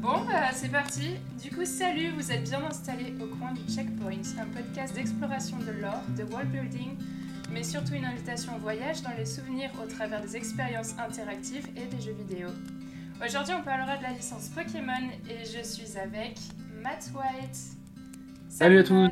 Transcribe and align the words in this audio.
Bon, 0.00 0.24
bah 0.24 0.50
c'est 0.52 0.70
parti. 0.70 1.16
Du 1.42 1.50
coup, 1.50 1.64
salut, 1.64 2.10
vous 2.16 2.32
êtes 2.32 2.44
bien 2.44 2.64
installés 2.64 3.14
au 3.20 3.26
coin 3.36 3.52
du 3.52 3.60
Checkpoint, 3.72 4.22
un 4.40 4.46
podcast 4.46 4.94
d'exploration 4.94 5.58
de 5.58 5.72
l'or, 5.82 6.02
de 6.16 6.24
world 6.32 6.50
building, 6.50 6.96
mais 7.52 7.62
surtout 7.62 7.94
une 7.94 8.04
invitation 8.04 8.56
au 8.56 8.58
voyage 8.58 9.02
dans 9.02 9.12
les 9.18 9.26
souvenirs 9.26 9.70
au 9.82 9.86
travers 9.86 10.22
des 10.22 10.36
expériences 10.36 10.94
interactives 10.98 11.66
et 11.76 11.86
des 11.94 12.00
jeux 12.00 12.14
vidéo. 12.26 12.48
Aujourd'hui, 13.24 13.54
on 13.58 13.62
parlera 13.62 13.96
de 13.96 14.04
la 14.04 14.12
licence 14.12 14.48
Pokémon 14.48 15.10
et 15.28 15.44
je 15.44 15.62
suis 15.62 15.98
avec 15.98 16.38
Matt 16.82 17.10
White. 17.14 17.58
Salut 18.48 18.78
à 18.78 18.84
tous. 18.84 19.10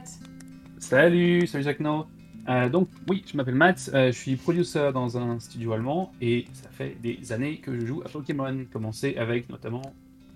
Salut, 0.78 1.46
salut 1.46 1.64
Jacques 1.64 1.80
No. 1.80 2.06
Euh, 2.48 2.68
donc 2.68 2.88
oui, 3.08 3.24
je 3.26 3.36
m'appelle 3.36 3.56
Matt, 3.56 3.90
euh, 3.92 4.12
je 4.12 4.16
suis 4.18 4.36
producer 4.36 4.92
dans 4.92 5.18
un 5.18 5.40
studio 5.40 5.72
allemand 5.72 6.12
et 6.20 6.46
ça 6.52 6.68
fait 6.70 6.96
des 7.02 7.32
années 7.32 7.58
que 7.58 7.78
je 7.78 7.84
joue 7.84 8.02
à 8.04 8.08
Pokémon, 8.08 8.64
commencé 8.72 9.16
avec 9.16 9.48
notamment 9.48 9.82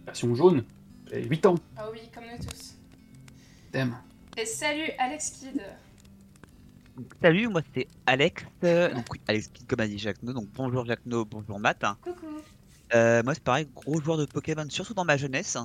version 0.06 0.34
jaune, 0.34 0.64
j'ai 1.08 1.24
8 1.24 1.46
ans. 1.46 1.54
Ah 1.76 1.86
oui, 1.92 2.00
comme 2.12 2.24
nous 2.24 2.44
tous. 2.44 2.74
Damn. 3.72 3.96
Et 4.36 4.44
salut 4.44 4.90
Alex 4.98 5.30
Kidd. 5.30 5.62
Salut, 7.22 7.48
moi 7.48 7.62
c'est 7.74 7.86
Alex. 8.06 8.44
euh, 8.64 8.92
donc 8.92 9.06
oui, 9.12 9.20
Alex 9.28 9.48
Kidd, 9.48 9.66
comme 9.68 9.80
a 9.80 9.86
dit 9.86 9.98
Jacques 9.98 10.22
No. 10.24 10.32
Donc 10.32 10.48
bonjour 10.54 10.84
Jacques 10.86 11.06
No, 11.06 11.24
bonjour 11.24 11.60
Matt. 11.60 11.84
Coucou. 12.02 12.26
Euh, 12.92 13.22
moi 13.22 13.34
c'est 13.34 13.44
pareil, 13.44 13.68
gros 13.72 14.00
joueur 14.00 14.18
de 14.18 14.26
Pokémon, 14.26 14.66
surtout 14.68 14.94
dans 14.94 15.04
ma 15.04 15.16
jeunesse. 15.16 15.56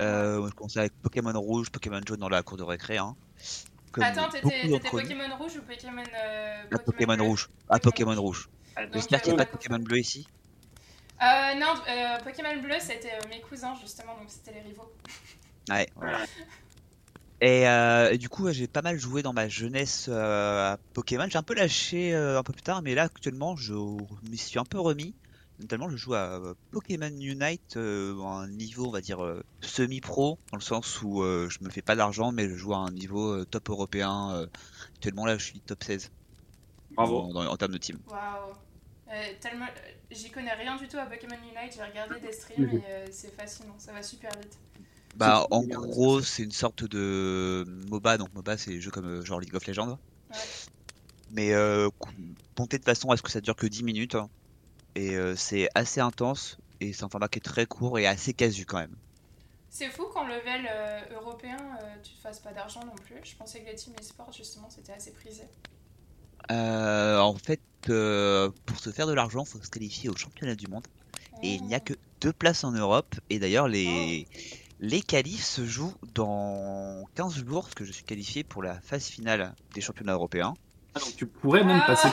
Euh, 0.00 0.48
je 0.48 0.54
commençais 0.54 0.80
avec 0.80 0.92
Pokémon 1.02 1.38
rouge, 1.38 1.70
Pokémon 1.70 2.00
jaune 2.08 2.20
dans 2.20 2.30
la 2.30 2.42
cour 2.42 2.56
de 2.56 2.62
récré. 2.62 2.96
Hein. 2.96 3.14
Comme 3.92 4.04
Attends, 4.04 4.28
t'étais. 4.28 4.68
Pokémon 4.90 5.36
rouge 5.36 5.56
ou 5.56 5.62
Pokémon. 5.62 6.02
Euh, 6.02 6.62
Ah, 6.72 6.78
Pokémon 6.78 7.16
bleu 7.16 7.24
rouge. 7.24 7.50
Ah, 7.68 7.78
Pokémon 7.78 8.20
rouge. 8.20 8.48
J'espère 8.92 9.20
qu'il 9.20 9.32
n'y 9.32 9.38
euh, 9.38 9.42
a 9.42 9.44
pas 9.44 9.50
de 9.50 9.50
Pokémon 9.50 9.78
bleu 9.78 9.98
ici? 9.98 10.26
Euh, 11.22 11.54
non, 11.56 11.74
euh, 11.88 12.18
Pokémon 12.24 12.56
bleu, 12.62 12.76
c'était 12.80 13.12
euh, 13.12 13.28
mes 13.28 13.40
cousins 13.40 13.74
justement, 13.80 14.16
donc 14.16 14.28
c'était 14.28 14.52
les 14.52 14.60
rivaux. 14.60 14.90
Ouais, 15.68 15.88
voilà. 15.96 16.20
Et, 17.42 17.68
euh, 17.68 18.12
et 18.12 18.18
du 18.18 18.28
coup, 18.28 18.50
j'ai 18.52 18.66
pas 18.66 18.82
mal 18.82 18.98
joué 18.98 19.22
dans 19.22 19.32
ma 19.32 19.48
jeunesse 19.48 20.06
euh, 20.08 20.72
à 20.72 20.78
Pokémon. 20.94 21.26
J'ai 21.28 21.38
un 21.38 21.42
peu 21.42 21.54
lâché 21.54 22.14
euh, 22.14 22.38
un 22.38 22.42
peu 22.42 22.52
plus 22.52 22.62
tard, 22.62 22.82
mais 22.82 22.94
là 22.94 23.04
actuellement, 23.04 23.56
je 23.56 23.74
m'y 24.30 24.38
suis 24.38 24.58
un 24.58 24.64
peu 24.64 24.78
remis. 24.78 25.14
Notamment, 25.60 25.88
je 25.90 25.96
joue 25.96 26.14
à 26.14 26.40
euh, 26.40 26.54
Pokémon 26.70 27.10
Unite, 27.10 27.76
euh, 27.76 28.18
à 28.22 28.42
un 28.42 28.48
niveau, 28.48 28.86
on 28.86 28.90
va 28.90 29.00
dire, 29.00 29.22
euh, 29.24 29.42
semi-pro, 29.62 30.38
dans 30.50 30.56
le 30.58 30.62
sens 30.62 31.02
où 31.02 31.22
euh, 31.22 31.48
je 31.50 31.58
me 31.62 31.70
fais 31.70 31.82
pas 31.82 31.96
d'argent, 31.96 32.32
mais 32.32 32.48
je 32.48 32.54
joue 32.54 32.72
à 32.74 32.78
un 32.78 32.90
niveau 32.90 33.32
euh, 33.34 33.44
top 33.44 33.68
européen. 33.70 34.32
euh. 34.34 34.46
actuellement, 34.94 35.26
là, 35.26 35.36
je 35.38 35.44
suis 35.44 35.60
top 35.60 35.82
16 35.84 36.10
Bravo. 36.92 37.18
en, 37.20 37.32
dans- 37.32 37.46
en 37.46 37.56
termes 37.56 37.72
de 37.72 37.78
team. 37.78 37.98
Waouh. 38.08 38.52
Euh, 39.12 39.12
tellement, 39.40 39.66
j'y 40.10 40.30
connais 40.30 40.52
rien 40.54 40.76
du 40.76 40.86
tout 40.88 40.96
à 40.98 41.04
Pokémon 41.06 41.34
Unite. 41.42 41.74
J'ai 41.74 41.82
regardé 41.82 42.20
des 42.20 42.32
streams 42.32 42.62
Mhm. 42.66 42.76
et 42.78 42.82
euh, 42.86 43.06
c'est 43.10 43.34
fascinant. 43.34 43.74
Ça 43.78 43.92
va 43.92 44.02
super 44.02 44.30
vite. 44.40 44.56
Bah, 45.16 45.46
en 45.50 45.62
gros, 45.62 46.22
c'est 46.22 46.44
une 46.44 46.52
sorte 46.52 46.84
de 46.84 47.64
MOBA. 47.90 48.16
Donc, 48.18 48.32
MOBA, 48.32 48.56
c'est 48.56 48.70
des 48.70 48.80
jeux 48.80 48.92
comme 48.92 49.24
genre 49.26 49.40
League 49.40 49.54
of 49.56 49.66
Legends. 49.66 49.98
Ouais. 50.30 50.36
Mais 51.32 51.52
euh, 51.52 51.88
monté 52.58 52.78
de 52.78 52.84
façon 52.84 53.10
à 53.10 53.16
ce 53.16 53.22
que 53.22 53.30
ça 53.30 53.40
dure 53.40 53.56
que 53.56 53.66
10 53.66 53.82
minutes. 53.82 54.14
hein. 54.14 54.28
Et 54.96 55.14
euh, 55.16 55.34
c'est 55.36 55.68
assez 55.74 56.00
intense. 56.00 56.58
Et 56.80 56.92
c'est 56.92 57.04
un 57.04 57.08
format 57.08 57.28
qui 57.28 57.38
est 57.38 57.42
très 57.42 57.66
court 57.66 57.98
et 57.98 58.06
assez 58.06 58.32
casu 58.32 58.64
quand 58.64 58.78
même. 58.78 58.94
C'est 59.68 59.88
fou 59.88 60.04
qu'en 60.12 60.24
level 60.26 60.68
euh, 60.68 61.00
européen, 61.20 61.56
euh, 61.82 61.94
tu 62.02 62.12
te 62.12 62.18
fasses 62.20 62.40
pas 62.40 62.52
d'argent 62.52 62.80
non 62.84 62.94
plus. 63.06 63.16
Je 63.22 63.36
pensais 63.36 63.60
que 63.60 63.66
les 63.66 63.76
teams 63.76 63.94
e-sport, 64.00 64.32
justement, 64.32 64.68
c'était 64.70 64.92
assez 64.92 65.12
prisé. 65.12 65.42
Euh, 66.50 67.18
en 67.18 67.34
fait, 67.34 67.60
euh, 67.88 68.50
pour 68.66 68.78
se 68.80 68.90
faire 68.90 69.06
de 69.06 69.12
l'argent, 69.12 69.44
faut 69.44 69.62
se 69.62 69.70
qualifier 69.70 70.08
au 70.10 70.16
championnat 70.16 70.54
du 70.56 70.66
monde. 70.66 70.86
Et 71.42 71.54
il 71.54 71.62
n'y 71.64 71.74
a 71.74 71.78
Oh. 71.78 71.84
que 71.84 71.94
deux 72.20 72.32
places 72.32 72.64
en 72.64 72.72
Europe. 72.72 73.14
Et 73.30 73.38
d'ailleurs, 73.38 73.68
les, 73.68 74.26
les 74.80 75.00
qualifs 75.02 75.44
se 75.44 75.64
jouent 75.64 75.94
dans 76.14 77.04
15 77.14 77.44
jours, 77.46 77.62
parce 77.64 77.74
que 77.74 77.84
je 77.84 77.92
suis 77.92 78.04
qualifié 78.04 78.42
pour 78.42 78.62
la 78.62 78.80
phase 78.80 79.04
finale 79.06 79.54
des 79.74 79.80
championnats 79.80 80.14
européens. 80.14 80.54
Ah, 80.94 81.00
donc 81.00 81.14
tu 81.16 81.26
pourrais 81.26 81.62
même 81.62 81.80
Ah. 81.84 81.86
passer. 81.86 82.08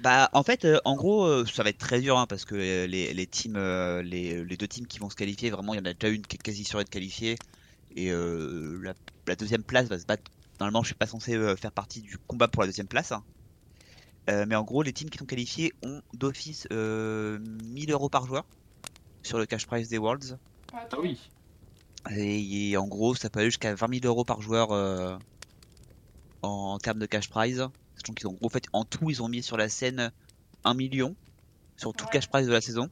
Bah, 0.00 0.30
en 0.32 0.42
fait, 0.42 0.64
euh, 0.64 0.78
en 0.84 0.96
gros, 0.96 1.24
euh, 1.24 1.44
ça 1.46 1.62
va 1.62 1.70
être 1.70 1.78
très 1.78 2.00
dur 2.00 2.18
hein, 2.18 2.26
parce 2.26 2.44
que 2.44 2.54
euh, 2.54 2.86
les, 2.86 3.12
les 3.12 3.26
teams, 3.26 3.56
euh, 3.56 4.02
les, 4.02 4.44
les 4.44 4.56
deux 4.56 4.68
teams 4.68 4.86
qui 4.86 4.98
vont 4.98 5.10
se 5.10 5.16
qualifier, 5.16 5.50
vraiment, 5.50 5.74
il 5.74 5.78
y 5.78 5.80
en 5.80 5.84
a 5.84 5.94
déjà 5.94 6.12
une 6.12 6.22
qui 6.26 6.36
est 6.36 6.42
quasi 6.42 6.64
sûre 6.64 6.78
d'être 6.78 6.90
qualifiée. 6.90 7.36
Et 7.96 8.10
euh, 8.10 8.80
la, 8.82 8.94
la 9.26 9.36
deuxième 9.36 9.64
place 9.64 9.88
va 9.88 9.98
se 9.98 10.06
battre. 10.06 10.30
Normalement, 10.58 10.82
je 10.82 10.88
suis 10.88 10.94
pas 10.94 11.06
censé 11.06 11.38
faire 11.56 11.72
partie 11.72 12.02
du 12.02 12.18
combat 12.26 12.48
pour 12.48 12.62
la 12.62 12.68
deuxième 12.68 12.88
place. 12.88 13.12
hein. 13.12 13.24
Euh, 14.28 14.44
mais 14.46 14.54
en 14.54 14.62
gros, 14.62 14.82
les 14.82 14.92
teams 14.92 15.10
qui 15.10 15.18
sont 15.18 15.26
qualifiés 15.26 15.72
ont 15.82 16.02
d'office 16.14 16.66
euh, 16.72 17.38
1000 17.64 17.90
euros 17.90 18.08
par 18.08 18.26
joueur 18.26 18.44
sur 19.22 19.38
le 19.38 19.46
cash 19.46 19.66
prize 19.66 19.88
des 19.88 19.98
Worlds. 19.98 20.38
Ah 20.72 20.86
oui. 21.00 21.18
Et, 22.16 22.76
en 22.76 22.86
gros, 22.86 23.14
ça 23.14 23.28
peut 23.28 23.40
aller 23.40 23.48
jusqu'à 23.48 23.74
20 23.74 24.00
000 24.00 24.06
euros 24.06 24.24
par 24.24 24.40
joueur 24.40 24.72
euh, 24.72 25.16
en, 26.42 26.48
en 26.74 26.78
termes 26.78 26.98
de 26.98 27.06
cash 27.06 27.28
prize. 27.28 27.68
Sachant 28.00 28.14
qu'ils 28.14 28.28
ont, 28.28 28.38
en 28.42 28.48
fait, 28.48 28.64
en 28.72 28.84
tout, 28.84 29.10
ils 29.10 29.22
ont 29.22 29.28
mis 29.28 29.42
sur 29.42 29.56
la 29.56 29.68
scène 29.68 30.10
1 30.64 30.74
million 30.74 31.14
sur 31.76 31.92
tout 31.92 32.04
Ouais. 32.04 32.10
le 32.12 32.18
cash 32.18 32.28
prize 32.28 32.46
de 32.46 32.52
la 32.52 32.60
saison. 32.60 32.84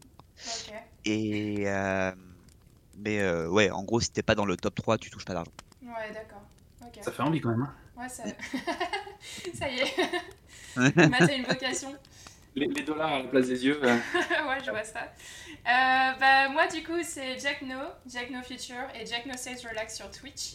Ok. 0.46 0.72
Et 1.04 1.64
euh, 1.66 2.12
mais 2.98 3.20
euh, 3.20 3.48
ouais, 3.48 3.70
en 3.70 3.82
gros, 3.84 4.00
si 4.00 4.10
t'es 4.10 4.22
pas 4.22 4.34
dans 4.34 4.44
le 4.44 4.56
top 4.56 4.74
3, 4.74 4.98
tu 4.98 5.10
touches 5.10 5.24
pas 5.24 5.34
d'argent. 5.34 5.52
Ouais, 5.82 6.12
d'accord. 6.12 6.42
Ça 7.02 7.12
fait 7.12 7.22
envie 7.22 7.40
quand 7.40 7.50
même. 7.50 7.62
hein. 7.62 7.74
Ouais, 8.02 8.08
ça... 8.08 8.24
ça 9.54 9.68
y 9.68 9.78
est. 9.80 9.94
Matt 11.08 11.22
a 11.22 11.32
une 11.34 11.44
vocation. 11.44 11.94
Les, 12.54 12.66
les 12.66 12.82
dollars 12.82 13.12
à 13.12 13.18
la 13.22 13.28
place 13.28 13.46
des 13.46 13.64
yeux. 13.64 13.80
euh, 13.82 13.96
ouais, 14.48 14.58
je 14.64 14.70
vois 14.70 14.84
ça. 14.84 15.00
Euh, 15.04 16.18
bah, 16.18 16.48
moi, 16.50 16.66
du 16.66 16.82
coup, 16.82 17.02
c'est 17.02 17.38
Jack 17.38 17.62
No, 17.62 17.78
Jack 18.12 18.30
No 18.30 18.42
Future 18.42 18.86
et 19.00 19.06
Jack 19.06 19.26
No 19.26 19.34
Says 19.36 19.66
Relax 19.68 19.96
sur 19.96 20.10
Twitch. 20.10 20.54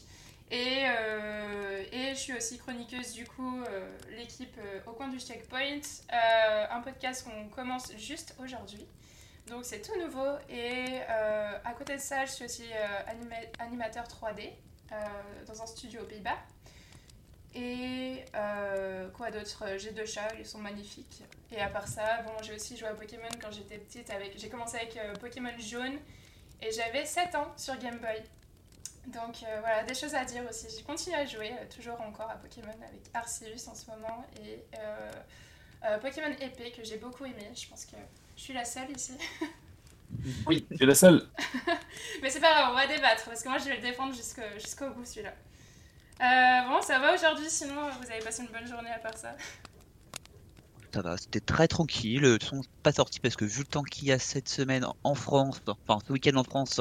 Et, 0.56 0.84
euh, 0.86 1.84
et 1.92 2.10
je 2.10 2.20
suis 2.20 2.34
aussi 2.38 2.60
chroniqueuse, 2.60 3.14
du 3.14 3.26
coup, 3.26 3.64
euh, 3.64 3.90
l'équipe 4.12 4.56
euh, 4.60 4.80
au 4.86 4.92
coin 4.92 5.08
du 5.08 5.20
checkpoint. 5.20 5.82
Un 6.12 6.80
podcast 6.82 7.26
qu'on 7.26 7.50
commence 7.50 7.92
juste 7.98 8.36
aujourd'hui. 8.40 8.86
Donc, 9.48 9.66
c'est 9.66 9.82
tout 9.82 10.00
nouveau. 10.00 10.38
Et 10.50 11.00
à 11.10 11.74
côté 11.76 11.96
de 11.96 12.02
ça, 12.02 12.26
je 12.26 12.32
suis 12.34 12.46
aussi 12.46 12.66
anima- 13.08 13.50
animateur 13.58 14.04
3D 14.08 14.52
euh, 14.92 14.96
dans 15.48 15.60
un 15.60 15.66
studio 15.66 16.02
aux 16.02 16.06
Pays-Bas. 16.06 16.38
Et 17.56 18.24
quoi 19.16 19.32
d'autre? 19.32 19.64
J'ai 19.78 19.92
deux 19.92 20.06
chats, 20.06 20.28
ils 20.38 20.46
sont 20.46 20.60
magnifiques. 20.60 21.24
Et 21.52 21.60
à 21.60 21.68
part 21.70 21.88
ça, 21.88 22.22
bon, 22.22 22.32
j'ai 22.44 22.54
aussi 22.54 22.78
joué 22.78 22.90
à 22.90 22.94
Pokémon 22.94 23.28
quand 23.42 23.52
j'étais 23.52 23.80
petite. 23.80 24.12
J'ai 24.36 24.50
commencé 24.50 24.78
avec 24.78 24.98
Pokémon 25.20 25.52
jaune 25.58 25.98
et 26.62 26.72
j'avais 26.72 27.06
7 27.06 27.34
ans 27.36 27.52
sur 27.58 27.76
Game 27.80 27.98
Boy. 27.98 28.22
Donc 29.08 29.44
euh, 29.44 29.60
voilà, 29.60 29.84
des 29.84 29.94
choses 29.94 30.16
à 30.16 30.24
dire 30.24 30.44
aussi. 30.50 30.68
J'ai 30.76 30.84
continué 30.84 31.16
à 31.16 31.26
jouer 31.26 31.52
euh, 31.52 31.66
toujours 31.74 32.00
encore 32.02 32.30
à 32.30 32.36
Pokémon 32.36 32.70
avec 32.70 33.02
Arceus 33.14 33.68
en 33.68 33.76
ce 33.76 33.90
moment 33.90 34.26
et 34.42 34.64
euh, 34.78 35.12
euh, 35.86 35.98
Pokémon 36.00 36.34
épée 36.40 36.72
que 36.72 36.84
j'ai 36.84 36.98
beaucoup 36.98 37.26
aimé. 37.26 37.52
Je 37.54 37.68
pense 37.68 37.86
que 37.86 37.98
je 38.38 38.42
suis 38.42 38.54
la 38.54 38.66
seule 38.66 38.92
ici. 38.92 39.14
Oui, 40.46 40.64
tu 40.70 40.84
es 40.84 40.86
la 40.86 40.94
seule. 40.94 41.28
Mais 42.22 42.30
c'est 42.30 42.40
pas 42.40 42.54
grave, 42.54 42.70
on 42.72 42.76
va 42.76 42.86
débattre 42.86 43.26
parce 43.26 43.42
que 43.42 43.50
moi 43.50 43.58
je 43.58 43.66
vais 43.66 43.78
le 43.78 43.82
défendre 43.82 44.14
jusqu'au 44.14 44.90
bout 44.92 45.06
celui-là. 45.06 45.34
Euh, 46.22 46.70
bon, 46.70 46.82
ça 46.82 47.00
va 47.00 47.16
aujourd'hui, 47.16 47.50
sinon 47.50 47.90
vous 48.00 48.12
avez 48.12 48.24
passé 48.24 48.44
une 48.44 48.50
bonne 48.50 48.68
journée 48.68 48.92
à 48.92 49.00
part 49.00 49.18
ça. 49.18 49.36
Ça 50.94 51.02
va, 51.02 51.18
c'était 51.18 51.40
très 51.40 51.68
tranquille. 51.68 52.22
De 52.22 52.38
toute 52.38 52.44
façon, 52.44 52.62
pas 52.84 52.92
sorti 52.92 53.20
parce 53.20 53.36
que 53.36 53.46
vu 53.46 53.62
le 53.62 53.68
temps 53.68 53.82
qu'il 53.82 54.08
y 54.08 54.12
a 54.12 54.20
cette 54.20 54.48
semaine 54.48 54.86
en 55.04 55.16
France, 55.16 55.62
enfin 55.68 56.00
ce 56.08 56.14
week-end 56.14 56.36
en 56.36 56.44
France, 56.44 56.80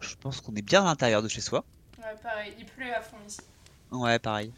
je 0.00 0.14
pense 0.16 0.40
qu'on 0.40 0.54
est 0.54 0.62
bien 0.62 0.82
à 0.82 0.86
l'intérieur 0.86 1.22
de 1.22 1.28
chez 1.28 1.40
soi. 1.40 1.64
Ouais, 1.98 2.04
pareil, 2.22 2.54
il 2.58 2.64
pleut 2.66 2.92
à 2.94 3.00
fond 3.00 3.16
ici. 3.26 3.40
Ouais, 3.90 4.18
pareil. 4.18 4.52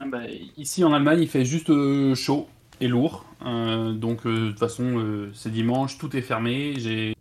Ah 0.00 0.04
bah, 0.06 0.22
ici 0.56 0.84
en 0.84 0.92
Allemagne, 0.92 1.20
il 1.20 1.28
fait 1.28 1.44
juste 1.44 1.70
euh, 1.70 2.14
chaud 2.14 2.48
et 2.80 2.88
lourd. 2.88 3.24
Euh, 3.44 3.92
donc 3.92 4.26
euh, 4.26 4.46
de 4.46 4.50
toute 4.50 4.58
façon, 4.58 4.98
euh, 4.98 5.32
c'est 5.34 5.50
dimanche, 5.50 5.98
tout 5.98 6.16
est 6.16 6.22
fermé. 6.22 6.74
J'ai 6.78 7.14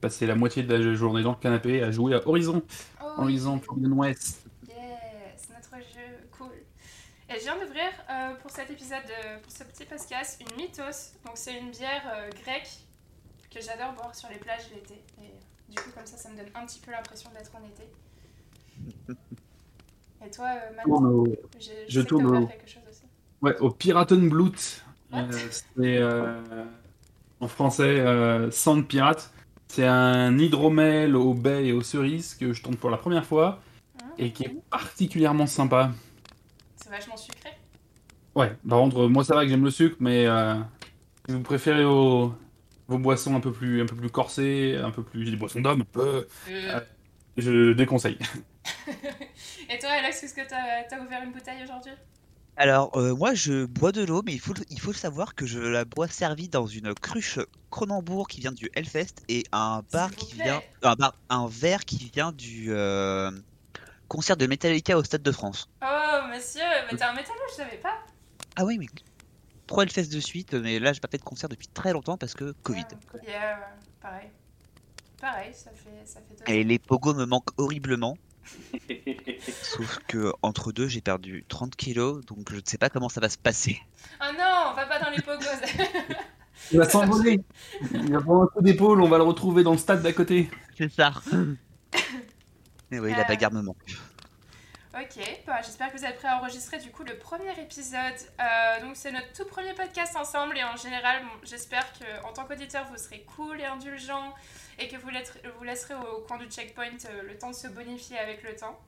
passé 0.00 0.26
la 0.26 0.34
moitié 0.34 0.62
de 0.62 0.74
la 0.74 0.94
journée 0.94 1.22
dans 1.22 1.30
le 1.32 1.36
canapé 1.36 1.82
à 1.82 1.90
jouer 1.90 2.14
à 2.14 2.26
Horizon. 2.28 2.62
Oh, 3.02 3.04
Horizon 3.22 3.58
Forbidden 3.60 3.92
West. 3.92 4.44
Yes, 4.68 5.48
notre 5.50 5.76
jeu, 5.84 6.28
cool. 6.36 6.50
Et 7.30 7.34
je 7.38 7.42
viens 7.44 7.54
d'ouvrir 7.56 7.90
euh, 8.10 8.34
pour 8.42 8.50
cet 8.50 8.70
épisode, 8.70 9.02
de- 9.06 9.40
pour 9.42 9.50
ce 9.52 9.64
petit 9.64 9.84
podcast, 9.84 10.40
une 10.40 10.56
Mythos. 10.56 11.14
Donc 11.24 11.34
c'est 11.34 11.58
une 11.58 11.70
bière 11.70 12.02
euh, 12.14 12.30
grecque 12.42 12.70
que 13.50 13.60
j'adore 13.60 13.92
boire 13.94 14.14
sur 14.14 14.28
les 14.28 14.38
plages 14.38 14.68
l'été. 14.74 14.94
Et 15.22 15.32
du 15.68 15.76
coup 15.76 15.90
comme 15.94 16.06
ça, 16.06 16.16
ça 16.16 16.28
me 16.30 16.36
donne 16.36 16.46
un 16.54 16.66
petit 16.66 16.80
peu 16.80 16.90
l'impression 16.92 17.30
d'être 17.30 17.50
en 17.54 17.64
été. 17.66 17.88
Et 20.26 20.30
toi, 20.30 20.46
euh, 20.48 21.24
j'ai- 21.58 21.84
je, 21.88 22.00
je 22.00 22.00
tourne 22.00 22.26
au- 22.26 22.46
quelque 22.46 22.68
chose 22.68 22.82
aussi. 22.90 23.02
Ouais, 23.42 23.56
au 23.58 23.70
Piratenblut. 23.70 24.82
Euh, 25.14 25.30
c'est 25.50 25.98
euh, 25.98 26.64
en 27.40 27.46
français 27.48 28.00
euh, 28.00 28.50
sang 28.50 28.76
de 28.78 28.82
pirate. 28.82 29.30
C'est 29.68 29.86
un 29.86 30.36
hydromel 30.38 31.14
aux 31.16 31.34
baies 31.34 31.66
et 31.66 31.72
aux 31.72 31.82
cerises 31.82 32.34
que 32.34 32.52
je 32.52 32.62
tente 32.62 32.76
pour 32.78 32.90
la 32.90 32.96
première 32.96 33.24
fois 33.24 33.60
Hein 34.02 34.06
et 34.18 34.32
qui 34.32 34.44
est 34.44 34.56
particulièrement 34.70 35.46
sympa. 35.46 35.92
C'est 36.76 36.90
vachement 36.90 37.16
sucré. 37.16 37.50
Ouais, 38.34 38.52
par 38.68 38.78
contre, 38.80 39.06
moi 39.06 39.22
ça 39.24 39.34
va 39.34 39.42
que 39.44 39.48
j'aime 39.50 39.64
le 39.64 39.70
sucre, 39.70 39.96
mais 40.00 40.26
euh, 40.26 40.54
si 41.26 41.34
vous 41.34 41.40
préférez 41.42 41.84
au, 41.84 42.32
vos 42.88 42.98
boissons 42.98 43.34
un 43.34 43.40
peu 43.40 43.52
plus, 43.52 43.82
un 43.82 43.86
peu 43.86 43.96
plus 43.96 44.10
corsées, 44.10 44.76
un 44.82 44.90
peu 44.90 45.02
plus 45.02 45.30
des 45.30 45.36
boissons 45.36 45.60
d'homme, 45.60 45.82
un 45.82 45.84
peu, 45.84 46.26
Euh. 46.48 46.80
je 47.36 47.72
déconseille. 47.72 48.18
Et 49.70 49.78
toi, 49.78 49.90
Alex, 49.90 50.22
est-ce 50.22 50.34
que 50.34 50.46
t'as 50.48 50.96
as 50.96 51.00
ouvert 51.00 51.22
une 51.22 51.32
bouteille 51.32 51.62
aujourd'hui? 51.64 51.92
Alors, 52.58 52.96
euh, 52.96 53.14
moi, 53.14 53.34
je 53.34 53.66
bois 53.66 53.92
de 53.92 54.02
l'eau, 54.02 54.22
mais 54.24 54.32
il 54.32 54.40
faut, 54.40 54.54
il 54.70 54.80
faut 54.80 54.94
savoir 54.94 55.34
que 55.34 55.44
je 55.44 55.58
la 55.58 55.84
bois 55.84 56.08
servie 56.08 56.48
dans 56.48 56.66
une 56.66 56.94
cruche 56.94 57.38
Cronenbourg 57.70 58.28
qui 58.28 58.40
vient 58.40 58.52
du 58.52 58.70
Hellfest 58.74 59.22
et 59.28 59.44
un 59.52 59.82
bar 59.92 60.08
S'il 60.10 60.18
vous 60.20 60.26
qui 60.26 60.34
plaît. 60.36 60.44
vient, 60.44 60.62
un 60.82 60.94
bar, 60.94 61.14
un 61.28 61.48
verre 61.48 61.84
qui 61.84 62.10
vient 62.14 62.32
du 62.32 62.68
euh, 62.70 63.30
concert 64.08 64.38
de 64.38 64.46
Metallica 64.46 64.96
au 64.96 65.04
Stade 65.04 65.22
de 65.22 65.32
France. 65.32 65.68
Oh, 65.82 65.86
monsieur, 66.30 66.62
mais 66.90 66.96
t'es 66.96 67.04
un 67.04 67.12
métalleux, 67.12 67.38
je 67.50 67.56
savais 67.56 67.76
pas. 67.76 67.98
Ah 68.56 68.64
oui, 68.64 68.78
mais 68.78 68.86
trois 69.66 69.84
Hellfest 69.84 70.08
de 70.08 70.20
suite, 70.20 70.54
mais 70.54 70.78
là, 70.78 70.92
j'ai 70.92 71.00
pas 71.00 71.08
fait 71.10 71.18
de 71.18 71.24
concert 71.24 71.48
depuis 71.48 71.68
très 71.68 71.92
longtemps 71.92 72.16
parce 72.16 72.34
que 72.34 72.54
Covid. 72.62 72.84
Ah, 72.92 73.18
yeah, 73.26 73.58
pareil. 74.00 74.28
Pareil, 75.20 75.52
ça 75.54 75.70
fait, 75.70 76.06
ça 76.06 76.20
fait 76.20 76.44
deux 76.46 76.52
Et 76.52 76.64
les 76.64 76.78
pogos 76.78 77.14
me 77.14 77.24
manquent 77.24 77.58
horriblement. 77.58 78.16
Sauf 79.62 79.98
que 80.06 80.32
entre 80.42 80.72
deux, 80.72 80.88
j'ai 80.88 81.00
perdu 81.00 81.44
30 81.48 81.74
kilos, 81.74 82.24
donc 82.26 82.50
je 82.50 82.56
ne 82.56 82.62
sais 82.64 82.78
pas 82.78 82.90
comment 82.90 83.08
ça 83.08 83.20
va 83.20 83.28
se 83.28 83.38
passer. 83.38 83.80
Oh 84.20 84.32
non, 84.32 84.70
on 84.70 84.74
va 84.74 84.86
pas 84.86 85.00
dans 85.00 85.10
les 85.10 85.22
pogos. 85.22 85.44
Il 86.72 86.78
va 86.78 86.88
s'envoler. 86.88 87.40
Il 87.92 88.12
va 88.12 88.20
prendre 88.20 88.42
un 88.44 88.46
coup 88.46 88.62
d'épaule, 88.62 89.00
on 89.02 89.08
va 89.08 89.18
le 89.18 89.24
retrouver 89.24 89.62
dans 89.62 89.72
le 89.72 89.78
stade 89.78 90.02
d'à 90.02 90.12
côté. 90.12 90.50
C'est 90.76 90.90
ça. 90.90 91.12
Mais 92.90 92.98
oui, 92.98 93.10
la 93.10 93.24
bagarre 93.24 93.52
me 93.52 93.62
manque. 93.62 93.76
Ok, 94.98 95.42
bah, 95.46 95.60
j'espère 95.62 95.92
que 95.92 95.98
vous 95.98 96.04
êtes 96.04 96.16
prêts 96.16 96.28
à 96.28 96.38
enregistrer 96.38 96.78
du 96.78 96.90
coup 96.90 97.04
le 97.04 97.18
premier 97.18 97.58
épisode. 97.60 98.14
Euh, 98.40 98.80
donc 98.80 98.96
c'est 98.96 99.12
notre 99.12 99.32
tout 99.32 99.44
premier 99.44 99.74
podcast 99.74 100.16
ensemble 100.16 100.56
et 100.56 100.64
en 100.64 100.76
général, 100.76 101.22
j'espère 101.42 101.92
que 101.92 102.24
en 102.24 102.32
tant 102.32 102.44
qu'auditeur 102.44 102.84
vous 102.86 102.96
serez 102.96 103.22
cool 103.36 103.60
et 103.60 103.64
indulgent 103.64 104.34
et 104.78 104.88
que 104.88 104.96
vous, 104.96 105.10
laisserez- 105.10 105.42
vous 105.58 105.64
laisserez 105.64 105.94
au 105.94 106.20
coin 106.22 106.38
du 106.38 106.46
checkpoint 106.46 106.86
euh, 107.06 107.22
le 107.22 107.36
temps 107.38 107.50
de 107.50 107.54
se 107.54 107.68
bonifier 107.68 108.18
avec 108.18 108.42
le 108.42 108.56
temps. 108.56 108.78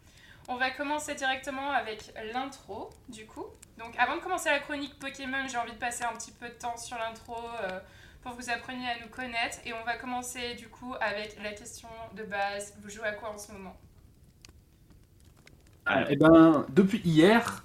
On 0.49 0.57
va 0.57 0.71
commencer 0.71 1.15
directement 1.15 1.71
avec 1.71 2.13
l'intro 2.33 2.89
du 3.09 3.27
coup. 3.27 3.45
Donc 3.77 3.95
avant 3.99 4.17
de 4.17 4.21
commencer 4.21 4.49
la 4.49 4.61
chronique 4.61 4.99
Pokémon, 4.99 5.47
j'ai 5.47 5.59
envie 5.59 5.73
de 5.75 5.79
passer 5.79 6.05
un 6.05 6.15
petit 6.15 6.33
peu 6.33 6.49
de 6.49 6.55
temps 6.55 6.77
sur 6.79 6.97
l'intro 6.97 7.37
euh, 7.63 7.81
pour 8.23 8.35
que 8.37 8.43
vous 8.43 8.51
appreniez 8.51 8.89
à 8.89 8.99
nous 9.01 9.09
connaître 9.09 9.59
et 9.67 9.73
on 9.75 9.85
va 9.85 9.97
commencer 9.97 10.55
du 10.55 10.69
coup 10.69 10.95
avec 11.01 11.37
la 11.43 11.53
question 11.53 11.89
de 12.15 12.23
base. 12.25 12.75
Vous 12.81 12.89
jouez 12.89 13.07
à 13.09 13.13
quoi 13.13 13.31
en 13.31 13.39
ce 13.39 13.53
moment? 13.53 13.77
Eh 16.11 16.17
ben, 16.17 16.67
depuis 16.75 17.01
hier, 17.05 17.65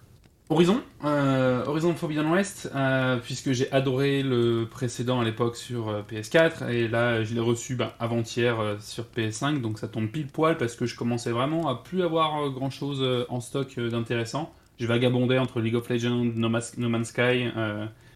Horizon, 0.50 0.82
euh, 1.04 1.66
Horizon 1.66 1.94
Forbidden 1.96 2.28
West, 2.28 2.70
euh, 2.76 3.18
puisque 3.18 3.52
j'ai 3.54 3.72
adoré 3.72 4.24
le 4.24 4.66
précédent 4.70 5.20
à 5.20 5.24
l'époque 5.24 5.56
sur 5.56 5.90
euh, 5.90 6.02
PS4, 6.04 6.70
et 6.70 6.88
là 6.88 7.24
je 7.24 7.34
l'ai 7.34 7.40
reçu 7.40 7.76
ben, 7.76 7.92
avant-hier 8.00 8.60
euh, 8.60 8.76
sur 8.80 9.06
PS5, 9.06 9.62
donc 9.62 9.80
ça 9.80 9.88
tombe 9.88 10.08
pile 10.08 10.28
poil 10.28 10.58
parce 10.58 10.76
que 10.76 10.86
je 10.86 10.96
commençais 10.96 11.32
vraiment 11.32 11.68
à 11.70 11.76
plus 11.82 12.04
avoir 12.04 12.50
grand 12.52 12.70
chose 12.70 13.26
en 13.30 13.40
stock 13.40 13.80
d'intéressant. 13.80 14.54
Je 14.80 14.86
vagabondais 14.86 15.38
entre 15.38 15.60
League 15.60 15.76
of 15.76 15.90
Legends, 15.90 16.32
No, 16.36 16.50
Man's 16.50 17.08
Sky 17.08 17.50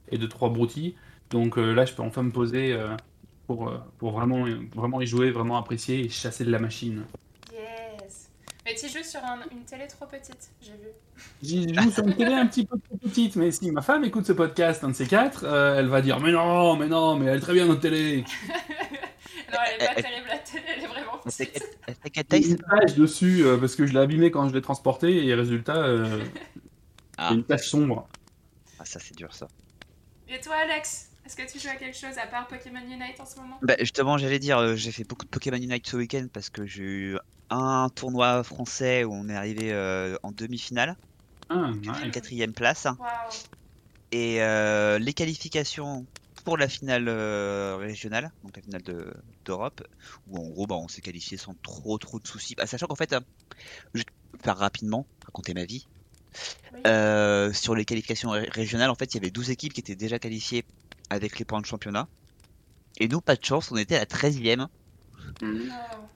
et 0.10 0.18
deux 0.18 0.30
trois 0.30 0.50
broutilles, 0.50 0.96
donc 1.30 1.58
là 1.58 1.86
je 1.86 1.94
peux 1.94 2.04
enfin 2.04 2.24
me 2.24 2.32
poser 2.32 2.78
pour, 3.46 3.72
vraiment 4.02 5.02
y 5.02 5.08
jouer, 5.08 5.32
vraiment 5.32 5.58
apprécier 5.58 6.06
et 6.06 6.10
chasser 6.10 6.46
de 6.46 6.52
la 6.52 6.60
machine. 6.60 7.04
Mais 8.68 8.76
tu 8.76 8.90
joues 8.90 9.02
sur 9.04 9.24
un- 9.24 9.40
une 9.52 9.64
télé 9.64 9.88
trop 9.88 10.06
petite, 10.06 10.50
j'ai 10.62 10.74
vu. 10.74 10.90
J'y 11.42 11.74
joue 11.74 11.90
sur 11.90 12.06
une 12.06 12.16
télé 12.18 12.34
un 12.34 12.46
petit 12.48 12.66
peu 12.66 12.78
trop 12.78 12.98
petite, 12.98 13.38
mais 13.38 13.50
si 13.52 13.72
ma 13.72 13.82
femme 13.82 14.04
écoute 14.04 14.26
ce 14.26 14.34
podcast, 14.34 14.84
un 14.84 14.90
de 14.90 14.94
ces 14.94 15.08
quatre, 15.08 15.46
euh, 15.46 15.80
elle 15.80 15.88
va 15.88 16.02
dire 16.02 16.20
Mais 16.20 16.34
non, 16.34 16.76
mais 16.76 16.88
non, 16.88 17.16
mais 17.16 17.28
elle 17.28 17.38
est 17.38 17.42
très 17.42 17.54
bien 17.54 17.66
notre 17.66 17.80
télé. 17.80 18.26
non, 19.54 19.58
elle 19.70 19.82
est 19.82 19.86
pas 19.86 19.94
elle- 19.96 20.04
terrible, 20.04 20.28
la 20.28 20.38
télé, 20.40 20.64
elle 20.76 20.84
est 20.84 20.88
vraiment 20.88 21.18
petite. 21.24 21.64
a 21.88 22.36
une 22.36 22.58
tache 22.58 22.96
dessus 22.96 23.46
euh, 23.46 23.58
parce 23.58 23.76
que 23.78 23.86
je 23.86 23.94
l'ai 23.94 24.00
abîmé 24.00 24.32
quand 24.32 24.50
je 24.50 24.54
l'ai 24.54 24.62
transporté 24.62 25.26
et 25.26 25.34
résultat, 25.34 25.78
euh, 25.78 26.20
Ah. 27.18 27.32
une 27.34 27.46
tache 27.46 27.70
sombre. 27.70 28.10
Ah, 28.80 28.84
ça 28.86 29.00
c'est 29.00 29.16
dur 29.16 29.34
ça. 29.34 29.48
Et 30.28 30.42
toi, 30.42 30.56
Alex? 30.56 31.07
Est-ce 31.28 31.36
que 31.36 31.52
tu 31.52 31.60
joues 31.60 31.68
à 31.68 31.76
quelque 31.76 31.98
chose 31.98 32.18
à 32.18 32.26
part 32.26 32.48
Pokémon 32.48 32.80
Unite 32.80 33.20
en 33.20 33.26
ce 33.26 33.38
moment? 33.38 33.60
Bah, 33.62 33.76
justement, 33.80 34.18
j'allais 34.18 34.40
dire, 34.40 34.60
euh, 34.60 34.76
j'ai 34.78 34.94
fait 34.94 35.04
beaucoup 35.04 35.26
de 35.26 35.30
Pokémon 35.30 35.58
Unite 35.58 35.86
ce 35.86 35.98
week-end 35.98 36.26
parce 36.32 36.50
que 36.50 36.66
j'ai 36.66 36.84
eu 36.84 37.18
un 37.50 37.90
tournoi 37.94 38.46
français 38.46 39.04
où 39.04 39.12
on 39.14 39.28
est 39.28 39.36
arrivé 39.36 39.74
euh, 39.74 40.16
en 40.24 40.32
demi-finale, 40.32 40.96
Ah, 41.50 41.74
nice. 41.74 42.12
quatrième 42.14 42.54
place, 42.54 42.86
Waouh 42.86 42.98
et 44.12 44.42
euh, 44.42 45.00
les 45.00 45.14
qualifications 45.14 46.08
pour 46.44 46.58
la 46.58 46.70
finale 46.70 47.08
euh, 47.10 47.76
régionale, 47.78 48.32
donc 48.42 48.56
la 48.56 48.62
finale 48.62 48.84
de- 48.84 49.14
d'Europe, 49.46 49.82
où 50.28 50.38
en 50.38 50.48
gros 50.50 50.66
bah, 50.66 50.76
on 50.76 50.88
s'est 50.88 51.02
qualifié 51.02 51.38
sans 51.38 51.56
trop 51.62 51.98
trop 51.98 52.20
de 52.20 52.28
soucis. 52.28 52.56
Bah, 52.56 52.66
sachant 52.68 52.88
qu'en 52.88 52.96
fait, 52.96 53.12
euh, 53.14 53.20
je 53.94 54.00
vais 54.02 54.06
faire 54.44 54.58
rapidement, 54.58 55.08
raconter 55.26 55.54
ma 55.54 55.66
vie. 55.66 55.88
Oui. 56.74 56.82
Euh, 56.88 57.52
sur 57.54 57.76
les 57.76 57.86
qualifications 57.86 58.30
ré- 58.32 58.50
régionales, 58.52 58.90
en 58.90 58.96
fait, 58.96 59.14
il 59.14 59.18
y 59.18 59.20
avait 59.20 59.32
12 59.32 59.50
équipes 59.50 59.74
qui 59.74 59.82
étaient 59.82 59.96
déjà 59.96 60.20
qualifiées 60.20 60.64
avec 61.10 61.40
les 61.40 61.46
points 61.46 61.62
de 61.62 61.66
championnat. 61.66 62.08
Et 63.00 63.08
nous, 63.08 63.22
pas 63.22 63.36
de 63.36 63.44
chance, 63.44 63.72
on 63.72 63.78
était 63.78 63.96
à 63.96 64.00
la 64.00 64.06
13e. 64.06 64.68
Non. 65.42 65.50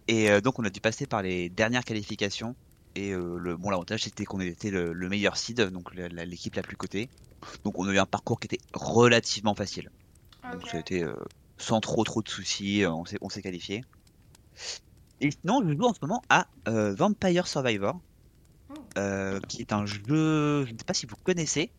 Et 0.07 0.29
euh, 0.31 0.41
donc, 0.41 0.57
on 0.59 0.63
a 0.63 0.69
dû 0.69 0.79
passer 0.81 1.05
par 1.05 1.21
les 1.21 1.49
dernières 1.49 1.83
qualifications. 1.85 2.55
Et 2.95 3.11
euh, 3.13 3.37
le 3.37 3.55
bon, 3.55 3.69
l'avantage, 3.69 4.03
c'était 4.03 4.25
qu'on 4.25 4.39
était 4.41 4.71
le, 4.71 4.91
le 4.93 5.09
meilleur 5.09 5.37
seed, 5.37 5.61
donc 5.61 5.93
la- 5.95 6.09
la- 6.09 6.25
l'équipe 6.25 6.55
la 6.55 6.63
plus 6.63 6.75
cotée. 6.75 7.09
Donc, 7.63 7.77
on 7.79 7.87
a 7.87 7.93
eu 7.93 7.99
un 7.99 8.05
parcours 8.05 8.39
qui 8.39 8.47
était 8.47 8.59
relativement 8.73 9.55
facile. 9.55 9.89
Donc, 10.51 10.63
Ok. 10.63 10.69
ça 10.69 10.77
a 10.77 10.79
été 10.79 11.03
euh, 11.03 11.13
sans 11.57 11.79
trop 11.79 12.03
trop 12.03 12.21
de 12.21 12.29
soucis, 12.29 12.83
euh, 12.83 12.91
on 12.91 13.05
s'est 13.05 13.17
on 13.21 13.29
s'est 13.29 13.41
qualifié. 13.41 13.83
Et 15.21 15.29
sinon, 15.31 15.61
je 15.67 15.73
joue 15.75 15.83
en 15.85 15.93
ce 15.93 15.99
moment 16.01 16.21
à 16.29 16.47
euh, 16.67 16.93
Vampire 16.95 17.47
Survivor, 17.47 17.99
Oh. 18.73 18.73
euh, 18.97 19.39
qui 19.49 19.61
est 19.61 19.73
un 19.73 19.85
jeu, 19.85 20.65
je 20.65 20.71
ne 20.71 20.77
sais 20.77 20.85
pas 20.85 20.93
si 20.93 21.05
vous 21.05 21.15
connaissez, 21.23 21.71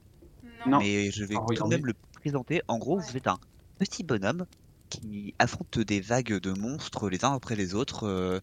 Non. 0.66 0.78
Mais 0.78 1.10
je 1.10 1.24
vais 1.24 1.36
Ah, 1.38 1.44
quand 1.56 1.66
même 1.68 1.86
le 1.86 1.94
présenter. 2.22 2.62
En 2.68 2.78
gros, 2.78 2.98
Ouais. 2.98 3.04
vous 3.10 3.16
êtes 3.16 3.26
un 3.26 3.38
petit 3.78 4.04
bonhomme 4.04 4.46
qui 4.88 5.34
affronte 5.40 5.78
des 5.80 6.00
vagues 6.00 6.34
de 6.38 6.52
monstres 6.52 7.08
les 7.10 7.24
uns 7.24 7.32
après 7.34 7.56
les 7.56 7.74
autres, 7.74 8.06
euh, 8.06 8.40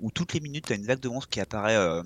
où 0.00 0.10
toutes 0.10 0.32
les 0.34 0.40
minutes, 0.40 0.66
tu 0.66 0.72
as 0.72 0.76
une 0.76 0.86
vague 0.86 0.98
de 1.00 1.08
monstres 1.08 1.28
qui 1.28 1.40
apparaît 1.40 1.76
euh, 1.76 2.02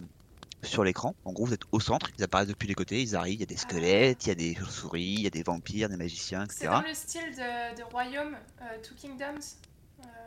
sur 0.63 0.85
l'écran. 0.85 1.15
En 1.25 1.33
gros, 1.33 1.47
vous 1.47 1.55
êtes 1.55 1.63
au 1.73 1.81
centre, 1.81 2.11
ils 2.19 2.23
apparaissent 2.25 2.49
depuis 2.49 2.69
les 2.69 2.75
côtés, 2.75 3.01
ils 3.01 3.17
arrivent, 3.17 3.37
il 3.37 3.41
y 3.41 3.45
a 3.45 3.47
des 3.47 3.57
squelettes, 3.57 4.27
il 4.27 4.29
y 4.29 4.33
a 4.33 4.35
des 4.35 4.55
chauves-souris, 4.57 5.15
il 5.19 5.23
y 5.23 5.27
a 5.27 5.31
des 5.31 5.43
vampires, 5.43 5.89
des 5.89 5.97
magiciens, 5.97 6.45
C'est 6.51 6.65
etc. 6.67 6.73
dans 6.83 6.89
le 6.89 6.95
style 6.95 7.31
de, 7.37 7.77
de 7.79 7.83
Royaume, 7.91 8.37
euh, 8.61 8.65
Two 8.83 8.95
Kingdoms 8.97 9.41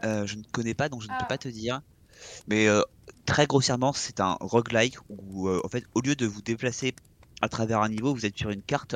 Euh, 0.03 0.25
je 0.25 0.35
ne 0.35 0.43
connais 0.51 0.73
pas, 0.73 0.89
donc 0.89 1.01
je 1.03 1.07
ne 1.07 1.13
Ah. 1.13 1.17
peux 1.19 1.27
pas 1.27 1.37
te 1.37 1.47
dire. 1.49 1.81
Mais 2.47 2.67
très 3.25 3.45
grossièrement, 3.45 3.93
c'est 3.93 4.19
un 4.21 4.37
roguelike 4.39 4.97
où, 5.09 5.49
en 5.49 5.67
fait, 5.69 5.83
au 5.93 6.01
lieu 6.01 6.15
de 6.15 6.25
vous 6.25 6.41
déplacer 6.41 6.95
à 7.41 7.49
travers 7.49 7.81
un 7.81 7.89
niveau, 7.89 8.13
vous 8.15 8.25
êtes 8.25 8.37
sur 8.37 8.49
une 8.49 8.63
carte 8.63 8.95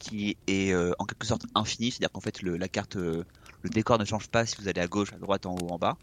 qui 0.00 0.36
est 0.48 0.72
euh, 0.72 0.92
en 0.98 1.04
quelque 1.04 1.26
sorte 1.26 1.42
infinie. 1.54 1.92
C'est-à-dire 1.92 2.10
qu'en 2.10 2.20
fait, 2.20 2.42
le, 2.42 2.56
la 2.56 2.66
carte, 2.66 2.96
euh, 2.96 3.22
le 3.62 3.70
décor 3.70 3.98
ne 3.98 4.04
change 4.04 4.28
pas 4.28 4.44
si 4.46 4.56
vous 4.58 4.66
allez 4.66 4.80
à 4.80 4.88
gauche, 4.88 5.12
à 5.12 5.18
droite, 5.18 5.46
en 5.46 5.54
haut, 5.54 5.68
en 5.68 5.78
bas. 5.78 5.96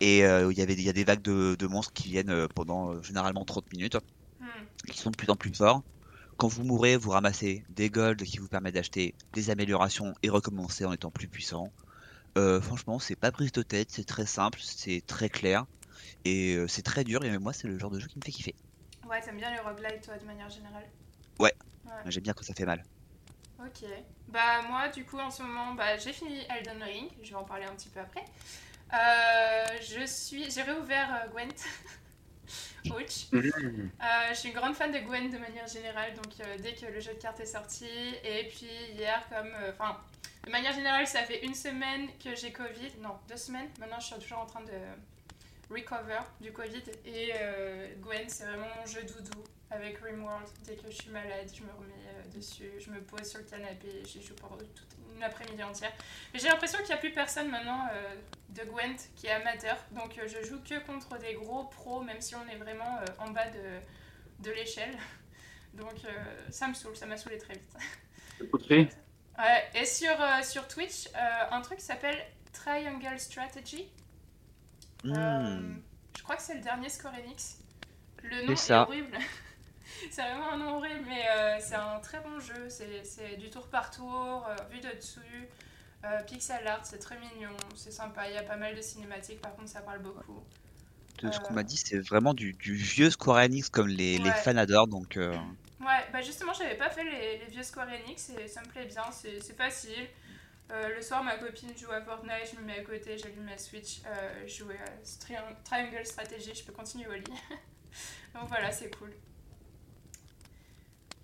Et 0.00 0.26
euh, 0.26 0.52
il 0.52 0.58
y 0.58 0.62
avait 0.62 0.74
il 0.74 0.82
y 0.82 0.90
a 0.90 0.92
des 0.92 1.04
vagues 1.04 1.22
de, 1.22 1.56
de 1.58 1.66
monstres 1.66 1.92
qui 1.94 2.08
viennent 2.08 2.46
pendant 2.54 3.02
généralement 3.02 3.44
30 3.44 3.72
minutes, 3.72 3.96
hmm. 4.40 4.46
qui 4.90 4.98
sont 4.98 5.10
de 5.10 5.16
plus 5.16 5.30
en 5.30 5.36
plus 5.36 5.54
forts. 5.54 5.82
Quand 6.36 6.48
vous 6.48 6.62
mourrez, 6.62 6.96
vous 6.96 7.10
ramassez 7.10 7.64
des 7.70 7.88
golds 7.88 8.22
qui 8.22 8.38
vous 8.38 8.46
permettent 8.46 8.74
d'acheter 8.74 9.14
des 9.32 9.50
améliorations 9.50 10.14
et 10.22 10.28
recommencer 10.28 10.84
en 10.84 10.92
étant 10.92 11.10
plus 11.10 11.28
puissant. 11.28 11.72
Franchement, 12.60 13.00
c'est 13.00 13.16
pas 13.16 13.32
prise 13.32 13.50
de 13.50 13.62
tête, 13.62 13.88
c'est 13.90 14.06
très 14.06 14.24
simple, 14.24 14.60
c'est 14.62 15.02
très 15.04 15.28
clair 15.28 15.66
et 16.24 16.56
c'est 16.68 16.82
très 16.82 17.02
dur. 17.02 17.24
Et 17.24 17.36
moi, 17.38 17.52
c'est 17.52 17.66
le 17.66 17.76
genre 17.76 17.90
de 17.90 17.98
jeu 17.98 18.06
qui 18.06 18.16
me 18.16 18.22
fait 18.22 18.30
kiffer. 18.30 18.54
Ouais, 19.10 19.20
t'aimes 19.20 19.38
bien 19.38 19.50
les 19.50 19.58
roguelites, 19.58 20.02
toi, 20.04 20.16
de 20.16 20.24
manière 20.24 20.48
générale 20.48 20.84
Ouais. 21.38 21.54
Ouais. 21.84 21.92
J'aime 22.06 22.22
bien 22.22 22.32
quand 22.32 22.44
ça 22.44 22.54
fait 22.54 22.66
mal. 22.66 22.82
Ok. 23.60 23.84
Bah 24.28 24.62
moi 24.68 24.88
du 24.88 25.04
coup 25.04 25.18
en 25.18 25.30
ce 25.30 25.42
moment 25.42 25.74
bah, 25.74 25.96
j'ai 25.96 26.12
fini 26.12 26.46
Elden 26.48 26.82
Ring, 26.82 27.10
je 27.22 27.30
vais 27.30 27.36
en 27.36 27.44
parler 27.44 27.64
un 27.64 27.74
petit 27.74 27.88
peu 27.88 28.00
après. 28.00 28.24
Euh, 28.92 29.66
je 29.82 30.06
suis, 30.06 30.50
j'ai 30.50 30.62
réouvert 30.62 31.14
euh, 31.14 31.28
Gwent. 31.28 31.64
Ouch. 32.86 33.26
Euh, 33.34 33.42
je 34.30 34.34
suis 34.34 34.48
une 34.48 34.54
grande 34.54 34.74
fan 34.74 34.92
de 34.92 34.98
Gwen 35.00 35.30
de 35.30 35.38
manière 35.38 35.66
générale, 35.66 36.14
donc 36.14 36.32
euh, 36.40 36.56
dès 36.58 36.74
que 36.74 36.86
le 36.86 37.00
jeu 37.00 37.12
de 37.12 37.18
cartes 37.18 37.40
est 37.40 37.46
sorti, 37.46 37.88
et 38.24 38.48
puis 38.48 38.70
hier 38.94 39.22
comme, 39.28 39.52
euh, 39.60 39.72
enfin, 39.78 39.98
de 40.46 40.50
manière 40.50 40.72
générale 40.72 41.06
ça 41.06 41.22
fait 41.24 41.44
une 41.44 41.54
semaine 41.54 42.08
que 42.22 42.34
j'ai 42.34 42.52
Covid, 42.52 42.92
non 43.02 43.18
deux 43.28 43.36
semaines. 43.36 43.68
Maintenant 43.80 44.00
je 44.00 44.06
suis 44.06 44.18
toujours 44.18 44.38
en 44.38 44.46
train 44.46 44.62
de 44.62 44.72
recover 45.70 46.20
du 46.40 46.52
Covid 46.52 46.82
et 47.04 47.32
euh, 47.34 47.94
Gwen 48.00 48.28
c'est 48.28 48.44
vraiment 48.44 48.68
mon 48.78 48.86
jeu 48.86 49.02
doudou 49.02 49.44
avec 49.70 49.98
Rimworld. 49.98 50.48
Dès 50.64 50.76
que 50.76 50.90
je 50.90 50.96
suis 50.96 51.10
malade, 51.10 51.50
je 51.52 51.62
me 51.62 51.70
remets 51.72 52.08
euh, 52.08 52.36
dessus, 52.36 52.70
je 52.78 52.90
me 52.90 53.00
pose 53.00 53.24
sur 53.24 53.38
le 53.38 53.44
canapé, 53.44 53.88
et 54.02 54.04
j'y 54.04 54.22
joue 54.22 54.34
pendant 54.34 54.56
toute 54.56 54.96
une 55.14 55.22
après-midi 55.22 55.62
entière. 55.62 55.92
Mais 56.32 56.40
j'ai 56.40 56.48
l'impression 56.48 56.78
qu'il 56.78 56.88
n'y 56.88 56.94
a 56.94 56.98
plus 56.98 57.12
personne 57.12 57.50
maintenant 57.50 57.86
euh, 57.92 58.14
de 58.50 58.62
Gwent 58.64 58.96
qui 59.16 59.26
est 59.26 59.32
amateur, 59.32 59.76
donc 59.92 60.18
euh, 60.18 60.26
je 60.26 60.46
joue 60.46 60.60
que 60.62 60.78
contre 60.86 61.18
des 61.18 61.34
gros 61.34 61.64
pros, 61.64 62.00
même 62.00 62.20
si 62.20 62.34
on 62.34 62.48
est 62.48 62.56
vraiment 62.56 63.00
en 63.18 63.30
bas 63.30 63.48
de, 63.50 64.44
de 64.44 64.50
l'échelle. 64.54 64.96
Donc 65.74 65.94
ça 66.50 66.66
me 66.66 66.74
saoule, 66.74 66.96
ça 66.96 67.06
m'a 67.06 67.16
saoulé 67.16 67.38
très 67.38 67.52
vite. 67.52 67.70
Ouais, 69.38 69.70
et 69.74 69.84
sur, 69.84 70.16
sur 70.42 70.66
Twitch, 70.66 71.08
un 71.14 71.60
truc 71.60 71.78
s'appelle 71.78 72.18
Triangle 72.52 73.20
Strategy. 73.20 73.88
Hmm. 75.04 75.12
Euh, 75.16 75.60
je 76.16 76.22
crois 76.22 76.36
que 76.36 76.42
c'est 76.42 76.54
le 76.54 76.60
dernier 76.60 76.88
Square 76.88 77.14
Enix. 77.14 77.58
Le 78.22 78.46
nom 78.46 78.52
est, 78.52 78.56
ça. 78.56 78.82
horrible. 78.82 79.16
c'est 80.10 80.22
vraiment 80.22 80.52
un 80.52 80.58
nom 80.58 80.76
horrible, 80.76 81.04
mais 81.06 81.24
euh, 81.30 81.56
c'est 81.60 81.76
un 81.76 82.00
très 82.00 82.20
bon 82.20 82.40
jeu. 82.40 82.68
C'est 82.68 83.36
du 83.36 83.50
tour 83.50 83.68
par 83.68 83.90
tour, 83.90 84.46
euh, 84.48 84.56
vu 84.70 84.80
de 84.80 84.94
dessus. 84.96 85.48
Pixel 86.28 86.66
art, 86.66 86.86
c'est 86.86 87.00
très 87.00 87.18
mignon, 87.18 87.50
c'est 87.74 87.90
sympa. 87.90 88.28
Il 88.28 88.34
y 88.34 88.38
a 88.38 88.44
pas 88.44 88.56
mal 88.56 88.74
de 88.74 88.80
cinématiques, 88.80 89.40
par 89.40 89.54
contre, 89.56 89.68
ça 89.68 89.80
parle 89.80 89.98
beaucoup. 89.98 90.40
De 91.20 91.32
ce 91.32 91.40
qu'on 91.40 91.52
m'a 91.52 91.64
dit, 91.64 91.76
c'est 91.76 91.98
vraiment 91.98 92.34
du, 92.34 92.52
du 92.52 92.74
vieux 92.74 93.10
Square 93.10 93.38
Enix 93.38 93.68
comme 93.68 93.88
les, 93.88 94.18
les 94.18 94.30
fans 94.30 94.56
adorent. 94.56 94.86
Donc, 94.86 95.16
Ouais, 95.16 96.06
bah 96.12 96.22
justement, 96.22 96.52
j'avais 96.52 96.76
pas 96.76 96.90
fait 96.90 97.04
les, 97.04 97.38
les 97.38 97.46
vieux 97.46 97.64
Square 97.64 97.88
Enix 97.88 98.30
et 98.30 98.46
ça 98.46 98.60
me 98.62 98.68
plaît 98.68 98.86
bien, 98.86 99.04
c'est 99.10 99.56
facile. 99.56 100.08
Euh, 100.70 100.94
le 100.94 101.00
soir, 101.02 101.24
ma 101.24 101.36
copine 101.38 101.70
joue 101.78 101.90
à 101.90 102.02
Fortnite, 102.02 102.50
je 102.52 102.60
me 102.60 102.64
mets 102.66 102.78
à 102.80 102.84
côté, 102.84 103.16
j'allume 103.16 103.44
ma 103.44 103.56
Switch, 103.56 104.02
euh, 104.06 104.44
je 104.46 104.58
joue 104.64 104.70
à 104.70 104.90
Triang- 105.24 105.56
Triangle 105.64 106.04
Strategy, 106.04 106.54
je 106.54 106.62
peux 106.64 106.72
continuer 106.72 107.06
au 107.08 107.14
lit. 107.14 107.24
Donc 108.34 108.48
voilà, 108.48 108.70
c'est 108.70 108.94
cool. 108.98 109.12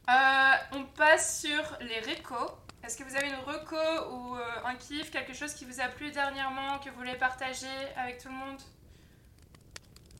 Euh, 0.08 0.52
on 0.72 0.84
passe 0.96 1.40
sur 1.42 1.78
les 1.80 2.00
recos. 2.00 2.52
Est-ce 2.84 2.98
que 2.98 3.04
vous 3.04 3.16
avez 3.16 3.28
une 3.28 3.34
reco 3.36 3.76
ou 4.14 4.36
euh, 4.36 4.40
un 4.64 4.74
kiff, 4.76 5.10
quelque 5.10 5.32
chose 5.34 5.54
qui 5.54 5.64
vous 5.64 5.80
a 5.80 5.88
plu 5.88 6.10
dernièrement, 6.10 6.78
que 6.78 6.90
vous 6.90 6.96
voulez 6.96 7.16
partager 7.16 7.66
avec 7.96 8.18
tout 8.18 8.28
le 8.28 8.34
monde? 8.34 8.60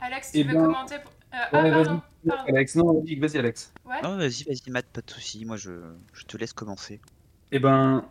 Alex, 0.01 0.33
tu 0.33 0.39
Eh 0.39 0.43
veux 0.45 0.55
ben, 0.55 0.65
commenter 0.65 0.99
pour- 0.99 1.13
euh, 1.13 1.37
Ah, 1.53 1.63
Ouais, 1.63 1.71
pardon, 1.71 2.03
pardon. 2.27 2.45
Alex. 2.49 2.75
Non, 2.77 2.93
vas-y, 3.01 3.17
vas-y, 3.17 3.39
Alex. 3.39 3.73
Ouais. 3.85 4.01
Non, 4.03 4.17
vas-y, 4.17 4.45
vas-y, 4.45 4.71
Matt, 4.71 4.87
pas 4.87 5.01
de 5.03 5.11
soucis. 5.11 5.45
Moi, 5.45 5.57
je, 5.57 5.95
je 6.15 6.25
te 6.25 6.37
laisse 6.39 6.53
commencer. 6.55 7.01
Eh 7.53 7.59
ben, 7.59 8.09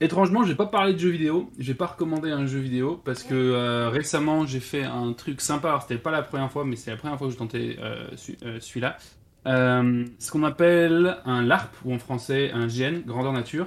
étrangement, 0.00 0.42
je 0.42 0.48
vais 0.48 0.56
pas 0.56 0.66
parler 0.66 0.94
de 0.94 0.98
jeux 0.98 1.10
vidéo. 1.10 1.50
Je 1.58 1.68
vais 1.68 1.76
pas 1.76 1.86
recommander 1.86 2.30
un 2.30 2.46
jeu 2.46 2.58
vidéo 2.58 3.00
parce 3.04 3.22
que 3.22 3.34
euh, 3.34 3.88
récemment 3.88 4.46
j'ai 4.46 4.60
fait 4.60 4.84
un 4.84 5.12
truc 5.12 5.40
sympa. 5.40 5.68
Alors 5.68 5.82
c'était 5.82 5.98
pas 5.98 6.10
la 6.10 6.22
première 6.22 6.50
fois, 6.50 6.64
mais 6.64 6.76
c'est 6.76 6.90
la 6.90 6.96
première 6.96 7.18
fois 7.18 7.28
que 7.28 7.32
je 7.32 7.38
tentais 7.38 7.76
euh, 7.80 8.08
euh, 8.44 8.58
celui-là. 8.60 8.96
Ce 9.44 10.30
qu'on 10.30 10.42
appelle 10.42 11.18
un 11.24 11.42
LARP 11.42 11.74
ou 11.84 11.94
en 11.94 11.98
français 11.98 12.50
un 12.52 12.66
GN, 12.66 13.02
grandeur 13.06 13.32
nature. 13.32 13.66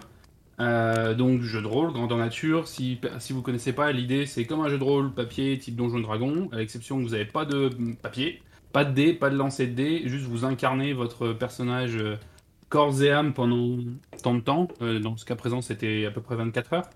Donc 0.60 1.42
jeu 1.42 1.62
de 1.62 1.68
rôle, 1.68 1.94
grandeur 1.94 2.18
nature. 2.18 2.68
Si, 2.68 3.00
si 3.20 3.34
vous 3.34 3.42
connaissez 3.42 3.72
pas, 3.72 3.92
l'idée 3.92 4.26
c'est 4.26 4.46
comme 4.46 4.60
un 4.60 4.70
jeu 4.70 4.78
de 4.78 4.84
rôle 4.84 5.14
papier 5.14 5.58
type 5.58 5.76
Donjon 5.76 6.00
Dragon, 6.00 6.50
à 6.52 6.58
l'exception 6.58 6.98
que 6.98 7.04
vous 7.04 7.12
n'avez 7.12 7.26
pas 7.26 7.46
de 7.46 7.70
papier, 8.02 8.42
pas 8.74 8.84
de 8.84 8.92
dés, 8.94 9.14
pas 9.14 9.30
de 9.30 9.38
lancer 9.38 9.68
de 9.68 9.74
dés, 9.74 10.02
juste 10.06 10.26
vous 10.26 10.44
incarnez 10.44 10.92
votre 10.92 11.32
personnage 11.32 11.98
corps 12.70 13.02
et 13.04 13.12
âme 13.12 13.34
pendant 13.34 13.78
tant 14.24 14.36
de 14.36 14.42
temps. 14.42 14.68
Euh, 14.82 15.00
dans 15.00 15.18
ce 15.18 15.26
cas 15.26 15.36
présent, 15.36 15.62
c'était 15.62 16.06
à 16.06 16.12
peu 16.12 16.22
près 16.22 16.36
24 16.36 16.74
heures. 16.74 16.90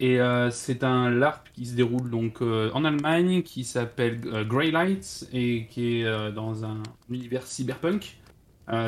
Et 0.00 0.20
euh, 0.20 0.50
c'est 0.50 0.84
un 0.84 1.10
LARP 1.10 1.48
qui 1.54 1.66
se 1.66 1.74
déroule 1.74 2.08
donc 2.10 2.40
euh, 2.40 2.70
en 2.72 2.84
Allemagne, 2.84 3.42
qui 3.42 3.64
s'appelle 3.64 4.20
Grey 4.48 4.70
Lights 4.70 5.28
et 5.32 5.66
qui 5.70 6.00
est 6.02 6.32
dans 6.32 6.64
un 6.64 6.82
univers 7.10 7.42
cyberpunk. 7.42 8.16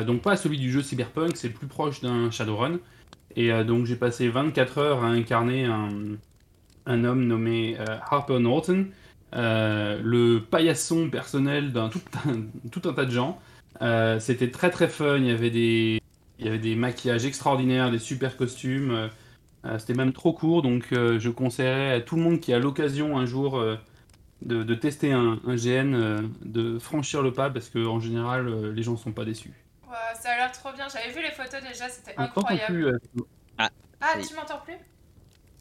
Donc 0.05 0.21
pas 0.21 0.35
celui 0.37 0.57
du 0.59 0.71
jeu 0.71 0.83
cyberpunk, 0.83 1.35
c'est 1.35 1.49
plus 1.49 1.67
proche 1.67 2.01
d'un 2.01 2.29
Shadowrun. 2.31 2.79
Et 3.35 3.51
donc 3.63 3.85
j'ai 3.87 3.95
passé 3.95 4.29
24 4.29 4.77
heures 4.77 5.03
à 5.03 5.07
incarner 5.07 5.65
un, 5.65 5.89
un 6.85 7.03
homme 7.03 7.25
nommé 7.25 7.77
Harper 8.09 8.39
Norton, 8.39 8.87
le 9.33 10.39
paillasson 10.39 11.09
personnel 11.09 11.73
d'un 11.73 11.89
tout, 11.89 12.01
un- 12.27 12.43
tout 12.71 12.87
un 12.87 12.93
tas 12.93 13.05
de 13.05 13.11
gens. 13.11 13.39
C'était 14.19 14.51
très 14.51 14.69
très 14.69 14.87
fun, 14.87 15.17
il 15.17 15.25
y 15.25 15.31
avait 15.31 15.49
des, 15.49 16.00
il 16.41 16.47
y 16.47 16.49
avait 16.49 16.59
des 16.59 16.75
maquillages 16.75 17.25
extraordinaires, 17.25 17.91
des 17.91 17.99
super 17.99 18.37
costumes. 18.37 18.91
euh, 18.91 19.07
euh, 19.65 19.79
C'était 19.79 19.93
même 19.95 20.13
trop 20.13 20.33
court, 20.33 20.61
donc 20.63 20.91
euh, 20.93 21.19
je 21.19 21.29
conseillerais 21.29 21.93
à 21.93 22.01
tout 22.01 22.15
le 22.17 22.23
monde 22.23 22.39
qui 22.41 22.53
a 22.53 22.59
l'occasion 22.59 23.17
un 23.17 23.25
jour 23.27 23.57
euh, 23.59 23.77
de, 24.43 24.63
de 24.63 24.75
tester 24.75 25.13
un, 25.13 25.39
un 25.47 25.55
GN, 25.55 25.95
euh, 25.95 26.21
de 26.43 26.79
franchir 26.79 27.21
le 27.23 27.33
pas, 27.33 27.49
parce 27.51 27.69
qu'en 27.69 27.99
général, 27.99 28.47
euh, 28.49 28.73
les 28.73 28.83
gens 28.83 28.97
sont 28.97 29.13
pas 29.13 29.25
déçus. 29.25 29.53
Ouais, 29.89 29.95
ça 30.19 30.31
a 30.31 30.35
l'air 30.37 30.51
trop 30.51 30.71
bien. 30.73 30.87
J'avais 30.89 31.11
vu 31.11 31.21
les 31.21 31.31
photos 31.31 31.61
déjà, 31.61 31.89
c'était 31.89 32.15
incroyable. 32.17 32.73
plus, 32.73 32.85
euh, 32.87 32.97
Ah, 33.57 33.69
est. 34.19 34.27
tu 34.27 34.33
m'entends 34.35 34.59
plus? 34.59 34.77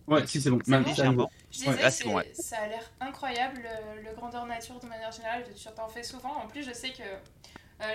Ouais, 0.06 0.26
si 0.26 0.40
c'est 0.40 0.50
bon. 0.50 0.58
C'est 0.64 0.72
bon. 0.72 0.88
Légèrement. 0.88 1.30
Je 1.50 1.58
disais, 1.58 1.70
Ouais, 1.70 1.76
là, 1.82 1.90
c'est 1.90 2.02
c'est- 2.02 2.08
bon, 2.08 2.16
ouais. 2.16 2.32
ça 2.34 2.56
a 2.58 2.66
l'air 2.68 2.90
incroyable, 3.00 3.60
le, 3.62 4.02
le 4.10 4.14
grandeur 4.16 4.46
nature 4.46 4.78
de 4.80 4.87
manière 4.87 5.12
générale. 5.12 5.44
Tu 5.56 5.64
t'en 5.76 5.88
fais 5.88 6.02
souvent. 6.02 6.32
En 6.37 6.49
plus, 6.49 6.62
je 6.64 6.72
sais 6.72 6.90
que 6.90 7.02
euh, 7.02 7.16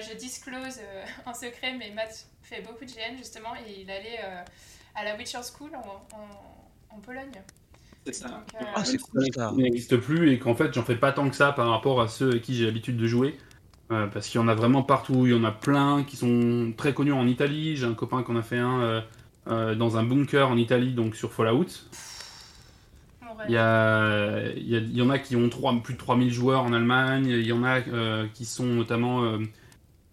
je 0.08 0.16
disclose 0.18 0.80
euh, 0.80 1.06
un 1.26 1.34
secret, 1.34 1.76
mais 1.78 1.92
Matt 1.92 2.28
fait 2.42 2.62
beaucoup 2.62 2.86
de 2.86 2.90
GN 2.90 3.18
justement 3.18 3.56
et 3.56 3.82
il 3.82 3.90
allait 3.92 4.20
euh, 4.24 4.42
à 4.96 5.04
la 5.04 5.16
Witcher 5.18 5.40
School 5.58 5.72
en, 5.76 6.16
en- 6.16 6.96
en 6.98 7.00
Pologne. 7.00 7.42
C'est 8.06 8.14
ça. 8.14 8.44
Euh, 8.62 8.66
Ah, 8.76 8.86
c'est 8.86 8.98
cool, 9.00 9.26
ça. 9.34 9.52
Il 9.58 9.64
n'existe 9.64 9.98
plus 9.98 10.32
et 10.32 10.38
qu'en 10.40 10.54
fait, 10.56 10.74
j'en 10.74 10.84
fais 10.84 10.96
pas 10.96 11.12
tant 11.12 11.28
que 11.30 11.36
ça 11.36 11.52
par 11.52 11.70
rapport 11.70 12.02
à 12.02 12.08
ceux 12.08 12.30
avec 12.30 12.44
qui 12.44 12.54
j'ai 12.56 12.66
l'habitude 12.66 12.98
de 12.98 13.08
jouer. 13.08 13.38
Euh, 13.92 14.08
parce 14.08 14.28
qu'il 14.28 14.40
y 14.40 14.44
en 14.44 14.48
a 14.48 14.56
vraiment 14.56 14.82
partout. 14.84 15.26
Il 15.28 15.32
y 15.32 15.36
en 15.36 15.44
a 15.44 15.52
plein 15.52 16.04
qui 16.04 16.16
sont 16.16 16.74
très 16.78 16.94
connus 16.94 17.14
en 17.14 17.28
Italie. 17.28 17.76
J'ai 17.78 17.86
un 17.86 17.94
copain 17.96 18.24
qui 18.24 18.32
en 18.32 18.36
a 18.36 18.42
fait 18.44 18.58
un 18.58 18.80
euh, 18.82 19.02
euh, 19.48 19.76
dans 19.76 19.98
un 19.98 20.04
bunker 20.04 20.50
en 20.50 20.58
Italie, 20.58 20.94
donc 20.94 21.16
sur 21.16 21.32
Fallout. 21.34 21.66
Il 23.48 23.54
y, 23.54 23.58
a, 23.58 24.52
il, 24.56 24.68
y 24.70 24.76
a- 24.76 24.80
il 24.80 24.96
y 24.98 25.02
en 25.02 25.10
a 25.10 25.20
qui 25.20 25.36
ont 25.36 25.50
plus 25.82 25.94
de 25.94 26.00
3000 26.00 26.32
joueurs 26.32 26.64
en 26.64 26.74
Allemagne. 26.74 27.28
Il 27.28 27.46
y 27.46 27.52
en 27.52 27.64
a 27.64 27.80
euh, 27.82 28.28
qui 28.34 28.46
sont 28.46 28.66
notamment 28.66 29.24
euh, 29.24 29.40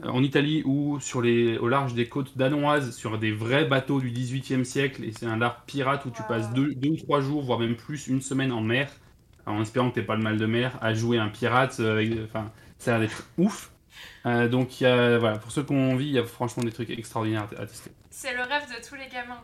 en 0.04 0.22
Italie 0.22 0.62
ou 0.64 0.98
sur 1.00 1.22
les, 1.22 1.58
au 1.58 1.68
large 1.68 1.94
des 1.94 2.08
côtes 2.08 2.36
danoises 2.36 2.94
sur 2.96 3.18
des 3.18 3.32
vrais 3.32 3.64
bateaux 3.64 4.00
du 4.00 4.10
18e 4.10 4.64
siècle. 4.64 5.04
Et 5.04 5.12
c'est 5.12 5.26
un 5.26 5.36
large 5.36 5.56
pirate 5.66 6.04
où 6.06 6.10
tu 6.10 6.22
passes 6.24 6.52
deux, 6.52 6.74
deux 6.74 6.90
ou 6.90 6.96
trois 6.96 7.20
jours, 7.20 7.42
voire 7.42 7.58
même 7.58 7.76
plus, 7.76 8.06
une 8.08 8.20
semaine 8.22 8.52
en 8.52 8.60
mer, 8.62 8.90
en 9.46 9.60
espérant 9.62 9.90
que 9.90 10.00
tu 10.00 10.06
pas 10.06 10.16
le 10.16 10.22
mal 10.22 10.38
de 10.38 10.46
mer, 10.46 10.78
à 10.80 10.94
jouer 10.94 11.18
un 11.18 11.28
pirate. 11.28 11.76
euh, 11.80 11.92
avec- 11.94 12.12
Enfin, 12.24 12.50
ça 12.78 12.96
a 12.96 12.98
l'air 12.98 13.08
d'être 13.08 13.24
ouf. 13.38 13.70
Euh, 14.26 14.48
donc, 14.48 14.80
il 14.80 14.84
y 14.84 14.86
a, 14.86 15.18
voilà, 15.18 15.38
pour 15.38 15.50
ceux 15.52 15.64
qui 15.64 15.72
ont 15.72 15.92
envie, 15.92 16.06
il 16.06 16.12
y 16.12 16.18
a 16.18 16.24
franchement 16.24 16.62
des 16.64 16.72
trucs 16.72 16.90
extraordinaires 16.90 17.48
à, 17.58 17.62
à 17.62 17.66
tester. 17.66 17.90
C'est 18.10 18.34
le 18.34 18.42
rêve 18.42 18.64
de 18.68 18.86
tous 18.86 18.94
les 18.94 19.08
gamins. 19.08 19.40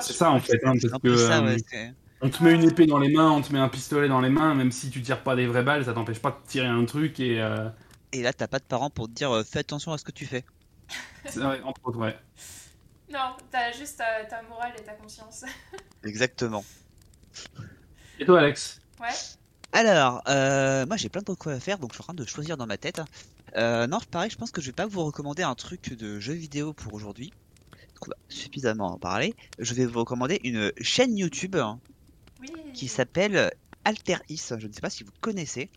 C'est 0.00 0.12
ça 0.14 0.30
en 0.30 0.40
fait, 0.40 0.58
hein, 0.64 0.72
parce 0.80 1.02
que 1.02 1.16
ça, 1.16 1.38
euh, 1.44 1.56
ouais. 1.56 1.92
on 2.20 2.30
te 2.30 2.42
met 2.42 2.54
une 2.54 2.64
épée 2.64 2.86
dans 2.86 2.98
les 2.98 3.10
mains, 3.12 3.30
on 3.30 3.42
te 3.42 3.52
met 3.52 3.58
un 3.58 3.68
pistolet 3.68 4.08
dans 4.08 4.20
les 4.20 4.30
mains, 4.30 4.54
même 4.54 4.70
si 4.72 4.90
tu 4.90 5.02
tires 5.02 5.22
pas 5.22 5.36
des 5.36 5.46
vraies 5.46 5.62
balles, 5.62 5.84
ça 5.84 5.92
t'empêche 5.92 6.20
pas 6.20 6.30
de 6.30 6.48
tirer 6.48 6.66
un 6.66 6.84
truc 6.84 7.20
et 7.20 7.40
euh, 7.42 7.68
Et 8.14 8.22
là, 8.22 8.32
t'as 8.32 8.46
pas 8.46 8.60
de 8.60 8.64
parents 8.64 8.90
pour 8.90 9.08
te 9.08 9.12
dire 9.12 9.32
euh, 9.32 9.42
fais 9.42 9.58
attention 9.58 9.92
à 9.92 9.98
ce 9.98 10.04
que 10.04 10.12
tu 10.12 10.24
fais. 10.24 10.44
c'est 11.26 11.40
vrai, 11.40 11.60
entre 11.62 11.80
autres, 11.84 11.98
ouais. 11.98 12.16
Non, 13.10 13.36
t'as 13.50 13.72
juste 13.72 13.98
ta, 13.98 14.24
ta 14.24 14.42
morale 14.42 14.72
et 14.78 14.82
ta 14.82 14.92
conscience. 14.92 15.44
Exactement. 16.04 16.64
Et 18.20 18.24
toi, 18.24 18.38
Alex? 18.38 18.80
Ouais. 19.00 19.08
Alors, 19.72 20.22
euh, 20.28 20.86
moi 20.86 20.96
j'ai 20.96 21.08
plein 21.08 21.22
de 21.22 21.24
trucs 21.26 21.46
à 21.48 21.58
faire, 21.58 21.78
donc 21.78 21.90
je 21.90 21.96
suis 21.96 22.02
en 22.02 22.04
train 22.04 22.14
de 22.14 22.24
choisir 22.24 22.56
dans 22.56 22.66
ma 22.66 22.76
tête. 22.76 23.00
Euh, 23.56 23.88
non, 23.88 23.98
pareil, 24.12 24.30
je 24.30 24.36
pense 24.36 24.52
que 24.52 24.60
je 24.60 24.66
vais 24.66 24.72
pas 24.72 24.86
vous 24.86 25.04
recommander 25.04 25.42
un 25.42 25.56
truc 25.56 25.92
de 25.94 26.20
jeu 26.20 26.34
vidéo 26.34 26.72
pour 26.72 26.94
aujourd'hui. 26.94 27.32
va 28.06 28.14
suffisamment 28.28 28.92
en 28.92 28.98
parler. 28.98 29.34
Je 29.58 29.74
vais 29.74 29.86
vous 29.86 29.98
recommander 29.98 30.40
une 30.44 30.70
chaîne 30.80 31.16
YouTube 31.18 31.56
hein, 31.56 31.80
Oui. 32.40 32.52
qui 32.74 32.86
s'appelle 32.86 33.50
Alteris. 33.84 34.40
Je 34.58 34.66
ne 34.68 34.72
sais 34.72 34.80
pas 34.80 34.90
si 34.90 35.02
vous 35.02 35.12
connaissez. 35.20 35.68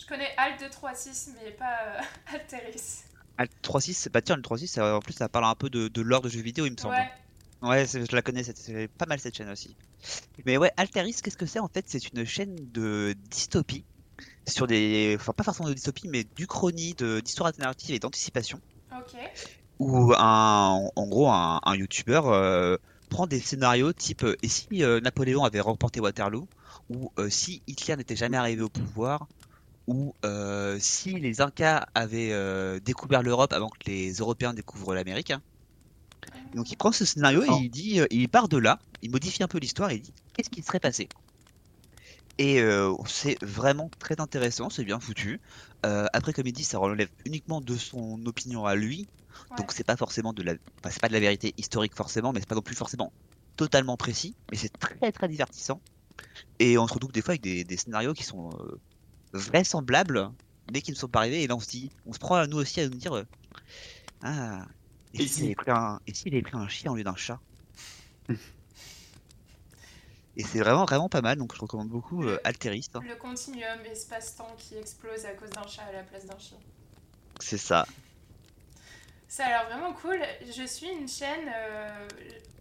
Je 0.00 0.06
connais 0.06 0.28
Alt 0.36 0.60
236, 0.60 1.30
mais 1.42 1.50
pas 1.52 1.78
euh, 1.86 2.00
Alteris. 2.34 3.04
Alt 3.36 3.52
36, 3.62 4.08
bah 4.12 4.22
tiens, 4.22 4.36
le 4.36 4.42
36, 4.42 4.78
euh, 4.78 4.94
en 4.94 5.00
plus 5.00 5.12
ça 5.12 5.28
parle 5.28 5.44
un 5.44 5.54
peu 5.54 5.70
de, 5.70 5.88
de 5.88 6.00
l'or 6.02 6.20
de 6.22 6.28
jeux 6.28 6.40
vidéo, 6.42 6.66
il 6.66 6.72
me 6.72 6.76
semble. 6.76 6.96
Ouais. 6.96 7.10
Ouais, 7.62 7.86
je 7.86 8.14
la 8.14 8.22
connais, 8.22 8.42
c'est- 8.42 8.88
pas 8.88 9.04
mal 9.06 9.20
cette 9.20 9.36
chaîne 9.36 9.50
aussi. 9.50 9.76
Mais 10.46 10.56
ouais, 10.56 10.72
Alteris, 10.78 11.14
qu'est-ce 11.22 11.36
que 11.36 11.46
c'est 11.46 11.58
en 11.58 11.68
fait? 11.68 11.84
C'est 11.88 12.12
une 12.12 12.24
chaîne 12.24 12.56
de 12.72 13.14
dystopie 13.30 13.84
sur 14.48 14.66
des, 14.66 15.16
enfin 15.20 15.32
pas 15.32 15.44
forcément 15.44 15.68
de 15.68 15.74
dystopie, 15.74 16.08
mais 16.08 16.24
d'uchronie, 16.36 16.94
de 16.94 17.20
d'histoire 17.20 17.48
alternative 17.48 17.94
et 17.94 17.98
d'anticipation. 17.98 18.60
Ok. 18.92 19.16
Où 19.78 20.12
un, 20.16 20.88
en 20.96 21.06
gros, 21.06 21.28
un, 21.30 21.60
un 21.62 21.76
YouTuber 21.76 22.20
euh, 22.24 22.76
prend 23.08 23.26
des 23.26 23.40
scénarios 23.40 23.92
type 23.92 24.24
euh, 24.24 24.36
et 24.42 24.48
si 24.48 24.66
euh, 24.82 25.00
Napoléon 25.00 25.44
avait 25.44 25.60
remporté 25.60 26.00
Waterloo, 26.00 26.48
ou 26.90 27.10
euh, 27.18 27.30
si 27.30 27.62
Hitler 27.66 27.96
n'était 27.96 28.16
jamais 28.16 28.36
arrivé 28.36 28.62
au 28.62 28.68
pouvoir, 28.68 29.26
ou 29.90 30.14
euh, 30.24 30.78
si 30.80 31.20
les 31.20 31.40
Incas 31.42 31.86
avaient 31.94 32.32
euh, 32.32 32.80
découvert 32.80 33.22
l'Europe 33.22 33.52
avant 33.52 33.70
que 33.70 33.90
les 33.90 34.12
Européens 34.14 34.54
découvrent 34.54 34.94
l'Amérique. 34.94 35.32
hein. 35.32 35.42
Donc 36.54 36.70
il 36.70 36.76
prend 36.76 36.92
ce 36.92 37.04
scénario 37.04 37.42
et 37.42 37.46
D'accord. 37.46 37.56
il 37.56 37.70
dit, 37.70 38.00
euh, 38.00 38.06
il 38.10 38.28
part 38.28 38.48
de 38.48 38.56
là, 38.58 38.78
il 39.02 39.10
modifie 39.10 39.42
un 39.42 39.48
peu 39.48 39.58
l'histoire 39.58 39.90
et 39.90 39.96
il 39.96 40.02
dit 40.02 40.14
qu'est-ce 40.32 40.50
qui 40.50 40.62
serait 40.62 40.80
passé? 40.80 41.10
Et 42.38 42.60
euh, 42.60 42.94
c'est 43.06 43.36
vraiment 43.42 43.90
très 43.98 44.20
intéressant, 44.20 44.70
c'est 44.70 44.84
bien 44.84 45.00
foutu. 45.00 45.40
Euh, 45.86 46.06
après, 46.12 46.32
comme 46.32 46.46
il 46.46 46.52
dit, 46.52 46.64
ça 46.64 46.78
relève 46.78 47.08
uniquement 47.26 47.60
de 47.60 47.76
son 47.76 48.24
opinion 48.26 48.64
à 48.64 48.74
lui, 48.76 49.10
Ouais. 49.50 49.56
donc 49.56 49.72
c'est 49.72 49.84
pas 49.84 49.96
forcément 49.96 50.32
de 50.32 50.42
la, 50.42 50.52
enfin, 50.82 50.90
c'est 50.92 51.00
pas 51.00 51.08
de 51.08 51.12
la 51.12 51.20
vérité 51.20 51.54
historique 51.56 51.94
forcément, 51.96 52.32
mais 52.32 52.40
c'est 52.40 52.48
pas 52.48 52.54
non 52.54 52.62
plus 52.62 52.74
forcément 52.76 53.12
totalement 53.56 53.96
précis, 53.96 54.36
mais 54.50 54.56
c'est 54.58 54.70
très 54.78 55.12
très 55.12 55.28
divertissant. 55.28 55.82
Et 56.60 56.78
on 56.78 56.88
se 56.88 56.94
retrouve 56.94 57.12
des 57.12 57.22
fois 57.22 57.32
avec 57.32 57.42
des, 57.42 57.64
des 57.64 57.76
scénarios 57.78 58.14
qui 58.14 58.24
sont 58.24 58.50
euh, 58.60 58.80
vraisemblables, 59.32 60.30
mais 60.72 60.82
qui 60.82 60.90
ne 60.92 60.96
sont 60.96 61.08
pas 61.08 61.20
arrivés. 61.20 61.42
Et 61.42 61.46
là, 61.46 61.56
on 61.56 61.60
se 61.60 61.68
dit, 61.68 61.90
on 62.06 62.12
se 62.12 62.18
prend 62.18 62.36
à 62.36 62.46
nous 62.46 62.58
aussi 62.58 62.80
à 62.80 62.88
nous 62.88 62.96
dire, 62.96 63.14
euh, 63.16 63.24
ah, 64.22 64.64
et 65.14 65.18
Et 65.22 65.26
s'il 65.26 65.28
si- 65.30 65.44
avait 65.46 65.54
pris 65.54 65.70
un, 65.70 66.00
et 66.06 66.14
s'il 66.14 66.32
avait 66.34 66.42
pris 66.42 66.56
un 66.56 66.68
chien 66.68 66.92
au 66.92 66.96
lieu 66.96 67.04
d'un 67.04 67.16
chat 67.16 67.40
Et 70.36 70.44
c'est 70.44 70.60
vraiment, 70.60 70.84
vraiment 70.84 71.08
pas 71.08 71.20
mal, 71.22 71.36
donc 71.36 71.54
je 71.54 71.60
recommande 71.60 71.88
beaucoup 71.88 72.22
euh, 72.24 72.38
Alterist. 72.44 72.94
hein. 72.96 73.00
Le 73.06 73.16
continuum 73.16 73.84
espace-temps 73.90 74.54
qui 74.56 74.76
explose 74.76 75.24
à 75.26 75.32
cause 75.32 75.50
d'un 75.50 75.66
chat 75.66 75.82
à 75.82 75.92
la 75.92 76.02
place 76.04 76.24
d'un 76.24 76.38
chien. 76.38 76.56
C'est 77.40 77.58
ça. 77.58 77.84
Ça 79.28 79.44
a 79.46 79.48
l'air 79.48 79.66
vraiment 79.68 79.92
cool. 79.92 80.20
Je 80.46 80.64
suis 80.66 80.88
une 80.88 81.08
chaîne. 81.08 81.48
euh, 81.52 82.08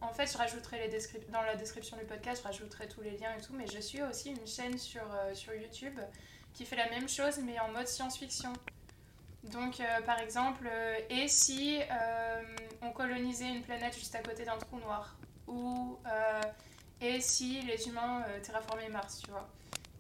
en 0.02 0.12
fait, 0.12 0.32
je 0.32 0.38
rajouterai 0.38 0.88
les 0.88 0.98
descrip- 0.98 1.30
dans 1.32 1.42
la 1.44 1.56
description 1.56 1.96
du 1.98 2.06
podcast, 2.06 2.42
je 2.44 2.48
rajouterai 2.48 2.88
tous 2.88 3.02
les 3.02 3.12
liens 3.18 3.34
et 3.38 3.42
tout. 3.42 3.54
Mais 3.56 3.68
je 3.68 3.80
suis 3.80 4.02
aussi 4.02 4.32
une 4.32 4.48
chaîne 4.48 4.78
sur, 4.78 5.02
euh, 5.04 5.34
sur 5.36 5.54
YouTube 5.54 5.98
qui 6.54 6.66
fait 6.66 6.76
la 6.76 6.90
même 6.90 7.08
chose, 7.08 7.38
mais 7.44 7.60
en 7.60 7.70
mode 7.72 7.88
science-fiction. 7.88 8.54
Donc, 9.44 9.80
euh, 9.80 10.02
par 10.02 10.20
exemple, 10.20 10.68
euh, 10.70 10.98
et 11.10 11.28
si 11.28 11.80
euh, 11.90 12.44
on 12.82 12.92
colonisait 12.92 13.48
une 13.48 13.62
planète 13.64 13.94
juste 13.96 14.14
à 14.16 14.20
côté 14.22 14.44
d'un 14.44 14.58
trou 14.58 14.80
noir 14.80 15.16
Ou 15.48 15.98
et 17.02 17.22
si 17.22 17.62
les 17.62 17.88
humains 17.88 18.26
terraformaient 18.44 18.90
Mars, 18.90 19.22
tu 19.24 19.32
vois 19.32 19.48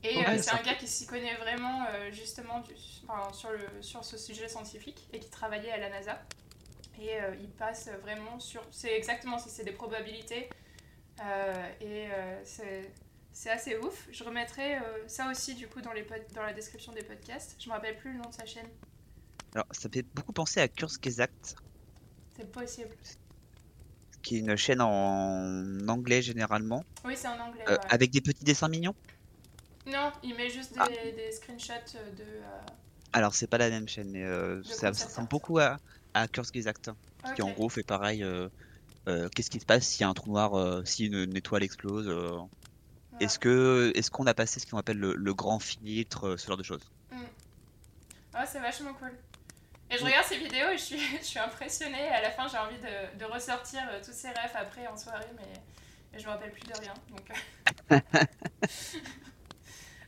Et 0.03 0.17
Ouais, 0.17 0.27
euh, 0.27 0.31
c'est 0.37 0.43
ça 0.43 0.57
un 0.57 0.61
gars 0.63 0.75
qui 0.75 0.87
s'y 0.87 1.05
connaît 1.07 1.35
vraiment 1.35 1.85
euh, 1.85 2.11
justement 2.11 2.59
du- 2.59 2.73
enfin, 3.07 3.31
sur, 3.31 3.51
le, 3.51 3.81
sur 3.81 4.03
ce 4.03 4.17
sujet 4.17 4.49
scientifique 4.49 5.07
et 5.13 5.19
qui 5.19 5.29
travaillait 5.29 5.71
à 5.71 5.77
la 5.77 5.89
NASA. 5.89 6.21
Et 6.99 7.21
euh, 7.21 7.33
il 7.39 7.49
passe 7.49 7.87
vraiment 8.01 8.37
sur. 8.41 8.61
C'est 8.71 8.93
exactement 8.93 9.39
si 9.39 9.49
c'est 9.49 9.63
des 9.63 9.71
probabilités. 9.71 10.49
Et 11.79 12.07
c'est. 12.43 12.91
C'est 13.41 13.51
assez 13.51 13.77
ouf. 13.77 14.05
Je 14.11 14.21
remettrai 14.25 14.75
euh, 14.75 15.07
ça 15.07 15.31
aussi 15.31 15.55
du 15.55 15.65
coup 15.65 15.79
dans, 15.79 15.93
les 15.93 16.03
pod- 16.03 16.25
dans 16.35 16.43
la 16.43 16.51
description 16.51 16.91
des 16.91 17.03
podcasts. 17.03 17.55
Je 17.57 17.69
me 17.69 17.73
rappelle 17.73 17.95
plus 17.97 18.11
le 18.11 18.17
nom 18.17 18.27
de 18.27 18.33
sa 18.33 18.45
chaîne. 18.45 18.67
Alors, 19.55 19.65
ça 19.71 19.87
fait 19.89 20.05
beaucoup 20.13 20.33
penser 20.33 20.59
à 20.59 20.67
Kurzgesagt, 20.67 21.55
C'est 22.35 22.51
possible. 22.51 22.93
qui 24.21 24.35
est 24.35 24.39
une 24.39 24.57
chaîne 24.57 24.81
en 24.81 25.87
anglais 25.87 26.21
généralement, 26.21 26.83
Oui, 27.05 27.13
c'est 27.15 27.29
en 27.29 27.39
anglais. 27.39 27.63
euh, 27.69 27.77
ouais. 27.77 27.79
avec 27.89 28.11
des 28.11 28.19
petits 28.19 28.43
dessins 28.43 28.67
mignons? 28.67 28.93
Non, 29.87 30.11
il 30.21 30.35
met 30.35 30.49
juste 30.49 30.73
des, 30.73 30.79
Ah. 30.81 30.87
des 30.89 31.31
screenshots 31.31 31.93
de. 32.17 32.23
euh, 32.23 32.59
Alors, 33.13 33.33
c'est 33.35 33.47
pas 33.47 33.57
la 33.57 33.69
même 33.69 33.87
chaîne, 33.87 34.09
mais 34.11 34.25
ça, 34.65 34.89
ressemble 34.89 35.29
beaucoup 35.29 35.59
à, 35.59 35.77
à 36.13 36.27
Kurzgesagt, 36.27 36.91
qui 37.37 37.41
en 37.41 37.51
gros 37.51 37.69
fait 37.69 37.83
pareil. 37.83 38.21
Qu'est-ce 39.05 39.49
qui 39.49 39.61
se 39.61 39.65
passe 39.65 39.87
si 39.87 40.03
un 40.03 40.13
trou 40.13 40.31
noir, 40.31 40.85
si 40.85 41.05
une, 41.05 41.15
une 41.15 41.37
étoile 41.37 41.63
explose. 41.63 42.13
Est-ce 43.19 43.39
que 43.39 43.91
est-ce 43.95 44.11
qu'on 44.11 44.27
a 44.27 44.33
passé 44.33 44.59
ce 44.59 44.67
qu'on 44.67 44.77
appelle 44.77 44.99
le, 44.99 45.13
le 45.15 45.33
grand 45.33 45.59
filtre, 45.59 46.27
euh, 46.29 46.37
ce 46.37 46.47
genre 46.47 46.57
de 46.57 46.63
choses 46.63 46.89
Ah, 48.33 48.45
c'est 48.45 48.59
vachement 48.59 48.93
cool. 48.93 49.13
Et 49.91 49.97
je 49.97 50.05
regarde 50.05 50.25
ces 50.25 50.37
vidéos 50.37 50.69
et 50.69 50.77
je 50.77 50.83
suis, 50.83 50.99
je 51.19 51.23
suis 51.25 51.39
impressionnée. 51.39 52.07
À 52.09 52.21
la 52.21 52.31
fin, 52.31 52.47
j'ai 52.47 52.57
envie 52.57 52.77
de, 52.77 53.17
de 53.17 53.25
ressortir 53.25 53.81
euh, 53.91 53.99
tous 54.03 54.13
ces 54.13 54.29
refs 54.29 54.55
après 54.55 54.87
en 54.87 54.95
soirée, 54.95 55.25
mais, 55.35 56.19
je 56.19 56.25
me 56.25 56.29
rappelle 56.31 56.51
plus 56.51 56.61
de 56.63 56.73
rien. 56.79 56.93
Donc, 57.09 57.31
euh. 57.91 57.97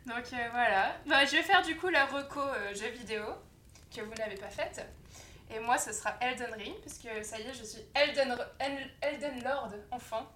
donc 0.06 0.24
euh, 0.34 0.48
voilà. 0.52 0.96
Bah, 1.08 1.26
je 1.26 1.32
vais 1.32 1.44
faire 1.44 1.62
du 1.64 1.76
coup 1.78 1.90
la 1.90 2.06
reco 2.06 2.40
euh, 2.40 2.74
jeu 2.76 2.90
vidéo 2.90 3.24
que 3.96 4.02
vous 4.02 4.14
n'avez 4.16 4.36
pas 4.36 4.50
faite. 4.50 4.86
Et 5.54 5.60
moi, 5.60 5.78
ce 5.78 5.92
sera 5.92 6.16
Elden 6.22 6.54
Ring, 6.54 6.76
parce 6.84 6.98
que 6.98 7.24
ça 7.24 7.38
y 7.40 7.44
est, 7.44 7.54
je 7.54 7.64
suis 7.66 7.82
Elden, 7.94 8.38
El- 8.60 8.90
Elden 9.02 9.44
Lord, 9.44 9.72
enfin. 9.92 10.28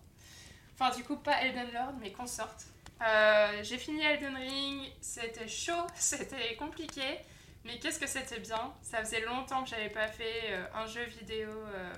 Enfin, 0.77 0.95
du 0.95 1.03
coup, 1.03 1.15
pas 1.15 1.41
Elden 1.41 1.71
Lord, 1.73 1.93
mais 2.01 2.11
consorte. 2.11 2.65
Euh, 3.01 3.59
j'ai 3.63 3.77
fini 3.77 4.03
Elden 4.03 4.35
Ring, 4.35 4.91
c'était 5.01 5.47
chaud, 5.47 5.85
c'était 5.95 6.55
compliqué. 6.55 7.19
Mais 7.63 7.79
qu'est-ce 7.79 7.99
que 7.99 8.07
c'était 8.07 8.39
bien 8.39 8.73
Ça 8.81 8.99
faisait 8.99 9.21
longtemps 9.21 9.63
que 9.63 9.69
j'avais 9.69 9.89
pas 9.89 10.07
fait 10.07 10.51
euh, 10.51 10.65
un 10.75 10.85
jeu 10.85 11.03
vidéo 11.03 11.49
euh, 11.49 11.93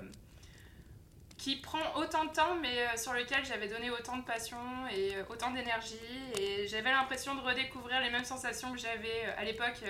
qui 1.37 1.57
prend 1.57 1.95
autant 1.97 2.25
de 2.25 2.31
temps, 2.31 2.55
mais 2.61 2.97
sur 2.97 3.13
lequel 3.13 3.43
j'avais 3.45 3.67
donné 3.67 3.89
autant 3.89 4.17
de 4.17 4.23
passion 4.23 4.57
et 4.91 5.13
autant 5.29 5.51
d'énergie. 5.51 5.97
Et 6.39 6.67
j'avais 6.67 6.91
l'impression 6.91 7.35
de 7.35 7.41
redécouvrir 7.41 7.99
les 8.01 8.09
mêmes 8.09 8.25
sensations 8.25 8.71
que 8.71 8.79
j'avais 8.79 9.25
à 9.37 9.43
l'époque 9.43 9.83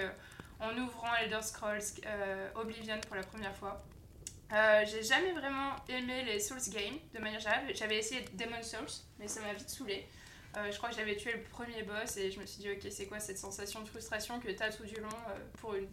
en 0.60 0.76
ouvrant 0.78 1.13
Elder 1.15 1.41
Scrolls 1.41 1.80
Oblivion 2.56 3.00
pour 3.08 3.15
la 3.15 3.23
première 3.23 3.56
fois. 3.56 3.82
Euh, 4.54 4.86
j'ai 4.86 5.04
jamais 5.04 5.34
vraiment 5.34 5.76
aimé 5.90 6.24
les 6.24 6.40
Souls 6.40 6.58
games 6.70 6.98
de 7.14 7.20
manière 7.20 7.40
générale. 7.40 7.66
J'avais 7.76 7.98
essayé 7.98 8.24
Demon 8.34 8.64
Souls, 8.64 9.04
mais 9.20 9.28
ça 9.28 9.42
m'a 9.42 9.54
vite 9.54 9.70
saoulé. 9.70 10.08
Euh, 10.56 10.72
je 10.72 10.78
crois 10.78 10.90
que 10.90 10.96
j'avais 10.96 11.18
tué 11.18 11.34
le 11.34 11.44
premier 11.44 11.84
boss 11.84 12.16
et 12.18 12.32
je 12.32 12.40
me 12.40 12.46
suis 12.46 12.62
dit, 12.62 12.72
ok, 12.72 12.88
c'est 12.90 13.08
quoi 13.08 13.20
cette 13.20 13.38
sensation 13.38 13.82
de 13.82 13.90
frustration 13.90 14.40
que 14.40 14.50
t'as 14.52 14.72
tout 14.72 14.86
du 14.86 14.96
long 14.96 15.10
euh, 15.30 15.38
pour 15.60 15.76
une 15.76 15.88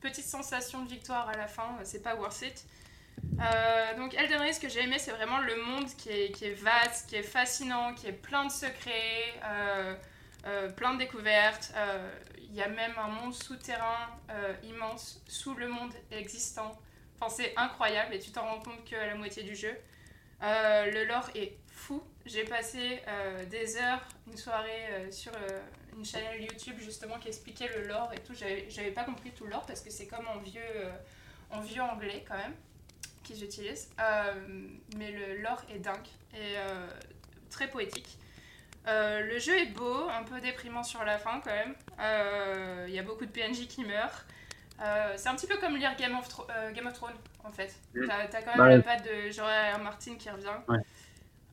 petite 0.00 0.24
sensation 0.24 0.82
de 0.82 0.88
victoire 0.88 1.28
à 1.28 1.36
la 1.36 1.46
fin, 1.46 1.78
c'est 1.84 2.02
pas 2.02 2.16
worth 2.16 2.42
it. 2.42 2.64
Donc 3.96 4.14
Elden 4.14 4.40
Ring, 4.40 4.52
ce 4.52 4.58
que 4.58 4.68
j'ai 4.68 4.82
aimé, 4.82 4.98
c'est 4.98 5.12
vraiment 5.12 5.38
le 5.38 5.54
monde 5.62 5.86
qui 5.96 6.08
est, 6.08 6.32
qui 6.32 6.46
est 6.46 6.54
vaste, 6.54 7.08
qui 7.08 7.16
est 7.16 7.22
fascinant, 7.22 7.94
qui 7.94 8.08
est 8.08 8.12
plein 8.12 8.46
de 8.46 8.50
secrets, 8.50 9.34
plein 10.76 10.94
de 10.94 10.98
découvertes. 10.98 11.72
Il 12.38 12.54
y 12.54 12.62
a 12.62 12.68
même 12.68 12.94
un 12.98 13.08
monde 13.08 13.34
souterrain 13.34 14.08
immense 14.64 15.22
sous 15.28 15.54
le 15.54 15.68
monde 15.68 15.92
existant. 16.10 16.76
C'est 17.28 17.52
incroyable 17.56 18.14
et 18.14 18.18
tu 18.18 18.30
t'en 18.30 18.42
rends 18.42 18.60
compte 18.60 18.84
qu'à 18.84 19.06
la 19.06 19.14
moitié 19.14 19.42
du 19.42 19.54
jeu. 19.54 19.74
Euh, 20.42 20.90
le 20.90 21.04
lore 21.04 21.28
est 21.34 21.56
fou. 21.68 22.02
J'ai 22.26 22.44
passé 22.44 23.00
euh, 23.08 23.44
des 23.46 23.76
heures, 23.76 24.02
une 24.26 24.36
soirée 24.36 24.86
euh, 24.90 25.10
sur 25.10 25.32
une 25.96 26.04
chaîne 26.04 26.24
YouTube 26.40 26.76
justement 26.78 27.18
qui 27.18 27.28
expliquait 27.28 27.68
le 27.76 27.86
lore 27.86 28.12
et 28.12 28.18
tout. 28.20 28.34
J'avais 28.34 28.90
pas 28.90 29.04
compris 29.04 29.30
tout 29.30 29.44
le 29.44 29.50
lore 29.50 29.66
parce 29.66 29.80
que 29.80 29.90
c'est 29.90 30.06
comme 30.06 30.26
en 30.26 30.38
vieux, 30.38 30.60
en 31.50 31.60
vieux 31.60 31.82
anglais 31.82 32.24
quand 32.26 32.36
même 32.36 32.54
qu'ils 33.22 33.44
utilisent. 33.44 33.90
Mais 34.96 35.10
le 35.10 35.40
lore 35.42 35.62
est 35.72 35.78
dingue 35.78 36.08
et 36.34 36.56
très 37.50 37.68
poétique. 37.68 38.18
Le 38.86 39.38
jeu 39.38 39.58
est 39.58 39.72
beau, 39.72 40.08
un 40.08 40.22
peu 40.22 40.40
déprimant 40.40 40.82
sur 40.82 41.04
la 41.04 41.18
fin 41.18 41.40
quand 41.40 41.52
même. 41.52 41.74
Il 42.88 42.94
y 42.94 42.98
a 42.98 43.02
beaucoup 43.02 43.26
de 43.26 43.30
PNJ 43.30 43.68
qui 43.68 43.84
meurent. 43.84 44.24
Euh, 44.82 45.14
c'est 45.16 45.28
un 45.28 45.36
petit 45.36 45.46
peu 45.46 45.56
comme 45.58 45.76
lire 45.76 45.94
Game 45.96 46.16
of, 46.18 46.28
Thro- 46.28 46.46
euh, 46.50 46.72
Game 46.72 46.86
of 46.86 46.92
Thrones 46.94 47.14
en 47.44 47.52
fait. 47.52 47.72
Mm. 47.94 48.06
T'as 48.30 48.42
quand 48.42 48.56
même 48.56 48.60
Ouais. 48.66 48.76
la 48.78 48.82
patte 48.82 49.04
de 49.04 49.30
George 49.30 49.50
R. 49.74 49.78
Martin 49.78 50.16
qui 50.16 50.28
revient. 50.28 50.48
Ouais. 50.68 50.78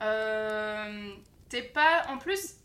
Euh, 0.01 1.13
t'es 1.49 1.61
pas. 1.61 2.05
En 2.07 2.17
plus, 2.17 2.55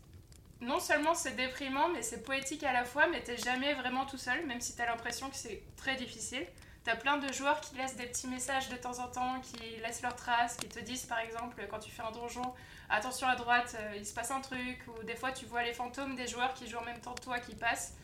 non 0.61 0.79
seulement 0.79 1.13
c'est 1.13 1.35
déprimant, 1.35 1.89
mais 1.89 2.01
c'est 2.01 2.23
poétique 2.23 2.63
à 2.63 2.73
la 2.73 2.83
fois, 2.85 3.07
mais 3.07 3.21
t'es 3.21 3.37
jamais 3.37 3.73
vraiment 3.73 4.05
tout 4.05 4.17
seul, 4.17 4.45
même 4.45 4.61
si 4.61 4.75
t'as 4.75 4.85
l'impression 4.85 5.29
que 5.29 5.35
c'est 5.35 5.61
très 5.77 5.95
difficile. 5.95 6.45
T'as 6.83 6.95
plein 6.95 7.17
de 7.17 7.31
joueurs 7.33 7.61
qui 7.61 7.75
laissent 7.75 7.95
des 7.95 8.05
petits 8.05 8.27
messages 8.27 8.69
de 8.69 8.75
temps 8.75 8.99
en 8.99 9.07
temps, 9.07 9.39
qui 9.41 9.57
laissent 9.81 10.03
leurs 10.03 10.15
traces, 10.15 10.55
qui 10.55 10.67
te 10.67 10.79
disent 10.79 11.05
par 11.05 11.19
exemple 11.19 11.65
quand 11.69 11.79
tu 11.79 11.89
fais 11.91 12.03
un 12.03 12.11
donjon, 12.11 12.53
attention 12.89 13.27
à 13.27 13.35
droite, 13.35 13.75
il 13.97 14.05
se 14.05 14.13
passe 14.13 14.29
un 14.31 14.39
truc, 14.41 14.79
ou 14.87 15.03
des 15.03 15.15
fois 15.15 15.31
tu 15.31 15.45
vois 15.45 15.63
les 15.63 15.73
fantômes 15.73 16.15
des 16.15 16.27
joueurs 16.27 16.53
qui 16.53 16.67
jouent 16.67 16.77
en 16.77 16.83
même 16.85 16.99
temps 17.01 17.15
que 17.15 17.21
toi 17.23 17.39
qui 17.39 17.55
passent. 17.55 17.95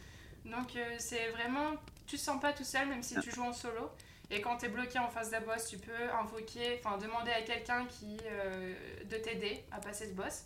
Donc 0.45 0.69
c'est 0.97 1.29
vraiment, 1.29 1.73
tu 2.11 2.17
te 2.17 2.21
sens 2.21 2.39
pas 2.41 2.53
tout 2.53 2.63
seul 2.63 2.87
même 2.89 3.03
si 3.03 3.15
tu 3.19 3.31
joues 3.31 3.43
en 3.43 3.53
solo. 3.53 3.89
Et 4.33 4.39
quand 4.39 4.57
tu 4.57 4.65
es 4.65 4.69
bloqué 4.69 4.97
en 4.99 5.09
face 5.09 5.29
d'un 5.29 5.41
boss, 5.41 5.67
tu 5.67 5.77
peux 5.77 6.03
invoquer, 6.21 6.79
enfin 6.79 6.97
demander 6.97 7.31
à 7.31 7.41
quelqu'un 7.41 7.85
qui 7.85 8.17
euh, 8.25 8.73
de 9.11 9.17
t'aider 9.17 9.63
à 9.71 9.79
passer 9.79 10.05
ce 10.07 10.13
boss. 10.13 10.45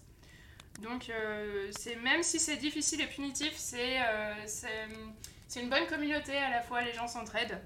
Donc 0.81 1.09
euh, 1.09 1.71
c'est 1.79 1.95
même 1.95 2.23
si 2.23 2.39
c'est 2.39 2.57
difficile 2.57 3.01
et 3.01 3.07
punitif, 3.07 3.53
c'est 3.55 4.01
euh, 4.01 4.33
c'est 5.47 5.61
une 5.61 5.69
bonne 5.69 5.87
communauté 5.87 6.35
à 6.35 6.49
la 6.49 6.61
fois, 6.61 6.81
les 6.81 6.93
gens 6.93 7.07
s'entraident. 7.07 7.59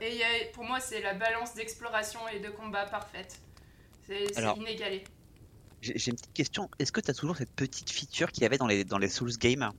Et 0.00 0.08
il 0.12 0.16
y 0.16 0.22
a- 0.22 0.46
pour 0.54 0.64
moi 0.64 0.78
c'est 0.80 1.00
la 1.02 1.14
balance 1.14 1.54
d'exploration 1.54 2.20
et 2.28 2.40
de 2.40 2.50
combat 2.50 2.86
parfaite. 2.86 3.38
C'est 4.06 4.24
inégalé. 4.56 5.04
J'ai 5.82 5.98
j'ai 5.98 6.10
une 6.10 6.16
petite 6.16 6.32
question. 6.34 6.70
Est-ce 6.78 6.92
que 6.92 7.00
tu 7.00 7.10
as 7.10 7.14
toujours 7.14 7.36
cette 7.36 7.54
petite 7.54 7.90
feature 7.90 8.30
qu'il 8.32 8.42
y 8.44 8.46
avait 8.46 8.58
dans 8.58 8.66
les, 8.66 8.84
dans 8.84 8.98
les 8.98 9.08
Souls 9.08 9.36
games? 9.38 9.70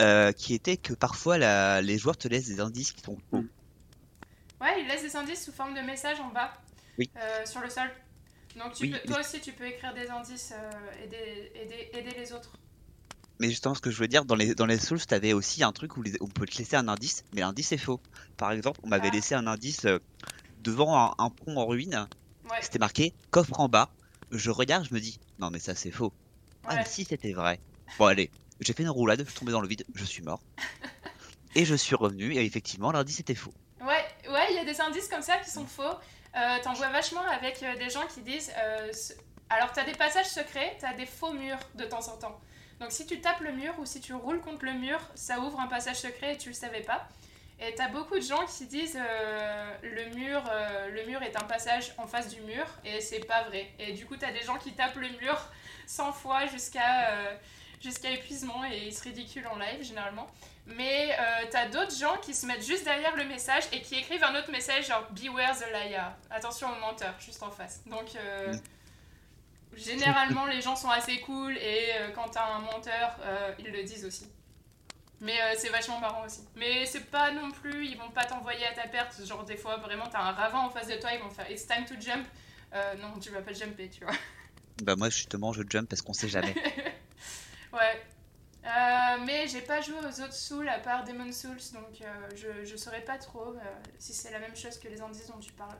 Euh, 0.00 0.32
qui 0.32 0.54
était 0.54 0.76
que 0.76 0.94
parfois 0.94 1.38
la- 1.38 1.80
les 1.82 1.98
joueurs 1.98 2.16
te 2.16 2.26
laissent 2.28 2.46
des 2.48 2.60
indices 2.60 2.92
qui 2.92 3.02
sont 3.02 3.18
faux 3.30 3.44
Ouais, 4.60 4.80
il 4.82 4.86
laisse 4.88 5.02
des 5.02 5.16
indices 5.16 5.44
sous 5.44 5.52
forme 5.52 5.74
de 5.74 5.80
messages 5.80 6.20
en 6.20 6.28
bas, 6.28 6.52
Oui. 6.98 7.10
euh, 7.16 7.46
sur 7.46 7.60
le 7.60 7.70
sol. 7.70 7.88
Donc 8.56 8.74
tu 8.74 8.82
Oui, 8.84 8.90
peux, 8.90 8.98
mais- 9.04 9.12
toi 9.12 9.20
aussi, 9.20 9.40
tu 9.40 9.52
peux 9.52 9.66
écrire 9.66 9.94
des 9.94 10.08
indices, 10.10 10.52
euh, 10.52 11.04
aider, 11.04 11.52
aider, 11.54 11.90
aider 11.94 12.10
les 12.18 12.32
autres. 12.32 12.50
Mais 13.38 13.48
justement, 13.48 13.74
ce 13.74 13.80
que 13.80 13.90
je 13.90 13.98
veux 13.98 14.08
dire, 14.08 14.26
dans 14.26 14.34
les, 14.34 14.54
dans 14.54 14.66
les 14.66 14.78
Souls, 14.78 15.00
t'avais 15.06 15.32
aussi 15.32 15.62
un 15.64 15.72
truc 15.72 15.96
où 15.96 16.02
les- 16.02 16.16
on 16.20 16.26
peut 16.28 16.44
te 16.46 16.58
laisser 16.58 16.76
un 16.76 16.88
indice, 16.88 17.24
mais 17.32 17.40
l'indice 17.40 17.72
est 17.72 17.78
faux. 17.78 18.00
Par 18.36 18.52
exemple, 18.52 18.80
on 18.82 18.88
m'avait 18.88 19.08
Ah. 19.08 19.14
laissé 19.14 19.34
un 19.34 19.46
indice 19.46 19.86
euh, 19.86 19.98
devant 20.62 20.94
un, 20.98 21.14
un 21.24 21.30
pont 21.30 21.56
en 21.56 21.66
ruine. 21.66 22.06
Ouais, 22.50 22.58
C'était 22.60 22.78
marqué 22.78 23.14
coffre 23.30 23.58
en 23.60 23.68
bas. 23.68 23.88
Je 24.30 24.50
regarde, 24.50 24.84
je 24.86 24.92
me 24.94 25.00
dis, 25.00 25.18
non, 25.38 25.50
mais 25.50 25.58
ça 25.58 25.74
c'est 25.74 25.90
faux. 25.90 26.12
Ah, 26.66 26.76
mais 26.76 26.84
si 26.84 27.04
c'était 27.04 27.32
vrai. 27.32 27.60
Bon, 27.98 28.06
allez, 28.06 28.30
j'ai 28.60 28.72
fait 28.72 28.82
une 28.82 28.90
roulade, 28.90 29.20
je 29.24 29.30
suis 29.30 29.38
tombé 29.38 29.52
dans 29.52 29.60
le 29.60 29.68
vide, 29.68 29.84
je 29.94 30.04
suis 30.04 30.22
mort. 30.22 30.40
Et 31.56 31.64
je 31.64 31.74
suis 31.74 31.96
revenu, 31.96 32.32
et 32.34 32.44
effectivement, 32.44 32.92
l'indice 32.92 33.18
était 33.18 33.34
faux. 33.34 33.52
Ouais, 33.80 34.04
ouais, 34.30 34.46
il 34.50 34.54
y 34.56 34.58
a 34.60 34.64
des 34.64 34.80
indices 34.80 35.08
comme 35.08 35.22
ça 35.22 35.36
qui 35.38 35.50
sont 35.50 35.66
faux. 35.66 35.82
Euh, 36.36 36.58
T'en 36.62 36.74
vois 36.74 36.90
vachement 36.90 37.22
avec 37.22 37.60
euh, 37.64 37.74
des 37.76 37.90
gens 37.90 38.06
qui 38.06 38.20
disent. 38.20 38.52
euh, 38.56 38.92
Alors, 39.48 39.72
t'as 39.72 39.82
des 39.82 39.94
passages 39.96 40.28
secrets, 40.28 40.76
t'as 40.80 40.92
des 40.94 41.06
faux 41.06 41.32
murs 41.32 41.58
de 41.74 41.84
temps 41.86 42.06
en 42.06 42.16
temps. 42.18 42.40
Donc, 42.78 42.92
si 42.92 43.04
tu 43.04 43.20
tapes 43.20 43.40
le 43.40 43.50
mur 43.50 43.74
ou 43.80 43.84
si 43.84 44.00
tu 44.00 44.14
roules 44.14 44.40
contre 44.40 44.64
le 44.64 44.74
mur, 44.74 45.00
ça 45.16 45.40
ouvre 45.40 45.58
un 45.58 45.66
passage 45.66 45.96
secret 45.98 46.34
et 46.34 46.38
tu 46.38 46.50
le 46.50 46.54
savais 46.54 46.82
pas. 46.82 47.08
Et 47.58 47.74
t'as 47.74 47.88
beaucoup 47.88 48.14
de 48.14 48.22
gens 48.24 48.46
qui 48.46 48.66
disent 48.66 48.96
euh, 48.96 49.74
le, 49.82 50.14
mur, 50.14 50.44
euh, 50.52 50.88
le 50.88 51.04
mur 51.06 51.20
est 51.24 51.36
un 51.36 51.44
passage 51.44 51.92
en 51.98 52.06
face 52.06 52.28
du 52.28 52.40
mur, 52.42 52.64
et 52.84 53.00
c'est 53.00 53.26
pas 53.26 53.42
vrai. 53.48 53.72
Et 53.80 53.92
du 53.92 54.06
coup, 54.06 54.16
t'as 54.16 54.30
des 54.30 54.42
gens 54.42 54.56
qui 54.56 54.72
tapent 54.72 54.96
le 54.96 55.08
mur 55.20 55.36
100 55.88 56.12
fois 56.12 56.46
jusqu'à 56.46 57.10
euh, 57.10 57.34
jusqu'à 57.80 58.10
épuisement, 58.10 58.64
et 58.64 58.86
ils 58.88 58.94
se 58.94 59.02
ridiculent 59.02 59.46
en 59.48 59.56
live 59.56 59.82
généralement. 59.82 60.26
Mais 60.66 61.16
euh, 61.18 61.46
t'as 61.50 61.66
d'autres 61.68 61.96
gens 61.96 62.16
qui 62.18 62.34
se 62.34 62.46
mettent 62.46 62.64
juste 62.64 62.84
derrière 62.84 63.16
le 63.16 63.24
message 63.24 63.64
et 63.72 63.80
qui 63.82 63.96
écrivent 63.96 64.22
un 64.22 64.38
autre 64.38 64.50
message 64.52 64.86
genre 64.86 65.06
Beware 65.10 65.56
the 65.58 65.64
liar. 65.72 66.12
Attention 66.30 66.68
au 66.70 66.78
menteur, 66.78 67.14
juste 67.18 67.42
en 67.42 67.50
face. 67.50 67.80
Donc, 67.86 68.14
euh, 68.16 68.52
Mm. 69.72 69.76
généralement, 69.76 70.46
les 70.46 70.60
gens 70.60 70.76
sont 70.76 70.90
assez 70.90 71.20
cool 71.20 71.56
et 71.56 71.92
euh, 71.94 72.10
quand 72.10 72.28
t'as 72.30 72.44
un 72.44 72.58
menteur, 72.60 73.16
ils 73.58 73.70
le 73.70 73.82
disent 73.82 74.04
aussi. 74.04 74.26
Mais 75.20 75.38
c'est 75.58 75.68
vachement 75.68 76.00
marrant 76.00 76.24
aussi. 76.24 76.40
Mais 76.56 76.86
c'est 76.86 77.10
pas 77.10 77.30
non 77.30 77.50
plus, 77.50 77.86
ils 77.86 77.96
vont 77.98 78.10
pas 78.10 78.24
t'envoyer 78.24 78.64
à 78.66 78.72
ta 78.72 78.88
perte. 78.88 79.22
Genre, 79.24 79.44
des 79.44 79.56
fois, 79.56 79.76
vraiment, 79.76 80.06
t'as 80.10 80.20
un 80.20 80.32
ravin 80.32 80.60
en 80.60 80.70
face 80.70 80.86
de 80.88 80.94
toi, 80.94 81.10
ils 81.12 81.20
vont 81.20 81.28
faire 81.30 81.50
It's 81.50 81.66
time 81.66 81.84
to 81.84 81.94
jump. 82.00 82.26
Non, 83.00 83.18
tu 83.20 83.30
vas 83.30 83.42
pas 83.42 83.52
jumper, 83.52 83.90
tu 83.90 84.04
vois. 84.04 84.14
Bah 84.82 84.96
moi 84.96 85.10
justement 85.10 85.52
je 85.52 85.62
jump 85.68 85.88
parce 85.90 86.00
qu'on 86.00 86.14
sait 86.14 86.28
jamais. 86.28 86.54
Ouais. 87.72 88.02
Euh, 88.64 89.24
mais 89.24 89.48
j'ai 89.48 89.62
pas 89.62 89.80
joué 89.80 89.96
aux 90.00 90.20
autres 90.20 90.34
Souls 90.34 90.68
à 90.68 90.78
part 90.78 91.04
Demon 91.04 91.32
Souls, 91.32 91.56
donc 91.72 92.02
euh, 92.02 92.28
je, 92.36 92.64
je 92.64 92.76
saurais 92.76 93.00
pas 93.02 93.16
trop 93.16 93.54
euh, 93.54 93.60
si 93.98 94.12
c'est 94.12 94.30
la 94.30 94.38
même 94.38 94.54
chose 94.54 94.78
que 94.78 94.88
les 94.88 95.00
indices 95.00 95.28
dont 95.28 95.38
tu 95.38 95.52
parles. 95.52 95.78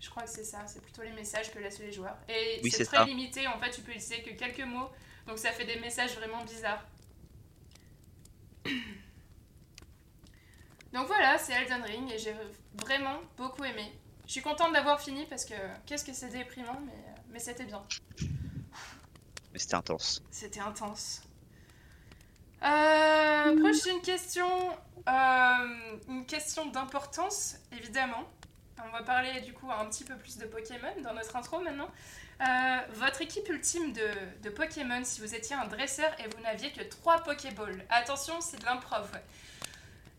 Je 0.00 0.08
crois 0.08 0.22
que 0.22 0.30
c'est 0.30 0.44
ça, 0.44 0.66
c'est 0.66 0.80
plutôt 0.80 1.02
les 1.02 1.12
messages 1.12 1.52
que 1.52 1.58
laissent 1.58 1.80
les 1.80 1.92
joueurs. 1.92 2.16
Et 2.28 2.60
Oui, 2.62 2.70
c'est 2.70 2.84
très 2.84 2.98
ça. 2.98 3.04
limité, 3.04 3.46
en 3.46 3.58
fait 3.58 3.70
tu 3.70 3.82
peux 3.82 3.90
utiliser 3.92 4.22
que 4.22 4.30
quelques 4.30 4.64
mots, 4.66 4.88
donc 5.26 5.38
ça 5.38 5.52
fait 5.52 5.66
des 5.66 5.78
messages 5.80 6.14
vraiment 6.16 6.42
bizarres. 6.44 6.84
Donc 10.92 11.06
voilà, 11.06 11.36
c'est 11.38 11.52
Elden 11.52 11.82
Ring 11.82 12.10
et 12.12 12.18
j'ai 12.18 12.34
vraiment 12.74 13.20
beaucoup 13.36 13.64
aimé. 13.64 13.92
Je 14.26 14.32
suis 14.32 14.40
contente 14.42 14.72
d'avoir 14.72 15.00
fini 15.00 15.26
parce 15.26 15.44
que 15.44 15.54
qu'est-ce 15.86 16.04
que 16.04 16.12
c'est 16.12 16.28
déprimant, 16.30 16.80
mais, 16.86 17.14
mais 17.30 17.38
c'était 17.38 17.64
bien. 17.64 17.82
Mais 19.52 19.58
c'était 19.58 19.74
intense. 19.74 20.22
C'était 20.30 20.60
intense. 20.60 21.22
Euh, 22.62 23.58
prochaine 23.60 24.00
question. 24.02 24.46
euh, 25.08 25.96
une 26.08 26.26
question 26.26 26.66
d'importance, 26.66 27.56
évidemment. 27.72 28.24
On 28.84 28.90
va 28.90 29.02
parler 29.02 29.40
du 29.40 29.52
coup 29.52 29.70
un 29.70 29.84
petit 29.86 30.04
peu 30.04 30.16
plus 30.16 30.38
de 30.38 30.46
Pokémon 30.46 30.92
dans 31.02 31.12
notre 31.14 31.34
intro 31.36 31.60
maintenant. 31.60 31.88
Euh, 32.40 32.44
votre 32.94 33.20
équipe 33.22 33.48
ultime 33.48 33.92
de, 33.92 34.08
de 34.42 34.50
Pokémon, 34.50 35.02
si 35.02 35.20
vous 35.20 35.34
étiez 35.34 35.56
un 35.56 35.66
dresseur 35.66 36.10
et 36.20 36.28
vous 36.28 36.40
n'aviez 36.42 36.70
que 36.70 36.82
3 36.82 37.24
Pokéballs. 37.24 37.84
Attention, 37.90 38.40
c'est 38.40 38.60
de 38.60 38.64
l'improv. 38.64 39.10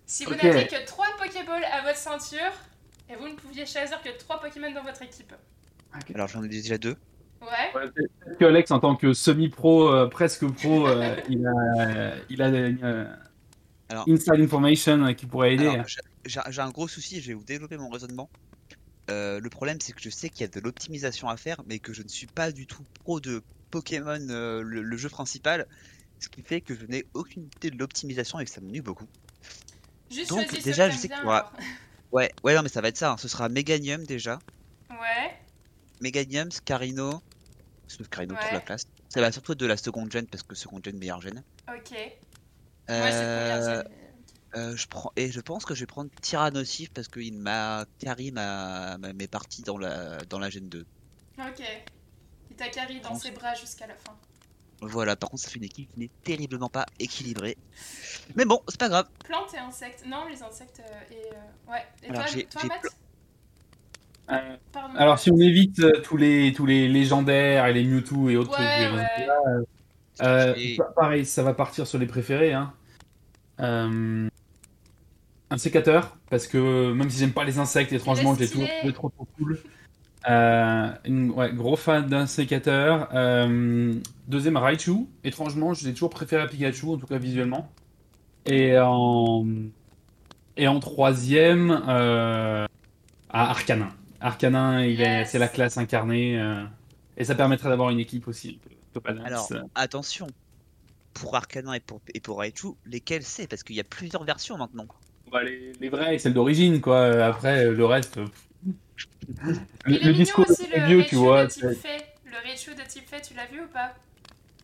Si 0.05 0.25
vous 0.25 0.35
n'aviez 0.35 0.67
que 0.67 0.85
3 0.85 1.05
Pokéballs 1.17 1.63
à 1.65 1.81
votre 1.83 1.97
ceinture 1.97 2.51
et 3.09 3.15
vous 3.15 3.27
ne 3.29 3.35
pouviez 3.35 3.65
choisir 3.65 4.01
que 4.01 4.09
3 4.09 4.41
Pokémon 4.41 4.71
dans 4.71 4.83
votre 4.83 5.01
équipe. 5.01 5.33
Alors 6.13 6.27
j'en 6.27 6.43
ai 6.43 6.49
déjà 6.49 6.77
deux. 6.77 6.97
Ouais. 7.41 7.47
Ouais, 7.75 7.89
Peut-être 7.91 8.37
que 8.37 8.45
Alex, 8.45 8.71
en 8.71 8.79
tant 8.79 8.95
que 8.95 9.13
semi-pro, 9.13 9.89
euh, 9.89 10.07
presque 10.07 10.45
pro, 10.47 10.87
euh, 10.87 11.15
il 11.29 11.45
a, 11.47 12.15
il 12.29 12.41
a 12.41 12.47
une 12.49 12.83
euh, 12.83 13.05
Alors- 13.89 14.05
inside 14.09 14.41
information 14.41 15.03
euh, 15.05 15.13
qui 15.13 15.25
pourrait 15.25 15.53
aider. 15.53 15.81
J'ai- 16.25 16.39
un 16.61 16.69
gros 16.69 16.87
souci, 16.87 17.21
je 17.21 17.29
vais 17.29 17.33
vous 17.33 17.43
développer 17.45 17.77
mon 17.77 17.89
raisonnement. 17.89 18.29
Euh, 19.09 19.39
le 19.39 19.49
problème 19.49 19.77
c'est 19.81 19.93
que 19.93 20.01
je 20.01 20.09
sais 20.09 20.29
qu'il 20.29 20.41
y 20.41 20.43
a 20.43 20.47
de 20.47 20.59
l'optimisation 20.59 21.29
à 21.29 21.37
faire, 21.37 21.61
mais 21.65 21.79
que 21.79 21.93
je 21.93 22.03
ne 22.03 22.07
suis 22.09 22.27
pas 22.27 22.51
du 22.51 22.67
tout 22.67 22.83
pro 23.03 23.19
de 23.19 23.41
Pokémon, 23.71 24.19
euh, 24.29 24.61
le, 24.61 24.81
le 24.83 24.97
jeu 24.97 25.09
principal, 25.09 25.65
ce 26.19 26.27
qui 26.29 26.43
fait 26.43 26.61
que 26.61 26.75
je 26.75 26.85
n'ai 26.85 27.05
aucune 27.15 27.43
idée 27.57 27.71
de 27.71 27.77
l'optimisation 27.79 28.39
et 28.39 28.45
que 28.45 28.51
ça 28.51 28.61
me 28.61 28.67
nuit 28.69 28.81
beaucoup. 28.81 29.07
Juste 30.11 30.29
Donc, 30.29 30.61
déjà, 30.63 30.87
que 30.89 30.93
je 30.95 30.99
sais 30.99 31.11
alors. 31.13 31.51
Ouais, 32.11 32.31
ouais, 32.43 32.55
non, 32.55 32.63
mais 32.63 32.69
ça 32.69 32.81
va 32.81 32.87
être 32.87 32.97
ça. 32.97 33.11
hein. 33.11 33.17
Ce 33.17 33.27
sera 33.27 33.49
Meganium 33.49 34.03
déjà, 34.03 34.39
Ouais. 34.89 35.31
Meganium, 36.01 36.49
Scarino, 36.51 37.21
Ouais. 38.35 38.51
la. 38.51 38.87
Ça 39.09 39.21
va 39.21 39.31
surtout 39.31 39.53
être 39.53 39.59
de 39.59 39.65
la 39.65 39.77
seconde 39.77 40.11
gen 40.11 40.27
parce 40.27 40.43
que 40.43 40.55
seconde 40.55 40.83
gen 40.85 40.97
meilleure 40.97 41.21
gen. 41.21 41.43
Ok. 41.67 41.91
Ouais, 41.91 42.17
c'est 42.87 42.89
Euh, 42.91 43.83
Euh, 44.55 44.75
je 44.75 44.87
prends 44.87 45.11
et 45.15 45.31
je 45.31 45.41
pense 45.41 45.63
que 45.63 45.75
je 45.75 45.81
vais 45.81 45.85
prendre 45.85 46.09
Tyrannosif 46.21 46.91
parce 46.91 47.07
qu'il 47.07 47.37
m'a 47.37 47.85
carry 47.99 48.31
ma, 48.31 48.97
ma- 48.97 49.13
mes 49.13 49.27
parties 49.27 49.61
dans 49.61 49.77
la 49.77 50.17
dans 50.25 50.39
la 50.39 50.49
Gen 50.49 50.67
2. 50.69 50.87
mais- 51.37 51.43
Ok. 51.49 51.61
Il 52.49 52.55
t'a 52.55 52.67
carry 52.69 52.99
dans 52.99 53.13
ses 53.13 53.29
bras 53.29 53.53
jusqu'à 53.53 53.85
la 53.85 53.93
fin. 53.93 54.17
Voilà, 54.81 55.15
par 55.15 55.29
contre 55.29 55.43
ça 55.43 55.49
fait 55.51 55.57
une 55.59 55.65
équipe 55.65 55.91
qui 55.93 55.99
n'est 55.99 56.09
terriblement 56.23 56.69
pas 56.69 56.87
équilibrée. 56.99 57.57
Mais 58.35 58.45
bon, 58.45 58.59
c'est 58.69 58.79
pas 58.79 58.89
grave. 58.89 59.07
Plantes 59.23 59.53
et 59.53 59.57
insectes. 59.59 60.03
Non, 60.07 60.25
les 60.27 60.41
insectes 60.41 60.79
euh, 60.79 61.13
et. 61.13 61.27
euh, 61.31 61.71
Ouais. 61.71 61.85
Et 62.01 62.09
Alors, 62.09 62.23
toi, 62.23 62.31
j'ai- 62.33 62.45
toi 62.45 62.61
j'ai 62.63 62.67
Matt 62.69 62.81
Euh, 64.31 64.35
alors, 64.95 65.17
si 65.19 65.31
on 65.31 65.37
évite 65.39 65.79
euh, 65.79 66.01
tous 66.03 66.17
les, 66.17 66.53
tous 66.53 66.65
les 66.65 66.87
légendaires 66.87 67.65
et 67.67 67.73
les 67.73 67.83
Mewtwo 67.83 68.29
et 68.29 68.37
autres 68.37 68.51
Ouais, 68.59 68.87
trucs, 68.87 68.97
ouais. 68.97 69.27
euh, 69.47 69.63
euh, 70.21 70.53
Et- 70.57 70.77
pareil, 70.95 71.25
ça 71.25 71.43
va 71.43 71.53
partir 71.53 71.87
sur 71.87 71.97
les 71.99 72.05
préférés. 72.05 72.53
Hein. 72.53 72.73
Euh, 73.59 74.27
un 75.51 75.57
sécateur, 75.57 76.15
parce 76.29 76.47
que 76.47 76.91
même 76.93 77.09
si 77.09 77.19
j'aime 77.19 77.33
pas 77.33 77.43
les 77.43 77.57
insectes, 77.59 77.91
étrangement, 77.91 78.35
j'ai 78.35 78.47
toujours 78.47 78.67
trouvé 78.79 78.93
trop, 78.93 79.09
trop 79.09 79.27
cool. 79.37 79.59
Euh, 80.29 80.89
une- 81.05 81.31
ouais, 81.31 81.51
gros 81.53 81.75
fan 81.77 82.05
d'un 82.07 82.27
sécateur. 82.27 83.09
Euh, 83.13 83.95
deuxième, 84.27 84.57
Raichu. 84.57 85.07
Étrangement, 85.23 85.73
je 85.73 85.87
l'ai 85.87 85.93
toujours 85.93 86.09
préféré 86.11 86.43
à 86.43 86.47
Pikachu, 86.47 86.87
en 86.87 86.97
tout 86.97 87.07
cas 87.07 87.17
visuellement. 87.17 87.71
Et 88.45 88.77
en, 88.79 89.45
et 90.57 90.67
en 90.67 90.79
troisième, 90.79 91.71
euh, 91.87 92.65
à 93.29 93.49
Arcanin. 93.51 93.89
Arcanin, 94.21 94.83
il 94.83 95.01
est, 95.01 95.19
Yes. 95.19 95.31
c'est 95.31 95.39
la 95.39 95.47
classe 95.47 95.77
incarnée. 95.77 96.39
euh, 96.39 96.63
et 97.17 97.23
ça 97.25 97.35
permettrait 97.35 97.69
d'avoir 97.69 97.89
une 97.89 97.99
équipe 97.99 98.27
aussi. 98.27 98.59
Alors 99.25 99.49
attention. 99.75 100.27
Pour 101.13 101.35
Arcanin 101.35 101.73
et 101.73 101.79
pour 101.79 102.01
et 102.13 102.19
pour 102.19 102.39
Raichu, 102.39 102.67
lesquels 102.85 103.23
c'est? 103.23 103.47
Parce 103.47 103.63
qu'il 103.63 103.75
y 103.75 103.79
a 103.79 103.83
plusieurs 103.83 104.23
versions 104.23 104.57
maintenant. 104.57 104.87
Bah, 105.31 105.43
les, 105.43 105.73
les 105.79 105.89
vrais, 105.89 106.17
celles 106.17 106.33
d'origine, 106.33 106.79
quoi. 106.81 107.05
Après, 107.25 107.65
euh, 107.65 107.73
le 107.75 107.85
reste. 107.85 108.17
euh, 108.17 108.25
Il 108.65 109.45
Le, 109.85 109.95
est 109.95 109.99
le 110.03 110.11
mignon 110.11 110.13
discours 110.13 110.49
aussi, 110.49 110.63
est 110.71 110.79
le 110.79 110.85
vieux, 110.87 110.97
Raichu 110.99 111.09
tu 111.09 111.15
vois. 111.15 111.45
de 111.45 111.49
type 111.51 111.61
c'est- 111.63 111.75
fait. 111.75 112.05
Le 112.25 112.37
Raichu 112.49 112.75
de 112.75 112.81
type 112.87 113.07
fait, 113.09 113.21
tu 113.21 113.33
l'as 113.33 113.45
vu 113.47 113.61
ou 113.61 113.67
pas? 113.67 113.93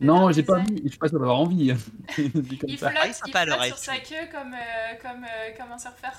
Non, 0.02 0.32
j'ai 0.32 0.44
pas 0.44 0.60
vu. 0.60 0.78
Je 0.84 0.90
suis 0.90 0.98
pas 0.98 1.08
sûr 1.08 1.20
d'avoir 1.20 1.40
envie. 1.40 1.74
Il 2.18 2.78
flotte, 2.78 2.94
Ah, 2.96 3.06
il 3.06 3.08
est 3.08 3.10
il 3.10 3.14
sympa, 3.14 3.46
le 3.46 3.52
flotte 3.52 3.62
Raichu. 3.62 3.76
sur 3.76 3.94
sa 3.94 3.98
queue 4.00 4.28
comme, 4.32 4.54
euh, 4.54 4.96
comme, 5.02 5.24
euh, 5.24 5.58
comme 5.58 5.72
un 5.72 5.78
surfeur. 5.80 6.14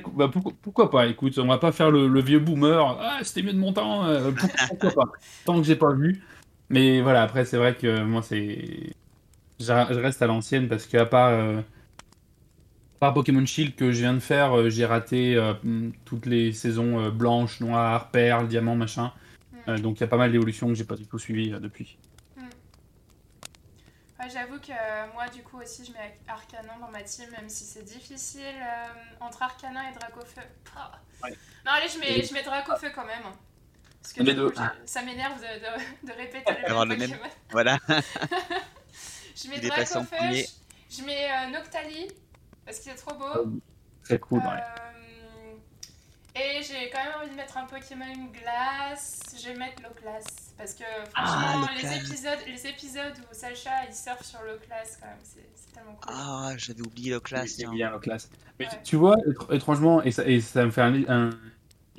Très. 0.00 0.10
Bah, 0.14 0.28
pourquoi, 0.32 0.52
pourquoi 0.62 0.90
pas 0.90 1.06
Écoute, 1.06 1.38
on 1.38 1.46
va 1.46 1.58
pas 1.58 1.72
faire 1.72 1.90
le, 1.90 2.08
le 2.08 2.20
vieux 2.20 2.38
boomer. 2.38 2.98
Ah, 3.00 3.18
c'était 3.22 3.42
mieux 3.42 3.52
de 3.52 3.58
mon 3.58 3.72
temps. 3.72 4.04
euh, 4.06 4.30
pourquoi, 4.32 4.58
pourquoi 4.68 4.90
pas? 4.92 5.12
Tant 5.44 5.58
que 5.58 5.64
j'ai 5.66 5.76
pas 5.76 5.92
vu. 5.92 6.22
Mais 6.70 7.00
voilà, 7.02 7.22
après, 7.22 7.44
c'est 7.44 7.56
vrai 7.56 7.74
que 7.76 8.02
moi, 8.02 8.22
c'est. 8.22 8.94
Je 9.60 9.72
reste 9.72 10.22
à 10.22 10.26
l'ancienne 10.26 10.68
parce 10.68 10.86
qu'à 10.86 11.06
part. 11.06 11.28
euh, 11.30 11.60
à 12.96 13.06
part 13.06 13.14
Pokémon 13.14 13.44
Shield 13.44 13.74
que 13.74 13.90
je 13.90 13.98
viens 14.00 14.14
de 14.14 14.20
faire, 14.20 14.56
euh, 14.56 14.70
j'ai 14.70 14.86
raté 14.86 15.34
euh, 15.36 15.54
toutes 16.04 16.26
les 16.26 16.52
saisons 16.52 17.10
blanches, 17.10 17.60
noires, 17.60 18.10
perles, 18.10 18.46
diamants, 18.48 18.76
machin. 18.76 19.12
Mm. 19.66 19.78
Donc 19.80 19.98
il 19.98 20.00
y 20.02 20.04
a 20.04 20.08
pas 20.08 20.16
mal 20.16 20.30
d'évolutions 20.32 20.68
que 20.68 20.74
j'ai 20.74 20.84
pas 20.84 20.96
du 20.96 21.06
tout 21.06 21.18
suivies 21.18 21.50
depuis. 21.60 21.98
J'avoue 24.32 24.58
que 24.60 24.72
euh, 24.72 25.06
moi, 25.14 25.28
du 25.28 25.42
coup, 25.42 25.60
aussi, 25.60 25.84
je 25.84 25.92
mets 25.92 26.18
Arcanin 26.28 26.78
dans 26.80 26.88
ma 26.90 27.02
team, 27.02 27.28
même 27.30 27.48
si 27.48 27.64
c'est 27.64 27.82
difficile 27.82 28.40
euh, 28.60 28.86
entre 29.20 29.42
Arcanin 29.42 29.82
et 29.90 29.92
Dracofeu. 29.98 30.42
Ah. 30.76 30.92
Ouais. 31.22 31.30
Non, 31.66 31.72
allez, 31.72 31.88
je 31.88 31.98
mets, 31.98 32.18
Et- 32.18 32.24
je 32.24 32.32
mets 32.32 32.42
Dracofeu 32.42 32.90
quand 32.94 33.04
même. 33.04 33.22
Parce 34.00 34.14
que 34.14 34.22
coup, 34.48 34.54
je- 34.84 34.86
ça 34.90 35.02
m'énerve 35.02 35.38
de, 35.38 36.06
de, 36.06 36.06
de 36.08 36.12
répéter 36.16 36.52
le 36.84 36.96
même. 36.96 37.18
Voilà. 37.50 37.78
Je 39.34 39.48
mets 39.48 39.60
Dracofeu, 39.60 40.16
je, 40.90 40.96
je 40.98 41.02
mets 41.04 41.30
euh, 41.30 41.50
Noctali, 41.50 42.08
parce 42.66 42.78
qu'il 42.80 42.92
est 42.92 42.96
trop 42.96 43.14
beau. 43.14 43.60
Très 44.04 44.18
cool. 44.18 44.40
ouais. 44.40 44.44
Et 46.34 46.62
j'ai 46.62 46.88
quand 46.90 46.98
même 47.04 47.12
envie 47.20 47.30
de 47.30 47.36
mettre 47.36 47.58
un 47.58 47.64
Pokémon 47.66 48.04
glace. 48.32 49.20
Je 49.38 49.48
vais 49.48 49.54
mettre 49.58 49.82
Loclas. 49.82 50.24
Parce 50.56 50.74
que 50.74 50.84
Ah, 51.14 51.26
franchement, 51.26 51.68
les, 51.76 51.82
Loclas. 51.82 51.96
épisodes, 51.98 52.38
les 52.46 52.66
épisodes 52.66 53.12
où 53.30 53.34
Sacha 53.34 53.70
il 53.88 53.94
surfe 53.94 54.24
sur 54.24 54.38
Loclas, 54.42 54.96
quand 55.00 55.08
même, 55.08 55.16
c'est 55.22 55.46
c'est 55.54 55.72
tellement 55.74 55.92
cool. 55.94 56.12
Ah, 56.14 56.52
j'avais 56.56 56.80
oublié 56.82 57.10
le 57.10 57.20
classe. 57.20 57.50
C'est 57.50 57.56
tiens. 57.62 57.72
bien 57.72 57.90
la 57.90 57.98
classe. 57.98 58.30
Mais 58.58 58.66
Ouais. 58.66 58.72
tu- 58.84 58.96
vois, 58.96 59.16
étr- 59.16 59.54
étrangement, 59.54 60.02
et 60.02 60.10
ça, 60.10 60.24
et 60.26 60.40
ça 60.40 60.64
me 60.64 60.70
fait 60.70 60.80
un, 60.82 60.94
un 61.08 61.30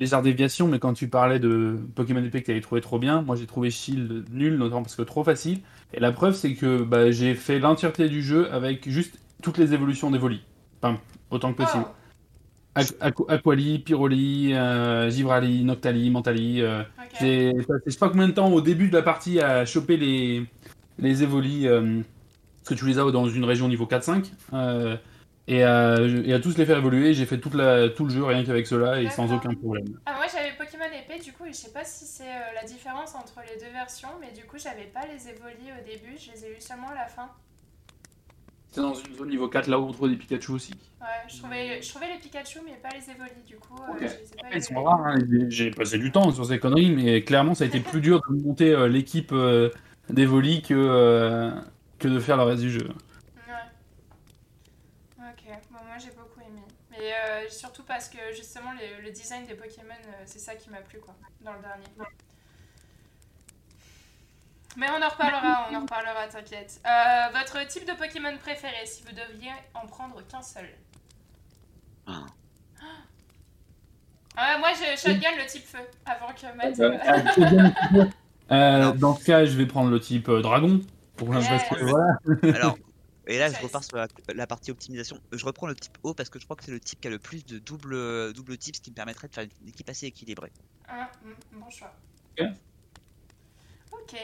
légère 0.00 0.22
déviation, 0.22 0.66
mais 0.66 0.78
quand 0.80 0.94
tu 0.94 1.08
parlais 1.08 1.38
de 1.38 1.78
Pokémon 1.94 2.22
épée 2.24 2.40
que 2.40 2.46
tu 2.46 2.50
avais 2.52 2.60
trouvé 2.60 2.80
trop 2.80 2.98
bien, 2.98 3.22
moi 3.22 3.36
j'ai 3.36 3.46
trouvé 3.46 3.70
Shield 3.70 4.26
nul, 4.32 4.56
notamment 4.56 4.82
parce 4.82 4.96
que 4.96 5.02
trop 5.02 5.22
facile. 5.22 5.60
Et 5.92 6.00
la 6.00 6.10
preuve, 6.12 6.34
c'est 6.34 6.54
que 6.54 6.82
bah, 6.82 7.10
j'ai 7.12 7.34
fait 7.36 7.58
l'entièreté 7.60 8.08
du 8.08 8.20
jeu 8.22 8.50
avec 8.52 8.88
juste 8.88 9.16
toutes 9.42 9.58
les 9.58 9.74
évolutions 9.74 10.10
d'Evoli. 10.10 10.42
Enfin, 10.82 11.00
autant 11.30 11.52
que 11.52 11.62
possible. 11.62 11.84
Oh, 11.86 11.92
Aquali, 12.74 13.78
Pyroli, 13.78 14.52
euh, 14.54 15.10
Givrali, 15.10 15.64
Noctali, 15.64 16.10
Mentali. 16.10 16.60
euh. 16.62 16.82
J'ai 17.20 17.52
passé 17.52 17.82
je 17.86 17.90
sais 17.90 17.98
pas 17.98 18.08
combien 18.08 18.26
de 18.28 18.32
temps 18.32 18.50
au 18.52 18.60
début 18.60 18.88
de 18.88 18.96
la 18.96 19.02
partie 19.02 19.40
à 19.40 19.64
choper 19.64 19.96
les, 19.96 20.44
les 20.98 21.22
Evoli, 21.22 21.68
euh, 21.68 22.00
parce 22.62 22.70
que 22.70 22.74
tu 22.74 22.86
les 22.86 22.98
as 22.98 23.10
dans 23.10 23.28
une 23.28 23.44
région 23.44 23.68
niveau 23.68 23.86
4-5. 23.86 24.32
euh, 24.52 24.96
Et, 25.46 25.62
à 25.62 26.40
tous 26.40 26.56
les 26.58 26.66
faire 26.66 26.78
évoluer, 26.78 27.14
j'ai 27.14 27.26
fait 27.26 27.38
toute 27.38 27.54
la, 27.54 27.88
tout 27.90 28.04
le 28.04 28.10
jeu 28.10 28.24
rien 28.24 28.44
qu'avec 28.44 28.66
cela 28.66 29.00
et 29.00 29.08
sans 29.10 29.32
aucun 29.32 29.54
problème. 29.54 30.00
Ah, 30.06 30.14
moi 30.16 30.26
j'avais 30.32 30.52
Pokémon 30.58 30.84
épée, 30.86 31.22
du 31.22 31.32
coup, 31.32 31.44
et 31.44 31.52
je 31.52 31.56
sais 31.56 31.72
pas 31.72 31.84
si 31.84 32.04
c'est 32.06 32.24
la 32.54 32.64
différence 32.66 33.14
entre 33.14 33.40
les 33.48 33.64
deux 33.64 33.70
versions, 33.72 34.08
mais 34.20 34.32
du 34.32 34.44
coup, 34.46 34.56
j'avais 34.58 34.90
pas 34.92 35.02
les 35.06 35.28
évolis 35.28 35.70
au 35.78 35.84
début, 35.88 36.16
je 36.18 36.32
les 36.32 36.44
ai 36.46 36.56
eu 36.56 36.60
seulement 36.60 36.88
à 36.88 36.94
la 36.94 37.06
fin. 37.06 37.28
C'est 38.74 38.80
dans 38.80 38.92
une 38.92 39.14
zone 39.14 39.28
niveau 39.28 39.46
4 39.46 39.68
là 39.68 39.78
où 39.78 39.84
on 39.84 39.92
trouve 39.92 40.08
des 40.10 40.16
Pikachu 40.16 40.50
aussi. 40.50 40.72
Ouais, 41.00 41.06
je 41.28 41.38
trouvais, 41.38 41.80
je 41.80 41.88
trouvais 41.88 42.12
les 42.12 42.18
Pikachu, 42.18 42.58
mais 42.64 42.72
pas 42.72 42.88
les 42.88 43.08
évolis, 43.08 43.44
du 43.46 43.54
coup, 43.54 43.76
euh, 43.80 43.92
Ok. 43.92 43.98
je 44.00 44.02
les 44.02 44.10
ai 44.10 44.34
pas 44.34 44.46
Après, 44.46 44.58
ils 44.58 44.64
sont 44.64 44.82
rares, 44.82 45.06
hein. 45.06 45.18
J'ai- 45.48 45.70
passé 45.70 45.96
du 45.96 46.10
temps 46.10 46.32
sur 46.32 46.44
ces 46.44 46.58
conneries, 46.58 46.90
mais 46.90 47.22
clairement 47.22 47.54
ça 47.54 47.62
a 47.62 47.66
été 47.68 47.78
plus 47.78 48.00
dur 48.00 48.20
de 48.28 48.34
monter 48.34 48.72
euh, 48.72 48.88
l'équipe 48.88 49.30
euh, 49.30 49.70
d'Evoli 50.10 50.60
que, 50.62 50.74
euh, 50.74 51.52
que 52.00 52.08
de 52.08 52.18
faire 52.18 52.36
le 52.36 52.42
reste 52.42 52.62
du 52.62 52.70
jeu. 52.72 52.88
Ouais. 53.46 53.54
Ok, 55.18 55.44
bon, 55.70 55.78
moi 55.86 55.96
j'ai 56.00 56.10
beaucoup 56.10 56.40
aimé. 56.40 56.62
Mais 56.90 57.12
euh, 57.12 57.48
surtout 57.50 57.84
parce 57.84 58.08
que 58.08 58.18
justement, 58.34 58.72
le, 58.72 59.04
le 59.04 59.10
design 59.12 59.46
des 59.46 59.54
Pokémon, 59.54 59.94
euh, 60.08 60.22
c'est 60.26 60.40
ça 60.40 60.56
qui 60.56 60.68
m'a 60.70 60.78
plu, 60.78 60.98
quoi, 60.98 61.14
dans 61.42 61.52
le 61.52 61.60
dernier. 61.60 61.84
Mais 64.76 64.86
on 64.90 65.02
en 65.02 65.08
reparlera, 65.08 65.68
on 65.70 65.74
en 65.76 65.80
reparlera, 65.82 66.26
t'inquiète. 66.28 66.80
Euh, 66.84 67.38
votre 67.38 67.66
type 67.68 67.86
de 67.86 67.92
Pokémon 67.92 68.36
préféré, 68.38 68.86
si 68.86 69.02
vous 69.04 69.12
deviez 69.12 69.52
en 69.74 69.86
prendre 69.86 70.20
qu'un 70.26 70.42
seul? 70.42 70.68
Ah. 72.06 72.26
Ah, 74.36 74.58
moi, 74.58 74.70
je 74.72 75.00
shotgun 75.00 75.36
le 75.38 75.46
type 75.46 75.64
feu, 75.64 75.78
avant 76.04 76.32
que 76.34 76.56
Matt... 76.56 76.80
Euh, 76.80 76.90
euh, 76.92 77.70
ah. 78.02 78.10
Euh, 78.50 78.92
dans 78.92 79.16
ce 79.16 79.24
cas, 79.24 79.46
je 79.46 79.56
vais 79.56 79.64
prendre 79.64 79.88
le 79.88 79.98
type 79.98 80.28
euh, 80.28 80.42
dragon. 80.42 80.82
Pour 81.16 81.30
que, 81.30 81.84
voilà. 81.84 82.18
Alors, 82.54 82.76
et 83.26 83.38
là, 83.38 83.50
je 83.50 83.58
repars 83.62 83.82
sur 83.82 83.96
la, 83.96 84.06
la 84.34 84.46
partie 84.46 84.70
optimisation. 84.70 85.18
Je 85.32 85.46
reprends 85.46 85.66
le 85.66 85.74
type 85.74 85.96
O 86.02 86.12
parce 86.12 86.28
que 86.28 86.38
je 86.38 86.44
crois 86.44 86.54
que 86.54 86.62
c'est 86.62 86.70
le 86.70 86.78
type 86.78 87.00
qui 87.00 87.08
a 87.08 87.10
le 87.10 87.18
plus 87.18 87.46
de 87.46 87.58
double, 87.58 88.34
double 88.34 88.58
type, 88.58 88.76
ce 88.76 88.82
qui 88.82 88.90
me 88.90 88.94
permettrait 88.94 89.28
de 89.28 89.34
faire 89.34 89.46
une 89.62 89.68
équipe 89.68 89.88
assez 89.88 90.04
équilibrée. 90.04 90.52
Ah, 90.86 91.10
mm, 91.24 91.58
bon 91.58 91.70
choix. 91.70 91.94
Ok. 92.38 92.46
Ok. 93.92 94.14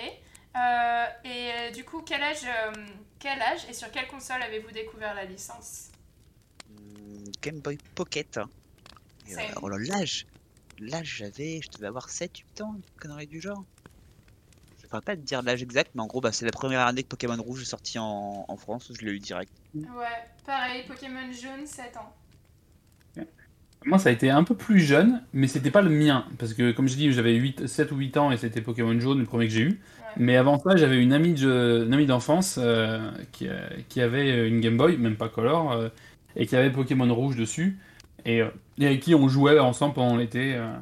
Euh, 0.56 1.06
et 1.24 1.50
euh, 1.52 1.70
du 1.70 1.84
coup, 1.84 2.02
quel 2.02 2.22
âge, 2.22 2.44
euh, 2.44 2.72
quel 3.18 3.40
âge 3.40 3.66
et 3.68 3.72
sur 3.72 3.90
quelle 3.90 4.08
console 4.08 4.42
avez-vous 4.42 4.72
découvert 4.72 5.14
la 5.14 5.24
licence? 5.24 5.90
Hmm, 6.68 7.30
Game 7.40 7.60
Boy 7.60 7.78
Pocket. 7.94 8.40
Et, 9.28 9.34
Same. 9.34 9.44
alors 9.56 9.68
l'âge, 9.78 10.26
l'âge 10.80 11.16
j'avais, 11.18 11.60
je 11.62 11.70
devais 11.70 11.86
avoir 11.86 12.08
7-8 12.08 12.62
ans, 12.62 12.74
une 12.74 13.00
connerie 13.00 13.28
du 13.28 13.40
genre. 13.40 13.64
Je 14.82 14.88
pourrais 14.88 15.02
pas 15.02 15.14
te 15.14 15.20
dire 15.20 15.42
l'âge 15.42 15.62
exact, 15.62 15.92
mais 15.94 16.02
en 16.02 16.06
gros, 16.06 16.20
bah, 16.20 16.32
c'est 16.32 16.44
la 16.44 16.50
première 16.50 16.80
année 16.80 17.04
que 17.04 17.08
Pokémon 17.08 17.40
Rouge 17.40 17.62
est 17.62 17.66
sorti 17.66 18.00
en, 18.00 18.44
en 18.48 18.56
France, 18.56 18.90
je 18.92 19.04
l'ai 19.04 19.12
eu 19.12 19.20
direct. 19.20 19.52
Ouais, 19.74 20.26
pareil, 20.44 20.84
Pokémon 20.84 21.30
jaune, 21.30 21.64
7 21.64 21.96
ans. 21.96 22.12
Moi, 23.86 23.98
ça 23.98 24.10
a 24.10 24.12
été 24.12 24.28
un 24.30 24.44
peu 24.44 24.54
plus 24.54 24.80
jeune, 24.80 25.22
mais 25.32 25.46
c'était 25.48 25.70
pas 25.70 25.80
le 25.80 25.88
mien. 25.90 26.26
Parce 26.38 26.52
que, 26.52 26.70
comme 26.72 26.86
je 26.86 26.96
dis, 26.96 27.12
j'avais 27.12 27.34
8, 27.34 27.66
7 27.66 27.90
ou 27.92 27.96
8 27.96 28.16
ans 28.18 28.30
et 28.30 28.36
c'était 28.36 28.60
Pokémon 28.60 28.98
jaune, 29.00 29.20
le 29.20 29.24
premier 29.24 29.46
que 29.48 29.54
j'ai 29.54 29.62
eu. 29.62 29.68
Ouais. 29.68 29.76
Mais 30.18 30.36
avant 30.36 30.58
ça, 30.58 30.76
j'avais 30.76 31.02
une 31.02 31.12
amie 31.14 31.32
de- 31.32 31.84
une 31.86 31.94
amie 31.94 32.04
d'enfance 32.06 32.58
euh, 32.60 33.10
qui, 33.32 33.48
euh, 33.48 33.58
qui 33.88 34.02
avait 34.02 34.46
une 34.48 34.60
Game 34.60 34.76
Boy, 34.76 34.98
même 34.98 35.16
pas 35.16 35.28
Color, 35.30 35.72
euh, 35.72 35.88
et 36.36 36.46
qui 36.46 36.56
avait 36.56 36.70
Pokémon 36.70 37.12
rouge 37.14 37.36
dessus. 37.36 37.78
Et, 38.26 38.42
et 38.78 38.86
avec 38.86 39.00
qui 39.00 39.14
on 39.14 39.28
jouait 39.28 39.58
ensemble 39.58 39.94
pendant 39.94 40.16
l'été. 40.16 40.56
euh. 40.56 40.74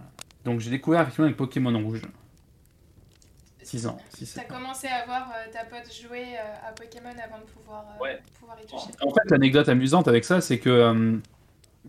Donc 0.44 0.58
j'ai 0.60 0.70
découvert 0.70 1.02
effectivement 1.02 1.26
avec 1.26 1.36
Pokémon 1.36 1.78
rouge. 1.80 2.02
6 3.62 3.86
ans. 3.86 3.98
6, 4.16 4.34
T'as 4.34 4.44
commencé 4.44 4.86
à 4.88 5.04
voir 5.04 5.30
euh, 5.30 5.52
ta 5.52 5.64
pote 5.64 5.92
jouer 5.94 6.24
euh, 6.36 6.68
à 6.68 6.72
Pokémon 6.72 7.10
avant 7.10 7.38
de 7.38 7.44
pouvoir, 7.44 7.84
euh, 8.00 8.02
Ouais. 8.02 8.18
pouvoir 8.40 8.56
y 8.60 8.66
toucher. 8.66 8.90
En 9.02 9.10
fait, 9.10 9.30
l'anecdote 9.30 9.68
amusante 9.68 10.08
avec 10.08 10.24
ça, 10.24 10.40
c'est 10.40 10.58
que 10.58 10.70
euh, 10.70 11.16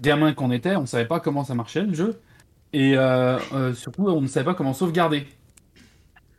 gamin 0.01 0.33
qu'on 0.33 0.51
était, 0.51 0.75
on 0.75 0.85
savait 0.85 1.05
pas 1.05 1.19
comment 1.19 1.43
ça 1.43 1.55
marchait 1.55 1.83
le 1.83 1.93
jeu, 1.93 2.19
et 2.73 2.97
euh, 2.97 3.39
euh, 3.53 3.73
surtout, 3.73 4.07
on 4.07 4.21
ne 4.21 4.27
savait 4.27 4.45
pas 4.45 4.53
comment 4.53 4.73
sauvegarder. 4.73 5.25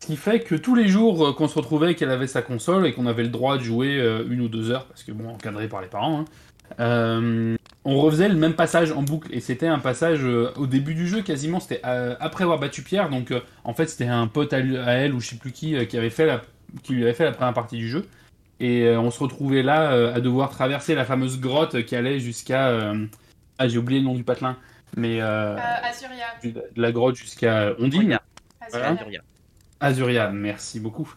Ce 0.00 0.06
qui 0.06 0.16
fait 0.16 0.40
que 0.40 0.54
tous 0.54 0.74
les 0.74 0.88
jours 0.88 1.26
euh, 1.26 1.32
qu'on 1.32 1.48
se 1.48 1.56
retrouvait, 1.56 1.94
qu'elle 1.94 2.10
avait 2.10 2.26
sa 2.26 2.42
console 2.42 2.86
et 2.86 2.92
qu'on 2.92 3.06
avait 3.06 3.22
le 3.24 3.28
droit 3.28 3.58
de 3.58 3.62
jouer 3.62 3.96
une 4.28 4.40
ou 4.40 4.48
deux 4.48 4.70
heures, 4.70 4.86
parce 4.86 5.02
que 5.02 5.12
bon, 5.12 5.30
encadré 5.30 5.68
par 5.68 5.80
les 5.80 5.88
parents, 5.88 6.24
hein, 6.78 7.56
on 7.84 7.98
refaisait 7.98 8.28
le 8.28 8.36
même 8.36 8.54
passage 8.54 8.92
en 8.92 9.02
boucle. 9.02 9.28
Et 9.34 9.40
c'était 9.40 9.66
un 9.66 9.78
passage 9.78 10.22
au 10.24 10.66
début 10.66 10.94
du 10.94 11.08
jeu, 11.08 11.22
quasiment, 11.22 11.60
c'était 11.60 11.82
après 11.82 12.44
avoir 12.44 12.58
battu 12.58 12.82
Pierre. 12.82 13.08
Donc 13.08 13.32
en 13.64 13.74
fait, 13.74 13.86
c'était 13.88 14.06
un 14.06 14.26
pote 14.26 14.52
à, 14.52 14.58
elle 14.58 15.14
ou 15.14 15.20
je 15.20 15.30
sais 15.30 15.36
plus 15.36 15.50
qui 15.50 15.86
qui 15.86 15.98
avait 15.98 16.10
fait 16.10 16.40
qui 16.82 16.92
lui 16.92 17.02
avait 17.02 17.14
fait 17.14 17.24
la 17.24 17.32
première 17.32 17.54
partie 17.54 17.76
du 17.76 17.88
jeu. 17.88 18.06
Et 18.60 18.88
on 18.96 19.10
se 19.10 19.18
retrouvait 19.18 19.62
là 19.62 20.12
à 20.14 20.20
devoir 20.20 20.50
traverser 20.50 20.94
la 20.94 21.04
fameuse 21.04 21.40
grotte 21.40 21.84
qui 21.84 21.96
allait 21.96 22.20
jusqu'à. 22.20 22.92
Ah, 23.60 23.68
j'ai 23.68 23.78
oublié 23.78 24.00
le 24.00 24.06
nom 24.06 24.14
du 24.14 24.24
patelin. 24.24 24.56
Mais 24.96 25.20
euh, 25.20 25.54
Euh, 25.56 25.58
Azuria. 25.88 26.24
du- 26.42 26.52
de 26.52 26.62
la 26.82 26.90
grotte 26.90 27.14
jusqu'à 27.14 27.72
Ondine. 27.78 28.18
Azuria. 28.60 28.92
Voilà. 28.94 29.18
Azuria. 29.80 30.30
Merci 30.30 30.80
beaucoup. 30.80 31.12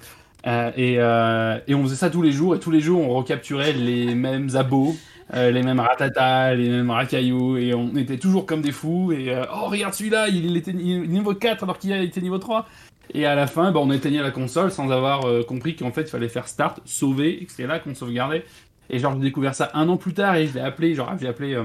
Euh, 0.45 0.71
et, 0.75 0.95
euh, 0.99 1.57
et 1.67 1.73
on 1.73 1.83
faisait 1.83 1.95
ça 1.95 2.09
tous 2.09 2.21
les 2.21 2.31
jours, 2.33 2.53
et 2.55 2.59
tous 2.59 2.69
les 2.71 2.81
jours 2.81 2.99
on 3.01 3.13
recapturait 3.13 3.71
les 3.73 4.13
mêmes 4.13 4.49
abos, 4.55 4.93
euh, 5.33 5.51
les 5.51 5.63
mêmes 5.63 5.79
ratatas, 5.79 6.53
les 6.55 6.67
mêmes 6.69 6.91
racailloux, 6.91 7.55
et 7.57 7.73
on 7.73 7.95
était 7.95 8.17
toujours 8.17 8.45
comme 8.45 8.61
des 8.61 8.73
fous. 8.73 9.13
Et 9.13 9.33
euh, 9.33 9.45
oh, 9.53 9.67
regarde 9.69 9.93
celui-là, 9.93 10.27
il 10.27 10.55
était 10.57 10.73
ni- 10.73 10.99
niveau 11.07 11.33
4 11.33 11.63
alors 11.63 11.79
qu'il 11.79 11.93
était 11.93 12.19
niveau 12.21 12.39
3. 12.39 12.67
Et 13.13 13.25
à 13.25 13.35
la 13.35 13.47
fin, 13.47 13.71
bah, 13.71 13.79
on 13.81 13.91
éteignait 13.91 14.21
la 14.21 14.31
console 14.31 14.69
sans 14.71 14.91
avoir 14.91 15.25
euh, 15.25 15.43
compris 15.43 15.75
qu'en 15.75 15.91
fait 15.91 16.01
il 16.01 16.07
fallait 16.07 16.29
faire 16.29 16.47
start, 16.49 16.79
sauver, 16.85 17.41
et 17.41 17.45
que 17.45 17.51
c'était 17.51 17.67
là 17.67 17.79
qu'on 17.79 17.95
sauvegardait. 17.95 18.43
Et 18.89 18.99
genre, 18.99 19.13
j'ai 19.13 19.19
découvert 19.21 19.55
ça 19.55 19.71
un 19.73 19.87
an 19.87 19.95
plus 19.97 20.13
tard, 20.13 20.35
et 20.35 20.45
je 20.47 20.53
l'ai 20.55 20.61
appelé, 20.61 20.93
genre, 20.93 21.13
j'ai 21.19 21.27
appelé. 21.27 21.55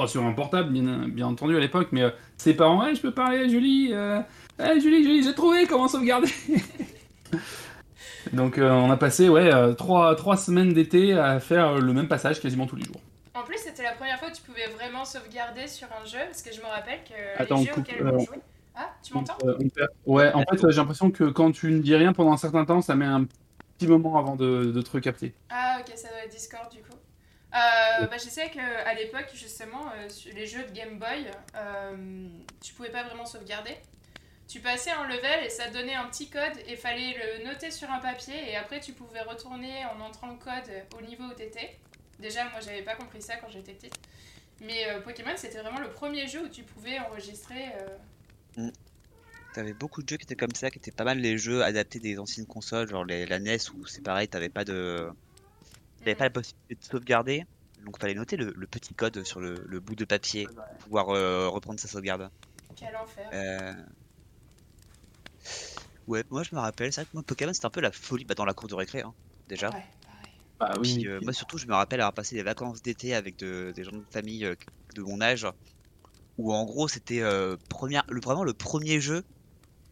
Pas 0.00 0.06
sur 0.06 0.24
un 0.24 0.32
portable, 0.32 0.70
bien, 0.70 1.08
bien 1.08 1.26
entendu, 1.26 1.56
à 1.56 1.60
l'époque, 1.60 1.88
mais 1.92 2.02
euh, 2.02 2.10
ses 2.36 2.54
parents, 2.54 2.84
ouais, 2.84 2.94
je 2.94 3.00
peux 3.00 3.10
parler 3.10 3.38
à 3.38 3.48
Julie, 3.48 3.90
euh, 3.92 4.20
eh, 4.60 4.80
Julie, 4.80 5.02
Julie, 5.02 5.22
j'ai 5.22 5.34
trouvé 5.34 5.66
comment 5.66 5.88
sauvegarder. 5.88 6.28
Donc 8.32 8.58
euh, 8.58 8.70
on 8.70 8.90
a 8.90 8.96
passé 8.96 9.28
ouais 9.28 9.52
euh, 9.52 9.72
trois, 9.72 10.14
trois 10.14 10.36
semaines 10.36 10.72
d'été 10.72 11.14
à 11.14 11.40
faire 11.40 11.78
le 11.78 11.92
même 11.92 12.08
passage 12.08 12.40
quasiment 12.40 12.66
tous 12.66 12.76
les 12.76 12.84
jours. 12.84 13.00
En 13.34 13.42
plus, 13.42 13.58
c'était 13.58 13.84
la 13.84 13.92
première 13.92 14.18
fois 14.18 14.30
que 14.30 14.36
tu 14.36 14.42
pouvais 14.42 14.66
vraiment 14.66 15.04
sauvegarder 15.04 15.66
sur 15.66 15.86
un 16.00 16.04
jeu, 16.04 16.18
parce 16.26 16.42
que 16.42 16.52
je 16.52 16.60
me 16.60 16.66
rappelle 16.66 17.00
que 17.04 17.42
Attends, 17.42 17.58
les 17.58 17.66
jeux 17.66 17.72
coupe, 17.72 17.88
auxquels 17.88 18.06
euh, 18.06 18.12
on 18.12 18.18
jouait... 18.18 18.40
Ah, 18.74 18.90
tu 19.02 19.14
m'entends 19.14 19.36
euh, 19.44 19.56
Ouais, 20.06 20.32
en 20.32 20.42
fait 20.42 20.70
j'ai 20.70 20.76
l'impression 20.76 21.10
que 21.10 21.24
quand 21.24 21.52
tu 21.52 21.70
ne 21.70 21.80
dis 21.80 21.94
rien 21.94 22.12
pendant 22.12 22.32
un 22.32 22.36
certain 22.36 22.64
temps, 22.64 22.80
ça 22.80 22.94
met 22.94 23.06
un 23.06 23.26
petit 23.78 23.88
moment 23.88 24.18
avant 24.18 24.36
de, 24.36 24.72
de 24.72 24.82
te 24.82 24.90
recapter. 24.90 25.34
Ah, 25.50 25.78
ok, 25.80 25.92
ça 25.96 26.08
doit 26.08 26.24
être 26.24 26.32
Discord 26.32 26.70
du 26.70 26.78
coup. 26.78 26.87
Euh, 27.54 28.06
bah, 28.06 28.18
je 28.18 28.28
sais 28.28 28.50
qu'à 28.50 28.94
l'époque, 28.94 29.30
justement, 29.34 29.90
euh, 29.96 30.08
les 30.34 30.46
jeux 30.46 30.64
de 30.64 30.70
Game 30.72 30.98
Boy, 30.98 31.26
euh, 31.56 32.28
tu 32.62 32.74
pouvais 32.74 32.90
pas 32.90 33.04
vraiment 33.04 33.24
sauvegarder. 33.24 33.74
Tu 34.46 34.60
passais 34.60 34.90
un 34.90 35.06
level 35.06 35.44
et 35.44 35.50
ça 35.50 35.68
donnait 35.70 35.94
un 35.94 36.06
petit 36.06 36.28
code 36.30 36.56
et 36.66 36.76
fallait 36.76 37.14
le 37.38 37.44
noter 37.44 37.70
sur 37.70 37.90
un 37.90 37.98
papier 37.98 38.50
et 38.50 38.56
après 38.56 38.80
tu 38.80 38.92
pouvais 38.94 39.20
retourner 39.20 39.84
en 39.86 40.00
entrant 40.00 40.28
le 40.28 40.36
code 40.36 40.70
au 40.98 41.02
niveau 41.02 41.24
où 41.24 41.34
t'étais. 41.34 41.78
Déjà, 42.18 42.44
moi 42.44 42.60
j'avais 42.60 42.82
pas 42.82 42.94
compris 42.94 43.20
ça 43.20 43.36
quand 43.36 43.48
j'étais 43.50 43.72
petite. 43.72 43.98
Mais 44.60 44.86
euh, 44.88 45.00
Pokémon, 45.00 45.32
c'était 45.36 45.60
vraiment 45.60 45.80
le 45.80 45.90
premier 45.90 46.26
jeu 46.26 46.44
où 46.44 46.48
tu 46.48 46.62
pouvais 46.62 46.98
enregistrer. 46.98 47.66
euh, 48.58 48.70
T'avais 49.54 49.72
beaucoup 49.72 50.02
de 50.02 50.08
jeux 50.08 50.16
qui 50.16 50.24
étaient 50.24 50.36
comme 50.36 50.54
ça, 50.54 50.70
qui 50.70 50.78
étaient 50.78 50.90
pas 50.90 51.04
mal 51.04 51.18
les 51.18 51.38
jeux 51.38 51.62
adaptés 51.62 51.98
des 52.00 52.18
anciennes 52.18 52.46
consoles, 52.46 52.88
genre 52.88 53.04
les, 53.04 53.26
la 53.26 53.38
NES 53.38 53.56
où 53.74 53.86
c'est 53.86 54.02
pareil, 54.02 54.28
t'avais 54.28 54.48
pas 54.50 54.64
de, 54.64 55.08
t'avais 56.08 56.16
pas 56.16 56.24
la 56.24 56.30
possibilité 56.30 56.74
de 56.76 56.84
sauvegarder, 56.84 57.44
donc 57.78 57.98
fallait 58.00 58.14
noter 58.14 58.36
le, 58.36 58.52
le 58.56 58.66
petit 58.66 58.94
code 58.94 59.24
sur 59.24 59.40
le, 59.40 59.62
le 59.66 59.80
bout 59.80 59.94
de 59.96 60.04
papier 60.04 60.48
pour 60.68 60.78
pouvoir 60.78 61.10
euh, 61.10 61.48
reprendre 61.48 61.80
sa 61.80 61.88
sauvegarde. 61.88 62.30
Quel 62.76 62.96
enfer. 62.96 63.28
Euh, 63.32 63.74
Ouais, 66.06 66.24
moi 66.30 66.42
je 66.42 66.54
me 66.54 66.60
rappelle, 66.60 66.92
c'est 66.92 67.02
vrai 67.02 67.06
que 67.06 67.10
moi 67.14 67.22
Pokémon 67.22 67.52
c'était 67.52 67.66
un 67.66 67.70
peu 67.70 67.80
la 67.80 67.92
folie 67.92 68.24
bah, 68.24 68.34
dans 68.34 68.44
la 68.44 68.54
cour 68.54 68.68
de 68.68 68.74
récré 68.74 69.02
hein, 69.02 69.14
déjà. 69.46 69.68
Ouais, 69.70 69.84
pareil. 70.04 70.32
Bah 70.58 70.78
Puis, 70.82 71.06
euh, 71.08 71.20
moi 71.22 71.32
surtout 71.32 71.58
je 71.58 71.66
me 71.66 71.74
rappelle 71.74 72.00
avoir 72.00 72.14
passé 72.14 72.34
des 72.34 72.42
vacances 72.42 72.82
d'été 72.82 73.14
avec 73.14 73.36
de- 73.38 73.72
des 73.74 73.84
gens 73.84 73.92
de 73.92 74.06
famille 74.12 74.44
euh, 74.44 74.54
de 74.96 75.02
mon 75.02 75.20
âge 75.20 75.46
où 76.38 76.52
en 76.54 76.64
gros 76.64 76.88
c'était 76.88 77.20
euh, 77.22 77.56
première, 77.68 78.04
le, 78.08 78.20
vraiment 78.20 78.44
le 78.44 78.54
premier 78.54 79.00
jeu 79.00 79.24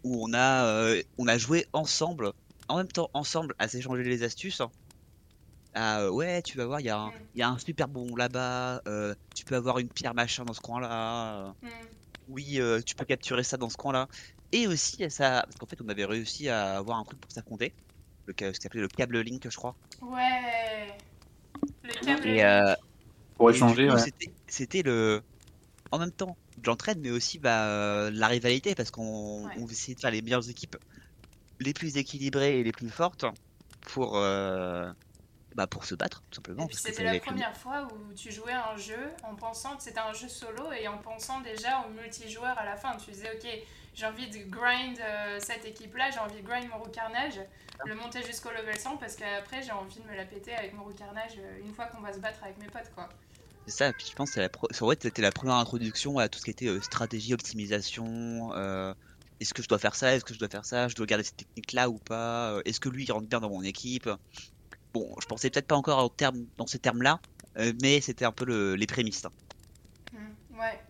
où 0.04 0.24
on 0.28 0.32
a, 0.34 0.66
euh, 0.66 1.02
on 1.18 1.28
a 1.28 1.38
joué 1.38 1.66
ensemble, 1.72 2.32
en 2.68 2.78
même 2.78 2.88
temps 2.88 3.10
ensemble 3.14 3.54
à 3.58 3.68
s'échanger 3.68 4.04
les 4.04 4.22
astuces. 4.24 4.62
Ah 5.78 6.00
euh, 6.00 6.10
ouais 6.10 6.40
tu 6.40 6.56
vas 6.56 6.64
voir 6.64 6.80
il 6.80 6.86
y, 6.86 6.88
a 6.88 6.96
un- 6.98 7.10
Mm. 7.10 7.28
il 7.34 7.38
y 7.40 7.42
a 7.42 7.48
un 7.50 7.58
super 7.58 7.86
bon 7.86 8.16
là-bas, 8.16 8.80
euh, 8.88 9.14
tu 9.34 9.44
peux 9.44 9.56
avoir 9.56 9.78
une 9.78 9.90
pierre 9.90 10.14
machin 10.14 10.44
dans 10.44 10.54
ce 10.54 10.60
coin-là, 10.60 11.54
Hmm. 11.62 11.68
oui 12.28 12.60
euh, 12.60 12.80
tu 12.80 12.94
peux 12.94 13.04
capturer 13.04 13.44
ça 13.44 13.58
dans 13.58 13.68
ce 13.68 13.76
coin-là. 13.76 14.08
Et 14.52 14.66
aussi 14.66 15.04
ça, 15.10 15.42
parce 15.44 15.56
qu'en 15.56 15.66
fait 15.66 15.78
on 15.82 15.88
avait 15.90 16.06
réussi 16.06 16.48
à 16.48 16.78
avoir 16.78 16.98
un 16.98 17.04
truc 17.04 17.20
pour 17.20 17.30
s'affronter, 17.30 17.74
le, 18.24 18.32
ca- 18.38 18.54
ce 18.54 18.58
qu'on 18.60 18.66
appelait 18.68 18.80
le 18.80 18.88
câble 18.88 19.20
Link 19.20 19.46
je 19.50 19.56
crois. 19.56 19.76
Ouais. 20.00 20.96
Le 21.82 21.92
câble. 22.04 22.26
Et, 22.26 22.42
euh, 22.42 22.74
Pour 23.36 23.50
échanger, 23.50 23.90
ouais. 23.90 23.98
c'était- 24.48 24.82
le. 24.82 25.20
En 25.92 25.98
même 25.98 26.10
temps, 26.10 26.36
de 26.56 26.66
l'entraide, 26.66 26.98
mais 27.00 27.10
aussi 27.10 27.38
bah, 27.38 28.10
la 28.10 28.26
rivalité, 28.28 28.74
parce 28.74 28.90
qu'on 28.90 29.44
Ouais. 29.44 29.52
on 29.58 29.66
essayait 29.68 29.94
de 29.94 30.00
faire 30.00 30.10
les 30.10 30.22
meilleures 30.22 30.48
équipes, 30.48 30.76
les 31.60 31.74
plus 31.74 31.96
équilibrées 31.98 32.60
et 32.60 32.64
les 32.64 32.72
plus 32.72 32.88
fortes, 32.90 33.26
pour, 33.82 34.16
euh, 34.16 34.90
bah, 35.56 35.66
pour 35.66 35.86
se 35.86 35.94
battre, 35.94 36.22
tout 36.30 36.36
simplement. 36.36 36.68
C'était 36.70 37.02
la 37.02 37.18
première 37.18 37.56
fois 37.56 37.88
où 37.90 38.12
tu 38.12 38.30
jouais 38.30 38.52
à 38.52 38.72
un 38.72 38.76
jeu 38.76 39.10
en 39.22 39.34
pensant 39.34 39.74
que 39.76 39.82
c'était 39.82 39.98
un 39.98 40.12
jeu 40.12 40.28
solo 40.28 40.70
et 40.70 40.86
en 40.86 40.98
pensant 40.98 41.40
déjà 41.40 41.86
au 41.86 41.90
multijoueur 41.90 42.58
à 42.58 42.64
la 42.66 42.76
fin. 42.76 42.94
Tu 42.98 43.10
disais, 43.10 43.30
ok, 43.34 43.48
j'ai 43.94 44.04
envie 44.04 44.28
de 44.28 44.50
grind 44.50 44.98
euh, 45.00 45.40
cette 45.40 45.64
équipe-là, 45.64 46.10
j'ai 46.10 46.18
envie 46.18 46.42
de 46.42 46.46
grind 46.46 46.68
mon 46.68 46.84
carnage, 46.90 47.40
le 47.86 47.94
monter 47.94 48.22
jusqu'au 48.22 48.50
level 48.50 48.78
100 48.78 48.98
parce 48.98 49.16
qu'après 49.16 49.62
j'ai 49.62 49.72
envie 49.72 49.98
de 49.98 50.06
me 50.06 50.14
la 50.14 50.26
péter 50.26 50.54
avec 50.54 50.74
mon 50.74 50.92
carnage 50.92 51.32
euh, 51.38 51.64
une 51.64 51.72
fois 51.72 51.86
qu'on 51.86 52.02
va 52.02 52.12
se 52.12 52.18
battre 52.18 52.44
avec 52.44 52.58
mes 52.58 52.66
potes, 52.66 52.92
quoi. 52.94 53.08
C'est 53.66 53.76
ça, 53.78 53.92
puis 53.94 54.06
je 54.10 54.14
pense 54.14 54.32
que 54.32 54.48
c'était 55.00 55.22
la 55.22 55.32
première 55.32 55.56
introduction 55.56 56.18
à 56.18 56.28
tout 56.28 56.38
ce 56.38 56.44
qui 56.44 56.50
était 56.50 56.80
stratégie, 56.82 57.32
optimisation. 57.32 58.52
Est-ce 59.38 59.52
que 59.52 59.62
je 59.62 59.68
dois 59.68 59.78
faire 59.78 59.94
ça 59.94 60.14
Est-ce 60.14 60.24
que 60.24 60.32
je 60.32 60.38
dois 60.38 60.48
faire 60.48 60.64
ça 60.64 60.88
Je 60.88 60.94
dois 60.94 61.04
garder 61.04 61.24
cette 61.24 61.36
technique-là 61.36 61.90
ou 61.90 61.98
pas 61.98 62.60
Est-ce 62.64 62.78
que 62.78 62.88
lui 62.88 63.04
il 63.04 63.12
rentre 63.12 63.26
bien 63.26 63.40
dans 63.40 63.50
mon 63.50 63.62
équipe? 63.62 64.08
Bon, 64.96 65.14
je 65.20 65.26
pensais 65.26 65.50
peut-être 65.50 65.66
pas 65.66 65.76
encore 65.76 66.10
dans 66.56 66.66
ces 66.66 66.78
termes-là, 66.78 67.20
euh, 67.58 67.74
mais 67.82 68.00
c'était 68.00 68.24
un 68.24 68.32
peu 68.32 68.74
les 68.74 68.86
prémices. 68.86 69.26
Hein. 69.26 69.30
Hmm, 70.12 70.58
ouais. 70.58 70.80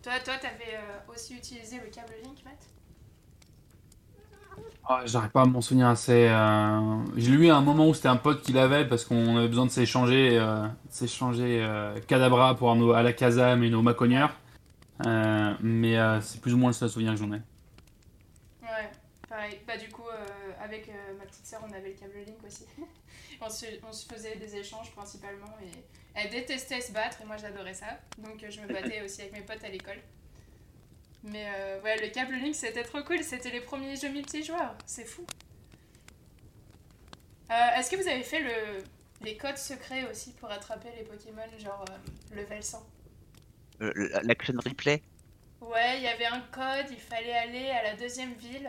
Toi, 0.00 0.12
toi, 0.24 0.34
t'avais 0.40 0.76
euh, 0.76 1.12
aussi 1.12 1.34
utilisé 1.34 1.80
le 1.84 1.90
câble 1.90 2.12
Link, 2.22 2.36
Matt? 2.44 2.54
Ah, 4.88 5.02
J'arrive 5.06 5.30
pas 5.30 5.42
à 5.42 5.44
m'en 5.44 5.60
souvenir 5.60 5.88
assez. 5.88 6.28
Euh... 6.28 7.04
J'ai 7.16 7.32
lu 7.32 7.50
à 7.50 7.56
un 7.56 7.60
moment 7.60 7.88
où 7.88 7.94
c'était 7.94 8.08
un 8.08 8.16
pote 8.16 8.42
qui 8.42 8.52
l'avait 8.52 8.86
parce 8.86 9.04
qu'on 9.04 9.36
avait 9.36 9.48
besoin 9.48 9.66
de 9.66 9.72
s'échanger, 9.72 10.38
euh, 10.38 10.68
s'échanger 10.88 11.66
Cadabra 12.06 12.54
pour 12.54 12.74
nos, 12.76 12.92
à 12.92 13.02
la 13.02 13.12
Kazam 13.12 13.64
et 13.64 13.70
nos 13.70 13.82
Maconieurs. 13.82 14.36
mais 15.04 15.96
c'est 16.20 16.40
plus 16.40 16.54
ou 16.54 16.58
moins 16.58 16.70
le 16.70 16.74
seul 16.74 16.88
souvenir 16.90 17.14
que 17.14 17.18
j'en 17.18 17.32
ai. 17.32 17.42
Ouais, 18.62 18.90
pareil. 19.28 19.60
Bah, 19.66 19.76
du 19.76 19.88
coup, 19.88 20.08
avec 20.62 20.90
ma 21.18 21.24
petite 21.24 21.44
sœur, 21.46 21.60
on 21.68 21.72
avait 21.72 21.88
le 21.88 21.94
câble 21.94 22.14
Link 22.24 22.38
aussi. 22.46 22.64
on 23.40 23.50
se, 23.50 24.06
faisait 24.06 24.36
des 24.36 24.56
échanges 24.56 24.90
principalement 24.92 25.56
et 25.62 25.70
elle 26.14 26.30
détestait 26.30 26.80
se 26.80 26.92
battre 26.92 27.20
et 27.22 27.24
moi 27.24 27.36
j'adorais 27.36 27.74
ça. 27.74 27.98
Donc 28.18 28.44
je 28.48 28.60
me 28.60 28.66
battais 28.66 29.02
aussi 29.02 29.22
avec 29.22 29.32
mes 29.32 29.42
potes 29.42 29.62
à 29.64 29.68
l'école. 29.68 30.00
Mais 31.24 31.46
euh, 31.56 31.80
ouais, 31.82 32.00
le 32.00 32.08
câble 32.08 32.34
Link 32.34 32.54
c'était 32.54 32.82
trop 32.82 33.02
cool, 33.02 33.22
c'était 33.22 33.50
les 33.50 33.60
premiers 33.60 33.96
jeux 33.96 34.10
multijoueurs, 34.10 34.76
c'est 34.86 35.04
fou. 35.04 35.24
Euh, 37.50 37.54
est-ce 37.76 37.90
que 37.90 37.96
vous 37.96 38.08
avez 38.08 38.22
fait 38.22 38.40
le, 38.40 38.84
les 39.22 39.36
codes 39.36 39.56
secrets 39.56 40.08
aussi 40.10 40.32
pour 40.32 40.50
attraper 40.50 40.90
les 40.96 41.04
Pokémon, 41.04 41.42
genre 41.58 41.84
euh, 41.90 42.36
level 42.36 42.62
100 42.62 42.86
L'action 44.24 44.54
replay? 44.64 45.02
Ouais, 45.60 45.98
il 45.98 46.02
y 46.02 46.08
avait 46.08 46.26
un 46.26 46.40
code, 46.52 46.90
il 46.90 47.00
fallait 47.00 47.32
aller 47.32 47.70
à 47.70 47.82
la 47.82 47.94
deuxième 47.94 48.34
ville 48.34 48.68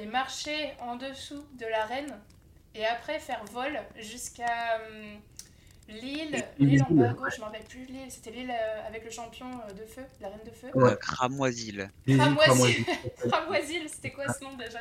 et 0.00 0.06
marcher 0.06 0.72
en 0.80 0.96
dessous 0.96 1.46
de 1.52 1.64
l'arène 1.66 2.18
et 2.74 2.86
après 2.86 3.18
faire 3.18 3.44
vol 3.46 3.78
jusqu'à 3.98 4.76
hum, 4.76 5.20
l'île, 5.88 6.44
l'île 6.58 6.82
en 6.84 6.90
bas 6.90 7.10
à 7.10 7.12
gauche, 7.12 7.34
je 7.36 7.40
m'en 7.40 7.46
rappelle 7.46 7.64
plus. 7.64 7.84
L'île, 7.86 8.10
c'était 8.10 8.30
l'île 8.30 8.50
euh, 8.50 8.86
avec 8.86 9.04
le 9.04 9.10
champion 9.10 9.46
euh, 9.46 9.72
de 9.72 9.84
feu, 9.84 10.02
la 10.20 10.28
reine 10.28 10.44
de 10.44 10.50
feu. 10.50 10.68
Ouais, 10.74 10.96
Cramoisil. 11.00 11.90
Cramoisil, 12.06 12.84
Cramoisil, 13.28 13.88
c'était 13.88 14.12
quoi 14.12 14.32
ce 14.32 14.44
nom 14.44 14.56
déjà? 14.56 14.80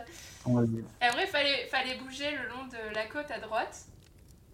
Et 1.01 1.05
après, 1.05 1.23
il 1.23 1.29
fallait, 1.29 1.65
fallait 1.67 1.97
bouger 1.97 2.31
le 2.31 2.49
long 2.49 2.65
de 2.67 2.93
la 2.93 3.05
côte 3.07 3.31
à 3.31 3.39
droite, 3.39 3.85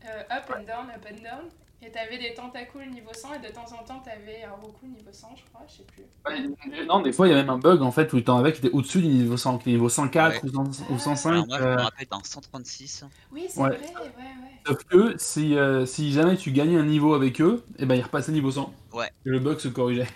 euh, 0.05 0.23
up 0.31 0.51
and 0.55 0.63
down, 0.63 0.89
up 0.89 1.05
and 1.09 1.23
down, 1.23 1.49
et 1.85 1.91
t'avais 1.91 2.17
des 2.17 2.33
tentacles 2.33 2.89
niveau 2.91 3.11
100 3.13 3.35
et 3.35 3.39
de 3.47 3.53
temps 3.53 3.65
en 3.79 3.83
temps 3.83 3.99
t'avais 4.03 4.43
un 4.43 4.55
Roku 4.61 4.87
niveau 4.87 5.11
100, 5.11 5.35
je 5.35 5.43
crois, 5.51 5.65
je 5.67 5.77
sais 5.77 5.83
plus. 5.83 6.85
non, 6.85 7.01
des 7.01 7.13
fois 7.13 7.27
il 7.27 7.31
y 7.31 7.33
a 7.33 7.37
même 7.37 7.49
un 7.49 7.57
bug 7.57 7.81
en 7.81 7.91
fait 7.91 8.11
où 8.13 8.21
t'en 8.21 8.37
avais 8.37 8.53
qui 8.53 8.65
était 8.65 8.75
au-dessus 8.75 9.01
du 9.01 9.07
niveau 9.07 9.37
100, 9.37 9.59
qui 9.59 9.69
niveau 9.69 9.89
104 9.89 10.43
ou, 10.45 10.97
105. 10.97 11.29
Alors 11.29 11.47
moi 11.47 11.57
je 11.57 11.63
me 11.63 11.69
euh, 11.69 11.75
rappelle 11.75 12.07
dans 12.09 12.23
136. 12.23 13.05
Oui, 13.31 13.45
c'est 13.47 13.59
vrai, 13.59 13.69
ouais, 13.69 13.77
ouais. 13.77 14.61
Sauf 14.65 14.83
que 14.85 15.13
si, 15.17 15.55
euh, 15.55 15.85
si 15.85 16.11
jamais 16.11 16.37
tu 16.37 16.51
gagnais 16.51 16.77
un 16.77 16.85
niveau 16.85 17.13
avec 17.13 17.39
eux, 17.39 17.63
et 17.77 17.83
eh 17.83 17.85
ben 17.85 17.95
ils 17.95 18.01
repassaient 18.01 18.31
niveau 18.31 18.51
100. 18.51 18.73
Ouais. 18.93 19.07
Et 19.25 19.29
le 19.29 19.39
bug 19.39 19.59
se 19.59 19.67
corrigeait. 19.67 20.07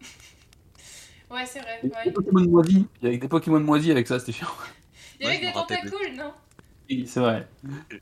ouais, 1.30 1.44
c'est 1.46 1.60
vrai. 1.60 1.80
Il 1.82 1.90
y 1.90 1.94
avait 1.94 2.04
des 2.04 2.12
Pokémon 2.12 2.48
moisis, 2.48 2.84
il 3.00 3.04
y 3.04 3.08
avait 3.08 3.18
des 3.18 3.28
Pokémon 3.28 3.60
moisis 3.60 3.90
avec 3.90 4.06
ça, 4.06 4.20
c'était 4.20 4.32
chiant. 4.32 4.48
Il 5.18 5.26
y 5.26 5.28
avait 5.28 5.40
des 5.40 5.52
tentacules, 5.52 6.16
non? 6.16 6.32
C'est 7.06 7.20
vrai. 7.20 7.48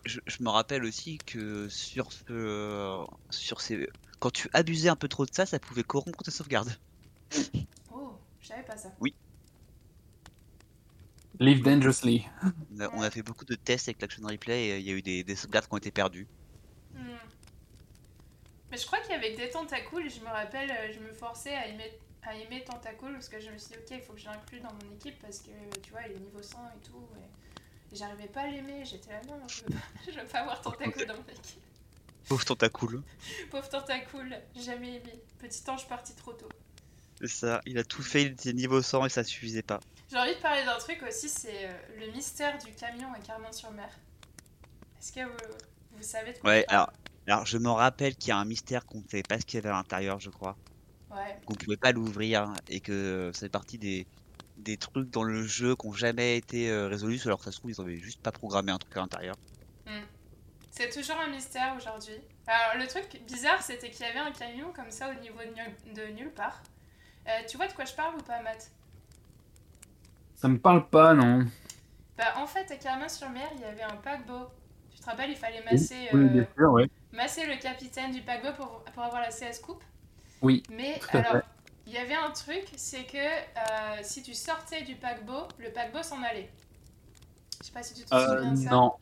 Je, 0.04 0.20
me 0.40 0.48
rappelle 0.48 0.84
aussi 0.84 1.18
que 1.18 1.68
sur 1.68 2.10
ce, 2.12 3.04
sur 3.30 3.60
ces, 3.60 3.88
quand 4.18 4.30
tu 4.30 4.48
abusais 4.52 4.88
un 4.88 4.96
peu 4.96 5.08
trop 5.08 5.26
de 5.26 5.34
ça, 5.34 5.46
ça 5.46 5.58
pouvait 5.58 5.82
corrompre 5.82 6.22
ta 6.22 6.30
sauvegarde. 6.30 6.70
Oh, 7.92 8.12
je 8.40 8.48
savais 8.48 8.62
pas 8.62 8.76
ça. 8.76 8.92
Oui. 9.00 9.14
Live 11.40 11.62
dangerously. 11.62 12.26
On 12.94 13.02
a, 13.02 13.10
fait 13.10 13.22
beaucoup 13.22 13.44
de 13.44 13.54
tests 13.54 13.88
avec 13.88 14.00
l'action 14.00 14.26
replay 14.26 14.68
et 14.68 14.78
il 14.78 14.86
y 14.86 14.90
a 14.90 14.94
eu 14.94 15.02
des, 15.02 15.36
sauvegardes 15.36 15.66
qui 15.66 15.74
ont 15.74 15.78
été 15.78 15.90
perdues. 15.90 16.26
Hmm. 16.94 17.16
Mais 18.70 18.76
je 18.76 18.86
crois 18.86 19.00
qu'avec 19.00 19.36
des 19.36 19.50
tentacules, 19.50 20.10
je 20.10 20.20
me 20.20 20.26
rappelle, 20.26 20.70
euh, 20.70 20.92
je 20.92 20.98
me 21.00 21.12
forçais 21.12 21.54
à 21.54 21.68
aimer, 21.68 21.92
à 22.22 22.34
aimer 22.34 22.64
tentacules 22.64 23.12
parce 23.12 23.28
que 23.28 23.38
je 23.38 23.50
me 23.50 23.58
suis 23.58 23.70
dit, 23.70 23.76
ok, 23.78 23.90
il 23.92 24.00
faut 24.00 24.14
que 24.14 24.20
je 24.20 24.26
l'inclue 24.26 24.60
dans 24.60 24.72
mon 24.72 24.94
équipe 24.94 25.18
parce 25.20 25.38
que 25.40 25.50
tu 25.80 25.90
vois, 25.90 26.00
il 26.08 26.16
est 26.16 26.20
niveau 26.20 26.42
100 26.42 26.58
et 26.58 26.86
tout. 26.86 27.06
J'arrivais 27.92 28.28
pas 28.28 28.42
à 28.42 28.46
l'aimer, 28.48 28.84
j'étais 28.84 29.10
là, 29.10 29.20
non, 29.26 29.48
je 29.48 29.62
veux 29.62 29.70
pas, 29.70 29.76
je 30.12 30.20
veux 30.20 30.26
pas 30.26 30.40
avoir 30.40 30.60
Tentacool 30.60 31.06
dans 31.06 31.14
mon 31.14 31.22
équipe. 31.22 31.62
Pauvre 32.28 32.44
Tentacool. 32.44 33.02
Pauvre 33.50 33.68
Tentacool, 33.68 34.36
jamais 34.54 34.96
aimé. 34.96 35.14
Petit 35.38 35.62
ange 35.70 35.88
parti 35.88 36.14
trop 36.14 36.32
tôt. 36.32 36.48
C'est 37.20 37.28
ça, 37.28 37.60
il 37.64 37.78
a 37.78 37.84
tout 37.84 38.02
fait, 38.02 38.22
il 38.22 38.32
était 38.32 38.52
niveau 38.52 38.82
100 38.82 39.06
et 39.06 39.08
ça 39.08 39.24
suffisait 39.24 39.62
pas. 39.62 39.80
J'ai 40.10 40.18
envie 40.18 40.34
de 40.34 40.40
parler 40.40 40.64
d'un 40.64 40.78
truc 40.78 41.02
aussi, 41.02 41.28
c'est 41.28 41.66
euh, 41.66 41.72
le 41.98 42.12
mystère 42.12 42.58
du 42.58 42.72
camion 42.72 43.12
à 43.12 43.18
Carmin-sur-Mer. 43.18 43.88
Est-ce 45.00 45.12
que 45.12 45.20
vous, 45.20 46.02
savez 46.02 46.34
de 46.34 46.38
quoi 46.38 46.50
Ouais, 46.50 46.64
alors, 46.68 46.92
alors 47.26 47.46
je 47.46 47.58
me 47.58 47.70
rappelle 47.70 48.14
qu'il 48.16 48.28
y 48.28 48.32
a 48.32 48.36
un 48.36 48.44
mystère 48.44 48.84
qu'on 48.84 48.98
ne 48.98 49.08
savait 49.08 49.22
pas 49.22 49.40
ce 49.40 49.46
qu'il 49.46 49.56
y 49.56 49.58
avait 49.60 49.70
à 49.70 49.72
l'intérieur, 49.72 50.20
je 50.20 50.30
crois. 50.30 50.56
Ouais. 51.10 51.38
Qu'on 51.46 51.54
pouvait 51.54 51.76
pas 51.76 51.92
l'ouvrir 51.92 52.52
et 52.68 52.80
que 52.80 53.30
c'est 53.34 53.48
partie 53.48 53.78
des, 53.78 54.06
des 54.58 54.76
trucs 54.76 55.10
dans 55.10 55.22
le 55.22 55.42
jeu 55.44 55.76
qui 55.76 55.86
n'ont 55.86 55.92
jamais 55.92 56.36
été 56.36 56.70
euh, 56.70 56.88
résolus, 56.88 57.20
alors 57.24 57.38
que 57.38 57.44
ça 57.44 57.52
se 57.52 57.58
trouve, 57.58 57.70
ils 57.70 57.80
avaient 57.80 57.96
juste 57.96 58.20
pas 58.20 58.32
programmé 58.32 58.72
un 58.72 58.78
truc 58.78 58.96
à 58.96 59.00
l'intérieur. 59.00 59.36
Hmm. 59.86 60.04
C'est 60.70 60.90
toujours 60.90 61.16
un 61.18 61.28
mystère 61.28 61.74
aujourd'hui. 61.76 62.20
Alors, 62.46 62.82
le 62.82 62.86
truc 62.88 63.20
bizarre, 63.26 63.62
c'était 63.62 63.90
qu'il 63.90 64.06
y 64.06 64.08
avait 64.08 64.18
un 64.18 64.32
camion 64.32 64.72
comme 64.72 64.90
ça 64.90 65.10
au 65.10 65.20
niveau 65.20 65.38
de, 65.94 66.12
nulle 66.12 66.32
part. 66.32 66.62
Euh, 67.26 67.30
tu 67.48 67.56
vois 67.56 67.66
de 67.66 67.72
quoi 67.72 67.84
je 67.84 67.94
parle 67.94 68.16
ou 68.16 68.22
pas, 68.22 68.40
Matt? 68.42 68.70
Ça 70.34 70.48
me 70.48 70.58
parle 70.58 70.88
pas, 70.88 71.14
non. 71.14 71.46
Bah, 72.16 72.34
en 72.36 72.46
fait, 72.46 72.70
à 72.70 72.76
Carmin-sur-Mer, 72.76 73.48
il 73.56 73.60
y 73.60 73.64
avait 73.64 73.82
un 73.82 73.96
paquebot. 73.96 74.48
Tu 74.90 75.00
te 75.00 75.06
rappelles, 75.06 75.30
il 75.30 75.36
fallait 75.36 75.62
masser, 75.64 76.08
euh, 76.14 76.86
masser 77.12 77.46
le 77.46 77.60
capitaine 77.60 78.12
du 78.12 78.22
paquebot 78.22 78.54
pour, 78.56 78.84
pour 78.94 79.02
avoir 79.02 79.20
la 79.20 79.30
CS 79.30 79.60
Coupe? 79.60 79.82
Oui. 80.40 80.62
Mais 80.70 81.00
alors, 81.10 81.42
il 81.88 81.94
y 81.94 81.96
avait 81.96 82.14
un 82.14 82.30
truc, 82.30 82.64
c'est 82.76 83.04
que 83.04 83.16
euh, 83.16 83.98
si 84.02 84.22
tu 84.22 84.34
sortais 84.34 84.82
du 84.82 84.94
paquebot, 84.94 85.48
le 85.58 85.70
paquebot 85.70 86.02
s'en 86.02 86.22
allait. 86.22 86.50
Je 87.60 87.66
sais 87.66 87.72
pas 87.72 87.82
si 87.82 87.94
tu 87.94 88.04
te 88.04 88.08
souviens 88.08 88.52
de 88.52 88.56
ça. 88.56 88.70
Non. 88.70 88.92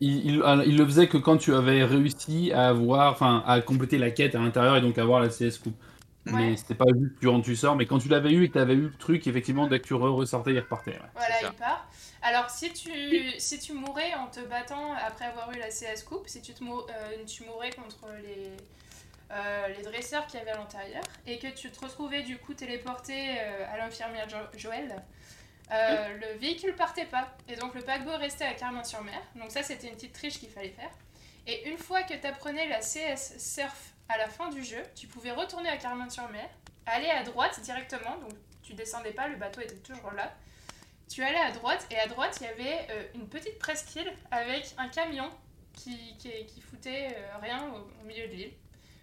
Il, 0.00 0.26
il, 0.26 0.76
le 0.76 0.84
faisait 0.84 1.06
que 1.06 1.16
quand 1.16 1.36
tu 1.36 1.54
avais 1.54 1.84
réussi 1.84 2.50
à 2.52 2.70
avoir, 2.70 3.12
enfin, 3.12 3.44
à 3.46 3.60
compléter 3.60 3.98
la 3.98 4.10
quête 4.10 4.34
à 4.34 4.40
l'intérieur 4.40 4.76
et 4.76 4.80
donc 4.80 4.98
avoir 4.98 5.20
la 5.20 5.28
CS 5.28 5.58
coupe. 5.62 5.76
Mais 6.24 6.56
c'était 6.56 6.74
pas 6.74 6.84
juste 6.92 7.20
durant 7.20 7.40
tu 7.40 7.54
sors, 7.54 7.76
mais 7.76 7.86
quand 7.86 7.98
tu 7.98 8.08
l'avais 8.08 8.32
eu 8.32 8.44
et 8.44 8.48
que 8.48 8.54
tu 8.54 8.58
avais 8.58 8.74
eu 8.74 8.82
le 8.82 8.96
truc, 8.96 9.26
effectivement, 9.26 9.68
dès 9.68 9.80
que 9.80 9.86
tu 9.86 9.94
ressortais, 9.94 10.52
il 10.52 10.58
repartait. 10.58 10.98
Voilà, 11.14 11.34
il 11.42 11.52
part. 11.52 11.88
Alors, 12.22 12.50
si 12.50 12.72
tu, 12.72 12.90
si 13.38 13.58
tu 13.58 13.72
mourais 13.72 14.14
en 14.14 14.26
te 14.26 14.40
battant 14.40 14.92
après 15.04 15.26
avoir 15.26 15.52
eu 15.52 15.58
la 15.58 15.68
CS 15.68 16.02
coupe, 16.04 16.28
si 16.28 16.40
tu, 16.40 16.54
te 16.54 16.62
euh, 16.62 17.24
tu 17.26 17.44
mourais 17.44 17.70
contre 17.70 18.06
les, 18.22 18.52
euh, 19.32 19.68
les 19.68 19.82
dresseurs 19.82 20.26
qui 20.26 20.36
avaient 20.36 20.50
à 20.50 20.58
l'intérieur 20.58 21.02
et 21.26 21.38
que 21.38 21.46
tu 21.46 21.70
te 21.70 21.80
retrouvais 21.80 22.22
du 22.22 22.36
coup 22.36 22.52
téléporté 22.52 23.38
euh, 23.38 23.72
à 23.72 23.78
l'infirmière 23.78 24.28
Joël, 24.54 25.02
euh, 25.70 26.18
le 26.18 26.38
véhicule 26.38 26.74
partait 26.74 27.06
pas. 27.06 27.34
Et 27.48 27.56
donc 27.56 27.74
le 27.74 27.80
paquebot 27.80 28.18
restait 28.18 28.44
à 28.44 28.52
Carmin-sur-Mer. 28.52 29.20
Donc 29.36 29.50
ça, 29.50 29.62
c'était 29.62 29.88
une 29.88 29.94
petite 29.94 30.12
triche 30.12 30.38
qu'il 30.38 30.50
fallait 30.50 30.68
faire. 30.68 30.90
Et 31.46 31.66
une 31.70 31.78
fois 31.78 32.02
que 32.02 32.12
tu 32.12 32.26
apprenais 32.26 32.68
la 32.68 32.80
CS 32.80 33.38
Surf 33.38 33.94
à 34.10 34.18
la 34.18 34.28
fin 34.28 34.50
du 34.50 34.62
jeu, 34.62 34.82
tu 34.94 35.06
pouvais 35.06 35.30
retourner 35.30 35.70
à 35.70 35.78
Carmin-sur-Mer, 35.78 36.48
aller 36.84 37.08
à 37.08 37.22
droite 37.22 37.58
directement, 37.60 38.18
donc 38.18 38.32
tu 38.62 38.74
descendais 38.74 39.12
pas, 39.12 39.28
le 39.28 39.36
bateau 39.36 39.62
était 39.62 39.76
toujours 39.76 40.12
là. 40.12 40.30
Tu 41.08 41.22
allais 41.22 41.40
à 41.40 41.52
droite, 41.52 41.86
et 41.90 41.98
à 41.98 42.06
droite, 42.06 42.36
il 42.40 42.44
y 42.44 42.46
avait 42.48 43.10
une 43.14 43.28
petite 43.28 43.58
presqu'île 43.58 44.12
avec 44.30 44.74
un 44.78 44.88
camion 44.88 45.30
qui, 45.72 46.16
qui, 46.18 46.60
foutait 46.60 47.16
rien 47.40 47.72
au 47.72 48.04
milieu 48.04 48.28
de 48.28 48.32
l'île. 48.32 48.52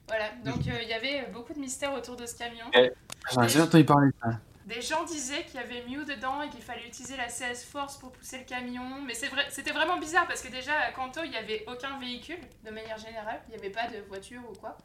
Voilà, 0.10 0.32
donc 0.43 0.68
euh, 0.68 0.82
il 0.82 0.89
y 0.89 0.93
avait 0.93 1.28
beaucoup 1.32 1.53
de 1.53 1.60
mystères 1.60 1.93
autour 1.93 2.16
de 2.16 2.26
ce 2.26 2.36
camion. 2.36 2.66
J'ai 2.74 3.62
entendu 3.62 3.86
parler 3.86 4.07
de 4.07 4.16
ça. 4.22 4.39
Des 4.66 4.82
gens 4.82 5.03
disaient 5.03 5.45
qu'il 5.45 5.55
y 5.55 5.64
avait 5.64 5.84
Mew 5.88 6.03
dedans 6.03 6.41
et 6.41 6.49
qu'il 6.49 6.62
fallait 6.62 6.86
utiliser 6.86 7.16
la 7.16 7.28
CS 7.28 7.64
Force 7.64 7.97
pour 7.97 8.12
pousser 8.12 8.39
le 8.39 8.43
camion. 8.43 9.01
Mais 9.05 9.14
vrai, 9.14 9.45
c'était 9.49 9.72
vraiment 9.72 9.97
bizarre 9.97 10.28
parce 10.28 10.41
que 10.41 10.51
déjà 10.51 10.74
à 10.80 10.91
Kanto, 10.91 11.22
il 11.24 11.30
n'y 11.30 11.38
avait 11.38 11.64
aucun 11.68 11.99
véhicule 11.99 12.39
de 12.66 12.72
manière 12.72 12.97
générale. 12.97 13.39
Il 13.47 13.51
n'y 13.51 13.57
avait 13.57 13.72
pas 13.72 13.88
de 13.88 13.99
voiture 14.07 14.41
ou 14.49 14.55
quoi. 14.55 14.78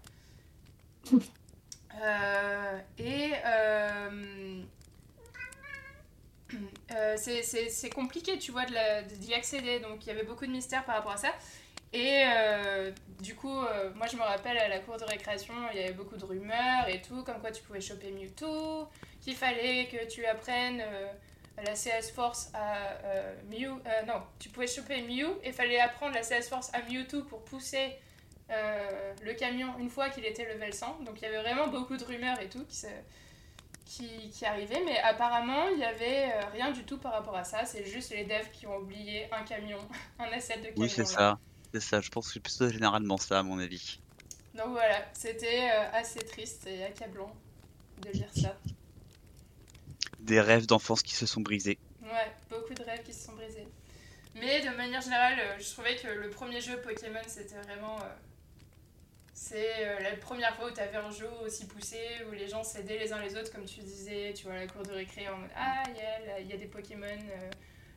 Euh, 2.02 2.78
et 2.98 3.32
euh, 3.46 4.62
c'est 7.16 7.90
compliqué, 7.90 8.38
tu 8.38 8.52
vois, 8.52 8.64
d'y 8.64 9.32
accéder. 9.34 9.80
Donc 9.80 10.04
il 10.04 10.08
y 10.08 10.12
avait 10.12 10.24
beaucoup 10.24 10.46
de 10.46 10.52
mystères 10.52 10.84
par 10.84 10.96
rapport 10.96 11.12
à 11.12 11.18
ça. 11.18 11.32
Et 11.94 12.24
euh, 12.26 12.90
du 13.22 13.36
coup, 13.36 13.56
euh, 13.56 13.90
moi 13.94 14.06
je 14.10 14.16
me 14.16 14.22
rappelle 14.22 14.58
à 14.58 14.66
la 14.68 14.80
cour 14.80 14.96
de 14.96 15.04
récréation, 15.04 15.54
il 15.72 15.78
y 15.80 15.84
avait 15.84 15.92
beaucoup 15.92 16.16
de 16.16 16.24
rumeurs 16.24 16.88
et 16.88 17.00
tout, 17.00 17.22
comme 17.22 17.40
quoi 17.40 17.52
tu 17.52 17.62
pouvais 17.62 17.80
choper 17.80 18.10
Mewtwo, 18.10 18.88
qu'il 19.20 19.36
fallait 19.36 19.86
que 19.86 20.04
tu 20.10 20.26
apprennes 20.26 20.80
euh, 20.84 21.06
la 21.64 21.74
CS 21.74 22.10
Force 22.12 22.50
à 22.52 22.78
Mew. 23.48 23.78
non, 24.08 24.22
tu 24.40 24.48
pouvais 24.48 24.66
choper 24.66 25.02
Mew 25.02 25.38
et 25.44 25.48
il 25.48 25.52
fallait 25.52 25.78
apprendre 25.78 26.14
la 26.14 26.22
CS 26.22 26.48
Force 26.48 26.70
à 26.74 26.82
Mewtwo 26.82 27.22
pour 27.22 27.44
pousser 27.44 27.92
le 28.48 29.32
camion 29.34 29.68
une 29.78 29.88
fois 29.88 30.10
qu'il 30.10 30.24
était 30.24 30.44
level 30.52 30.74
100. 30.74 30.98
Donc 31.06 31.14
il 31.18 31.22
y 31.22 31.26
avait 31.26 31.40
vraiment 31.42 31.68
beaucoup 31.68 31.96
de 31.96 32.02
rumeurs 32.04 32.40
et 32.40 32.48
tout 32.48 32.64
qui, 32.68 32.74
se- 32.76 32.86
qui, 33.86 34.30
qui 34.30 34.44
arrivaient, 34.44 34.82
mais 34.84 34.98
apparemment 34.98 35.68
il 35.68 35.78
y 35.78 35.84
avait 35.84 36.28
rien 36.52 36.72
du 36.72 36.82
tout 36.82 36.98
par 36.98 37.12
rapport 37.12 37.36
à 37.36 37.44
ça. 37.44 37.64
C'est 37.64 37.84
juste 37.84 38.10
les 38.10 38.24
devs 38.24 38.50
qui 38.52 38.66
ont 38.66 38.78
oublié 38.78 39.28
un 39.32 39.44
camion, 39.44 39.78
un 40.18 40.24
asset 40.32 40.56
de 40.56 40.62
camion. 40.64 40.74
Oui, 40.82 40.90
c'est 40.90 41.04
là. 41.20 41.38
C'est 41.74 41.80
ça, 41.80 42.00
je 42.00 42.08
pense 42.08 42.28
que 42.28 42.34
c'est 42.34 42.40
plutôt 42.40 42.68
généralement 42.68 43.16
ça, 43.16 43.40
à 43.40 43.42
mon 43.42 43.58
avis. 43.58 43.98
Donc 44.54 44.68
voilà, 44.68 45.04
c'était 45.12 45.68
euh, 45.72 45.90
assez 45.92 46.20
triste 46.20 46.68
et 46.68 46.84
accablant 46.84 47.34
de 48.00 48.10
lire 48.10 48.28
ça. 48.32 48.56
Des 50.20 50.40
rêves 50.40 50.66
d'enfance 50.66 51.02
qui 51.02 51.14
se 51.16 51.26
sont 51.26 51.40
brisés. 51.40 51.76
Ouais, 52.00 52.32
beaucoup 52.48 52.74
de 52.74 52.82
rêves 52.84 53.02
qui 53.02 53.12
se 53.12 53.26
sont 53.26 53.32
brisés. 53.32 53.66
Mais 54.36 54.60
de 54.60 54.68
manière 54.76 55.00
générale, 55.00 55.36
euh, 55.40 55.58
je 55.58 55.68
trouvais 55.72 55.96
que 55.96 56.06
le 56.06 56.30
premier 56.30 56.60
jeu 56.60 56.80
Pokémon, 56.80 57.18
c'était 57.26 57.56
vraiment. 57.62 57.98
euh, 58.02 58.14
c'est 59.32 60.00
la 60.00 60.14
première 60.16 60.54
fois 60.54 60.70
où 60.70 60.72
tu 60.72 60.78
avais 60.80 60.96
un 60.96 61.10
jeu 61.10 61.28
aussi 61.44 61.66
poussé, 61.66 61.98
où 62.28 62.32
les 62.32 62.46
gens 62.46 62.62
s'aidaient 62.62 62.98
les 63.00 63.12
uns 63.12 63.20
les 63.20 63.36
autres, 63.36 63.50
comme 63.52 63.64
tu 63.64 63.80
disais, 63.80 64.32
tu 64.32 64.44
vois, 64.44 64.54
à 64.54 64.58
la 64.58 64.66
cour 64.68 64.84
de 64.84 64.92
récré, 64.92 65.28
en 65.28 65.38
mode 65.38 65.50
Ah, 65.56 65.82
il 65.88 65.96
y, 65.96 66.00
a 66.00 66.20
la- 66.26 66.38
il 66.40 66.46
y 66.46 66.52
a 66.52 66.56
des 66.56 66.66
Pokémon, 66.66 67.18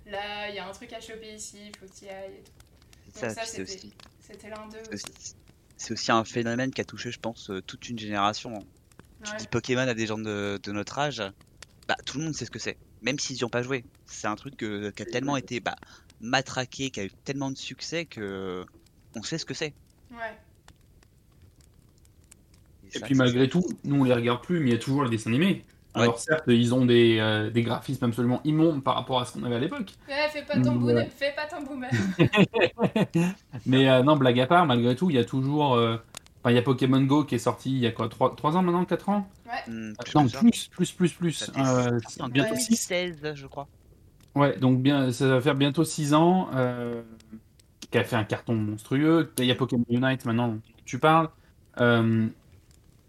là, 0.07 0.49
il 0.49 0.55
y 0.55 0.59
a 0.59 0.67
un 0.67 0.71
truc 0.71 0.91
à 0.93 0.99
choper 0.99 1.35
ici, 1.35 1.67
il 1.67 1.77
faut 1.77 1.85
que 1.85 1.95
tu 1.99 2.05
y 2.05 2.09
ailles. 2.09 2.33
et 2.39 2.43
tout. 2.43 2.51
C'est 3.17 3.29
ça, 3.33 3.45
ça, 3.45 3.61
aussi, 3.61 3.93
C'était 4.21 4.49
l'un 4.49 4.67
d'eux 4.67 4.77
c'est 4.85 4.93
aussi. 4.93 5.05
aussi- 5.17 5.35
c'est 5.77 5.91
aussi 5.93 6.11
un 6.11 6.23
phénomène 6.23 6.71
qui 6.71 6.81
a 6.81 6.85
touché, 6.85 7.11
je 7.11 7.19
pense, 7.19 7.49
euh, 7.49 7.61
toute 7.61 7.87
une 7.89 7.99
génération. 7.99 8.65
Tu 9.23 9.31
Ouais. 9.31 9.37
dis 9.37 9.47
Pokémon 9.47 9.81
à 9.87 9.93
des 9.93 10.05
gens 10.07 10.17
de, 10.17 10.59
de 10.61 10.71
notre 10.71 10.97
âge, 10.99 11.21
bah 11.87 11.95
tout 12.05 12.17
le 12.19 12.25
monde 12.25 12.35
sait 12.35 12.45
ce 12.45 12.51
que 12.51 12.59
c'est, 12.59 12.77
même 13.01 13.17
s'ils 13.19 13.35
n'y 13.37 13.43
ont 13.43 13.49
pas 13.49 13.63
joué. 13.63 13.83
C'est 14.05 14.27
un 14.27 14.35
truc 14.35 14.57
que- 14.57 14.89
qui 14.91 15.01
a 15.01 15.05
tellement 15.05 15.37
été 15.37 15.59
bah, 15.59 15.75
matraqué, 16.21 16.89
qui 16.91 16.99
a 16.99 17.05
eu 17.05 17.11
tellement 17.23 17.51
de 17.51 17.57
succès 17.57 18.05
que 18.05 18.65
on 19.15 19.23
sait 19.23 19.37
ce 19.37 19.45
que 19.45 19.53
c'est. 19.53 19.73
Ouais. 20.11 20.37
Et 22.93 22.99
ça, 22.99 23.05
puis 23.05 23.15
malgré 23.15 23.49
tout, 23.49 23.65
nous 23.83 23.97
on 24.01 24.03
les 24.03 24.13
regarde 24.13 24.43
plus, 24.43 24.59
mais 24.59 24.69
il 24.69 24.73
y 24.73 24.75
a 24.75 24.79
toujours 24.79 25.03
les 25.03 25.09
dessins 25.09 25.29
animés. 25.29 25.65
Alors 26.01 26.19
certes, 26.19 26.43
ils 26.47 26.73
ont 26.73 26.85
des, 26.85 27.17
euh, 27.19 27.49
des 27.49 27.63
graphismes 27.63 28.05
absolument 28.05 28.41
immondes 28.43 28.83
par 28.83 28.95
rapport 28.95 29.19
à 29.19 29.25
ce 29.25 29.33
qu'on 29.33 29.43
avait 29.43 29.55
à 29.55 29.59
l'époque. 29.59 29.93
Ouais, 30.07 30.27
fais 30.31 30.43
pas 30.43 30.59
ton 30.59 30.75
boomer, 30.75 30.95
ouais. 30.95 31.09
fais 31.15 31.33
pas 31.35 31.45
ton 31.45 31.63
boomer. 31.63 31.89
Mais 33.65 33.89
euh, 33.89 34.03
non, 34.03 34.15
blague 34.15 34.39
à 34.39 34.47
part, 34.47 34.65
malgré 34.65 34.95
tout, 34.95 35.09
il 35.09 35.15
y 35.15 35.19
a 35.19 35.25
toujours... 35.25 35.75
euh, 35.75 35.97
Enfin, 36.39 36.51
il 36.51 36.55
y 36.55 36.59
a 36.59 36.61
Pokémon 36.61 37.01
Go 37.01 37.23
qui 37.25 37.35
est 37.35 37.39
sorti 37.39 37.71
il 37.71 37.79
y 37.79 37.87
a 37.87 37.91
quoi 37.91 38.07
3, 38.09 38.55
ans 38.55 38.61
maintenant 38.61 38.85
4 38.85 39.09
ans? 39.09 39.27
Hmm, 39.67 39.93
plus 39.93 40.15
Non, 40.15 40.27
plus, 40.69 40.93
plus, 40.93 41.11
plus, 41.13 41.51
Euh, 41.57 41.99
en 42.19 42.29
bientôt 42.29 42.53
Ouais. 42.53 42.59
6. 42.59 42.87
2016, 42.89 43.33
je 43.35 43.47
crois. 43.47 43.67
Ouais, 44.35 44.55
donc 44.57 44.79
bien, 44.81 45.11
ça 45.11 45.27
va 45.27 45.41
faire 45.41 45.55
bientôt 45.55 45.83
6 45.83 46.13
ans. 46.13 46.49
Euh, 46.53 47.01
qui 47.89 47.97
a 47.97 48.03
fait 48.03 48.15
un 48.15 48.23
carton 48.23 48.53
monstrueux. 48.53 49.31
Il 49.39 49.45
y 49.45 49.51
a 49.51 49.55
Pokémon 49.55 49.85
Unite 49.89 50.25
maintenant 50.25 50.49
dont 50.49 50.61
tu 50.85 50.99
parles. 50.99 51.29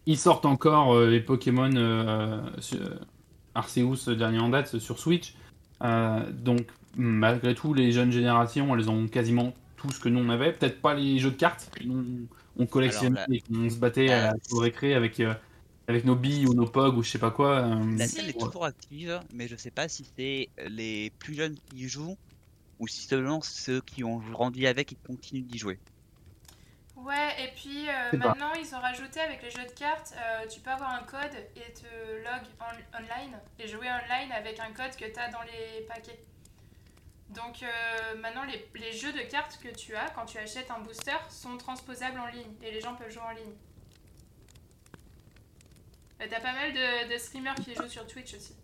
Euh, 0.09 0.13
ils 0.13 0.19
sortent 0.19 0.47
encore 0.47 0.95
euh, 0.95 1.11
les 1.11 1.21
Pokémon 1.21 1.71
euh, 1.77 2.41
sur- 2.61 2.79
Arceus, 3.55 4.09
euh, 4.09 4.15
dernier 4.15 4.39
en 4.39 4.49
date, 4.49 4.79
sur 4.79 4.99
Switch. 4.99 5.35
Euh, 5.83 6.31
donc, 6.33 6.67
malgré 6.97 7.55
tout, 7.55 7.75
les 7.75 7.93
jeunes 7.93 8.13
générations, 8.13 8.75
elles 8.75 8.89
ont 8.91 9.07
quasiment 9.09 9.55
tout 9.77 9.91
ce 9.91 10.01
que 10.01 10.09
nous 10.09 10.21
on 10.21 10.29
avait. 10.29 10.53
Peut-être 10.53 10.81
pas 10.81 10.95
les 10.95 11.19
jeux 11.19 11.31
de 11.31 11.37
cartes 11.37 11.71
nous 11.85 12.27
on 12.61 12.67
collectionnait 12.67 13.15
là- 13.15 13.27
et 13.31 13.41
qu'on 13.41 13.71
se 13.71 13.77
battait 13.77 14.09
à 14.11 14.23
la 14.23 14.31
Euh, 14.33 14.59
récré 14.61 14.95
avec, 14.95 15.21
euh, 15.21 15.33
avec 15.87 16.05
nos 16.05 16.17
billes 16.17 16.47
ou 16.47 16.55
nos 16.55 16.67
pogs 16.67 16.97
ou 16.99 17.05
je 17.05 17.11
sais 17.11 17.19
pas 17.21 17.31
quoi. 17.31 17.59
euh, 17.59 17.97
La 17.97 18.09
scène 18.09 18.27
est 18.29 18.33
toujours 18.33 18.65
active, 18.65 19.21
mais 19.33 19.47
je 19.47 19.55
sais 19.55 19.71
pas 19.71 19.89
si 19.89 20.05
c'est 20.17 20.49
les 20.69 21.11
plus 21.21 21.35
jeunes 21.35 21.55
qui 21.71 21.85
y 21.85 21.89
jouent 21.89 22.17
ou 22.81 22.89
si 22.89 23.07
seulement 23.07 23.41
ceux 23.43 23.81
qui 23.81 24.03
ont 24.03 24.19
grandi 24.33 24.67
avec 24.67 24.93
et 24.93 24.97
continuent 25.07 25.45
d'y 25.45 25.59
jouer. 25.59 25.79
Ouais, 27.05 27.45
et 27.45 27.53
puis 27.55 27.89
euh, 27.89 28.11
pas. 28.11 28.17
maintenant 28.17 28.53
ils 28.55 28.75
ont 28.75 28.81
rajouté 28.81 29.21
avec 29.21 29.41
les 29.43 29.51
jeux 29.51 29.65
de 29.65 29.71
cartes, 29.71 30.13
euh, 30.17 30.47
tu 30.49 30.59
peux 30.61 30.71
avoir 30.71 30.91
un 30.91 31.05
code 31.05 31.31
et 31.55 31.73
te 31.73 31.87
log 32.25 32.43
en- 32.61 32.99
online 32.99 33.39
et 33.61 33.69
jouer 33.69 33.87
online 33.89 34.33
avec 34.33 34.59
un 34.59 34.73
code 34.73 34.97
que 34.97 35.05
tu 35.05 35.19
as 35.19 35.31
dans 35.31 35.43
les 35.43 35.87
paquets. 35.87 36.19
Donc 37.31 37.63
euh, 37.63 38.17
maintenant 38.21 38.43
les, 38.45 38.69
les 38.81 38.93
jeux 38.93 39.13
de 39.13 39.21
cartes 39.31 39.59
que 39.63 39.69
tu 39.69 39.95
as 39.95 40.11
quand 40.11 40.25
tu 40.27 40.39
achètes 40.39 40.71
un 40.73 40.81
booster 40.81 41.13
sont 41.31 41.57
transposables 41.57 42.19
en 42.19 42.27
ligne 42.27 42.53
et 42.63 42.73
les 42.73 42.81
gens 42.81 42.95
peuvent 42.97 43.11
jouer 43.13 43.23
en 43.23 43.31
ligne. 43.35 43.55
T'as 46.19 46.41
pas 46.41 46.53
mal 46.53 46.73
de, 46.73 47.13
de 47.15 47.19
streamers 47.19 47.55
qui 47.55 47.75
jouent 47.75 47.87
sur 47.87 48.07
Twitch 48.07 48.35
aussi. 48.35 48.55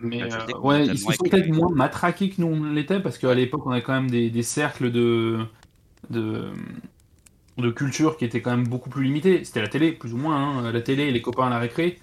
Mais 0.00 0.28
sais 0.30 0.52
qu'on 0.52 0.68
ouais, 0.68 0.86
ils 0.86 0.98
se 0.98 1.12
sont 1.12 1.24
peut-être 1.24 1.48
moins 1.48 1.70
matraqués 1.74 2.30
que 2.30 2.40
nous 2.40 2.48
on 2.48 2.62
l'était 2.72 3.00
parce 3.00 3.18
qu'à 3.18 3.34
l'époque 3.34 3.66
on 3.66 3.70
avait 3.70 3.82
quand 3.82 3.94
même 3.94 4.10
des, 4.10 4.30
des 4.30 4.42
cercles 4.42 4.92
de, 4.92 5.44
de 6.10 6.52
de 7.58 7.70
culture 7.70 8.16
qui 8.16 8.24
étaient 8.24 8.40
quand 8.40 8.50
même 8.56 8.68
beaucoup 8.68 8.90
plus 8.90 9.04
limités. 9.04 9.44
C'était 9.44 9.60
la 9.62 9.68
télé, 9.68 9.92
plus 9.92 10.14
ou 10.14 10.16
moins, 10.16 10.36
hein, 10.66 10.72
la 10.72 10.80
télé 10.80 11.04
et 11.04 11.10
les 11.10 11.22
copains 11.22 11.46
à 11.48 11.50
la 11.50 11.58
récré. 11.58 11.98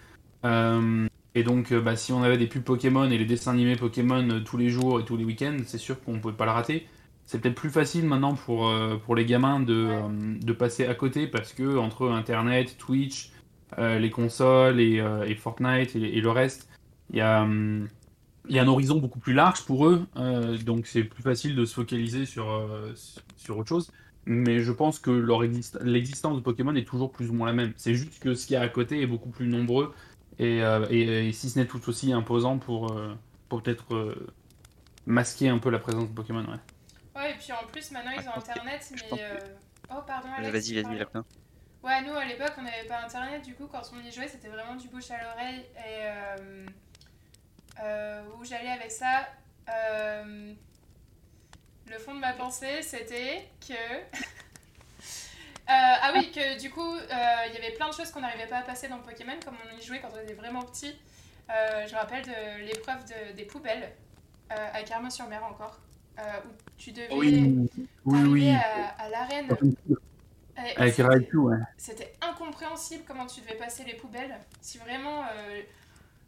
Euh, 0.45 1.07
et 1.33 1.43
donc, 1.43 1.71
euh, 1.71 1.81
bah, 1.81 1.95
si 1.95 2.11
on 2.13 2.23
avait 2.23 2.37
des 2.37 2.47
pubs 2.47 2.63
Pokémon 2.63 3.09
et 3.09 3.17
les 3.17 3.25
dessins 3.25 3.51
animés 3.53 3.75
Pokémon 3.77 4.29
euh, 4.29 4.39
tous 4.41 4.57
les 4.57 4.69
jours 4.69 4.99
et 4.99 5.05
tous 5.05 5.17
les 5.17 5.23
week-ends, 5.25 5.57
c'est 5.65 5.77
sûr 5.77 6.01
qu'on 6.03 6.19
pouvait 6.19 6.35
pas 6.35 6.45
le 6.45 6.51
rater. 6.51 6.87
C'est 7.25 7.39
peut-être 7.41 7.55
plus 7.55 7.69
facile 7.69 8.05
maintenant 8.05 8.35
pour, 8.35 8.67
euh, 8.67 8.97
pour 8.97 9.15
les 9.15 9.25
gamins 9.25 9.59
de, 9.61 9.73
Ouais. 9.85 10.05
euh, 10.09 10.37
de 10.41 10.53
passer 10.53 10.85
à 10.87 10.93
côté 10.95 11.27
parce 11.27 11.53
que 11.53 11.77
entre 11.77 12.09
Internet, 12.11 12.77
Twitch, 12.77 13.31
les 13.77 14.09
consoles 14.09 14.79
et, 14.79 15.03
et 15.27 15.35
Fortnite 15.35 15.95
et, 15.97 16.17
et 16.17 16.21
le 16.21 16.29
reste, 16.29 16.69
il 17.09 17.17
y 17.17 17.21
a, 17.21 17.41
hum, 17.41 17.89
y 18.47 18.57
a 18.59 18.63
un 18.63 18.67
horizon 18.67 18.99
beaucoup 18.99 19.19
plus 19.19 19.33
large 19.33 19.65
pour 19.65 19.87
eux. 19.87 20.05
donc 20.65 20.87
c'est 20.87 21.03
plus 21.03 21.23
facile 21.23 21.55
de 21.55 21.65
se 21.65 21.73
focaliser 21.73 22.25
sur, 22.25 22.45
sur 23.45 23.57
autre 23.57 23.69
chose. 23.69 23.91
Mais 24.25 24.59
je 24.59 24.71
pense 24.71 24.97
que 24.99 25.11
leur 25.11 25.43
exist- 25.43 25.79
l'existence 25.83 26.35
de 26.35 26.41
Pokémon 26.41 26.75
est 26.75 26.83
toujours 26.87 27.11
plus 27.11 27.29
ou 27.29 27.33
moins 27.33 27.47
la 27.47 27.53
même. 27.53 27.73
C'est 27.77 27.93
juste 27.93 28.19
que 28.19 28.33
ce 28.33 28.47
qu'il 28.47 28.55
y 28.55 28.57
a 28.57 28.61
à 28.61 28.67
côté 28.69 29.01
est 29.01 29.05
beaucoup 29.07 29.29
plus 29.29 29.47
nombreux 29.47 29.93
et, 30.39 30.63
euh, 30.63 30.85
et- 30.89 31.27
et 31.27 31.31
si 31.31 31.49
ce 31.49 31.59
n'est 31.59 31.67
tout 31.67 31.87
aussi 31.87 32.11
imposant 32.11 32.57
pour, 32.57 32.91
euh, 32.91 33.13
pour 33.49 33.61
peut-être 33.61 33.93
euh, 33.93 34.27
masquer 35.05 35.49
un 35.49 35.59
peu 35.59 35.69
la 35.69 35.77
présence 35.77 36.09
de 36.09 36.13
Pokémon. 36.15 36.41
Ouais. 36.43 36.57
Ouais, 37.21 37.31
et 37.31 37.35
puis 37.35 37.51
en 37.53 37.65
plus 37.71 37.91
maintenant 37.91 38.11
ils 38.19 38.27
ont 38.27 38.31
Ah, 38.33 38.39
internet, 38.39 38.91
mais. 38.91 39.09
que- 39.17 39.21
euh, 39.21 39.37
Oh, 39.91 40.01
pardon, 40.07 40.29
Alex. 40.35 40.51
Vas-y, 40.51 40.81
vas-y, 40.81 40.97
Lapin. 40.97 41.23
Ouais, 41.83 42.01
nous 42.01 42.13
à 42.15 42.25
l'époque 42.25 42.53
on 42.57 42.63
n'avait 42.63 42.87
pas 42.87 43.03
internet, 43.05 43.45
du 43.45 43.53
coup 43.53 43.67
quand 43.71 43.83
on 43.93 43.99
y 44.03 44.11
jouait 44.11 44.27
c'était 44.27 44.47
vraiment 44.49 44.75
du 44.75 44.87
bouche 44.87 45.11
à 45.11 45.21
l'oreille. 45.21 45.59
Et 45.77 46.01
euh, 46.01 46.65
euh, 47.83 48.23
où 48.39 48.43
j'allais 48.43 48.71
avec 48.71 48.89
ça, 48.89 49.27
euh, 49.69 50.53
le 51.89 51.97
fond 51.99 52.13
de 52.15 52.19
ma 52.19 52.33
pensée 52.33 52.81
c'était 52.81 53.47
que. 53.67 53.73
Euh, 55.67 55.71
ah 55.71 56.11
oui, 56.13 56.31
que 56.31 56.59
du 56.59 56.69
coup 56.69 56.93
euh, 56.95 57.07
il 57.47 57.53
y 57.55 57.57
avait 57.57 57.71
plein 57.73 57.89
de 57.89 57.93
choses 57.95 58.11
qu'on 58.11 58.19
n'arrivait 58.21 58.45
pas 58.45 58.57
à 58.59 58.61
passer 58.61 58.87
dans 58.87 58.99
Pokémon 58.99 59.33
comme 59.43 59.55
on 59.65 59.75
y 59.75 59.81
jouait 59.81 59.99
quand 59.99 60.11
on 60.15 60.21
était 60.21 60.35
vraiment 60.35 60.61
petit. 60.61 60.95
Euh, 61.49 61.87
je 61.87 61.93
me 61.93 61.97
rappelle 61.97 62.23
de 62.23 62.65
l'épreuve 62.67 63.03
de- 63.05 63.33
des 63.35 63.45
poubelles 63.45 63.91
à 64.49 64.83
Carmin-sur-Mer 64.83 65.43
encore, 65.43 65.79
où 66.19 66.49
tu 66.77 66.91
devais 66.91 67.11
oui, 67.11 68.51
à, 68.51 68.89
à 69.05 69.09
l'arène. 69.09 69.49
Avec 70.77 70.97
Raikou, 70.97 71.49
ouais. 71.49 71.57
c'était 71.79 72.13
incompréhensible 72.21 73.03
comment 73.07 73.25
tu 73.25 73.41
devais 73.41 73.55
passer 73.55 73.83
les 73.85 73.95
poubelles. 73.95 74.37
Si 74.61 74.77
vraiment. 74.77 75.25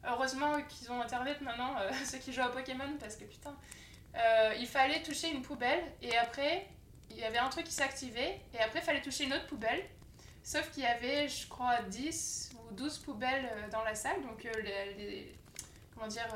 heureusement 0.03 0.59
qu'ils 0.67 0.91
ont 0.91 0.99
internet 0.99 1.41
maintenant, 1.41 1.75
ceux 2.05 2.17
qui 2.17 2.33
jouent 2.33 2.41
à 2.41 2.49
Pokémon, 2.51 2.97
parce 2.99 3.15
que 3.15 3.25
putain. 3.25 3.55
Euh, 4.17 4.53
il 4.59 4.67
fallait 4.67 5.01
toucher 5.03 5.29
une 5.31 5.41
poubelle 5.41 5.83
et 6.01 6.15
après, 6.17 6.67
il 7.09 7.17
y 7.17 7.23
avait 7.23 7.37
un 7.37 7.49
truc 7.49 7.65
qui 7.65 7.73
s'activait 7.73 8.39
et 8.53 8.59
après, 8.59 8.79
il 8.79 8.85
fallait 8.85 9.01
toucher 9.01 9.25
une 9.25 9.33
autre 9.33 9.47
poubelle. 9.47 9.83
Sauf 10.43 10.71
qu'il 10.71 10.83
y 10.83 10.87
avait, 10.87 11.27
je 11.27 11.47
crois, 11.47 11.81
10 11.83 12.51
ou 12.55 12.73
12 12.73 12.99
poubelles 12.99 13.49
euh, 13.51 13.69
dans 13.69 13.83
la 13.83 13.95
salle, 13.95 14.21
donc 14.21 14.45
euh, 14.45 14.61
les, 14.61 15.35
comment 15.93 16.07
dire, 16.07 16.27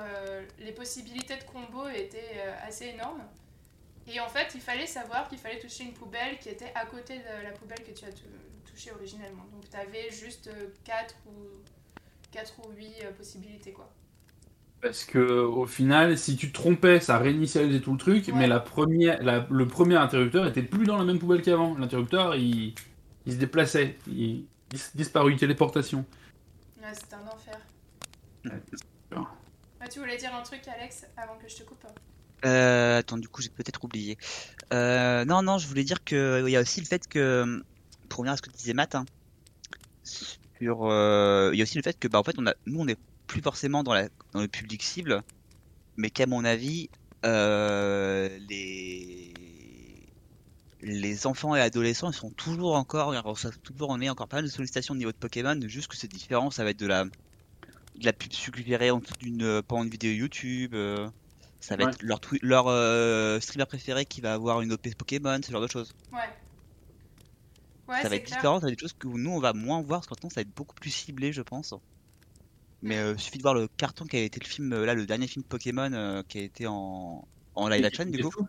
les 0.60 0.72
possibilités 0.72 1.38
de 1.38 1.44
combo 1.44 1.88
étaient 1.88 2.42
assez 2.64 2.88
énormes. 2.88 3.24
Et 4.08 4.20
en 4.20 4.28
fait, 4.28 4.52
il 4.56 4.62
fallait 4.62 4.88
savoir 4.88 5.30
qu'il 5.30 5.38
fallait 5.38 5.60
toucher 5.60 5.84
une 5.84 5.94
poubelle 5.94 6.40
qui 6.40 6.50
était 6.50 6.72
à 6.74 6.86
côté 6.88 7.20
de 7.20 7.44
la 7.44 7.52
poubelle 7.52 7.84
que 7.84 7.92
tu 7.92 8.04
as 8.06 8.12
tou- 8.12 8.24
touchée 8.66 8.92
originellement. 8.92 9.44
Donc 9.54 9.70
tu 9.70 9.78
avais 9.78 10.10
juste 10.10 10.50
4 10.84 11.16
ou, 11.28 11.32
4 12.32 12.54
ou 12.66 12.72
8 12.72 13.06
possibilités, 13.16 13.72
quoi. 13.72 13.88
Parce 14.82 15.04
que 15.06 15.20
au 15.20 15.66
final, 15.68 16.18
si 16.18 16.36
tu 16.36 16.48
te 16.50 16.54
trompais, 16.54 17.00
ça 17.00 17.20
réinitialisait 17.20 17.82
tout 17.82 17.92
le 17.92 17.98
truc, 18.00 18.28
Ouais. 18.28 18.34
mais 18.34 18.48
la 18.48 18.60
première, 18.60 19.22
la- 19.24 19.46
le 19.50 19.68
premier 19.68 19.96
interrupteur 19.96 20.48
était 20.48 20.64
plus 20.64 20.86
dans 20.86 20.98
la 20.98 21.04
même 21.04 21.20
poubelle 21.20 21.42
qu'avant. 21.44 21.78
L'interrupteur, 21.78 22.36
il, 22.36 22.74
il 23.28 23.34
se 23.34 23.38
déplaçait, 23.38 23.98
il 24.08 24.46
dis- 24.72 24.82
disparu, 24.96 25.36
téléportation. 25.36 26.04
Ouais, 26.82 26.94
c'était 26.94 27.14
un 27.16 27.28
enfer. 27.28 27.60
Ouais, 28.46 29.22
Ah, 29.84 29.88
tu 29.88 30.00
voulais 30.00 30.18
dire 30.18 30.34
un 30.34 30.42
truc, 30.42 30.62
Alex, 30.68 31.06
avant 31.18 31.36
que 31.38 31.48
je 31.48 31.58
te 31.58 31.64
coupe 31.64 31.86
Euh, 32.44 32.98
attends, 33.00 33.18
du 33.18 33.28
coup, 33.28 33.42
j'ai 33.44 33.50
peut-être 33.50 33.84
oublié. 33.84 34.18
Euh, 34.74 35.26
non, 35.26 35.44
non, 35.44 35.60
je 35.60 35.68
voulais 35.68 35.84
dire 35.84 36.04
que 36.04 36.44
il 36.48 36.52
y 36.52 36.58
a 36.58 36.62
aussi 36.62 36.80
le 36.80 36.88
fait 36.88 37.08
que, 37.08 37.64
pour 38.10 38.20
revenir 38.20 38.34
à 38.34 38.38
ce 38.38 38.42
que 38.42 38.50
disait 38.50 38.74
Matt, 38.74 38.96
hein, 38.96 39.06
sur, 40.04 40.86
euh, 40.90 41.52
il 41.54 41.58
y 41.58 41.62
a 41.62 41.64
aussi 41.64 41.78
le 41.78 41.84
fait 41.84 41.98
que, 42.00 42.08
bah, 42.08 42.20
en 42.20 42.24
fait, 42.24 42.36
on 42.40 42.48
a, 42.48 42.54
nous, 42.66 42.80
on 42.80 42.86
n'est 42.86 42.98
plus 43.32 43.42
forcément 43.42 43.84
dans 43.84 43.94
la, 43.94 44.10
dans 44.34 44.42
le 44.42 44.48
public 44.48 44.84
cible, 44.84 45.24
mais 45.98 46.12
qu'à 46.12 46.28
mon 46.28 46.46
avis, 46.46 46.90
euh, 47.26 48.38
les, 48.50 50.14
les 50.82 51.28
enfants 51.28 51.56
et 51.56 51.62
adolescents, 51.62 52.12
ils 52.12 52.16
sont 52.16 52.32
toujours 52.34 52.76
encore, 52.76 53.14
ils 53.16 53.20
reçoivent 53.20 53.60
toujours, 53.64 53.90
on 53.92 54.02
est 54.02 54.10
encore 54.10 54.28
pas 54.28 54.38
mal 54.38 54.46
de 54.46 54.50
sollicitations 54.52 54.94
au 54.96 54.98
niveau 54.98 55.12
de 55.12 55.18
Pokémon, 55.18 55.60
juste 55.68 55.88
que 55.90 55.98
c'est 55.98 56.08
différent, 56.12 56.52
ça 56.52 56.64
va 56.64 56.72
être 56.72 56.80
de 56.80 56.88
la, 56.88 57.06
de 57.06 58.06
la 58.06 58.14
pub 58.14 58.34
suggérée 58.34 58.92
en 58.92 59.00
dessous 59.00 59.16
d'une, 59.20 59.44
euh, 59.44 59.62
pendant 59.64 59.84
une 59.84 59.90
vidéo 59.92 60.12
YouTube. 60.14 60.74
euh, 60.76 61.10
ça 61.62 61.78
va 61.78 61.84
Ouais. 61.84 61.86
être 61.86 62.02
leur, 62.04 62.20
twi- 62.22 62.40
leur 62.44 62.68
euh, 62.68 63.40
streamer 63.42 63.66
préféré 63.68 64.06
qui 64.06 64.22
va 64.22 64.34
avoir 64.34 64.62
une 64.62 64.74
OP 64.74 64.96
Pokémon, 64.98 65.40
ce 65.46 65.52
genre 65.52 65.62
de 65.62 65.68
choses. 65.70 65.92
Ouais. 66.12 66.30
Ouais, 67.88 68.04
ça 68.04 68.10
va 68.10 68.16
c'est 68.16 68.18
être 68.18 68.26
clair. 68.26 68.40
différent, 68.42 68.60
ça 68.60 68.66
va 68.66 68.72
être 68.74 68.80
des 68.80 68.82
choses 68.84 68.92
que 69.00 69.08
nous 69.08 69.30
on 69.32 69.40
va 69.40 69.54
moins 69.54 69.82
voir, 69.82 70.02
parce 70.02 70.08
que 70.08 70.14
maintenant 70.14 70.30
ça 70.30 70.42
va 70.42 70.42
être 70.42 70.54
beaucoup 70.56 70.76
plus 70.76 70.90
ciblé, 70.92 71.32
je 71.32 71.42
pense. 71.42 71.74
Mais 72.82 72.98
euh, 72.98 73.18
suffit 73.18 73.38
de 73.38 73.44
voir 73.44 73.54
le 73.54 73.68
carton 73.78 74.06
qui 74.06 74.18
a 74.18 74.24
été 74.24 74.40
le 74.40 74.48
film, 74.48 74.74
euh, 74.74 74.86
là, 74.86 74.94
le 74.94 75.06
dernier 75.06 75.28
film 75.28 75.44
Pokémon 75.44 75.92
euh, 75.94 76.24
qui 76.28 76.40
a 76.40 76.42
été 76.42 76.66
en, 76.68 77.28
en 77.56 77.68
live 77.68 77.86
action, 77.86 78.06
du 78.06 78.24
coup. 78.24 78.46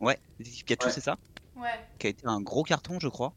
Ouais, 0.00 0.18
Détective 0.38 0.64
Pikachu, 0.64 0.86
Ouais. 0.88 0.92
c'est 0.92 1.00
ça 1.00 1.16
Ouais. 1.54 1.88
Qui 1.98 2.06
a 2.08 2.10
été 2.10 2.26
un 2.26 2.40
gros 2.40 2.62
carton, 2.64 2.98
je 3.00 3.08
crois. 3.08 3.34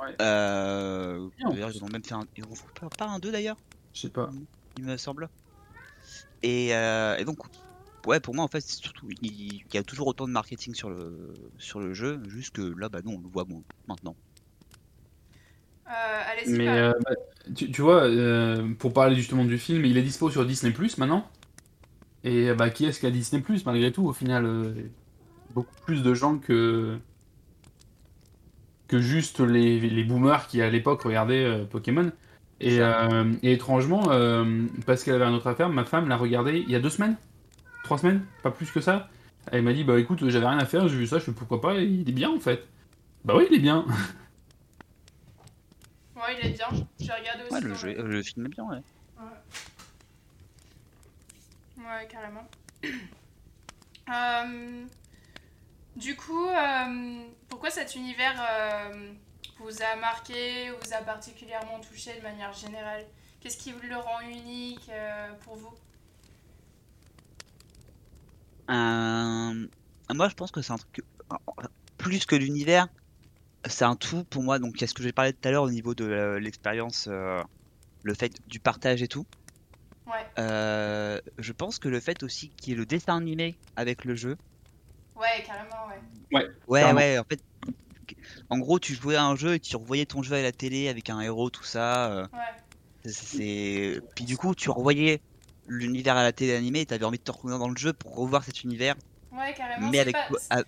Ouais. 0.00 0.14
Euh, 0.22 1.28
en 1.44 1.50
d'ailleurs, 1.50 1.70
ils 1.72 1.82
ont 1.84 1.88
même 1.88 2.04
fait 2.04 2.14
un. 2.14 2.24
Ils 2.36 2.44
ont 2.44 2.54
fait 2.54 2.64
pas, 2.96 3.06
un 3.06 3.18
2 3.18 3.32
d'ailleurs, 3.32 3.56
Je 3.92 4.02
sais 4.02 4.10
pas. 4.10 4.30
il 4.76 4.84
me 4.84 4.96
semble. 4.96 5.28
Et, 6.42 6.74
euh, 6.74 7.16
et 7.16 7.24
donc, 7.24 7.38
ouais, 8.06 8.20
pour 8.20 8.34
moi, 8.34 8.44
en 8.44 8.48
fait, 8.48 8.60
c'est 8.60 8.80
surtout. 8.80 9.08
Il, 9.20 9.26
il 9.54 9.74
y 9.74 9.76
a 9.76 9.82
toujours 9.82 10.06
autant 10.06 10.26
de 10.26 10.32
marketing 10.32 10.74
sur 10.74 10.90
le, 10.90 11.34
sur 11.58 11.80
le 11.80 11.94
jeu, 11.94 12.22
juste 12.28 12.52
que 12.52 12.62
là, 12.62 12.88
bah 12.88 13.00
non, 13.04 13.14
on 13.16 13.20
le 13.20 13.28
voit 13.28 13.44
bon, 13.44 13.64
maintenant. 13.86 14.16
Euh, 15.88 16.22
Allez-y, 16.32 16.58
Mais 16.58 16.68
euh, 16.68 16.92
bah, 17.04 17.12
tu, 17.54 17.70
tu 17.70 17.82
vois, 17.82 18.04
euh, 18.04 18.74
pour 18.78 18.92
parler 18.92 19.16
justement 19.16 19.44
du 19.44 19.58
film, 19.58 19.84
il 19.84 19.96
est 19.96 20.02
dispo 20.02 20.30
sur 20.30 20.44
Disney 20.46 20.72
Plus 20.72 20.98
maintenant. 20.98 21.28
Et 22.24 22.52
bah, 22.54 22.70
qui 22.70 22.86
est-ce 22.86 23.00
qui 23.00 23.06
a 23.06 23.10
Disney 23.10 23.42
Plus 23.42 23.64
malgré 23.66 23.92
tout 23.92 24.06
Au 24.06 24.12
final, 24.12 24.44
euh, 24.46 24.74
beaucoup 25.54 25.74
plus 25.86 26.02
de 26.02 26.14
gens 26.14 26.38
que 26.38 26.98
que 28.88 29.00
juste 29.00 29.40
les, 29.40 29.78
les 29.80 30.04
boomers 30.04 30.46
qui 30.46 30.62
à 30.62 30.70
l'époque 30.70 31.02
regardaient 31.02 31.44
euh, 31.44 31.64
Pokémon. 31.64 32.10
Et, 32.60 32.80
euh, 32.80 33.34
et 33.44 33.52
étrangement, 33.52 34.10
euh, 34.10 34.66
parce 34.84 35.04
qu'elle 35.04 35.14
avait 35.14 35.24
un 35.24 35.32
autre 35.32 35.46
affaire, 35.46 35.68
ma 35.68 35.84
femme 35.84 36.08
l'a 36.08 36.16
regardé 36.16 36.58
il 36.58 36.68
y 36.68 36.74
a 36.74 36.80
deux 36.80 36.90
semaines, 36.90 37.16
trois 37.84 37.98
semaines, 37.98 38.22
pas 38.42 38.50
plus 38.50 38.70
que 38.72 38.80
ça. 38.80 39.10
Elle 39.52 39.62
m'a 39.62 39.72
dit 39.74 39.84
bah 39.84 39.98
écoute, 40.00 40.28
j'avais 40.28 40.46
rien 40.46 40.58
à 40.58 40.66
faire, 40.66 40.88
j'ai 40.88 40.96
vu 40.96 41.06
ça, 41.06 41.18
je 41.18 41.24
fais 41.24 41.32
pourquoi 41.32 41.60
pas, 41.60 41.74
il 41.76 42.08
est 42.08 42.12
bien 42.12 42.30
en 42.30 42.40
fait. 42.40 42.66
Bah 43.24 43.34
oui, 43.36 43.46
il 43.50 43.56
est 43.56 43.60
bien. 43.60 43.86
Ouais, 46.28 46.36
il 46.40 46.46
est 46.46 46.50
bien. 46.50 46.68
J'ai 47.00 47.12
regardé 47.12 47.44
aussi. 47.44 47.54
Ouais, 47.54 47.60
le, 47.60 47.74
jeu, 47.74 47.94
le 47.94 48.22
film 48.22 48.46
est 48.46 48.48
bien, 48.50 48.64
ouais. 48.64 48.80
Ouais, 51.78 52.08
carrément. 52.08 52.46
Euh, 54.10 54.86
du 55.94 56.16
coup, 56.16 56.48
euh, 56.48 57.26
pourquoi 57.50 57.68
cet 57.68 57.94
univers 57.94 58.40
euh, 58.40 59.12
vous 59.58 59.82
a 59.82 59.96
marqué, 59.96 60.70
vous 60.70 60.94
a 60.94 61.02
particulièrement 61.02 61.78
touché 61.80 62.16
de 62.16 62.22
manière 62.22 62.54
générale? 62.54 63.04
Qu'est-ce 63.38 63.58
qui 63.58 63.74
le 63.82 63.96
rend 63.98 64.22
unique 64.22 64.90
pour 65.42 65.56
vous? 65.56 65.74
Moi, 68.70 70.28
je 70.30 70.34
pense 70.34 70.50
que 70.50 70.62
c'est 70.62 70.72
un 70.72 70.78
truc. 70.78 71.04
Plus 71.98 72.24
que 72.24 72.34
l'univers, 72.34 72.88
c'est 73.68 73.84
un 73.84 73.96
tout 73.96 74.24
pour 74.24 74.42
moi. 74.42 74.58
Donc, 74.58 74.72
il 74.76 74.80
y 74.80 74.84
a 74.84 74.86
ce 74.86 74.94
que 74.94 75.02
j'ai 75.02 75.12
parlé 75.12 75.32
tout 75.32 75.46
à 75.48 75.50
l'heure 75.50 75.62
au 75.64 75.70
niveau 75.70 75.94
de 75.94 76.04
euh, 76.04 76.40
l'expérience, 76.40 77.06
euh, 77.10 77.42
le 78.02 78.14
fait 78.14 78.32
du 78.46 78.60
partage 78.60 79.02
et 79.02 79.08
tout. 79.08 79.26
Ouais, 80.06 80.26
Euh, 80.38 81.20
je 81.38 81.52
pense 81.52 81.78
que 81.78 81.88
le 81.88 82.00
fait 82.00 82.22
aussi 82.22 82.50
qu'il 82.50 82.70
y 82.72 82.72
ait 82.74 82.78
le 82.78 82.86
dessin 82.86 83.16
animé 83.16 83.56
avec 83.76 84.04
le 84.04 84.14
jeu. 84.14 84.36
ouais, 85.16 85.42
carrément, 85.46 85.88
ouais. 85.88 86.00
Ouais, 86.32 86.46
Clairement. 86.68 86.94
ouais, 87.00 87.18
en 87.18 87.24
fait. 87.24 87.40
En 88.48 88.58
gros, 88.58 88.78
tu 88.78 88.94
jouais 88.94 89.16
à 89.16 89.24
un 89.24 89.36
jeu 89.36 89.54
et 89.54 89.60
tu 89.60 89.76
revoyais 89.76 90.06
ton 90.06 90.22
jeu 90.22 90.34
à 90.36 90.42
la 90.42 90.52
télé 90.52 90.88
avec 90.88 91.10
un 91.10 91.20
héros, 91.20 91.50
tout 91.50 91.64
ça. 91.64 92.10
euh, 92.12 92.26
Ouais, 92.32 93.10
c'est. 93.10 94.00
Puis 94.14 94.24
du 94.24 94.36
coup, 94.36 94.54
tu 94.54 94.70
revoyais 94.70 95.20
l'univers 95.66 96.16
à 96.16 96.22
la 96.22 96.32
télé 96.32 96.54
animé 96.54 96.80
et 96.80 96.86
t'avais 96.86 97.04
envie 97.04 97.18
de 97.18 97.22
te 97.22 97.30
retrouver 97.30 97.58
dans 97.58 97.68
le 97.68 97.76
jeu 97.76 97.92
pour 97.92 98.16
revoir 98.16 98.44
cet 98.44 98.62
univers. 98.62 98.94
ouais 99.32 99.52
carrément. 99.54 99.90
Mais 99.90 99.98
avec. 99.98 100.14
pas- 100.14 100.62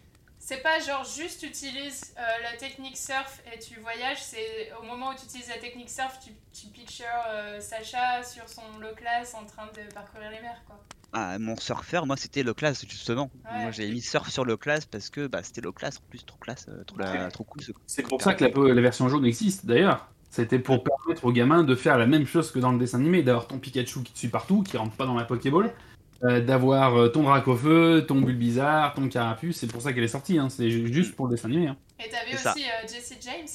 C'est 0.51 0.65
pas 0.65 0.81
genre 0.81 1.05
juste 1.05 1.39
tu 1.43 1.47
utilises 1.47 2.13
euh, 2.19 2.23
la 2.43 2.57
technique 2.59 2.97
surf 2.97 3.41
et 3.55 3.61
tu 3.61 3.79
voyages, 3.79 4.21
c'est 4.21 4.73
au 4.81 4.85
moment 4.85 5.11
où 5.11 5.15
tu 5.15 5.25
utilises 5.27 5.49
la 5.49 5.59
technique 5.59 5.89
surf, 5.89 6.19
tu, 6.19 6.33
tu 6.53 6.67
pictures 6.73 7.07
euh, 7.29 7.61
Sacha 7.61 8.25
sur 8.25 8.49
son 8.49 8.63
low 8.81 8.93
class 8.97 9.33
en 9.37 9.45
train 9.47 9.67
de 9.67 9.95
parcourir 9.95 10.29
les 10.29 10.41
mers 10.41 10.61
quoi. 10.67 10.83
Ah, 11.13 11.39
mon 11.39 11.57
surfeur, 11.57 12.05
moi 12.05 12.17
c'était 12.17 12.43
class 12.53 12.85
justement. 12.85 13.31
Ouais. 13.49 13.61
Moi 13.61 13.71
j'ai 13.71 13.89
mis 13.93 14.01
surf 14.01 14.29
sur 14.29 14.45
class 14.59 14.87
parce 14.87 15.09
que 15.09 15.29
bah, 15.29 15.45
c'était 15.45 15.63
class 15.73 15.99
en 15.99 16.11
plus, 16.11 16.25
trop 16.27 16.39
classe, 16.41 16.67
euh, 16.69 16.83
trop, 16.83 16.99
la- 16.99 17.31
trop 17.31 17.45
cool. 17.45 17.63
ce- 17.63 17.71
C'est 17.87 18.03
pour 18.03 18.21
ça 18.21 18.35
que 18.35 18.45
la, 18.45 18.75
la 18.75 18.83
version 18.83 19.09
jaune 19.09 19.27
existe 19.27 19.67
d'ailleurs. 19.67 20.09
C'était 20.31 20.59
pour 20.59 20.83
permettre 20.83 21.25
aux 21.25 21.33
gamins 21.33 21.63
de 21.63 21.77
faire 21.77 21.97
la 21.97 22.07
même 22.07 22.27
chose 22.27 22.51
que 22.51 22.59
dans 22.59 22.73
le 22.73 22.79
dessin 22.81 22.99
animé, 22.99 23.23
d'avoir 23.23 23.47
ton 23.47 23.59
Pikachu 23.61 24.03
qui 24.03 24.13
te 24.13 24.19
suit 24.19 24.29
partout, 24.29 24.65
qui 24.65 24.77
rentre 24.77 24.97
pas 24.97 25.07
dans 25.07 25.15
la 25.15 25.25
Pokéball, 25.25 25.73
euh, 26.25 26.41
d'avoir 26.41 26.97
euh, 26.97 27.09
ton 27.09 27.23
Dracofeu, 27.23 28.05
ton 28.07 28.21
Bulbizarre, 28.21 28.95
ton 28.95 29.09
Carapuce. 29.09 29.57
C'est 29.59 29.67
pour 29.67 29.83
ça 29.83 29.93
qu'elle 29.93 30.05
est 30.05 30.09
sortie. 30.09 30.39
Hein. 30.39 30.49
C'est 30.51 30.71
ju- 30.71 30.93
juste 30.93 31.15
pour 31.17 31.27
le 31.27 31.33
dessin 31.35 31.49
animé. 31.49 31.69
Hein. 31.69 31.77
Et 32.05 32.09
t'avais 32.11 32.35
aussi 32.35 32.65
euh, 32.65 32.83
Jesse 32.89 33.15
James? 33.21 33.49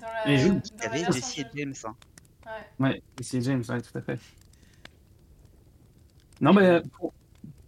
Dans 0.00 0.06
la, 0.06 0.30
Et 0.32 0.38
James. 0.38 0.60
dans 0.82 1.12
Jesse 1.12 1.38
et. 1.38 1.44
James. 1.56 1.74
hein. 1.84 1.94
Ouais. 2.80 2.86
Ouais, 2.88 3.02
et 3.18 3.22
c'est 3.22 3.40
James, 3.40 3.62
ouais, 3.68 3.80
tout 3.80 3.96
à 3.98 4.02
fait. 4.02 4.18
Non, 6.40 6.52
mais 6.52 6.82
pour, 6.98 7.14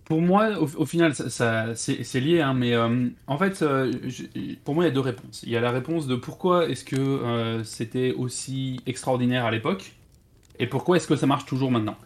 pour 0.05 0.20
moi, 0.22 0.59
au, 0.61 0.64
au 0.82 0.86
final, 0.86 1.14
ça, 1.14 1.30
ça- 1.30 1.74
c'est 1.74 2.05
c'est 2.05 2.20
lié, 2.20 2.40
hein, 2.40 2.55
mais 2.55 2.74
euh, 2.74 3.09
en 3.26 3.38
fait, 3.38 3.62
euh, 3.62 3.92
je- 4.05 4.24
pour 4.64 4.74
moi, 4.74 4.84
il 4.84 4.88
y 4.88 4.90
a 4.90 4.94
deux 4.94 5.01
réponses. 5.01 5.42
Il 5.44 5.51
y 5.51 5.57
a 5.57 5.61
la 5.61 5.70
réponse 5.70 6.07
de 6.07 6.16
pourquoi 6.16 6.68
est-ce 6.68 6.84
que 6.84 6.97
euh, 6.97 7.64
c'était 7.64 8.12
aussi 8.12 8.80
extraordinaire 8.86 9.47
à 9.47 9.51
l'époque, 9.51 9.94
et 10.59 10.66
pourquoi 10.66 10.97
est-ce 10.97 11.07
que 11.09 11.16
ça 11.16 11.26
marche 11.26 11.47
toujours 11.47 11.70
maintenant. 11.70 11.97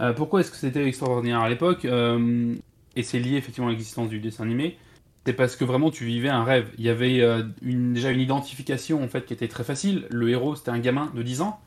Euh, 0.00 0.12
pourquoi 0.12 0.40
est-ce 0.40 0.50
que 0.50 0.56
c'était 0.56 0.86
extraordinaire 0.86 1.40
à 1.40 1.48
l'époque 1.48 1.84
euh, 1.84 2.54
Et 2.96 3.02
c'est 3.02 3.18
lié 3.18 3.36
effectivement 3.36 3.68
à 3.68 3.70
l'existence 3.70 4.08
du 4.08 4.20
dessin 4.20 4.44
animé. 4.44 4.78
C'est 5.26 5.34
parce 5.34 5.56
que 5.56 5.64
vraiment 5.64 5.90
tu 5.90 6.04
vivais 6.04 6.30
un 6.30 6.44
rêve. 6.44 6.70
Il 6.78 6.84
y 6.84 6.88
avait 6.88 7.20
euh, 7.20 7.42
une, 7.62 7.92
déjà 7.92 8.10
une 8.10 8.20
identification 8.20 9.02
en 9.04 9.08
fait 9.08 9.26
qui 9.26 9.34
était 9.34 9.48
très 9.48 9.64
facile. 9.64 10.06
Le 10.10 10.30
héros 10.30 10.56
c'était 10.56 10.70
un 10.70 10.78
gamin 10.78 11.12
de 11.14 11.22
10 11.22 11.42
ans. 11.42 11.60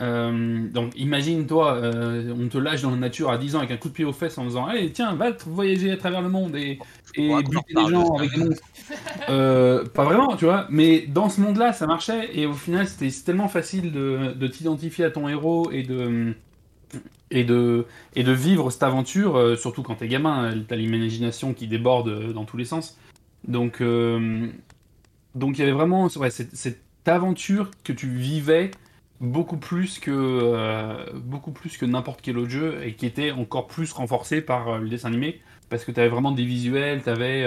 Donc 0.00 0.92
imagine-toi, 0.94 1.80
on 2.38 2.46
te 2.46 2.56
lâche 2.56 2.82
dans 2.82 2.92
la 2.92 2.96
nature 2.96 3.30
à 3.30 3.38
10 3.38 3.56
ans 3.56 3.58
avec 3.58 3.72
un 3.72 3.76
coup 3.76 3.88
de 3.88 3.94
pied 3.94 4.04
aux 4.04 4.12
fesses 4.12 4.38
en 4.38 4.44
disant 4.44 4.66
Allez, 4.66 4.92
tiens, 4.92 5.12
va 5.14 5.32
te 5.32 5.48
voyager 5.48 5.90
à 5.90 5.96
travers 5.96 6.22
le 6.22 6.28
monde 6.28 6.54
et, 6.54 6.78
et 7.16 7.34
buter 7.42 7.74
des 7.74 7.86
gens 7.88 8.14
avec 8.14 8.30
des 8.30 8.44
monstres. 8.44 8.62
Pas 9.26 10.04
vraiment, 10.04 10.36
tu 10.36 10.44
vois, 10.44 10.68
mais 10.70 11.00
dans 11.08 11.28
ce 11.28 11.40
monde-là, 11.40 11.72
ça 11.72 11.88
marchait 11.88 12.30
et 12.32 12.46
au 12.46 12.52
final, 12.52 12.86
c'était 12.86 13.10
tellement 13.24 13.48
facile 13.48 13.90
de, 13.90 14.34
de 14.36 14.46
t'identifier 14.46 15.04
à 15.04 15.10
ton 15.10 15.28
héros 15.28 15.72
et 15.72 15.82
de, 15.82 16.32
et 17.30 17.44
de, 17.44 17.86
et 18.14 18.24
de 18.24 18.32
vivre 18.32 18.70
cette 18.70 18.82
aventure, 18.82 19.36
euh, 19.36 19.56
surtout 19.56 19.82
quand 19.82 19.96
t'es 19.96 20.08
gamin, 20.08 20.52
euh, 20.52 20.62
t'as 20.66 20.76
l'imagination 20.76 21.54
qui 21.54 21.66
déborde 21.66 22.08
euh, 22.08 22.32
dans 22.32 22.44
tous 22.44 22.56
les 22.56 22.64
sens. 22.64 22.98
Donc, 23.46 23.80
euh, 23.80 24.48
donc 25.34 25.58
il 25.58 25.60
y 25.60 25.62
avait 25.62 25.72
vraiment 25.72 26.08
ouais, 26.16 26.30
cette, 26.30 26.56
cette 26.56 26.82
aventure 27.06 27.70
que 27.84 27.92
tu 27.92 28.08
vivais 28.08 28.70
beaucoup 29.20 29.56
plus 29.56 29.98
que 29.98 30.10
euh, 30.12 31.04
beaucoup 31.14 31.50
plus 31.52 31.76
que 31.76 31.86
n'importe 31.86 32.20
quel 32.22 32.38
autre 32.38 32.50
jeu 32.50 32.80
et 32.84 32.94
qui 32.94 33.06
était 33.06 33.32
encore 33.32 33.66
plus 33.66 33.92
renforcée 33.92 34.40
par 34.40 34.78
le 34.78 34.88
dessin 34.88 35.08
animé 35.08 35.40
parce 35.68 35.84
que 35.84 35.92
tu 35.92 36.00
avais 36.00 36.08
vraiment 36.08 36.32
des 36.32 36.44
visuels, 36.44 37.02
tu 37.02 37.10
avais 37.10 37.46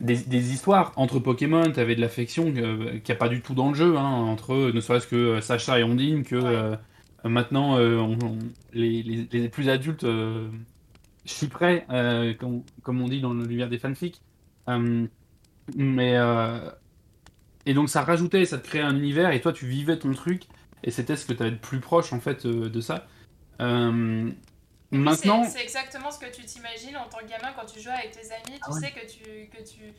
des, 0.00 0.16
des 0.16 0.52
histoires 0.52 0.92
entre 0.96 1.20
Pokémon, 1.20 1.70
tu 1.70 1.78
avais 1.80 1.94
de 1.94 2.00
l'affection 2.00 2.52
qu'il 2.52 3.02
n'y 3.06 3.12
a 3.12 3.14
pas 3.14 3.28
du 3.28 3.40
tout 3.40 3.54
dans 3.54 3.68
le 3.68 3.74
jeu, 3.74 3.96
hein, 3.96 4.02
entre 4.04 4.72
ne 4.72 4.80
serait-ce 4.80 5.06
que 5.06 5.40
Sacha 5.40 5.78
et 5.78 5.84
Ondine, 5.84 6.24
que 6.24 6.76
Ouais. 6.76 6.76
Euh, 7.24 7.28
maintenant 7.28 7.78
euh, 7.78 7.96
on- 7.98 8.18
on- 8.24 8.38
les, 8.72 9.02
les- 9.02 9.28
les 9.30 9.48
plus 9.48 9.68
adultes 9.68 10.04
euh, 10.04 10.48
chipperaient, 11.24 11.86
euh, 11.90 12.34
comme, 12.34 12.62
comme 12.82 13.00
on 13.02 13.08
dit 13.08 13.20
dans 13.20 13.32
l'univers 13.34 13.68
des 13.68 13.78
fanfics. 13.78 14.20
Euh, 14.68 15.06
mais 15.76 16.16
euh, 16.16 16.70
et 17.66 17.74
donc 17.74 17.88
ça 17.88 18.02
rajoutait, 18.02 18.44
ça 18.44 18.58
te 18.58 18.66
créait 18.66 18.82
un 18.82 18.96
univers 18.96 19.30
et 19.32 19.40
toi 19.40 19.52
tu 19.52 19.66
vivais 19.66 19.98
ton 19.98 20.12
truc 20.12 20.42
et 20.82 20.90
c'était 20.90 21.16
ce 21.16 21.24
que 21.26 21.32
tu 21.32 21.42
avais 21.42 21.52
de 21.52 21.56
plus 21.56 21.80
proche 21.80 22.12
en 22.12 22.20
fait 22.20 22.44
euh, 22.46 22.68
de 22.68 22.80
ça. 22.80 23.06
Euh, 23.60 24.30
maintenant, 24.90 25.44
c'est 25.44 25.62
exactement 25.62 26.10
ce 26.10 26.18
que 26.18 26.30
tu 26.34 26.42
t'imagines 26.44 26.96
en 26.96 27.08
tant 27.08 27.18
que 27.18 27.28
gamin 27.28 27.52
quand 27.58 27.66
tu 27.66 27.80
joues 27.80 27.90
avec 27.90 28.10
tes 28.12 28.30
amis. 28.32 28.58
Tu 28.58 28.60
Ah 28.62 28.72
ouais. 28.72 28.80
sais 28.80 28.90
que 28.90 29.10
tu, 29.10 29.48
que 29.48 29.62
tu 29.62 29.94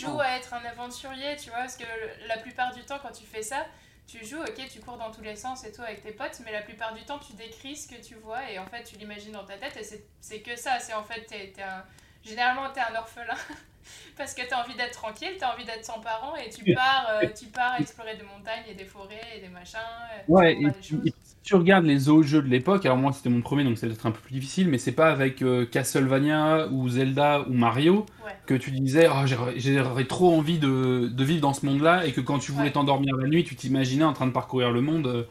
joues 0.00 0.20
à 0.20 0.36
être 0.36 0.52
un 0.54 0.64
aventurier, 0.68 1.36
tu 1.42 1.48
vois. 1.50 1.60
Parce 1.60 1.76
que 1.76 1.84
la 2.28 2.36
plupart 2.38 2.74
du 2.74 2.82
temps, 2.82 2.98
quand 3.02 3.12
tu 3.12 3.24
fais 3.24 3.42
ça, 3.42 3.66
tu 4.08 4.24
joues, 4.24 4.40
ok, 4.40 4.68
tu 4.72 4.80
cours 4.80 4.96
dans 4.96 5.10
tous 5.12 5.20
les 5.20 5.36
sens 5.36 5.64
et 5.64 5.70
tout 5.72 5.82
avec 5.82 6.02
tes 6.02 6.12
potes, 6.12 6.40
mais 6.44 6.50
la 6.50 6.62
plupart 6.62 6.94
du 6.94 7.04
temps, 7.04 7.18
tu 7.20 7.34
décris 7.34 7.76
ce 7.76 7.86
que 7.86 8.00
tu 8.02 8.14
vois 8.14 8.50
et 8.50 8.58
en 8.58 8.66
fait, 8.66 8.82
tu 8.82 8.96
l'imagines 8.96 9.32
dans 9.32 9.44
ta 9.44 9.56
tête 9.58 9.76
et 9.76 9.84
c'est- 10.20 10.40
que 10.40 10.56
ça. 10.56 10.80
C'est 10.80 10.94
en 10.94 11.04
fait, 11.04 11.26
t'es 11.26 11.52
t'es 11.54 11.62
un- 11.62 11.84
généralement, 12.24 12.70
t'es 12.72 12.80
un 12.80 12.94
orphelin. 12.96 13.36
Parce 14.16 14.34
que 14.34 14.42
t'as 14.46 14.62
envie 14.62 14.74
d'être 14.74 14.92
tranquille, 14.92 15.36
t'as 15.38 15.52
envie 15.54 15.64
d'être 15.64 15.84
sans 15.84 16.00
parents 16.00 16.34
et 16.36 16.50
tu 16.50 16.74
pars, 16.74 17.08
euh, 17.10 17.26
tu 17.38 17.46
pars 17.46 17.78
explorer 17.80 18.16
des 18.16 18.22
montagnes 18.24 18.64
et 18.68 18.74
des 18.74 18.84
forêts 18.84 19.20
et 19.36 19.40
des 19.40 19.48
machins. 19.48 19.78
euh, 19.78 20.18
Ouais, 20.28 20.56
tu 20.56 20.66
et, 20.68 20.72
tu- 20.80 21.12
tu 21.48 21.54
regardes 21.56 21.86
les 21.86 22.08
autres 22.08 22.26
jeux 22.28 22.42
de 22.42 22.48
l'époque, 22.48 22.84
alors 22.84 22.98
moi 22.98 23.12
c'était 23.12 23.30
mon 23.30 23.40
premier 23.40 23.64
donc 23.64 23.78
c'est 23.78 23.86
peut-être 23.86 24.04
un 24.06 24.10
peu 24.10 24.20
plus 24.20 24.32
difficile, 24.34 24.68
mais 24.68 24.76
c'est 24.78 24.92
pas 24.92 25.10
avec 25.10 25.40
euh, 25.42 25.64
Castlevania 25.66 26.68
ou 26.70 26.88
Zelda 26.88 27.44
ou 27.48 27.52
Mario 27.54 28.04
Ouais. 28.24 28.32
que 28.46 28.54
tu 28.54 28.70
disais 28.70 29.06
Ah, 29.10 29.24
j'aurais 29.26 30.04
trop 30.04 30.34
envie 30.36 30.58
de, 30.58 31.08
de 31.08 31.24
vivre 31.24 31.40
dans 31.40 31.54
ce 31.54 31.64
monde-là 31.64 32.06
et 32.06 32.12
que 32.12 32.20
quand 32.20 32.38
tu 32.38 32.52
voulais 32.52 32.66
Ouais. 32.66 32.72
t'endormir 32.72 33.16
la 33.16 33.26
nuit, 33.26 33.44
tu 33.44 33.56
t'imaginais 33.56 34.04
en 34.04 34.12
train 34.12 34.26
de 34.26 34.32
parcourir 34.32 34.70
le 34.72 34.82
monde 34.82 35.06
euh, 35.06 35.22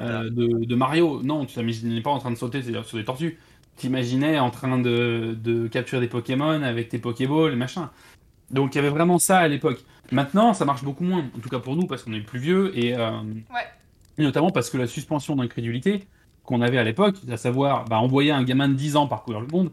euh, 0.00 0.28
de, 0.30 0.64
de 0.66 0.74
Mario. 0.74 1.22
Non, 1.22 1.46
tu 1.46 1.54
t'imaginais 1.54 2.02
pas 2.02 2.10
en 2.10 2.18
train 2.18 2.30
de 2.30 2.36
sauter 2.36 2.60
c'est-à-dire 2.60 2.84
sur 2.84 2.98
des 2.98 3.04
tortues. 3.04 3.38
Tu 3.76 3.86
t'imaginais 3.86 4.38
en 4.38 4.50
train 4.50 4.78
de, 4.78 5.34
de 5.42 5.66
capturer 5.68 6.00
des 6.02 6.08
Pokémon 6.08 6.62
avec 6.62 6.90
tes 6.90 6.98
Pokéballs 6.98 7.52
et 7.52 7.56
machin. 7.56 7.90
Donc 8.50 8.74
il 8.74 8.76
y 8.76 8.80
avait 8.80 8.90
vraiment 8.90 9.18
ça 9.18 9.38
à 9.38 9.48
l'époque. 9.48 9.82
Maintenant, 10.12 10.52
ça 10.52 10.66
marche 10.66 10.84
beaucoup 10.84 11.04
moins, 11.04 11.24
en 11.34 11.40
tout 11.40 11.48
cas 11.48 11.58
pour 11.60 11.74
nous, 11.76 11.86
parce 11.86 12.02
qu'on 12.02 12.12
est 12.12 12.20
plus 12.20 12.38
vieux 12.38 12.78
et, 12.78 12.94
euh, 12.94 13.10
Ouais. 13.50 13.66
Et 14.18 14.22
notamment 14.22 14.50
parce 14.50 14.70
que 14.70 14.76
la 14.78 14.86
suspension 14.86 15.36
d'incrédulité 15.36 16.06
qu'on 16.44 16.60
avait 16.60 16.78
à 16.78 16.84
l'époque, 16.84 17.16
à 17.30 17.36
savoir 17.36 17.84
bah, 17.86 17.98
envoyer 17.98 18.30
un 18.30 18.42
gamin 18.44 18.68
de 18.68 18.74
10 18.74 18.96
ans 18.96 19.06
parcourir 19.06 19.40
le 19.40 19.46
monde, 19.46 19.70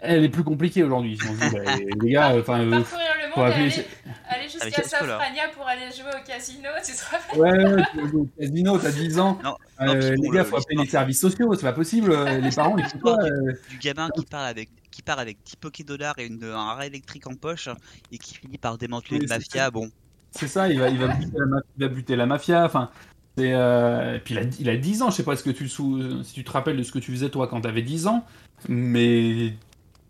elle 0.00 0.24
est 0.24 0.28
plus 0.30 0.44
compliquée 0.44 0.82
aujourd'hui. 0.82 1.18
Bah, 1.52 1.58
les 1.78 2.10
gars, 2.10 2.34
enfin, 2.38 2.60
euh, 2.60 2.70
Parcourir 2.70 3.06
le 3.22 3.32
faut 3.32 3.40
monde 3.40 3.48
et 3.50 3.52
appeler- 3.52 3.72
aller, 3.72 3.84
aller 4.30 4.48
jusqu'à. 4.48 4.82
Safrania 4.82 5.42
pour 5.54 5.66
aller 5.66 5.90
jouer 5.94 6.10
au 6.20 6.26
casino, 6.26 6.68
tu 6.84 6.92
te 6.92 7.04
rappelles 7.10 7.38
Ouais, 7.38 7.74
ouais, 7.74 7.82
tu 7.92 7.96
vas 8.00 8.08
jouer 8.08 8.20
au 8.22 8.28
casino, 8.40 8.78
t'as 8.78 8.92
10 8.92 9.18
ans. 9.18 9.38
Non, 9.44 9.56
Euh, 9.82 9.86
non, 10.16 10.22
les 10.22 10.28
gars, 10.30 10.38
le- 10.42 10.44
faut 10.44 10.56
appeler 10.56 10.76
les 10.82 10.86
services 10.88 11.20
sociaux, 11.20 11.54
c'est 11.54 11.62
pas 11.62 11.72
possible. 11.74 12.12
euh, 12.12 12.38
Les 12.40 12.50
parents, 12.50 12.76
ils 12.78 12.84
font 12.86 12.98
quoi 12.98 13.16
euh, 13.22 13.52
du 13.68 13.76
gamin 13.78 14.08
qui 14.16 14.24
part 14.24 14.44
avec 14.46 14.70
qui 14.90 15.02
part 15.02 15.18
avec 15.20 15.36
10 15.44 15.56
Poké 15.56 15.84
dollars 15.84 16.14
et 16.18 16.26
une, 16.26 16.42
un 16.44 16.72
rat 16.74 16.86
électrique 16.86 17.26
en 17.28 17.34
poche 17.34 17.68
et 18.10 18.18
qui 18.18 18.34
finit 18.34 18.58
par 18.58 18.76
démanteler 18.78 19.18
Oui, 19.18 19.22
une 19.24 19.28
mafia. 19.28 19.70
Bon, 19.70 19.88
C'est 20.32 20.48
ça, 20.48 20.68
il 20.68 20.80
va, 20.80 20.88
il, 20.88 20.98
va 20.98 21.08
buter 21.08 21.30
la, 21.38 21.46
ma- 21.46 21.60
il 21.76 21.82
va 21.84 21.88
buter 21.88 22.16
la 22.16 22.26
mafia. 22.26 22.64
Enfin, 22.64 22.90
euh, 23.38 24.16
et 24.16 24.18
puis 24.18 24.34
il 24.34 24.38
a, 24.38 24.42
il 24.60 24.68
a 24.68 24.76
10 24.76 25.02
ans, 25.02 25.10
je 25.10 25.16
sais 25.16 25.22
pas 25.22 25.36
ce 25.36 25.42
que 25.44 25.50
tu, 25.50 25.68
si 25.68 26.32
tu 26.34 26.44
te 26.44 26.50
rappelles 26.50 26.76
de 26.76 26.82
ce 26.82 26.92
que 26.92 26.98
tu 26.98 27.10
faisais 27.12 27.30
toi 27.30 27.46
quand 27.48 27.60
t'avais 27.62 27.82
10 27.82 28.06
ans, 28.06 28.24
mais 28.68 29.54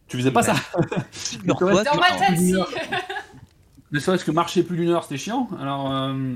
tu 0.09 0.17
faisais 0.17 0.31
pas 0.33 0.41
Ouais. 0.41 0.55
ça. 0.55 1.41
Dans 1.45 1.57
ma 1.61 1.85
tête, 1.85 2.39
si 2.39 2.55
Ne 3.93 3.99
serait-ce 3.99 4.25
que 4.25 4.31
marcher 4.31 4.63
plus 4.63 4.77
d'une 4.77 4.89
heure, 4.91 5.03
c'était 5.05 5.17
chiant. 5.19 5.49
Alors, 5.61 5.93
euh, 5.93 6.35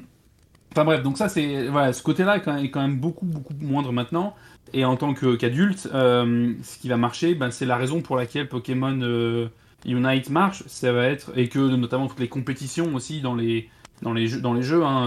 enfin 0.72 0.84
bref, 0.84 1.02
donc 1.02 1.18
ça, 1.18 1.28
c'est 1.28 1.68
voilà, 1.68 1.92
ce 1.92 2.02
côté-là 2.02 2.36
est 2.36 2.70
quand 2.70 2.80
même- 2.82 2.98
beaucoup, 2.98 3.26
beaucoup 3.26 3.54
moindre 3.60 3.92
maintenant. 3.92 4.34
Et 4.72 4.84
en 4.84 4.96
tant 4.96 5.14
qu'adulte, 5.14 5.88
euh, 5.94 6.52
ce 6.64 6.78
qui 6.78 6.88
va 6.88 6.96
marcher, 6.96 7.34
ben, 7.36 7.50
c'est 7.52 7.66
la 7.66 7.76
raison 7.76 8.00
pour 8.02 8.16
laquelle 8.16 8.48
Pokémon 8.48 8.98
euh, 9.02 9.46
Unite 9.86 10.30
marche. 10.30 10.64
Ça 10.66 10.92
va 10.92 11.04
être 11.06 11.30
et 11.36 11.48
que 11.48 11.58
notamment 11.60 12.08
toutes 12.08 12.18
les 12.20 12.28
compétitions 12.28 12.92
aussi 12.94 13.20
dans 13.20 13.34
les 13.36 13.68
dans 14.02 14.12
les 14.12 14.26
jeux, 14.26 14.40
dans 14.40 14.52
les 14.54 14.62
jeux 14.62 14.82
hein, 14.84 15.06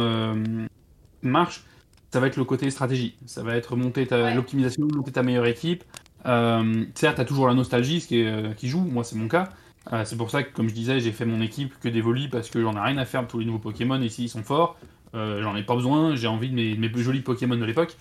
marchent. 1.29 1.63
Ça 2.11 2.19
va 2.19 2.27
être 2.27 2.37
le 2.37 2.45
côté 2.45 2.69
stratégie. 2.69 3.15
Ça 3.25 3.43
va 3.43 3.55
être 3.55 3.75
monter 3.75 4.07
Ouais. 4.09 4.33
l'optimisation, 4.33 4.87
monter 4.95 5.11
ta 5.11 5.23
meilleure 5.23 5.45
équipe. 5.45 5.83
Euh, 6.25 6.85
certes, 6.95 7.17
t'as 7.17 7.25
toujours 7.25 7.47
la 7.47 7.53
nostalgie, 7.53 8.01
ce 8.01 8.07
qui, 8.07 8.21
est, 8.21 8.27
euh, 8.27 8.53
qui 8.53 8.67
joue. 8.69 8.79
Moi, 8.81 9.03
c'est 9.03 9.15
mon 9.15 9.27
cas. 9.27 9.49
Euh, 9.93 10.03
c'est 10.05 10.17
pour 10.17 10.29
ça 10.31 10.43
que, 10.43 10.53
comme 10.53 10.67
je 10.69 10.73
disais, 10.73 10.99
j'ai 10.99 11.11
fait 11.11 11.25
mon 11.25 11.41
équipe 11.41 11.73
que 11.79 11.87
d'Evoli 11.89 12.27
parce 12.27 12.49
que 12.49 12.61
j'en 12.61 12.73
ai 12.75 12.79
rien 12.79 12.97
à 12.97 13.05
faire 13.05 13.23
de 13.23 13.27
tous 13.27 13.39
les 13.39 13.45
nouveaux 13.45 13.59
Pokémon 13.59 14.01
et 14.01 14.09
s'ils 14.09 14.29
sont 14.29 14.43
forts, 14.43 14.77
euh, 15.15 15.41
j'en 15.41 15.55
ai 15.55 15.63
pas 15.63 15.75
besoin. 15.75 16.15
J'ai 16.15 16.27
envie 16.27 16.49
de 16.49 16.55
mes, 16.55 16.89
plus 16.89 17.03
jolis 17.03 17.21
Pokémon 17.21 17.55
de 17.55 17.63
l'époque. 17.65 17.95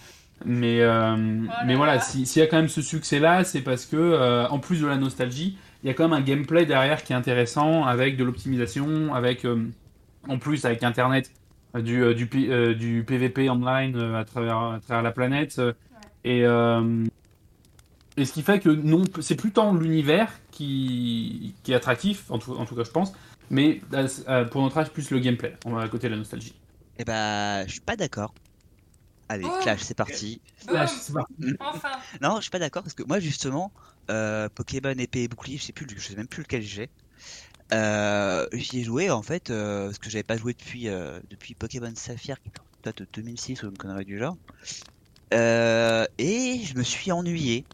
Mais, 0.45 0.81
euh, 0.83 1.17
mais 1.17 1.73
là 1.73 1.77
voilà, 1.77 1.95
là. 1.95 2.01
si- 2.01 2.27
s'il 2.27 2.41
y 2.41 2.45
a 2.45 2.49
quand 2.49 2.57
même 2.59 2.69
ce 2.69 2.83
succès-là, 2.83 3.43
c'est 3.45 3.63
parce 3.63 3.87
que, 3.87 4.47
en 4.51 4.59
plus 4.59 4.81
de 4.83 4.87
la 4.87 4.97
nostalgie, 4.97 5.57
il 5.83 5.87
y 5.87 5.91
a 5.91 5.95
quand 5.95 6.05
même 6.09 6.13
un 6.19 6.21
gameplay 6.23 6.67
derrière 6.67 7.03
qui 7.05 7.13
est 7.13 7.17
intéressant 7.17 7.85
avec 7.85 8.17
de 8.17 8.25
l'optimisation, 8.25 9.15
avec, 9.15 9.47
en 10.29 10.39
plus, 10.39 10.65
avec 10.65 10.83
Internet, 10.83 11.31
du, 11.83 12.03
euh, 12.03 12.15
du, 12.15 12.27
P- 12.27 12.49
euh, 12.51 12.75
du 12.75 13.05
PVP 13.07 13.49
online 13.51 13.97
euh, 13.97 14.19
à, 14.21 14.25
travers, 14.25 14.57
à 14.59 14.81
travers 14.81 15.03
la 15.03 15.13
planète. 15.13 15.61
Et, 16.25 16.45
euh, 16.45 17.05
et 18.17 18.25
ce 18.25 18.33
qui 18.33 18.43
fait 18.43 18.61
que 18.61 18.69
non, 18.71 19.05
c'est 19.21 19.37
plus 19.37 19.53
tant 19.53 19.75
l'univers 19.75 20.33
qui, 20.51 21.55
qui 21.63 21.73
est 21.73 21.75
attractif, 21.75 22.31
en 22.31 22.39
tout, 22.39 22.53
en 22.55 22.65
tout 22.65 22.75
cas 22.75 22.85
je 22.85 22.91
pense, 22.91 23.13
mais 23.51 23.81
pour 24.51 24.63
notre 24.63 24.79
âge, 24.79 24.91
plus 24.91 25.11
le 25.11 25.19
gameplay, 25.19 25.55
on 25.65 25.71
va 25.73 25.83
à 25.83 25.89
côté 25.89 26.09
de 26.09 26.13
la 26.13 26.19
nostalgie. 26.19 26.55
Eh 26.99 27.05
bah, 27.05 27.67
je 27.67 27.73
suis 27.73 27.81
pas 27.81 27.97
d'accord. 27.97 28.35
Allez, 29.29 29.45
Oh. 29.47 29.59
Clash, 29.63 29.81
c'est 29.83 29.97
parti. 29.97 30.41
Là, 30.73 30.87
c'est 30.87 31.13
parti. 31.13 31.35
enfin. 31.61 31.91
Non, 32.23 32.37
je 32.37 32.43
suis 32.43 32.51
pas 32.51 32.61
d'accord 32.61 32.83
parce 32.85 32.95
que 32.95 33.03
moi, 33.03 33.19
justement, 33.19 33.73
euh, 34.09 34.49
Pokémon 34.55 34.95
épée 34.97 35.25
et 35.25 35.29
bouclier, 35.29 35.59
je 35.59 35.65
sais 35.65 35.73
plus, 35.73 35.85
je 35.95 36.01
sais 36.01 36.15
même 36.15 36.29
plus 36.29 36.43
lequel 36.45 36.63
j'ai. 36.63 36.89
Euh, 37.73 38.47
j'y 38.53 38.81
ai 38.81 38.85
joué 38.85 39.11
en 39.11 39.23
fait, 39.23 39.51
euh, 39.51 39.87
parce 39.87 39.99
que 39.99 40.09
j'avais 40.11 40.23
pas 40.23 40.37
joué 40.37 40.53
depuis 40.53 40.89
euh, 40.89 41.19
depuis 41.31 41.55
Pokémon 41.55 41.93
Saphir 41.97 42.41
qui 42.41 42.51
date 42.85 42.99
de 43.03 43.09
2006 43.13 43.63
ou 43.65 43.67
une 43.71 43.77
connerie 43.79 44.05
du 44.05 44.19
genre. 44.19 44.37
Euh, 45.35 46.07
et 46.19 46.61
je 46.65 46.77
me 46.77 46.83
suis 46.85 47.11
ennuyé. 47.11 47.65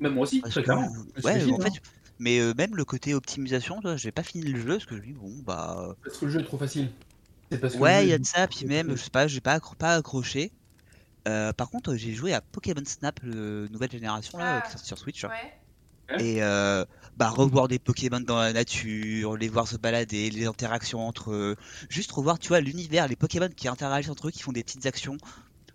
Même 0.00 0.14
moi 0.14 0.24
aussi, 0.24 0.42
très 0.42 0.50
que- 0.50 0.60
clairement. 0.60 0.92
Ouais, 1.24 1.36
en 1.36 1.40
fini, 1.40 1.62
fait, 1.62 1.80
mais 2.18 2.38
euh, 2.40 2.52
même 2.58 2.76
le 2.76 2.84
côté 2.84 3.14
optimisation, 3.14 3.80
j'ai 3.96 4.12
pas 4.12 4.22
fini 4.22 4.44
le 4.44 4.60
jeu 4.60 4.66
parce 4.74 4.84
que 4.86 4.96
je 4.96 5.00
me 5.00 5.06
dis 5.06 5.12
bon 5.12 5.32
bah 5.44 5.94
Parce 6.04 6.18
que 6.18 6.26
le 6.26 6.30
jeu 6.30 6.40
est 6.40 6.44
trop 6.44 6.58
facile. 6.58 6.90
Parce 7.60 7.74
que 7.74 7.78
Ouais, 7.78 8.04
il 8.04 8.10
y 8.10 8.12
a 8.12 8.18
de 8.18 8.26
ça, 8.26 8.46
puis 8.46 8.66
même, 8.66 8.90
je 8.90 8.96
sais 9.02 9.08
pas, 9.10 9.26
j'ai 9.26 9.40
pas, 9.40 9.56
accro- 9.58 9.74
pas 9.74 9.94
accroché. 9.94 10.52
Euh, 11.26 11.52
par 11.54 11.70
contre, 11.70 11.94
j'ai 11.96 12.12
joué 12.12 12.34
à 12.34 12.42
Pokémon 12.42 12.82
Snap, 12.84 13.18
le 13.22 13.68
nouvelle 13.68 13.90
génération 13.90 14.36
là, 14.36 14.58
Ah. 14.58 14.60
qui 14.60 14.68
est 14.68 14.72
sorti 14.72 14.86
sur 14.86 14.98
Switch. 14.98 15.24
Ouais. 15.24 16.20
Et 16.20 16.42
euh, 16.42 16.84
bah 17.18 17.30
revoir 17.30 17.68
des 17.68 17.78
Pokémon 17.80 18.20
dans 18.20 18.38
la 18.38 18.52
nature, 18.52 19.36
les 19.36 19.48
voir 19.48 19.66
se 19.68 19.76
balader, 19.76 20.30
les 20.30 20.46
interactions 20.46 21.06
entre 21.06 21.32
eux, 21.32 21.56
juste 21.90 22.12
revoir, 22.12 22.38
tu 22.38 22.48
vois, 22.48 22.60
l'univers, 22.60 23.08
les 23.08 23.16
Pokémon 23.16 23.48
qui 23.48 23.68
interagissent 23.68 24.10
entre 24.10 24.28
eux, 24.28 24.30
qui 24.30 24.42
font 24.42 24.52
des 24.52 24.62
petites 24.62 24.86
actions. 24.86 25.16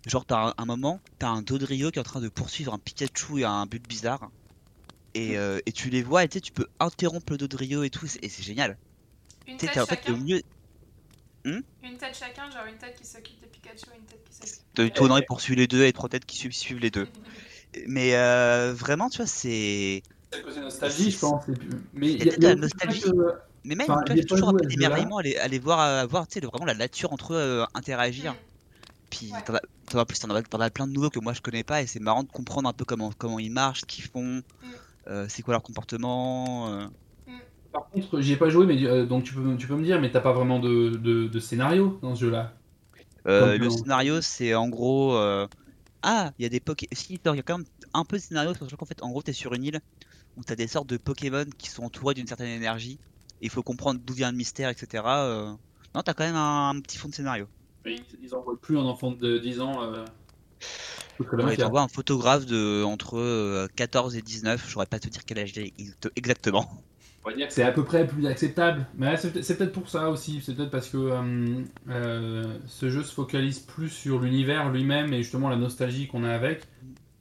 Genre, 0.06 0.24
t'as 0.26 0.48
un, 0.48 0.54
un 0.58 0.64
moment, 0.66 1.00
t'as 1.18 1.28
un 1.28 1.42
Dodrio 1.42 1.90
qui 1.90 1.98
est 1.98 2.00
en 2.00 2.04
train 2.04 2.20
de 2.20 2.28
poursuivre 2.28 2.72
un 2.74 2.78
Pikachu 2.78 3.40
et 3.40 3.44
un 3.44 3.66
but 3.66 3.86
bizarre. 3.86 4.30
Et, 5.14 5.38
euh, 5.38 5.60
et 5.66 5.72
tu 5.72 5.90
les 5.90 6.02
vois, 6.02 6.24
et 6.24 6.28
tu 6.28 6.38
sais, 6.38 6.40
tu 6.40 6.52
peux 6.52 6.66
interrompre 6.80 7.32
le 7.32 7.38
Dodrio 7.38 7.82
et 7.84 7.90
tout, 7.90 8.06
et 8.22 8.28
c'est 8.28 8.42
génial. 8.42 8.76
Une 9.46 9.56
tête 9.58 9.76
en 9.76 9.86
fait, 9.86 9.96
chacun. 9.96 10.14
au 10.14 10.16
mieux, 10.16 10.42
Une 11.44 11.98
tête 11.98 12.16
chacun, 12.18 12.50
genre 12.50 12.64
une 12.66 12.78
tête 12.78 12.98
qui 12.98 13.06
s'occupe 13.06 13.40
de 13.40 13.46
Pikachu 13.46 13.84
et 13.94 13.98
une 13.98 14.04
tête 14.06 14.24
qui 14.28 14.34
s'occupe. 14.34 14.74
de 14.76 14.88
tournant, 14.88 15.18
il 15.18 15.24
poursuit 15.26 15.56
les 15.56 15.66
deux, 15.66 15.84
et 15.84 15.92
trois 15.92 16.08
têtes 16.08 16.24
qui 16.24 16.36
suivent, 16.38 16.52
suivent 16.52 16.80
les 16.80 16.90
deux. 16.90 17.06
Mais 17.86 18.16
euh, 18.16 18.72
vraiment, 18.72 19.10
tu 19.10 19.18
vois, 19.18 19.26
c'est. 19.26 20.02
La 20.56 20.60
nostalgie, 20.62 21.10
je 21.10 21.18
pense. 21.18 21.44
Mais 21.92 22.12
Il 22.12 22.18
y 22.18 22.22
a 22.22 22.24
il 22.24 22.26
y 22.26 22.28
a, 22.28 22.32
peut-être 22.32 22.40
de 22.40 22.46
la 22.46 22.54
nostalgie. 22.56 23.00
que- 23.02 23.34
Mais 23.64 23.74
même, 23.74 23.90
Enfin, 23.90 24.02
tu 24.04 24.12
vois, 24.12 24.20
j'ai 24.20 24.26
toujours 24.26 24.48
un 24.50 24.54
peu 24.54 24.66
d'émerveillement 24.66 25.16
à 25.16 25.20
aller, 25.20 25.36
aller 25.36 25.58
voir, 25.58 25.80
à 25.80 26.04
voir 26.06 26.26
tu 26.28 26.38
sais, 26.40 26.46
vraiment 26.46 26.66
la 26.66 26.74
nature 26.74 27.12
entre 27.12 27.32
eux 27.34 27.38
euh, 27.38 27.64
interagir. 27.74 28.32
Mm. 28.32 28.36
Puis 29.10 29.32
Ouais. 29.32 29.42
t'en 29.44 29.54
as, 29.54 29.60
t'en 29.90 29.98
as- 29.98 30.02
en 30.02 30.04
plus, 30.04 30.18
t'en 30.18 30.30
as, 30.30 30.42
t'en 30.42 30.60
as 30.60 30.70
plein 30.70 30.86
de 30.86 30.92
nouveaux 30.92 31.10
que 31.10 31.20
moi 31.20 31.32
je 31.32 31.40
connais 31.40 31.64
pas 31.64 31.80
et 31.82 31.86
c'est 31.86 32.00
marrant 32.00 32.24
de 32.24 32.28
comprendre 32.30 32.68
un 32.68 32.72
peu 32.72 32.84
comment, 32.84 33.10
comment 33.16 33.38
ils 33.38 33.50
marchent, 33.50 33.80
ce 33.82 33.86
qu'ils 33.86 34.04
font, 34.04 34.20
Mm. 34.42 34.42
euh, 35.08 35.26
c'est 35.28 35.42
quoi 35.42 35.52
leur 35.54 35.62
comportement. 35.62 36.68
euh. 36.72 36.86
Par 37.72 37.88
contre, 37.88 38.20
j'y 38.20 38.32
ai 38.32 38.36
pas 38.36 38.48
joué, 38.50 38.66
mais 38.66 38.84
euh, 38.84 39.06
donc 39.06 39.24
tu 39.24 39.34
peux, 39.34 39.56
tu 39.56 39.66
peux 39.66 39.74
me 39.76 39.84
dire, 39.84 40.00
mais 40.00 40.10
t'as 40.10 40.20
pas 40.20 40.32
vraiment 40.32 40.58
de, 40.60 40.90
de, 40.90 41.26
de 41.26 41.40
scénario 41.40 41.98
dans 42.02 42.14
ce 42.14 42.20
jeu-là? 42.20 42.52
Euh, 43.26 43.56
le 43.56 43.70
scénario, 43.70 44.20
c'est 44.20 44.54
en 44.54 44.68
gros. 44.68 45.16
euh, 45.16 45.46
Ah, 46.02 46.32
il 46.38 46.42
y 46.42 46.46
a 46.46 46.50
des 46.50 46.60
Poké. 46.60 46.86
Si, 46.92 47.14
il 47.14 47.34
y 47.34 47.38
a 47.38 47.42
quand 47.42 47.58
même 47.58 47.66
un 47.94 48.04
peu 48.04 48.18
de 48.18 48.22
scénario, 48.22 48.52
parce 48.58 48.74
qu'en 48.74 48.84
fait, 48.84 49.02
en 49.02 49.08
gros, 49.08 49.22
t'es 49.22 49.32
sur 49.32 49.54
une 49.54 49.64
île 49.64 49.80
où 50.36 50.44
t'as 50.44 50.56
des 50.56 50.66
sortes 50.66 50.88
de 50.88 50.96
Pokémon 50.96 51.46
qui 51.58 51.68
sont 51.70 51.84
entourés 51.84 52.14
d'une 52.14 52.26
certaine 52.26 52.48
énergie. 52.48 52.98
Et 53.40 53.46
il 53.46 53.50
faut 53.50 53.62
comprendre 53.62 54.00
d'où 54.04 54.14
vient 54.14 54.30
le 54.30 54.36
mystère, 54.36 54.68
etc. 54.68 55.02
euh. 55.06 55.52
Non, 55.94 56.02
t'as 56.02 56.14
quand 56.14 56.24
même 56.24 56.36
un, 56.36 56.70
un 56.70 56.80
petit 56.80 56.98
fond 56.98 57.08
de 57.08 57.14
scénario. 57.14 57.46
Ils, 57.86 58.02
ils 58.22 58.34
envoient 58.34 58.58
plus 58.60 58.78
un 58.78 58.84
enfant 58.84 59.12
de 59.12 59.38
10 59.38 59.60
ans. 59.60 59.82
Euh... 59.82 60.04
Ouais, 61.20 61.56
t'envoies 61.56 61.82
un 61.82 61.88
photographe 61.88 62.46
de 62.46 62.82
entre 62.82 63.18
euh, 63.18 63.68
14 63.76 64.16
et 64.16 64.22
19, 64.22 64.68
j'aurais 64.68 64.86
pas 64.86 64.98
te 64.98 65.08
dire 65.08 65.24
quel 65.24 65.38
âge 65.38 65.52
il 65.56 65.62
est 65.62 66.10
exactement. 66.16 66.68
On 67.24 67.30
va 67.30 67.36
dire 67.36 67.48
que 67.48 67.54
c'est 67.54 67.62
à 67.62 67.72
peu 67.72 67.84
près 67.84 68.06
plus 68.06 68.26
acceptable. 68.26 68.86
Mais 68.96 69.16
c'est 69.16 69.56
peut-être 69.56 69.72
pour 69.72 69.88
ça 69.88 70.10
aussi. 70.10 70.42
C'est 70.44 70.54
peut-être 70.54 70.70
parce 70.70 70.90
que 70.90 70.98
euh, 70.98 71.62
euh, 71.88 72.58
ce 72.66 72.90
jeu 72.90 73.02
se 73.02 73.14
focalise 73.14 73.60
plus 73.60 73.88
sur 73.88 74.18
l'univers 74.20 74.70
lui-même 74.70 75.12
et 75.12 75.22
justement 75.22 75.48
la 75.48 75.56
nostalgie 75.56 76.06
qu'on 76.06 76.24
a 76.24 76.30
avec, 76.30 76.66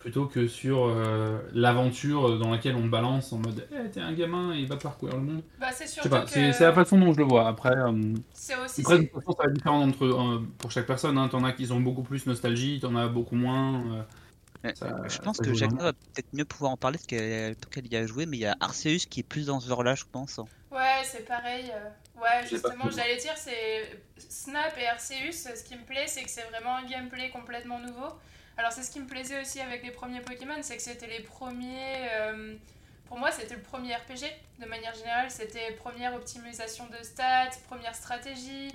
plutôt 0.03 0.25
que 0.25 0.47
sur 0.47 0.83
euh, 0.85 1.39
l'aventure 1.53 2.37
dans 2.37 2.51
laquelle 2.51 2.75
on 2.75 2.85
balance 2.87 3.31
en 3.31 3.37
mode 3.37 3.65
Eh, 3.71 3.89
t'es 3.89 4.01
un 4.01 4.11
gamin 4.13 4.53
et 4.53 4.59
il 4.59 4.67
va 4.67 4.75
parcourir 4.75 5.15
le 5.15 5.21
monde. 5.21 5.43
Bah, 5.59 5.67
c'est 5.71 5.85
Je 5.85 5.89
sais 5.89 5.93
surtout 5.93 6.09
pas, 6.09 6.21
que 6.25 6.29
c'est 6.29 6.51
c'est 6.51 6.65
la 6.65 6.73
façon 6.73 6.99
dont 6.99 7.13
je 7.13 7.19
le 7.19 7.23
vois. 7.23 7.47
Après, 7.47 7.71
euh, 7.75 8.13
c'est 8.33 8.55
aussi. 8.57 8.81
après 8.81 8.97
de 8.97 9.03
c'est- 9.03 9.07
toute 9.07 9.23
façon, 9.23 9.31
ça 9.37 9.43
va 9.43 9.49
être 9.49 9.53
différent 9.55 9.81
entre, 9.81 10.05
euh, 10.05 10.39
pour 10.57 10.71
chaque 10.71 10.87
personne. 10.87 11.17
Hein. 11.17 11.29
T'en 11.29 11.43
as 11.45 11.53
qui 11.53 11.71
ont 11.71 11.79
beaucoup 11.79 12.03
plus 12.03 12.25
nostalgie, 12.25 12.79
t'en 12.81 12.95
as 12.97 13.07
beaucoup 13.07 13.35
moins. 13.35 14.03
euh, 14.65 14.71
ça- 14.75 14.87
je 15.07 15.17
pense 15.19 15.37
que 15.39 15.49
vraiment. 15.49 15.77
va 15.77 15.93
peut-être 15.93 16.27
mieux 16.33 16.45
pouvoir 16.45 16.71
en 16.73 16.77
parler 16.77 16.97
parce 16.97 17.07
qu'elle 17.07 17.87
y 17.91 17.95
a 17.95 18.05
joué, 18.05 18.25
mais 18.25 18.37
il 18.37 18.41
y 18.41 18.45
a 18.45 18.55
Arceus 18.59 19.05
qui 19.09 19.21
est 19.21 19.23
plus 19.23 19.45
dans 19.45 19.59
ce 19.61 19.67
genre-là, 19.69 19.95
je 19.95 20.03
pense. 20.11 20.39
Ouais, 20.71 21.01
c'est 21.05 21.25
pareil. 21.25 21.71
Ouais, 22.15 22.47
justement, 22.49 22.89
j'allais 22.89 23.17
dire, 23.17 23.33
c'est 23.37 24.01
Snap 24.17 24.73
et 24.77 24.87
Arceus. 24.87 25.31
Ce 25.55 25.63
qui 25.63 25.75
me 25.75 25.83
plaît, 25.85 26.07
c'est 26.07 26.23
que 26.23 26.29
c'est 26.29 26.43
vraiment 26.49 26.75
un 26.77 26.85
gameplay 26.85 27.29
complètement 27.29 27.79
nouveau. 27.79 28.09
Alors, 28.57 28.71
c'est 28.71 28.83
ce 28.83 28.91
qui 28.91 28.99
me 28.99 29.07
plaisait 29.07 29.41
aussi 29.41 29.59
avec 29.59 29.83
les 29.83 29.91
premiers 29.91 30.21
Pokémon, 30.21 30.61
c'est 30.61 30.77
que 30.77 30.83
c'était 30.83 31.07
les 31.07 31.21
premiers 31.21 32.07
euh, 32.11 32.55
pour 33.07 33.17
moi, 33.17 33.31
c'était 33.31 33.55
le 33.55 33.61
premier 33.61 33.95
RPG. 33.95 34.25
De 34.59 34.65
manière 34.65 34.93
générale, 34.93 35.29
c'était 35.29 35.71
première 35.73 36.13
optimisation 36.15 36.87
de 36.87 37.03
stats, 37.03 37.49
première 37.67 37.95
stratégie, 37.95 38.73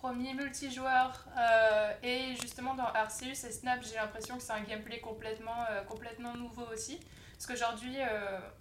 premier 0.00 0.34
multijoueur. 0.34 1.24
Euh, 1.36 1.92
et 2.02 2.34
justement, 2.40 2.74
dans 2.74 2.86
Arceus 2.86 3.30
et 3.30 3.34
Snap, 3.52 3.82
j'ai 3.82 3.96
l'impression 3.96 4.36
que 4.36 4.42
c'est 4.42 4.52
un 4.52 4.62
gameplay 4.62 5.00
complètement, 5.00 5.64
euh, 5.70 5.82
complètement 5.82 6.34
nouveau 6.34 6.66
aussi. 6.72 7.00
Parce 7.32 7.46
qu'aujourd'hui, 7.46 7.96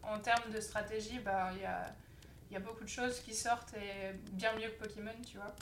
en 0.01 0.17
termes 0.17 0.51
de 0.51 0.59
stratégie, 0.59 1.19
bah, 1.19 1.51
il 1.53 1.61
y, 1.61 1.65
a, 1.65 1.85
y 2.51 2.55
a 2.55 2.59
beaucoup 2.59 2.83
de 2.83 2.89
choses 2.89 3.19
qui 3.19 3.35
sortent 3.35 3.75
et 3.75 4.11
bien 4.31 4.53
mieux 4.53 4.69
que 4.69 4.83
Pokémon, 4.83 5.11
tu 5.29 5.37
vois. 5.37 5.53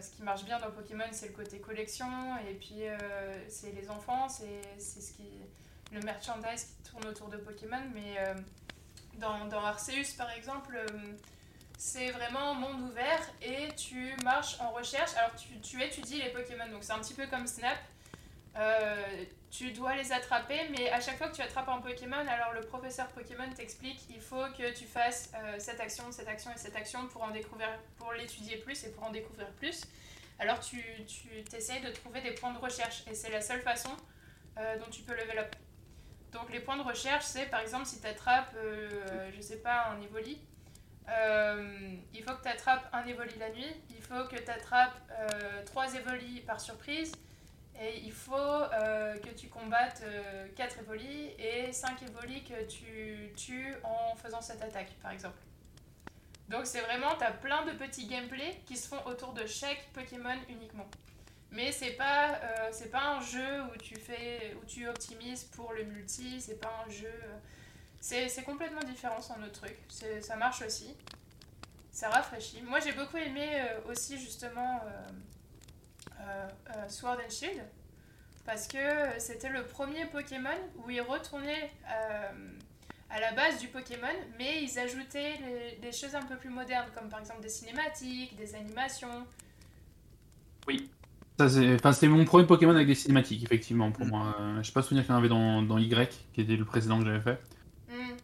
Ce 0.00 0.10
qui 0.10 0.22
marche 0.22 0.44
bien 0.44 0.58
dans 0.58 0.70
Pokémon, 0.70 1.04
c'est 1.12 1.28
le 1.28 1.34
côté 1.34 1.58
collection, 1.58 2.06
et 2.48 2.54
puis 2.54 2.82
c'est 3.48 3.72
les 3.72 3.90
enfants, 3.90 4.28
c'est 4.28 4.80
ce 4.80 5.12
qui 5.12 5.28
le 5.92 6.00
merchandise 6.00 6.64
qui 6.64 6.90
tourne 6.90 7.06
autour 7.06 7.28
de 7.28 7.38
Pokémon, 7.38 7.82
mais 7.94 8.16
dans, 9.18 9.46
dans, 9.46 9.64
Arceus 9.64 10.14
par 10.16 10.30
exemple, 10.30 10.78
c'est 11.78 12.10
vraiment 12.10 12.54
monde 12.54 12.90
ouvert 12.90 13.20
et 13.40 13.68
tu 13.76 14.14
marches 14.24 14.60
en 14.60 14.70
recherche. 14.70 15.14
Alors 15.16 15.34
tu, 15.36 15.58
tu 15.60 15.82
étudies 15.82 16.20
les 16.20 16.30
Pokémon, 16.30 16.68
donc 16.70 16.82
c'est 16.82 16.92
un 16.92 16.98
petit 16.98 17.14
peu 17.14 17.26
comme 17.26 17.46
Snap. 17.46 17.78
Euh, 18.58 19.24
tu 19.50 19.70
dois 19.70 19.94
les 19.94 20.12
attraper, 20.12 20.68
mais 20.76 20.90
à 20.90 21.00
chaque 21.00 21.16
fois 21.16 21.28
que 21.28 21.36
tu 21.36 21.42
attrapes 21.42 21.68
un 21.68 21.80
Pokémon, 21.80 22.16
alors 22.16 22.52
le 22.52 22.60
professeur 22.60 23.06
Pokémon 23.08 23.48
t'explique 23.54 24.00
il 24.10 24.20
faut 24.20 24.44
que 24.56 24.74
tu 24.76 24.84
fasses 24.84 25.32
euh, 25.34 25.54
cette 25.58 25.80
action, 25.80 26.10
cette 26.10 26.28
action 26.28 26.50
et 26.52 26.58
cette 26.58 26.76
action 26.76 27.06
pour 27.06 27.22
en 27.22 27.30
découvrir, 27.30 27.68
pour 27.96 28.12
l'étudier 28.12 28.56
plus 28.56 28.84
et 28.84 28.90
pour 28.90 29.04
en 29.04 29.10
découvrir 29.10 29.48
plus. 29.52 29.82
Alors 30.40 30.60
tu, 30.60 30.84
tu 31.06 31.56
essayes 31.56 31.80
de 31.80 31.90
trouver 31.90 32.20
des 32.20 32.32
points 32.32 32.52
de 32.52 32.58
recherche 32.58 33.04
et 33.08 33.14
c'est 33.14 33.30
la 33.30 33.40
seule 33.40 33.62
façon 33.62 33.90
euh, 34.58 34.78
dont 34.78 34.90
tu 34.90 35.02
peux 35.02 35.14
level 35.14 35.38
up. 35.38 35.56
Donc 36.32 36.52
les 36.52 36.60
points 36.60 36.76
de 36.76 36.82
recherche, 36.82 37.24
c'est 37.24 37.46
par 37.46 37.60
exemple 37.60 37.86
si 37.86 38.00
tu 38.00 38.06
attrapes, 38.06 38.54
je 39.34 39.40
sais 39.40 39.56
pas, 39.56 39.86
un 39.86 40.02
Evoli, 40.02 40.38
il 42.12 42.22
faut 42.22 42.34
que 42.34 42.42
tu 42.42 42.48
attrapes 42.48 42.86
un 42.92 43.06
Evoli 43.06 43.32
la 43.38 43.50
nuit, 43.50 43.74
il 43.88 44.02
faut 44.02 44.28
que 44.28 44.36
tu 44.36 44.50
attrapes 44.50 45.00
3 45.64 45.94
Evoli 45.94 46.40
par 46.42 46.60
surprise, 46.60 47.12
et 47.80 48.00
il 48.04 48.12
faut 48.12 48.34
euh, 48.34 49.16
que 49.18 49.30
tu 49.30 49.48
combattes 49.48 50.02
4 50.56 50.76
euh, 50.76 50.82
Evoli 50.82 51.30
et 51.38 51.72
5 51.72 52.02
Evoli 52.02 52.42
que 52.44 52.64
tu 52.66 53.32
tues 53.36 53.74
en 53.84 54.14
faisant 54.16 54.40
cette 54.40 54.62
attaque, 54.62 54.92
par 55.02 55.12
exemple. 55.12 55.38
Donc 56.48 56.66
c'est 56.66 56.80
vraiment, 56.80 57.14
tu 57.16 57.24
as 57.24 57.32
plein 57.32 57.64
de 57.64 57.72
petits 57.72 58.06
gameplays 58.06 58.60
qui 58.66 58.76
se 58.76 58.88
font 58.88 59.04
autour 59.06 59.32
de 59.32 59.46
chaque 59.46 59.88
Pokémon 59.92 60.38
uniquement. 60.48 60.86
Mais 61.50 61.72
c'est 61.72 61.92
pas, 61.92 62.40
c'est 62.72 62.90
pas 62.90 63.16
un 63.16 63.20
jeu 63.20 63.62
où 63.62 63.76
tu, 63.78 63.96
fais, 63.96 64.54
où 64.60 64.66
tu 64.66 64.86
optimises 64.86 65.44
pour 65.44 65.72
le 65.72 65.84
multi, 65.84 66.40
c'est 66.40 66.60
pas 66.60 66.84
un 66.86 66.90
jeu 66.90 67.12
c'est 68.00 68.44
complètement 68.44 68.82
différent, 68.82 69.20
c'est 69.20 69.32
un 69.32 69.42
autre 69.42 69.60
truc. 69.60 69.76
Ça 70.20 70.36
marche 70.36 70.62
aussi. 70.62 70.94
Ça 71.90 72.08
rafraîchit. 72.10 72.62
Moi, 72.62 72.80
j'ai 72.80 72.92
beaucoup 72.92 73.16
aimé 73.16 73.48
euh, 73.54 73.90
aussi, 73.90 74.18
justement, 74.18 74.80
euh, 74.84 74.88
euh, 74.88 75.10
Sword 76.88 77.18
and 77.24 77.30
Shield. 77.30 77.62
Parce 78.44 78.66
que 78.66 78.78
c'était 79.18 79.50
le 79.50 79.62
premier 79.64 80.06
Pokémon 80.06 80.48
où 80.78 80.90
ils 80.90 81.02
retournaient 81.02 81.70
à 83.10 83.20
la 83.20 83.32
base 83.32 83.60
du 83.60 83.68
Pokémon, 83.68 84.06
mais 84.38 84.62
ils 84.62 84.78
ajoutaient 84.78 85.38
des 85.82 85.92
choses 85.92 86.14
un 86.14 86.22
peu 86.22 86.36
plus 86.36 86.50
modernes, 86.50 86.88
comme 86.94 87.08
par 87.08 87.20
exemple 87.20 87.42
des 87.42 87.48
cinématiques, 87.48 88.36
des 88.36 88.54
animations. 88.54 89.26
Oui. 90.66 90.90
C'était 91.38 92.08
mon 92.08 92.24
premier 92.24 92.46
Pokémon 92.46 92.74
avec 92.74 92.86
des 92.86 92.94
cinématiques, 92.94 93.44
effectivement, 93.44 93.92
pour 93.92 94.06
mm. 94.06 94.10
moi. 94.10 94.36
je 94.60 94.66
sais 94.66 94.72
pas 94.72 94.82
souvenir 94.82 95.04
qu'il 95.04 95.12
y 95.12 95.14
en 95.14 95.18
avait 95.18 95.28
dans, 95.28 95.62
dans 95.62 95.78
Y, 95.78 96.26
qui 96.32 96.40
était 96.40 96.56
le 96.56 96.64
précédent 96.64 96.98
que 96.98 97.04
j'avais 97.04 97.20
fait. 97.20 97.38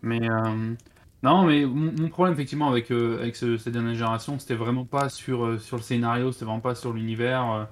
Mais 0.02 0.28
euh, 0.28 0.74
non, 1.22 1.44
mais 1.44 1.64
mon, 1.64 2.08
problème 2.08 2.34
effectivement 2.34 2.68
avec, 2.68 2.90
euh, 2.92 3.20
avec 3.20 3.36
cette 3.36 3.68
dernière 3.68 3.94
génération, 3.94 4.38
c'était 4.38 4.54
vraiment 4.54 4.84
pas 4.84 5.08
sur, 5.08 5.46
euh, 5.46 5.58
sur 5.58 5.78
le 5.78 5.82
scénario, 5.82 6.30
c'était 6.30 6.44
vraiment 6.44 6.60
pas 6.60 6.74
sur 6.74 6.92
l'univers. 6.92 7.68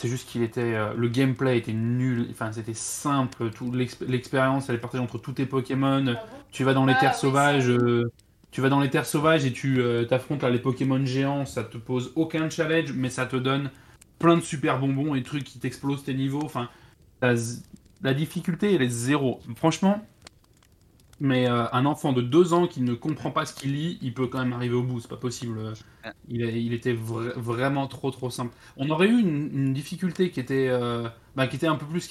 C'est 0.00 0.08
juste 0.08 0.28
qu'il 0.28 0.42
était. 0.42 0.74
le 0.96 1.08
gameplay 1.08 1.58
était 1.58 1.72
nul, 1.72 2.26
enfin 2.30 2.52
c'était 2.52 2.74
simple, 2.74 3.50
tout 3.50 3.70
l'expérience 3.72 4.68
elle 4.68 4.76
est 4.76 4.78
partagée 4.78 5.04
entre 5.04 5.18
tous 5.18 5.32
tes 5.32 5.46
Pokémon. 5.46 6.14
Ah 6.16 6.24
tu 6.50 6.64
vas 6.64 6.72
dans 6.72 6.86
les 6.86 6.94
ah 6.96 7.00
terres 7.00 7.14
sauvages. 7.14 7.70
tu 8.50 8.60
vas 8.60 8.70
dans 8.70 8.80
les 8.80 8.88
terres 8.88 9.06
sauvages 9.06 9.44
et 9.44 9.52
tu 9.52 9.82
t'affrontes 10.08 10.42
les 10.44 10.58
Pokémon 10.58 11.04
géants, 11.04 11.44
ça 11.44 11.64
te 11.64 11.76
pose 11.76 12.12
aucun 12.16 12.48
challenge, 12.48 12.92
mais 12.92 13.10
ça 13.10 13.26
te 13.26 13.36
donne 13.36 13.70
plein 14.18 14.36
de 14.36 14.42
super 14.42 14.78
bonbons 14.78 15.14
et 15.14 15.22
trucs 15.22 15.44
qui 15.44 15.58
t'explosent 15.58 16.04
tes 16.04 16.14
niveaux. 16.14 16.42
Enfin, 16.44 16.68
la 17.20 18.14
difficulté, 18.14 18.74
elle 18.74 18.82
est 18.82 18.88
zéro. 18.88 19.40
Franchement, 19.56 20.02
mais 21.20 21.46
euh, 21.46 21.66
un 21.72 21.84
enfant 21.84 22.14
de 22.14 22.22
2 22.22 22.54
ans 22.54 22.66
qui 22.66 22.80
ne 22.80 22.94
comprend 22.94 23.30
pas 23.30 23.44
ce 23.44 23.54
qu'il 23.54 23.74
lit, 23.74 23.98
il 24.00 24.14
peut 24.14 24.26
quand 24.26 24.38
même 24.38 24.54
arriver 24.54 24.74
au 24.74 24.82
bout, 24.82 25.00
c'est 25.00 25.08
pas 25.08 25.18
possible. 25.18 25.74
Il, 26.28 26.40
il 26.40 26.72
était 26.72 26.94
vraiment 26.94 27.86
trop 27.86 28.10
trop 28.10 28.30
simple. 28.30 28.54
On 28.78 28.88
aurait 28.88 29.08
eu 29.08 29.20
une, 29.20 29.74
difficulté 29.74 30.30
qui 30.30 30.40
était, 30.40 30.68
euh, 30.70 31.06
bah, 31.36 31.46
qui 31.46 31.56
était 31.56 31.66
un 31.66 31.76
peu 31.76 31.84
plus 31.84 32.08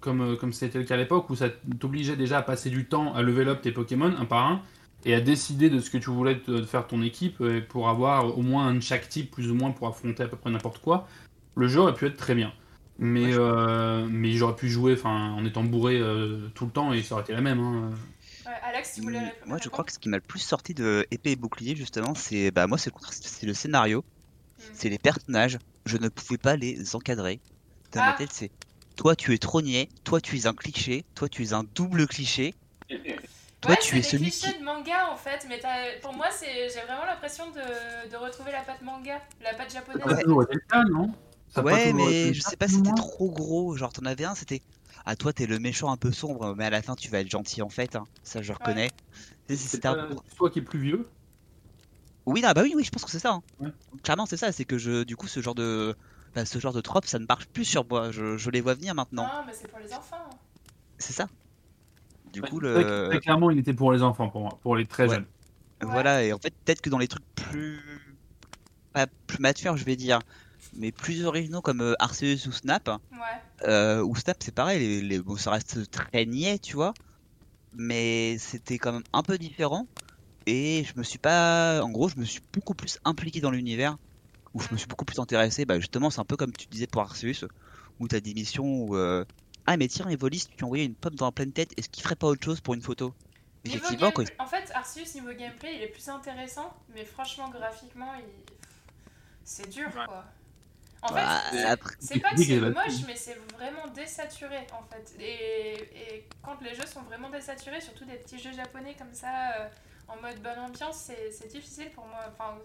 comme 0.00 0.22
euh, 0.22 0.36
comme 0.36 0.54
c'était 0.54 0.78
le 0.78 0.84
cas 0.84 0.94
à 0.94 0.96
l'époque, 0.96 1.28
où 1.28 1.36
ça 1.36 1.50
t'obligeait 1.78 2.16
déjà 2.16 2.38
à 2.38 2.42
passer 2.42 2.70
du 2.70 2.86
temps 2.86 3.14
à 3.14 3.20
level 3.20 3.50
up 3.50 3.60
tes 3.60 3.72
Pokémon 3.72 4.14
un 4.18 4.24
par 4.24 4.50
un, 4.50 4.62
et 5.04 5.14
à 5.14 5.20
décider 5.20 5.68
de 5.68 5.78
ce 5.78 5.90
que 5.90 5.98
tu 5.98 6.08
voulais 6.08 6.40
de 6.48 6.62
faire 6.62 6.86
ton 6.86 7.02
équipe, 7.02 7.42
pour 7.68 7.90
avoir 7.90 8.38
au 8.38 8.42
moins 8.42 8.68
un 8.68 8.74
de 8.74 8.80
chaque 8.80 9.06
type, 9.10 9.32
plus 9.32 9.50
ou 9.50 9.54
moins, 9.54 9.70
pour 9.70 9.86
affronter 9.86 10.22
à 10.22 10.28
peu 10.28 10.36
près 10.36 10.50
n'importe 10.50 10.78
quoi. 10.78 11.06
Le 11.56 11.68
jeu 11.68 11.80
aurait 11.80 11.94
pu 11.94 12.06
être 12.06 12.16
très 12.16 12.34
bien. 12.34 12.52
Mais, 12.98 13.34
mais 14.08 14.32
j'aurais 14.32 14.56
pu 14.56 14.70
jouer 14.70 14.96
en 15.04 15.44
étant 15.44 15.62
bourré 15.62 16.00
tout 16.54 16.64
le 16.64 16.70
temps 16.70 16.94
et 16.94 17.02
ça 17.02 17.16
aurait 17.16 17.24
été 17.24 17.34
la 17.34 17.42
même. 17.42 17.60
Hein. 17.60 17.90
Alex, 18.62 18.94
tu 18.94 19.00
voulais 19.02 19.18
répondre 19.18 19.46
Moi, 19.46 19.58
je 19.62 19.68
crois 19.68 19.84
que 19.84 19.92
ce 19.92 19.98
qui 19.98 20.08
m'a 20.08 20.16
le 20.16 20.22
plus 20.22 20.40
sorti 20.40 20.74
de 20.74 21.06
épée 21.10 21.32
et 21.32 21.36
bouclier, 21.36 21.76
justement, 21.76 22.14
c'est 22.14 22.50
bah 22.50 22.66
moi, 22.66 22.78
c'est 22.78 22.90
le 22.90 23.00
c'est 23.10 23.46
le 23.46 23.54
scénario, 23.54 24.00
hmm. 24.00 24.62
c'est 24.74 24.88
les 24.88 24.98
personnages. 24.98 25.58
Je 25.84 25.96
ne 25.96 26.08
pouvais 26.08 26.38
pas 26.38 26.56
les 26.56 26.96
encadrer. 26.96 27.40
Dans 27.92 28.00
ma 28.00 28.10
ah. 28.10 28.16
tête, 28.18 28.32
c'est 28.32 28.50
toi, 28.96 29.14
tu 29.14 29.34
es 29.34 29.38
trônier, 29.38 29.88
toi, 30.04 30.20
tu 30.20 30.36
es 30.36 30.46
un 30.46 30.54
cliché, 30.54 31.04
toi, 31.14 31.28
tu 31.28 31.44
es 31.44 31.52
un 31.52 31.64
double 31.74 32.06
cliché. 32.06 32.54
Toi, 33.62 33.70
ouais, 33.70 33.78
tu 33.80 33.96
es 33.96 34.02
celui 34.02 34.30
qui. 34.30 34.46
de 34.58 34.62
manga 34.62 35.10
en 35.10 35.16
fait, 35.16 35.46
mais 35.48 35.58
pour 36.02 36.12
moi, 36.12 36.26
c'est 36.30 36.68
j'ai 36.68 36.82
vraiment 36.82 37.06
l'impression 37.06 37.50
de... 37.50 38.10
de, 38.10 38.16
retrouver 38.16 38.52
la 38.52 38.60
patte 38.60 38.82
manga, 38.82 39.18
la 39.42 39.54
patte 39.54 39.72
japonaise. 39.72 40.04
Ouais, 40.26 40.44
non? 40.90 41.10
Ouais, 41.62 41.92
mais 41.94 42.34
je 42.34 42.42
sais 42.42 42.56
pas 42.56 42.68
si 42.68 42.74
c'était 42.74 42.94
trop 42.94 43.30
gros. 43.30 43.74
Genre, 43.74 43.92
t'en 43.92 44.04
avais 44.04 44.24
un, 44.24 44.34
c'était 44.34 44.60
ah 45.06 45.16
toi 45.16 45.32
t'es 45.32 45.46
le 45.46 45.58
méchant 45.58 45.90
un 45.90 45.96
peu 45.96 46.12
sombre, 46.12 46.54
mais 46.56 46.64
à 46.64 46.70
la 46.70 46.82
fin 46.82 46.96
tu 46.96 47.08
vas 47.10 47.20
être 47.20 47.30
gentil 47.30 47.62
en 47.62 47.68
fait, 47.68 47.96
hein. 47.96 48.04
ça 48.24 48.42
je 48.42 48.52
reconnais. 48.52 48.90
C'est 49.48 49.80
toi 49.80 50.50
qui 50.50 50.58
est 50.58 50.62
plus 50.62 50.80
vieux? 50.80 51.08
Oui, 52.26 52.42
bah 52.42 52.52
oui, 52.56 52.72
oui, 52.74 52.82
je 52.82 52.90
pense 52.90 53.04
que 53.04 53.10
c'est 53.10 53.20
ça. 53.20 53.38
Hein. 53.62 53.72
Clairement 54.02 54.26
c'est 54.26 54.36
ça, 54.36 54.50
c'est 54.50 54.64
que 54.64 54.78
je, 54.78 55.04
du 55.04 55.16
coup 55.16 55.28
ce 55.28 55.40
genre 55.40 55.54
de, 55.54 55.94
bah, 56.34 56.44
ce 56.44 56.58
genre 56.58 56.72
de 56.72 56.80
trope, 56.80 57.06
ça 57.06 57.20
ne 57.20 57.26
marche 57.26 57.46
plus 57.46 57.64
sur 57.64 57.86
moi. 57.88 58.10
Je, 58.10 58.50
les 58.50 58.60
vois 58.60 58.74
venir 58.74 58.94
maintenant. 58.94 59.24
Non, 59.24 59.44
mais 59.46 59.52
c'est 59.54 59.68
pour 59.68 59.78
les 59.78 59.92
enfants. 59.94 60.16
Hein. 60.18 60.36
C'est 60.98 61.12
ça. 61.12 61.28
Du 62.32 62.42
coup 62.42 62.58
le. 62.58 63.08
Très, 63.08 63.20
clairement, 63.20 63.50
il 63.50 63.58
était 63.58 63.72
pour 63.72 63.92
les 63.92 64.02
enfants 64.02 64.28
pour 64.28 64.40
moi, 64.40 64.58
pour 64.62 64.76
les 64.76 64.86
très 64.86 65.08
jeunes. 65.08 65.26
Voilà, 65.80 66.24
et 66.24 66.32
en 66.32 66.38
fait 66.38 66.54
peut-être 66.64 66.80
que 66.80 66.90
dans 66.90 66.98
les 66.98 67.06
trucs 67.06 67.24
plus, 67.34 67.80
pas 68.92 69.06
plus 69.26 69.38
matures, 69.38 69.76
je 69.76 69.84
vais 69.84 69.94
dire, 69.94 70.20
mais 70.78 70.92
plus 70.92 71.24
originaux 71.24 71.60
comme 71.60 71.80
euh, 71.80 71.94
Arceus 71.98 72.46
ou 72.46 72.52
Snap. 72.52 72.90
Euh, 73.62 74.02
ou 74.02 74.14
Snap, 74.16 74.36
c'est 74.42 74.54
pareil, 74.54 75.02
les, 75.02 75.18
bon, 75.20 75.36
ça 75.36 75.50
reste 75.50 75.90
très 75.90 76.26
niais, 76.26 76.58
tu 76.58 76.74
vois. 76.74 76.94
Mais 77.72 78.38
c'était 78.38 78.78
quand 78.78 78.92
même 78.92 79.04
un 79.12 79.22
peu 79.22 79.38
différent. 79.38 79.86
Et 80.46 80.84
je 80.84 80.98
me 80.98 81.02
suis 81.02 81.18
pas. 81.18 81.82
En 81.82 81.90
gros, 81.90 82.08
je 82.08 82.16
me 82.16 82.24
suis 82.24 82.40
beaucoup 82.52 82.74
plus 82.74 82.98
impliqué 83.04 83.40
dans 83.40 83.50
l'univers. 83.50 83.96
Où 84.54 84.60
je 84.60 84.68
me 84.72 84.78
suis 84.78 84.86
beaucoup 84.86 85.04
plus 85.04 85.18
intéressé. 85.18 85.66
Bah, 85.66 85.78
justement, 85.78 86.08
c'est 86.08 86.20
un 86.20 86.24
peu 86.24 86.36
comme 86.36 86.52
tu 86.52 86.66
disais 86.68 86.86
pour 86.86 87.02
Arceus. 87.02 87.46
Où 88.00 88.08
t'as 88.08 88.20
des 88.20 88.32
missions 88.32 88.64
où. 88.64 88.96
Euh, 88.96 89.24
ah, 89.66 89.76
mais 89.76 89.88
tiens, 89.88 90.08
Evolis, 90.08 90.46
tu 90.56 90.64
envoyé 90.64 90.84
une 90.84 90.94
pomme 90.94 91.16
dans 91.16 91.26
la 91.26 91.32
pleine 91.32 91.52
tête. 91.52 91.72
Est-ce 91.76 91.88
qu'il 91.88 92.02
ferait 92.02 92.16
pas 92.16 92.28
autre 92.28 92.44
chose 92.44 92.60
pour 92.60 92.74
une 92.74 92.82
photo? 92.82 93.12
Effectivement, 93.64 94.12
En 94.38 94.46
fait, 94.46 94.70
Arceus, 94.74 95.14
niveau 95.16 95.32
gameplay, 95.32 95.74
il 95.74 95.82
est 95.82 95.88
plus 95.88 96.08
intéressant. 96.08 96.72
Mais 96.94 97.04
franchement, 97.04 97.50
graphiquement, 97.50 98.14
il... 98.14 98.24
c'est 99.42 99.68
dur, 99.68 99.90
quoi. 99.92 100.24
En 101.10 101.14
fait, 101.14 101.22
bah, 101.22 101.76
c'est 102.00 102.20
pas 102.20 102.30
que 102.30 102.42
c'est 102.42 102.60
moche, 102.60 103.06
mais 103.06 103.16
c'est 103.16 103.38
vraiment 103.54 103.86
désaturé 103.94 104.66
en 104.72 104.82
fait. 104.90 105.14
Et, 105.20 106.24
quand 106.42 106.60
les 106.60 106.74
jeux 106.74 106.86
sont 106.86 107.02
vraiment 107.02 107.30
désaturés, 107.30 107.80
surtout 107.80 108.04
des 108.04 108.16
petits 108.16 108.38
jeux 108.38 108.52
japonais 108.52 108.94
comme 108.98 109.12
ça, 109.12 109.52
euh, 109.58 109.68
en 110.08 110.16
mode 110.20 110.40
bonne 110.42 110.58
ambiance, 110.58 111.10
c'est 111.30 111.48
difficile 111.48 111.90
pour 111.90 112.06
moi. 112.06 112.20
Enfin, 112.32 112.58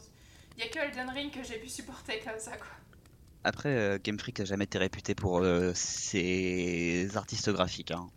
il 0.57 0.63
y 0.63 0.67
a 0.67 0.69
que 0.69 0.79
Elden 0.79 1.09
Ring 1.09 1.31
que 1.31 1.43
j'ai 1.43 1.57
pu 1.59 1.69
supporter 1.69 2.19
comme 2.19 2.39
ça, 2.39 2.57
quoi. 2.57 2.67
Après, 3.43 3.69
euh, 3.69 3.97
Game 4.03 4.19
Freak 4.19 4.39
a 4.39 4.45
jamais 4.45 4.65
été 4.65 4.77
réputé 4.77 5.15
pour 5.15 5.39
euh, 5.39 5.71
ses 5.73 7.09
artistes 7.15 7.49
graphiques. 7.49 7.89
Hein. 7.89 8.07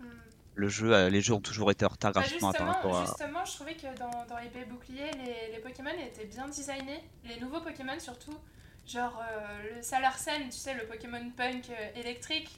Hmm. 0.00 0.06
Le 0.54 0.68
jeu, 0.68 1.08
les 1.08 1.20
jeux 1.20 1.34
ont 1.34 1.42
toujours 1.42 1.70
été 1.70 1.84
en 1.84 1.88
retard 1.88 2.12
bah, 2.12 2.20
graphiquement 2.20 2.52
par 2.52 2.66
rapport 2.68 2.96
à... 2.96 3.04
Justement, 3.04 3.44
je 3.44 3.52
trouvais 3.52 3.74
que 3.74 3.98
dans, 3.98 4.24
dans 4.26 4.38
Épée 4.38 4.64
Bouclier, 4.64 5.10
les, 5.22 5.52
les 5.52 5.58
Pokémon 5.58 5.90
étaient 5.90 6.24
bien 6.24 6.46
designés. 6.46 7.04
Les 7.24 7.38
nouveaux 7.38 7.60
Pokémon 7.60 7.98
surtout. 7.98 8.38
Genre 8.86 9.20
euh, 9.22 9.76
le 9.76 9.82
Salarsen, 9.82 10.44
tu 10.50 10.56
sais, 10.58 10.74
le 10.74 10.86
Pokémon 10.86 11.30
Punk 11.36 11.70
euh, 11.70 12.00
électrique, 12.00 12.50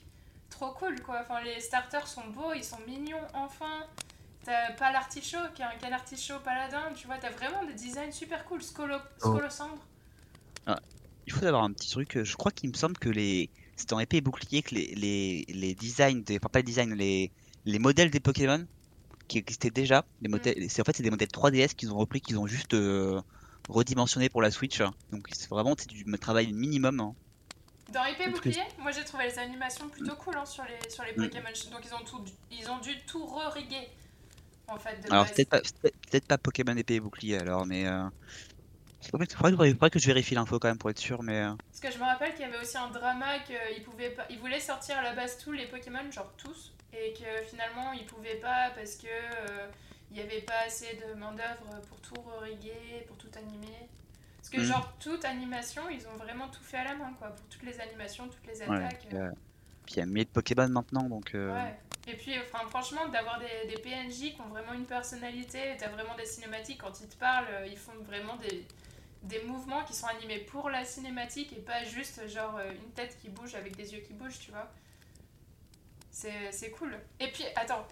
trop 0.51 0.71
cool 0.73 1.01
quoi. 1.03 1.21
Enfin, 1.23 1.43
les 1.43 1.61
starters 1.61 2.07
sont 2.09 2.27
beaux, 2.29 2.53
ils 2.55 2.65
sont 2.65 2.79
mignons, 2.87 3.21
enfin. 3.35 3.85
T'as 4.45 4.73
pas 4.73 4.93
l'artichaut, 4.93 5.39
qui 5.55 5.63
est 5.63 5.65
un 5.65 5.75
canard 5.81 6.01
artichaut 6.01 6.39
paladin, 6.45 6.93
tu 6.95 7.07
vois, 7.07 7.17
t'as 7.17 7.31
vraiment 7.31 7.65
des 7.65 7.73
designs 7.73 8.13
super 8.13 8.45
cool. 8.45 8.63
Scolo, 8.63 8.97
Oh. 9.23 9.31
Scolosandre. 9.31 9.79
Il 11.27 11.33
faut 11.33 11.41
savoir 11.41 11.65
un 11.65 11.73
petit 11.73 11.91
truc. 11.91 12.19
euh, 12.19 12.25
Je 12.25 12.37
crois 12.37 12.53
qu'il 12.53 12.69
me 12.69 12.75
semble 12.75 12.99
que 12.99 13.09
les. 13.09 13.49
C'était 13.77 13.95
en 13.95 13.99
épée 14.01 14.19
et 14.19 14.21
bouclier 14.21 14.61
que 14.63 14.75
les, 14.75 14.95
les, 14.95 15.47
les 15.49 15.75
designs, 15.75 16.23
des... 16.23 16.37
enfin 16.37 16.49
pas 16.53 16.59
les 16.59 16.65
designs, 16.65 16.95
les, 16.95 17.33
les 17.65 17.79
modèles 17.79 18.11
des 18.11 18.21
Pokémon 18.21 18.67
qui 19.27 19.39
existaient 19.39 19.71
déjà. 19.71 20.05
Les 20.21 20.29
modèles, 20.29 20.67
c'est 20.69 20.83
en 20.83 20.85
fait 20.85 20.95
c'est 20.95 21.03
des 21.03 21.09
modèles 21.11 21.29
3DS 21.29 21.75
qu'ils 21.75 21.91
ont 21.91 21.97
repris, 21.97 22.21
qu'ils 22.21 22.39
ont 22.39 22.47
juste 22.47 22.75
euh, 22.75 23.23
redimensionné 23.69 24.29
pour 24.29 24.43
la 24.43 24.51
Switch. 24.51 24.81
Donc 25.11 25.27
c'est 25.33 25.49
vraiment 25.49 25.75
c'est 25.79 25.89
du 25.89 26.05
travail 26.19 26.53
minimum. 26.53 27.01
hein. 27.01 27.15
Dans 27.93 28.05
épée 28.07 28.29
bouclier, 28.31 28.63
moi 28.79 28.91
j'ai 28.93 29.05
trouvé 29.05 29.25
les 29.27 29.39
animations 29.39 29.89
plutôt 29.89 30.15
cool 30.17 30.37
hein, 30.37 30.47
sur 30.47 30.65
les, 30.65 30.91
sur 30.91 31.05
les 31.05 31.13
Mm. 31.13 31.23
Pokémon. 31.29 31.49
Donc 31.71 31.81
ils 31.85 31.95
ont, 31.95 32.05
tout, 32.05 32.25
ils 32.51 32.71
ont 32.71 32.79
dû 32.79 32.99
tout 33.07 33.25
re-riguer. 33.27 33.89
En 34.69 34.79
fait, 34.79 34.97
de 35.07 35.13
Alors 35.13 35.27
peut-être 35.31 35.51
pas, 35.51 35.61
peut-être 35.61 35.97
peut-être 36.11 36.27
pas 36.27 36.39
Pokémon 36.39 36.75
épée 36.77 36.95
et 36.95 37.01
bouclier 37.01 37.37
alors, 37.37 37.67
mais 37.67 37.87
euh... 37.87 38.05
faudrait, 39.11 39.27
que- 39.27 39.35
faudrait 39.37 39.91
que- 39.91 39.99
je 39.99 40.07
vérifie 40.07 40.35
l'info 40.35 40.59
quand 40.59 40.69
même 40.69 40.79
pour 40.79 40.89
être 40.89 40.99
sûr, 40.99 41.23
mais 41.23 41.43
euh, 41.43 41.53
Parce 41.71 41.81
que 41.81 41.91
je 41.91 41.99
me 41.99 42.05
rappelle 42.05 42.33
qu'il 42.33 42.41
y 42.41 42.45
avait 42.49 42.59
aussi 42.59 42.79
un 42.79 42.89
drama 42.89 43.41
qu'ils 43.41 43.83
pouvaient 43.85 44.11
pas... 44.11 44.25
ils 44.31 44.39
voulaient 44.39 44.61
sortir 44.61 44.97
à 44.97 45.03
la 45.03 45.13
base 45.13 45.37
tous 45.37 45.53
les 45.53 45.67
Pokémon, 45.67 46.11
genre 46.11 46.33
tous, 46.39 46.73
et 46.95 47.13
que 47.13 47.45
finalement 47.47 47.93
ils 47.93 48.07
pouvaient 48.07 48.37
pas 48.41 48.71
parce 48.75 48.97
que 48.97 49.07
euh, 49.07 49.69
il 50.15 50.21
y 50.21 50.23
avait 50.23 50.43
pas 50.43 50.61
assez 50.67 50.95
de 51.09 51.15
main 51.15 51.33
d'œuvre 51.33 51.81
pour 51.89 52.01
tout 52.01 52.23
riguer, 52.41 53.05
pour 53.09 53.17
tout 53.19 53.31
animer. 53.37 53.89
Parce 54.37 54.49
que 54.49 54.59
Mhm. 54.59 54.65
genre 54.65 54.93
toute 55.01 55.25
animation, 55.25 55.89
ils 55.91 56.07
ont 56.07 56.17
vraiment 56.17 56.49
tout 56.49 56.63
fait 56.63 56.77
à 56.77 56.85
la 56.85 56.95
main 56.95 57.13
quoi, 57.19 57.29
pour 57.31 57.45
toutes 57.49 57.65
les 57.65 57.81
animations, 57.81 58.29
toutes 58.29 58.47
les 58.47 58.63
ouais. 58.63 58.77
attaques. 58.85 59.07
Puis, 59.09 59.17
euh, 59.17 59.31
puis 59.85 59.95
il 59.97 59.99
y 59.99 60.03
a 60.03 60.07
1000 60.07 60.27
Pokémon 60.29 60.69
maintenant, 60.69 61.03
donc. 61.09 61.35
euh, 61.35 61.53
Ouais. 61.53 61.75
Et 62.07 62.17
puis, 62.17 62.35
enfin, 62.39 62.65
franchement, 62.69 63.09
d'avoir 63.09 63.41
des, 63.41 63.67
des 63.75 63.81
PNJ 63.81 64.35
qui 64.35 64.41
ont 64.41 64.49
vraiment 64.51 64.75
une 64.75 64.85
personnalité, 64.85 65.75
t'as 65.79 65.89
vraiment 65.89 66.15
des 66.17 66.27
cinématiques, 66.27 66.79
quand 66.83 67.01
ils 67.01 67.09
te 67.09 67.17
parlent, 67.17 67.49
euh, 67.51 67.67
ils 67.67 67.79
font 67.79 67.97
vraiment 68.07 68.37
des, 68.37 68.65
des 69.23 69.43
mouvements 69.45 69.83
qui 69.85 69.95
sont 69.95 70.07
animés 70.07 70.39
pour 70.41 70.69
la 70.71 70.85
cinématique 70.85 71.53
et 71.55 71.61
pas 71.63 71.83
juste 71.83 72.29
genre 72.29 72.57
euh, 72.59 72.71
une 72.73 72.93
tête 72.93 73.17
qui 73.21 73.31
bouge 73.31 73.55
avec 73.55 73.75
des 73.77 73.95
yeux 73.95 74.01
qui 74.03 74.13
bougent, 74.13 74.39
tu 74.39 74.51
vois. 74.53 74.71
C'est 76.11 76.53
c'est 76.53 76.71
cool. 76.71 76.97
Et 77.19 77.29
puis, 77.33 77.45
attends, 77.57 77.87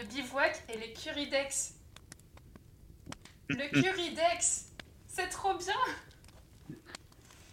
le 0.00 0.06
bivouac 0.06 0.62
et 0.72 0.78
les 0.78 0.92
Curidex. 0.92 1.74
Le 3.48 3.68
Curidex 3.82 4.66
C'est 5.08 5.28
trop 5.28 5.54
bien 5.54 5.74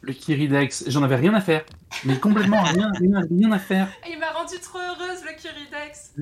Le 0.01 0.13
Kiridex, 0.13 0.85
j'en 0.87 1.03
avais 1.03 1.15
rien 1.15 1.33
à 1.33 1.41
faire. 1.41 1.63
Mais 2.03 2.19
complètement 2.19 2.61
rien, 2.61 2.91
rien, 2.99 3.21
rien 3.29 3.51
à 3.51 3.59
faire. 3.59 3.87
Il 4.09 4.19
m'a 4.19 4.31
rendu 4.31 4.59
trop 4.59 4.79
heureuse, 4.79 5.23
le 5.23 5.31
Curidex 5.41 6.13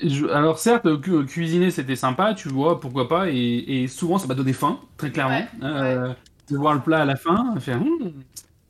Je- 0.00 0.26
alors 0.26 0.58
certes, 0.58 1.00
cu- 1.00 1.24
cuisiner 1.24 1.70
c'était 1.70 1.96
sympa, 1.96 2.34
tu 2.34 2.48
vois, 2.48 2.80
pourquoi 2.80 3.08
pas, 3.08 3.30
et, 3.30 3.36
et 3.84 3.86
souvent 3.88 4.18
ça 4.18 4.26
m'a 4.26 4.34
donné 4.34 4.52
faim, 4.52 4.80
très 4.96 5.10
clairement. 5.12 5.38
Ouais, 5.38 5.48
Euh, 5.62 6.12
De 6.50 6.56
voir 6.58 6.74
le 6.74 6.80
plat 6.80 7.02
à 7.02 7.04
la 7.04 7.16
fin, 7.16 7.54
faire 7.60 7.80
hum, 7.80 8.12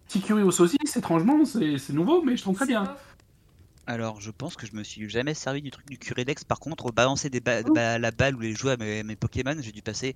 petit 0.07 0.21
curry 0.21 0.43
aux 0.43 0.51
saucisses, 0.53 0.97
étrangement, 0.97 1.45
c'est 1.47 1.91
nouveau, 1.93 2.23
mais 2.23 2.37
je 2.37 2.43
trouve 2.43 2.55
très 2.57 2.67
bien. 2.67 2.85
beau. 2.85 2.91
Alors, 3.87 4.21
je 4.21 4.31
pense 4.31 4.57
que 4.57 4.67
je 4.67 4.75
me 4.75 4.83
suis 4.83 5.09
jamais 5.11 5.35
servi 5.35 5.61
du 5.61 5.71
truc 5.71 5.87
du 5.89 5.99
Curidex. 5.99 6.45
Par 6.45 6.59
contre, 6.59 6.91
balancer 6.91 7.29
des 7.29 7.41
ba- 7.41 7.63
ba- 7.63 7.99
la 7.99 8.11
balle 8.11 8.35
ou 8.37 8.41
les 8.41 8.55
jouer 8.55 8.73
à 8.73 8.77
mes, 8.77 9.03
mes 9.03 9.17
Pokémon, 9.17 9.55
j'ai 9.61 9.73
dû 9.73 9.83
passer 9.83 10.15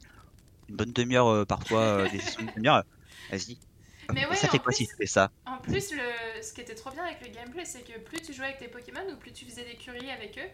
une 0.68 0.76
bonne 0.76 0.92
demi-heure, 0.92 1.28
euh, 1.28 1.44
parfois 1.44 1.80
euh, 1.80 2.08
des 2.08 2.18
sessions 2.20 2.44
de 2.44 2.50
demi-heure. 2.56 2.84
Vas-y. 3.30 3.58
Mais 4.14 4.26
ouais, 4.26 4.36
ça 4.36 4.48
fait 4.48 4.56
en 4.56 4.62
quoi 4.62 4.72
plus- 4.72 4.76
si 4.84 4.86
tu 4.86 4.94
fais 4.96 5.06
ça 5.06 5.30
En 5.44 5.58
plus, 5.58 5.92
le... 5.92 6.42
ce 6.42 6.54
qui 6.54 6.62
était 6.62 6.74
trop 6.74 6.90
bien 6.90 7.04
avec 7.04 7.20
le 7.20 7.28
gameplay, 7.28 7.66
c'est 7.66 7.82
que 7.82 7.98
plus 7.98 8.22
tu 8.22 8.32
jouais 8.32 8.46
avec 8.46 8.58
tes 8.58 8.68
Pokémon 8.68 9.02
ou 9.12 9.16
plus 9.16 9.32
tu 9.32 9.44
faisais 9.44 9.64
des 9.64 9.76
curies 9.76 10.10
avec 10.10 10.38
eux, 10.38 10.50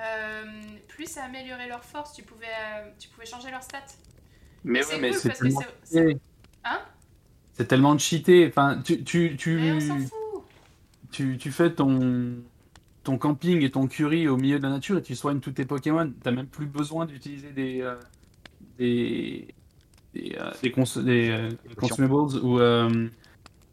euh, 0.00 0.62
plus 0.88 1.06
ça 1.06 1.24
améliorait 1.24 1.68
leur 1.68 1.84
force, 1.84 2.14
tu 2.14 2.22
pouvais, 2.22 2.46
euh, 2.46 2.90
tu 2.98 3.08
pouvais 3.10 3.26
changer 3.26 3.50
leurs 3.50 3.62
stats. 3.62 3.84
Mais 4.64 4.78
Et 4.78 4.82
ouais, 4.82 4.88
c'est 4.88 5.00
mais 5.00 5.10
cool 5.10 5.18
c'est 5.20 5.30
que 5.32 5.38
tellement. 5.38 5.62
Hein? 6.64 6.80
C'est 7.52 7.66
tellement 7.68 7.98
cheaté. 7.98 8.46
Enfin, 8.48 8.80
tu, 8.82 9.04
tu, 9.04 9.36
tu, 9.36 9.56
Mais 9.56 9.72
on 9.72 9.80
s'en 9.80 9.98
fout 9.98 10.44
tu, 11.12 11.38
tu 11.38 11.52
fais 11.52 11.72
ton, 11.72 12.42
ton 13.04 13.18
camping 13.18 13.62
et 13.62 13.70
ton 13.72 13.88
curry 13.88 14.28
au 14.28 14.36
milieu 14.38 14.58
de 14.58 14.64
la 14.64 14.70
nature 14.70 14.98
et 14.98 15.02
tu 15.02 15.16
soignes 15.16 15.40
tous 15.40 15.52
tes 15.52 15.66
Pokémon. 15.66 16.12
T'as 16.22 16.32
même 16.32 16.48
plus 16.48 16.66
besoin 16.66 17.06
d'utiliser 17.06 17.52
des, 17.52 17.82
euh, 17.82 17.96
des, 18.78 19.48
des, 20.14 20.36
euh, 20.40 20.50
des, 20.62 20.72
cons- 20.72 21.02
des, 21.02 21.30
euh, 21.30 21.50
consumables 21.78 22.14
ou, 22.42 22.60
euh, 22.60 23.08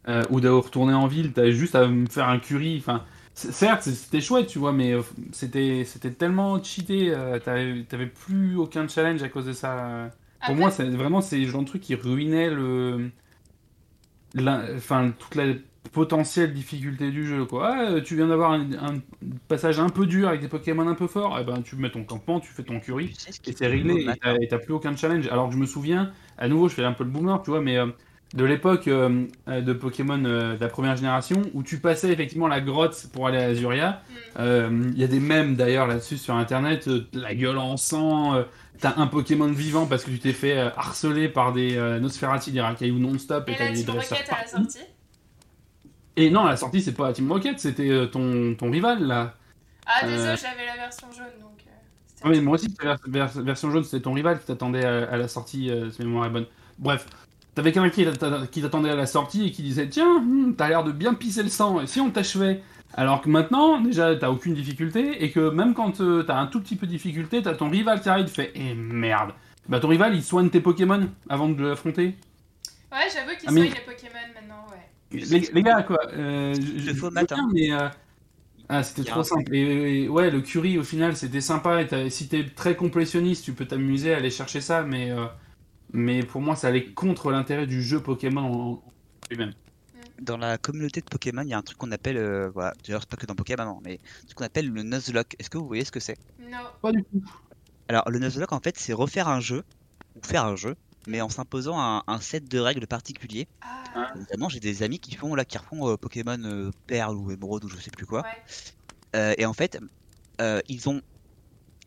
euh, 0.07 0.23
ou 0.29 0.41
de 0.41 0.49
retourner 0.49 0.93
en 0.93 1.07
ville. 1.07 1.33
T'as 1.33 1.51
juste 1.51 1.75
à 1.75 1.87
me 1.87 2.07
faire 2.07 2.29
un 2.29 2.39
curry. 2.39 2.77
Enfin, 2.79 3.05
certes, 3.33 3.83
c'était 3.83 4.21
chouette, 4.21 4.47
tu 4.47 4.59
vois, 4.59 4.73
mais 4.73 4.93
euh, 4.93 5.01
c'était 5.31 5.85
c'était 5.85 6.13
tellement 6.13 6.61
cheaté. 6.63 7.13
euh, 7.13 7.39
T'avais 7.39 8.07
plus 8.07 8.57
aucun 8.57 8.87
challenge 8.87 9.23
à 9.23 9.29
cause 9.29 9.45
de 9.45 9.53
ça. 9.53 10.11
Pour 10.45 10.55
Après, 10.55 10.55
moi, 10.55 10.71
c'est 10.71 10.89
vraiment 10.89 11.21
c'est 11.21 11.39
le 11.39 11.47
genre 11.47 11.61
de 11.63 11.67
truc 11.67 11.81
qui 11.83 11.95
ruinait 11.95 12.49
le, 12.49 13.11
la- 14.33 14.65
enfin 14.75 15.11
toute 15.17 15.35
la 15.35 15.53
potentielle 15.91 16.53
difficulté 16.53 17.11
du 17.11 17.25
jeu. 17.25 17.45
Quoi. 17.45 17.75
Ah, 17.97 18.01
tu 18.01 18.15
viens 18.15 18.27
d'avoir 18.27 18.51
un, 18.51 18.61
un 18.73 18.99
passage 19.47 19.79
un 19.79 19.89
peu 19.89 20.05
dur 20.05 20.27
avec 20.29 20.41
des 20.41 20.47
Pokémon 20.47 20.87
un 20.87 20.95
peu 20.95 21.07
forts, 21.07 21.37
et 21.39 21.43
ben 21.43 21.61
tu 21.61 21.75
mets 21.75 21.89
ton 21.91 22.03
campement, 22.03 22.39
tu 22.39 22.51
fais 22.51 22.63
ton 22.63 22.79
curry 22.79 23.09
Tu 23.09 23.15
sais 23.15 23.31
ce 23.31 23.39
qui 23.41 23.49
et 23.49 23.53
est 23.53 23.57
c'est 23.57 23.67
réglé. 23.67 24.07
Et 24.41 24.47
t'as- 24.47 24.57
plus 24.59 24.73
aucun 24.73 24.95
challenge. 24.95 25.27
Alors 25.27 25.47
que 25.49 25.53
je 25.55 25.59
me 25.59 25.65
souviens, 25.65 26.11
à 26.37 26.47
nouveau, 26.47 26.69
je 26.69 26.75
fais 26.75 26.83
un 26.83 26.93
peu 26.93 27.03
le 27.03 27.09
boomer, 27.09 27.41
tu 27.41 27.49
vois, 27.49 27.61
mais 27.61 27.77
euh, 27.77 27.87
de 28.33 28.45
l'époque 28.45 28.87
euh, 28.87 29.25
de 29.47 29.73
Pokémon 29.73 30.23
euh, 30.23 30.55
de 30.55 30.61
la 30.61 30.69
première 30.69 30.95
génération 30.95 31.41
où 31.53 31.63
tu 31.63 31.79
passais 31.79 32.11
effectivement 32.13 32.47
la 32.47 32.61
grotte 32.61 33.07
pour 33.11 33.27
aller 33.27 33.39
à 33.39 33.47
Azuria. 33.47 34.01
Il 34.39 34.93
y 34.97 35.03
a 35.03 35.07
des 35.07 35.19
mèmes 35.19 35.55
d'ailleurs 35.55 35.87
là-dessus 35.87 36.17
sur 36.17 36.35
internet, 36.35 36.87
euh, 36.87 37.05
la 37.11 37.35
gueule 37.35 37.57
en 37.57 37.75
sang, 37.75 38.35
euh, 38.35 38.43
t'as 38.79 38.93
un 38.97 39.07
Pokémon 39.07 39.51
vivant 39.51 39.85
parce 39.85 40.05
que 40.05 40.11
tu 40.11 40.19
t'es 40.19 40.31
fait 40.31 40.57
euh, 40.57 40.69
harceler 40.77 41.27
par 41.27 41.51
des 41.51 41.75
euh, 41.75 41.99
Nosferatu, 41.99 42.51
des 42.51 42.61
Rakailou 42.61 42.99
non-stop 42.99 43.49
et 43.49 43.51
Et 43.51 43.55
t'as 43.57 43.71
des 43.73 43.83
dresseurs 43.83 44.17
Rocket 44.19 44.31
à 44.33 44.37
la 44.37 44.43
partout. 44.43 44.69
sortie 44.71 44.79
Et 46.17 46.29
non, 46.29 46.43
la 46.45 46.57
sortie, 46.57 46.81
c'est 46.81 46.93
pas 46.93 47.13
Team 47.13 47.31
Rocket, 47.31 47.59
c'était 47.59 47.89
euh, 47.89 48.05
ton, 48.05 48.53
ton 48.55 48.69
rival 48.71 49.03
là. 49.05 49.33
Ah, 49.85 50.01
Euh, 50.03 50.07
désolé, 50.09 50.35
j'avais 50.37 50.65
la 50.65 50.75
version 50.75 51.07
jaune 51.11 51.25
donc. 51.41 51.59
euh, 51.67 51.71
Ah 52.23 52.29
oui, 52.29 52.41
moi 52.41 52.55
aussi, 52.55 52.73
la 52.83 52.97
vers- 53.07 53.29
version 53.41 53.71
jaune, 53.71 53.83
c'était 53.83 54.01
ton 54.03 54.13
rival 54.13 54.39
qui 54.39 54.45
t'attendait 54.45 54.85
à, 54.85 55.17
la 55.17 55.27
sortie, 55.27 55.69
euh, 55.69 55.89
si 55.89 56.01
mémoire 56.03 56.25
est 56.25 56.29
bonne. 56.29 56.45
Bref, 56.77 57.05
t'avais 57.55 57.71
quelqu'un 57.71 57.89
qui 57.89 58.05
t'a- 58.17 58.45
qui 58.47 58.61
t'attendait 58.61 58.89
à 58.91 58.95
la 58.95 59.05
sortie 59.07 59.47
et 59.47 59.51
qui 59.51 59.63
disait 59.63 59.87
Tiens, 59.89 60.19
hmm, 60.19 60.55
t'as 60.55 60.67
l'air 60.69 60.83
de 60.83 60.91
bien 60.91 61.13
pisser 61.13 61.43
le 61.43 61.49
sang, 61.49 61.81
et 61.81 61.87
si 61.87 61.99
on 62.01 62.09
t'achevait? 62.11 62.61
Alors 62.93 63.21
que 63.21 63.29
maintenant, 63.29 63.79
déjà, 63.79 64.13
t'as 64.17 64.29
aucune 64.29 64.53
difficulté, 64.53 65.23
et 65.23 65.31
que 65.31 65.49
même 65.49 65.73
quand 65.73 66.01
euh, 66.01 66.23
t'as 66.23 66.35
un 66.37 66.47
tout 66.47 66.59
petit 66.59 66.75
peu 66.75 66.85
de 66.87 66.91
difficulté, 66.91 67.41
t'as 67.41 67.55
ton 67.55 67.69
rival 67.69 68.01
qui 68.01 68.09
arrive, 68.09 68.27
fait 68.27 68.51
Eh 68.53 68.73
merde 68.75 69.31
Bah, 69.69 69.79
ton 69.79 69.87
rival, 69.87 70.13
il 70.13 70.23
soigne 70.23 70.49
tes 70.49 70.59
Pokémon 70.59 71.07
avant 71.29 71.47
de 71.47 71.65
l'affronter. 71.67 72.17
Ouais, 72.91 73.07
j'avoue 73.13 73.29
qu'ils 73.39 73.47
Ah, 73.47 73.51
mais- 73.53 73.61
soignent 73.69 73.73
les 73.73 73.93
Pokémon 73.93 74.13
maintenant. 74.35 74.40
Les, 75.11 75.39
les 75.53 75.63
gars, 75.63 75.83
quoi. 75.83 75.99
Euh, 76.13 76.53
je- 76.55 76.93
faux, 76.93 77.11
bien, 77.11 77.25
mais. 77.53 77.71
euh, 77.71 77.89
Ah, 78.69 78.83
c'était 78.83 79.03
trop 79.03 79.23
simple. 79.23 79.53
Et, 79.55 80.03
et 80.05 80.09
ouais, 80.09 80.31
le 80.31 80.41
curry, 80.41 80.77
au 80.79 80.83
final, 80.83 81.15
c'était 81.17 81.41
sympa. 81.41 81.81
Et 81.83 82.09
si 82.09 82.29
t'es 82.29 82.45
très 82.55 82.75
complétionniste, 82.75 83.43
tu 83.45 83.53
peux 83.53 83.65
t'amuser 83.67 84.13
à 84.13 84.17
aller 84.17 84.31
chercher 84.31 84.61
ça, 84.61 84.83
mais. 84.83 85.11
euh, 85.11 85.25
Mais 85.93 86.23
pour 86.23 86.41
moi, 86.41 86.55
ça 86.55 86.67
allait 86.69 86.93
contre 86.93 87.31
l'intérêt 87.31 87.67
du 87.67 87.81
jeu 87.83 88.01
Pokémon 88.01 88.41
en 88.43 88.83
lui-même. 89.31 89.53
Dans 90.21 90.37
la 90.37 90.57
communauté 90.57 91.01
de 91.01 91.05
Pokémon, 91.07 91.41
il 91.43 91.49
y 91.49 91.53
a 91.53 91.57
un 91.57 91.63
truc 91.63 91.77
qu'on 91.77 91.91
appelle, 91.91 92.17
euh, 92.17 92.49
voilà, 92.51 92.73
d'ailleurs 92.83 93.01
c'est 93.01 93.09
pas 93.09 93.17
que 93.17 93.25
dans 93.25 93.35
Pokémon, 93.35 93.65
non, 93.65 93.79
mais 93.83 93.99
ce 94.27 94.35
qu'on 94.35 94.45
appelle 94.45 94.69
le 94.69 94.83
Nuzlocke. 94.83 95.35
Est-ce 95.39 95.49
que 95.49 95.57
vous 95.57 95.67
voyez 95.67 95.83
ce 95.85 95.91
que 95.91 95.99
c'est? 95.99 96.17
Non. 96.39 96.57
Pas 96.81 96.91
du 96.91 97.03
tout. 97.03 97.23
Alors 97.87 98.09
le 98.09 98.19
Nuzlocke 98.19 98.51
en 98.53 98.59
fait 98.59 98.77
c'est 98.77 98.93
refaire 98.93 99.27
un 99.27 99.39
jeu, 99.39 99.63
ou 100.15 100.21
faire 100.25 100.45
un 100.45 100.55
jeu, 100.55 100.75
mais 101.07 101.21
en 101.21 101.29
s'imposant 101.29 101.79
un, 101.79 102.03
un 102.07 102.19
set 102.21 102.47
de 102.47 102.59
règles 102.59 102.87
particuliers. 102.87 103.47
Ah, 103.61 104.11
Notamment 104.15 104.49
j'ai 104.49 104.59
des 104.59 104.83
amis 104.83 104.99
qui 104.99 105.15
font 105.15 105.35
là, 105.35 105.45
qui 105.45 105.57
refont 105.57 105.89
euh, 105.89 105.97
Pokémon 105.97 106.37
euh, 106.43 106.71
Perle 106.87 107.15
ou 107.17 107.31
Émeraude 107.31 107.63
ou 107.65 107.69
je 107.69 107.77
sais 107.77 107.91
plus 107.91 108.05
quoi. 108.05 108.21
ouais. 108.23 108.43
Euh, 109.15 109.33
et 109.37 109.45
en 109.45 109.53
fait, 109.53 109.79
ils 110.67 110.89
ont, 110.89 111.01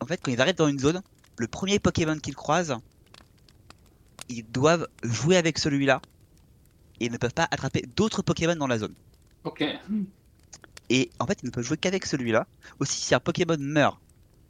en 0.01 0.05
fait 0.07 0.21
quand 0.23 0.31
ils 0.31 0.41
arrivent 0.41 0.55
dans 0.55 0.67
une 0.67 0.79
zone, 0.79 1.01
le 1.37 1.47
premier 1.47 1.79
Pokémon 1.79 2.17
qu'ils 2.19 2.35
croisent, 2.35 2.77
ils 4.29 4.43
doivent 4.51 4.87
jouer 5.03 5.35
avec 5.37 5.57
celui-là. 5.57 6.03
Et 6.99 7.05
ils 7.07 7.11
ne 7.11 7.17
peuvent 7.17 7.33
pas 7.33 7.47
attraper 7.51 7.81
d'autres 7.83 8.21
Pokémon 8.21 8.55
dans 8.55 8.67
la 8.67 8.79
zone. 8.79 8.95
Ok. 9.43 9.61
Et 10.89 11.09
en 11.19 11.25
fait, 11.27 11.39
ils 11.41 11.45
ne 11.47 11.51
peuvent 11.51 11.63
jouer 11.65 11.77
qu'avec 11.77 12.05
celui-là. 12.05 12.47
Aussi, 12.79 12.99
si 13.01 13.15
un 13.15 13.19
Pokémon 13.19 13.57
meurt, 13.59 14.01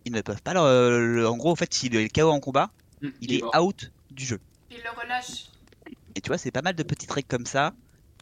ils 0.06 0.14
ne 0.14 0.22
peuvent 0.22 0.42
pas 0.44 0.54
le. 0.54 1.16
le- 1.18 1.28
en 1.30 1.38
gros, 1.38 1.52
en 1.52 1.56
fait, 1.56 1.74
s'il 1.74 1.96
est 1.96 2.10
KO 2.10 2.32
en 2.32 2.40
combat, 2.40 2.74
il 3.22 3.34
est 3.34 3.46
out 3.58 3.92
du 4.12 4.26
jeu. 4.26 4.40
Le 4.84 5.02
relâchent. 5.02 5.50
Et 6.16 6.22
tu 6.22 6.30
vois, 6.30 6.38
c'est 6.38 6.52
pas 6.52 6.62
mal 6.62 6.76
de 6.76 6.84
petites 6.84 7.12
règles 7.12 7.28
comme 7.28 7.46
ça. 7.46 7.74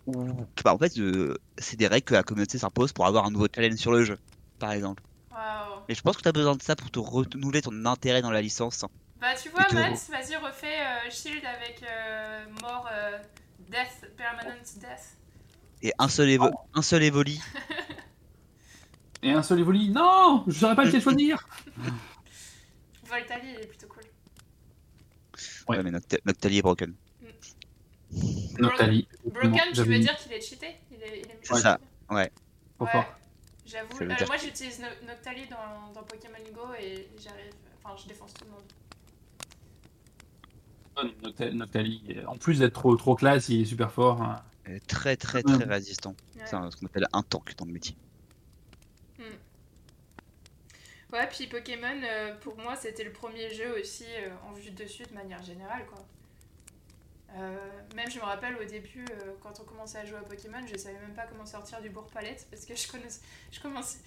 Où, 0.06 0.26
bah, 0.64 0.74
en 0.74 0.78
fait, 0.78 0.98
euh, 0.98 1.36
c'est 1.58 1.78
des 1.78 1.88
règles 1.88 2.06
que 2.06 2.14
la 2.14 2.24
communauté 2.24 2.58
s'impose 2.58 2.92
pour 2.92 3.06
avoir 3.06 3.26
un 3.26 3.32
nouveau 3.32 3.48
challenge 3.54 3.78
sur 3.78 3.92
le 3.92 4.04
jeu, 4.04 4.18
par 4.60 4.72
exemple. 4.72 5.04
Waouh. 5.32 5.82
Et 5.88 5.96
je 5.96 6.02
pense 6.02 6.18
que 6.18 6.22
tu 6.22 6.28
as 6.28 6.34
besoin 6.34 6.56
de 6.56 6.62
ça 6.62 6.76
pour 6.76 6.92
te 6.92 7.00
renouveler 7.00 7.62
ton 7.62 7.86
intérêt 7.86 8.22
dans 8.22 8.32
la 8.32 8.42
licence. 8.42 8.86
Bah, 9.24 9.36
tu 9.42 9.50
vois, 9.50 9.66
Matt, 9.72 9.94
vas-y, 10.10 10.36
refais 10.36 10.82
euh, 10.82 11.10
Shield 11.10 11.46
avec 11.46 11.82
euh, 11.84 12.46
mort, 12.62 12.90
euh, 12.92 13.18
Death, 13.70 14.12
Permanent 14.18 14.60
Death. 14.76 15.18
Et 15.82 15.94
un 15.98 16.10
seul, 16.10 16.30
évo 16.30 16.50
un 16.74 16.82
seul 16.82 17.04
évoli. 17.04 17.42
Et 19.24 19.32
un 19.32 19.42
seul 19.42 19.62
évoli. 19.62 19.90
Non 19.90 20.44
Je 20.48 20.60
saurais 20.60 20.76
pas 20.76 20.84
lequel 20.84 21.02
choisir 21.02 21.48
Voltali, 23.06 23.52
est 23.52 23.68
plutôt 23.68 23.88
cool. 23.88 23.93
Ouais, 25.70 25.78
Ouais. 25.78 25.84
mais 25.84 25.92
Noct- 25.92 26.20
Noctali 26.26 26.58
est 26.58 26.62
broken. 26.62 26.94
Noctali. 28.60 29.08
Broken, 29.26 29.60
tu 29.74 29.82
veux 29.84 30.00
dire 30.00 30.16
qu'il 30.18 30.34
est 30.34 30.42
cheaté? 30.42 30.68
Il 30.92 31.02
est, 31.02 31.20
il 31.20 31.32
est 31.32 31.40
C'est 31.42 31.56
ça, 31.56 31.80
Trop 32.08 32.16
Ouais, 32.16 32.32
fort. 32.92 33.06
j'avoue. 33.66 33.88
Euh, 34.02 34.16
dire 34.16 34.28
moi, 34.28 34.38
j'utilise 34.38 34.80
No- 34.80 35.08
Noctali 35.08 35.48
dans, 35.50 35.92
dans 35.94 36.04
Pokémon 36.04 36.38
Go 36.54 36.62
et 36.80 37.08
j'arrive. 37.24 37.54
Enfin, 37.84 37.96
je 38.02 38.08
défonce 38.08 38.34
tout 38.34 38.46
le 38.46 38.52
monde. 38.52 38.64
Nocta- 41.24 41.52
Noctali, 41.52 42.18
en 42.28 42.38
plus 42.38 42.60
d'être 42.60 42.74
trop, 42.74 42.96
trop 42.96 43.16
classe, 43.16 43.50
il 43.50 43.62
est 43.62 43.66
super 43.66 43.92
fort. 43.92 44.22
hein. 44.22 44.44
Euh, 44.70 44.78
Très 44.88 45.18
très 45.18 45.44
Ouais. 45.46 45.56
très 45.58 45.66
résistant. 45.66 46.16
Ouais. 46.36 46.44
C'est 46.46 46.56
un- 46.56 46.70
ce 46.72 46.78
qu'on 46.78 46.86
appelle 46.86 47.08
un 47.14 47.24
tank 47.24 47.56
dans 47.58 47.66
le 47.66 47.74
métier. 47.74 47.96
Ouais, 51.14 51.28
puis 51.28 51.46
Pokémon, 51.46 52.02
euh, 52.04 52.34
pour 52.38 52.58
moi, 52.58 52.76
c'était 52.76 53.04
le 53.04 53.12
premier 53.12 53.54
jeu 53.54 53.80
aussi 53.80 54.06
euh, 54.18 54.32
en 54.50 54.54
vue 54.54 54.72
de 54.72 54.84
dessus 54.84 55.04
de 55.04 55.14
manière 55.14 55.44
générale, 55.44 55.86
quoi. 55.86 56.04
Euh, 57.38 57.58
même 57.96 58.10
je 58.10 58.18
me 58.18 58.24
rappelle 58.24 58.56
au 58.58 58.64
début, 58.64 59.06
quand 59.42 59.60
on 59.60 59.64
commençait 59.64 60.00
à 60.00 60.06
jouer 60.06 60.18
à 60.18 60.22
Pokémon, 60.22 60.66
je 60.66 60.76
savais 60.76 60.98
même 60.98 61.14
pas 61.14 61.28
comment 61.28 61.46
sortir 61.46 61.82
du 61.82 61.90
bourg 61.90 62.08
palette 62.08 62.48
parce 62.50 62.66
que 62.66 62.76
je 62.76 62.88
connaissais, 62.88 63.22
je 63.52 63.60
commençais. 63.60 64.00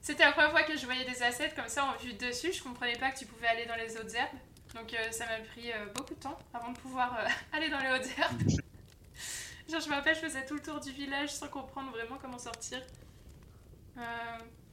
C'était 0.00 0.24
la 0.24 0.32
première 0.32 0.50
fois 0.50 0.62
que 0.62 0.76
je 0.76 0.84
voyais 0.84 1.04
des 1.04 1.22
assets 1.22 1.52
comme 1.54 1.68
ça 1.68 1.84
en 1.84 1.96
vue 1.96 2.12
de 2.12 2.26
dessus. 2.26 2.52
Je 2.52 2.62
comprenais 2.62 2.96
pas 2.96 3.10
que 3.12 3.18
tu 3.18 3.26
pouvais 3.26 3.48
aller 3.48 3.66
dans 3.66 3.74
les 3.74 3.96
autres 3.96 4.14
herbes, 4.14 4.38
donc 4.74 4.94
ça 5.12 5.26
m'a 5.26 5.38
pris 5.38 5.72
beaucoup 5.94 6.14
de 6.14 6.20
temps 6.20 6.38
avant 6.54 6.70
de 6.72 6.78
pouvoir 6.78 7.18
aller 7.52 7.68
dans 7.68 7.80
les 7.80 7.90
hautes 7.90 8.18
herbes. 8.18 8.42
Genre, 9.68 9.80
je 9.80 9.88
me 9.88 9.94
rappelle, 9.94 10.14
je 10.14 10.20
faisais 10.20 10.46
tout 10.46 10.54
le 10.54 10.62
tour 10.62 10.80
du 10.80 10.92
village 10.92 11.30
sans 11.30 11.48
comprendre 11.48 11.90
vraiment 11.90 12.18
comment 12.20 12.38
sortir. 12.38 12.80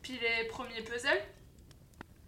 Puis 0.01 0.19
les 0.19 0.47
premiers 0.47 0.81
puzzles. 0.81 1.23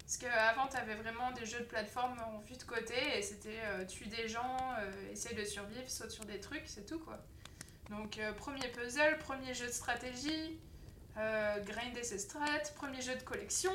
Parce 0.07 0.17
qu'avant, 0.19 0.67
tu 0.69 0.77
avais 0.77 0.95
vraiment 0.95 1.31
des 1.33 1.45
jeux 1.45 1.59
de 1.59 1.65
plateforme 1.65 2.15
en 2.25 2.39
vue 2.39 2.55
de 2.55 2.63
côté 2.63 2.93
et 3.17 3.21
c'était 3.21 3.59
euh, 3.65 3.83
tuer 3.85 4.05
des 4.05 4.29
gens, 4.29 4.57
euh, 4.79 5.11
essayer 5.11 5.35
de 5.35 5.43
survivre, 5.43 5.83
saute 5.89 6.11
sur 6.11 6.23
des 6.23 6.39
trucs, 6.39 6.63
c'est 6.65 6.85
tout 6.85 6.99
quoi. 6.99 7.19
Donc, 7.89 8.17
euh, 8.17 8.31
premier 8.31 8.69
puzzle, 8.69 9.17
premier 9.19 9.53
jeu 9.53 9.65
de 9.67 9.71
stratégie, 9.71 10.57
euh, 11.17 11.55
grinder 11.65 12.03
ses 12.03 12.19
strats, 12.19 12.45
premier 12.77 13.01
jeu 13.01 13.15
de 13.15 13.23
collection. 13.23 13.71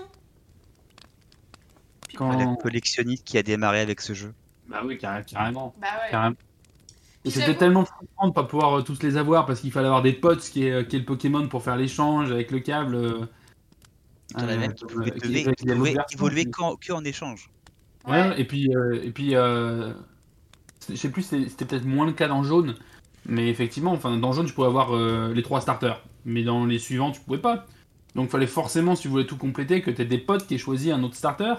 Puis 2.09 2.16
Quand- 2.16 2.33
Le 2.39 2.57
collectionniste 2.57 3.24
qui 3.26 3.37
a 3.37 3.43
démarré 3.43 3.80
avec 3.80 4.01
ce 4.01 4.14
jeu. 4.14 4.33
Bah 4.68 4.83
oui, 4.87 4.97
carré- 4.97 5.24
carrément. 5.24 5.74
Bah 5.78 5.89
ouais. 6.03 6.11
carrément. 6.11 6.37
Et 7.24 7.30
c'était 7.30 7.57
tellement 7.57 7.85
frustrant 7.85 8.28
de 8.28 8.33
pas 8.33 8.45
pouvoir 8.45 8.78
euh, 8.78 8.83
tous 8.83 9.03
les 9.03 9.16
avoir 9.18 9.45
parce 9.47 9.61
qu'il 9.61 9.70
fallait 9.70 9.87
avoir 9.87 10.03
des 10.03 10.12
potes 10.14 10.41
qui 10.41 10.66
est, 10.66 10.89
qui 10.89 10.97
est 10.97 11.01
le 11.01 11.05
Pokémon 11.05 11.47
pour 11.49 11.62
faire 11.62 11.76
l'échange 11.76 12.33
avec 12.33 12.51
le 12.51 12.59
câble. 12.61 13.28
As 14.37 14.45
euh, 14.45 14.59
même 14.59 14.74
qui 14.74 14.85
euh, 14.85 15.53
évoluer 16.12 16.45
qui- 16.45 16.51
qu'en 16.51 16.76
que 16.76 16.93
en 16.93 17.05
échange. 17.05 17.51
Ouais, 18.07 18.12
Ouais. 18.12 18.41
et 18.41 18.45
puis, 18.45 18.74
euh, 18.74 19.01
et 19.03 19.11
puis 19.11 19.35
euh, 19.37 19.93
je 20.89 20.97
sais 20.97 21.11
plus, 21.11 21.22
c'était 21.22 21.64
peut-être 21.64 21.85
moins 21.85 22.07
le 22.07 22.12
cas 22.12 22.28
dans 22.28 22.43
jaune, 22.43 22.74
mais 23.26 23.49
effectivement, 23.49 23.93
enfin, 23.93 24.16
dans 24.16 24.33
jaune, 24.33 24.47
tu 24.47 24.53
pouvais 24.53 24.66
avoir 24.66 24.95
euh, 24.97 25.33
les 25.33 25.43
trois 25.43 25.61
starters, 25.61 26.03
mais 26.24 26.43
dans 26.43 26.66
les 26.66 26.78
suivants, 26.78 27.11
tu 27.12 27.20
pouvais 27.20 27.39
pas. 27.39 27.66
Donc, 28.14 28.28
fallait 28.28 28.47
forcément, 28.47 28.95
si 28.95 29.03
tu 29.03 29.09
voulais 29.09 29.24
tout 29.26 29.37
compléter, 29.39 29.80
que 29.80 29.91
tu 29.91 30.03
aies 30.03 30.07
des 30.07 30.18
potes 30.18 30.47
qui 30.47 30.55
aient 30.55 30.59
choisi 30.59 30.91
un 30.91 31.03
autre 31.03 31.14
starter. 31.14 31.55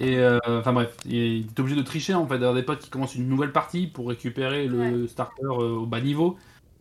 Et 0.00 0.16
euh, 0.18 0.38
enfin 0.46 0.72
bref, 0.72 0.96
tu 1.02 1.16
es 1.40 1.44
obligé 1.58 1.74
de 1.74 1.82
tricher 1.82 2.14
en 2.14 2.24
fait, 2.28 2.34
d'avoir 2.34 2.54
des 2.54 2.62
potes 2.62 2.78
qui 2.78 2.88
commencent 2.88 3.16
une 3.16 3.28
nouvelle 3.28 3.50
partie 3.50 3.88
pour 3.88 4.08
récupérer 4.10 4.68
le 4.68 5.08
starter 5.08 5.42
euh, 5.42 5.74
au 5.78 5.86
bas 5.86 6.00
niveau. 6.00 6.38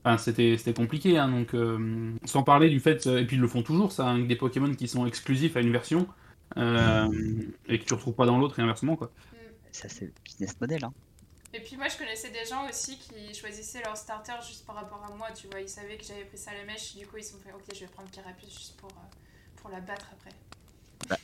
Enfin, 0.08 0.18
c'était 0.18 0.55
c'était 0.58 0.74
compliqué, 0.74 1.18
hein, 1.18 1.28
donc 1.28 1.53
euh, 1.53 2.14
sans 2.24 2.41
parler 2.41 2.70
du 2.70 2.80
fait, 2.80 3.08
euh, 3.08 3.20
et 3.20 3.26
puis 3.26 3.36
ils 3.36 3.41
le 3.41 3.47
font 3.49 3.62
toujours, 3.62 3.91
ça, 3.91 4.08
hein, 4.08 4.16
avec 4.16 4.28
des 4.28 4.38
Pokémon 4.38 4.74
qui 4.74 4.88
sont 4.88 5.05
exclusifs 5.05 5.58
à 5.58 5.60
une 5.60 5.74
version 5.74 6.08
euh, 6.55 7.10
et 7.68 7.78
que 7.78 7.84
tu 7.84 7.93
retrouves 7.93 8.14
pas 8.14 8.26
dans 8.26 8.39
l'autre 8.39 8.58
et 8.58 8.62
inversement 8.62 8.95
quoi. 8.95 9.12
Ça, 9.74 9.89
c'est 9.89 10.05
le 10.05 10.14
business 10.24 10.55
model. 10.62 10.86
Hein. 10.86 10.93
Et 11.53 11.60
puis 11.60 11.76
moi 11.76 11.89
je 11.89 11.97
connaissais 11.97 12.30
des 12.30 12.45
gens 12.49 12.70
aussi 12.70 12.97
qui 12.97 13.34
choisissaient 13.34 13.82
leur 13.84 13.97
starter 13.97 14.32
juste 14.47 14.66
par 14.66 14.76
rapport 14.76 15.03
à 15.03 15.14
moi, 15.14 15.28
tu 15.36 15.47
vois, 15.47 15.60
ils 15.60 15.68
savaient 15.68 15.97
que 15.97 16.05
j'avais 16.05 16.24
pris 16.24 16.38
ça 16.38 16.51
à 16.51 16.53
la 16.53 16.64
mèche, 16.64 16.95
du 16.95 17.05
coup 17.05 17.18
ils 17.18 17.24
se 17.26 17.34
sont 17.34 17.39
fait 17.39 17.51
ok 17.51 17.76
je 17.76 17.82
vais 17.82 17.88
prendre 17.88 18.10
Carapuce 18.10 18.53
juste 18.53 18.78
pour, 18.78 18.89
euh, 18.89 19.58
pour 19.62 19.72
la 19.72 19.82
battre 19.82 20.05
après. 20.14 21.20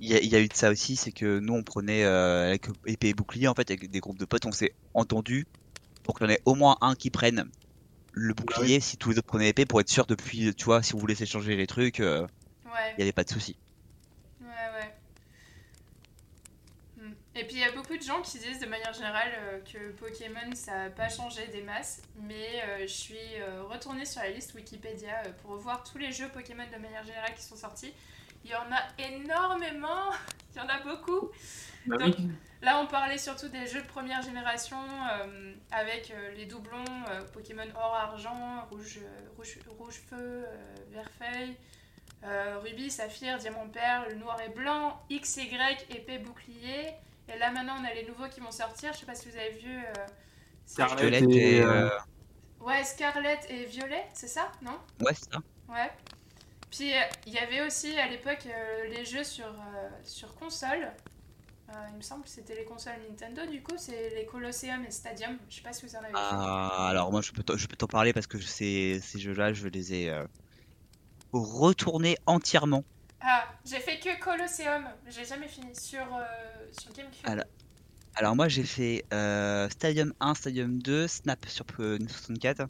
Il 0.00 0.08
y, 0.08 0.14
a, 0.14 0.18
il 0.18 0.28
y 0.28 0.34
a 0.34 0.40
eu 0.40 0.48
de 0.48 0.54
ça 0.54 0.70
aussi, 0.70 0.96
c'est 0.96 1.12
que 1.12 1.40
nous 1.40 1.52
on 1.52 1.62
prenait 1.62 2.04
euh, 2.04 2.48
avec 2.48 2.68
épée 2.86 3.10
et 3.10 3.14
bouclier 3.14 3.48
en 3.48 3.54
fait 3.54 3.70
avec 3.70 3.90
des 3.90 4.00
groupes 4.00 4.18
de 4.18 4.24
potes, 4.24 4.46
on 4.46 4.52
s'est 4.52 4.72
entendu 4.94 5.46
pour 6.02 6.16
qu'il 6.18 6.26
y 6.26 6.30
en 6.30 6.32
ait 6.32 6.42
au 6.46 6.54
moins 6.54 6.78
un 6.80 6.94
qui 6.94 7.10
prenne 7.10 7.50
le 8.14 8.34
bouclier 8.34 8.80
si 8.80 8.96
tous 8.96 9.10
les 9.10 9.18
autres 9.18 9.26
prenaient 9.26 9.48
épée 9.50 9.66
pour 9.66 9.80
être 9.80 9.88
sûr 9.90 10.06
depuis, 10.06 10.54
tu 10.54 10.64
vois, 10.64 10.82
si 10.82 10.94
on 10.94 10.98
voulait 10.98 11.14
s'échanger 11.14 11.56
les 11.56 11.66
trucs, 11.66 12.00
euh, 12.00 12.26
il 12.64 12.70
Ouais, 12.70 12.94
n'y 12.98 13.02
avait 13.04 13.12
pas 13.12 13.24
de 13.24 13.30
souci. 13.30 13.56
ouais, 14.40 14.46
ouais. 14.46 14.94
Hmm. 16.96 17.12
Et 17.34 17.44
puis 17.44 17.56
il 17.56 17.60
y 17.60 17.64
a 17.64 17.72
beaucoup 17.72 17.96
de 17.96 18.02
gens 18.02 18.22
qui 18.22 18.38
disent 18.38 18.60
de 18.60 18.66
manière 18.66 18.92
générale 18.92 19.32
euh, 19.38 19.60
que 19.60 19.90
Pokémon 19.92 20.54
ça 20.54 20.84
n'a 20.84 20.90
pas 20.90 21.08
changé 21.08 21.46
des 21.48 21.62
masses, 21.62 22.02
mais 22.16 22.62
euh, 22.68 22.82
je 22.82 22.92
suis 22.92 23.16
euh, 23.40 23.64
retournée 23.64 24.04
sur 24.04 24.20
la 24.22 24.30
liste 24.30 24.54
Wikipédia 24.54 25.22
euh, 25.26 25.32
pour 25.42 25.56
voir 25.56 25.82
tous 25.82 25.98
les 25.98 26.12
jeux 26.12 26.28
Pokémon 26.28 26.64
de 26.72 26.78
manière 26.80 27.04
générale 27.04 27.34
qui 27.34 27.42
sont 27.42 27.56
sortis. 27.56 27.92
Il 28.44 28.50
y 28.50 28.54
en 28.54 28.70
a 28.70 28.82
énormément, 29.02 30.10
il 30.54 30.58
y 30.58 30.60
en 30.60 30.68
a 30.68 30.80
beaucoup. 30.82 31.30
Bah 31.86 31.96
Donc, 31.98 32.14
oui. 32.18 32.30
Là, 32.62 32.80
on 32.80 32.86
parlait 32.86 33.18
surtout 33.18 33.48
des 33.48 33.66
jeux 33.66 33.82
de 33.82 33.86
première 33.86 34.22
génération 34.22 34.78
euh, 34.78 35.52
avec 35.70 36.10
euh, 36.10 36.30
les 36.34 36.46
doublons 36.46 36.84
euh, 37.10 37.20
Pokémon 37.32 37.66
Or 37.76 37.94
Argent, 37.94 38.64
Rouge, 38.70 39.00
euh, 39.02 39.28
rouge, 39.36 39.58
rouge 39.78 40.00
Feu, 40.08 40.16
euh, 40.46 40.74
Vert 40.90 41.10
Feuille, 41.18 41.56
euh, 42.24 42.58
Rubis, 42.62 42.90
Saphir, 42.90 43.36
Diamant 43.36 43.68
Perle, 43.68 44.14
Noir 44.14 44.40
et 44.40 44.48
Blanc, 44.48 44.98
XY, 45.10 45.50
Épée, 45.90 46.16
Bouclier. 46.18 46.94
Et 47.28 47.38
là, 47.38 47.50
maintenant, 47.50 47.76
on 47.80 47.84
a 47.84 47.92
les 47.92 48.06
nouveaux 48.06 48.28
qui 48.28 48.40
vont 48.40 48.50
sortir. 48.50 48.92
Je 48.94 49.00
sais 49.00 49.06
pas 49.06 49.14
si 49.14 49.28
vous 49.28 49.36
avez 49.36 49.50
vu. 49.58 49.76
euh, 49.76 49.92
Scarlet. 50.64 51.22
Et, 51.30 51.62
Ouais, 52.60 52.82
Scarlet 52.82 53.40
et 53.50 53.64
Violet, 53.66 54.06
c'est 54.14 54.28
ça 54.28 54.50
Non? 54.62 54.78
Ouais, 55.00 55.12
c'est 55.12 55.30
ça. 55.30 55.38
Ouais. 55.68 55.90
Puis 56.76 56.92
euh, 56.92 57.00
il 57.26 57.32
y 57.32 57.38
avait 57.38 57.60
aussi 57.62 57.96
à 57.98 58.08
l'époque 58.08 58.46
euh, 58.46 58.88
les 58.88 59.04
jeux 59.04 59.24
sur, 59.24 59.46
euh, 59.46 59.88
sur 60.04 60.34
console. 60.34 60.90
Il 61.90 61.96
me 61.96 62.02
semble 62.02 62.22
que 62.24 62.28
c'était 62.28 62.54
les 62.54 62.64
consoles 62.64 62.92
Nintendo, 63.08 63.46
du 63.50 63.60
coup, 63.62 63.74
c'est 63.78 64.10
les 64.10 64.26
Colosseum 64.26 64.84
et 64.86 64.90
Stadium. 64.92 65.38
Je 65.48 65.56
sais 65.56 65.62
pas 65.62 65.72
si 65.72 65.84
vous 65.86 65.94
en 65.96 65.98
avez 66.00 66.08
fait. 66.08 66.12
Ah, 66.14 66.88
alors 66.90 67.10
moi 67.10 67.20
je 67.20 67.32
peux 67.32 67.42
t'en- 67.42 67.56
je 67.56 67.66
peux 67.66 67.74
t'en 67.74 67.86
parler 67.88 68.12
parce 68.12 68.26
que 68.28 68.38
ces, 68.38 69.00
ces 69.02 69.18
jeux-là, 69.18 69.52
je 69.52 69.66
les 69.68 69.92
ai 69.94 70.12
retournés 71.32 72.16
entièrement. 72.26 72.84
Ah, 73.20 73.44
j'ai 73.64 73.80
fait 73.80 73.98
que 73.98 74.20
Colosseum, 74.20 74.86
j'ai 75.08 75.24
jamais 75.24 75.48
fini 75.48 75.74
sur, 75.74 76.00
euh, 76.14 76.22
sur 76.78 76.92
GameCube. 76.92 77.26
Alors- 77.26 77.46
Alors 78.16 78.36
moi 78.36 78.46
j'ai 78.48 78.62
fait 78.64 79.04
euh, 79.12 79.68
Stadium 79.70 80.12
1, 80.20 80.34
Stadium 80.34 80.80
2, 80.80 81.08
Snap 81.08 81.44
sur 81.48 81.64
euh, 81.80 81.98
Nintendo 81.98 82.12
64 82.12 82.68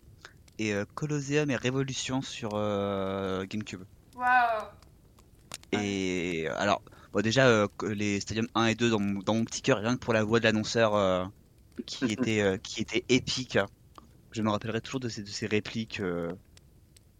et 0.58 0.74
euh, 0.74 0.84
Colosseum 0.94 1.50
et 1.50 1.56
Révolution 1.56 2.22
sur 2.22 2.50
euh, 2.54 3.44
GameCube. 3.46 3.82
Waouh! 4.16 4.64
Et 5.72 6.46
alors, 6.56 6.82
bon, 7.12 7.20
déjà, 7.22 7.46
euh, 7.48 7.66
les 7.82 8.20
Stadium 8.20 8.46
1 8.54 8.66
et 8.66 8.74
2 8.74 8.90
dans 8.90 9.00
mon, 9.00 9.20
dans 9.20 9.34
mon 9.34 9.44
petit 9.44 9.62
cœur, 9.62 9.78
rien 9.78 9.94
que 9.94 10.00
pour 10.00 10.14
la 10.14 10.22
voix 10.22 10.38
de 10.38 10.44
l'annonceur 10.44 10.94
euh, 10.94 11.24
qui, 11.86 12.04
était, 12.12 12.40
euh, 12.40 12.56
qui 12.58 12.80
était 12.82 13.04
épique. 13.08 13.58
Je 14.32 14.42
me 14.42 14.50
rappellerai 14.50 14.80
toujours 14.80 15.00
de 15.00 15.08
ces, 15.08 15.22
de 15.22 15.28
ces 15.28 15.46
répliques 15.46 16.00
euh, 16.00 16.32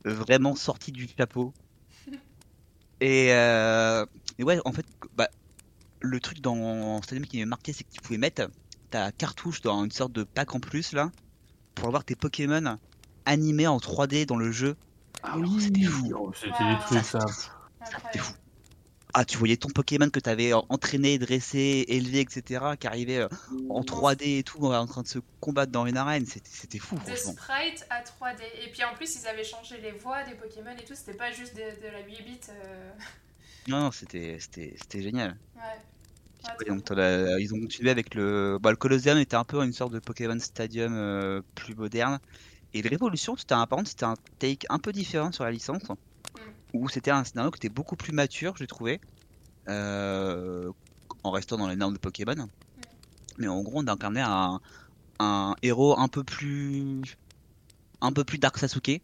vraiment 0.04 0.54
sorties 0.54 0.92
du 0.92 1.08
chapeau. 1.08 1.52
Et, 3.00 3.32
euh, 3.32 4.06
et 4.38 4.44
ouais, 4.44 4.58
en 4.64 4.72
fait, 4.72 4.86
bah, 5.14 5.28
le 6.00 6.20
truc 6.20 6.40
dans 6.40 7.02
Stadium 7.02 7.26
qui 7.26 7.40
m'a 7.40 7.46
marqué, 7.46 7.72
c'est 7.72 7.84
que 7.84 7.90
tu 7.90 8.00
pouvais 8.00 8.18
mettre 8.18 8.48
ta 8.90 9.12
cartouche 9.12 9.60
dans 9.60 9.84
une 9.84 9.90
sorte 9.90 10.12
de 10.12 10.22
pack 10.22 10.54
en 10.54 10.60
plus 10.60 10.92
là 10.92 11.10
pour 11.74 11.88
avoir 11.88 12.04
tes 12.04 12.14
Pokémon 12.14 12.78
animés 13.26 13.66
en 13.66 13.78
3D 13.78 14.26
dans 14.26 14.36
le 14.36 14.50
jeu. 14.52 14.76
Ah 15.22 15.38
oui, 15.38 15.48
c'était 15.60 15.82
fou. 15.84 16.12
Oh, 16.16 16.32
c'était 16.34 16.62
Wow. 16.62 16.70
des 16.70 16.78
trucs 16.78 17.04
ça. 17.04 17.18
Incroyable. 17.80 18.18
fou. 18.18 18.34
Ah, 19.16 19.24
tu 19.24 19.38
voyais 19.38 19.56
ton 19.56 19.68
Pokémon 19.68 20.10
que 20.10 20.18
tu 20.18 20.28
avais 20.28 20.52
entraîné, 20.52 21.18
dressé, 21.18 21.84
élevé, 21.86 22.18
etc., 22.20 22.76
qui 22.78 22.88
arrivait 22.88 23.18
euh, 23.18 23.28
en 23.70 23.82
3D 23.82 24.38
et 24.38 24.42
tout, 24.42 24.58
en 24.66 24.86
train 24.86 25.02
de 25.02 25.06
se 25.06 25.20
combattre 25.38 25.70
dans 25.70 25.86
une 25.86 25.96
arène. 25.96 26.26
C'était 26.26 26.50
c'était 26.52 26.78
fou, 26.80 26.96
Des 27.06 27.14
franchement. 27.14 27.32
sprites 27.42 27.86
à 27.90 28.02
3D. 28.02 28.42
Et 28.66 28.70
puis 28.72 28.82
en 28.82 28.92
plus, 28.94 29.14
ils 29.14 29.28
avaient 29.28 29.44
changé 29.44 29.80
les 29.80 29.92
voix 29.92 30.24
des 30.24 30.34
Pokémon 30.34 30.72
et 30.76 30.84
tout, 30.84 30.94
c'était 30.96 31.14
pas 31.16 31.30
juste 31.30 31.54
de, 31.54 31.60
de 31.60 31.92
la 31.92 32.00
8 32.00 32.22
bits. 32.24 32.40
euh, 32.48 32.90
Non, 33.68 33.82
non, 33.82 33.90
c'était 33.92 34.38
c'était- 34.40 34.74
c'était 34.80 35.00
génial. 35.02 35.38
Ouais. 35.54 35.62
Donc, 36.66 36.90
la- 36.90 37.38
ils 37.38 37.54
ont 37.54 37.60
continué 37.60 37.90
avec 37.90 38.14
le. 38.16 38.58
Bah, 38.60 38.70
le 38.70 38.76
Colosseum 38.76 39.16
était 39.18 39.36
un 39.36 39.44
peu 39.44 39.62
une 39.64 39.72
sorte 39.72 39.92
de 39.92 40.00
Pokémon 40.00 40.38
Stadium 40.40 40.92
euh, 40.92 41.40
plus 41.54 41.74
moderne. 41.76 42.18
Et 42.74 42.82
le 42.82 42.88
Révolution, 42.90 43.36
c'était 43.36 43.54
un, 43.54 43.66
par 43.66 43.78
contre, 43.78 43.90
c'était 43.90 44.04
un 44.04 44.16
take 44.38 44.66
un 44.68 44.78
peu 44.78 44.92
différent 44.92 45.32
sur 45.32 45.44
la 45.44 45.50
licence. 45.52 45.82
Où 46.72 46.88
c'était 46.88 47.12
un 47.12 47.22
scénario 47.24 47.50
qui 47.52 47.58
était 47.58 47.68
beaucoup 47.68 47.96
plus 47.96 48.12
mature, 48.12 48.56
j'ai 48.56 48.66
trouvé. 48.66 49.00
euh, 49.68 50.70
en 51.22 51.30
restant 51.30 51.56
dans 51.56 51.68
les 51.68 51.76
normes 51.76 51.94
de 51.94 51.98
Pokémon. 51.98 52.34
Mais 53.38 53.46
en 53.48 53.62
gros, 53.62 53.80
on 53.82 53.88
incarnait 53.88 54.20
un, 54.20 54.60
un 55.20 55.54
héros 55.62 55.98
un 55.98 56.08
peu 56.08 56.22
plus. 56.24 57.00
Un 58.02 58.12
peu 58.12 58.24
plus 58.24 58.36
Dark 58.38 58.58
Sasuke. 58.58 59.00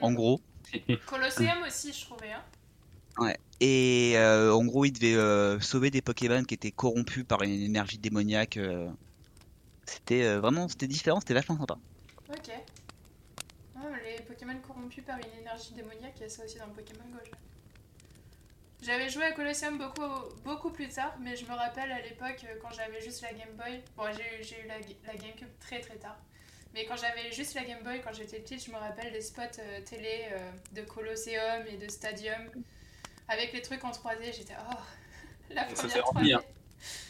En 0.00 0.10
Mhm. 0.10 0.16
gros. 0.16 0.40
Colosseum 1.06 1.62
aussi, 1.66 1.92
je 1.92 2.00
trouvais. 2.06 2.32
Hein. 2.32 3.32
Et 3.60 4.14
euh, 4.16 4.52
en 4.52 4.64
gros, 4.64 4.84
il 4.84 4.92
devait 4.92 5.14
euh, 5.14 5.60
sauver 5.60 5.90
des 5.92 6.02
Pokémon 6.02 6.42
qui 6.42 6.54
étaient 6.54 6.72
corrompus 6.72 7.24
par 7.24 7.42
une 7.42 7.52
énergie 7.52 7.98
démoniaque. 7.98 8.58
C'était 9.86 10.24
euh, 10.24 10.40
vraiment, 10.40 10.66
c'était 10.68 10.88
différent, 10.88 11.20
c'était 11.20 11.34
vachement 11.34 11.56
sympa. 11.58 11.76
Ok. 12.30 12.50
Ah, 14.34 14.46
Pokémon 14.46 14.60
corrompus 14.60 15.04
par 15.04 15.18
une 15.18 15.40
énergie 15.40 15.74
démoniaque, 15.74 16.14
il 16.16 16.22
y 16.22 16.24
a 16.24 16.28
ça 16.28 16.44
aussi 16.44 16.58
dans 16.58 16.68
Pokémon 16.68 17.04
Go. 17.12 17.18
J'avais 18.82 19.08
joué 19.08 19.24
à 19.24 19.32
Colosseum 19.32 19.78
beaucoup, 19.78 20.02
beaucoup 20.44 20.70
plus 20.70 20.88
tard, 20.88 21.14
mais 21.20 21.36
je 21.36 21.44
me 21.46 21.52
rappelle 21.54 21.90
à 21.90 22.00
l'époque 22.02 22.44
euh, 22.44 22.58
quand 22.60 22.70
j'avais 22.72 23.00
juste 23.00 23.22
la 23.22 23.32
Game 23.32 23.54
Boy. 23.56 23.82
Bon, 23.96 24.04
j'ai 24.12 24.40
eu- 24.40 24.44
j'ai 24.44 24.62
eu 24.62 24.66
la, 24.68 24.78
la 25.06 25.16
GameCube 25.18 25.48
très 25.60 25.80
très 25.80 25.96
tard. 25.96 26.18
Mais 26.74 26.84
quand 26.86 26.96
j'avais 26.96 27.32
juste 27.32 27.54
la 27.54 27.64
Game 27.64 27.82
Boy, 27.82 28.02
quand 28.02 28.12
j'étais 28.12 28.40
petite, 28.40 28.64
je 28.66 28.70
me 28.72 28.76
rappelle 28.76 29.12
des 29.12 29.20
spots 29.22 29.42
euh, 29.60 29.80
télé 29.82 30.26
euh, 30.32 30.52
de 30.72 30.82
Colosseum 30.82 31.64
et 31.68 31.76
de 31.78 31.88
Stadium 31.88 32.50
avec 33.28 33.52
les 33.52 33.62
trucs 33.62 33.84
en 33.84 33.90
3D. 33.92 34.34
J'étais 34.36 34.56
oh, 34.70 34.74
la 35.50 35.68
Ça 35.74 35.74
première 35.74 35.92
fait 35.92 36.00
3D. 36.00 36.04
envie, 36.04 36.34
hein. 36.34 36.42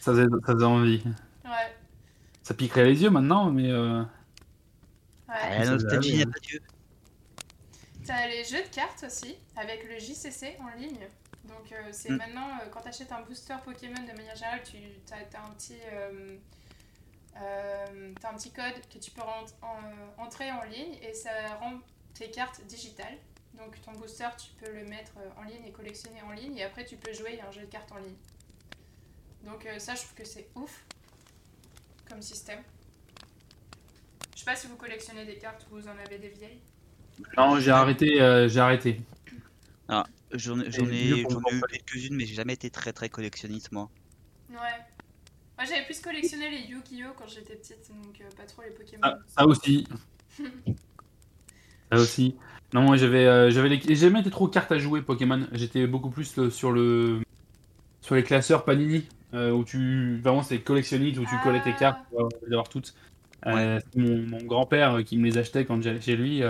Ça 0.00 0.12
faisait, 0.12 0.26
ça 0.46 0.52
faisait 0.54 0.64
envie. 0.66 1.02
Ouais. 1.44 1.74
Ça 2.42 2.54
piquerait 2.54 2.84
les 2.84 3.02
yeux 3.02 3.10
maintenant, 3.10 3.50
mais 3.50 3.70
euh, 3.70 4.04
ouais. 5.28 5.58
la 5.58 5.64
ça 5.64 5.72
nostalgie 5.72 6.18
n'a 6.18 6.24
oui. 6.24 6.26
pas 6.26 6.38
Dieu. 6.40 6.60
T'as 8.06 8.26
les 8.28 8.44
jeux 8.44 8.62
de 8.62 8.68
cartes 8.68 9.02
aussi, 9.04 9.36
avec 9.56 9.84
le 9.84 9.98
JCC 9.98 10.56
en 10.60 10.76
ligne. 10.78 11.06
Donc 11.44 11.72
euh, 11.72 11.88
c'est 11.92 12.10
Mm. 12.10 12.16
maintenant, 12.16 12.48
euh, 12.62 12.68
quand 12.70 12.80
t'achètes 12.80 13.12
un 13.12 13.22
booster 13.22 13.54
Pokémon 13.64 13.94
de 14.02 14.12
manière 14.12 14.34
générale, 14.36 14.62
tu 14.62 14.76
as, 15.12 15.40
un 15.42 15.50
petit... 15.50 15.78
euh, 15.92 16.36
un 17.36 18.34
petit 18.34 18.50
code 18.52 18.74
que 18.92 18.98
tu 18.98 19.10
peux 19.10 19.22
rent- 19.22 19.44
en- 19.62 20.22
entrer 20.22 20.50
en 20.52 20.62
ligne 20.64 20.94
et 21.02 21.12
ça 21.14 21.30
rend 21.60 21.78
tes 22.14 22.30
cartes 22.30 22.62
digitales. 22.66 23.16
Donc 23.54 23.80
ton 23.82 23.92
booster, 23.92 24.28
tu 24.38 24.50
peux 24.64 24.72
le 24.72 24.84
mettre 24.84 25.12
en 25.38 25.42
ligne 25.42 25.64
et 25.66 25.72
collectionner 25.72 26.20
en 26.22 26.32
ligne. 26.32 26.56
Et 26.58 26.64
après, 26.64 26.84
tu 26.84 26.96
peux 26.96 27.12
jouer 27.12 27.40
à 27.40 27.48
un 27.48 27.52
jeu 27.52 27.60
de 27.62 27.66
cartes 27.66 27.92
en 27.92 27.98
ligne. 27.98 28.16
Donc 29.42 29.66
ça, 29.78 29.94
je 29.94 30.00
trouve 30.02 30.14
que 30.14 30.24
c'est 30.24 30.48
ouf 30.54 30.84
comme 32.08 32.22
système. 32.22 32.62
Je 34.34 34.38
sais 34.40 34.44
pas 34.44 34.56
si 34.56 34.66
vous 34.66 34.76
collectionnez 34.76 35.24
des 35.24 35.36
cartes 35.38 35.66
ou 35.70 35.76
vous 35.76 35.88
en 35.88 35.96
avez 35.98 36.18
des 36.18 36.28
vieilles. 36.30 36.60
Non, 37.36 37.58
j'ai 37.60 37.70
arrêté, 37.70 38.20
euh, 38.20 38.48
j'ai 38.48 38.60
arrêté. 38.60 39.00
J'en 40.36 40.58
ai, 40.58 40.70
j'en 40.72 40.86
ai, 40.88 41.20
eu 41.20 41.26
quelques-unes, 41.70 42.16
mais 42.16 42.26
j'ai 42.26 42.34
jamais 42.34 42.54
été 42.54 42.68
très 42.68 42.92
très 42.92 43.08
collectionniste 43.08 43.70
moi. 43.70 43.88
Ouais. 44.50 44.56
Moi 45.56 45.64
j'avais 45.68 45.84
plus 45.84 46.00
collectionné 46.00 46.50
les 46.50 46.66
Yu-Gi-Oh 46.66 47.12
quand 47.16 47.28
j'étais 47.28 47.54
petite, 47.54 47.88
donc 47.88 48.20
euh, 48.20 48.24
pas 48.36 48.42
trop 48.42 48.62
les 48.62 48.70
Pokémon. 48.70 49.00
Ah, 49.02 49.16
ça 49.28 49.46
aussi. 49.46 49.86
ça 51.92 51.98
aussi. 51.98 52.34
Non, 52.72 52.82
moi 52.82 52.96
j'avais, 52.96 53.26
euh, 53.26 53.50
j'avais 53.50 53.68
les... 53.68 53.80
j'ai 53.80 53.94
jamais 53.94 54.20
été 54.20 54.30
trop 54.30 54.48
carte 54.48 54.72
à 54.72 54.78
jouer 54.78 55.02
Pokémon. 55.02 55.46
J'étais 55.52 55.86
beaucoup 55.86 56.10
plus 56.10 56.36
le- 56.36 56.50
sur 56.50 56.72
le, 56.72 57.20
sur 58.00 58.16
les 58.16 58.24
classeurs 58.24 58.64
Panini, 58.64 59.06
euh, 59.34 59.52
où 59.52 59.64
tu, 59.64 60.18
vraiment 60.20 60.42
c'est 60.42 60.58
collectionniste, 60.60 61.18
où 61.20 61.24
tu 61.24 61.38
collais 61.44 61.62
tes 61.62 61.70
Ah. 61.76 61.78
cartes 61.78 62.00
pour 62.10 62.20
avoir- 62.22 62.32
les 62.44 62.52
avoir 62.52 62.68
toutes. 62.68 62.92
Euh, 63.46 63.78
c'est 63.92 64.00
mon, 64.00 64.16
mon 64.26 64.42
grand-père 64.44 64.94
euh, 64.94 65.02
qui 65.02 65.16
me 65.18 65.26
les 65.26 65.38
achetait 65.38 65.64
quand 65.64 65.80
j'allais 65.80 66.00
chez 66.00 66.16
lui. 66.16 66.42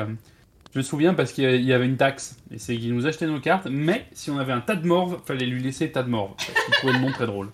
Euh, 0.74 0.78
je 0.78 0.78
me 0.78 0.82
souviens 0.82 1.14
parce 1.14 1.32
qu'il 1.32 1.62
y 1.64 1.72
avait 1.72 1.86
une 1.86 1.96
taxe, 1.96 2.36
et 2.50 2.58
c'est 2.58 2.76
qu'il 2.76 2.94
nous 2.94 3.06
achetait 3.06 3.26
nos 3.26 3.40
cartes, 3.40 3.66
mais 3.70 4.06
si 4.12 4.30
on 4.30 4.38
avait 4.38 4.52
un 4.52 4.60
tas 4.60 4.76
de 4.76 4.86
morves, 4.86 5.20
fallait 5.24 5.46
lui 5.46 5.62
laisser 5.62 5.90
tas 5.92 6.02
de 6.02 6.10
morves. 6.10 6.34
Parce 6.36 6.64
qu'il 6.64 6.74
trouvait 6.74 6.92
le 6.94 6.98
nom 7.00 7.12
très 7.12 7.26
drôle. 7.26 7.50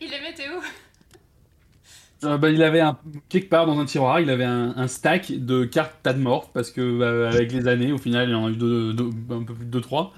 Il 0.00 0.10
les 0.10 0.20
mettait 0.20 0.48
où? 0.50 0.62
Euh, 2.26 2.38
bah, 2.38 2.48
il 2.50 2.62
avait 2.62 2.80
un, 2.80 2.98
quelque 3.28 3.48
part 3.50 3.66
dans 3.66 3.78
un 3.78 3.84
tiroir, 3.84 4.20
il 4.20 4.30
avait 4.30 4.44
un, 4.44 4.74
un 4.76 4.88
stack 4.88 5.32
de 5.32 5.64
cartes 5.64 5.94
Tadmorph 6.02 6.50
parce 6.54 6.70
que 6.70 6.98
bah, 6.98 7.28
avec 7.28 7.52
les 7.52 7.68
années, 7.68 7.92
au 7.92 7.98
final, 7.98 8.28
il 8.30 8.34
en 8.34 8.46
a 8.46 8.50
eu 8.50 8.56
deux, 8.56 8.92
deux- 8.94 9.10
un 9.30 9.42
peu 9.42 9.52
plus 9.54 9.66
de 9.66 9.80
2-3. 9.80 10.12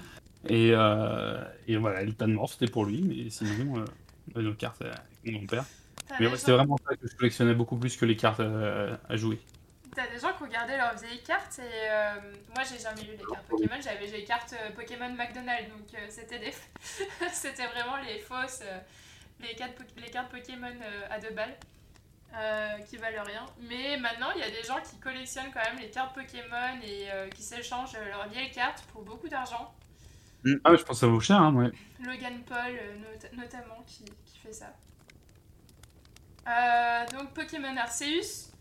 Et, 0.49 0.71
euh, 0.73 1.41
et 1.67 1.75
voilà, 1.75 2.03
le 2.03 2.13
Tadmorph 2.13 2.53
c'était 2.53 2.71
pour 2.71 2.85
lui, 2.85 3.01
mais 3.01 3.29
sinon, 3.29 3.79
euh, 3.79 3.85
on 4.33 4.39
avait 4.39 4.47
nos 4.47 4.53
cartes 4.53 4.81
euh, 4.83 4.87
avec 4.91 5.33
mon 5.33 5.39
grand-père. 5.39 5.65
T'as 6.07 6.15
Mais 6.21 6.27
ouais, 6.27 6.37
c'était 6.37 6.53
vraiment 6.53 6.77
ça 6.87 6.95
que 6.95 7.05
je 7.09 7.15
collectionnais 7.17 7.53
beaucoup 7.53 7.75
plus 7.75 7.97
que 7.97 8.05
les 8.05 8.15
cartes 8.15 8.39
euh, 8.39 8.95
à 9.09 9.17
jouer. 9.17 9.39
T'as 9.97 10.07
des 10.07 10.19
gens 10.19 10.31
qui 10.33 10.43
ont 10.43 10.47
gardé 10.47 10.77
leurs 10.77 10.95
vieilles 10.95 11.23
cartes 11.23 11.57
et 11.57 11.89
euh, 11.89 12.13
moi 12.53 12.63
j'ai 12.63 12.77
jamais 12.77 13.01
eu 13.01 13.17
les 13.17 13.25
cartes 13.25 13.47
Pokémon, 13.47 13.81
j'avais 13.81 14.05
les 14.05 14.23
cartes 14.23 14.53
euh, 14.53 14.69
Pokémon 14.71 15.09
McDonald's, 15.09 15.69
donc 15.69 15.91
euh, 15.95 16.05
c'était 16.09 16.37
des... 16.37 16.53
c'était 17.33 17.65
vraiment 17.65 17.97
les 17.97 18.19
fausses, 18.19 18.59
euh, 18.61 18.79
les, 19.39 19.55
cartes, 19.55 19.73
les 19.97 20.11
cartes 20.11 20.29
Pokémon 20.29 20.71
à 21.09 21.19
deux 21.19 21.31
balles. 21.31 21.57
qui 22.87 22.97
valent 22.97 23.23
rien. 23.23 23.45
Mais 23.61 23.97
maintenant, 23.97 24.29
il 24.35 24.41
y 24.41 24.43
a 24.43 24.51
des 24.51 24.61
gens 24.61 24.79
qui 24.87 24.99
collectionnent 24.99 25.51
quand 25.51 25.63
même 25.67 25.79
les 25.79 25.89
cartes 25.89 26.13
Pokémon 26.13 26.79
et 26.83 27.07
qui 27.33 27.41
s'échangent 27.41 27.97
leurs 27.97 28.27
vieilles 28.29 28.51
cartes 28.51 28.83
pour 28.93 29.01
beaucoup 29.01 29.27
d'argent. 29.27 29.73
Ah, 30.63 30.71
ouais, 30.71 30.77
je 30.77 30.83
pense 30.83 30.99
ça 30.99 31.07
vaut 31.07 31.19
cher, 31.19 31.37
hein, 31.41 31.53
ouais. 31.55 31.71
Logan 32.05 32.43
Paul 32.43 32.73
not- 32.99 33.41
notamment 33.41 33.81
qui, 33.87 34.05
qui 34.25 34.37
fait 34.37 34.53
ça. 34.53 34.71
Donc 37.13 37.33
Pokémon 37.33 37.75
Arceus, 37.77 38.51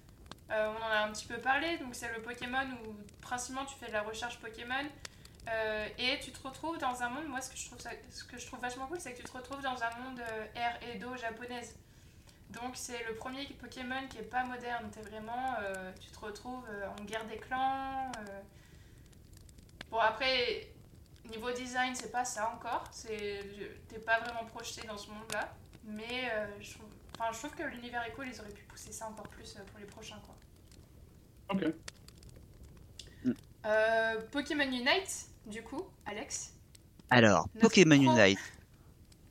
euh, 0.50 0.72
on 0.78 0.82
en 0.82 0.88
a 0.88 0.98
un 1.00 1.12
petit 1.12 1.26
peu 1.26 1.38
parlé, 1.38 1.76
donc 1.78 1.94
c'est 1.94 2.12
le 2.14 2.22
Pokémon 2.22 2.66
où 2.84 2.94
principalement 3.20 3.66
tu 3.66 3.74
fais 3.76 3.88
de 3.88 3.92
la 3.92 4.02
recherche 4.02 4.38
Pokémon 4.38 4.84
euh, 5.48 5.88
et 5.98 6.20
tu 6.20 6.30
te 6.30 6.46
retrouves 6.46 6.78
dans 6.78 7.02
un 7.02 7.08
monde, 7.08 7.26
moi 7.26 7.40
ce 7.40 7.50
que 7.50 7.56
je 7.56 7.66
trouve, 7.66 7.78
ce 8.10 8.24
que 8.24 8.38
je 8.38 8.46
trouve 8.46 8.60
vachement 8.60 8.86
cool 8.86 9.00
c'est 9.00 9.12
que 9.12 9.18
tu 9.18 9.24
te 9.24 9.36
retrouves 9.36 9.62
dans 9.62 9.82
un 9.82 9.90
monde 9.98 10.20
euh, 10.20 10.46
air 10.54 10.78
et 10.82 11.00
japonaise. 11.18 11.76
Donc 12.50 12.76
c'est 12.76 13.04
le 13.08 13.16
premier 13.16 13.46
Pokémon 13.60 14.06
qui 14.08 14.18
est 14.18 14.30
pas 14.30 14.44
moderne, 14.44 14.88
t'es 14.92 15.00
vraiment, 15.00 15.56
tu 16.00 16.10
te 16.12 16.18
retrouves 16.20 16.64
en 16.96 17.04
guerre 17.04 17.26
des 17.26 17.38
clans. 17.38 18.12
Bon 19.90 19.98
après, 19.98 20.68
Niveau 21.28 21.50
design, 21.50 21.92
c'est 21.96 22.12
pas 22.12 22.24
ça 22.24 22.52
encore. 22.54 22.84
T'es 23.02 23.98
pas 23.98 24.20
vraiment 24.20 24.44
projeté 24.44 24.86
dans 24.86 24.96
ce 24.96 25.10
monde-là. 25.10 25.52
Mais 25.84 26.30
je, 26.60 26.74
trouve, 26.74 26.88
enfin, 27.18 27.32
je 27.32 27.38
trouve 27.38 27.54
que 27.54 27.62
l'univers 27.64 28.02
cool. 28.14 28.26
Ils 28.32 28.40
auraient 28.40 28.50
pu 28.50 28.64
pousser 28.64 28.92
ça 28.92 29.08
encore 29.08 29.28
plus 29.28 29.56
euh, 29.56 29.64
pour 29.70 29.78
les 29.80 29.86
prochains, 29.86 30.20
quoi. 30.24 30.36
Ok. 31.54 31.64
Euh, 33.66 34.20
Pokémon 34.30 34.64
Unite, 34.64 35.26
du 35.46 35.62
coup, 35.62 35.82
Alex. 36.04 36.54
Alors, 37.10 37.48
Pokémon 37.60 38.00
Pro. 38.02 38.16
Unite. 38.16 38.38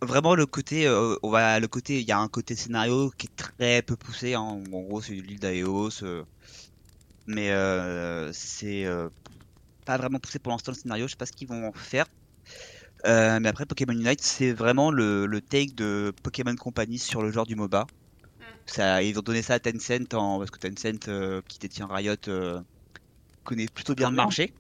Vraiment 0.02 0.36
le 0.36 0.46
côté, 0.46 0.88
euh, 0.88 1.16
on 1.24 1.30
va 1.30 1.60
le 1.60 1.68
côté, 1.68 2.02
il 2.02 2.08
y 2.08 2.12
a 2.12 2.20
un 2.20 2.28
côté 2.28 2.56
scénario 2.56 3.10
qui 3.12 3.28
est 3.28 3.36
très 3.36 3.82
peu 3.82 3.96
poussé. 3.96 4.34
hein. 4.34 4.42
En 4.42 4.60
gros, 4.82 5.02
c'est 5.02 5.14
l'île 5.14 5.40
d'Aeos, 5.40 6.04
euh, 6.04 6.26
mais 7.28 7.52
euh, 7.52 8.32
c'est 8.34 8.86
euh, 8.86 9.10
pas 9.86 9.98
vraiment 9.98 10.20
poussé 10.20 10.38
pour 10.40 10.52
l'instant 10.52 10.74
le 10.74 10.78
scénario. 10.78 11.08
Je 11.08 11.12
sais 11.12 11.18
pas 11.18 11.26
ce 11.26 11.32
qu'ils 11.32 11.48
vont 11.48 11.68
en 11.68 11.74
faire. 11.74 12.06
Euh, 13.06 13.40
mais 13.40 13.50
après, 13.50 13.66
Pokémon 13.66 13.94
Unite, 13.94 14.22
c'est 14.22 14.52
vraiment 14.54 14.90
le, 14.92 15.26
le 15.28 15.42
take 15.42 15.74
de 15.74 16.14
Pokémon 16.24 16.56
Company 16.56 16.98
sur 16.98 17.22
le 17.22 17.32
genre 17.32 17.46
du 17.46 17.56
MOBA. 17.56 17.86
Ça, 18.68 19.04
ils 19.04 19.20
ont 19.20 19.24
donné 19.24 19.42
ça 19.44 19.56
à 19.56 19.60
Tencent 19.60 20.14
en, 20.16 20.40
parce 20.40 20.52
que 20.52 20.60
Tencent, 20.60 21.08
euh, 21.10 21.42
qui 21.48 21.60
détient 21.60 21.88
Riot, 21.88 22.16
euh, 22.30 22.62
connaît 23.44 23.68
plutôt 23.70 23.96
bien 23.96 24.10
le 24.10 24.16
marché. 24.18 24.56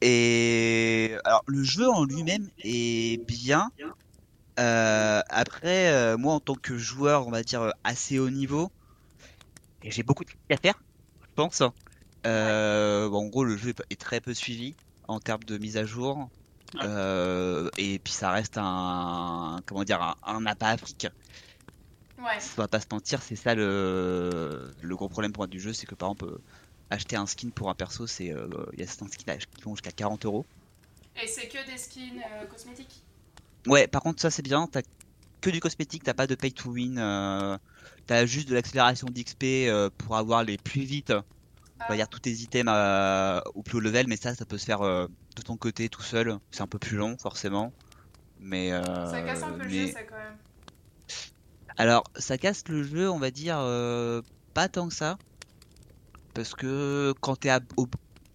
Et 0.00 1.16
alors 1.24 1.42
le 1.46 1.62
jeu 1.62 1.88
en 1.90 2.04
lui-même 2.04 2.48
est 2.62 3.18
bien. 3.26 3.70
Après, 5.28 6.16
moi 6.16 6.34
en 6.34 6.40
tant 6.40 6.54
que 6.54 6.76
joueur, 6.78 7.26
on 7.26 7.30
va 7.30 7.42
dire 7.42 7.72
assez 7.84 8.18
haut 8.18 8.30
niveau, 8.30 8.70
et 9.82 9.90
j'ai 9.90 10.02
beaucoup 10.02 10.24
de 10.24 10.28
trucs 10.28 10.40
à 10.50 10.56
faire, 10.58 10.82
je 11.22 11.26
pense. 11.34 11.62
Bon, 12.24 13.14
en 13.24 13.26
gros, 13.28 13.44
le 13.44 13.56
jeu 13.56 13.70
est- 13.70 13.82
est 13.90 14.00
très 14.00 14.20
peu 14.20 14.34
suivi 14.34 14.76
en 15.08 15.20
termes 15.20 15.44
de 15.44 15.58
mise 15.58 15.76
à 15.76 15.84
jour. 15.86 16.30
Euh, 16.82 17.70
et 17.76 17.98
puis 18.00 18.12
ça 18.12 18.30
reste 18.32 18.58
un 18.58 19.60
comment 19.66 19.84
dire 19.84 20.02
un, 20.02 20.16
un 20.22 20.46
appât 20.46 20.68
Afrique. 20.70 21.06
Ouais. 22.18 22.40
On 22.58 22.62
va 22.62 22.68
pas 22.68 22.80
se 22.80 22.86
mentir, 22.90 23.22
c'est 23.22 23.36
ça 23.36 23.54
le, 23.54 24.74
le 24.80 24.96
gros 24.96 25.08
problème 25.08 25.32
pour 25.32 25.42
moi 25.42 25.46
du 25.48 25.60
jeu, 25.60 25.72
c'est 25.72 25.86
que 25.86 25.94
par 25.94 26.10
exemple 26.10 26.26
euh, 26.34 26.44
acheter 26.90 27.16
un 27.16 27.26
skin 27.26 27.50
pour 27.50 27.70
un 27.70 27.74
perso, 27.74 28.06
c'est 28.06 28.32
euh, 28.32 28.48
il 28.72 28.80
y 28.80 28.82
a 28.82 28.86
certains 28.86 29.08
skins 29.08 29.36
qui 29.38 29.62
vont 29.64 29.74
jusqu'à 29.74 29.92
40 29.92 30.24
euros. 30.26 30.46
Et 31.20 31.26
c'est 31.26 31.48
que 31.48 31.66
des 31.66 31.78
skins 31.78 32.22
euh, 32.32 32.46
cosmétiques? 32.46 33.02
Ouais, 33.66 33.88
par 33.88 34.02
contre 34.02 34.22
ça 34.22 34.30
c'est 34.30 34.42
bien, 34.42 34.66
t'as 34.68 34.82
que 35.40 35.50
du 35.50 35.60
cosmétique, 35.60 36.04
t'as 36.04 36.14
pas 36.14 36.26
de 36.26 36.34
pay 36.34 36.52
to 36.52 36.70
win, 36.72 36.96
t'as 38.06 38.26
juste 38.26 38.48
de 38.48 38.54
l'accélération 38.54 39.08
d'XP 39.10 39.68
pour 39.98 40.16
avoir 40.16 40.44
les 40.44 40.58
plus 40.58 40.82
vite, 40.82 41.10
on 41.12 41.22
Ah, 41.78 41.88
va 41.88 41.96
dire 41.96 42.08
tous 42.08 42.20
tes 42.20 42.32
items 42.32 42.70
au 43.54 43.62
plus 43.62 43.78
haut 43.78 43.80
level, 43.80 44.06
mais 44.08 44.16
ça 44.16 44.34
ça 44.34 44.46
peut 44.46 44.58
se 44.58 44.66
faire 44.66 45.08
de 45.36 45.42
ton 45.42 45.56
côté 45.56 45.88
tout 45.88 46.02
seul, 46.02 46.38
c'est 46.50 46.62
un 46.62 46.66
peu 46.66 46.78
plus 46.78 46.96
long 46.96 47.16
forcément. 47.18 47.72
Mais, 48.38 48.72
euh, 48.72 48.82
ça 48.82 49.22
casse 49.22 49.42
un 49.42 49.52
peu 49.52 49.64
le 49.64 49.68
jeu, 49.68 49.92
ça, 49.92 50.02
quand 50.02 50.16
même. 50.16 50.36
Alors, 51.76 52.04
ça 52.16 52.38
casse 52.38 52.62
le 52.68 52.82
jeu, 52.82 53.10
on 53.10 53.18
va 53.18 53.30
dire, 53.30 53.58
euh, 53.58 54.22
pas 54.54 54.68
tant 54.68 54.88
que 54.88 54.94
ça. 54.94 55.18
Parce 56.34 56.54
que 56.54 57.14
quand 57.20 57.36
t'es 57.36 57.50
à, 57.50 57.60
au- 57.76 57.86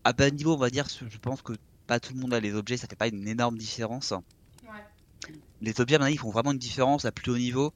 à 0.03 0.14
bas 0.14 0.30
niveau, 0.30 0.53
on 0.53 0.57
va 0.57 0.69
dire, 0.69 0.88
je 0.90 1.18
pense 1.18 1.41
que 1.41 1.53
pas 1.88 1.99
tout 1.99 2.14
le 2.14 2.19
monde 2.19 2.34
a 2.34 2.40
les 2.40 2.53
objets, 2.53 2.78
ça 2.78 2.88
fait 2.88 2.95
pas 2.95 3.07
une 3.07 3.28
énorme 3.28 3.57
différence. 3.57 4.11
Ouais. 4.11 5.32
Les 5.61 5.80
objets, 5.80 6.02
avis, 6.02 6.14
ils 6.14 6.18
font 6.18 6.32
vraiment 6.32 6.52
une 6.52 6.57
différence 6.57 7.06
à 7.06 7.11
plus 7.11 7.32
haut 7.32 7.38
niveau. 7.38 7.72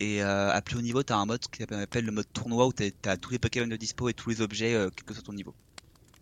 Et 0.00 0.22
euh, 0.22 0.50
à 0.52 0.62
plus 0.62 0.76
haut 0.76 0.80
niveau, 0.80 1.02
t'as 1.02 1.16
un 1.16 1.26
mode 1.26 1.40
qui 1.40 1.64
s'appelle 1.64 2.04
le 2.04 2.12
mode 2.12 2.32
tournoi 2.32 2.66
où 2.68 2.72
t'as 2.72 2.90
t'as 3.02 3.16
tous 3.16 3.30
les 3.32 3.38
Pokémon 3.40 3.66
de 3.66 3.76
dispo 3.76 4.08
et 4.08 4.14
tous 4.14 4.30
les 4.30 4.40
objets, 4.40 4.74
euh, 4.74 4.90
quel 4.94 5.04
que 5.04 5.14
soit 5.14 5.24
ton 5.24 5.32
niveau. 5.32 5.54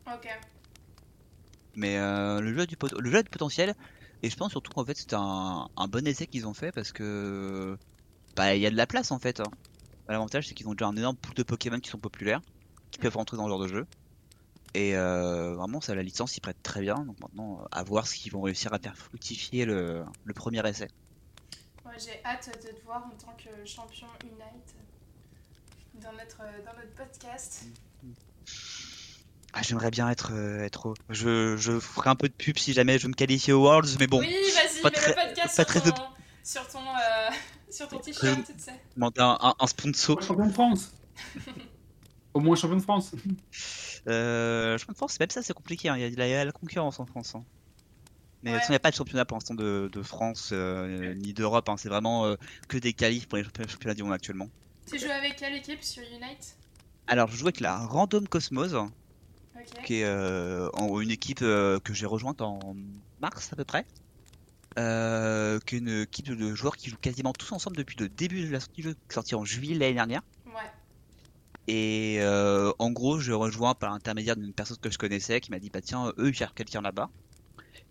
Ok. 0.06 0.26
Mais 1.76 1.98
euh, 1.98 2.40
le, 2.40 2.52
jeu 2.54 2.60
a 2.62 2.66
du 2.66 2.76
pot- 2.76 2.92
le 2.98 3.10
jeu 3.10 3.18
a 3.18 3.22
du 3.22 3.30
potentiel. 3.30 3.74
Et 4.22 4.30
je 4.30 4.36
pense 4.36 4.50
surtout 4.50 4.72
qu'en 4.72 4.84
fait, 4.84 4.96
c'était 4.96 5.16
un, 5.16 5.68
un 5.76 5.88
bon 5.88 6.06
essai 6.06 6.26
qu'ils 6.26 6.46
ont 6.46 6.54
fait 6.54 6.72
parce 6.72 6.92
que. 6.92 7.78
Bah, 8.34 8.54
il 8.54 8.60
y 8.62 8.66
a 8.66 8.70
de 8.70 8.76
la 8.76 8.86
place 8.86 9.10
en 9.12 9.18
fait. 9.18 9.40
hein. 9.40 9.50
L'avantage, 10.08 10.48
c'est 10.48 10.54
qu'ils 10.54 10.68
ont 10.68 10.72
déjà 10.74 10.86
un 10.86 10.96
énorme 10.96 11.16
pool 11.16 11.34
de 11.34 11.42
Pokémon 11.42 11.78
qui 11.80 11.90
sont 11.90 11.98
populaires, 11.98 12.40
qui 12.90 12.98
peuvent 12.98 13.16
rentrer 13.16 13.36
dans 13.36 13.44
le 13.44 13.50
genre 13.50 13.60
de 13.62 13.68
jeu. 13.68 13.86
Et 14.74 14.96
euh, 14.96 15.54
vraiment, 15.54 15.80
ça, 15.80 15.94
la 15.94 16.02
licence 16.02 16.32
s'y 16.32 16.40
prête 16.40 16.62
très 16.62 16.80
bien. 16.80 16.96
Donc 17.04 17.18
maintenant, 17.20 17.64
à 17.72 17.82
voir 17.82 18.06
ce 18.06 18.14
qu'ils 18.14 18.32
vont 18.32 18.42
réussir 18.42 18.72
à 18.74 18.78
faire 18.78 18.96
fructifier 18.96 19.64
le, 19.64 20.04
le 20.24 20.34
premier 20.34 20.66
essai. 20.68 20.88
Ouais, 21.84 21.92
J'ai 21.98 22.20
hâte 22.24 22.50
de 22.62 22.76
te 22.76 22.84
voir 22.84 23.06
en 23.06 23.10
tant 23.16 23.34
que 23.36 23.64
champion 23.64 24.06
Unite 24.24 24.74
dans 26.02 26.12
notre, 26.12 26.38
dans 26.64 26.76
notre 26.78 26.94
podcast. 26.94 27.64
Ah, 29.58 29.62
j'aimerais 29.62 29.90
bien 29.90 30.10
être, 30.10 30.32
euh, 30.34 30.62
être. 30.64 30.92
Je, 31.08 31.56
je 31.56 31.80
ferai 31.80 32.10
un 32.10 32.14
peu 32.14 32.28
de 32.28 32.34
pub 32.34 32.58
si 32.58 32.74
jamais 32.74 32.98
je 32.98 33.08
me 33.08 33.14
qualifie 33.14 33.52
aux 33.52 33.62
Worlds, 33.62 33.96
mais 33.98 34.06
bon, 34.06 34.20
oui, 34.20 34.28
vas-y, 34.54 34.82
pas 34.82 34.90
mets 34.90 34.96
très- 34.96 35.08
le 35.08 35.14
podcast 35.14 35.56
pas 35.56 35.64
sur, 35.64 35.66
très 35.80 35.80
ton, 35.92 36.02
sur 36.44 36.68
ton, 36.68 36.80
euh, 36.80 37.30
sur 37.70 37.88
ton 37.88 37.98
t-shirt, 37.98 38.38
tu 38.44 38.52
sais. 38.62 38.78
demander 38.94 39.20
un, 39.22 39.38
un- 39.40 39.54
un 39.58 39.66
sponsor. 39.66 40.20
Champion 40.22 40.46
de 40.46 40.52
France 40.52 40.92
Au 42.34 42.40
moins 42.40 42.54
champion 42.54 42.76
de 42.76 42.82
France 42.82 43.12
Euh, 44.08 44.76
je 44.76 44.84
pense 44.92 45.18
même 45.18 45.30
ça, 45.30 45.40
c'est 45.42 45.54
compliqué. 45.54 45.88
hein. 45.88 45.96
Il 45.96 46.02
y 46.02 46.04
a 46.04 46.10
de 46.10 46.16
la, 46.16 46.28
il 46.28 46.30
y 46.32 46.34
a 46.34 46.44
la 46.44 46.52
concurrence 46.52 47.00
en 47.00 47.06
France. 47.06 47.34
hein. 47.34 47.44
Mais 48.42 48.50
de 48.50 48.54
Ouais. 48.56 48.60
toute 48.60 48.62
façon, 48.64 48.72
il 48.72 48.74
n'y 48.74 48.76
a 48.76 48.80
pas 48.80 48.90
de 48.90 48.94
championnat 48.96 49.24
pour 49.24 49.36
l'instant 49.38 49.54
de, 49.54 49.88
de 49.90 50.02
France 50.02 50.50
euh, 50.52 51.14
ni 51.14 51.32
d'Europe. 51.32 51.66
hein. 51.70 51.76
C'est 51.78 51.88
vraiment 51.88 52.26
euh, 52.26 52.34
que 52.68 52.76
des 52.76 52.92
qualifs 52.92 53.26
pour 53.26 53.38
les 53.38 53.44
championnats 53.44 53.70
championnats 53.70 53.94
du 53.94 54.02
monde 54.02 54.12
actuellement. 54.12 54.48
Tu 54.86 54.98
joues 54.98 55.10
avec 55.10 55.36
quelle 55.36 55.54
équipe 55.54 55.82
sur 55.82 56.02
Unite? 56.02 56.56
Alors, 57.06 57.28
je 57.28 57.36
joue 57.36 57.46
avec 57.46 57.60
la 57.60 57.78
Random 57.78 58.28
Cosmos, 58.28 58.74
Qui 59.84 60.00
est 60.00 60.04
euh, 60.04 60.68
en- 60.74 61.00
une 61.00 61.10
équipe 61.10 61.42
euh, 61.42 61.78
que 61.80 61.92
j'ai 61.94 62.06
rejointe 62.06 62.40
en 62.40 62.58
mars 63.20 63.52
à 63.52 63.56
peu 63.56 63.64
près. 63.64 63.86
Euh, 64.78 65.58
qui 65.60 65.76
est 65.76 65.78
une 65.78 66.02
équipe 66.02 66.26
de 66.28 66.54
joueurs 66.54 66.76
qui 66.76 66.90
jouent 66.90 66.98
quasiment 66.98 67.32
tous 67.32 67.50
ensemble 67.52 67.76
depuis 67.76 67.96
le 67.98 68.08
début 68.10 68.46
de 68.46 68.52
la 68.52 68.60
sortie 68.60 68.82
du 68.82 68.88
jeu, 68.88 68.94
qui 68.94 69.00
est 69.10 69.14
sorti 69.14 69.34
en 69.34 69.44
juillet 69.44 69.74
l'année 69.74 69.94
dernière. 69.94 70.22
Ouais. 70.46 70.52
Et 71.66 72.18
euh, 72.20 72.72
en 72.78 72.90
gros, 72.90 73.18
je 73.18 73.32
rejoins 73.32 73.74
par 73.74 73.90
l'intermédiaire 73.90 74.36
d'une 74.36 74.52
personne 74.52 74.76
que 74.78 74.90
je 74.90 74.98
connaissais 74.98 75.40
qui 75.40 75.50
m'a 75.50 75.58
dit 75.58 75.70
bah 75.70 75.80
tiens, 75.80 76.12
eux 76.18 76.28
ils 76.28 76.34
cherchent 76.34 76.54
quelqu'un 76.54 76.82
là-bas. 76.82 77.08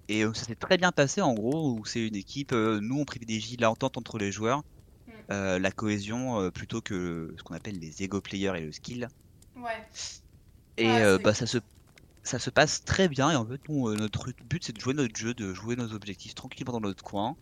Et 0.08 0.24
ça 0.36 0.46
s'est 0.46 0.56
très 0.56 0.78
bien 0.78 0.92
passé 0.92 1.22
en 1.22 1.34
gros, 1.34 1.74
où 1.74 1.86
c'est 1.86 2.06
une 2.08 2.16
équipe, 2.16 2.52
nous 2.52 3.00
on 3.00 3.06
privilégie 3.06 3.58
l'entente 3.58 3.98
entre 3.98 4.18
les 4.20 4.32
joueurs, 4.32 4.62
Mm. 5.08 5.12
euh, 5.32 5.60
la 5.60 5.72
cohésion 5.72 6.50
plutôt 6.52 6.82
que 6.82 7.34
ce 7.38 7.44
qu'on 7.44 7.54
appelle 7.56 7.80
les 7.80 8.02
ego 8.04 8.22
players 8.22 8.54
et 8.58 8.62
le 8.62 8.72
skill. 8.72 9.08
Ouais. 9.56 9.86
Et 10.78 10.86
Ouais, 10.88 11.02
euh, 11.02 11.18
c'est 11.18 11.24
bah 11.24 11.34
ça 11.34 11.46
se 11.46 11.58
ça 12.24 12.40
se 12.40 12.50
passe 12.50 12.84
très 12.84 13.08
bien 13.08 13.32
et 13.32 13.36
en 13.36 13.46
fait 13.46 13.62
nous, 13.70 13.88
euh, 13.88 13.96
notre 13.96 14.32
but 14.50 14.64
c'est 14.64 14.74
de 14.74 14.82
jouer 14.82 14.94
notre 14.94 15.16
jeu, 15.16 15.34
de 15.34 15.54
jouer 15.54 15.76
nos 15.76 15.94
objectifs 15.94 16.34
tranquillement 16.36 16.74
dans 16.74 16.80
notre 16.82 17.04
coin. 17.04 17.36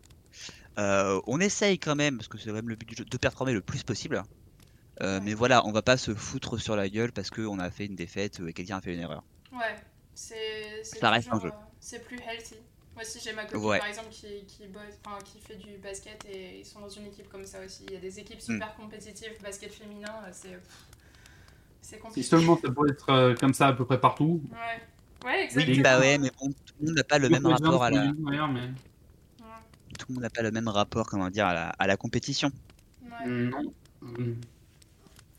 Euh, 0.77 1.22
on 1.27 1.39
essaye 1.39 1.77
quand 1.80 1.95
même, 1.95 2.18
parce 2.18 2.27
que 2.27 2.38
c'est 2.38 2.47
quand 2.47 2.53
même 2.55 2.69
le 2.69 2.76
but 2.76 2.89
du 2.89 2.95
jeu, 2.95 3.05
de 3.05 3.18
performer 3.18 3.53
le 3.53 3.61
plus 3.61 3.84
possible. 3.84 4.23
Euh, 5.01 5.18
Ouais. 5.19 5.23
Mais 5.26 5.34
voilà, 5.34 5.65
on 5.65 5.72
va 5.72 5.81
pas 5.81 5.97
se 5.97 6.14
foutre 6.14 6.57
sur 6.60 6.76
la 6.76 6.88
gueule 6.89 7.11
parce 7.11 7.30
qu'on 7.31 7.60
a 7.60 7.69
fait 7.72 7.85
une 7.85 7.95
défaite 7.95 8.39
et 8.45 8.53
quelqu'un 8.53 8.77
a 8.77 8.81
fait 8.81 8.93
une 8.93 8.99
erreur. 8.99 9.23
Ouais. 9.51 9.76
C'est 10.15 10.84
c'est 10.84 10.99
Ça 10.99 11.10
reste 11.10 11.30
un 11.31 11.39
jeu. 11.39 11.51
C'est 11.80 12.03
plus 12.03 12.18
healthy. 12.19 12.55
Moi 12.93 13.01
aussi, 13.03 13.19
j'ai 13.23 13.34
ma 13.34 13.45
copine 13.45 13.65
Ouais. 13.65 13.80
par 13.80 13.88
exemple 13.88 14.10
qui, 14.11 14.45
qui, 14.47 14.68
bosse, 14.68 14.84
enfin, 15.03 15.18
qui 15.26 15.39
fait 15.39 15.55
du 15.55 15.77
basket 15.77 16.23
et 16.31 16.60
ils 16.60 16.65
sont 16.65 16.80
dans 16.80 16.89
une 16.89 17.07
équipe 17.07 17.27
comme 17.30 17.45
ça 17.45 17.60
aussi. 17.65 17.84
Il 17.88 17.93
y 17.93 17.97
a 17.97 17.99
des 17.99 18.19
équipes 18.19 18.39
super 18.39 18.68
Mm. 18.77 18.81
compétitives, 18.84 19.31
basket 19.41 19.73
féminin, 19.73 20.14
euh, 20.27 20.57
c'est. 21.84 22.01
Si 22.14 22.23
seulement 22.23 22.57
ça 22.60 22.72
pouvait 22.72 22.89
être 22.91 23.10
euh, 23.10 23.35
comme 23.35 23.53
ça 23.53 23.68
à 23.68 23.73
peu 23.73 23.85
près 23.85 23.99
partout. 23.99 24.41
Ouais. 24.51 24.57
Ouais, 25.23 25.35
Oui, 25.35 25.43
exactement. 25.43 25.81
bah 25.84 25.99
ouais, 25.99 26.18
mais 26.18 26.31
bon, 26.39 26.49
tout 26.49 26.73
le 26.80 26.88
monde 26.88 26.95
n'a 26.97 27.03
pas 27.03 27.18
le 27.18 27.30
même 27.30 27.45
rapport 27.45 27.84
à 27.84 27.91
la, 27.91 28.11
mais... 28.11 28.30
Ouais. 28.30 28.69
tout 29.97 30.05
le 30.10 30.15
monde 30.15 30.23
n'a 30.23 30.30
pas 30.30 30.41
le 30.41 30.51
même 30.51 30.68
rapport, 30.68 31.05
comment 31.05 31.30
dire, 31.30 31.45
à 31.45 31.53
la, 31.53 31.69
à 31.69 31.88
la 31.88 31.95
compétition. 31.95 32.51
Ouais. 33.03 33.27
Non. 33.27 33.73
Mm. 34.01 34.34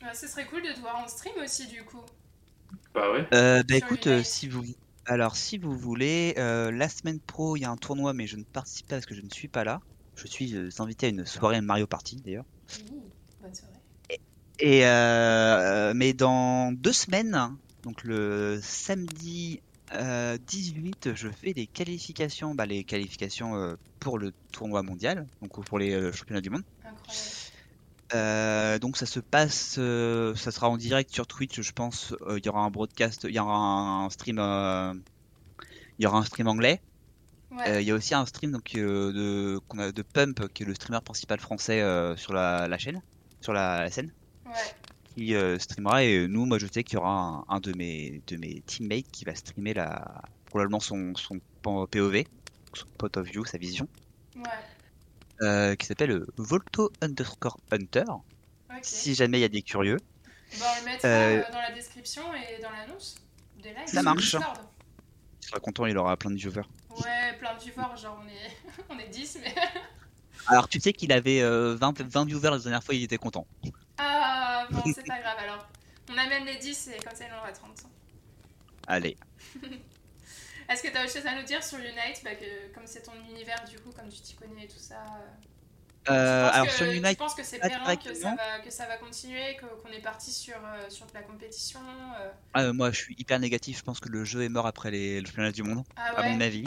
Ouais, 0.02 0.14
ce 0.14 0.26
serait 0.26 0.46
cool 0.46 0.62
de 0.62 0.72
te 0.72 0.80
voir 0.80 0.96
en 1.04 1.08
stream 1.08 1.34
aussi, 1.42 1.66
du 1.66 1.82
coup. 1.84 2.00
Bah 2.94 3.10
ouais. 3.12 3.26
Euh, 3.34 3.62
bah 3.62 3.76
Sur 3.76 3.86
écoute, 3.86 4.06
euh, 4.06 4.22
si 4.22 4.48
vous, 4.48 4.64
alors 5.06 5.36
si 5.36 5.58
vous 5.58 5.76
voulez, 5.76 6.34
euh, 6.38 6.70
la 6.70 6.88
semaine 6.88 7.20
pro, 7.20 7.56
il 7.56 7.60
y 7.60 7.64
a 7.64 7.70
un 7.70 7.76
tournoi, 7.76 8.14
mais 8.14 8.26
je 8.26 8.36
ne 8.36 8.44
participe 8.44 8.86
pas 8.88 8.96
parce 8.96 9.06
que 9.06 9.14
je 9.14 9.20
ne 9.22 9.30
suis 9.30 9.48
pas 9.48 9.64
là. 9.64 9.80
Je 10.16 10.26
suis 10.26 10.54
euh, 10.56 10.70
invité 10.78 11.06
à 11.06 11.08
une 11.10 11.26
soirée 11.26 11.60
Mario 11.60 11.86
Party 11.86 12.20
d'ailleurs. 12.24 12.44
Oui. 12.90 13.00
Et 14.58 14.86
euh, 14.86 15.92
mais 15.94 16.12
dans 16.12 16.72
deux 16.72 16.92
semaines, 16.92 17.56
donc 17.82 18.04
le 18.04 18.60
samedi 18.62 19.60
euh, 19.92 20.38
18, 20.46 21.14
je 21.14 21.28
fais 21.28 21.54
des 21.54 21.66
qualifications, 21.66 22.54
bah, 22.54 22.66
les 22.66 22.84
qualifications 22.84 23.56
euh, 23.56 23.74
pour 23.98 24.18
le 24.18 24.32
tournoi 24.52 24.82
mondial, 24.82 25.28
donc 25.42 25.64
pour 25.64 25.78
les 25.78 25.92
euh, 25.92 26.12
championnats 26.12 26.40
du 26.40 26.50
monde. 26.50 26.62
Incroyable. 26.84 27.28
Euh, 28.14 28.78
donc 28.78 28.96
ça 28.96 29.06
se 29.06 29.18
passe, 29.18 29.76
euh, 29.78 30.34
ça 30.36 30.52
sera 30.52 30.68
en 30.68 30.76
direct 30.76 31.10
sur 31.12 31.26
Twitch, 31.26 31.60
je 31.60 31.72
pense. 31.72 32.14
Euh, 32.28 32.38
Il 32.38 32.46
y 32.46 32.48
aura 32.48 32.60
un 32.60 32.70
broadcast, 32.70 33.24
il 33.28 33.34
y 33.34 33.38
aura 33.40 33.56
un 33.56 34.10
stream, 34.10 34.38
euh, 34.38 34.94
il 35.98 36.04
y 36.04 36.06
aura 36.06 36.18
un 36.18 36.24
stream 36.24 36.46
anglais. 36.48 36.80
Ouais. 37.50 37.68
Euh, 37.68 37.80
Il 37.82 37.86
y 37.86 37.90
a 37.90 37.94
aussi 37.94 38.14
un 38.14 38.26
stream 38.26 38.52
donc 38.52 38.74
euh, 38.76 39.12
de 39.12 39.90
de 39.92 40.02
Pump, 40.02 40.48
qui 40.54 40.62
est 40.62 40.66
le 40.66 40.74
streamer 40.74 41.00
principal 41.04 41.40
français 41.40 41.80
euh, 41.82 42.16
sur 42.16 42.32
la, 42.34 42.68
la 42.68 42.78
chaîne, 42.78 43.02
sur 43.40 43.52
la, 43.52 43.82
la 43.84 43.90
scène. 43.90 44.12
Qui 45.14 45.34
euh, 45.34 45.58
streamera. 45.58 46.02
Et 46.04 46.26
nous, 46.28 46.44
moi, 46.46 46.58
je 46.58 46.66
sais 46.66 46.82
qu'il 46.84 46.94
y 46.94 46.96
aura 47.00 47.12
un, 47.12 47.44
un 47.48 47.60
de 47.60 47.72
mes 47.76 48.22
de 48.26 48.36
mes 48.36 48.60
teammates 48.62 49.10
qui 49.12 49.24
va 49.24 49.34
streamer 49.34 49.74
la 49.74 50.22
probablement 50.46 50.80
son 50.80 51.14
son 51.16 51.40
POV, 51.62 52.24
son 52.74 52.86
point 52.98 53.10
of 53.16 53.26
view, 53.26 53.44
sa 53.44 53.58
vision, 53.58 53.88
Ouais. 54.36 54.42
euh, 55.42 55.74
qui 55.76 55.86
s'appelle 55.86 56.10
euh, 56.12 56.26
Volto 56.36 56.92
underscore 57.00 57.58
Hunter. 57.70 58.04
Si 58.82 59.14
jamais 59.14 59.38
il 59.38 59.42
y 59.42 59.44
a 59.44 59.48
des 59.48 59.62
curieux. 59.62 59.98
Bah, 60.58 60.66
on 60.76 60.80
le 60.80 60.84
mettra 60.84 61.08
Euh, 61.08 61.38
euh, 61.38 61.52
dans 61.52 61.60
la 61.60 61.72
description 61.72 62.22
et 62.34 62.60
dans 62.60 62.70
l'annonce 62.70 63.14
des 63.62 63.70
lives. 63.70 63.86
Ça 63.86 64.02
marche. 64.02 64.34
Il 64.34 65.46
sera 65.48 65.60
content, 65.60 65.86
il 65.86 65.96
aura 65.98 66.16
plein 66.16 66.30
de 66.30 66.36
viewers. 66.36 66.62
Ouais, 66.90 67.36
plein 67.38 67.54
de 67.54 67.60
viewers, 67.60 67.96
genre 68.00 68.20
on 68.22 68.28
est, 68.28 68.84
on 68.90 68.98
est 68.98 69.08
10, 69.08 69.38
mais. 69.42 69.54
Alors 70.46 70.68
tu 70.68 70.80
sais 70.80 70.92
qu'il 70.92 71.12
avait 71.12 71.40
euh, 71.40 71.74
20, 71.76 72.00
20 72.02 72.24
viewers 72.26 72.50
la 72.50 72.58
dernière 72.58 72.82
fois, 72.82 72.94
il 72.94 73.02
était 73.04 73.16
content. 73.18 73.46
C'est 74.92 75.06
pas 75.06 75.20
grave 75.20 75.38
alors. 75.38 75.68
On 76.10 76.16
amène 76.18 76.44
les 76.44 76.56
10 76.56 76.88
et 76.88 76.98
comme 77.02 77.14
ça, 77.16 77.26
il 77.26 77.32
en 77.32 77.38
aura 77.38 77.52
30. 77.52 77.84
Allez. 78.86 79.16
Est-ce 80.68 80.82
que 80.82 80.88
t'as 80.88 81.04
autre 81.04 81.12
chose 81.12 81.26
à 81.26 81.34
nous 81.34 81.42
dire 81.44 81.62
sur 81.62 81.78
Unite 81.78 82.22
bah, 82.24 82.34
que, 82.34 82.72
Comme 82.74 82.86
c'est 82.86 83.02
ton 83.02 83.12
univers, 83.30 83.62
du 83.68 83.78
coup, 83.78 83.90
comme 83.92 84.08
tu 84.08 84.20
t'y 84.20 84.34
connais 84.34 84.64
et 84.64 84.68
tout 84.68 84.78
ça. 84.78 84.96
euh, 84.96 86.10
Euh, 86.10 86.50
tu 86.50 86.54
alors 86.54 86.66
que, 86.66 86.72
sur 86.72 86.86
Tu 86.86 86.96
Unite, 86.96 87.18
penses 87.18 87.34
que 87.34 87.42
c'est 87.42 87.58
périn, 87.58 87.96
que 87.96 88.14
ça, 88.14 88.34
va, 88.34 88.58
que 88.60 88.70
ça 88.70 88.86
va 88.86 88.96
continuer, 88.98 89.56
qu'on 89.56 89.90
est 89.90 90.00
parti 90.02 90.32
sur, 90.32 90.56
euh, 90.56 90.88
sur 90.90 91.06
de 91.06 91.14
la 91.14 91.22
compétition 91.22 91.80
euh, 92.20 92.30
ah, 92.52 92.72
moi 92.72 92.90
je 92.92 92.98
suis 93.00 93.14
hyper 93.18 93.38
négatif, 93.40 93.78
je 93.78 93.82
pense 93.82 94.00
que 94.00 94.08
le 94.08 94.24
jeu 94.24 94.42
est 94.42 94.48
mort 94.48 94.66
après 94.66 94.90
les, 94.90 95.20
le 95.20 95.26
championnat 95.26 95.52
du 95.52 95.62
monde, 95.62 95.84
Ah 95.96 96.12
à 96.16 96.22
mon 96.22 96.40
avis. 96.40 96.64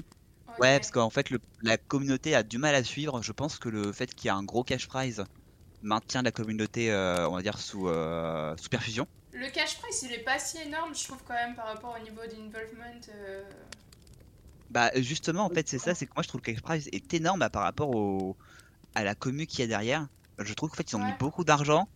Ouais, 0.60 0.80
parce 0.80 0.92
qu'en 0.92 1.10
fait 1.12 1.30
le- 1.30 1.40
la 1.62 1.78
communauté 1.78 2.34
a 2.36 2.44
du 2.44 2.58
mal 2.58 2.74
à 2.76 2.84
suivre. 2.84 3.22
Je 3.22 3.32
pense 3.32 3.60
que 3.60 3.70
le 3.70 3.94
fait 3.94 4.14
qu'il 4.16 4.28
y 4.28 4.30
a 4.30 4.36
un 4.36 4.44
gros 4.44 4.64
cash 4.64 4.88
prize 4.88 5.24
maintient 5.82 6.22
la 6.22 6.32
communauté, 6.32 6.92
euh, 6.92 7.28
on 7.30 7.36
va 7.36 7.42
dire, 7.42 7.60
sous, 7.60 7.88
euh, 7.88 8.56
sous 8.58 8.70
perfusion. 8.70 9.08
Le 9.34 9.50
cash 9.50 9.78
price, 9.80 10.04
il 10.04 10.14
est 10.14 10.24
pas 10.24 10.40
si 10.40 10.58
énorme, 10.58 10.96
je 10.96 11.04
trouve, 11.04 11.22
quand 11.26 11.34
même, 11.34 11.56
par 11.56 11.66
rapport 11.68 11.96
au 12.00 12.04
niveau 12.04 12.22
d'involvement. 12.26 13.00
euh, 13.10 13.44
Bah 14.70 14.92
justement, 14.96 15.46
en 15.46 15.50
fait, 15.50 15.68
c'est 15.70 15.80
ça, 15.80 15.96
c'est 15.96 16.06
que 16.06 16.12
moi 16.16 16.24
je 16.24 16.28
trouve 16.28 16.42
que 16.42 16.52
le 16.52 16.56
cash 16.56 16.64
prize 16.64 16.90
est 16.92 17.14
énorme 17.14 17.40
bah, 17.40 17.50
par 17.50 17.64
rapport 17.64 17.90
au, 17.96 18.38
à 18.96 19.04
la 19.04 19.16
commu 19.16 19.48
qu'il 19.48 19.60
y 19.60 19.64
a 19.64 19.68
derrière. 19.68 20.08
Je 20.40 20.54
trouve 20.54 20.70
qu'en 20.70 20.76
fait 20.78 20.92
ils 20.92 20.96
ont 20.96 21.00
mis 21.00 21.14
beaucoup 21.14 21.44
d'argent 21.44 21.90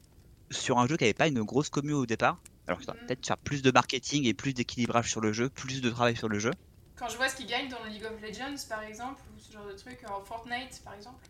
sur 0.52 0.80
un 0.80 0.88
jeu 0.88 0.98
qui 0.98 1.04
avait 1.06 1.14
pas 1.14 1.28
une 1.28 1.44
grosse 1.44 1.70
commu 1.70 1.94
au 1.94 2.06
départ. 2.06 2.42
Alors 2.68 2.80
qu'ils 2.80 2.90
auraient 2.90 3.00
Mhm. 3.02 3.08
peut-être 3.08 3.26
faire 3.26 3.38
plus 3.38 3.62
de 3.62 3.72
marketing 3.72 4.26
et 4.26 4.34
plus 4.34 4.54
d'équilibrage 4.54 5.10
sur 5.10 5.22
le 5.22 5.34
jeu, 5.34 5.50
plus 5.50 5.82
de 5.82 5.90
travail 5.90 6.16
sur 6.16 6.30
le 6.30 6.40
jeu. 6.40 6.52
Quand 6.96 7.10
je 7.10 7.18
vois 7.18 7.30
ce 7.30 7.36
qu'ils 7.36 7.48
gagnent 7.48 7.70
dans 7.70 7.84
League 7.86 8.06
of 8.06 8.22
Legends, 8.22 8.56
par 8.70 8.84
exemple, 8.84 9.22
ou 9.36 9.40
ce 9.40 9.52
genre 9.52 9.66
de 9.66 9.74
truc, 9.74 10.00
en 10.08 10.22
Fortnite, 10.24 10.82
par 10.84 10.94
exemple. 10.94 11.26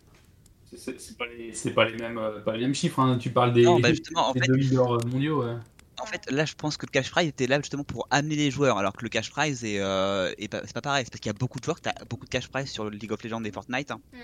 C'est- 0.76 1.16
pas, 1.18 1.26
les- 1.26 1.52
c'est 1.54 1.72
pas 1.72 1.84
les 1.88 1.96
mêmes, 1.96 2.18
euh, 2.18 2.40
pas 2.40 2.54
les 2.56 2.60
mêmes 2.64 2.74
chiffres. 2.74 2.98
hein. 3.00 3.18
Tu 3.18 3.30
parles 3.30 3.52
des, 3.52 3.62
Non, 3.64 3.78
bah, 3.80 3.90
justement, 3.90 4.30
en 4.30 4.32
des 4.32 4.40
fait- 4.40 4.46
deux 4.46 4.54
leaders 4.56 5.06
mondiaux. 5.06 5.44
ouais. 5.44 5.56
En 6.00 6.06
fait, 6.06 6.28
là, 6.30 6.44
je 6.44 6.54
pense 6.54 6.76
que 6.76 6.86
le 6.86 6.90
cash 6.90 7.10
prize 7.10 7.28
était 7.28 7.46
là 7.46 7.58
justement 7.58 7.84
pour 7.84 8.08
amener 8.10 8.34
les 8.34 8.50
joueurs, 8.50 8.78
alors 8.78 8.92
que 8.94 9.02
le 9.04 9.08
cash 9.08 9.30
prize 9.30 9.62
est, 9.64 9.78
euh, 9.80 10.32
pas, 10.50 10.62
c'est 10.64 10.72
pas 10.72 10.80
pareil. 10.80 11.04
C'est 11.04 11.10
parce 11.12 11.20
qu'il 11.20 11.28
y 11.30 11.34
a 11.34 11.38
beaucoup 11.38 11.60
de 11.60 11.64
joueurs, 11.64 11.80
t'as 11.80 11.92
beaucoup 12.08 12.24
de 12.24 12.30
cash 12.30 12.48
prize 12.48 12.68
sur 12.70 12.88
League 12.90 13.12
of 13.12 13.22
Legends 13.22 13.44
et 13.44 13.52
Fortnite, 13.52 13.90
hein, 13.90 14.00
Mm. 14.12 14.16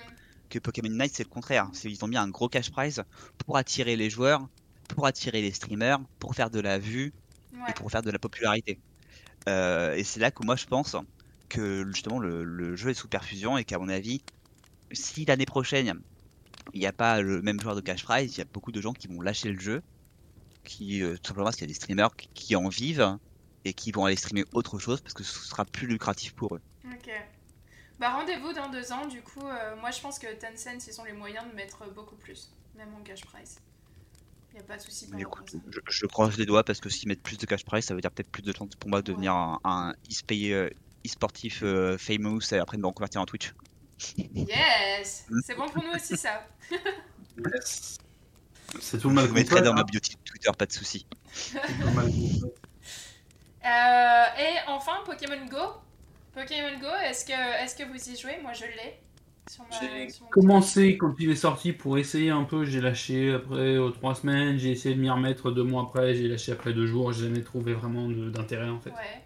que 0.48 0.58
Pokémon 0.58 0.88
Unite 0.88 1.12
c'est 1.14 1.22
le 1.24 1.28
contraire. 1.28 1.68
C'est 1.74 1.90
ils 1.90 2.02
ont 2.04 2.08
mis 2.08 2.16
un 2.16 2.28
gros 2.28 2.48
cash 2.48 2.70
prize 2.70 3.04
pour 3.46 3.56
attirer 3.58 3.94
les 3.96 4.08
joueurs, 4.10 4.48
pour 4.88 5.06
attirer 5.06 5.42
les 5.42 5.52
streamers, 5.52 6.00
pour 6.18 6.34
faire 6.34 6.50
de 6.50 6.58
la 6.60 6.78
vue 6.78 7.12
Ouais. 7.52 7.60
et 7.68 7.72
pour 7.74 7.90
faire 7.90 8.02
de 8.02 8.10
la 8.10 8.18
popularité. 8.18 8.78
Euh, 9.48 9.94
et 9.94 10.02
c'est 10.04 10.20
là 10.20 10.30
que 10.30 10.44
moi 10.44 10.56
je 10.56 10.64
pense 10.66 10.96
que 11.48 11.86
justement 11.92 12.18
le, 12.18 12.42
le 12.44 12.74
jeu 12.76 12.90
est 12.90 12.94
sous 12.94 13.08
perfusion 13.08 13.56
et 13.58 13.64
qu'à 13.64 13.78
mon 13.78 13.88
avis, 13.88 14.22
si 14.92 15.26
l'année 15.26 15.46
prochaine 15.46 16.00
il 16.74 16.80
n'y 16.80 16.86
a 16.86 16.92
pas 16.92 17.20
le 17.20 17.42
même 17.42 17.60
joueur 17.60 17.74
de 17.74 17.80
cash 17.80 18.04
prize, 18.04 18.34
il 18.34 18.38
y 18.38 18.42
a 18.42 18.46
beaucoup 18.52 18.72
de 18.72 18.80
gens 18.80 18.92
qui 18.92 19.08
vont 19.08 19.20
lâcher 19.20 19.50
le 19.50 19.60
jeu, 19.60 19.82
qui 20.64 21.02
euh, 21.02 21.16
tout 21.16 21.28
simplement 21.28 21.44
parce 21.44 21.56
qu'il 21.56 21.64
y 21.64 21.70
a 21.70 21.72
des 21.72 21.74
streamers 21.74 22.14
qui, 22.16 22.28
qui 22.34 22.56
en 22.56 22.68
vivent 22.68 23.18
et 23.64 23.72
qui 23.72 23.90
vont 23.92 24.04
aller 24.04 24.16
streamer 24.16 24.44
autre 24.52 24.78
chose 24.78 25.00
parce 25.00 25.14
que 25.14 25.24
ce 25.24 25.46
sera 25.46 25.64
plus 25.64 25.86
lucratif 25.86 26.34
pour 26.34 26.54
eux. 26.54 26.60
Ok. 26.92 27.10
Bah 27.98 28.10
rendez-vous 28.10 28.52
dans 28.52 28.70
deux 28.70 28.92
ans, 28.92 29.06
du 29.06 29.22
coup, 29.22 29.44
euh, 29.44 29.76
moi 29.80 29.90
je 29.90 30.00
pense 30.00 30.18
que 30.18 30.28
Tencent, 30.34 30.86
ils 30.86 31.00
ont 31.00 31.04
les 31.04 31.12
moyens 31.12 31.44
de 31.50 31.54
mettre 31.54 31.92
beaucoup 31.92 32.14
plus, 32.14 32.50
même 32.76 32.94
en 32.94 33.02
cash 33.02 33.24
price. 33.24 33.60
Y 34.54 34.60
a 34.60 34.62
pas 34.62 34.76
de 34.76 34.82
souci 34.82 35.06
par 35.08 35.20
écoute, 35.20 35.54
je, 35.70 35.80
je 35.88 36.06
croise 36.06 36.36
les 36.38 36.46
doigts 36.46 36.64
parce 36.64 36.80
que 36.80 36.88
s'ils 36.88 37.08
mettent 37.08 37.22
plus 37.22 37.38
de 37.38 37.46
cash 37.46 37.64
price, 37.64 37.86
ça 37.86 37.94
veut 37.94 38.00
dire 38.00 38.10
peut-être 38.10 38.30
plus 38.30 38.42
de 38.42 38.52
temps 38.52 38.66
pour 38.78 38.90
moi 38.90 39.02
de 39.02 39.12
devenir 39.12 39.32
un, 39.32 39.92
euh, 39.92 40.70
e-sportif 41.06 41.60
euh, 41.62 41.98
famous 41.98 42.40
et 42.52 42.58
après 42.58 42.76
de 42.76 42.82
me 42.82 42.86
reconvertir 42.86 43.20
en 43.20 43.26
Twitch. 43.26 43.52
Yes. 44.34 45.26
C'est 45.44 45.54
bon 45.54 45.68
pour 45.68 45.82
nous 45.82 45.92
aussi 45.94 46.16
ça. 46.16 46.46
C'est 48.80 48.98
tout 48.98 49.08
le 49.08 49.14
Je 49.14 49.20
mal 49.20 49.24
vous 49.24 49.28
qu'on 49.28 49.34
mettrai 49.34 49.62
dans 49.62 49.72
hein. 49.72 49.76
ma 49.76 49.84
bio 49.84 50.00
Twitter, 50.00 50.50
pas 50.56 50.66
de 50.66 50.72
souci. 50.72 51.06
C'est 51.32 51.58
tout 51.58 51.86
le 51.86 51.92
mal 51.92 52.06
qu'on 52.06 52.28
fait. 52.28 52.54
Euh, 53.66 54.42
et 54.42 54.68
enfin, 54.68 54.92
Pokémon 55.04 55.46
Go. 55.46 55.80
Pokémon 56.32 56.78
Go, 56.78 56.86
est-ce 57.04 57.24
que, 57.24 57.32
est 57.32 57.76
que 57.76 57.84
vous 57.84 58.10
y 58.10 58.16
jouez? 58.16 58.38
Moi 58.42 58.52
je 58.52 58.64
l'ai. 58.64 59.00
J'ai 59.80 60.08
commencé 60.30 60.98
quand 60.98 61.14
il 61.18 61.30
est 61.30 61.36
sorti 61.36 61.72
pour 61.72 61.96
essayer 61.96 62.28
un 62.28 62.44
peu, 62.44 62.66
j'ai 62.66 62.82
lâché 62.82 63.32
après 63.32 63.76
euh, 63.76 63.90
trois 63.90 64.14
semaines, 64.14 64.58
j'ai 64.58 64.72
essayé 64.72 64.94
de 64.94 65.00
m'y 65.00 65.08
remettre 65.08 65.50
deux 65.50 65.62
mois 65.64 65.84
après, 65.84 66.14
j'ai 66.14 66.28
lâché 66.28 66.52
après 66.52 66.74
deux 66.74 66.86
jours, 66.86 67.12
j'ai 67.14 67.24
jamais 67.24 67.42
trouvé 67.42 67.72
vraiment 67.72 68.08
d'intérêt 68.08 68.68
en 68.68 68.78
fait. 68.78 68.90
Ouais. 68.90 69.24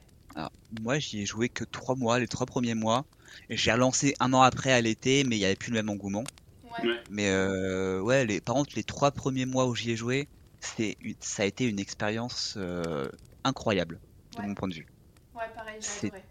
Moi, 0.80 0.98
j'y 0.98 1.22
ai 1.22 1.26
joué 1.26 1.48
que 1.48 1.64
trois 1.64 1.94
mois, 1.96 2.18
les 2.18 2.28
trois 2.28 2.46
premiers 2.46 2.74
mois. 2.74 3.04
J'ai 3.48 3.72
relancé 3.72 4.14
un 4.20 4.32
an 4.32 4.42
après 4.42 4.72
à 4.72 4.80
l'été, 4.80 5.24
mais 5.24 5.36
il 5.36 5.40
n'y 5.40 5.44
avait 5.44 5.56
plus 5.56 5.70
le 5.70 5.76
même 5.76 5.90
engouement. 5.90 6.24
Ouais. 6.62 7.02
Mais 7.10 7.30
euh, 7.30 8.00
ouais, 8.00 8.24
les, 8.26 8.40
par 8.40 8.54
contre, 8.56 8.72
les 8.76 8.84
trois 8.84 9.10
premiers 9.12 9.46
mois 9.46 9.66
où 9.66 9.74
j'y 9.74 9.90
ai 9.92 9.96
joué, 9.96 10.28
c'est 10.60 10.96
une- 11.00 11.14
ça 11.20 11.42
a 11.42 11.46
été 11.46 11.64
une 11.66 11.78
expérience 11.80 12.54
euh, 12.56 13.08
incroyable 13.44 14.00
de 14.36 14.42
Ouais. 14.42 14.48
mon 14.48 14.54
point 14.54 14.68
de 14.68 14.74
vue. 14.74 14.86
Ouais, 15.34 15.44
pareil, 15.54 15.78
j'ai 15.80 15.86
C'est- 15.88 16.06
adoré. 16.08 16.22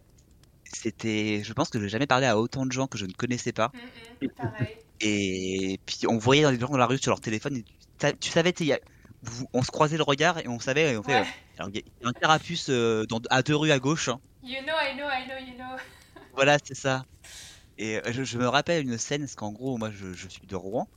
C'était, 0.74 1.44
je 1.44 1.54
pense 1.54 1.70
que 1.70 1.80
j'ai 1.80 1.90
jamais 1.90 2.08
parlé 2.08 2.26
à 2.28 2.38
autant 2.40 2.66
de 2.66 2.72
gens 2.72 2.88
que 2.88 2.98
je 2.98 3.06
ne 3.06 3.12
connaissais 3.14 3.52
pas. 3.54 3.74
Mm, 4.22 4.26
mm, 4.26 4.30
pareil. 4.38 4.68
Et 5.02 5.80
puis 5.86 6.08
on 6.08 6.18
voyait 6.18 6.50
les 6.52 6.60
gens 6.60 6.70
dans 6.70 6.78
la 6.78 6.86
rue 6.86 6.98
sur 6.98 7.12
leur 7.12 7.20
téléphone. 7.22 7.58
Et 7.58 7.66
tu, 8.00 8.18
tu 8.20 8.30
savais, 8.30 8.54
y 8.62 8.74
a- 8.74 8.80
vous- 9.22 9.48
on 9.54 9.64
se 9.64 9.72
croisait 9.72 9.98
le 9.98 10.04
regard 10.04 10.38
et 10.40 10.48
on 10.48 10.60
savait. 10.60 10.94
Et 10.94 10.98
on 10.98 11.04
fait, 11.04 11.16
Ouais. 11.16 11.22
euh, 11.22 11.26
alors, 11.58 11.72
y 11.74 11.80
a 11.80 12.10
un 12.10 12.14
carapuce 12.14 12.70
euh, 12.70 13.06
dans, 13.08 13.20
à 13.30 13.44
deux 13.44 13.56
rues 13.56 13.72
à 13.72 13.80
gauche. 13.80 14.10
hein. 14.10 14.20
You 14.44 14.62
know, 14.62 14.74
I 14.80 14.94
know, 14.96 15.08
I 15.08 15.26
know, 15.26 15.38
you 15.38 15.56
know. 15.56 15.78
Voilà, 16.34 16.58
c'est 16.64 16.76
ça. 16.76 17.06
Et 17.78 17.98
euh, 17.98 18.02
je, 18.12 18.38
me 18.38 18.48
rappelle 18.48 18.84
une 18.84 18.98
scène, 18.98 19.22
parce 19.22 19.36
qu'en 19.36 19.52
gros, 19.52 19.78
moi 19.78 19.90
je, 19.92 20.28
suis 20.28 20.46
de 20.48 20.56
Rouen. 20.56 20.88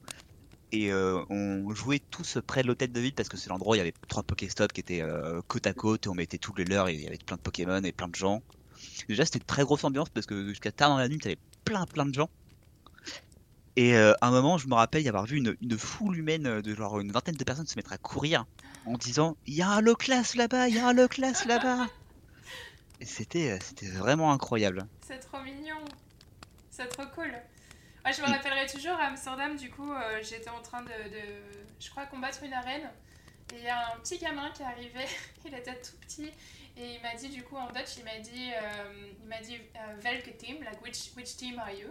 Et 0.72 0.92
euh, 0.92 1.24
on 1.30 1.72
jouait 1.74 2.00
tous 2.10 2.38
près 2.46 2.62
de 2.62 2.66
l'hôtel 2.66 2.90
de 2.90 3.00
ville 3.00 3.14
parce 3.14 3.28
que 3.28 3.36
c'est 3.36 3.48
l'endroit 3.48 3.72
où 3.72 3.74
il 3.76 3.78
y 3.78 3.80
avait 3.80 3.94
trois 4.08 4.24
Pokéstop 4.24 4.72
qui 4.72 4.80
étaient 4.80 5.02
euh, 5.02 5.40
côte 5.46 5.68
à 5.68 5.72
côte 5.72 6.06
et 6.06 6.08
on 6.08 6.14
mettait 6.14 6.38
tous 6.38 6.52
les 6.56 6.64
leurs 6.64 6.88
et 6.88 6.94
il 6.94 7.00
y 7.00 7.06
avait 7.06 7.16
plein 7.16 7.36
de 7.36 7.42
Pokémon 7.42 7.80
et 7.84 7.92
plein 7.92 8.08
de 8.08 8.14
gens. 8.16 8.42
Déjà, 9.08 9.24
c'était 9.24 9.38
une 9.38 9.44
très 9.44 9.62
grosse 9.62 9.84
ambiance 9.84 10.08
parce 10.08 10.26
que 10.26 10.48
jusqu'à 10.48 10.72
tard 10.72 10.90
dans 10.90 10.98
la 10.98 11.08
nuit, 11.08 11.18
t'avais 11.18 11.38
plein 11.64 11.86
plein 11.86 12.06
de 12.06 12.12
gens. 12.12 12.28
Et 13.76 13.96
à 13.96 14.16
un 14.20 14.30
moment, 14.30 14.58
je 14.58 14.68
me 14.68 14.74
rappelle 14.74 15.02
y 15.02 15.08
avoir 15.08 15.26
vu 15.26 15.36
une, 15.36 15.78
foule 15.78 16.16
humaine 16.16 16.60
de 16.60 16.74
genre 16.74 17.00
une 17.00 17.12
vingtaine 17.12 17.36
de 17.36 17.44
personnes 17.44 17.66
se 17.66 17.76
mettre 17.76 17.92
à 17.92 17.98
courir 17.98 18.44
en 18.84 18.96
disant 18.96 19.36
Il 19.46 19.54
y 19.54 19.62
a 19.62 19.68
un 19.68 19.80
low 19.80 19.94
class 19.94 20.34
là-bas, 20.34 20.68
il 20.68 20.74
y 20.74 20.78
a 20.78 20.88
un 20.88 20.92
low 20.92 21.08
class 21.08 21.44
là-bas. 21.46 21.88
C'était 23.04 23.52
euh, 23.52 23.58
c'était 23.60 23.86
vraiment 23.88 24.32
incroyable. 24.32 24.86
C'est 25.06 25.18
trop 25.20 25.40
mignon. 25.40 25.78
C'est 26.70 26.88
trop 26.88 27.06
cool. 27.14 27.32
Ouais, 28.04 28.12
je 28.12 28.20
me 28.20 28.26
rappellerai 28.26 28.66
toujours 28.66 28.94
à 28.94 29.04
Amsterdam, 29.04 29.56
du 29.56 29.70
coup, 29.70 29.90
euh, 29.90 30.18
j'étais 30.22 30.50
en 30.50 30.60
train 30.60 30.82
de, 30.82 30.88
de, 30.88 31.22
je 31.80 31.88
crois, 31.88 32.04
combattre 32.04 32.42
une 32.42 32.52
arène. 32.52 32.90
Et 33.54 33.58
il 33.58 33.64
y 33.64 33.68
a 33.68 33.94
un 33.94 33.98
petit 34.00 34.18
gamin 34.18 34.50
qui 34.50 34.62
arrivait, 34.62 35.06
il 35.46 35.54
était 35.54 35.80
tout 35.80 35.96
petit. 36.02 36.30
Et 36.76 36.96
il 36.96 37.00
m'a 37.00 37.14
dit, 37.14 37.30
du 37.30 37.42
coup, 37.42 37.56
en 37.56 37.68
Dutch, 37.68 37.96
il 37.96 38.04
m'a 38.04 38.18
dit, 38.18 38.50
euh, 38.52 39.12
il 39.22 39.28
m'a 39.28 39.40
dit, 39.40 39.56
euh, 39.56 40.00
welke 40.02 40.36
team, 40.36 40.62
like, 40.64 40.82
which, 40.82 41.12
which 41.16 41.36
team 41.36 41.58
are 41.58 41.70
you? 41.70 41.88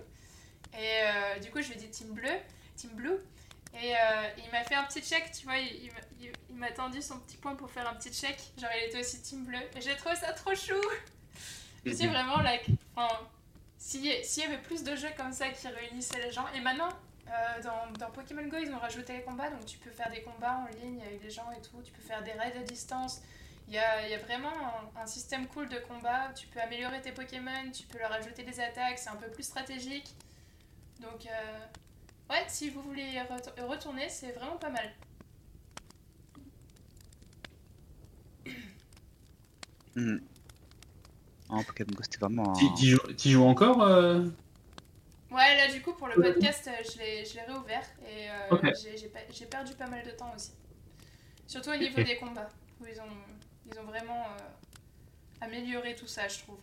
Et 0.77 1.39
du 1.39 1.51
coup, 1.51 1.61
je 1.61 1.67
lui 1.67 1.75
ai 1.75 1.77
dit 1.77 1.89
team 1.89 2.09
bleu, 2.09 2.31
team 2.75 2.89
blue. 2.91 3.19
Et 3.73 3.95
euh, 3.95 4.29
il 4.37 4.51
m'a 4.51 4.63
fait 4.63 4.75
un 4.75 4.83
petit 4.83 5.01
check, 5.01 5.31
tu 5.31 5.45
vois, 5.45 5.57
il, 5.57 5.85
il 5.85 5.91
m'a- 5.91 5.99
il- 6.21 6.33
il 6.49 6.55
m'a 6.55 6.71
tendu 6.71 7.01
son 7.01 7.19
petit 7.19 7.37
point 7.37 7.55
pour 7.55 7.69
faire 7.71 7.87
un 7.89 7.95
petit 7.95 8.11
check. 8.13 8.37
Genre, 8.59 8.69
il 8.79 8.87
était 8.89 8.99
aussi 8.99 9.21
team 9.21 9.45
bleu. 9.45 9.57
Et 9.75 9.81
j'ai 9.81 9.95
trouvé 9.95 10.15
ça 10.15 10.31
trop 10.33 10.53
chou. 10.55 10.79
Je 11.85 11.93
suis 11.93 12.07
vraiment, 12.07 12.37
like, 12.37 12.65
enfin, 12.95 13.19
s'il 13.77 14.05
y, 14.05 14.09
y 14.09 14.43
avait 14.43 14.59
plus 14.61 14.83
de 14.83 14.95
jeux 14.95 15.09
comme 15.17 15.33
ça 15.33 15.49
qui 15.49 15.67
réunissaient 15.67 16.21
les 16.23 16.31
gens. 16.31 16.45
Et 16.55 16.61
maintenant, 16.61 16.89
euh, 17.27 17.61
dans, 17.63 17.91
dans 17.97 18.11
Pokémon 18.11 18.43
Go, 18.47 18.57
ils 18.61 18.71
ont 18.71 18.77
rajouté 18.79 19.13
les 19.17 19.23
combats, 19.23 19.49
donc 19.49 19.65
tu 19.65 19.77
peux 19.79 19.89
faire 19.89 20.09
des 20.11 20.21
combats 20.21 20.57
en 20.59 20.67
ligne 20.81 21.01
avec 21.01 21.21
des 21.21 21.29
gens 21.31 21.51
et 21.51 21.61
tout. 21.61 21.81
Tu 21.83 21.91
peux 21.91 22.01
faire 22.01 22.21
des 22.23 22.31
raids 22.33 22.55
à 22.57 22.63
distance. 22.63 23.21
Il 23.67 23.73
y 23.73 23.79
a, 23.79 24.07
y 24.07 24.13
a 24.13 24.19
vraiment 24.19 24.51
un, 24.95 25.01
un 25.01 25.05
système 25.07 25.47
cool 25.47 25.67
de 25.67 25.79
combat. 25.79 26.31
Tu 26.35 26.47
peux 26.47 26.61
améliorer 26.61 27.01
tes 27.01 27.11
Pokémon, 27.11 27.71
tu 27.73 27.83
peux 27.83 27.97
leur 27.97 28.11
ajouter 28.13 28.43
des 28.43 28.59
attaques, 28.59 28.99
c'est 28.99 29.09
un 29.09 29.15
peu 29.15 29.29
plus 29.31 29.43
stratégique. 29.43 30.13
Donc, 30.99 31.25
euh, 31.25 31.65
ouais, 32.29 32.43
si 32.47 32.69
vous 32.69 32.81
voulez 32.81 33.19
retourner, 33.61 34.09
c'est 34.09 34.31
vraiment 34.31 34.57
pas 34.57 34.69
mal. 34.69 34.91
Hmm. 39.95 40.17
En 41.49 41.63
Pokémon 41.63 41.91
Go, 41.91 42.01
c'était 42.01 42.17
vraiment. 42.17 42.49
un- 42.49 42.53
Tu- 42.53 42.73
Tu 42.73 42.85
joues, 42.87 42.99
joues 43.23 43.43
encore 43.43 43.83
euh? 43.83 44.23
Ouais, 45.29 45.55
là, 45.55 45.71
du 45.71 45.81
coup, 45.83 45.93
pour 45.93 46.07
le 46.07 46.15
podcast, 46.15 46.67
euh, 46.67 46.83
je 46.91 46.97
l'ai 46.97 47.25
je 47.25 47.35
l'ai 47.35 47.41
réouvert 47.43 47.85
et 48.01 48.27
euh, 48.29 48.71
j'ai- 48.81 48.97
j'ai 48.97 49.07
pas- 49.07 49.19
j'ai 49.31 49.45
perdu 49.45 49.73
pas 49.75 49.87
mal 49.87 50.03
de 50.03 50.09
temps 50.11 50.31
aussi. 50.35 50.51
Surtout 51.45 51.69
au 51.69 51.75
niveau 51.75 52.01
des 52.01 52.17
combats, 52.17 52.49
où 52.81 52.85
ils 52.87 52.99
ont, 52.99 53.05
ils 53.71 53.79
ont 53.79 53.83
vraiment 53.83 54.23
euh, 54.23 55.41
amélioré 55.45 55.93
tout 55.95 56.07
ça, 56.07 56.27
je 56.27 56.39
trouve. 56.39 56.57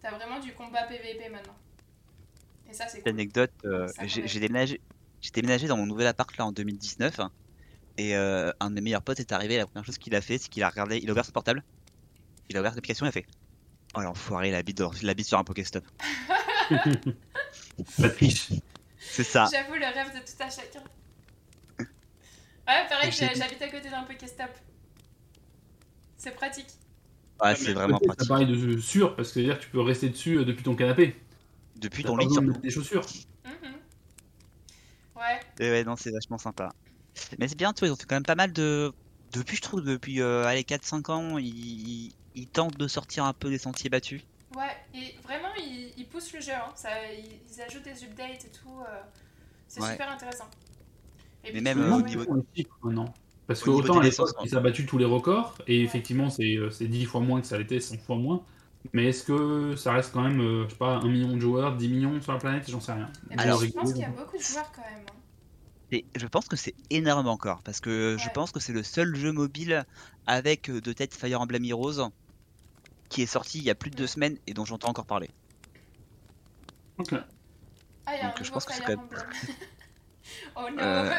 T'as 0.00 0.12
vraiment 0.12 0.40
du 0.40 0.54
combat 0.54 0.84
PVP 0.84 1.28
maintenant. 1.28 1.56
Et 2.70 2.72
ça, 2.72 2.88
c'est 2.88 3.02
cool. 3.02 3.10
Anecdote, 3.10 3.52
euh, 3.66 3.88
j'ai 4.06 4.40
déménagé, 4.40 4.80
j'ai 5.20 5.30
déménagé 5.30 5.66
dans 5.68 5.76
mon 5.76 5.86
nouvel 5.86 6.06
appart 6.06 6.34
là 6.36 6.46
en 6.46 6.52
2019 6.52 7.20
et 7.98 8.16
euh, 8.16 8.50
un 8.60 8.70
de 8.70 8.74
mes 8.76 8.80
meilleurs 8.80 9.02
potes 9.02 9.20
est 9.20 9.32
arrivé. 9.32 9.56
La 9.56 9.66
première 9.66 9.84
chose 9.84 9.98
qu'il 9.98 10.14
a 10.14 10.20
fait, 10.20 10.38
c'est 10.38 10.48
qu'il 10.48 10.62
a 10.62 10.70
regardé, 10.70 10.98
il 11.02 11.08
a 11.08 11.12
ouvert 11.12 11.24
son 11.24 11.32
portable, 11.32 11.62
il 12.48 12.56
a 12.56 12.60
ouvert 12.60 12.74
l'application, 12.74 13.06
il 13.06 13.10
a 13.10 13.12
fait 13.12 13.26
Oh 13.94 14.00
l'enfoiré, 14.00 14.50
la 14.50 14.62
bite, 14.62 14.78
dans- 14.78 14.92
la 15.02 15.14
bite 15.14 15.26
sur 15.26 15.38
un 15.38 15.44
Pokéstop. 15.44 15.84
La 17.98 18.10
triche. 18.10 18.50
C'est 18.98 19.24
ça. 19.24 19.46
J'avoue, 19.50 19.74
le 19.74 19.86
rêve 19.86 20.12
de 20.14 20.18
tout 20.20 20.42
à 20.42 20.50
chacun. 20.50 20.80
Ouais, 21.78 22.86
pareil, 22.88 23.08
Et 23.08 23.12
j'habite 23.12 23.62
à 23.62 23.68
côté 23.68 23.90
d'un 23.90 24.02
Pokéstop. 24.04 24.50
C'est 26.16 26.34
pratique. 26.34 26.68
Ouais, 27.42 27.56
c'est 27.56 27.72
vraiment 27.72 27.98
pratique. 27.98 28.22
Ça 28.22 28.28
paraît 28.28 28.46
de 28.46 28.78
sûr, 28.78 29.16
parce 29.16 29.32
que 29.32 29.40
que 29.40 29.60
tu 29.60 29.70
peux 29.70 29.80
rester 29.80 30.10
dessus 30.10 30.38
euh, 30.38 30.44
depuis 30.44 30.62
ton 30.62 30.76
canapé. 30.76 31.16
Depuis 31.76 32.04
ton 32.04 32.16
pas 32.16 32.24
lit, 32.24 32.28
de 32.28 32.52
des 32.60 32.70
chaussures. 32.70 33.04
Mhm. 33.44 33.79
Ouais, 35.20 35.40
Et 35.60 35.70
ouais, 35.70 35.84
non, 35.84 35.96
c'est 35.96 36.10
vachement 36.10 36.38
sympa. 36.38 36.72
Mais 37.38 37.48
c'est 37.48 37.56
bien, 37.56 37.72
tu 37.72 37.80
vois, 37.80 37.88
ils 37.88 37.92
ont 37.92 37.96
fait 37.96 38.06
quand 38.06 38.16
même 38.16 38.24
pas 38.24 38.34
mal 38.36 38.52
de. 38.52 38.92
Depuis, 39.32 39.56
je 39.56 39.62
trouve, 39.62 39.82
depuis 39.82 40.20
euh, 40.20 40.44
allez, 40.46 40.64
4-5 40.64 41.10
ans, 41.10 41.38
ils... 41.38 42.14
ils- 42.34 42.48
tentent 42.50 42.76
de 42.78 42.88
sortir 42.88 43.24
un 43.24 43.34
peu 43.34 43.50
des 43.50 43.58
sentiers 43.58 43.90
battus. 43.90 44.22
ouais. 44.56 44.76
Et 44.94 45.16
vraiment, 45.22 45.54
ils, 45.58 45.92
ils 45.96 46.08
poussent 46.08 46.32
le 46.32 46.40
jeu. 46.40 46.52
Hein. 46.52 46.72
Ça, 46.74 46.90
ils, 47.12 47.40
ils 47.52 47.60
ajoutent 47.62 47.82
des 47.84 48.04
updates 48.04 48.44
et 48.44 48.50
tout. 48.50 48.80
euh, 48.80 49.00
c'est 49.68 49.80
Ouais. 49.80 49.92
super 49.92 50.10
intéressant. 50.10 50.50
Et 51.44 51.52
Mais 51.52 51.60
puis, 51.60 51.62
même, 51.62 51.78
euh, 51.80 51.90
peux 51.90 51.96
au 51.96 52.02
niveau-. 52.02 52.26
Parce 53.46 53.62
que 53.62 53.70
autant 53.70 53.98
à 53.98 54.02
l'époque, 54.04 54.30
ils 54.44 54.56
ont 54.56 54.60
battu 54.60 54.86
tous 54.86 54.96
les 54.98 55.04
records, 55.04 55.58
et 55.66 55.82
effectivement, 55.82 56.30
c'est 56.30 56.56
euh, 56.56 56.70
c'est 56.70 56.86
10 56.88 57.04
fois 57.04 57.20
moins 57.20 57.40
que 57.40 57.46
ça 57.46 57.58
l'était, 57.58 57.80
100 57.80 57.98
fois 57.98 58.16
moins. 58.16 58.44
Mais 58.92 59.06
est-ce 59.08 59.24
que 59.24 59.76
ça 59.76 59.92
reste 59.92 60.12
quand 60.12 60.22
même, 60.22 60.40
euh, 60.40 60.64
je 60.64 60.70
sais 60.70 60.76
pas, 60.76 60.96
1 60.96 61.08
million 61.08 61.34
de 61.34 61.40
joueurs, 61.40 61.76
10 61.76 61.88
millions 61.88 62.20
sur 62.20 62.32
la 62.32 62.38
planète? 62.38 62.68
J'en 62.70 62.80
sais 62.80 62.92
rien. 62.92 63.10
Et 63.30 63.36
puis, 63.36 63.38
Alors, 63.38 63.60
je 63.60 63.66
pense 63.66 63.92
qu'il 63.92 64.02
y 64.02 64.04
a 64.04 64.10
beaucoup 64.10 64.36
de 64.36 64.42
joueurs 64.42 64.70
quand 64.72 64.82
même. 64.82 65.06
hein. 65.10 65.16
Et 65.92 66.06
je 66.16 66.26
pense 66.26 66.48
que 66.48 66.56
c'est 66.56 66.74
énorme 66.90 67.28
encore, 67.28 67.62
parce 67.62 67.80
que 67.80 68.16
je 68.18 68.28
pense 68.30 68.52
que 68.52 68.60
c'est 68.60 68.72
le 68.72 68.82
seul 68.82 69.14
jeu 69.16 69.32
mobile 69.32 69.84
avec 70.26 70.70
euh, 70.70 70.80
de 70.80 70.92
tête 70.92 71.14
Fire 71.14 71.40
Emblem 71.40 71.64
Heroes 71.64 72.10
qui 73.10 73.22
est 73.22 73.26
sorti 73.26 73.58
il 73.58 73.64
y 73.64 73.70
a 73.70 73.74
plus 73.74 73.90
de 73.90 73.96
deux 73.96 74.06
semaines 74.06 74.38
et 74.46 74.54
dont 74.54 74.64
j'entends 74.64 74.88
encore 74.88 75.06
parler. 75.06 75.30
Ok. 76.98 77.14
Ah, 78.06 78.16
il 78.16 78.18
y 78.18 78.20
a 78.20 78.26
Donc, 78.26 78.40
un 78.40 78.44
je 78.44 78.50
pense 78.50 78.64
que 78.64 78.72
c'est 78.72 78.82
quand 78.82 78.96
Emblem. 78.96 79.20
oh 80.56 80.68
non 80.70 80.82
Euh, 80.82 81.10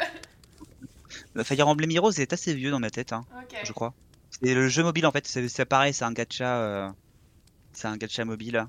Le 1.34 1.44
Fire 1.44 1.68
Emblem 1.68 1.92
Heroes 1.92 2.12
est 2.20 2.34
assez 2.34 2.54
vieux 2.54 2.72
dans 2.72 2.80
ma 2.80 2.90
tête, 2.90 3.12
hein, 3.14 3.26
je 3.64 3.74
crois. 3.74 3.94
C'est 4.30 4.54
le 4.54 4.68
jeu 4.70 4.84
mobile 4.84 5.06
en 5.06 5.12
fait, 5.12 5.28
c'est 5.28 5.48
c'est 5.50 5.66
pareil, 5.66 5.94
c'est 5.94 6.06
un 6.06 6.14
gacha, 6.14 6.58
euh, 6.62 6.90
c'est 7.73 7.88
un 7.88 7.98
gacha 7.98 8.26
mobile 8.26 8.65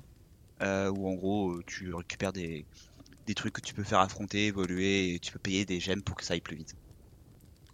euh, 0.63 0.89
où 0.91 1.07
en 1.09 1.15
gros 1.15 1.53
euh, 1.53 1.63
tu 1.67 1.93
récupères 1.93 2.33
des, 2.33 2.67
des 3.27 3.35
trucs 3.35 3.53
que 3.55 3.61
tu 3.61 3.73
peux 3.75 3.83
faire 3.85 3.99
affronter, 4.01 4.47
évoluer 4.47 5.15
et 5.15 5.19
tu 5.21 5.31
peux 5.33 5.39
payer 5.39 5.65
des 5.65 5.79
gemmes 5.81 6.03
pour 6.03 6.15
que 6.17 6.25
ça 6.25 6.33
aille 6.35 6.41
plus 6.41 6.57
vite. 6.57 6.75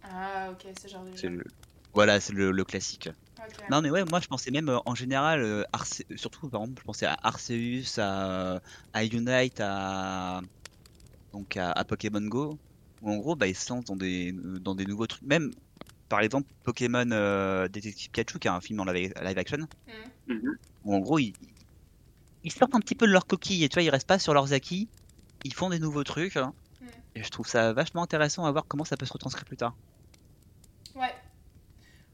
Ah, 0.02 0.50
ok, 0.52 0.66
ce 0.74 0.88
genre 0.88 1.04
de 1.04 1.12
jeu. 1.16 1.28
le... 1.28 1.44
Voilà, 1.92 2.20
c'est 2.20 2.32
le, 2.32 2.52
le 2.52 2.64
classique. 2.64 3.08
Non 3.68 3.82
mais 3.82 3.90
ouais, 3.90 4.04
moi 4.04 4.20
je 4.20 4.26
pensais 4.28 4.50
même 4.50 4.68
euh, 4.68 4.78
en 4.86 4.94
général, 4.94 5.40
euh, 5.42 5.64
Arce- 5.72 6.02
surtout 6.16 6.48
par 6.50 6.62
exemple, 6.62 6.80
je 6.80 6.84
pensais 6.84 7.06
à 7.06 7.16
Arceus, 7.22 7.98
à, 7.98 8.60
à 8.92 9.04
Unite, 9.04 9.60
à 9.60 10.40
donc 11.32 11.56
à, 11.56 11.72
à 11.72 11.84
Pokémon 11.84 12.22
Go, 12.22 12.60
où 13.02 13.10
en 13.12 13.18
gros 13.18 13.36
bah 13.36 13.46
ils 13.48 13.56
se 13.56 13.72
lancent 13.72 13.84
dans 13.86 13.96
des 13.96 14.32
dans 14.34 14.74
des 14.76 14.86
nouveaux 14.86 15.06
trucs. 15.08 15.22
Même 15.24 15.52
par 16.10 16.20
exemple 16.20 16.46
Pokémon 16.64 17.08
euh, 17.12 17.68
Détective 17.68 18.10
Pikachu, 18.10 18.38
qui 18.38 18.48
est 18.48 18.50
un 18.50 18.60
film 18.60 18.80
en 18.80 18.84
live, 18.84 19.14
action, 19.16 19.66
Mhm. 20.28 20.56
où 20.84 20.94
en 20.94 20.98
gros 20.98 21.18
ils, 21.18 21.32
ils 22.44 22.52
sortent 22.52 22.74
un 22.74 22.80
petit 22.80 22.94
peu 22.94 23.06
de 23.06 23.12
leur 23.12 23.26
coquille 23.26 23.64
et 23.64 23.68
tu 23.70 23.74
vois, 23.74 23.82
ils 23.82 23.90
restent 23.90 24.06
pas 24.08 24.18
sur 24.18 24.34
leurs 24.34 24.52
acquis. 24.52 24.88
Ils 25.44 25.54
font 25.54 25.70
des 25.70 25.78
nouveaux 25.78 26.04
trucs. 26.04 26.36
hein. 26.36 26.52
Mm. 26.82 26.86
Et 27.14 27.22
je 27.22 27.28
trouve 27.30 27.46
ça 27.48 27.72
vachement 27.72 28.02
intéressant 28.02 28.44
à 28.44 28.52
voir 28.52 28.64
comment 28.68 28.84
ça 28.84 28.96
peut 28.98 29.06
se 29.06 29.12
retranscrire 29.12 29.44
plus 29.46 29.56
tard. 29.56 29.74
Ouais. 30.94 31.14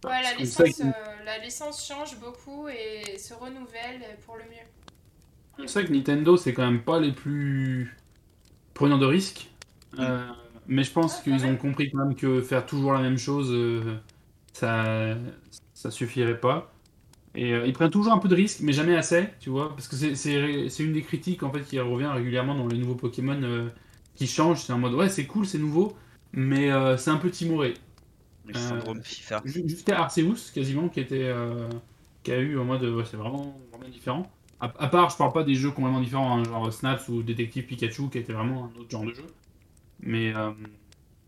Ouais, 0.05 0.23
la 0.23 0.35
licence, 0.35 0.77
que- 0.77 0.85
euh, 0.85 0.93
la 1.25 1.39
licence 1.39 1.85
change 1.87 2.17
beaucoup 2.21 2.69
et 2.69 3.19
se 3.19 3.35
renouvelle 3.35 4.01
pour 4.25 4.37
le 4.37 4.45
mieux. 4.45 4.67
On 5.59 5.67
sait 5.67 5.85
que 5.85 5.93
Nintendo, 5.93 6.37
c'est 6.37 6.53
quand 6.53 6.67
même 6.71 6.83
pas 6.83 7.01
les 7.01 7.13
plus 7.13 7.97
preneurs 8.75 8.99
de 8.99 9.07
risques. 9.07 9.51
Euh, 9.99 10.29
mais 10.69 10.85
je 10.85 10.93
pense 10.93 11.21
Ah, 11.21 11.23
qu'ils 11.23 11.47
ont 11.47 11.57
compris 11.57 11.91
quand 11.91 11.99
même 12.05 12.17
que 12.17 12.41
faire 12.43 12.67
toujours 12.67 12.93
la 12.93 13.01
même 13.01 13.19
chose, 13.19 13.51
euh, 13.53 13.99
ça, 14.53 15.17
ça 15.75 15.91
suffirait 15.91 16.41
pas. 16.41 16.73
Et 17.35 17.53
euh, 17.55 17.67
ils 17.67 17.73
prennent 17.75 17.91
toujours 17.91 18.13
un 18.15 18.19
peu 18.19 18.29
de 18.29 18.35
risques, 18.37 18.61
mais 18.63 18.73
jamais 18.73 18.97
assez, 18.97 19.29
tu 19.41 19.51
vois. 19.51 19.71
Parce 19.77 19.89
que 19.89 19.97
c'est- 19.97 20.15
c'est 20.17 20.69
c'est 20.71 20.85
une 20.85 20.93
des 20.95 21.03
critiques 21.03 21.43
en 21.45 21.53
fait 21.53 21.63
qui 21.65 21.81
revient 21.81 22.07
régulièrement 22.07 22.55
dans 22.57 22.69
les 22.69 22.79
nouveaux 22.79 22.95
Pokémon 22.97 23.41
euh, 23.43 23.71
qui 24.17 24.27
changent. 24.29 24.63
C'est 24.63 24.73
en 24.75 24.79
mode 24.79 24.95
ouais, 24.95 25.09
c'est 25.11 25.27
cool, 25.27 25.47
c'est 25.47 25.59
nouveau, 25.59 25.97
mais 26.33 26.71
euh, 26.73 26.97
c'est 26.99 27.11
un 27.11 27.19
peu 27.19 27.31
timoré. 27.31 27.75
Le 28.45 28.55
Euh, 28.55 28.59
syndrome 28.59 29.03
FIFA. 29.05 29.45
Ju- 29.45 29.69
Jusqu'à 29.69 30.01
Arceus, 30.01 30.51
quasiment, 30.55 30.89
qui 30.89 31.01
était, 31.01 31.25
euh, 31.25 31.69
qui 32.23 32.33
a 32.33 32.39
eu 32.41 32.59
en 32.59 32.65
mode, 32.65 32.83
ouais, 32.85 33.05
c'est 33.05 33.17
vraiment, 33.17 33.59
vraiment 33.73 33.89
différent. 33.89 34.31
À, 34.61 34.73
à 34.79 34.89
part, 34.89 35.11
je 35.11 35.17
parle 35.17 35.33
pas 35.33 35.45
des 35.45 35.55
jeux 35.55 35.71
complètement 35.71 36.01
différents, 36.01 36.39
hein, 36.39 36.45
genre 36.45 36.73
Snaps 36.73 37.09
ou 37.09 37.23
Détective 37.23 37.67
Pikachu, 37.67 38.09
qui 38.11 38.19
était 38.19 38.33
vraiment 38.33 38.67
un 38.75 38.81
autre 38.81 38.91
genre 38.91 39.05
de 39.05 39.15
jeu. 39.15 39.27
Mais, 40.01 40.35
euh, 40.37 40.53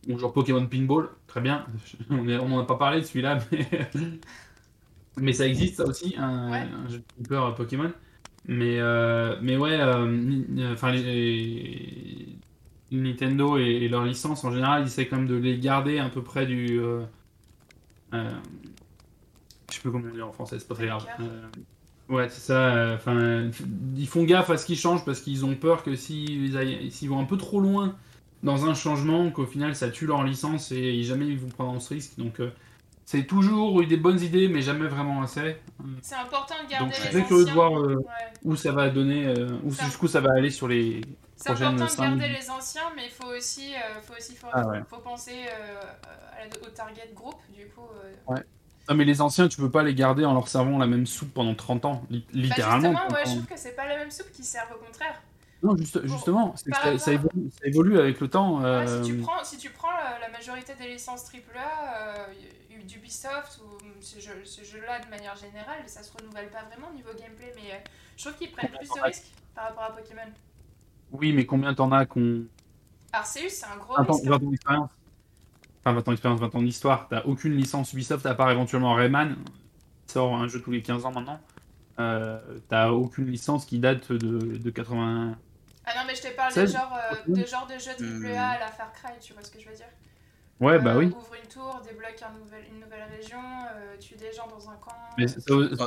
ou 0.09 0.19
genre 0.19 0.32
Pokémon 0.32 0.66
Pinball, 0.66 1.11
très 1.27 1.40
bien. 1.40 1.66
On 2.11 2.24
n'en 2.24 2.61
a 2.61 2.66
pas 2.66 2.77
parlé 2.77 3.01
de 3.01 3.07
celui-là, 3.07 3.39
mais, 3.53 3.69
mais 5.16 5.32
ça 5.32 5.47
existe, 5.47 5.77
ça 5.77 5.85
aussi, 5.86 6.15
un, 6.16 6.51
Ouais. 6.51 6.66
un 6.73 6.89
jeu 6.89 6.99
de 6.99 7.05
flipper 7.15 7.55
Pokémon. 7.57 7.93
Mais, 8.47 8.78
euh, 8.81 9.39
mais 9.43 9.57
ouais, 9.57 9.78
euh, 9.81 10.07
euh, 10.59 10.73
enfin, 10.74 10.93
les, 10.93 12.39
Nintendo 12.93 13.59
et, 13.59 13.62
et 13.65 13.89
leurs 13.89 14.05
licences, 14.05 14.45
en 14.45 14.53
général, 14.53 14.82
ils 14.82 14.86
essaient 14.86 15.09
quand 15.09 15.16
même 15.16 15.27
de 15.28 15.35
les 15.36 15.59
garder 15.59 15.99
à 15.99 16.09
peu 16.09 16.23
près 16.23 16.47
du. 16.47 16.81
euh, 16.81 17.05
euh, 18.15 18.40
je 19.70 19.74
sais 19.74 19.81
plus 19.81 19.90
comment 19.93 20.09
dire 20.11 20.27
en 20.28 20.32
français, 20.32 20.59
c'est 20.59 20.69
pas 20.69 20.74
très 20.74 20.86
grave. 20.86 21.07
Euh, 21.20 21.49
ouais, 22.09 22.28
c'est 22.28 22.40
ça. 22.40 22.74
euh, 22.77 22.95
Enfin, 22.97 23.51
ils 23.97 24.09
font 24.09 24.24
gaffe 24.24 24.51
à 24.51 24.57
ce 24.57 24.66
qui 24.66 24.77
change 24.77 25.05
parce 25.05 25.20
qu'ils 25.20 25.45
ont 25.45 25.55
peur 25.55 25.82
que 25.82 25.95
s'ils 25.95 26.57
aillent- 26.57 26.90
s'ils 26.90 27.09
vont 27.09 27.20
un 27.20 27.24
peu 27.24 27.36
trop 27.36 27.61
loin 27.61 27.97
dans 28.43 28.66
un 28.66 28.74
changement, 28.74 29.31
qu'au 29.31 29.47
final 29.47 29.74
ça 29.74 29.89
tue 29.90 30.06
leur 30.06 30.23
licence 30.24 30.73
et 30.73 31.02
jamais 31.02 31.27
ils 31.27 31.39
vont 31.39 31.48
prendre 31.48 31.81
ce 31.81 31.94
risque. 31.94 32.12
Donc, 32.19 32.40
euh, 32.40 32.51
c'est 33.05 33.24
toujours 33.24 33.81
eu 33.81 33.86
des 33.86 33.97
bonnes 33.97 34.20
idées, 34.20 34.48
mais 34.48 34.60
jamais 34.62 34.86
vraiment 34.86 35.23
assez. 35.23 35.56
C'est 36.02 36.15
important 36.15 36.55
de 36.65 36.70
garder 36.70 36.85
Donc, 36.86 36.94
je 36.94 37.01
suis 37.01 37.09
les 37.15 37.20
très 37.20 37.24
curieux 37.27 37.44
de 37.44 37.51
anciens. 37.51 37.55
voir 37.69 37.81
euh, 37.81 37.97
Ouais. 37.97 38.05
où 38.44 38.55
ça 38.56 38.73
va 38.73 38.90
donner, 38.90 39.27
euh, 39.27 39.48
où 39.65 39.73
Ça- 39.73 39.85
jusqu'où 39.85 40.09
ça 40.09 40.20
va 40.20 40.32
aller 40.36 40.51
sur 40.51 40.69
les. 40.69 41.01
C'est 41.36 41.51
important 41.51 41.74
de 42.05 42.19
garder 42.19 42.28
les 42.28 42.51
anciens, 42.51 42.82
mais 42.97 43.05
il 43.06 43.10
faut 43.12 43.28
aussi, 43.35 43.73
euh, 43.74 44.01
faut 44.02 44.15
aussi 44.16 44.35
faut, 44.35 44.48
Ah 44.52 44.66
ouais. 44.69 44.81
faut 44.90 44.98
penser 44.98 45.32
euh, 45.47 45.81
à 46.32 46.44
la- 46.44 46.66
au 46.69 46.70
target 46.70 47.10
group. 47.15 47.36
Du 47.56 47.66
coup, 47.69 47.86
euh, 48.31 48.35
Non, 48.90 48.94
mais 48.97 49.05
les 49.05 49.20
anciens, 49.20 49.48
tu 49.48 49.59
peux 49.59 49.70
pas 49.70 49.82
les 49.82 49.94
garder 49.94 50.24
en 50.24 50.32
leur 50.32 50.48
servant 50.48 50.78
la 50.78 50.86
même 50.86 51.06
soupe 51.06 51.32
pendant 51.35 51.55
30 51.55 51.85
ans, 51.85 52.02
li- 52.10 52.20
bah, 52.20 52.27
littéralement. 52.32 52.90
justement, 52.93 53.09
ouais, 53.15 53.20
je 53.20 53.24
30 53.24 53.27
ans. 53.27 53.36
trouve 53.43 53.47
que 53.55 53.60
c'est 53.60 53.77
pas 53.77 53.86
la 53.86 53.98
même 53.98 54.10
soupe 54.10 54.32
qui 54.32 54.43
servent 54.43 54.73
au 54.74 54.85
contraire. 54.85 55.20
Non, 55.63 55.77
juste- 55.77 56.07
justement, 56.07 56.55
ça, 56.57 56.99
ça 56.99 57.13
évolue, 57.13 57.51
ça 57.51 57.67
évolue 57.67 57.99
avec 57.99 58.21
le 58.21 58.29
temps. 58.29 58.59
Ouais, 58.61 58.65
euh, 58.67 59.03
si 59.03 59.11
tu 59.11 59.17
prends, 59.19 59.43
si 59.45 59.59
tu 59.59 59.71
prends 59.71 59.91
la, 59.91 60.19
la 60.21 60.29
majorité 60.31 60.75
des 60.75 60.89
licences 60.89 61.25
AAA, 61.33 61.99
euh, 61.99 62.27
d'Ubisoft 62.87 63.61
ou 63.65 63.77
ce 64.01 64.21
jeu- 64.21 64.45
ce 64.45 64.63
jeu-là 64.65 65.01
de 65.01 65.11
manière 65.11 65.35
générale, 65.37 65.83
ça 65.87 66.03
se 66.03 66.11
renouvelle 66.17 66.49
pas 66.49 66.63
vraiment 66.71 66.91
niveau 66.95 67.11
gameplay, 67.19 67.53
mais 67.57 67.73
euh, 67.73 67.79
je 68.17 68.25
trouve 68.25 68.39
qu'ils 68.39 68.51
prennent 68.53 68.71
plus 68.71 68.89
de 68.89 69.01
risques 69.03 69.33
par 69.55 69.65
rapport 69.65 69.83
à 69.83 69.91
Pokémon. 69.97 70.23
Oui, 71.11 71.33
mais 71.33 71.45
combien 71.45 71.75
t'en 71.75 71.91
as 71.93 72.07
qu'on. 72.07 72.45
Arceus, 73.13 73.49
c'est 73.51 73.67
un 73.67 73.77
gros 73.77 73.95
20 73.97 74.09
ans, 74.11 74.13
risque. 74.15 74.25
20 74.29 74.35
ans 74.37 74.51
d'expérience 74.51 74.91
Enfin, 75.85 75.93
20 75.93 76.09
ans 76.09 76.11
d'expérience, 76.13 76.41
20 76.41 76.55
ans 76.55 76.63
d'histoire. 76.63 77.09
T'as 77.09 77.23
aucune 77.25 77.57
licence 77.57 77.93
Ubisoft 77.93 78.25
à 78.27 78.35
part 78.35 78.51
éventuellement 78.51 78.95
Rayman, 78.95 79.37
qui 80.07 80.13
sort 80.13 80.35
un 80.37 80.47
jeu 80.49 80.63
tous 80.63 80.71
les 80.71 80.83
15 80.83 81.05
ans 81.05 81.13
maintenant. 81.13 81.41
Euh, 81.99 82.39
T'as 82.69 82.91
aucune 82.91 83.27
licence 83.27 83.67
qui 83.67 83.81
date 83.81 84.13
de, 84.13 84.57
de 84.57 84.71
80. 84.71 85.37
Ah 85.90 85.94
non, 85.97 86.05
mais 86.06 86.15
je 86.15 86.23
te 86.23 86.28
parle 86.35 86.55
de 86.55 86.66
16, 86.66 86.66
genre, 86.66 86.93
euh, 86.94 87.40
de 87.40 87.47
genre 87.47 87.66
de 87.66 87.78
jeu 87.78 87.93
AAA 87.93 88.52
Hmm. 88.52 88.56
à 88.56 88.59
la 88.59 88.70
Far 88.70 88.93
Cry, 88.93 89.19
tu 89.20 89.32
vois 89.32 89.43
ce 89.43 89.51
que 89.51 89.59
je 89.59 89.69
veux 89.69 89.74
dire? 89.74 89.86
Ouais, 90.60 90.78
bah 90.81 90.94
Euh, 90.94 90.97
oui. 90.97 91.16
Ouvre 91.16 91.35
une 91.43 91.48
tour, 91.48 91.81
débloque 91.82 92.23
un 92.23 92.32
nouvel, 92.39 92.65
une 92.69 92.81
nouvelle 92.81 93.05
région, 93.16 93.40
euh, 93.74 93.97
tue 93.98 94.16
des 94.16 94.32
gens 94.32 94.48
dans 94.48 94.69
un 94.70 94.77
camp. 94.77 94.93
Mais 95.16 95.27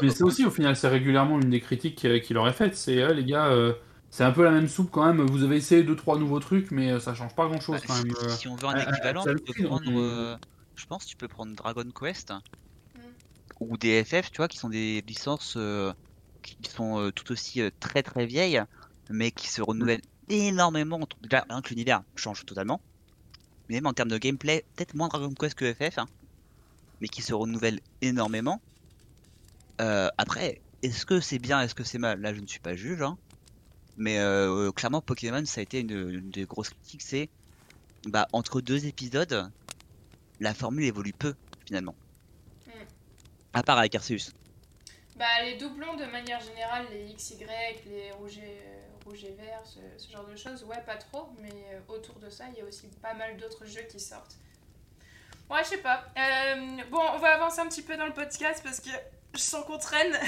c'est 0.10 0.24
aussi, 0.24 0.46
au 0.46 0.52
final, 0.52 0.76
c'est 0.76 0.90
régulièrement 0.90 1.40
une 1.40 1.50
des 1.50 1.62
critiques 1.62 1.96
qu'il 2.22 2.38
aurait 2.38 2.54
faites. 2.54 2.76
C'est, 2.76 3.02
euh, 3.02 3.14
les 3.14 3.24
gars, 3.26 3.48
euh, 3.48 3.74
c'est 4.10 4.24
un 4.26 4.32
peu 4.32 4.44
la 4.44 4.52
même 4.52 4.68
soupe 4.68 4.92
quand 4.92 5.06
même. 5.06 5.22
Vous 5.22 5.44
avez 5.44 5.56
essayé 5.58 5.84
2-3 5.84 6.18
nouveaux 6.20 6.40
trucs, 6.40 6.72
mais 6.72 7.00
ça 7.00 7.14
change 7.16 7.34
pas 7.36 7.48
grand-chose 7.48 7.82
Bah, 7.82 7.86
quand 7.86 7.96
si, 7.96 8.04
même. 8.04 8.14
si 8.28 8.48
on 8.48 8.56
veut 8.56 8.68
un 8.68 8.78
équivalent, 8.78 9.28
tu 9.28 9.42
peux 9.46 9.54
prendre. 9.54 10.00
euh, 10.00 10.38
je 10.76 10.86
pense 10.86 11.06
que 11.06 11.10
tu 11.10 11.16
peux 11.18 11.28
prendre 11.28 11.56
Dragon 11.56 11.90
Quest 11.98 12.32
Mm. 12.98 13.16
ou 13.60 13.78
des 13.78 14.04
FF, 14.04 14.32
tu 14.32 14.38
vois, 14.38 14.48
qui 14.48 14.58
sont 14.58 14.70
des 14.70 15.02
licences 15.08 15.56
euh, 15.58 15.94
qui 16.42 16.58
sont 16.70 17.00
euh, 17.00 17.12
tout 17.12 17.32
aussi 17.32 17.62
euh, 17.62 17.70
très 17.80 18.04
très 18.04 18.26
vieilles, 18.26 18.62
mais 19.12 19.32
qui 19.32 19.48
se 19.48 19.62
renouvellent 19.62 20.02
énormément. 20.30 21.00
Déjà, 21.22 21.46
rien 21.50 21.62
que 21.62 21.70
l'univers 21.70 22.04
change 22.16 22.46
totalement. 22.46 22.82
Mais 23.70 23.76
même 23.76 23.88
en 23.88 23.94
termes 23.94 24.10
de 24.10 24.18
gameplay, 24.18 24.66
peut-être 24.76 24.96
moins 24.96 25.08
Dragon 25.08 25.34
Quest 25.34 25.56
que 25.56 25.74
FF, 25.74 25.98
hein, 25.98 26.08
mais 27.00 27.08
qui 27.08 27.22
se 27.22 27.34
renouvellent 27.34 27.80
énormément. 28.02 28.62
Euh, 29.80 30.10
après, 30.18 30.62
est-ce 30.84 31.06
que 31.06 31.20
c'est 31.20 31.40
bien, 31.40 31.62
est-ce 31.62 31.76
que 31.76 31.84
c'est 31.84 31.98
mal? 31.98 32.20
Là, 32.22 32.34
je 32.34 32.40
ne 32.40 32.48
suis 32.48 32.60
pas 32.60 32.76
juge, 32.76 33.02
hein. 33.02 33.18
mais 33.98 34.20
euh, 34.20 34.68
euh, 34.68 34.72
clairement, 34.72 35.02
Pokémon, 35.02 35.46
ça 35.46 35.60
a 35.60 35.64
été 35.64 35.80
une, 35.80 35.92
une 35.92 36.30
des 36.32 36.46
grosses 36.46 36.70
critiques, 36.70 37.02
c'est 37.02 37.30
bah, 38.08 38.28
entre 38.34 38.62
deux 38.62 38.86
épisodes, 38.86 39.52
la 40.40 40.54
formule 40.54 40.86
évolue 40.86 41.14
peu, 41.14 41.36
finalement. 41.66 41.96
Mm. 42.68 42.72
À 43.54 43.64
part 43.64 43.78
avec 43.78 43.96
Arceus. 43.96 44.34
Bah, 45.18 45.26
les 45.44 45.58
doublons, 45.58 45.96
de 45.96 46.06
manière 46.06 46.40
générale, 46.40 46.86
les 46.92 47.14
XY, 47.14 47.46
les 47.86 48.12
rouges 48.12 48.38
et, 48.38 48.81
euh, 49.12 49.14
rouges 49.14 49.24
et 49.26 49.34
verts, 49.34 49.62
ce, 49.66 49.80
ce 49.98 50.12
genre 50.12 50.26
de 50.26 50.36
choses, 50.36 50.64
ouais, 50.64 50.82
pas 50.86 50.96
trop, 50.96 51.30
mais 51.40 51.50
euh, 51.50 51.80
autour 51.94 52.16
de 52.20 52.30
ça, 52.30 52.46
il 52.50 52.58
y 52.58 52.62
a 52.62 52.66
aussi 52.66 52.88
pas 53.02 53.14
mal 53.14 53.38
d'autres 53.38 53.66
jeux 53.66 53.84
qui 53.84 54.00
sortent. 54.00 54.36
Ouais, 55.50 55.64
je 55.64 55.70
sais 55.70 55.78
pas. 55.78 56.06
Euh, 56.18 56.78
bon, 56.90 57.02
on 57.14 57.18
va 57.18 57.36
avancer 57.36 57.60
un 57.60 57.68
petit 57.68 57.82
peu 57.82 57.98
dans 57.98 58.06
le 58.06 58.14
podcast 58.14 58.62
parce 58.64 58.80
que 58.80 58.90
je 59.34 59.40
sens 59.40 59.66
qu'on 59.66 59.78
traîne. 59.78 60.14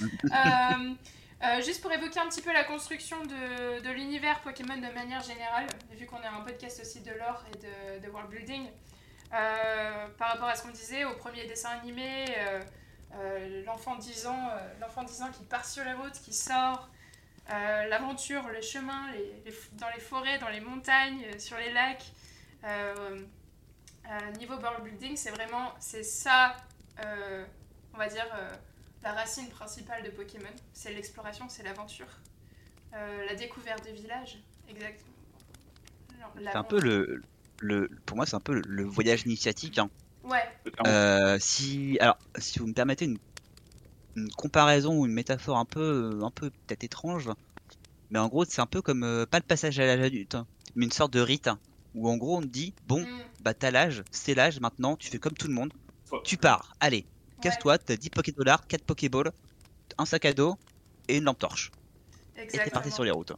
Euh, 0.00 0.94
euh, 1.42 1.60
juste 1.62 1.82
pour 1.82 1.90
évoquer 1.90 2.20
un 2.20 2.28
petit 2.28 2.42
peu 2.42 2.52
la 2.52 2.62
construction 2.62 3.20
de, 3.24 3.80
de 3.80 3.90
l'univers 3.90 4.38
Pokémon 4.42 4.76
de 4.76 4.92
manière 4.94 5.22
générale, 5.22 5.66
vu 5.90 6.06
qu'on 6.06 6.22
est 6.22 6.26
un 6.26 6.40
podcast 6.42 6.80
aussi 6.80 7.00
de 7.00 7.10
lore 7.10 7.42
et 7.52 7.98
de, 7.98 8.06
de 8.06 8.08
world 8.08 8.30
building, 8.30 8.68
par 9.30 10.28
rapport 10.28 10.46
à 10.46 10.54
ce 10.54 10.62
qu'on 10.62 10.70
disait 10.70 11.04
au 11.04 11.16
premier 11.16 11.46
dessin 11.48 11.70
animé, 11.70 12.26
l'enfant 13.64 13.96
de 13.96 14.00
10 14.00 14.26
ans, 14.26 14.48
euh, 14.50 14.74
l'enfant 14.80 15.02
de 15.02 15.08
10 15.08 15.22
ans 15.22 15.30
qui 15.30 15.44
part 15.44 15.64
sur 15.64 15.84
les 15.84 15.92
routes, 15.92 16.20
qui 16.24 16.32
sort, 16.32 16.88
euh, 17.50 17.86
l'aventure, 17.88 18.46
le 18.48 18.60
chemin, 18.60 19.10
les, 19.12 19.42
les 19.44 19.50
f- 19.52 19.68
dans 19.72 19.88
les 19.94 20.00
forêts, 20.00 20.38
dans 20.38 20.48
les 20.50 20.60
montagnes, 20.60 21.24
euh, 21.24 21.38
sur 21.38 21.56
les 21.58 21.72
lacs. 21.72 22.12
Euh, 22.64 23.20
euh, 24.10 24.30
niveau 24.38 24.54
world 24.56 24.82
building, 24.84 25.16
c'est 25.16 25.30
vraiment 25.30 25.72
c'est 25.80 26.02
ça, 26.02 26.56
euh, 27.04 27.44
on 27.94 27.98
va 27.98 28.08
dire, 28.08 28.26
euh, 28.34 28.50
la 29.02 29.12
racine 29.12 29.48
principale 29.48 30.02
de 30.02 30.10
Pokémon. 30.10 30.48
C'est 30.72 30.92
l'exploration, 30.92 31.48
c'est 31.48 31.62
l'aventure. 31.62 32.08
Euh, 32.94 33.26
la 33.26 33.34
découverte 33.34 33.84
des 33.84 33.92
villages, 33.92 34.38
exactement. 34.68 35.04
C'est 36.36 36.56
un 36.56 36.64
peu 36.64 36.80
le, 36.80 37.22
le. 37.60 37.88
Pour 38.06 38.16
moi, 38.16 38.26
c'est 38.26 38.36
un 38.36 38.40
peu 38.40 38.54
le, 38.54 38.62
le 38.66 38.84
voyage 38.84 39.22
initiatique. 39.26 39.78
hein. 39.78 39.90
Ouais, 40.24 40.42
Euh, 40.86 41.38
si, 41.38 41.96
alors, 42.00 42.18
si 42.38 42.58
vous 42.58 42.66
me 42.66 42.74
permettez 42.74 43.04
une, 43.06 43.18
une 44.18 44.30
comparaison 44.32 44.98
ou 44.98 45.06
une 45.06 45.12
métaphore 45.12 45.58
un 45.58 45.64
peu, 45.64 46.20
un 46.22 46.30
peu 46.30 46.50
peut-être 46.50 46.84
étrange, 46.84 47.30
mais 48.10 48.18
en 48.18 48.28
gros, 48.28 48.44
c'est 48.44 48.60
un 48.60 48.66
peu 48.66 48.82
comme 48.82 49.04
euh, 49.04 49.26
pas 49.26 49.38
le 49.38 49.44
passage 49.44 49.78
à 49.80 49.86
l'âge 49.86 50.00
adulte, 50.00 50.34
hein, 50.34 50.46
mais 50.74 50.86
une 50.86 50.92
sorte 50.92 51.12
de 51.12 51.20
rite 51.20 51.48
hein, 51.48 51.60
où 51.94 52.08
en 52.10 52.16
gros 52.16 52.38
on 52.38 52.42
te 52.42 52.46
dit 52.46 52.74
bon, 52.86 53.00
mm, 53.02 53.22
bah 53.40 53.54
t'as 53.54 53.70
l'âge, 53.70 54.04
c'est 54.10 54.34
l'âge 54.34 54.60
maintenant, 54.60 54.96
tu 54.96 55.08
fais 55.10 55.18
comme 55.18 55.34
tout 55.34 55.48
le 55.48 55.54
monde, 55.54 55.72
tu 56.24 56.36
pars, 56.38 56.74
allez, 56.80 57.06
casse-toi, 57.40 57.78
t'as 57.78 57.96
10 57.96 58.10
Poké 58.10 58.32
dollars, 58.32 58.66
4 58.66 58.84
Pokéballs, 58.84 59.32
un 59.98 60.06
sac 60.06 60.24
à 60.26 60.32
dos 60.34 60.56
et 61.08 61.18
une 61.18 61.24
lampe 61.24 61.38
torche, 61.38 61.70
et 62.52 62.60
t'es 62.60 62.70
parti 62.70 62.90
sur 62.92 63.04
les 63.04 63.10
routes. 63.10 63.32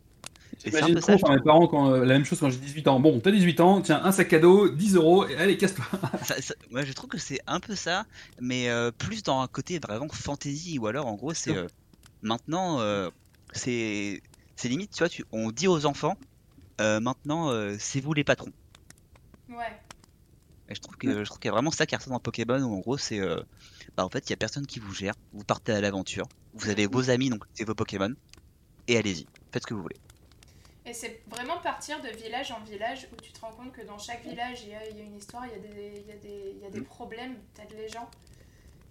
Et 0.65 0.71
c'est 0.71 0.83
un 0.83 0.89
J'imagine 0.89 0.95
peu 0.97 1.01
trop 1.01 1.13
ça, 1.13 1.17
je 1.17 1.23
par 1.23 1.33
mes 1.33 1.41
parents 1.43 1.67
quand, 1.69 1.91
euh, 1.91 2.05
la 2.05 2.15
même 2.15 2.25
chose 2.25 2.39
quand 2.41 2.51
j'ai 2.51 2.59
18 2.59 2.89
ans. 2.89 3.01
Bon, 3.01 3.19
t'as 3.21 3.31
18 3.31 3.61
ans, 3.61 3.81
tiens, 3.81 4.01
un 4.05 4.13
sac 4.13 4.33
à 4.33 4.39
dos, 4.39 4.69
10 4.69 4.95
euros, 4.97 5.27
et 5.27 5.37
allez, 5.37 5.57
casse-toi. 5.57 5.85
Ouais, 6.73 6.85
je 6.87 6.93
trouve 6.93 7.09
que 7.09 7.19
c'est 7.19 7.41
un 7.47 7.61
peu 7.61 7.75
ça, 7.75 8.05
mais 8.41 8.69
euh, 8.69 8.91
plus 8.93 9.23
dans 9.23 9.41
un 9.41 9.49
côté 9.49 9.79
vraiment 9.79 10.09
fantasy, 10.13 10.79
ou 10.79 10.87
alors 10.87 11.07
en 11.07 11.15
gros 11.15 11.35
c'est 11.35 11.57
euh, 11.57 11.67
maintenant 12.23 12.81
euh, 12.81 13.11
c'est 13.53 14.23
c'est 14.57 14.69
limite, 14.69 14.93
tu 14.93 14.99
vois, 14.99 15.09
tu, 15.09 15.25
on 15.33 15.51
dit 15.51 15.67
aux 15.69 15.87
enfants 15.87 16.17
euh, 16.81 17.01
maintenant 17.01 17.51
euh, 17.51 17.77
c'est 17.79 18.01
vous 18.01 18.13
les 18.15 18.25
patrons. 18.25 18.53
Ouais, 19.49 19.83
Et 20.69 20.75
je 20.75 20.81
trouve 20.81 20.97
que 20.97 21.21
je 21.21 21.25
trouve 21.25 21.39
qu'il 21.39 21.49
y 21.49 21.51
a 21.51 21.53
vraiment 21.53 21.71
ça 21.71 21.87
qui 21.87 21.97
ressort 21.97 22.13
dans 22.13 22.21
Pokémon 22.21 22.61
où 22.63 22.75
en 22.75 22.79
gros 22.81 22.97
c'est 22.99 23.21
euh, 23.21 23.43
bah 23.97 24.05
en 24.05 24.09
fait 24.09 24.29
il 24.29 24.31
y 24.31 24.35
a 24.35 24.37
personne 24.37 24.67
qui 24.67 24.79
vous 24.79 24.95
gère, 24.95 25.15
vous 25.33 25.45
partez 25.45 25.73
à 25.73 25.81
l'aventure, 25.81 26.27
vous 26.55 26.69
avez 26.71 26.87
vos 26.87 27.11
amis 27.11 27.31
donc 27.31 27.45
c'est 27.55 27.65
vos 27.65 27.75
Pokémon 27.75 28.15
et 28.89 28.97
allez-y, 28.97 29.27
faites 29.53 29.63
ce 29.63 29.67
que 29.67 29.75
vous 29.75 29.83
voulez. 29.83 29.97
Et 30.87 30.95
c'est 30.95 31.23
vraiment 31.29 31.59
partir 31.59 32.01
de 32.01 32.09
village 32.09 32.53
en 32.53 32.61
village 32.61 33.07
où 33.13 33.21
tu 33.21 33.33
te 33.33 33.41
rends 33.41 33.53
compte 33.53 33.73
que 33.73 33.83
dans 33.83 33.99
chaque 33.99 34.25
village, 34.25 34.63
il 34.65 34.71
y 34.71 34.75
a, 34.75 34.89
il 34.89 34.97
y 34.97 35.01
a 35.01 35.05
une 35.05 35.17
histoire, 35.17 35.45
il 35.47 35.53
y 35.53 35.55
a 35.55 35.59
des, 35.59 36.01
il 36.01 36.09
y 36.09 36.13
a 36.13 36.17
des, 36.17 36.53
il 36.57 36.63
y 36.63 36.67
a 36.67 36.71
des 36.71 36.81
Mm. 36.81 36.85
problèmes, 36.85 37.35
t'aides 37.55 37.77
les 37.77 37.89
gens. 37.89 38.09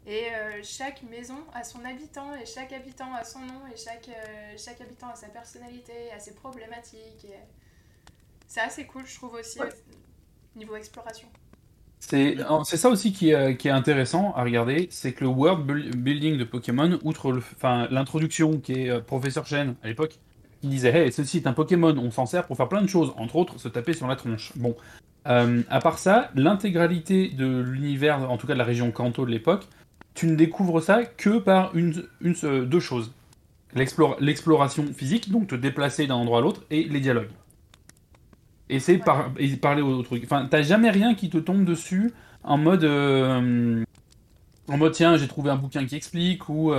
Et 0.08 0.26
euh, 0.34 0.62
chaque 0.64 1.04
maison 1.04 1.40
a 1.54 1.64
son 1.64 1.84
habitant, 1.84 2.34
et 2.36 2.46
chaque 2.46 2.72
habitant 2.74 3.14
a 3.14 3.24
son 3.24 3.40
nom, 3.40 3.62
et 3.74 3.78
chaque, 3.78 4.08
euh, 4.10 4.54
chaque 4.58 4.80
habitant 4.82 5.10
a 5.10 5.16
sa 5.16 5.28
personnalité, 5.28 6.12
a 6.16 6.20
ses 6.20 6.34
problématiques. 6.36 7.26
et 7.26 7.38
C'est 8.48 8.62
assez 8.62 8.86
cool, 8.86 9.06
je 9.06 9.16
trouve 9.16 9.34
aussi, 9.34 9.60
Ouais. 9.60 9.70
niveau 10.56 10.76
exploration. 10.76 11.28
C'est 12.00 12.38
ça 12.78 12.90
aussi 12.90 13.12
qui 13.14 13.32
est, 13.32 13.58
qui 13.58 13.68
est 13.68 13.72
intéressant 13.72 14.32
à 14.34 14.44
regarder, 14.44 14.88
c'est 14.90 15.12
que 15.14 15.24
le 15.26 15.30
world 15.30 15.66
buil- 15.70 15.92
building 15.96 16.38
de 16.38 16.44
Pokémon, 16.46 16.98
outre 17.04 17.40
l'introduction 17.92 18.60
qui 18.60 18.74
est 18.86 18.90
euh, 18.90 19.02
Professeur 19.02 19.46
Chen 19.46 19.76
à 19.84 19.88
l'époque, 19.88 20.18
qui 20.62 20.68
disait 20.68 20.90
Hey, 20.98 21.12
ceci 21.12 21.38
est 21.38 21.48
un 21.48 21.54
Pokémon, 21.54 21.96
on 21.98 22.12
s'en 22.12 22.26
sert 22.26 22.46
pour 22.48 22.58
faire 22.58 22.70
plein 22.70 22.82
de 22.82 22.88
choses, 22.88 23.14
entre 23.18 23.36
autres 23.38 23.60
se 23.60 23.68
taper 23.68 23.94
sur 23.94 24.08
la 24.08 24.16
tronche. 24.16 24.52
Bon, 24.56 24.76
Euh, 25.28 25.62
à 25.70 25.80
part 25.82 26.00
ça, 26.00 26.32
l'intégralité 26.36 27.28
de 27.30 27.60
l'univers, 27.60 28.32
en 28.32 28.38
tout 28.38 28.48
cas 28.48 28.54
de 28.54 28.58
la 28.58 28.64
région 28.64 28.92
Kanto 28.92 29.26
de 29.26 29.32
l'époque, 29.32 29.68
tu 30.16 30.28
ne 30.28 30.36
découvres 30.36 30.82
ça 30.82 31.04
que 31.04 31.40
par 31.40 31.76
une, 31.76 32.04
euh, 32.44 32.66
deux 32.66 32.80
choses 32.80 33.12
L'explora- 33.76 34.18
l'exploration 34.20 34.86
physique, 34.94 35.30
donc 35.32 35.48
te 35.48 35.56
déplacer 35.56 36.08
d'un 36.08 36.16
endroit 36.16 36.40
à 36.40 36.42
l'autre, 36.42 36.64
et 36.72 36.84
les 36.86 37.00
dialogues. 37.02 37.30
Et 38.70 38.80
c'est 38.80 39.00
parler 39.62 39.82
aux 39.82 40.02
trucs. 40.04 40.24
Enfin, 40.24 40.48
t'as 40.50 40.62
jamais 40.62 40.90
rien 40.92 41.16
qui 41.16 41.30
te 41.30 41.38
tombe 41.38 41.66
dessus 41.66 42.14
en 42.44 42.58
mode. 42.58 42.84
euh, 42.84 43.84
en 44.68 44.78
mode, 44.78 44.94
tiens, 44.94 45.18
j'ai 45.18 45.28
trouvé 45.28 45.50
un 45.52 45.56
bouquin 45.58 45.86
qui 45.86 45.96
explique, 45.96 46.48
ou. 46.50 46.72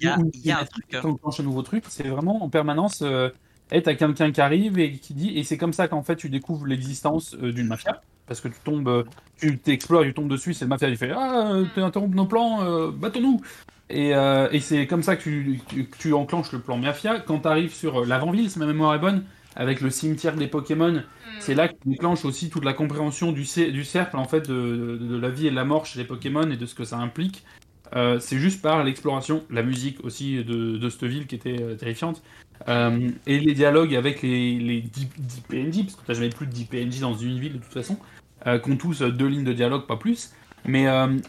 Y 0.00 0.06
a, 0.08 0.18
y 0.44 0.50
a 0.50 0.60
un 0.60 0.64
truc. 0.64 0.84
hein. 0.94 1.00
quand 1.02 1.40
un 1.40 1.42
nouveau 1.42 1.62
truc, 1.62 1.84
c'est 1.88 2.08
vraiment 2.08 2.42
en 2.44 2.48
permanence. 2.48 3.02
Euh, 3.02 3.30
hey, 3.70 3.82
t'as 3.82 3.94
quelqu'un 3.94 4.32
qui 4.32 4.40
arrive 4.40 4.78
et 4.78 4.92
qui 4.92 5.14
dit. 5.14 5.36
Et 5.38 5.44
c'est 5.44 5.56
comme 5.58 5.72
ça 5.72 5.88
qu'en 5.88 6.02
fait, 6.02 6.16
tu 6.16 6.28
découvres 6.28 6.66
l'existence 6.66 7.34
euh, 7.42 7.52
d'une 7.52 7.66
mafia. 7.68 8.00
Parce 8.26 8.40
que 8.40 8.48
tu 8.48 8.58
tombes. 8.64 8.88
euh, 8.88 9.04
tu 9.38 9.58
t'explores, 9.58 10.02
tu 10.02 10.12
tombes 10.14 10.28
dessus, 10.28 10.52
c'est 10.54 10.64
le 10.64 10.68
mafia 10.70 10.90
qui 10.90 10.96
fait 10.96 11.12
Ah, 11.14 11.52
euh, 11.52 11.64
tu 11.74 11.80
interromps 11.80 12.14
nos 12.16 12.26
plans, 12.26 12.64
euh, 12.64 12.90
battons-nous 12.90 13.40
Et, 13.88 14.14
euh, 14.16 14.48
et 14.50 14.58
c'est 14.60 14.86
comme 14.88 15.02
ça 15.04 15.14
que 15.14 15.22
tu, 15.22 15.60
tu, 15.68 15.84
que 15.86 15.96
tu 15.96 16.12
enclenches 16.12 16.50
le 16.52 16.58
plan 16.60 16.76
mafia. 16.76 17.20
Quand 17.20 17.38
t'arrives 17.38 17.72
sur 17.72 18.00
euh, 18.02 18.04
l'avant-ville, 18.06 18.50
si 18.50 18.58
ma 18.58 18.66
mémoire 18.66 18.94
est 18.94 18.98
bonne, 18.98 19.24
avec 19.54 19.80
le 19.80 19.90
cimetière 19.90 20.34
des 20.36 20.48
Pokémon, 20.48 21.02
Mm. 21.26 21.38
c'est 21.40 21.54
là 21.54 21.66
que 21.68 21.74
tu 21.74 21.88
déclenches 21.88 22.24
aussi 22.24 22.50
toute 22.50 22.64
la 22.64 22.72
compréhension 22.72 23.30
du, 23.32 23.42
cer- 23.42 23.70
du 23.72 23.84
cercle 23.84 24.16
en 24.16 24.24
fait 24.26 24.48
de, 24.48 24.96
de- 25.00 25.06
de 25.06 25.16
la 25.18 25.28
vie 25.28 25.48
et 25.48 25.50
de 25.50 25.56
la 25.56 25.64
mort 25.64 25.84
chez 25.86 25.98
les 25.98 26.04
Pokémon 26.04 26.48
et 26.50 26.56
de 26.56 26.66
ce 26.66 26.74
que 26.74 26.84
ça 26.84 26.98
implique. 26.98 27.44
Euh, 27.94 28.18
c'est 28.18 28.38
juste 28.38 28.62
par 28.62 28.82
l'exploration, 28.84 29.44
la 29.50 29.62
musique 29.62 30.04
aussi 30.04 30.42
de, 30.44 30.76
de 30.76 30.88
cette 30.90 31.04
ville 31.04 31.26
qui 31.26 31.34
était 31.34 31.60
euh, 31.60 31.74
terrifiante, 31.74 32.22
Euh, 32.68 33.10
et 33.26 33.38
les 33.38 33.52
dialogues 33.52 33.94
avec 33.94 34.22
les, 34.22 34.58
les 34.58 34.80
10, 34.80 35.08
10 35.18 35.40
PNJ, 35.40 35.82
parce 35.84 35.96
que 35.96 36.06
t'as 36.06 36.14
jamais 36.14 36.30
plus 36.30 36.46
de 36.46 36.52
10 36.52 36.64
PNJ 36.64 37.00
dans 37.00 37.14
une 37.14 37.38
ville 37.38 37.52
de 37.52 37.58
toute 37.58 37.72
façon, 37.72 37.98
qui 38.44 38.70
ont 38.70 38.76
tous 38.78 39.02
deux 39.02 39.26
lignes 39.26 39.44
de 39.44 39.52
dialogue, 39.52 39.86
pas 39.86 39.96
plus. 39.98 40.32
Mais 40.64 40.86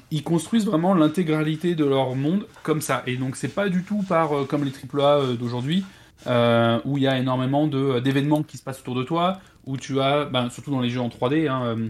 ils 0.10 0.24
construisent 0.24 0.66
vraiment 0.66 0.94
l'intégralité 0.94 1.76
de 1.76 1.84
leur 1.84 2.16
monde 2.16 2.48
comme 2.64 2.80
ça. 2.80 3.04
Et 3.08 3.18
donc 3.18 3.36
c'est 3.36 3.54
pas 3.54 3.68
du 3.68 3.84
tout 3.84 4.04
par 4.08 4.48
comme 4.48 4.64
les 4.64 4.72
AAA 4.72 5.36
d'aujourd'hui, 5.36 5.84
où 6.28 6.98
il 6.98 7.04
y 7.04 7.08
a 7.08 7.18
énormément 7.18 7.68
d'événements 7.68 8.44
qui 8.44 8.58
se 8.58 8.64
passent 8.64 8.80
autour 8.80 8.96
de 8.96 9.04
toi, 9.04 9.40
où 9.66 9.76
tu 9.76 10.00
as, 10.00 10.26
ben, 10.26 10.50
surtout 10.50 10.72
dans 10.72 10.82
les 10.82 10.90
jeux 10.90 11.02
en 11.02 11.10
3D, 11.10 11.50
hein, 11.50 11.90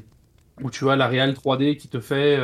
où 0.64 0.72
tu 0.72 0.89
as 0.89 0.95
la 0.95 1.07
réal 1.07 1.34
3D 1.34 1.77
qui 1.77 1.89
te 1.89 1.99
fait, 1.99 2.39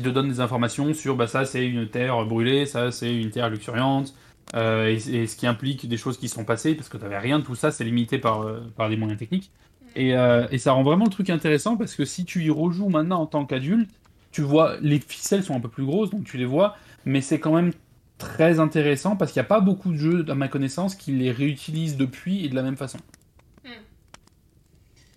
qui 0.00 0.08
te 0.08 0.14
donne 0.14 0.28
des 0.28 0.40
informations 0.40 0.92
sur, 0.94 1.14
bah 1.16 1.26
ça 1.26 1.44
c'est 1.44 1.66
une 1.66 1.88
terre 1.88 2.24
brûlée, 2.24 2.66
ça 2.66 2.90
c'est 2.90 3.14
une 3.14 3.30
terre 3.30 3.50
luxuriante, 3.50 4.14
euh, 4.54 4.88
et, 4.88 5.14
et 5.14 5.26
ce 5.26 5.36
qui 5.36 5.46
implique 5.46 5.86
des 5.88 5.96
choses 5.96 6.18
qui 6.18 6.28
sont 6.28 6.44
passées, 6.44 6.74
parce 6.74 6.88
que 6.88 6.96
tu 6.96 7.02
n'avais 7.04 7.18
rien 7.18 7.38
de 7.38 7.44
tout 7.44 7.54
ça, 7.54 7.70
c'est 7.70 7.84
limité 7.84 8.18
par, 8.18 8.42
euh, 8.42 8.60
par 8.76 8.88
des 8.88 8.96
moyens 8.96 9.18
techniques. 9.18 9.50
Et, 9.96 10.14
euh, 10.16 10.46
et 10.50 10.58
ça 10.58 10.72
rend 10.72 10.82
vraiment 10.82 11.04
le 11.04 11.10
truc 11.10 11.30
intéressant, 11.30 11.76
parce 11.76 11.94
que 11.94 12.04
si 12.04 12.24
tu 12.24 12.42
y 12.44 12.50
rejoues 12.50 12.88
maintenant 12.88 13.20
en 13.20 13.26
tant 13.26 13.44
qu'adulte, 13.44 13.90
tu 14.32 14.42
vois, 14.42 14.76
les 14.80 15.00
ficelles 15.00 15.42
sont 15.44 15.54
un 15.54 15.60
peu 15.60 15.68
plus 15.68 15.84
grosses, 15.84 16.10
donc 16.10 16.24
tu 16.24 16.38
les 16.38 16.44
vois, 16.44 16.76
mais 17.04 17.20
c'est 17.20 17.40
quand 17.40 17.54
même 17.54 17.72
très 18.18 18.60
intéressant, 18.60 19.16
parce 19.16 19.32
qu'il 19.32 19.40
n'y 19.40 19.46
a 19.46 19.48
pas 19.48 19.60
beaucoup 19.60 19.92
de 19.92 19.96
jeux, 19.98 20.24
à 20.28 20.34
ma 20.34 20.48
connaissance, 20.48 20.94
qui 20.94 21.12
les 21.12 21.30
réutilisent 21.32 21.96
depuis 21.96 22.44
et 22.44 22.48
de 22.48 22.54
la 22.54 22.62
même 22.62 22.76
façon. 22.76 22.98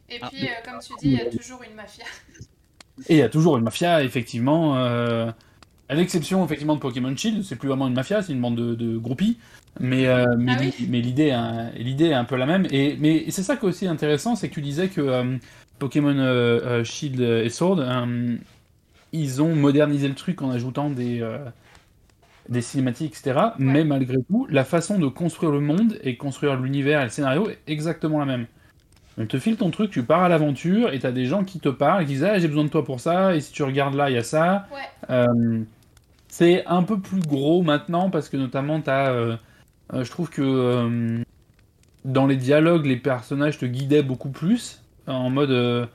Et 0.09 0.19
Ah, 0.21 0.29
puis, 0.29 0.47
euh, 0.47 0.51
comme 0.63 0.79
tu 0.79 0.93
dis, 0.99 1.07
il 1.07 1.13
y 1.13 1.21
a 1.21 1.25
toujours 1.25 1.63
une 1.63 1.75
mafia. 1.75 2.05
Et 3.09 3.15
il 3.15 3.17
y 3.17 3.21
a 3.21 3.29
toujours 3.29 3.57
une 3.57 3.63
mafia, 3.63 4.03
effectivement. 4.03 4.77
euh, 4.77 5.31
à 5.89 5.95
l'exception, 5.95 6.45
effectivement, 6.45 6.75
de 6.75 6.81
Pokémon 6.81 7.15
Shield, 7.15 7.43
c'est 7.43 7.55
plus 7.57 7.69
vraiment 7.69 7.87
une 7.87 7.93
mafia, 7.95 8.21
c'est 8.23 8.33
une 8.33 8.41
bande 8.41 8.55
de, 8.57 8.75
de 8.75 8.97
groupies. 8.97 9.39
Mais, 9.79 10.07
euh, 10.07 10.35
mais, 10.37 10.55
Ah 10.55 10.57
oui. 10.61 10.71
l'i- 10.77 10.87
mais 10.89 11.01
l'idée 11.01 11.31
hein, 11.31 11.71
l'idée 11.77 12.07
est 12.07 12.13
un 12.13 12.25
peu 12.25 12.35
la 12.37 12.45
même. 12.45 12.67
Et, 12.71 12.97
mais 12.99 13.25
c'est 13.31 13.43
ça 13.43 13.57
qui 13.57 13.65
est 13.65 13.69
aussi 13.69 13.87
intéressant, 13.87 14.35
c'est 14.35 14.49
que 14.49 14.55
tu 14.55 14.61
disais 14.61 14.89
que 14.89 15.01
euh, 15.01 15.37
Pokémon 15.79 16.83
Shield 16.83 17.19
et 17.21 17.49
Sword, 17.49 17.81
ils 19.13 19.41
ont 19.41 19.55
modernisé 19.55 20.09
le 20.09 20.15
truc 20.15 20.41
en 20.41 20.49
ajoutant 20.51 20.89
des, 20.89 21.21
des 22.49 22.61
cinématiques, 22.61 23.13
etc. 23.13 23.55
Mais 23.59 23.83
malgré 23.85 24.17
tout, 24.23 24.47
la 24.49 24.65
façon 24.65 24.99
de 24.99 25.07
construire 25.07 25.51
le 25.51 25.61
monde 25.61 25.97
et 26.03 26.17
construire 26.17 26.59
l'univers 26.59 26.99
et 27.01 27.05
le 27.05 27.09
scénario 27.09 27.49
est 27.49 27.59
exactement 27.67 28.19
la 28.19 28.25
même. 28.25 28.47
On 29.17 29.25
te 29.25 29.37
file 29.37 29.57
ton 29.57 29.69
truc, 29.69 29.91
tu 29.91 30.03
pars 30.03 30.23
à 30.23 30.29
l'aventure 30.29 30.91
et 30.91 30.99
t'as 30.99 31.11
des 31.11 31.25
gens 31.25 31.43
qui 31.43 31.59
te 31.59 31.69
parlent, 31.69 32.05
qui 32.05 32.13
disent 32.13 32.23
ah 32.23 32.39
j'ai 32.39 32.47
besoin 32.47 32.63
de 32.63 32.69
toi 32.69 32.83
pour 32.83 32.99
ça 32.99 33.35
et 33.35 33.41
si 33.41 33.51
tu 33.51 33.63
regardes 33.63 33.95
là 33.95 34.09
il 34.09 34.15
y 34.15 34.17
a 34.17 34.23
ça. 34.23 34.67
Ouais. 34.71 34.79
Euh, 35.09 35.61
c'est 36.27 36.65
un 36.65 36.83
peu 36.83 36.99
plus 36.99 37.21
gros 37.21 37.61
maintenant 37.61 38.09
parce 38.09 38.29
que 38.29 38.37
notamment 38.37 38.81
t'as, 38.81 39.11
euh, 39.11 39.37
euh, 39.93 40.03
je 40.03 40.09
trouve 40.09 40.29
que 40.29 40.41
euh, 40.41 41.23
dans 42.05 42.25
les 42.25 42.37
dialogues 42.37 42.87
les 42.87 42.97
personnages 42.97 43.59
te 43.59 43.65
guidaient 43.65 44.03
beaucoup 44.03 44.31
plus 44.31 44.81
en 45.05 45.29
mode 45.29 45.89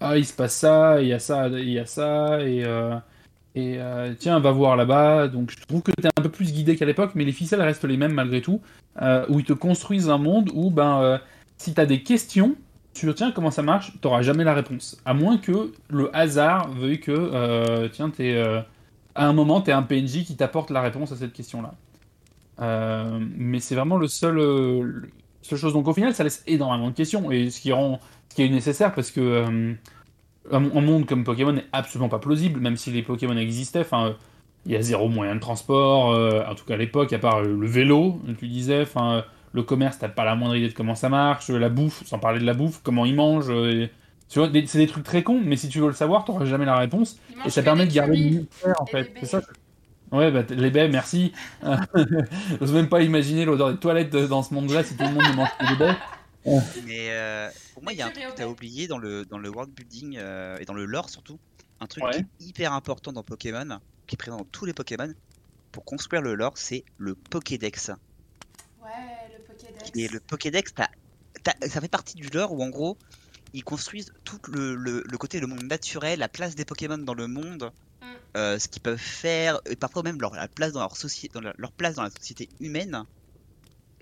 ah 0.00 0.18
il 0.18 0.26
se 0.26 0.32
passe 0.32 0.56
ça, 0.56 1.00
il 1.00 1.08
y 1.08 1.12
a 1.12 1.18
ça, 1.18 1.48
il 1.48 1.70
y 1.70 1.78
a 1.78 1.86
ça 1.86 2.40
et 2.40 2.64
et 3.54 3.76
euh, 3.78 4.14
tiens 4.18 4.40
va 4.40 4.50
voir 4.50 4.76
là-bas. 4.76 5.28
Donc 5.28 5.50
je 5.50 5.60
trouve 5.66 5.82
que 5.82 5.92
t'es 5.92 6.08
un 6.08 6.22
peu 6.22 6.28
plus 6.28 6.52
guidé 6.52 6.76
qu'à 6.76 6.86
l'époque, 6.86 7.12
mais 7.14 7.24
les 7.24 7.32
ficelles 7.32 7.62
restent 7.62 7.84
les 7.84 7.96
mêmes 7.96 8.12
malgré 8.12 8.40
tout, 8.40 8.60
euh, 9.00 9.24
où 9.28 9.38
ils 9.40 9.44
te 9.44 9.52
construisent 9.52 10.10
un 10.10 10.18
monde 10.18 10.50
où 10.54 10.70
ben 10.70 11.00
euh, 11.02 11.18
si 11.56 11.74
t'as 11.74 11.86
des 11.86 12.02
questions 12.02 12.56
sur 12.94 13.14
tiens 13.14 13.32
comment 13.32 13.50
ça 13.50 13.62
marche, 13.62 13.92
t'auras 14.00 14.22
jamais 14.22 14.44
la 14.44 14.54
réponse. 14.54 15.00
À 15.04 15.14
moins 15.14 15.38
que 15.38 15.72
le 15.88 16.14
hasard 16.16 16.70
veuille 16.70 17.00
que 17.00 17.12
euh, 17.12 17.88
tiens 17.88 18.10
t'es 18.10 18.34
euh, 18.34 18.60
à 19.14 19.26
un 19.28 19.32
moment 19.32 19.60
t'es 19.60 19.72
un 19.72 19.82
PNJ 19.82 20.24
qui 20.24 20.36
t'apporte 20.36 20.70
la 20.70 20.80
réponse 20.82 21.12
à 21.12 21.16
cette 21.16 21.32
question-là. 21.32 21.74
Euh, 22.60 23.18
mais 23.36 23.60
c'est 23.60 23.74
vraiment 23.74 23.96
le 23.96 24.06
seul, 24.08 24.36
le- 24.36 25.10
seule 25.42 25.58
chose. 25.58 25.72
Donc 25.72 25.88
au 25.88 25.94
final 25.94 26.14
ça 26.14 26.24
laisse 26.24 26.42
énormément 26.46 26.88
de 26.90 26.94
questions 26.94 27.30
et 27.30 27.50
ce 27.50 27.60
qui 27.60 27.72
rend 27.72 28.00
ce 28.30 28.36
qui 28.36 28.42
est 28.42 28.48
nécessaire 28.48 28.94
parce 28.94 29.10
que 29.10 29.44
un, 30.52 30.64
un 30.64 30.80
monde 30.80 31.06
comme 31.06 31.24
Pokémon 31.24 31.52
n'est 31.52 31.66
absolument 31.72 32.08
pas 32.08 32.18
plausible, 32.18 32.60
même 32.60 32.76
si 32.76 32.90
les 32.90 33.02
Pokémon 33.02 33.36
existaient. 33.36 33.80
Enfin, 33.80 34.14
il 34.66 34.72
y 34.72 34.76
a 34.76 34.82
zéro 34.82 35.08
moyen 35.08 35.34
de 35.34 35.40
transport, 35.40 36.08
en 36.48 36.54
tout 36.54 36.64
cas 36.64 36.74
à 36.74 36.76
l'époque, 36.76 37.12
à 37.12 37.18
part 37.18 37.42
le 37.42 37.66
vélo, 37.66 38.20
tu 38.38 38.46
disais. 38.48 38.82
Enfin, 38.82 39.24
le 39.54 39.62
commerce, 39.62 39.98
t'as 39.98 40.08
pas 40.10 40.24
la 40.24 40.34
moindre 40.34 40.56
idée 40.56 40.68
de 40.68 40.74
comment 40.74 40.94
ça 40.94 41.08
marche. 41.08 41.48
La 41.48 41.68
bouffe, 41.70 42.04
sans 42.04 42.18
parler 42.18 42.40
de 42.40 42.44
la 42.44 42.52
bouffe, 42.54 42.80
comment 42.82 43.06
ils 43.06 43.14
mangent. 43.14 43.50
euh, 43.50 43.70
et- 43.84 43.90
tu 44.28 44.38
vois, 44.40 44.48
des- 44.48 44.66
c'est 44.66 44.78
des 44.78 44.86
trucs 44.86 45.04
très 45.04 45.22
cons, 45.22 45.40
mais 45.42 45.56
si 45.56 45.68
tu 45.68 45.78
veux 45.80 45.86
le 45.86 45.92
savoir, 45.94 46.24
t'auras 46.24 46.44
jamais 46.44 46.64
la 46.66 46.76
réponse. 46.76 47.18
Et 47.46 47.50
ça 47.50 47.62
permet 47.62 47.86
de 47.86 47.92
garder 47.92 48.16
le 48.16 48.24
mystère, 48.40 48.74
en 48.82 48.86
fait. 48.86 49.12
C'est 49.20 49.26
ça. 49.26 49.40
Ouais, 50.12 50.30
bah, 50.30 50.42
les 50.50 50.70
baies, 50.70 50.88
merci. 50.88 51.32
J'ose 52.60 52.72
même 52.72 52.88
pas 52.88 53.02
imaginer 53.02 53.44
l'odeur 53.44 53.72
des 53.72 53.78
toilettes 53.78 54.14
euh, 54.14 54.26
dans 54.28 54.42
ce 54.42 54.52
monde-là 54.54 54.82
si 54.84 54.96
tout 54.96 55.04
le 55.04 55.10
monde 55.12 55.22
ne 55.28 55.34
mange 55.36 55.48
que 55.58 55.68
des 55.70 55.76
baies. 55.76 55.96
Mais 56.86 57.08
euh, 57.10 57.48
pour 57.74 57.82
moi, 57.82 57.92
il 57.92 57.98
y 57.98 58.02
a 58.02 58.06
un 58.06 58.10
truc 58.10 58.24
que 58.26 58.32
t'as 58.34 58.46
au 58.46 58.50
oublié 58.50 58.86
dans 58.86 58.98
le, 58.98 59.24
dans 59.24 59.38
le 59.38 59.48
world 59.48 59.72
building 59.72 60.16
euh, 60.18 60.58
et 60.60 60.64
dans 60.66 60.74
le 60.74 60.84
lore 60.84 61.08
surtout. 61.10 61.38
Un 61.80 61.86
truc 61.86 62.04
Ouais. 62.04 62.10
qui 62.12 62.18
est 62.18 62.48
hyper 62.48 62.72
important 62.72 63.12
dans 63.12 63.22
Pokémon, 63.22 63.78
qui 64.06 64.14
est 64.14 64.18
présent 64.18 64.36
dans 64.38 64.46
tous 64.52 64.64
les 64.66 64.72
Pokémon. 64.74 65.12
Pour 65.72 65.84
construire 65.84 66.22
le 66.22 66.34
lore, 66.34 66.52
c'est 66.56 66.84
le 66.98 67.14
Pokédex. 67.14 67.90
Ouais, 68.82 68.88
le 69.84 69.90
Pokédex. 69.90 69.98
Et 69.98 70.08
le 70.12 70.20
Pokédex, 70.20 70.72
ça 71.68 71.80
fait 71.80 71.88
partie 71.88 72.16
du 72.16 72.28
lore 72.28 72.52
où 72.52 72.62
en 72.62 72.68
gros, 72.68 72.96
ils 73.52 73.64
construisent 73.64 74.12
tout 74.24 74.38
le, 74.48 74.74
le- 74.74 75.02
le 75.06 75.18
côté, 75.18 75.40
le 75.40 75.46
monde 75.46 75.62
naturel, 75.64 76.18
la 76.18 76.28
place 76.28 76.54
des 76.54 76.64
Pokémon 76.64 76.98
dans 76.98 77.14
le 77.14 77.26
monde, 77.28 77.72
Mm. 78.02 78.06
euh, 78.36 78.58
ce 78.58 78.68
qu'ils 78.68 78.82
peuvent 78.82 78.98
faire, 78.98 79.60
et 79.66 79.76
parfois 79.76 80.02
même 80.02 80.20
leur, 80.20 80.34
la 80.34 80.48
place 80.48 80.72
dans 80.72 80.80
leur, 80.80 80.94
dans 81.32 81.40
leur, 81.40 81.54
leur 81.56 81.72
place 81.72 81.94
dans 81.94 82.02
la 82.02 82.10
société 82.10 82.48
humaine. 82.60 83.04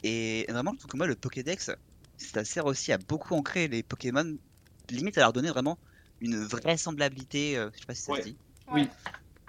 Et 0.02 0.46
vraiment, 0.48 0.72
je 0.72 0.78
trouve 0.78 0.90
que 0.90 0.96
moi, 0.96 1.06
le 1.06 1.14
Pokédex, 1.14 1.70
ça 2.18 2.44
sert 2.44 2.66
aussi 2.66 2.92
à 2.92 2.98
beaucoup 2.98 3.34
ancrer 3.34 3.68
les 3.68 3.82
Pokémon, 3.82 4.36
limite 4.90 5.16
à 5.18 5.20
leur 5.20 5.32
donner 5.32 5.50
vraiment 5.50 5.78
une 6.20 6.42
vraisemblabilité, 6.42 7.56
euh, 7.56 7.70
je 7.74 7.80
sais 7.80 7.86
pas 7.86 7.94
si 7.94 8.02
ça 8.02 8.12
Ouais. 8.12 8.22
se 8.22 8.28
dit. 8.28 8.36
Oui. 8.72 8.88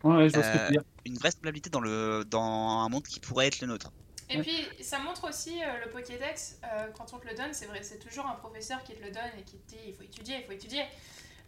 Ouais, 0.04 0.30
je 0.30 0.34
vois 0.34 0.44
ce 0.44 0.50
que 0.50 0.58
Euh, 0.58 0.60
tu 0.60 0.66
veux 0.66 0.72
dire. 0.80 0.84
une 1.06 1.18
vraisemblabilité 1.18 1.70
dans, 1.70 1.80
le, 1.80 2.24
dans 2.30 2.44
un 2.44 2.90
monde 2.90 3.04
qui 3.08 3.20
pourrait 3.20 3.48
être 3.48 3.62
le 3.62 3.68
nôtre. 3.68 3.92
Et 4.34 4.38
Ouais. 4.38 4.44
puis, 4.44 4.84
ça 4.84 4.98
montre 5.00 5.30
aussi 5.30 5.64
euh, 5.64 5.84
le 5.86 5.90
Pokédex, 5.90 6.58
euh, 6.64 6.88
quand 6.98 7.14
on 7.14 7.20
te 7.20 7.28
le 7.28 7.36
donne, 7.36 7.54
c'est 7.54 7.68
vrai, 7.68 7.84
c'est 7.84 8.00
toujours 8.00 8.26
un 8.26 8.34
professeur 8.36 8.84
qui 8.84 8.94
te 8.96 9.04
le 9.04 9.12
donne 9.12 9.32
et 9.38 9.44
qui 9.44 9.58
te 9.58 9.70
dit 9.70 9.80
il 9.88 9.94
faut 9.94 10.04
étudier, 10.04 10.38
il 10.40 10.44
faut 10.46 10.52
étudier. 10.54 10.84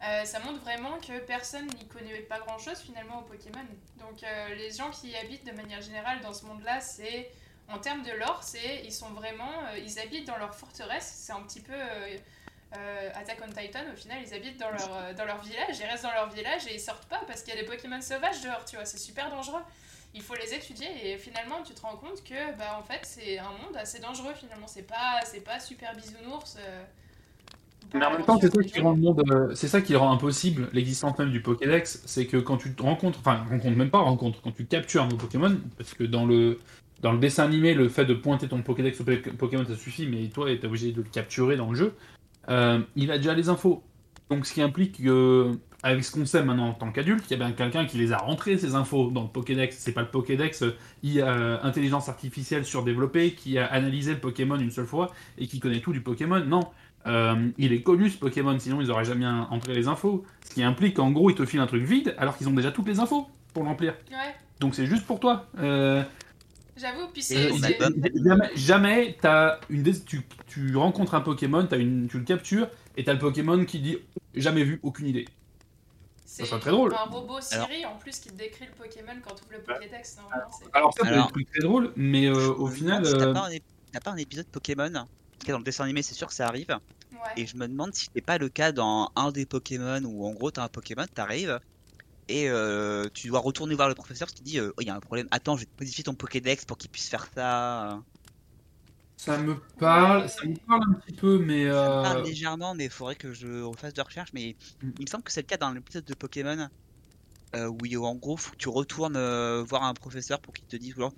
Euh, 0.04 0.24
ça 0.26 0.40
montre 0.40 0.60
vraiment 0.62 0.98
que 1.00 1.18
personne 1.20 1.66
n'y 1.68 1.88
connaît 1.88 2.20
pas 2.20 2.40
grand 2.40 2.60
chose 2.60 2.80
finalement 2.80 3.20
au 3.20 3.24
Pokémon. 3.24 3.66
Donc, 3.98 4.22
les 4.56 4.72
gens 4.72 4.92
qui 4.92 5.10
y 5.10 5.16
habitent 5.16 5.46
de 5.46 5.52
manière 5.54 5.82
générale 5.82 6.20
dans 6.22 6.34
ce 6.34 6.46
monde-là, 6.46 6.80
c'est 6.80 7.32
En 7.68 7.80
termes 7.80 8.04
de 8.04 8.12
lore, 8.12 8.44
c'est 8.44 8.84
ils 8.84 8.94
sont 8.94 9.10
vraiment, 9.10 9.52
ils 9.84 9.98
habitent 10.00 10.28
dans 10.28 10.38
leur 10.38 10.54
forteresse. 10.54 11.12
C'est 11.26 11.34
un 11.34 11.42
petit 11.42 11.62
peu 11.62 11.74
Attack 13.16 13.40
on 13.42 13.52
Titan. 13.52 13.80
Au 13.92 13.96
final, 13.96 14.18
ils 14.26 14.34
habitent 14.34 14.58
dans 14.58 14.70
leur 14.70 15.14
dans 15.16 15.26
leur 15.26 15.42
village, 15.42 15.78
ils 15.80 15.86
restent 15.86 16.04
dans 16.04 16.12
leur 16.12 16.30
village 16.30 16.68
et 16.68 16.76
ils 16.76 16.80
sortent 16.80 17.06
pas 17.08 17.22
parce 17.26 17.42
qu'il 17.42 17.56
y 17.56 17.58
a 17.58 17.62
des 17.62 17.66
Pokémon 17.68 18.02
sauvages 18.02 18.42
dehors. 18.42 18.64
Tu 18.66 18.76
vois, 18.76 18.86
c'est 18.86 18.98
super 19.00 19.30
dangereux. 19.32 19.64
Il 20.16 20.22
faut 20.24 20.34
les 20.36 20.54
étudier 20.56 20.88
et 21.04 21.18
finalement, 21.20 21.62
tu 21.64 21.74
te 21.76 21.82
rends 21.82 21.98
compte 21.98 22.24
que 22.24 22.58
bah 22.58 22.80
en 22.80 22.84
fait, 22.84 23.02
c'est 23.04 23.38
un 23.38 23.52
monde 23.52 23.76
assez 23.78 24.00
dangereux. 24.00 24.34
Finalement, 24.36 24.68
c'est 24.68 24.88
pas 24.88 25.20
c'est 25.26 25.42
pas 25.44 25.60
super 25.60 25.96
bisounours. 25.96 26.58
euh, 26.60 26.86
Mais 27.94 28.06
en 28.06 28.12
même 28.12 28.26
temps, 28.26 28.40
c'est 28.40 28.50
ça 28.54 28.64
qui 28.64 28.80
rend 28.82 28.92
le 28.92 28.98
monde, 29.02 29.24
euh, 29.32 29.56
c'est 29.56 29.68
ça 29.70 29.82
qui 29.82 29.96
rend 29.96 30.12
impossible 30.12 30.70
l'existence 30.74 31.18
même 31.20 31.32
du 31.32 31.42
Pokédex, 31.42 32.02
c'est 32.06 32.28
que 32.28 32.38
quand 32.38 32.58
tu 32.58 32.74
te 32.76 32.82
rencontres, 32.84 33.20
enfin 33.20 33.46
rencontres 33.50 33.78
même 33.78 33.90
pas 33.92 34.00
rencontres, 34.00 34.42
quand 34.42 34.52
tu 34.52 34.66
captures 34.66 35.04
un 35.04 35.08
nouveau 35.08 35.18
Pokémon, 35.28 35.62
parce 35.78 35.94
que 35.94 36.04
dans 36.04 36.26
le 36.26 36.60
dans 37.02 37.12
le 37.14 37.20
dessin 37.20 37.44
animé, 37.46 37.74
le 37.74 37.90
fait 37.90 38.06
de 38.06 38.14
pointer 38.14 38.48
ton 38.48 38.62
Pokédex 38.64 39.00
au 39.02 39.06
Pokémon 39.38 39.66
ça 39.68 39.76
suffit, 39.76 40.08
mais 40.08 40.30
toi, 40.30 40.48
t'es 40.56 40.66
obligé 40.66 40.92
de 40.92 41.02
le 41.02 41.10
capturer 41.10 41.58
dans 41.58 41.70
le 41.70 41.76
jeu. 41.76 41.96
euh, 42.50 42.82
il 42.96 43.12
a 43.12 43.18
déjà 43.18 43.34
les 43.34 43.50
infos. 43.50 43.84
Donc, 44.30 44.46
ce 44.46 44.54
qui 44.54 44.62
implique 44.62 45.04
que, 45.04 45.52
avec 45.86 46.04
ce 46.04 46.12
qu'on 46.12 46.26
sait 46.26 46.44
maintenant 46.44 46.70
en 46.70 46.74
tant 46.74 46.92
qu'adulte, 46.92 47.26
il 47.30 47.32
y 47.32 47.34
a 47.36 47.46
bien 47.46 47.52
quelqu'un 47.52 47.86
qui 47.86 48.00
les 48.00 48.12
a 48.12 48.18
rentrées 48.18 48.58
ces 48.58 48.74
infos 48.74 49.12
dans 49.12 49.22
le 49.22 49.28
Pokédex. 49.28 49.78
C'est 49.78 49.92
pas 49.92 50.02
le 50.02 50.08
Pokédex 50.08 50.64
euh, 50.64 50.76
euh, 51.06 51.60
intelligence 51.62 52.10
artificielle 52.10 52.66
surdéveloppée 52.66 53.34
qui 53.34 53.60
a 53.60 53.68
analysé 53.68 54.14
le 54.14 54.20
Pokémon 54.20 54.58
une 54.58 54.72
seule 54.72 54.88
fois 54.88 55.14
et 55.38 55.46
qui 55.46 55.60
connaît 55.60 55.82
tout 55.82 55.94
du 55.94 56.02
Pokémon. 56.02 56.44
Non, 56.44 56.62
euh, 57.06 57.50
il 57.60 57.72
est 57.72 57.84
connu 57.84 58.10
ce 58.10 58.18
Pokémon, 58.18 58.58
sinon 58.58 58.82
ils 58.82 58.90
auraient 58.90 59.06
jamais 59.06 59.28
entré 59.28 59.76
les 59.76 59.88
infos. 59.88 60.26
Ce 60.44 60.56
qui 60.56 60.64
implique 60.64 60.96
qu'en 60.96 61.12
gros, 61.12 61.30
ils 61.30 61.36
te 61.36 61.46
filent 61.46 61.60
un 61.60 61.68
truc 61.68 61.84
vide 61.84 62.16
alors 62.18 62.36
qu'ils 62.36 62.50
ont 62.50 62.54
déjà 62.54 62.72
toutes 62.72 62.88
les 62.88 63.00
infos 63.00 63.28
pour 63.54 63.64
l'emplir. 63.64 63.94
Ouais, 64.10 64.34
Donc 64.60 64.74
c'est 64.74 64.88
juste 64.88 65.06
pour 65.06 65.20
toi. 65.20 65.46
Euh, 65.60 66.02
j'avoue. 66.76 67.08
Puis 67.14 67.22
c'est 67.22 67.52
jamais 68.26 68.50
jamais 68.56 69.18
t'as 69.22 69.60
une 69.70 69.84
tu 70.48 70.76
rencontres 70.76 71.14
un 71.14 71.22
Pokémon, 71.22 71.68
as 71.70 71.76
une, 71.76 72.08
tu 72.08 72.18
le 72.18 72.24
captures 72.24 72.70
et 72.98 73.04
t'as 73.04 73.14
le 73.14 73.20
Pokémon 73.20 73.64
qui 73.66 73.82
dit 73.82 74.00
jamais 74.34 74.64
vu, 74.64 74.80
aucune 74.82 75.06
idée. 75.06 75.26
C'est 76.36 76.46
serait 76.46 76.60
très 76.60 76.72
drôle. 76.72 76.94
un 76.94 77.06
robot 77.10 77.42
Siri 77.42 77.86
en 77.86 77.96
plus 77.98 78.20
qui 78.20 78.30
te 78.30 78.34
décrit 78.36 78.66
le 78.66 78.72
Pokémon 78.74 79.14
quand 79.24 79.36
tu 79.36 79.44
ouvres 79.44 79.54
le 79.54 79.62
Pokédex. 79.62 80.18
normalement, 80.18 80.52
c'est- 80.58 80.66
Alors 80.74 80.94
ça, 80.94 81.00
c'est 81.04 81.10
Alors- 81.14 81.32
trucs 81.32 81.50
très 81.52 81.62
drôles, 81.62 81.94
mais 81.96 82.28
euh, 82.28 82.54
au 82.54 82.68
final, 82.68 83.04
t'as 83.04 83.10
euh, 83.28 83.34
pas 83.34 83.50
ép- 83.50 83.62
pas 84.04 84.12
un 84.12 84.18
épisode 84.18 84.46
Pokémon 84.48 84.94
en 84.96 85.06
tout 85.40 85.46
cas, 85.48 85.52
dans 85.54 85.58
le 85.60 85.64
dessin 85.64 85.84
animé, 85.84 86.02
c'est 86.02 86.14
sûr 86.16 86.28
que 86.28 86.34
ça 86.34 86.48
arrive. 86.48 86.70
Ouais. 87.12 87.18
Et 87.38 87.46
je 87.46 87.56
me 87.58 87.68
demande 87.68 87.94
si 87.94 88.08
c'est 88.14 88.22
pas 88.22 88.38
le 88.38 88.50
cas 88.50 88.72
dans 88.72 89.12
un 89.16 89.32
des 89.32 89.46
Pokémon 89.46 90.02
où 90.06 90.26
en 90.26 90.32
gros 90.32 90.52
t'as 90.52 90.64
un 90.64 90.68
Pokémon, 90.70 91.06
t'arrives 91.14 91.60
et 92.28 92.50
euh, 92.50 93.08
tu 93.14 93.28
dois 93.28 93.40
retourner 93.40 93.76
voir 93.76 93.88
le 93.88 93.96
professeur 93.96 94.28
qui 94.30 94.42
dit 94.44 94.60
euh, 94.60 94.72
oh 94.78 94.82
il 94.82 94.88
y 94.88 94.90
a 94.90 94.96
un 94.96 95.00
problème, 95.00 95.28
attends 95.32 95.56
je 95.56 95.62
vais 95.62 95.66
te 95.68 95.82
modifier 95.84 96.04
ton 96.04 96.14
Pokédex 96.16 96.66
pour 96.66 96.78
qu'il 96.78 96.90
puisse 96.90 97.08
faire 97.10 97.28
ça. 97.36 98.00
Ça 99.18 99.38
me 99.38 99.56
parle, 99.80 100.30
ça 100.30 100.46
me 100.46 100.56
parle 100.68 100.82
un 100.90 100.94
petit 101.00 101.14
peu, 101.16 101.40
mais 101.40 101.64
Ça 101.66 101.70
me 101.72 101.76
euh, 101.76 102.02
parle 102.04 102.24
légèrement 102.26 102.76
mais 102.76 102.86
il 102.86 102.90
faudrait 102.92 103.16
que 103.16 103.34
je 103.34 103.62
refasse 103.64 103.94
de 103.94 104.02
recherche 104.02 104.32
mais 104.34 104.56
Mm. 104.82 104.90
il 105.00 105.02
me 105.06 105.08
semble 105.10 105.24
que 105.24 105.32
c'est 105.32 105.42
le 105.42 105.48
cas 105.48 105.58
dans 105.58 105.72
l'épisode 105.72 106.06
de 106.06 106.14
Pokémon 106.14 106.68
euh, 107.56 107.68
où 107.68 107.78
il- 107.86 107.98
en 107.98 108.16
gros 108.16 108.38
faut 108.38 108.52
que 108.52 108.58
tu 108.58 108.70
retournes 108.70 109.16
euh, 109.16 109.64
voir 109.64 109.84
un 109.84 109.94
professeur 109.94 110.40
pour 110.42 110.54
qu'il 110.54 110.66
te 110.68 110.76
dise 110.76 110.96
genre, 110.96 111.14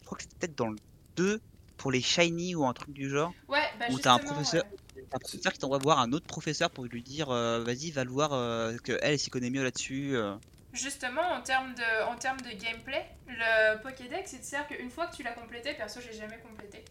je 0.00 0.04
crois 0.06 0.18
que 0.18 0.24
c'est 0.24 0.34
peut-être 0.38 0.56
dans 0.56 0.68
le 0.68 0.76
2 1.16 1.40
pour 1.76 1.90
les 1.90 2.02
shiny 2.02 2.54
ou 2.54 2.66
un 2.66 2.72
truc 2.74 2.92
du 2.92 3.08
genre 3.08 3.32
Ouais, 3.48 3.62
bah 3.78 3.86
Ou 3.90 3.98
t'as 3.98 4.12
un 4.14 4.18
professeur- 4.18 4.64
ouais. 4.96 5.04
un 5.12 5.18
professeur 5.18 5.52
qui 5.52 5.58
t'envoie 5.58 5.78
voir 5.78 5.98
un 5.98 6.12
autre 6.12 6.26
professeur 6.26 6.70
pour 6.70 6.84
lui 6.84 7.02
dire 7.02 7.30
euh, 7.30 7.64
vas-y 7.64 7.90
va 7.90 8.04
le 8.04 8.10
voir 8.10 8.32
euh, 8.34 8.76
que 8.84 8.98
elle 9.02 9.18
s'y 9.18 9.30
connaît 9.30 9.50
mieux 9.50 9.62
là-dessus 9.64 10.14
euh. 10.16 10.34
Justement, 10.72 11.22
en 11.32 11.40
termes 11.40 11.74
de, 11.74 12.04
en 12.08 12.14
termes 12.16 12.40
de 12.42 12.50
gameplay, 12.50 13.04
le 13.26 13.82
Pokédex, 13.82 14.34
il 14.34 14.38
te 14.40 14.44
sert 14.46 14.68
qu'une 14.68 14.88
fois 14.88 15.08
que 15.08 15.16
tu 15.16 15.24
l'as 15.24 15.32
complété, 15.32 15.74
perso, 15.74 15.98
j'ai 16.00 16.16
jamais 16.16 16.38
complété. 16.38 16.84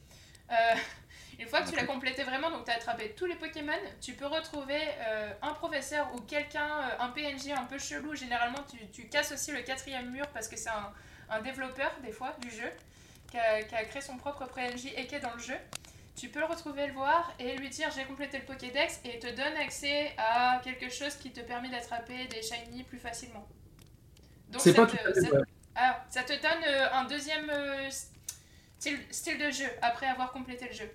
Euh, 0.51 0.75
une 1.39 1.47
fois 1.47 1.61
que 1.61 1.69
tu 1.69 1.75
l'as 1.75 1.85
complété 1.85 2.23
vraiment, 2.23 2.49
donc 2.51 2.65
tu 2.65 2.71
as 2.71 2.75
attrapé 2.75 3.11
tous 3.15 3.25
les 3.25 3.35
Pokémon, 3.35 3.71
tu 4.01 4.13
peux 4.13 4.25
retrouver 4.27 4.79
euh, 5.07 5.31
un 5.41 5.53
professeur 5.53 6.13
ou 6.15 6.19
quelqu'un, 6.21 6.67
euh, 6.67 6.95
un 7.03 7.09
PNJ 7.09 7.51
un 7.55 7.63
peu 7.65 7.77
chelou. 7.79 8.15
Généralement, 8.15 8.59
tu, 8.69 8.77
tu 8.89 9.07
casses 9.07 9.31
aussi 9.31 9.51
le 9.51 9.61
quatrième 9.61 10.09
mur 10.11 10.27
parce 10.33 10.47
que 10.47 10.57
c'est 10.57 10.69
un, 10.69 10.91
un 11.29 11.41
développeur, 11.41 11.91
des 12.03 12.11
fois, 12.11 12.35
du 12.39 12.49
jeu, 12.51 12.69
qui 13.31 13.37
a, 13.37 13.63
qui 13.63 13.73
a 13.75 13.83
créé 13.85 14.01
son 14.01 14.17
propre 14.17 14.45
PNJ 14.47 14.87
et 14.97 15.07
qui 15.07 15.15
est 15.15 15.19
dans 15.19 15.33
le 15.33 15.39
jeu. 15.39 15.55
Tu 16.17 16.27
peux 16.27 16.39
le 16.39 16.45
retrouver, 16.47 16.87
le 16.87 16.91
voir 16.93 17.31
et 17.39 17.55
lui 17.55 17.69
dire 17.69 17.89
j'ai 17.95 18.03
complété 18.03 18.39
le 18.39 18.43
Pokédex 18.43 18.99
et 19.05 19.13
il 19.15 19.19
te 19.19 19.27
donne 19.27 19.55
accès 19.55 20.11
à 20.17 20.59
quelque 20.61 20.89
chose 20.89 21.15
qui 21.15 21.31
te 21.31 21.39
permet 21.39 21.69
d'attraper 21.69 22.25
des 22.27 22.41
shiny 22.41 22.83
plus 22.83 22.97
facilement. 22.99 23.47
Donc 24.49 24.61
ça 24.71 24.81
pas 24.85 24.91
te- 24.97 25.13
ça- 25.21 25.37
ah, 25.75 26.03
ça 26.09 26.23
te 26.23 26.33
donne 26.33 26.65
un 26.91 27.05
deuxième 27.05 27.49
style, 28.79 28.97
style 29.11 29.37
de 29.37 29.51
jeu 29.51 29.65
après 29.81 30.07
avoir 30.07 30.31
complété 30.31 30.65
le 30.69 30.75
jeu. 30.75 30.89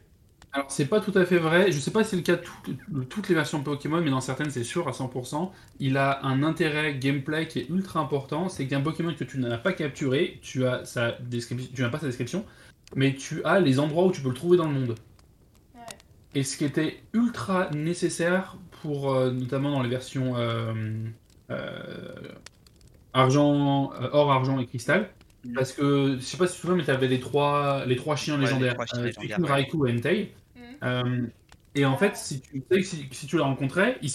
Alors, 0.52 0.70
c'est 0.70 0.86
pas 0.86 1.00
tout 1.00 1.12
à 1.18 1.24
fait 1.24 1.38
vrai. 1.38 1.72
Je 1.72 1.80
sais 1.80 1.90
pas 1.90 2.04
si 2.04 2.10
c'est 2.10 2.16
le 2.16 2.22
cas 2.22 2.36
de 2.36 3.02
toutes- 3.02 3.28
les 3.28 3.34
versions 3.34 3.60
Pokémon, 3.62 4.00
mais 4.00 4.10
dans 4.10 4.20
certaines, 4.20 4.50
c'est 4.50 4.62
sûr 4.62 4.86
à 4.86 4.92
100%. 4.92 5.52
Il 5.80 5.96
a 5.96 6.24
un 6.24 6.44
intérêt 6.44 6.94
gameplay 6.94 7.48
qui 7.48 7.58
est 7.58 7.68
ultra 7.68 7.98
important. 7.98 8.48
C'est 8.48 8.66
qu'un 8.68 8.80
Pokémon 8.80 9.12
que 9.14 9.24
tu 9.24 9.38
n'as 9.38 9.58
pas 9.58 9.72
capturé, 9.72 10.38
tu 10.42 10.64
as 10.64 10.84
sa 10.84 11.12
description, 11.12 11.70
tu 11.74 11.82
n'as 11.82 11.88
pas 11.88 11.98
sa 11.98 12.06
description, 12.06 12.44
mais 12.94 13.14
tu 13.14 13.42
as 13.44 13.58
les 13.58 13.80
endroits 13.80 14.04
où 14.06 14.12
tu 14.12 14.20
peux 14.22 14.28
le 14.28 14.34
trouver 14.34 14.56
dans 14.56 14.68
le 14.68 14.74
monde. 14.74 14.94
Ouais. 15.74 15.80
Et 16.36 16.44
ce 16.44 16.56
qui 16.56 16.64
était 16.64 17.02
ultra 17.12 17.68
nécessaire 17.70 18.56
pour, 18.80 19.12
euh, 19.12 19.32
notamment 19.32 19.72
dans 19.72 19.82
les 19.82 19.88
versions 19.88 20.36
euh, 20.36 20.72
euh, 21.50 22.14
argent, 23.12 23.90
or, 24.12 24.30
argent 24.30 24.60
et 24.60 24.66
cristal. 24.66 25.10
Mhm. 25.44 25.52
Parce 25.54 25.72
que, 25.72 26.16
je 26.18 26.24
sais 26.24 26.36
pas 26.36 26.46
si 26.46 26.54
tu 26.54 26.56
te 26.58 26.60
souviens, 26.62 26.76
mais 26.76 26.84
tu 26.84 26.90
avais 26.90 27.08
les 27.08 27.20
trois, 27.20 27.84
les 27.86 27.96
trois 27.96 28.16
chiens 28.16 28.34
Ouais, 28.36 28.42
légendaires. 28.42 28.74
trois 28.74 28.86
chiens 28.86 29.00
euh, 29.00 29.04
légendaires, 29.06 29.28
Suicune, 29.36 29.44
ouais. 29.44 29.52
Raikou 29.52 29.86
et 29.86 29.92
Entei. 29.92 30.32
Mhm. 30.56 30.62
Euh, 30.84 31.26
et 31.74 31.84
en 31.84 31.96
fait, 31.96 32.16
si 32.16 32.40
tu, 32.40 32.62
si, 32.82 33.06
si 33.10 33.26
les 33.36 33.42
rencontrais, 33.42 33.98
ils 34.02 34.10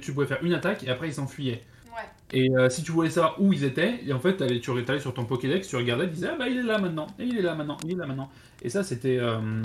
tu 0.00 0.12
pouvais 0.12 0.26
faire 0.26 0.42
une 0.42 0.52
attaque 0.54 0.82
et 0.84 0.90
après 0.90 1.08
ils 1.08 1.14
s'enfuyaient. 1.14 1.62
Ouais. 1.86 2.08
Et 2.32 2.50
euh, 2.56 2.68
si 2.70 2.82
tu 2.82 2.90
voulais 2.92 3.10
savoir 3.10 3.40
où 3.40 3.52
ils 3.52 3.62
étaient, 3.64 4.00
et 4.04 4.12
en 4.12 4.18
fait, 4.18 4.36
t'allais- 4.36 4.60
tu 4.60 4.70
allais 4.70 5.00
sur 5.00 5.14
ton 5.14 5.24
Pokédex, 5.24 5.68
tu 5.68 5.76
regardais, 5.76 6.06
tu 6.08 6.14
disais 6.14 6.28
ah 6.32 6.36
bah 6.38 6.48
il 6.48 6.56
est 6.58 6.62
là 6.62 6.78
maintenant, 6.78 7.06
et 7.18 7.24
il 7.24 7.38
est 7.38 7.42
là 7.42 7.54
maintenant, 7.54 7.76
il 7.84 7.92
est 7.92 7.96
là 7.96 8.06
maintenant. 8.06 8.30
Et 8.62 8.68
ça 8.68 8.82
c'était 8.82 9.18
euh, 9.18 9.62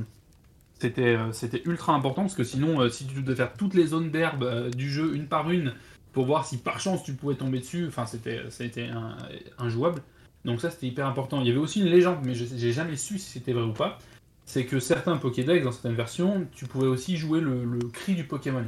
c'était 0.80 1.18
c'était 1.32 1.62
ultra 1.66 1.94
important 1.94 2.22
parce 2.22 2.36
que 2.36 2.44
sinon, 2.44 2.82
euh, 2.82 2.90
si 2.90 3.06
tu 3.08 3.22
devais 3.22 3.36
faire 3.36 3.54
toutes 3.54 3.74
les 3.74 3.88
zones 3.88 4.12
d'herbe 4.12 4.44
euh, 4.44 4.70
du 4.70 4.90
jeu 4.92 5.16
une 5.16 5.28
par 5.28 5.50
une 5.50 5.74
pour 6.14 6.26
voir 6.26 6.46
si 6.46 6.58
par 6.58 6.80
chance 6.80 7.04
tu 7.04 7.14
pouvais 7.14 7.36
tomber 7.36 7.60
dessus, 7.60 7.86
enfin 7.88 8.06
c'était 8.06 8.42
c'était 8.50 8.88
un- 8.90 9.18
injouable. 9.58 10.02
Donc 10.48 10.62
ça 10.62 10.72
c'était 10.72 10.88
hyper 10.88 11.06
important. 11.06 11.42
Il 11.42 11.48
y 11.48 11.52
avait 11.52 11.60
aussi 11.60 11.82
une 11.82 11.90
légende, 11.90 12.20
mais 12.24 12.34
j'ai 12.34 12.72
jamais 12.72 12.96
su 12.96 13.20
si 13.20 13.30
c'était 13.34 13.54
vrai 13.54 13.64
ou 13.64 13.74
pas. 13.74 14.00
C'est 14.46 14.66
que 14.66 14.80
certains 14.80 15.18
Pokédex 15.18 15.64
dans 15.64 15.74
certaines 15.74 15.94
versions, 15.96 16.48
tu 16.56 16.66
pouvais 16.66 16.88
aussi 16.88 17.18
jouer 17.18 17.42
le, 17.42 17.66
le 17.66 17.80
cri 17.80 18.16
du 18.16 18.24
Pokémon. 18.24 18.64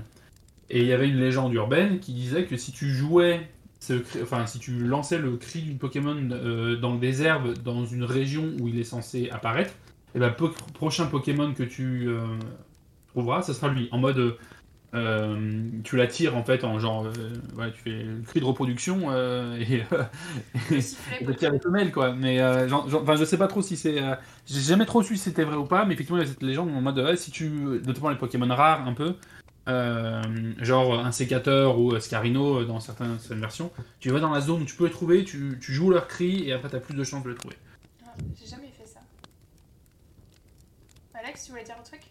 Et 0.70 0.82
il 0.82 0.88
y 0.88 0.94
avait 0.94 1.08
une 1.08 1.20
légende 1.20 1.54
urbaine 1.54 2.00
qui 2.00 2.12
disait 2.12 2.44
que 2.44 2.58
si 2.58 2.74
tu 2.74 2.90
jouais, 2.90 3.50
ce 3.80 3.94
enfin 4.22 4.46
si 4.46 4.60
tu 4.60 4.74
lançais 4.86 5.18
le 5.18 5.38
cri 5.38 5.62
du 5.62 5.76
Pokémon 5.76 6.18
euh, 6.32 6.76
dans 6.76 6.96
des 6.96 7.22
herbes 7.22 7.58
dans 7.64 7.86
une 7.86 8.04
région 8.04 8.52
où 8.60 8.68
il 8.68 8.78
est 8.78 8.84
censé 8.84 9.30
apparaître, 9.30 9.74
et 10.16 10.20
ben 10.20 10.28
le 10.28 10.36
po- 10.36 10.54
prochain 10.74 11.06
Pokémon 11.06 11.54
que 11.54 11.64
tu 11.64 12.10
euh, 12.10 12.20
trouveras, 13.08 13.42
ce 13.42 13.54
sera 13.54 13.70
lui. 13.70 13.88
En 13.92 14.00
mode, 14.00 14.36
euh, 14.96 15.70
tu 15.84 15.98
l'attires 15.98 16.36
en 16.36 16.44
fait 16.44 16.64
en 16.64 16.80
genre, 16.80 17.06
euh, 17.06 17.12
ouais, 17.58 17.72
tu 17.72 17.82
fais 17.82 18.04
le 18.04 18.22
cri 18.26 18.40
de 18.40 18.46
reproduction 18.46 19.12
euh, 19.12 19.56
et, 19.60 19.84
Pokémon. 19.84 21.28
t'attires 21.28 21.52
les 21.52 21.60
femelles 21.60 21.92
quoi. 21.92 22.14
Mais 22.14 22.42
enfin, 22.44 23.16
je 23.16 23.24
sais 23.24 23.38
pas 23.38 23.48
trop 23.48 23.62
si 23.62 23.78
c'est, 23.78 24.02
j'ai 24.48 24.62
jamais 24.62 24.86
trop 24.86 25.04
su 25.04 25.16
si 25.16 25.24
c'était 25.24 25.44
vrai 25.44 25.58
ou 25.58 25.66
pas, 25.66 25.86
mais 25.86 25.94
effectivement 25.94 26.18
il 26.18 26.26
y 26.26 26.28
a 26.28 26.30
cette 26.30 26.42
légende 26.42 26.70
en 26.70 26.82
mode, 26.82 27.16
si 27.18 27.30
tu, 27.30 27.50
notamment 27.50 28.10
les 28.10 28.18
Pokémon 28.18 28.48
rares 28.48 28.88
un 28.88 28.94
peu. 28.94 29.16
genre 30.64 31.00
un 31.00 31.12
sécateur 31.12 31.80
ou 31.80 32.00
Scarino 32.00 32.66
dans 32.66 32.80
certaines, 32.80 33.20
certaines 33.20 33.42
versions, 33.42 33.72
tu 34.00 34.10
vas 34.10 34.20
dans 34.20 34.32
la 34.32 34.42
zone 34.42 34.64
où 34.64 34.66
tu 34.66 34.76
peux 34.76 34.86
les 34.86 34.92
trouver, 34.92 35.24
tu, 35.24 35.60
tu 35.62 35.72
joues 35.72 35.92
leur 35.92 36.08
cri 36.08 36.48
et 36.48 36.54
après 36.54 36.70
t'as 36.70 36.80
plus 36.80 36.96
de 36.96 37.04
chances 37.04 37.24
de 37.24 37.30
les 37.30 37.36
trouver. 37.36 37.58
Ah, 38.06 38.14
J'ai 38.40 38.50
jamais 38.50 38.72
fait 38.76 38.88
ça. 38.88 39.02
Alex, 41.14 41.46
tu 41.46 41.52
voulais 41.52 41.64
dire 41.64 41.76
un 41.80 41.84
truc? 41.84 42.09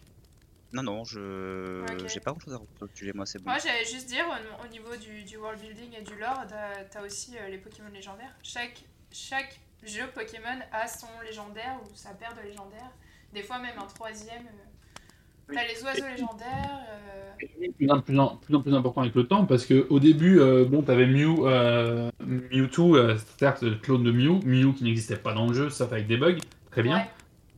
Non, 0.71 0.83
non, 0.83 1.03
je 1.03 1.81
Ok. 1.81 2.07
j'ai 2.07 2.19
pas 2.19 2.31
grand 2.31 2.39
chose 2.39 2.53
à 2.53 2.57
rajouter 2.57 2.77
sur 2.77 2.85
le 2.85 2.91
sujet, 2.95 3.11
moi 3.15 3.25
c'est 3.25 3.39
bon. 3.39 3.49
Moi, 3.49 3.59
j'allais 3.59 3.85
juste 3.85 4.07
dire, 4.07 4.25
au, 4.27 4.65
au 4.65 4.67
niveau 4.69 4.95
du, 4.95 5.23
du 5.23 5.37
world 5.37 5.59
building 5.59 5.95
et 5.99 6.03
du 6.03 6.15
lore, 6.19 6.43
t'as 6.91 7.01
aussi 7.03 7.35
euh, 7.37 7.49
les 7.49 7.57
Pokémon 7.57 7.89
légendaires. 7.93 8.35
Chaque, 8.43 8.83
chaque 9.11 9.59
jeu 9.83 10.03
Pokémon 10.13 10.59
a 10.71 10.87
son 10.87 11.07
légendaire 11.25 11.79
ou 11.83 11.95
sa 11.95 12.11
paire 12.11 12.33
de 12.35 12.47
légendaires. 12.47 12.91
Des 13.33 13.41
fois, 13.43 13.57
même 13.59 13.77
un 13.79 13.85
troisième. 13.87 14.45
euh. 14.45 15.53
T'as 15.55 15.65
les 15.65 15.81
oiseaux 15.83 16.05
légendaires. 16.07 16.79
euh, 16.91 17.31
plus 17.77 17.89
en 17.89 18.01
plus, 18.01 18.19
en, 18.19 18.35
plus 18.37 18.55
en 18.55 18.61
plus 18.61 18.73
important 18.75 19.01
avec 19.01 19.15
le 19.15 19.25
temps 19.25 19.45
parce 19.47 19.65
que 19.65 19.87
au 19.89 19.99
début, 19.99 20.39
euh, 20.39 20.65
bon, 20.65 20.83
t'avais 20.83 21.07
Mew, 21.07 21.47
euh, 21.47 22.11
Mewtwo, 22.23 22.95
euh, 22.95 23.17
certes 23.39 23.63
le 23.63 23.75
clone 23.77 24.03
de 24.03 24.11
Mew, 24.11 24.41
Mew 24.45 24.73
qui 24.75 24.83
n'existait 24.83 25.17
pas 25.17 25.33
dans 25.33 25.47
le 25.47 25.53
jeu, 25.55 25.69
sauf 25.71 25.91
avec 25.91 26.05
des 26.05 26.17
bugs, 26.17 26.37
très 26.69 26.83
bien. 26.83 26.97
ouais. 26.97 27.09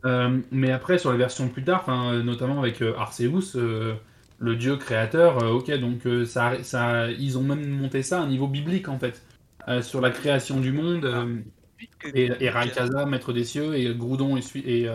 Euh, 0.05 0.41
mais 0.51 0.71
après, 0.71 0.97
sur 0.97 1.11
les 1.11 1.17
versions 1.17 1.49
plus 1.49 1.63
tard, 1.63 1.87
euh, 1.89 2.23
notamment 2.23 2.59
avec 2.59 2.81
euh, 2.81 2.95
Arceus, 2.97 3.55
le 4.39 4.55
dieu 4.55 4.75
créateur, 4.77 5.37
ok, 5.53 5.71
donc 5.79 6.01
ça, 6.25 6.63
ça, 6.63 7.11
ils 7.11 7.37
ont 7.37 7.43
même 7.43 7.67
monté 7.69 8.01
ça 8.01 8.19
à 8.19 8.23
un 8.23 8.27
niveau 8.27 8.47
biblique 8.47 8.87
en 8.89 8.97
fait, 8.99 9.23
sur 9.81 10.01
la 10.01 10.09
création 10.11 10.59
du 10.59 10.71
monde. 10.71 11.05
euh, 11.05 11.41
Et, 12.13 12.31
et 12.45 12.49
Raikasa, 12.49 13.05
maître 13.05 13.33
des 13.33 13.45
cieux, 13.45 13.75
et 13.75 13.93
Groudon 13.95 14.37
et, 14.37 14.41
et, 14.65 14.87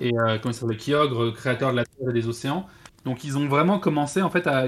il 0.00 0.54
s'appelle, 0.54 0.76
Kyogre, 0.76 1.32
créateur 1.34 1.72
de 1.72 1.76
la 1.76 1.84
Terre 1.84 2.10
et 2.10 2.12
des 2.12 2.28
océans. 2.28 2.66
Donc 3.04 3.24
ils 3.24 3.38
ont 3.38 3.48
vraiment 3.48 3.78
commencé 3.80 4.22
en 4.22 4.30
fait 4.30 4.46
à, 4.46 4.66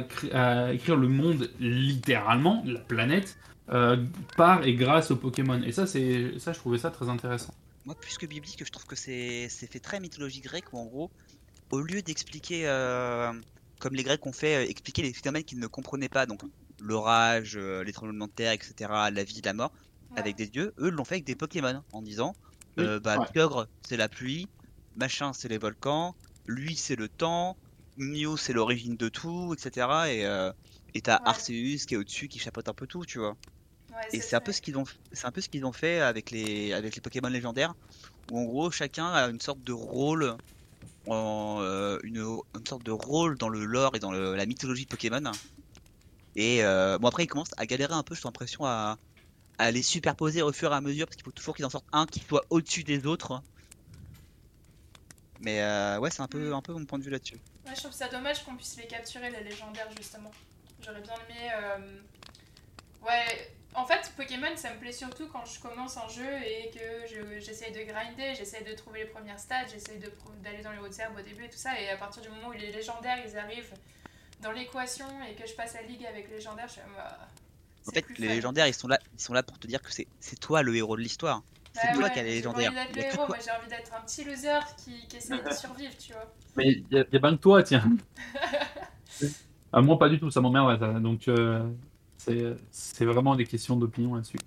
écrire 0.72 0.97
le 0.97 1.09
monde 1.09 1.51
littéralement, 1.59 2.62
la 2.66 2.80
planète, 2.80 3.38
euh, 3.70 3.97
par 4.36 4.64
et 4.66 4.74
grâce 4.74 5.10
aux 5.10 5.16
Pokémon. 5.16 5.62
Et 5.62 5.72
ça, 5.72 5.86
c'est 5.86 6.38
ça, 6.38 6.52
je 6.52 6.59
trouvais 6.59 6.78
ça 6.78 6.90
très 6.90 7.09
intéressant. 7.09 7.55
Moi, 7.85 7.94
plus 7.97 8.19
que 8.19 8.27
biblique, 8.27 8.62
je 8.65 8.70
trouve 8.70 8.85
que 8.85 8.97
c'est 8.97 9.48
c'est 9.48 9.70
fait 9.70 9.81
très 9.81 10.01
mythologie 10.01 10.40
grecque 10.40 10.73
où 10.73 10.78
en 10.78 10.86
gros, 10.86 11.12
au 11.70 11.81
lieu 11.82 12.02
d'expliquer, 12.02 12.69
euh, 12.69 13.32
comme 13.81 13.94
les 13.94 14.05
Grecs 14.05 14.27
ont 14.27 14.32
fait, 14.32 14.66
euh, 14.66 14.70
expliquer 14.70 15.02
les 15.02 15.15
phénomènes 15.15 15.44
qu'ils 15.44 15.61
ne 15.61 15.66
comprenaient 15.69 16.09
pas, 16.11 16.27
donc 16.27 16.43
l'orage, 16.81 17.57
euh, 17.57 17.85
les 17.85 17.93
tremblements 17.93 18.28
de 18.28 18.32
terre, 18.32 18.52
etc., 18.52 19.11
la 19.11 19.24
vie, 19.24 19.40
la 19.44 19.55
mort, 19.55 19.73
Ouais. 20.11 20.16
avec 20.16 20.36
des 20.36 20.48
dieux, 20.48 20.74
eux 20.81 20.90
l'ont 20.90 21.05
fait 21.05 21.16
avec 21.16 21.27
des 21.27 21.36
Pokémon 21.36 21.82
en 21.93 22.02
disant 22.02 22.36
Oui, 22.77 22.86
euh, 22.86 23.01
bah, 23.01 23.19
ouais. 23.19 23.27
Kyogre, 23.35 23.69
c'est 23.82 23.97
la 23.98 24.09
pluie, 24.11 24.51
machin, 24.97 25.32
c'est 25.35 25.48
les 25.48 25.59
volcans, 25.59 26.16
lui, 26.47 26.77
c'est 26.77 26.97
le 26.97 27.09
temps, 27.11 27.59
Mew, 27.97 28.36
c'est 28.39 28.52
l'origine 28.55 28.97
de 28.97 29.09
tout, 29.11 29.55
etc. 29.55 30.12
Et 30.15 30.27
euh, 30.27 30.52
et 30.94 31.02
t'as 31.02 31.20
Ouais. 31.20 31.24
Arceus 31.24 31.86
qui 31.89 31.94
est 31.94 31.97
au-dessus, 31.98 32.28
qui 32.28 32.39
chapeaute 32.40 32.69
un 32.69 32.74
peu 32.74 32.86
tout, 32.89 33.05
tu 33.07 33.19
vois. 33.20 33.36
Ouais, 33.91 34.09
Et 34.12 34.21
c'est 34.21 34.37
un 34.37 34.41
peu 34.41 34.53
ce 34.53 34.61
qu'ils 34.61 34.77
ont, 34.79 34.85
c'est 35.12 35.27
un 35.27 35.33
peu 35.33 35.41
ce 35.41 35.49
qu'ils 35.49 35.65
ont 35.65 35.73
fait 35.73 36.01
avec 36.01 36.31
les, 36.31 36.73
avec 36.73 36.95
les 36.95 37.01
Pokémon 37.01 37.29
légendaires, 37.29 37.75
où 38.29 38.39
en 38.39 38.45
gros 38.45 38.71
chacun 38.71 39.12
a 39.12 39.29
une 39.29 39.41
sorte 39.41 39.62
de 39.62 39.73
rôle, 39.73 40.37
en, 41.07 41.59
euh, 41.61 41.99
une, 42.05 42.19
une 42.19 42.67
sorte 42.67 42.83
de 42.85 42.93
rôle 42.93 43.39
dans 43.39 43.49
le 43.49 43.65
lore 43.65 43.97
et 43.97 44.01
dans 44.01 44.12
le- 44.12 44.37
la 44.37 44.47
mythologie 44.47 44.85
de 44.85 44.89
Pokémon. 44.91 45.39
Et 46.35 46.65
euh, 46.65 46.99
bon 46.99 47.09
après 47.09 47.25
ils 47.25 47.29
commencent 47.29 47.55
à 47.57 47.67
galérer 47.67 47.95
un 47.95 48.03
peu, 48.03 48.15
j'ai 48.15 48.23
l'impression 48.25 48.65
à, 48.65 48.99
à 49.59 49.71
les 49.71 49.83
superposer 49.83 50.43
au 50.43 50.53
fur 50.53 50.73
et 50.73 50.77
à 50.77 50.81
mesure, 50.81 51.07
parce 51.07 51.17
qu'il 51.17 51.25
faut 51.25 51.33
toujours 51.33 51.57
qu'ils 51.57 51.67
en 51.67 51.71
sortent 51.71 51.89
un 51.93 52.07
qui 52.07 52.21
soit 52.21 52.45
au-dessus 52.51 52.85
des 52.85 53.07
autres. 53.07 53.43
Mais 55.41 55.62
euh, 55.62 55.99
ouais, 55.99 56.11
c'est 56.11 56.23
un 56.23 56.27
peu, 56.29 56.55
un 56.55 56.61
peu 56.62 56.73
mon 56.75 56.85
point 56.85 56.99
de 56.99 57.05
vue 57.05 57.11
là-dessus. 57.11 57.39
Ouais, 57.67 57.75
je 57.75 57.81
trouve 57.81 57.93
ça 57.93 58.09
dommage 58.09 58.45
qu'on 58.45 58.57
puisse 58.57 58.77
les 58.77 58.87
capturer, 58.87 59.31
les 59.31 59.43
légendaires, 59.43 59.89
justement. 59.97 60.31
J'aurais 60.85 61.01
bien 61.01 61.15
aimé. 61.29 61.51
euh, 61.57 62.01
Ouais, 63.03 63.51
en 63.74 63.84
fait, 63.86 64.12
Pokémon, 64.16 64.48
ça 64.56 64.72
me 64.74 64.78
plaît 64.78 64.92
surtout 64.92 65.28
quand 65.28 65.44
je 65.44 65.60
commence 65.60 65.97
un 65.97 66.09
jeu 66.09 66.26
et 66.44 66.70
que 66.70 67.06
je- 67.09 67.38
j'essaye 67.40 67.72
de 67.72 67.82
grinder, 67.82 68.34
j'essaye 68.36 68.64
de 68.64 68.74
trouver 68.74 69.01
les 69.01 69.06
premières 69.06 69.38
stats, 69.38 69.66
j'essaye 69.66 69.98
d'aller 70.42 70.62
dans 70.62 70.72
les 70.72 70.78
hautes 70.78 70.98
herbes 70.98 71.16
au 71.18 71.22
début 71.22 71.44
et 71.44 71.51
tout 71.51 71.56
ça. 71.59 71.80
Et 71.80 71.88
à 71.88 71.97
partir 71.97 72.22
du 72.22 72.28
moment 72.28 72.48
où 72.48 72.52
les 72.52 72.72
légendaires 72.72 73.18
ils 73.24 73.36
arrivent 73.38 73.72
dans 74.40 74.52
l'équation 74.52 75.06
et 75.30 75.34
que 75.34 75.47
je 75.48 75.55
passe 75.55 75.74
la 75.74 75.82
ligue 75.82 76.06
avec 76.06 76.28
les 76.30 76.36
légendaires, 76.36 76.68
je 76.68 76.72
suis 76.74 76.82
comme, 76.82 76.97
ah, 76.98 77.28
En 77.86 77.90
c'est 77.90 77.92
fait, 77.92 78.06
les 78.18 78.28
fun. 78.28 78.34
légendaires, 78.36 78.66
ils 78.68 78.72
sont 78.74 78.88
là, 78.88 78.98
ils 79.12 79.20
sont 79.20 79.34
là 79.34 79.42
pour 79.42 79.59
te 79.59 79.66
dire 79.66 79.82
que 79.82 79.92
c'est, 79.92 80.09
c'est 80.18 80.38
toi 80.40 80.62
le 80.62 80.74
héros 80.76 80.97
de 80.97 81.02
l'histoire. 81.02 81.42
C'est 81.72 81.88
Bah 81.88 81.92
toi 81.92 82.09
ouais, 82.09 82.10
qui 82.10 82.18
as 82.18 82.22
les 82.22 82.34
j'ai 82.34 82.34
légendaires. 82.36 82.72
envie 82.72 82.74
d'être 82.74 82.97
le 82.97 83.02
héros, 83.02 83.26
toi. 83.26 83.28
moi 83.28 83.38
j'ai 83.44 83.51
envie 83.51 83.68
d'être 83.68 83.92
un 83.94 84.01
petit 84.02 84.24
loser 84.24 84.60
qui, 84.76 85.06
qui 85.09 85.16
essaie 85.16 85.42
de 85.42 85.51
survivre, 85.51 85.97
tu 85.98 86.12
vois. 86.12 86.26
Mais 86.56 86.72
il 86.72 86.86
y, 86.90 86.98
a- 86.98 87.05
y 87.12 87.16
a 87.16 87.18
bien 87.18 87.36
que 87.36 87.40
toi, 87.42 87.62
tiens. 87.62 87.90
Ah, 89.72 89.80
moi, 89.82 89.98
pas 89.98 90.09
du 90.09 90.18
tout, 90.18 90.30
ça 90.30 90.40
m'emmerde. 90.40 90.78
ça. 90.80 91.01
Donc, 91.01 91.28
euh, 91.28 91.68
c'est 92.20 92.56
c'est 92.70 93.05
vraiment 93.05 93.34
des 93.36 93.44
questions 93.47 93.76
d'opinion 93.76 94.14
là-dessus. 94.14 94.38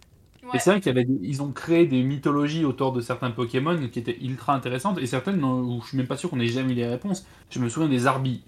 Ouais. 0.44 0.50
Et 0.56 0.60
c'est 0.60 0.72
vrai 0.72 0.80
qu'il 0.82 0.88
y 0.88 0.96
avait, 0.96 1.06
des- 1.06 1.20
ils 1.28 1.42
ont 1.42 1.52
créé 1.52 1.86
des 1.88 2.04
mythologies 2.04 2.66
autour 2.66 2.92
de 2.94 3.02
certains 3.02 3.32
Pokémon 3.32 3.88
qui 3.90 4.00
étaient 4.00 4.18
ultra 4.22 4.54
intéressantes 4.54 5.00
et 5.00 5.08
certaines 5.08 5.44
où 5.44 5.82
je 5.82 5.88
suis 5.88 5.98
même 5.98 6.08
pas 6.08 6.18
sûr 6.18 6.30
qu'on 6.30 6.40
ait 6.40 6.48
jamais 6.48 6.74
eu 6.74 6.76
les 6.76 6.88
réponses. 6.88 7.26
Je 7.50 7.60
me 7.60 7.70
souviens 7.70 7.90
des 7.90 8.08
Arbis. 8.08 8.44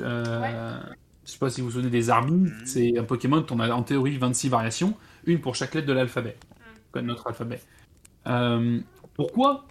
Euh, 0.00 0.78
Je 1.26 1.32
sais 1.32 1.38
pas 1.38 1.50
si 1.50 1.60
vous 1.60 1.68
vous 1.68 1.72
souvenez 1.74 1.90
des 1.90 2.10
Arbis. 2.10 2.32
Mhm. 2.32 2.52
C'est 2.64 2.98
un 2.98 3.04
Pokémon 3.04 3.40
dont 3.40 3.56
on 3.56 3.60
a 3.60 3.70
en 3.72 3.82
théorie 3.82 4.16
26 4.18 4.48
variations, 4.48 4.96
une 5.24 5.40
pour 5.40 5.54
chaque 5.54 5.74
lettre 5.74 5.86
de 5.86 5.92
l'alphabet, 5.92 6.36
comme 6.92 7.06
notre 7.06 7.26
alphabet. 7.28 7.60
Euh, 8.26 8.80
pourquoi 9.14 9.66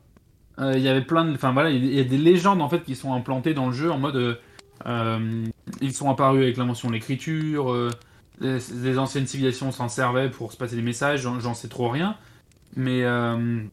Euh, 0.60 0.74
Il 0.78 0.84
y 0.84 0.90
avait 0.90 1.04
plein 1.06 1.26
de, 1.26 1.34
enfin 1.34 1.54
voilà, 1.54 1.70
il 1.72 1.84
y 1.86 1.88
a- 1.88 1.92
il 1.92 1.98
y 1.98 2.02
a 2.02 2.04
des 2.04 2.18
légendes 2.18 2.62
en 2.62 2.70
fait 2.70 2.84
qui 2.84 2.96
sont 2.96 3.14
implantées 3.14 3.54
dans 3.54 3.68
le 3.68 3.74
jeu 3.74 3.92
en 3.92 3.98
mode, 3.98 4.18
euh, 4.18 4.36
euh, 4.88 5.46
ils 5.82 5.94
sont 5.94 6.10
apparus 6.10 6.44
avec 6.44 6.58
l'invention 6.58 6.90
de 6.90 6.94
l'écriture. 6.96 7.70
Les, 8.40 8.98
anciennes 8.98 9.28
civilisations 9.28 9.72
s'en 9.72 9.90
servaient 9.90 10.30
pour 10.30 10.52
se 10.52 10.58
passer 10.58 10.76
des 10.76 10.82
messages, 10.82 11.22
j'en 11.22 11.54
sais 11.54 11.68
trop 11.68 11.90
rien. 11.90 12.18
Mais 12.76 13.04
euh, 13.04 13.64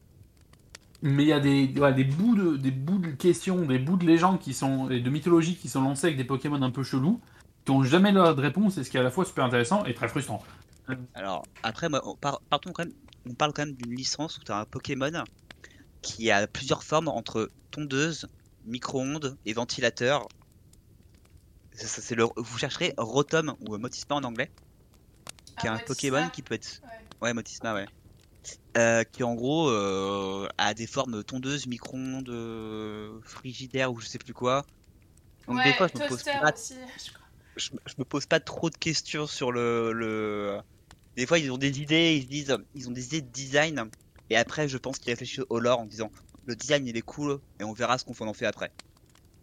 il 1.03 1.21
y 1.23 1.33
a 1.33 1.41
des, 1.41 2.05
bouts 2.05 2.35
de, 2.35 2.57
des 2.57 2.71
bouts 2.71 2.99
de 2.99 3.11
questions, 3.11 3.65
des 3.65 3.79
bouts 3.79 3.97
de 3.97 4.07
légendes 4.07 4.41
qui 4.41 4.55
sont, 4.55 4.91
et 4.91 5.01
de 5.01 5.11
mythologie 5.11 5.57
qui 5.57 5.69
sont 5.69 5.83
lancés 5.83 6.07
avec 6.07 6.17
des 6.17 6.25
Pokémon 6.25 6.61
un 6.63 6.71
peu 6.71 6.83
chelous, 6.83 7.21
qui 7.65 7.73
n'ont 7.73 7.83
jamais 7.83 8.13
leur 8.13 8.35
de 8.35 8.43
réponse, 8.43 8.79
et 8.79 8.85
ce 8.85 8.91
qui 8.91 8.97
est 8.97 9.01
à 9.01 9.05
la 9.05 9.11
fois 9.11 9.25
super 9.25 9.45
intéressant 9.45 9.85
et 9.85 9.95
très 9.95 10.09
frustrant. 10.09 10.43
Alors, 11.15 11.45
après, 11.63 11.89
on 12.05 12.17
on 13.29 13.35
parle 13.35 13.53
quand 13.53 13.67
même 13.67 13.75
d'une 13.75 13.95
licence 13.95 14.39
où 14.39 14.45
tu 14.45 14.53
as 14.53 14.61
un 14.61 14.65
Pokémon 14.65 15.25
qui 16.01 16.31
a 16.31 16.47
plusieurs 16.47 16.85
formes 16.85 17.09
entre 17.09 17.51
tondeuse, 17.71 18.29
micro-ondes 18.65 19.37
et 19.45 19.53
ventilateur. 19.53 20.29
C'est 21.77 22.15
le, 22.15 22.25
vous 22.37 22.59
chercherez 22.59 22.95
Rotom 22.97 23.55
ou 23.61 23.77
Motisma 23.77 24.17
en 24.17 24.25
anglais, 24.25 24.51
qui 25.59 25.67
est 25.67 25.71
Ah, 25.71 25.75
un 25.75 25.79
Pokémon 25.79 26.25
ça. 26.25 26.31
qui 26.31 26.43
peut 26.43 26.55
être. 26.55 26.81
Ouais. 26.83 26.89
Ouais, 27.29 27.35
Motisma, 27.35 27.75
ouais. 27.75 27.87
Euh, 28.79 29.05
qui 29.05 29.23
en 29.25 29.35
gros 29.35 29.69
euh, 29.69 30.49
a 30.59 30.75
des 30.75 30.87
formes 30.87 31.25
tondeuse, 31.25 31.67
micro-ondes, 31.67 32.29
euh, 32.29 33.21
frigidaire 33.23 33.93
ou 33.93 34.01
je 34.01 34.07
sais 34.07 34.19
plus 34.19 34.35
quoi. 34.35 34.65
Donc 35.47 35.57
ouais, 35.57 35.65
des 35.65 35.73
fois 35.75 35.89
je 35.89 35.99
me 35.99 36.09
pose 36.09 36.23
pas 36.23 36.53
aussi, 36.53 36.75
je 37.05 37.13
crois. 37.13 37.27
je, 37.57 37.71
je 37.87 37.95
me 37.99 38.05
pose 38.05 38.27
pas 38.27 38.41
trop 38.41 38.71
de 38.71 38.77
questions 38.77 39.27
sur 39.27 39.53
le, 39.53 39.93
le... 39.93 40.59
Des 41.17 41.27
fois, 41.27 41.39
ils 41.39 41.51
ont 41.51 41.59
des 41.59 41.81
idées, 41.81 42.17
ils 42.17 42.23
se 42.23 42.29
disent, 42.29 42.57
ils 42.75 42.89
ont 42.89 42.93
des 42.93 43.07
idées 43.07 43.23
de 43.23 43.31
design, 43.31 43.91
et 44.31 44.37
après, 44.37 44.69
je 44.69 44.77
pense 44.77 44.99
qu'ils 44.99 45.13
réfléchissent 45.13 45.45
au 45.49 45.59
lore 45.59 45.81
en 45.81 45.87
disant, 45.87 46.11
le 46.45 46.55
design 46.55 46.87
il 46.87 46.97
est 46.97 47.03
cool, 47.03 47.41
et 47.59 47.65
on 47.65 47.73
verra 47.73 47.97
ce 47.99 48.05
qu'on 48.05 48.27
en 48.27 48.35
fait 48.35 48.47
après. 48.47 48.71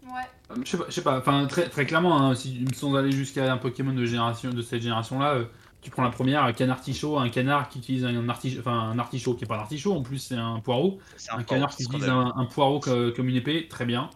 Ouais. 0.05 0.21
Euh, 0.51 0.55
Je 0.63 0.69
sais 0.69 0.77
pas, 0.77 0.85
je 0.89 0.91
sais 0.93 1.01
pas, 1.03 1.17
enfin 1.17 1.45
très, 1.47 1.69
très 1.69 1.85
clairement, 1.85 2.19
hein, 2.21 2.35
si, 2.35 2.65
sans 2.75 2.93
aller 2.95 3.11
jusqu'à 3.11 3.51
un 3.51 3.57
Pokémon 3.57 3.93
de, 3.93 4.05
génération, 4.05 4.51
de 4.51 4.61
cette 4.61 4.81
génération-là, 4.81 5.33
euh, 5.35 5.45
tu 5.81 5.89
prends 5.91 6.03
la 6.03 6.09
première, 6.09 6.43
un 6.43 6.53
canard 6.53 6.77
artichaut, 6.77 7.17
un 7.17 7.29
canard 7.29 7.69
qui 7.69 7.79
utilise 7.79 8.05
un, 8.05 8.29
artichaut, 8.29 8.59
enfin 8.59 8.77
un 8.79 8.99
artichaut 8.99 9.33
qui 9.35 9.43
est 9.45 9.47
pas 9.47 9.55
un 9.55 9.59
artichaut, 9.59 9.93
en 9.93 10.01
plus 10.01 10.17
c'est 10.19 10.35
un 10.35 10.59
poireau, 10.59 10.99
un, 11.31 11.39
un, 11.39 11.43
canard 11.43 11.69
fort 11.69 11.77
qui 11.77 11.83
utilise 11.83 12.09
un, 12.09 12.33
un 12.35 12.45
poireau 12.45 12.79
co- 12.79 13.11
comme 13.15 13.29
une 13.29 13.35
épée, 13.35 13.67
très 13.67 13.85
bien. 13.85 14.09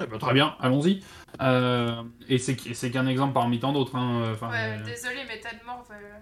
Eh 0.00 0.06
ben, 0.06 0.18
très 0.18 0.34
bien, 0.34 0.56
allons-y. 0.58 1.00
Euh, 1.40 2.02
et 2.28 2.38
c'est 2.38 2.56
c'est 2.74 2.90
qu'un 2.90 3.06
exemple 3.06 3.32
parmi 3.32 3.60
tant 3.60 3.72
d'autres. 3.72 3.94
hein, 3.96 4.32
enfin, 4.32 4.50
ouais, 4.50 4.78
euh, 4.80 4.84
désolé, 4.84 5.22
mais 5.28 5.38
t'as 5.40 5.56
de 5.56 5.64
mort. 5.64 5.84
euh, 5.92 6.18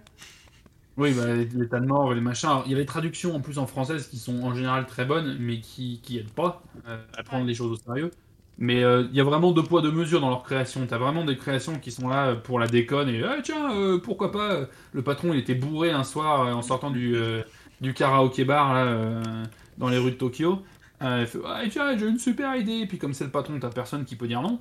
Oui, 0.99 1.15
bah, 1.15 1.27
les 1.35 1.47
les 1.47 1.69
tas 1.69 1.81
de 1.81 1.87
morts 1.87 2.13
et 2.13 2.15
les 2.15 2.21
machins. 2.21 2.51
Alors, 2.51 2.65
il 2.67 2.73
y 2.73 2.75
a 2.75 2.79
les 2.79 2.85
traductions 2.87 3.35
en 3.35 3.41
plus 3.41 3.59
en 3.59 3.67
française 3.67 4.09
qui 4.09 4.19
sont 4.19 4.43
en 4.43 4.55
général 4.55 4.87
très 4.87 5.07
bonnes, 5.07 5.39
mais 5.39 5.61
qui, 5.61 6.01
qui 6.03 6.19
aident 6.19 6.33
pas 6.35 6.63
euh, 6.87 7.03
à 7.17 7.23
prendre 7.23 7.45
Ouais. 7.45 7.49
les 7.49 7.55
choses 7.55 7.73
au 7.73 7.77
sérieux. 7.83 8.11
Mais 8.59 8.85
euh, 8.85 9.07
il 9.11 9.17
y 9.17 9.21
a 9.21 9.25
vraiment 9.25 9.53
deux 9.53 9.63
poids, 9.63 9.83
deux 9.83 9.91
mesures 9.91 10.21
dans 10.21 10.29
leur 10.29 10.43
création. 10.43 10.87
T'as 10.87 10.99
vraiment 10.99 11.25
des 11.25 11.37
créations 11.37 11.79
qui 11.79 11.91
sont 11.91 12.09
là 12.09 12.35
pour 12.37 12.59
la 12.59 12.67
déconne 12.69 13.09
et 13.09 13.23
Ah, 13.25 13.37
tiens, 13.43 13.73
euh, 13.75 13.99
pourquoi 13.99 14.31
pas 14.31 14.53
euh, 14.53 14.67
Le 14.93 15.03
patron 15.03 15.33
il 15.33 15.39
était 15.41 15.55
bourré 15.55 15.91
un 15.91 16.05
soir 16.05 16.43
euh, 16.43 16.53
en 16.53 16.63
sortant 16.63 16.91
du, 16.91 17.17
euh, 17.17 17.43
du 17.81 17.95
karaoké 17.95 18.45
bar 18.45 18.75
là, 18.75 18.85
euh, 18.85 19.45
dans 19.79 19.89
les 19.89 19.99
rues 19.99 20.13
de 20.13 20.17
Tokyo. 20.17 20.63
Euh, 21.03 21.21
il 21.23 21.27
fait 21.27 21.39
Ah, 21.47 21.63
tiens, 21.71 21.97
j'ai 21.99 22.07
une 22.07 22.19
super 22.19 22.55
idée. 22.57 22.81
Et 22.81 22.87
puis 22.87 22.99
comme 22.99 23.15
c'est 23.15 23.25
le 23.25 23.31
patron, 23.31 23.59
t'as 23.59 23.71
personne 23.71 24.05
qui 24.05 24.17
peut 24.17 24.29
dire 24.29 24.43
non. 24.43 24.61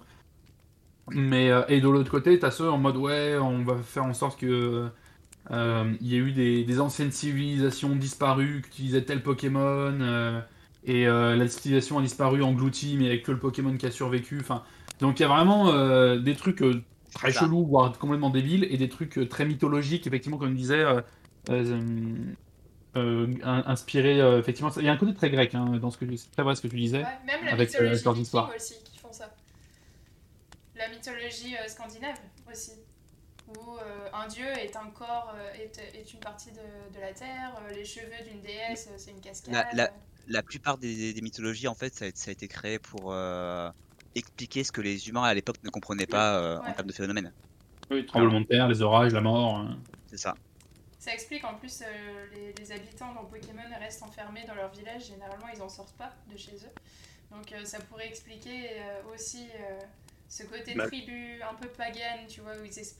Mais, 1.09 1.51
euh, 1.51 1.63
et 1.67 1.81
de 1.81 1.89
l'autre 1.89 2.09
côté, 2.11 2.39
t'as 2.39 2.51
ceux 2.51 2.69
en 2.69 2.77
mode 2.77 2.97
ouais, 2.97 3.37
on 3.37 3.63
va 3.63 3.77
faire 3.77 4.05
en 4.05 4.13
sorte 4.13 4.39
que 4.39 4.89
euh, 5.51 5.93
il 6.01 6.07
y 6.07 6.15
a 6.15 6.17
eu 6.19 6.31
des, 6.31 6.79
anciennes 6.79 7.11
civilisations 7.11 7.95
disparues 7.95 8.61
qui 8.61 8.83
utilisaient 8.83 9.03
tel 9.03 9.23
Pokémon 9.23 9.61
euh, 10.01 10.39
et 10.83 11.07
euh, 11.07 11.35
la 11.35 11.47
civilisation 11.47 11.99
a 11.99 12.01
disparu 12.01 12.43
engloutie 12.43 12.97
mais 12.97 13.07
avec 13.07 13.23
que 13.23 13.31
le 13.31 13.39
Pokémon 13.39 13.75
qui 13.77 13.85
a 13.85 13.91
survécu. 13.91 14.39
Enfin, 14.41 14.63
donc 14.99 15.19
il 15.19 15.23
y 15.23 15.25
a 15.25 15.29
vraiment 15.29 15.69
euh, 15.69 16.19
des 16.19 16.35
trucs 16.35 16.61
euh, 16.63 16.83
très 17.13 17.31
chelous 17.31 17.65
voire 17.65 17.97
complètement 17.99 18.29
débiles 18.29 18.65
et 18.69 18.77
des 18.77 18.89
trucs 18.89 19.17
euh, 19.17 19.27
très 19.27 19.45
mythologiques 19.45 20.07
effectivement 20.07 20.37
comme 20.37 20.51
je 20.51 20.55
disais. 20.57 20.79
euh, 20.81 21.01
euh, 21.49 22.33
euh, 22.97 23.27
in- 23.43 23.63
inspirés 23.67 24.19
euh, 24.21 24.39
effectivement 24.39 24.71
il 24.77 24.83
y 24.85 24.89
a 24.89 24.91
un 24.93 24.97
côté 24.97 25.13
très 25.13 25.29
grec 25.29 25.55
hein, 25.55 25.65
dans 25.81 25.91
ce 25.91 25.97
que 25.97 26.15
c'est 26.17 26.31
très 26.31 26.43
vrai 26.43 26.55
ce 26.55 26.61
que 26.61 26.67
tu 26.67 26.75
disais 26.77 27.03
Ouais, 27.03 27.17
même 27.25 27.45
la 27.45 27.53
Avec, 27.53 27.69
euh, 27.69 27.79
mythologie 27.79 28.03
leurs 28.03 28.17
histoires. 28.19 28.51
aussi 28.55 28.75
qui 28.83 28.97
font 28.99 29.11
ça. 29.13 29.33
La 30.75 30.89
mythologie 30.89 31.55
scandinave 31.67 32.17
aussi. 32.51 32.71
Où 33.59 33.77
euh, 33.77 34.07
un 34.13 34.27
dieu 34.27 34.45
est 34.47 34.75
un 34.75 34.89
corps, 34.91 35.33
euh, 35.35 35.53
est, 35.53 35.77
est 35.95 36.13
une 36.13 36.19
partie 36.19 36.51
de, 36.51 36.93
de 36.93 36.99
la 36.99 37.13
terre, 37.13 37.59
euh, 37.63 37.71
les 37.73 37.85
cheveux 37.85 38.23
d'une 38.29 38.41
déesse, 38.41 38.89
c'est 38.97 39.11
une 39.11 39.21
cascade. 39.21 39.53
La- 39.53 39.65
la- 39.71 39.89
La 40.27 40.43
plupart 40.43 40.77
des, 40.77 41.13
des 41.13 41.21
mythologies, 41.21 41.67
en 41.67 41.73
fait, 41.75 41.93
ça 41.95 42.05
a, 42.05 42.09
ça 42.13 42.29
a 42.29 42.33
été 42.33 42.47
créé 42.47 42.77
pour 42.79 43.11
euh, 43.11 43.69
expliquer 44.15 44.63
ce 44.63 44.71
que 44.71 44.81
les 44.81 45.07
humains 45.09 45.23
à 45.23 45.33
l'époque 45.33 45.57
ne 45.63 45.69
comprenaient 45.69 46.05
pas 46.05 46.39
euh, 46.39 46.59
en 46.63 46.73
termes 46.73 46.87
de 46.87 46.93
phénomènes. 46.93 47.33
oui, 47.89 48.05
tremblement 48.05 48.41
de 48.41 48.45
terre 48.45 48.67
les 48.67 48.81
orages 48.81 49.13
la 49.13 49.21
mort 49.21 49.55
hein. 49.57 49.79
C'est 50.07 50.17
ça. 50.17 50.35
Ça 50.99 51.13
explique 51.13 51.43
en 51.45 51.55
plus 51.55 51.81
euh, 51.81 52.27
les, 52.33 52.53
les 52.53 52.71
habitants 52.71 53.13
dans 53.13 53.25
Pokémon 53.25 53.63
restent 53.79 54.03
enfermés 54.03 54.45
dans 54.45 54.53
leur 54.55 54.71
village, 54.71 55.07
généralement 55.07 55.47
ils 55.53 55.61
en 55.61 55.69
sortent 55.69 55.97
pas 55.97 56.13
de 56.27 56.37
chez 56.37 56.55
eux. 56.55 57.35
Donc 57.35 57.51
euh, 57.51 57.65
ça 57.65 57.79
pourrait 57.79 58.07
expliquer 58.07 58.69
euh, 58.81 59.01
aussi 59.13 59.47
euh, 59.59 59.79
ce 60.29 60.43
côté 60.43 60.75
Bah. 60.75 60.87
tribu 60.87 61.41
un 61.41 61.55
peu 61.55 61.67
pagan, 61.69 62.25
tu 62.29 62.41
vois, 62.41 62.53
où 62.57 62.65
ils, 62.65 62.77
es- 62.79 62.97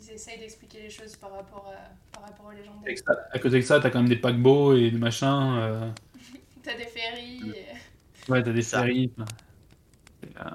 ils 0.00 0.10
essayent 0.12 0.38
d'expliquer 0.38 0.82
les 0.82 0.90
choses 0.90 1.16
par 1.16 1.30
rapport, 1.32 1.66
à, 1.68 2.16
par 2.18 2.22
rapport 2.28 2.46
aux 2.46 2.96
ça- 2.96 3.28
À 3.32 3.38
côté 3.38 3.56
de 3.56 3.60
ça, 3.62 3.80
t'as 3.80 3.90
quand 3.90 3.98
même 4.00 4.08
des 4.08 4.16
paquebots 4.16 4.74
et 4.74 4.90
des 4.90 4.98
machins. 4.98 5.56
euh, 5.58 5.90
T'as 6.62 6.76
des 6.76 6.84
ferries. 6.84 7.40
et- 7.56 8.30
Ouais, 8.30 8.42
t'as 8.42 8.52
des 8.52 8.62
euh, 8.74 10.50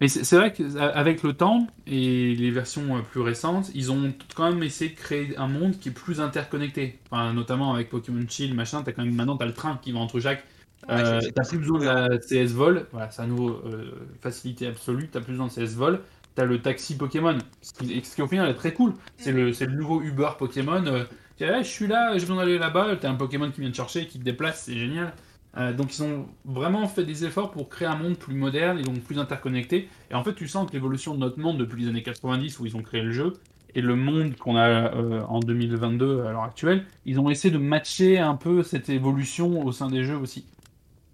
Mais 0.00 0.08
c'est 0.08 0.36
vrai 0.36 0.52
qu'avec 0.52 1.22
le 1.22 1.32
temps 1.32 1.66
et 1.86 2.34
les 2.34 2.50
versions 2.50 2.98
euh, 2.98 3.00
plus 3.00 3.22
récentes, 3.22 3.70
ils 3.74 3.90
ont 3.90 4.12
quand 4.34 4.50
même 4.52 4.62
essayé 4.62 4.90
de 4.90 4.96
créer 4.96 5.36
un 5.38 5.48
monde 5.48 5.78
qui 5.78 5.88
est 5.88 5.92
plus 5.92 6.20
interconnecté. 6.20 6.98
Enfin, 7.10 7.32
notamment 7.32 7.72
avec 7.72 7.88
Pokémon 7.88 8.24
Shield, 8.28 8.54
machin, 8.54 8.82
t'as 8.82 8.92
quand 8.92 9.04
même 9.04 9.14
maintenant 9.14 9.38
t'as 9.38 9.46
le 9.46 9.54
train 9.54 9.78
qui 9.82 9.92
va 9.92 10.00
entre 10.00 10.20
chaque. 10.20 10.44
Ouais, 10.86 10.94
Euh, 11.02 11.20
t'as 11.34 11.44
plus 11.44 11.58
besoin 11.58 11.78
de 11.80 11.84
la 11.86 12.18
CS 12.18 12.52
Vol, 12.52 12.86
voilà, 12.92 13.10
c'est 13.10 13.22
à 13.22 13.26
nouveau 13.26 13.62
euh, 13.64 14.06
facilité 14.20 14.66
absolue, 14.66 15.08
t'as 15.08 15.20
plus 15.20 15.32
besoin 15.32 15.46
de 15.46 15.52
CS 15.52 15.74
Vol, 15.74 16.00
t'as 16.36 16.44
le 16.44 16.62
taxi 16.62 16.96
Pokémon, 16.96 17.36
ce 17.60 17.72
qui, 17.72 18.00
ce 18.04 18.14
qui 18.14 18.22
au 18.22 18.28
final 18.28 18.48
est 18.48 18.54
très 18.54 18.72
cool. 18.72 18.94
C'est 19.16 19.32
le, 19.32 19.50
nouveau 19.74 20.02
Uber 20.02 20.28
Pokémon. 20.38 20.84
euh, 20.86 21.04
Ah, 21.40 21.62
je 21.62 21.68
suis 21.68 21.88
là, 21.88 22.12
j'ai 22.12 22.20
besoin 22.20 22.36
d'aller 22.36 22.58
là-bas, 22.58 22.96
t'as 23.00 23.10
un 23.10 23.14
Pokémon 23.16 23.50
qui 23.50 23.60
vient 23.62 23.70
te 23.70 23.76
chercher, 23.76 24.06
qui 24.06 24.20
te 24.20 24.24
déplace, 24.24 24.62
c'est 24.64 24.76
génial. 24.78 25.12
Euh, 25.56 25.72
donc 25.72 25.96
ils 25.96 26.02
ont 26.02 26.28
vraiment 26.44 26.86
fait 26.86 27.04
des 27.04 27.24
efforts 27.24 27.50
pour 27.50 27.70
créer 27.70 27.88
un 27.88 27.96
monde 27.96 28.18
plus 28.18 28.34
moderne 28.34 28.78
et 28.78 28.82
donc 28.82 29.00
plus 29.00 29.18
interconnecté. 29.18 29.88
Et 30.10 30.14
en 30.14 30.22
fait, 30.22 30.34
tu 30.34 30.46
sens 30.46 30.68
que 30.68 30.74
l'évolution 30.74 31.14
de 31.14 31.20
notre 31.20 31.40
monde 31.40 31.56
depuis 31.58 31.82
les 31.82 31.88
années 31.88 32.02
90 32.02 32.60
où 32.60 32.66
ils 32.66 32.76
ont 32.76 32.82
créé 32.82 33.00
le 33.00 33.12
jeu 33.12 33.32
et 33.74 33.80
le 33.80 33.96
monde 33.96 34.36
qu'on 34.36 34.56
a 34.56 34.94
euh, 34.94 35.22
en 35.22 35.40
2022 35.40 36.24
à 36.24 36.32
l'heure 36.32 36.44
actuelle, 36.44 36.84
ils 37.06 37.18
ont 37.18 37.30
essayé 37.30 37.52
de 37.52 37.58
matcher 37.58 38.18
un 38.18 38.34
peu 38.34 38.62
cette 38.62 38.90
évolution 38.90 39.64
au 39.64 39.72
sein 39.72 39.88
des 39.88 40.04
jeux 40.04 40.16
aussi. 40.16 40.46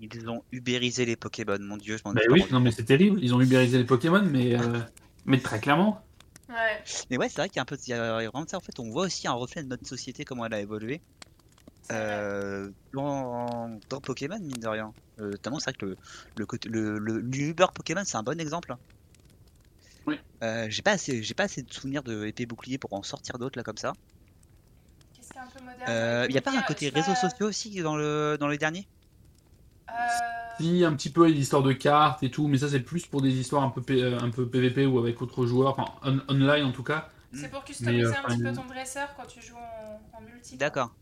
Ils 0.01 0.29
ont 0.29 0.43
ubérisé 0.51 1.05
les 1.07 1.15
Pokémon, 1.15 1.59
mon 1.61 1.77
dieu, 1.77 1.97
je 1.97 2.03
m'en 2.05 2.13
Bah 2.13 2.23
oui, 2.29 2.45
non 2.51 2.59
mais 2.59 2.73
c'est 2.73 2.83
terrible, 2.83 3.21
ils 3.23 3.35
ont 3.37 3.41
ubérisé 3.41 3.79
les 3.79 3.85
Pokémon, 3.85 4.25
mais, 4.29 4.55
euh, 4.55 4.81
mais 5.25 5.41
très 5.41 5.61
clairement. 5.61 6.07
Ouais, 6.49 6.85
Mais 7.11 7.17
ouais, 7.19 7.29
c'est 7.29 7.41
vrai 7.41 7.49
qu'il 7.49 7.57
y 7.57 7.61
a 7.61 7.63
un 7.63 7.65
peu 7.67 7.77
il 7.87 7.91
y 7.91 7.93
a 7.95 8.15
vraiment 8.29 8.45
de 8.45 8.51
ça. 8.51 8.57
En 8.59 8.61
fait, 8.61 8.79
on 8.81 8.91
voit 8.91 9.05
aussi 9.07 9.29
un 9.29 9.33
reflet 9.33 9.63
de 9.63 9.69
notre 9.69 9.87
société, 9.87 10.25
comment 10.25 10.45
elle 10.47 10.55
a 10.55 10.61
évolué. 10.61 11.03
Euh, 11.93 12.71
dans, 12.95 13.81
dans 13.91 14.01
Pokémon, 14.03 14.39
mine 14.41 14.61
de 14.61 14.69
rien. 14.69 14.95
Euh, 15.21 15.31
notamment, 15.33 15.61
c'est 15.61 15.71
vrai 15.73 15.75
que 15.79 15.87
le, 15.87 15.99
le, 16.37 16.47
côté- 16.47 16.69
le, 16.71 16.99
le, 16.99 17.21
l'Uber 17.21 17.67
Pokémon, 17.75 18.05
c'est 18.07 18.19
un 18.19 18.23
bon 18.25 18.41
exemple. 18.41 18.75
Oui. 20.07 20.21
Euh, 20.45 20.67
j'ai 20.69 20.83
pas 20.83 20.93
assez, 20.93 21.23
j'ai 21.23 21.35
pas 21.35 21.45
assez 21.45 21.63
de 21.63 21.73
souvenirs 21.73 22.03
de 22.03 22.27
épée 22.27 22.45
bouclier 22.47 22.77
pour 22.79 22.93
en 22.93 23.03
sortir 23.03 23.39
d'autres 23.39 23.59
là 23.59 23.63
comme 23.63 23.77
ça. 23.79 23.95
Qu'est-ce 25.13 25.33
qui 25.33 25.39
est 25.39 25.41
un 25.41 25.47
peu 25.49 25.61
moderne 25.61 25.89
Euh, 25.89 26.27
Il 26.29 26.35
y 26.35 26.39
a 26.39 26.43
pas 26.43 26.57
un 26.57 26.63
Bien, 26.63 26.63
côté 26.63 26.89
réseaux 26.89 27.15
pas, 27.15 27.15
sociaux 27.15 27.47
aussi 27.49 27.81
dans 27.83 27.97
le 27.97 28.37
dans 28.39 28.49
les 28.49 28.59
derniers 28.59 28.89
euh, 28.89 29.02
Si, 30.59 30.85
un 30.85 30.93
petit 30.95 31.11
peu 31.11 31.27
l'histoire 31.29 31.63
de 31.63 31.73
cartes 31.73 32.23
et 32.23 32.31
tout, 32.31 32.47
mais 32.49 32.59
ça 32.59 32.69
c'est 32.69 32.81
plus 32.81 33.07
pour 33.07 33.23
des 33.23 33.39
histoires 33.41 33.63
un 33.65 33.71
peu, 33.71 33.83
euh, 33.91 34.19
un 34.21 34.31
peu 34.31 34.47
PVP 34.49 34.87
ou 34.87 34.99
avec 34.99 35.21
autres 35.23 35.47
joueurs, 35.47 35.71
enfin 35.79 35.93
on- 36.05 36.35
online 36.35 36.65
en 36.65 36.73
tout 36.73 36.83
cas. 36.85 37.09
C'est 37.33 37.49
pour 37.51 37.65
customiser 37.65 38.05
euh, 38.05 38.13
un 38.19 38.25
petit 38.25 38.39
peu 38.39 38.53
ton 38.53 38.65
dresseur 38.67 39.15
quand 39.17 39.27
tu 39.27 39.41
joues 39.41 39.57
en, 39.57 40.01
en 40.19 40.21
multi. 40.21 40.57
D'accord. 40.57 40.93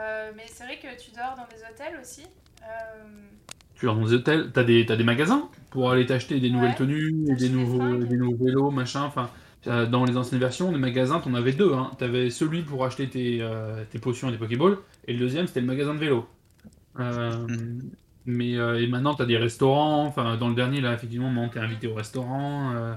Euh, 0.00 0.32
mais 0.36 0.46
c'est 0.48 0.64
vrai 0.64 0.78
que 0.78 1.00
tu 1.00 1.10
dors 1.10 1.34
dans 1.36 1.46
des 1.48 1.62
hôtels 1.64 1.98
aussi. 2.00 2.22
Euh, 2.62 3.28
Tu 3.74 3.86
vas 3.86 3.94
dans 3.94 4.04
des 4.04 4.12
hôtels, 4.14 4.50
t'as 4.52 4.64
des, 4.64 4.84
t'as 4.86 4.96
des 4.96 5.04
magasins 5.04 5.48
pour 5.70 5.90
aller 5.90 6.04
t'acheter 6.06 6.40
des 6.40 6.50
nouvelles 6.50 6.70
Ouais, 6.70 6.74
tenues, 6.74 7.12
des 7.36 7.48
nouveaux, 7.48 7.96
des 8.04 8.16
nouveaux 8.16 8.44
vélos, 8.44 8.70
machin. 8.70 9.02
Enfin, 9.04 9.30
euh, 9.68 9.86
dans 9.86 10.04
les 10.04 10.16
anciennes 10.16 10.40
versions, 10.40 10.72
les 10.72 10.78
magasins, 10.78 11.20
t'en 11.20 11.34
avais 11.34 11.52
deux. 11.52 11.72
Hein. 11.74 11.90
T'avais 11.98 12.30
celui 12.30 12.62
pour 12.62 12.84
acheter 12.84 13.08
tes, 13.08 13.38
euh, 13.40 13.84
tes 13.90 13.98
potions 14.00 14.28
et 14.28 14.32
tes 14.32 14.38
Pokéballs, 14.38 14.78
et 15.06 15.12
le 15.12 15.18
deuxième 15.20 15.46
c'était 15.46 15.60
le 15.60 15.66
magasin 15.66 15.94
de 15.94 16.00
vélo. 16.00 16.26
Euh, 16.98 17.46
mais 18.26 18.56
euh, 18.56 18.82
et 18.82 18.86
maintenant 18.86 19.14
t'as 19.14 19.26
des 19.26 19.36
restaurants. 19.38 20.04
Enfin, 20.04 20.36
dans 20.36 20.48
le 20.48 20.54
dernier 20.54 20.80
là, 20.80 20.92
effectivement, 20.94 21.30
maintenant, 21.30 21.48
t'es 21.48 21.60
invité 21.60 21.86
au 21.86 21.94
restaurant. 21.94 22.74
euh, 22.74 22.94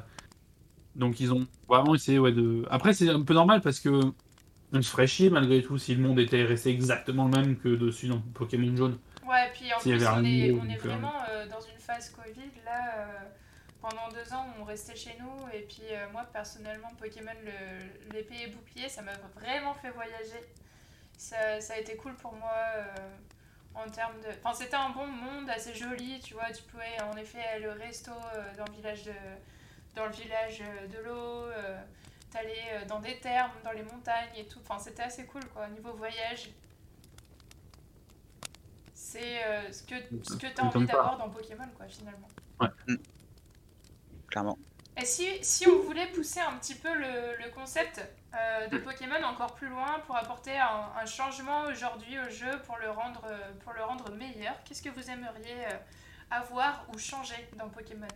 donc 0.96 1.20
ils 1.20 1.32
ont 1.32 1.48
vraiment 1.68 1.96
essayé 1.96 2.20
ouais, 2.20 2.34
de. 2.34 2.66
Après 2.70 2.94
c'est 2.94 3.10
un 3.10 3.22
peu 3.22 3.34
normal 3.34 3.62
parce 3.62 3.80
que 3.80 4.12
on 4.74 4.82
se 4.82 4.90
ferait 4.90 5.08
chier 5.08 5.30
malgré 5.30 5.62
tout 5.62 5.78
si 5.78 5.96
le 5.96 6.02
monde 6.02 6.20
était 6.20 6.44
resté 6.44 6.70
exactement 6.70 7.26
le 7.26 7.32
même 7.32 7.58
que 7.58 7.70
dessus 7.70 8.08
dans 8.08 8.20
Pokémon 8.34 8.76
jaune. 8.76 8.98
Ouais, 9.28 9.52
puis 9.54 9.72
en 9.74 9.80
plus, 9.80 10.08
on 10.08 10.18
est, 10.20 10.22
niveau, 10.22 10.62
on 10.62 10.70
est 10.70 10.74
donc, 10.74 10.80
vraiment 10.80 11.14
euh, 11.30 11.48
dans 11.48 11.62
une 11.62 11.78
phase 11.78 12.10
Covid. 12.10 12.52
Là, 12.66 12.96
euh, 12.98 13.06
pendant 13.82 14.10
deux 14.10 14.34
ans, 14.34 14.46
on 14.60 14.64
restait 14.64 14.96
chez 14.96 15.16
nous. 15.20 15.48
Et 15.54 15.62
puis, 15.62 15.84
euh, 15.92 16.06
moi, 16.12 16.26
personnellement, 16.32 16.90
Pokémon, 17.00 17.32
l'épée 18.14 18.36
et 18.44 18.48
bouclier, 18.48 18.90
ça 18.90 19.02
m'a 19.02 19.14
vraiment 19.40 19.74
fait 19.76 19.92
voyager. 19.92 20.44
Ça, 21.18 21.62
ça 21.62 21.74
a 21.76 21.78
été 21.78 21.96
cool 21.98 22.16
pour 22.16 22.34
moi 22.34 22.54
euh, 22.78 22.84
en 23.76 23.90
termes 23.90 24.20
de. 24.22 24.28
Enfin, 24.44 24.54
c'était 24.54 24.76
un 24.76 24.90
bon 24.90 25.08
monde, 25.08 25.50
assez 25.50 25.74
joli. 25.74 26.20
Tu 26.20 26.34
vois, 26.34 26.52
tu 26.52 26.64
pouvais 26.64 27.02
en 27.02 27.16
effet 27.18 27.42
aller 27.56 27.68
au 27.68 27.74
resto 27.74 28.12
euh, 28.12 28.56
dans 28.58 28.66
le 28.66 28.72
village 28.74 29.04
de, 29.04 29.14
dans 29.96 30.06
le 30.06 30.12
village 30.12 30.62
euh, 30.62 30.88
de 30.88 30.98
l'eau. 31.04 31.46
euh, 31.46 31.82
T'allais 32.32 32.64
euh, 32.74 32.86
dans 32.86 33.00
des 33.00 33.20
thermes, 33.20 33.52
dans 33.64 33.72
les 33.74 33.84
montagnes 33.84 34.30
et 34.38 34.46
tout. 34.46 34.60
Enfin, 34.66 34.80
c'était 34.80 35.04
assez 35.04 35.26
cool, 35.26 35.44
quoi. 35.50 35.68
Niveau 35.68 35.92
voyage, 35.92 36.50
c'est 38.94 39.44
euh, 39.44 39.72
ce 39.72 39.84
que, 39.84 39.96
ce 40.24 40.36
que 40.36 40.48
tu 40.48 40.54
as 40.54 40.56
Ça 40.56 40.64
envie 40.64 40.86
d'avoir 40.86 41.18
dans 41.18 41.30
Pokémon, 41.30 41.68
quoi, 41.76 41.88
finalement. 41.90 42.30
Clairement. 44.30 44.58
Et 44.96 45.04
si, 45.04 45.44
si 45.44 45.68
on 45.68 45.82
voulait 45.82 46.08
pousser 46.08 46.40
un 46.40 46.54
petit 46.58 46.76
peu 46.76 46.94
le, 46.94 47.36
le 47.44 47.50
concept 47.52 48.02
euh, 48.34 48.68
de 48.68 48.78
Pokémon 48.78 49.22
encore 49.24 49.56
plus 49.56 49.68
loin 49.70 50.00
pour 50.06 50.16
apporter 50.16 50.58
un, 50.58 50.92
un 50.96 51.06
changement 51.06 51.64
aujourd'hui 51.64 52.18
au 52.20 52.30
jeu 52.30 52.62
pour 52.66 52.78
le 52.78 52.90
rendre, 52.92 53.22
euh, 53.26 53.54
pour 53.64 53.74
le 53.74 53.84
rendre 53.84 54.12
meilleur, 54.12 54.56
qu'est-ce 54.64 54.82
que 54.82 54.90
vous 54.90 55.10
aimeriez 55.10 55.66
euh, 55.68 55.78
avoir 56.30 56.86
ou 56.90 56.98
changer 56.98 57.50
dans 57.58 57.70
Pokémon? 57.70 58.08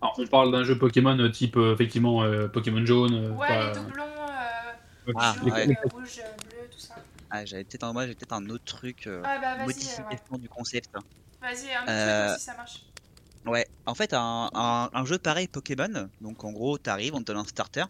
Alors, 0.00 0.14
on 0.18 0.26
parle 0.26 0.52
d'un 0.52 0.64
jeu 0.64 0.78
Pokémon 0.78 1.30
type 1.30 1.56
euh, 1.56 1.72
effectivement 1.74 2.22
euh, 2.22 2.48
Pokémon 2.48 2.84
jaune. 2.84 3.14
euh, 3.14 3.34
Ouais, 3.36 3.48
pas- 3.48 3.74
les 3.74 3.80
doublons, 3.80 4.04
euh, 4.04 4.72
Ah, 5.16 5.34
jaune, 5.36 5.50
ouais. 5.50 5.66
euh, 5.68 5.88
rouge, 5.92 6.20
bleu, 6.44 6.68
tout 6.70 6.78
ça. 6.78 6.94
Ah, 7.30 7.44
j'avais 7.44 7.64
peut-être 7.64 7.84
un, 7.84 7.92
peut-être 7.94 8.32
un 8.32 8.48
autre 8.48 8.64
truc. 8.64 9.06
euh, 9.06 9.22
Ah 9.24 9.38
bah 9.40 9.56
euh, 9.58 9.58
ouais. 9.58 9.64
modification 9.64 10.38
du 10.38 10.48
concept. 10.48 10.90
Vas-y, 11.40 11.72
un 11.72 11.84
autre 11.84 11.92
Euh, 11.92 11.98
truc 11.98 12.24
aussi, 12.24 12.40
ça 12.40 12.54
marche. 12.56 12.82
Ouais, 13.46 13.66
en 13.86 13.94
fait, 13.94 14.12
un, 14.14 14.50
un, 14.54 14.88
un 14.92 15.04
jeu 15.04 15.18
pareil 15.18 15.48
Pokémon, 15.48 16.08
donc 16.20 16.44
en 16.44 16.52
gros, 16.52 16.78
t'arrives, 16.78 17.14
on 17.14 17.18
te 17.20 17.24
donne 17.24 17.36
un 17.38 17.44
starter, 17.44 17.84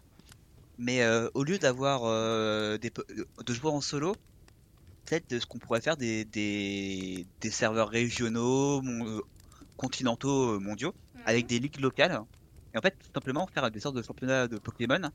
mais 0.77 1.01
euh, 1.03 1.29
au 1.33 1.43
lieu 1.43 1.57
d'avoir 1.59 2.03
euh, 2.05 2.77
des, 2.77 2.91
po- 2.91 3.03
de 3.45 3.53
jouer 3.53 3.71
en 3.71 3.81
solo, 3.81 4.15
peut-être 5.05 5.29
de 5.29 5.39
ce 5.39 5.45
qu'on 5.45 5.59
pourrait 5.59 5.81
faire 5.81 5.97
des, 5.97 6.25
des, 6.25 7.27
des 7.41 7.51
serveurs 7.51 7.89
régionaux, 7.89 8.81
mon- 8.81 9.07
euh, 9.07 9.21
continentaux, 9.77 10.55
euh, 10.55 10.59
mondiaux, 10.59 10.95
Mhm. 11.15 11.21
avec 11.25 11.47
des 11.47 11.59
ligues 11.59 11.79
locales, 11.79 12.21
et 12.73 12.77
en 12.77 12.81
fait, 12.81 12.97
tout 12.99 13.09
simplement 13.15 13.47
faire 13.47 13.71
des 13.71 13.79
sortes 13.79 13.95
de 13.95 14.03
championnats 14.03 14.47
de 14.47 14.57
Pokémon 14.59 15.11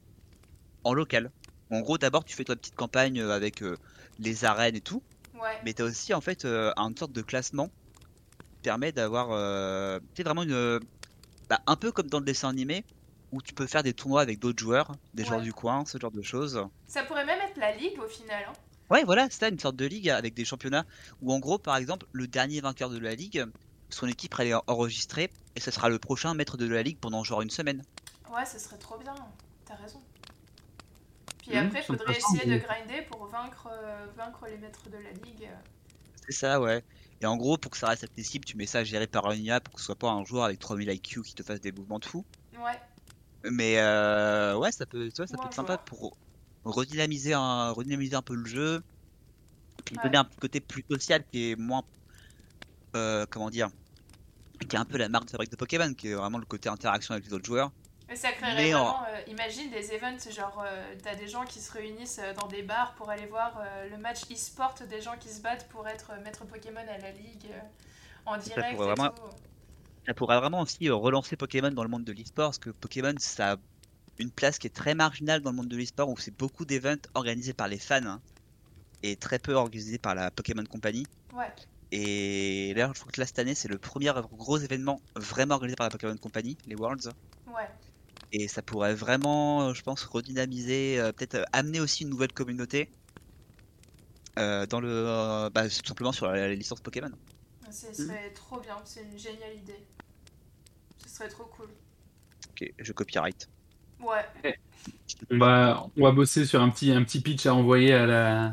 en 0.84 0.94
local. 0.94 1.30
En 1.70 1.80
gros, 1.80 1.98
d'abord, 1.98 2.24
tu 2.24 2.34
fais 2.36 2.44
ta 2.44 2.56
petite 2.56 2.74
campagne 2.74 3.20
euh, 3.20 3.30
avec 3.32 3.62
euh, 3.62 3.76
les 4.18 4.44
arènes 4.44 4.76
et 4.76 4.80
tout, 4.80 5.02
Ouais. 5.34 5.58
mais 5.64 5.74
t'as 5.74 5.84
aussi 5.84 6.14
en 6.14 6.20
fait 6.20 6.44
euh, 6.44 6.72
une 6.76 6.96
sorte 6.96 7.12
de 7.12 7.22
classement 7.22 7.68
qui 7.68 8.60
permet 8.62 8.92
d'avoir 8.92 9.30
euh, 9.32 10.00
c'est 10.16 10.22
vraiment 10.24 10.42
une 10.44 10.80
bah, 11.48 11.60
un 11.66 11.76
peu 11.76 11.92
comme 11.92 12.08
dans 12.08 12.18
le 12.20 12.24
dessin 12.24 12.48
animé 12.50 12.84
où 13.32 13.42
tu 13.42 13.54
peux 13.54 13.66
faire 13.66 13.82
des 13.82 13.94
tournois 13.94 14.22
avec 14.22 14.38
d'autres 14.38 14.60
joueurs, 14.62 14.92
des 15.14 15.24
joueurs 15.24 15.40
Ouais. 15.40 15.44
du 15.44 15.52
coin, 15.52 15.84
ce 15.86 15.98
genre 15.98 16.10
de 16.12 16.22
choses. 16.22 16.64
Ça 16.86 17.04
pourrait 17.04 17.24
même 17.24 17.40
être 17.40 17.56
la 17.56 17.74
ligue 17.74 17.98
au 18.00 18.06
final. 18.08 18.44
hein. 18.46 18.52
Ouais, 18.90 19.04
voilà, 19.04 19.28
c'est 19.30 19.38
ça, 19.38 19.48
une 19.48 19.58
sorte 19.58 19.76
de 19.76 19.86
ligue 19.86 20.10
avec 20.10 20.34
des 20.34 20.44
championnats 20.44 20.84
où 21.22 21.32
en 21.32 21.38
gros, 21.38 21.58
par 21.58 21.76
exemple, 21.76 22.06
le 22.12 22.26
dernier 22.28 22.60
vainqueur 22.60 22.90
de 22.90 22.98
la 22.98 23.14
ligue, 23.14 23.44
son 23.90 24.06
équipe 24.08 24.34
elle 24.38 24.48
est 24.48 24.54
enregistrée 24.66 25.32
et 25.54 25.60
ce 25.60 25.70
sera 25.70 25.88
le 25.88 25.98
prochain 25.98 26.34
maître 26.34 26.56
de 26.58 26.66
la 26.66 26.82
ligue 26.82 26.98
pendant 27.00 27.24
genre 27.24 27.40
une 27.42 27.48
semaine. 27.50 27.82
Ouais, 28.30 28.44
ça 28.46 28.58
serait 28.58 28.78
trop 28.78 28.98
bien. 28.98 29.14
T'as 29.66 29.74
raison. 29.74 30.00
Puis 31.38 31.54
Mhm, 31.54 31.56
après, 31.56 31.80
il 31.80 31.84
faudrait 31.84 32.16
essayer 32.18 32.46
de 32.46 32.56
grinder 32.56 33.02
pour 33.02 33.26
vaincre, 33.26 33.68
euh, 33.70 34.06
vaincre 34.16 34.46
les 34.46 34.56
maîtres 34.58 34.88
de 34.88 34.96
la 34.98 35.10
ligue. 35.12 35.50
C'est 36.26 36.32
ça, 36.32 36.60
ouais. 36.62 36.82
Et 37.20 37.26
en 37.26 37.36
gros, 37.36 37.58
pour 37.58 37.70
que 37.72 37.76
ça 37.76 37.88
reste 37.88 38.04
accessible, 38.04 38.44
tu 38.46 38.56
mets 38.56 38.64
ça 38.66 38.84
géré 38.84 39.06
par 39.06 39.30
une 39.32 39.44
IA 39.44 39.60
pour 39.60 39.74
que 39.74 39.80
ce 39.80 39.86
soit 39.86 39.96
pas 39.98 40.10
un 40.10 40.24
joueur 40.24 40.44
avec 40.44 40.58
3000 40.58 40.88
IQ 40.88 41.20
qui 41.22 41.34
te 41.34 41.42
fasse 41.42 41.60
des 41.60 41.72
mouvements 41.72 41.98
de 41.98 42.06
fou. 42.06 42.24
Ouais, 42.56 42.80
Mais 43.44 43.78
euh, 43.78 44.56
ouais, 44.56 44.70
ça 44.72 44.86
peut, 44.86 45.08
tu 45.10 45.16
vois, 45.16 45.26
ça 45.26 45.36
peut 45.38 45.46
être 45.46 45.54
sympa 45.54 45.78
pour 45.78 46.16
redynamiser 46.64 47.32
un, 47.34 47.70
redynamiser 47.70 48.14
un 48.16 48.22
peu 48.22 48.34
le 48.34 48.44
jeu, 48.44 48.82
puis 49.84 49.96
Ouais. 49.96 50.02
donner 50.02 50.18
un 50.18 50.28
côté 50.40 50.60
plus 50.60 50.84
social 50.90 51.24
qui 51.32 51.52
est 51.52 51.56
moins, 51.56 51.82
euh, 52.96 53.24
comment 53.30 53.48
dire, 53.50 53.68
qui 54.68 54.76
est 54.76 54.78
un 54.78 54.84
peu 54.84 54.98
la 54.98 55.08
marque 55.08 55.24
de 55.26 55.30
fabrique 55.30 55.50
de 55.50 55.56
Pokémon, 55.56 55.94
qui 55.94 56.08
est 56.08 56.14
vraiment 56.14 56.36
le 56.38 56.44
côté 56.44 56.68
interaction 56.68 57.14
avec 57.14 57.26
les 57.26 57.32
autres 57.32 57.46
joueurs. 57.46 57.70
mais 58.08 58.16
ça 58.16 58.32
créerait 58.32 58.56
Mais 58.56 58.74
en- 58.74 59.02
euh, 59.04 59.20
imagine 59.28 59.70
des 59.70 59.92
events, 59.94 60.30
genre 60.30 60.64
t'as 61.02 61.14
des 61.14 61.28
gens 61.28 61.44
qui 61.44 61.60
se 61.60 61.72
réunissent 61.72 62.20
dans 62.38 62.48
des 62.48 62.62
bars 62.62 62.92
pour 62.96 63.08
aller 63.08 63.26
voir 63.26 63.62
le 63.90 63.96
match 63.96 64.22
e-sport 64.30 64.74
des 64.88 65.00
gens 65.00 65.14
qui 65.18 65.28
se 65.30 65.40
battent 65.40 65.66
pour 65.68 65.86
être 65.88 66.10
maître 66.24 66.44
Pokémon 66.44 66.80
à 66.80 66.98
la 66.98 67.10
ligue 67.12 67.46
en 68.26 68.36
direct 68.36 68.74
pourrait 68.76 68.88
et 68.88 68.94
vraiment- 68.94 69.10
tout. 69.10 69.22
Ça 70.06 70.14
pourrait 70.14 70.38
vraiment 70.40 70.60
aussi 70.60 70.88
euh, 70.90 70.94
relancer 70.94 71.36
Pokémon 71.36 71.70
dans 71.70 71.82
le 71.82 71.88
monde 71.88 72.04
de 72.04 72.12
l'e-sport, 72.12 72.48
parce 72.50 72.58
que 72.58 72.70
Pokémon, 72.70 73.14
ça 73.18 73.52
a 73.52 73.56
une 74.18 74.32
place 74.32 74.58
qui 74.58 74.66
est 74.66 74.70
très 74.70 74.94
marginale 74.94 75.42
dans 75.42 75.50
le 75.50 75.56
monde 75.56 75.68
de 75.68 75.76
l'e-sport, 75.76 76.08
où 76.10 76.18
c'est 76.18 76.36
beaucoup 76.36 76.64
d'events 76.66 76.96
organisés 77.14 77.54
par 77.54 77.68
les 77.68 77.78
fans, 77.78 78.04
hein, 78.06 78.22
et 79.02 79.16
très 79.18 79.38
peu 79.40 79.54
organisés 79.54 79.98
par 79.98 80.14
la 80.16 80.30
Pokémon 80.32 80.64
Company. 80.66 81.10
Ouais, 81.32 81.54
Et 81.92 82.72
d'ailleurs, 82.74 82.94
je 82.94 83.00
crois 83.00 83.12
que 83.12 83.20
là, 83.20 83.26
cette 83.26 83.38
année, 83.40 83.54
c'est 83.56 83.68
le 83.68 83.78
premier 83.78 84.12
gros 84.32 84.58
événement 84.58 85.04
vraiment 85.16 85.54
organisé 85.56 85.76
par 85.76 85.86
la 85.86 85.90
Pokémon 85.92 86.16
Company, 86.18 86.58
les 86.66 86.76
Worlds. 86.76 87.10
ouais. 87.46 87.70
Et 88.32 88.48
ça 88.48 88.60
pourrait 88.62 88.94
vraiment, 88.94 89.72
je 89.74 89.82
pense, 89.82 90.02
redynamiser, 90.04 90.98
euh, 91.00 91.12
peut-être 91.12 91.34
euh, 91.36 91.44
amener 91.52 91.80
aussi 91.80 92.02
une 92.04 92.10
nouvelle 92.10 92.32
communauté 92.32 92.92
euh, 94.38 94.66
dans 94.66 94.80
le, 94.80 94.88
euh, 94.90 95.50
bah, 95.50 95.68
tout 95.68 95.86
simplement 95.86 96.12
sur 96.12 96.26
la, 96.26 96.48
la 96.48 96.54
licence 96.54 96.80
Pokémon. 96.80 97.10
Ce 97.70 97.92
serait 97.92 98.30
trop 98.30 98.60
bien, 98.60 98.76
c'est 98.84 99.02
une 99.02 99.18
géniale 99.18 99.54
idée. 99.56 99.84
Ce 101.04 101.08
serait 101.08 101.28
trop 101.28 101.44
cool. 101.44 101.68
Ok, 102.50 102.72
je 102.78 102.92
copyright. 102.92 103.48
Ouais. 104.00 104.58
On 105.30 105.38
va, 105.38 105.86
on 105.96 106.04
va 106.04 106.12
bosser 106.12 106.46
sur 106.46 106.62
un 106.62 106.70
petit, 106.70 106.90
un 106.92 107.04
petit 107.04 107.20
pitch 107.20 107.46
à 107.46 107.54
envoyer 107.54 107.92
à 107.92 108.06
la. 108.06 108.52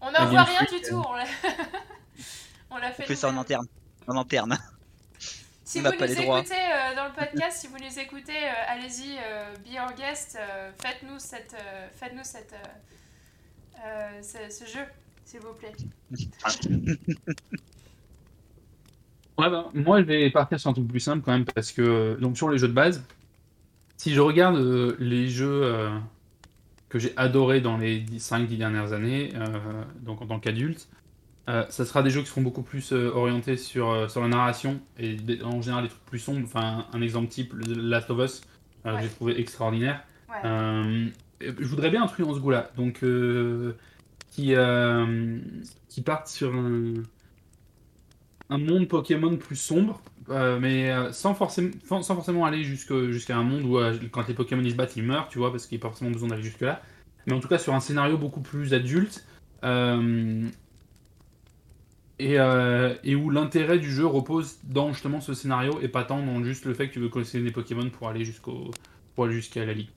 On 0.00 0.10
n'envoie 0.10 0.44
Game 0.44 0.46
rien 0.46 0.78
du 0.78 0.80
tout, 0.88 1.02
on 1.06 1.12
l'a 1.14 1.24
on 2.70 2.76
l'a 2.78 2.92
fait 2.92 3.02
On 3.04 3.06
fait 3.06 3.16
ça 3.16 3.28
en 3.28 3.36
interne. 3.36 3.66
En 4.06 4.16
interne. 4.16 4.58
Si 5.64 5.80
On 5.80 5.82
vous 5.82 5.90
nous 5.90 6.02
écoutez 6.04 6.54
euh, 6.54 6.94
dans 6.96 7.04
le 7.08 7.12
podcast, 7.12 7.60
si 7.60 7.66
vous 7.66 7.76
nous 7.76 7.98
écoutez, 7.98 8.32
euh, 8.32 8.52
allez-y, 8.68 9.18
euh, 9.18 9.54
be 9.56 9.76
our 9.78 9.92
guest, 9.94 10.38
euh, 10.40 10.72
faites-nous 10.80 11.18
cette, 11.18 11.52
euh, 11.52 11.88
faites-nous 11.92 12.24
cette, 12.24 12.54
euh, 12.54 13.84
euh, 13.84 14.22
ce, 14.22 14.50
ce 14.50 14.64
jeu, 14.64 14.84
s'il 15.26 15.40
vous 15.40 15.52
plaît. 15.52 15.74
Ouais, 19.38 19.48
bah, 19.48 19.68
moi, 19.72 20.00
je 20.00 20.06
vais 20.06 20.30
partir 20.30 20.58
sur 20.58 20.70
un 20.70 20.72
truc 20.72 20.88
plus 20.88 21.00
simple 21.00 21.22
quand 21.24 21.32
même, 21.32 21.44
parce 21.44 21.70
que, 21.70 22.18
donc, 22.20 22.36
sur 22.36 22.50
les 22.50 22.58
jeux 22.58 22.66
de 22.66 22.72
base, 22.72 23.04
si 23.96 24.12
je 24.12 24.20
regarde 24.20 24.56
euh, 24.56 24.96
les 24.98 25.28
jeux 25.28 25.62
euh, 25.64 25.90
que 26.88 26.98
j'ai 26.98 27.12
adorés 27.16 27.60
dans 27.60 27.76
les 27.76 28.04
5-10 28.04 28.56
dernières 28.56 28.92
années, 28.92 29.32
euh, 29.36 29.84
donc 30.00 30.22
en 30.22 30.26
tant 30.26 30.40
qu'adulte, 30.40 30.88
ça 31.46 31.86
sera 31.86 32.02
des 32.02 32.10
jeux 32.10 32.20
qui 32.20 32.26
seront 32.26 32.42
beaucoup 32.42 32.60
plus 32.60 32.92
orientés 32.92 33.56
sur, 33.56 34.10
sur 34.10 34.20
la 34.20 34.28
narration 34.28 34.82
et 34.98 35.16
en 35.42 35.62
général 35.62 35.84
des 35.84 35.88
trucs 35.88 36.04
plus 36.04 36.18
sombres. 36.18 36.42
Enfin, 36.44 36.84
un 36.92 37.00
exemple 37.00 37.28
type, 37.28 37.54
Last 37.54 38.10
of 38.10 38.18
Us, 38.18 38.42
que 38.84 38.90
j'ai 39.00 39.08
trouvé 39.08 39.40
extraordinaire. 39.40 40.04
Ouais. 40.28 41.10
Je 41.40 41.66
voudrais 41.66 41.88
bien 41.88 42.02
un 42.02 42.06
truc 42.06 42.26
dans 42.26 42.34
ce 42.34 42.40
goût-là, 42.40 42.70
donc 42.76 43.02
qui, 44.28 44.54
qui 45.88 46.02
parte 46.02 46.28
sur 46.28 46.54
un, 46.54 46.92
un 48.50 48.58
monde 48.58 48.88
Pokémon 48.88 49.36
plus 49.36 49.56
sombre, 49.56 50.00
euh, 50.30 50.58
mais 50.58 50.90
euh, 50.90 51.12
sans, 51.12 51.34
forcément, 51.34 51.70
sans 51.84 52.14
forcément 52.14 52.44
aller 52.44 52.64
jusqu'à 52.64 53.36
un 53.36 53.42
monde 53.42 53.62
où 53.64 53.78
euh, 53.78 53.98
quand 54.10 54.26
les 54.28 54.34
Pokémon 54.34 54.62
ils 54.62 54.72
se 54.72 54.76
battent, 54.76 54.96
ils 54.96 55.02
meurent, 55.02 55.28
tu 55.28 55.38
vois, 55.38 55.50
parce 55.50 55.66
qu'il 55.66 55.76
n'y 55.76 55.82
a 55.82 55.82
pas 55.82 55.88
forcément 55.88 56.10
besoin 56.10 56.28
d'aller 56.28 56.42
jusque-là. 56.42 56.82
Mais 57.26 57.34
en 57.34 57.40
tout 57.40 57.48
cas 57.48 57.58
sur 57.58 57.74
un 57.74 57.80
scénario 57.80 58.16
beaucoup 58.16 58.40
plus 58.40 58.72
adulte. 58.74 59.24
et, 62.20 62.34
et 63.04 63.14
où 63.14 63.30
l'intérêt 63.30 63.78
du 63.78 63.90
jeu 63.92 64.06
repose 64.06 64.58
dans 64.64 64.92
justement 64.92 65.20
ce 65.20 65.34
scénario 65.34 65.78
et 65.82 65.88
pas 65.88 66.04
tant 66.04 66.22
dans 66.22 66.42
juste 66.42 66.64
le 66.64 66.74
fait 66.74 66.88
que 66.88 66.94
tu 66.94 67.00
veux 67.00 67.08
collectionner 67.08 67.44
des 67.44 67.52
Pokémon 67.52 67.88
pour 67.90 68.08
aller 68.08 68.24
jusqu'au 68.24 68.70
jusqu'à 69.28 69.64
la 69.66 69.74
ligue. 69.74 69.90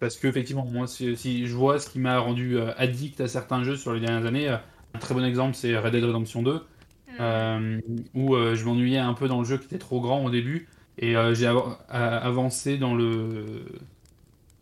Parce 0.00 0.16
que 0.16 0.26
effectivement, 0.26 0.66
moi, 0.66 0.86
si, 0.88 1.46
je 1.46 1.54
vois 1.54 1.78
ce 1.78 1.88
qui 1.88 2.00
m'a 2.00 2.18
rendu 2.18 2.58
addict 2.76 3.20
à 3.20 3.28
certains 3.28 3.62
jeux 3.64 3.76
sur 3.76 3.94
les 3.94 4.00
dernières 4.00 4.26
années, 4.26 4.48
un 4.48 4.98
très 4.98 5.14
bon 5.14 5.24
exemple, 5.24 5.54
c'est 5.54 5.78
Red 5.78 5.92
Dead 5.92 6.04
Redemption 6.04 6.42
2, 6.42 6.60
Hmm. 6.60 6.73
Euh, 7.20 7.80
où 8.14 8.34
euh, 8.34 8.54
je 8.54 8.64
m'ennuyais 8.64 8.98
un 8.98 9.14
peu 9.14 9.28
dans 9.28 9.38
le 9.40 9.44
jeu 9.44 9.58
qui 9.58 9.66
était 9.66 9.78
trop 9.78 10.00
grand 10.00 10.24
au 10.24 10.30
début, 10.30 10.68
et 10.98 11.16
euh, 11.16 11.34
j'ai 11.34 11.46
av- 11.46 11.78
avancé 11.88 12.78
dans 12.78 12.94
le 12.94 13.64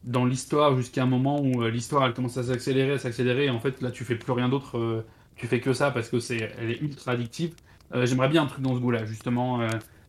dans 0.04 0.24
l'histoire 0.24 0.76
jusqu'à 0.76 1.02
un 1.04 1.06
moment 1.06 1.40
où 1.40 1.62
l'histoire 1.68 2.04
elle 2.06 2.14
commence 2.14 2.36
à 2.36 2.42
s'accélérer, 2.42 2.92
à 2.92 2.98
s'accélérer, 2.98 3.46
et 3.46 3.50
en 3.50 3.60
fait 3.60 3.80
là 3.82 3.90
tu 3.90 4.04
fais 4.04 4.16
plus 4.16 4.32
rien 4.32 4.48
d'autre, 4.48 5.04
tu 5.36 5.46
fais 5.46 5.60
que 5.60 5.72
ça 5.72 5.90
parce 5.90 6.08
que 6.08 6.18
c'est 6.20 6.52
elle 6.58 6.70
est 6.70 6.80
ultra 6.80 7.12
addictive. 7.12 7.54
J'aimerais 8.04 8.28
bien 8.28 8.42
un 8.44 8.46
truc 8.46 8.62
dans 8.62 8.74
ce 8.74 8.80
goût-là, 8.80 9.04
justement, 9.04 9.60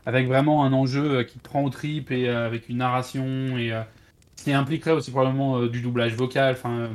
avec 0.06 0.28
vraiment 0.28 0.64
un 0.66 0.74
enjeu 0.74 1.24
qui 1.24 1.38
te 1.40 1.44
prend 1.44 1.64
aux 1.64 1.70
tripes 1.70 2.12
et 2.12 2.30
avec 2.30 2.70
une 2.70 2.78
narration 2.78 3.26
et 3.58 3.72
ce 4.38 4.44
qui 4.46 4.54
impliquerait 4.54 4.92
aussi 4.92 5.12
probablement 5.12 5.66
du 5.68 5.82
doublage 5.82 6.16
vocal, 6.16 6.54
enfin 6.56 6.90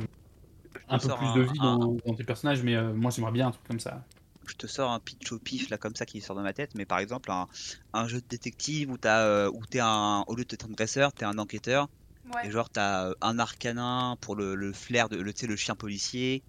un 0.89 0.99
peu 0.99 1.09
plus 1.09 1.27
un- 1.27 1.35
de 1.35 1.41
vie 1.41 1.59
un- 1.61 1.77
dans, 1.77 1.97
dans 2.05 2.15
tes 2.15 2.23
personnages, 2.23 2.63
mais 2.63 2.81
moi 2.93 3.11
j'aimerais 3.11 3.31
bien 3.31 3.47
un 3.47 3.51
truc 3.51 3.65
comme 3.67 3.79
ça. 3.79 4.05
Je 4.49 4.55
te 4.55 4.67
sors 4.67 4.91
un 4.91 4.99
pitch 4.99 5.31
au 5.31 5.39
pif 5.39 5.69
là 5.69 5.77
comme 5.77 5.95
ça 5.95 6.05
qui 6.05 6.21
sort 6.21 6.35
de 6.35 6.41
ma 6.41 6.53
tête, 6.53 6.71
mais 6.75 6.85
par 6.85 6.99
exemple 6.99 7.31
un, 7.31 7.47
un 7.93 8.07
jeu 8.07 8.21
de 8.21 8.27
détective 8.27 8.89
où 8.91 8.97
t'as 8.97 9.25
euh, 9.25 9.51
où 9.53 9.65
t'es 9.65 9.79
un 9.81 10.23
au 10.27 10.35
lieu 10.35 10.45
d'être 10.45 10.65
un 10.65 10.69
dresseur, 10.69 11.13
t'es 11.13 11.25
un 11.25 11.37
enquêteur 11.37 11.87
Ouais. 12.33 12.47
et 12.47 12.51
genre 12.51 12.69
t'as 12.69 13.09
euh, 13.09 13.13
un 13.21 13.39
arcanin 13.39 14.17
pour 14.21 14.35
le, 14.35 14.55
le 14.55 14.73
flair 14.73 15.09
de 15.09 15.17
le, 15.17 15.33
le 15.47 15.55
chien 15.55 15.75
policier. 15.75 16.43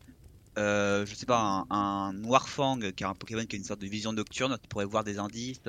Euh, 0.58 1.06
je 1.06 1.14
sais 1.14 1.26
pas 1.26 1.66
un, 1.70 1.76
un 1.76 2.12
Noirfang 2.14 2.78
qui 2.80 3.04
est 3.04 3.06
un 3.06 3.14
Pokémon 3.14 3.44
qui 3.46 3.56
a 3.56 3.58
une 3.58 3.64
sorte 3.64 3.80
de 3.80 3.86
vision 3.88 4.12
nocturne, 4.12 4.58
tu 4.62 4.68
pourrais 4.68 4.84
voir 4.86 5.04
des 5.04 5.18
indices, 5.18 5.60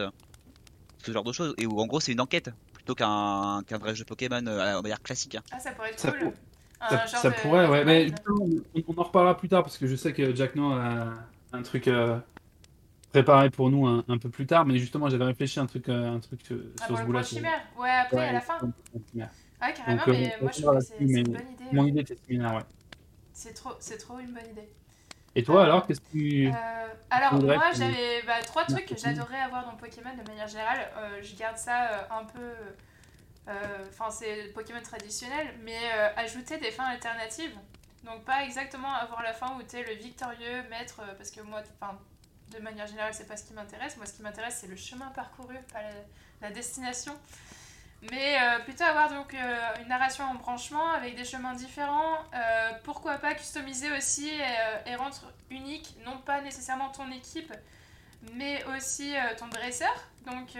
ce 1.05 1.11
genre 1.11 1.23
de 1.23 1.31
choses 1.31 1.53
et 1.57 1.65
où 1.65 1.79
en 1.79 1.85
gros 1.87 1.99
c'est 1.99 2.11
une 2.11 2.21
enquête 2.21 2.49
plutôt 2.73 2.95
qu'un 2.95 3.61
qu'un 3.67 3.77
vrai 3.77 3.95
jeu 3.95 4.05
Pokémon 4.05 4.45
euh, 4.47 4.77
on 4.77 4.81
va 4.81 4.89
dire 4.89 5.01
classique. 5.01 5.35
hein. 5.35 5.43
Ah, 5.51 5.59
ça 5.59 5.71
pourrait 5.73 5.91
être 5.91 5.99
Ça 6.01 6.11
cool. 6.11 6.33
Ça, 6.89 7.05
genre 7.05 7.21
ça 7.21 7.31
de- 7.31 7.41
pourrait, 7.41 7.67
ouais, 7.67 7.85
mais 7.85 8.11
on 8.87 8.97
en 8.99 9.03
reparlera 9.03 9.37
plus 9.37 9.47
tard 9.49 9.63
parce 9.63 9.77
que 9.77 9.87
je 9.87 9.95
sais 9.95 10.13
que 10.13 10.33
Jack 10.35 10.55
No 10.55 10.71
a 10.73 11.13
un 11.53 11.61
truc 11.63 11.87
euh, 11.87 12.19
préparé 13.11 13.49
pour 13.49 13.69
nous 13.71 13.87
un, 13.87 14.03
un 14.07 14.17
peu 14.17 14.29
plus 14.29 14.45
tard, 14.47 14.65
mais 14.65 14.77
justement 14.77 15.09
j'avais 15.09 15.25
réfléchi 15.25 15.59
à 15.59 15.63
un 15.63 15.67
truc, 15.67 15.89
euh, 15.89 16.15
un 16.15 16.19
truc 16.19 16.41
euh, 16.51 16.73
Ah, 16.79 16.87
sur 16.87 16.97
ce 16.97 17.23
chimère. 17.23 17.61
Ouais, 17.77 17.89
après, 17.91 18.17
Ouais, 18.17 18.27
à 18.27 18.31
la 18.33 18.41
fin. 18.41 18.59
chimère. 19.11 19.29
Ouais, 19.61 19.73
carrément, 19.73 20.05
Donc, 20.05 20.07
euh, 20.07 20.11
mais 20.11 20.37
moi 20.41 20.51
je 20.51 20.61
trouve 20.61 20.73
que 20.77 20.79
c'est 20.81 20.97
une 20.99 21.31
bonne 21.31 21.49
idée. 21.51 21.63
Mon 21.71 21.83
ouais. 21.83 21.89
idée 21.89 22.01
était 22.01 22.15
similaire, 22.15 22.55
ouais. 22.55 22.63
C'est 23.33 23.53
trop, 23.53 23.73
trop 23.99 24.19
une 24.19 24.33
bonne 24.33 24.49
idée. 24.51 24.69
Et 25.35 25.43
toi 25.43 25.63
alors, 25.63 25.87
qu'est-ce 25.87 26.01
que 26.01 26.11
tu. 26.11 26.47
Euh, 26.47 26.87
alors 27.09 27.41
moi 27.41 27.71
j'avais 27.73 28.21
bah, 28.27 28.41
trois 28.45 28.65
trucs 28.65 28.85
que 28.85 28.97
j'adorais 28.97 29.39
avoir 29.39 29.65
dans 29.65 29.75
Pokémon 29.77 30.11
de 30.21 30.27
manière 30.29 30.47
générale. 30.47 30.91
Euh, 30.97 31.21
je 31.21 31.35
garde 31.35 31.57
ça 31.57 31.87
euh, 31.91 32.03
un 32.19 32.25
peu... 32.25 32.39
euh, 33.49 33.85
Enfin 33.89 34.09
c'est 34.11 34.51
Pokémon 34.53 34.81
traditionnel, 34.81 35.47
mais 35.63 35.77
euh, 35.95 36.09
ajouter 36.17 36.57
des 36.57 36.71
fins 36.71 36.85
alternatives. 36.85 37.55
Donc 38.03 38.23
pas 38.23 38.43
exactement 38.43 38.93
avoir 38.93 39.21
la 39.21 39.33
fin 39.33 39.55
où 39.57 39.63
t'es 39.63 39.83
le 39.83 39.93
victorieux 39.93 40.63
maître, 40.69 41.01
euh, 41.01 41.13
parce 41.15 41.29
que 41.29 41.41
moi, 41.41 41.61
de 42.49 42.59
manière 42.59 42.87
générale 42.87 43.13
c'est 43.13 43.27
pas 43.27 43.37
ce 43.37 43.43
qui 43.43 43.53
m'intéresse. 43.53 43.95
Moi 43.97 44.05
ce 44.05 44.13
qui 44.13 44.23
m'intéresse 44.23 44.57
c'est 44.61 44.67
le 44.67 44.75
chemin 44.75 45.07
parcouru, 45.09 45.55
pas 45.71 45.79
la, 46.41 46.51
destination. 46.51 47.15
Mais 48.09 48.35
euh, 48.41 48.59
plutôt 48.63 48.83
avoir 48.83 49.09
donc 49.09 49.35
euh, 49.35 49.75
une 49.81 49.87
narration 49.87 50.23
en 50.23 50.33
branchement 50.33 50.89
avec 50.89 51.15
des 51.15 51.25
chemins 51.25 51.53
différents. 51.53 52.17
Pourquoi 52.83 53.19
pas 53.19 53.35
customiser 53.35 53.91
aussi 53.91 54.31
et, 54.87 54.95
rendre 54.95 55.31
unique, 55.51 55.95
non 56.03 56.17
pas 56.17 56.41
nécessairement 56.41 56.89
ton 56.89 57.11
équipe, 57.11 57.53
mais 58.33 58.63
aussi 58.75 59.13
ton 59.37 59.47
dresseur. 59.47 59.93
Donc 60.25 60.57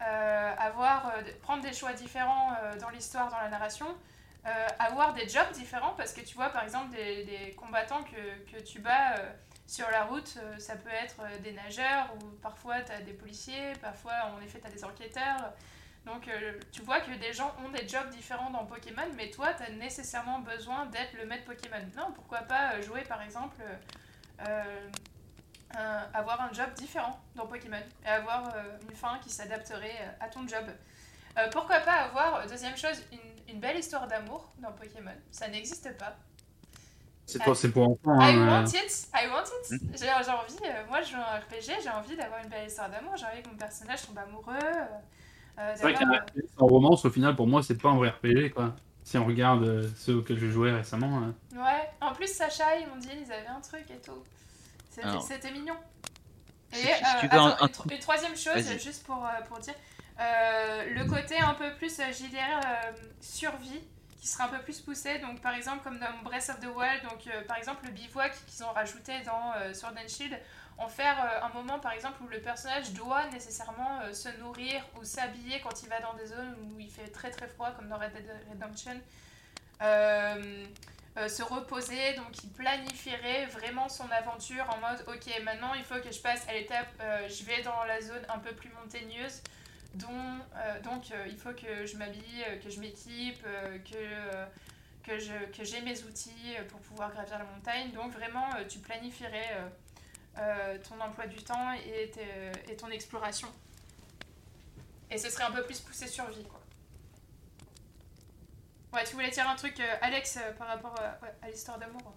avoir, 0.00 1.14
prendre 1.40 1.62
des 1.62 1.72
choix 1.72 1.94
différents 1.94 2.54
dans 2.78 2.90
l'histoire, 2.90 3.30
dans 3.30 3.38
la 3.38 3.48
narration. 3.48 3.86
Euh, 4.46 4.66
avoir 4.78 5.12
des 5.12 5.28
jobs 5.28 5.50
différents 5.52 5.92
parce 5.98 6.14
que 6.14 6.22
tu 6.22 6.34
vois 6.34 6.48
par 6.48 6.64
exemple 6.64 6.96
des, 6.96 7.54
combattants 7.58 8.02
que, 8.02 8.50
que 8.50 8.62
tu 8.62 8.78
bats 8.78 9.16
euh, 9.18 9.32
sur 9.66 9.90
la 9.90 10.04
route, 10.04 10.38
euh, 10.38 10.58
ça 10.58 10.76
peut 10.76 10.88
être 10.88 11.20
des 11.42 11.52
nageurs 11.52 12.08
ou 12.14 12.24
parfois 12.40 12.80
tu 12.80 12.90
as 12.90 13.02
des 13.02 13.12
policiers, 13.12 13.74
parfois 13.82 14.14
en 14.34 14.40
effet 14.40 14.58
tu 14.58 14.66
as 14.66 14.70
des 14.70 14.82
enquêteurs. 14.82 15.52
Donc 16.06 16.30
tu 16.72 16.80
vois 16.80 17.00
que 17.00 17.10
des 17.10 17.34
gens 17.34 17.54
ont 17.62 17.68
des 17.68 17.86
jobs 17.86 18.08
différents 18.08 18.48
dans 18.48 18.64
Pokémon, 18.64 19.06
mais 19.14 19.30
toi 19.30 19.52
tu 19.52 19.62
as 19.62 19.70
nécessairement 19.70 20.38
besoin 20.38 20.86
d'être 20.86 21.12
le 21.12 21.26
maître 21.26 21.44
Pokémon. 21.44 21.84
Non, 21.94 22.10
pourquoi 22.14 22.38
pas 22.38 22.80
jouer 22.80 23.02
par 23.02 23.20
exemple, 23.20 23.56
avoir 26.14 26.40
un 26.40 26.50
job 26.54 26.72
différent 26.72 27.20
dans 27.34 27.46
Pokémon 27.46 27.82
et 28.06 28.08
avoir 28.08 28.50
une 28.88 28.96
fin 28.96 29.18
qui 29.18 29.28
s'adapterait 29.28 30.16
à 30.20 30.28
ton 30.30 30.48
job. 30.48 30.64
Pourquoi 31.52 31.80
pas 31.80 32.04
avoir, 32.04 32.46
deuxième 32.46 32.78
chose, 32.78 33.04
une, 33.12 33.29
une 33.52 33.60
belle 33.60 33.78
histoire 33.78 34.06
d'amour 34.06 34.50
dans 34.58 34.72
Pokémon 34.72 35.10
Ça 35.30 35.48
n'existe 35.48 35.96
pas. 35.98 36.16
C'est 37.26 37.40
pour, 37.42 37.56
c'est 37.56 37.70
pour 37.70 37.84
enfants. 37.88 38.20
I 38.20 38.34
hein, 38.34 38.64
want 38.64 38.66
it, 38.70 39.08
I 39.14 39.28
want 39.28 39.44
it. 39.72 39.80
J'ai 39.92 40.06
j'ai 40.06 40.10
envie, 40.10 40.56
euh, 40.64 40.86
moi 40.88 41.00
je 41.02 41.10
joue 41.10 41.16
un 41.16 41.38
RPG, 41.38 41.80
j'ai 41.82 41.88
envie 41.90 42.16
d'avoir 42.16 42.42
une 42.42 42.48
belle 42.50 42.66
histoire 42.66 42.90
d'amour, 42.90 43.16
j'ai 43.16 43.26
envie 43.26 43.40
que 43.42 43.48
mon 43.48 43.56
personnage 43.56 44.04
tombe 44.04 44.18
amoureux. 44.18 44.54
euh, 45.58 45.72
C'est 45.76 45.82
vrai 45.82 45.94
qu'un 45.94 46.00
d'avoir, 46.06 46.22
RPG 46.22 46.40
sans 46.58 46.66
romance, 46.66 47.04
au 47.04 47.10
final, 47.10 47.36
pour 47.36 47.46
moi, 47.46 47.62
c'est 47.62 47.76
pas 47.80 47.90
un 47.90 47.96
vrai 47.96 48.08
RPG, 48.10 48.50
quoi. 48.52 48.74
Si 49.04 49.16
on 49.16 49.24
regarde 49.24 49.62
euh, 49.62 49.88
ceux 49.96 50.16
auxquels 50.16 50.38
je 50.38 50.48
jouais 50.48 50.72
récemment. 50.72 51.22
euh, 51.22 51.56
euh, 51.56 51.62
Ouais, 51.62 51.90
en 52.00 52.12
plus 52.12 52.26
Sacha 52.34 52.76
et 52.76 52.86
Mondine, 52.86 53.18
ils 53.24 53.32
avaient 53.32 53.46
un 53.46 53.60
truc 53.60 53.84
et 53.90 53.98
tout. 54.00 54.22
C'était 54.90 55.06
Alors. 55.06 55.22
c'était 55.22 55.52
mignon. 55.52 55.76
Et 56.72 56.76
Si 56.76 56.82
tu- 56.82 56.88
si 56.88 56.92
euh, 56.92 57.20
tu 57.20 57.26
veux 57.28 57.34
un- 57.38 57.46
attends, 57.48 57.64
un 57.64 57.66
une, 57.66 57.72
tro- 57.72 57.90
une 57.92 57.98
troisième 58.00 58.36
chose, 58.36 58.54
Vas-y. 58.54 58.78
juste 58.80 59.04
pour, 59.04 59.24
euh, 59.24 59.28
pour 59.48 59.58
dire, 59.58 59.74
le 60.20 61.04
côté 61.08 61.38
un 61.38 61.54
peu 61.54 61.72
plus, 61.74 61.98
euh, 62.00 62.04
je 62.12 62.26
dirais, 62.26 62.60
euh, 62.64 62.92
survie, 63.20 63.82
qui 64.20 64.26
sera 64.26 64.44
un 64.44 64.48
peu 64.48 64.58
plus 64.58 64.80
poussé. 64.80 65.18
Donc, 65.18 65.40
par 65.40 65.54
exemple, 65.54 65.82
comme 65.82 65.98
dans 65.98 66.22
Breath 66.22 66.50
of 66.50 66.60
the 66.60 66.66
Wild, 66.66 67.02
donc, 67.02 67.26
euh, 67.26 67.42
par 67.44 67.56
exemple, 67.56 67.86
le 67.86 67.92
bivouac 67.92 68.32
qu'ils 68.46 68.62
ont 68.64 68.72
rajouté 68.72 69.20
dans 69.24 69.52
euh, 69.56 69.72
Sword 69.72 69.94
and 69.96 70.08
Shield, 70.08 70.38
en 70.78 70.88
faire 70.88 71.16
euh, 71.22 71.46
un 71.46 71.48
moment, 71.50 71.78
par 71.78 71.92
exemple, 71.92 72.22
où 72.22 72.28
le 72.28 72.40
personnage 72.40 72.92
doit 72.92 73.26
nécessairement 73.28 74.00
euh, 74.02 74.12
se 74.12 74.28
nourrir 74.38 74.84
ou 74.98 75.04
s'habiller 75.04 75.60
quand 75.60 75.82
il 75.82 75.88
va 75.88 76.00
dans 76.00 76.14
des 76.14 76.26
zones 76.26 76.54
où 76.62 76.78
il 76.78 76.90
fait 76.90 77.08
très 77.08 77.30
très 77.30 77.48
froid, 77.48 77.70
comme 77.72 77.88
dans 77.88 77.98
Red 77.98 78.12
Dead 78.12 78.30
Redemption. 78.50 79.00
Euh, 79.82 80.66
euh, 81.16 81.28
se 81.28 81.42
reposer, 81.42 82.14
donc 82.14 82.44
il 82.44 82.50
planifierait 82.50 83.46
vraiment 83.46 83.88
son 83.88 84.08
aventure 84.12 84.64
en 84.70 84.78
mode 84.78 85.04
ok 85.08 85.42
maintenant 85.42 85.74
il 85.74 85.82
faut 85.82 85.98
que 86.00 86.12
je 86.12 86.20
passe 86.20 86.46
à 86.48 86.52
l'étape, 86.52 86.86
euh, 87.00 87.28
je 87.28 87.42
vais 87.44 87.62
dans 87.62 87.82
la 87.84 88.00
zone 88.00 88.22
un 88.28 88.38
peu 88.38 88.52
plus 88.52 88.70
montagneuse, 88.80 89.42
euh, 89.96 90.80
donc 90.82 91.10
euh, 91.10 91.26
il 91.28 91.36
faut 91.36 91.52
que 91.52 91.86
je 91.86 91.96
m'habille, 91.96 92.44
euh, 92.48 92.56
que 92.58 92.70
je 92.70 92.80
m'équipe, 92.80 93.42
que, 93.90 95.16
que, 95.52 95.64
j'ai 95.64 95.80
mes 95.80 96.02
outils 96.04 96.56
pour 96.68 96.80
pouvoir 96.80 97.10
gravir 97.12 97.38
la 97.38 97.44
montagne. 97.44 97.90
Donc 97.92 98.12
vraiment, 98.12 98.48
tu 98.68 98.78
planifierais 98.78 99.70
ton 100.88 101.00
emploi 101.00 101.26
du 101.26 101.42
temps 101.42 101.72
et, 101.72 102.76
ton 102.76 102.88
exploration. 102.88 103.48
Et 105.10 105.18
ce 105.18 105.28
serait 105.28 105.44
un 105.44 105.50
peu 105.50 105.64
plus 105.64 105.80
poussé 105.80 106.06
sur 106.06 106.28
vie, 106.28 106.44
quoi. 106.44 106.60
Ouais, 108.92 109.04
tu 109.04 109.14
voulais 109.14 109.30
dire 109.30 109.48
un 109.48 109.56
truc, 109.56 109.80
Alex, 110.00 110.38
par 110.58 110.68
rapport 110.68 110.94
à, 111.42 111.48
l'histoire 111.48 111.78
d'amour 111.78 112.14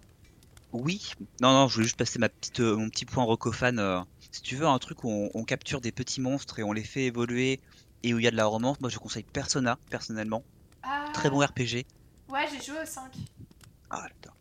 Oui. 0.72 1.12
Non, 1.40 1.52
non, 1.52 1.68
je 1.68 1.74
voulais 1.74 1.86
juste 1.86 1.98
passer 1.98 2.20
mon 2.20 2.88
petit 2.88 3.04
point 3.04 3.24
Rocofan. 3.24 4.06
Si 4.34 4.42
tu 4.42 4.56
veux 4.56 4.66
un 4.66 4.80
truc 4.80 5.04
où 5.04 5.10
on, 5.10 5.30
on 5.32 5.44
capture 5.44 5.80
des 5.80 5.92
petits 5.92 6.20
monstres 6.20 6.58
et 6.58 6.64
on 6.64 6.72
les 6.72 6.82
fait 6.82 7.04
évoluer 7.04 7.60
et 8.02 8.14
où 8.14 8.18
il 8.18 8.24
y 8.24 8.26
a 8.26 8.32
de 8.32 8.36
la 8.36 8.46
romance, 8.46 8.80
moi 8.80 8.90
je 8.90 8.98
conseille 8.98 9.22
Persona, 9.22 9.78
personnellement. 9.90 10.42
Ah 10.82 11.04
Très 11.14 11.30
bon 11.30 11.38
RPG. 11.38 11.86
Ouais, 12.28 12.44
j'ai 12.50 12.60
joué 12.60 12.82
au 12.82 12.84
5. 12.84 13.12
Ah, 13.90 14.04
putain. 14.08 14.32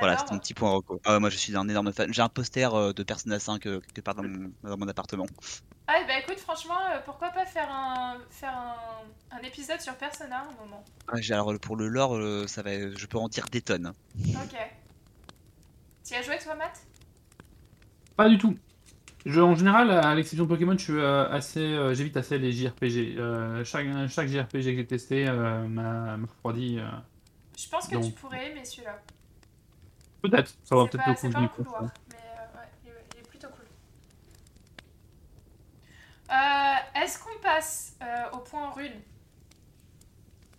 Voilà, 0.00 0.18
c'est 0.18 0.32
mon 0.32 0.40
petit 0.40 0.52
point 0.52 0.68
Roco. 0.68 1.00
Ah, 1.04 1.20
moi 1.20 1.30
je 1.30 1.36
suis 1.36 1.56
un 1.56 1.68
énorme 1.68 1.92
fan. 1.92 2.12
J'ai 2.12 2.22
un 2.22 2.28
poster 2.28 2.74
euh, 2.74 2.92
de 2.92 3.04
Persona 3.04 3.38
5 3.38 3.64
euh, 3.66 3.78
quelque 3.78 4.00
part 4.00 4.16
dans 4.16 4.24
mon, 4.24 4.50
dans 4.64 4.76
mon 4.76 4.88
appartement. 4.88 5.26
Ah, 5.86 6.02
bah 6.08 6.18
écoute, 6.18 6.40
franchement, 6.40 6.80
euh, 6.92 6.98
pourquoi 7.04 7.30
pas 7.30 7.46
faire 7.46 7.70
un, 7.70 8.18
faire 8.30 8.56
un, 8.56 9.36
un 9.38 9.42
épisode 9.44 9.80
sur 9.80 9.94
Persona 9.94 10.40
un 10.40 10.64
moment 10.64 10.82
Ah, 11.06 11.18
alors 11.30 11.56
pour 11.60 11.76
le 11.76 11.86
lore, 11.86 12.48
ça 12.48 12.62
va, 12.62 12.72
je 12.72 13.06
peux 13.06 13.18
en 13.18 13.28
dire 13.28 13.46
des 13.48 13.62
tonnes. 13.62 13.92
Ok. 14.18 14.56
Tu 16.04 16.14
y 16.14 16.16
as 16.16 16.22
joué 16.22 16.36
toi, 16.42 16.56
Matt? 16.56 16.80
Pas 18.16 18.28
du 18.28 18.38
tout. 18.38 18.58
Je, 19.26 19.40
en 19.40 19.54
général, 19.54 19.90
à 19.90 20.14
l'exception 20.14 20.44
de 20.44 20.48
Pokémon, 20.50 20.76
je 20.76 20.84
suis 20.84 20.92
euh, 20.92 21.28
assez, 21.30 21.60
euh, 21.60 21.94
j'évite 21.94 22.16
assez 22.16 22.38
les 22.38 22.52
JRPG. 22.52 23.16
Euh, 23.18 23.64
chaque, 23.64 23.86
chaque 24.08 24.28
JRPG 24.28 24.52
que 24.52 24.60
j'ai 24.76 24.86
testé 24.86 25.26
euh, 25.26 25.66
m'a 25.66 26.16
refroidi. 26.16 26.78
euh. 26.78 26.86
Je 27.56 27.68
pense 27.68 27.88
que 27.88 27.96
tu 28.04 28.12
pourrais 28.12 28.50
aimer 28.50 28.64
celui-là. 28.64 28.98
Peut-être, 30.20 30.54
ça 30.64 30.76
va 30.76 30.86
peut-être 30.86 31.06
le 31.08 31.14
c'est 31.16 31.26
coup. 31.28 31.32
pas 31.32 31.38
un 31.40 31.48
couloir, 31.48 31.74
confonds. 31.80 31.90
mais 32.10 32.16
euh, 32.16 32.58
ouais, 32.58 32.68
il, 32.84 32.90
est- 32.90 33.04
il 33.14 33.20
est 33.20 33.28
plutôt 33.28 33.48
cool. 33.48 33.64
Euh, 36.30 37.02
Est-ce 37.02 37.18
qu'on 37.22 37.38
passe 37.42 37.96
euh, 38.02 38.30
au 38.32 38.38
point 38.38 38.70
rune? 38.72 38.92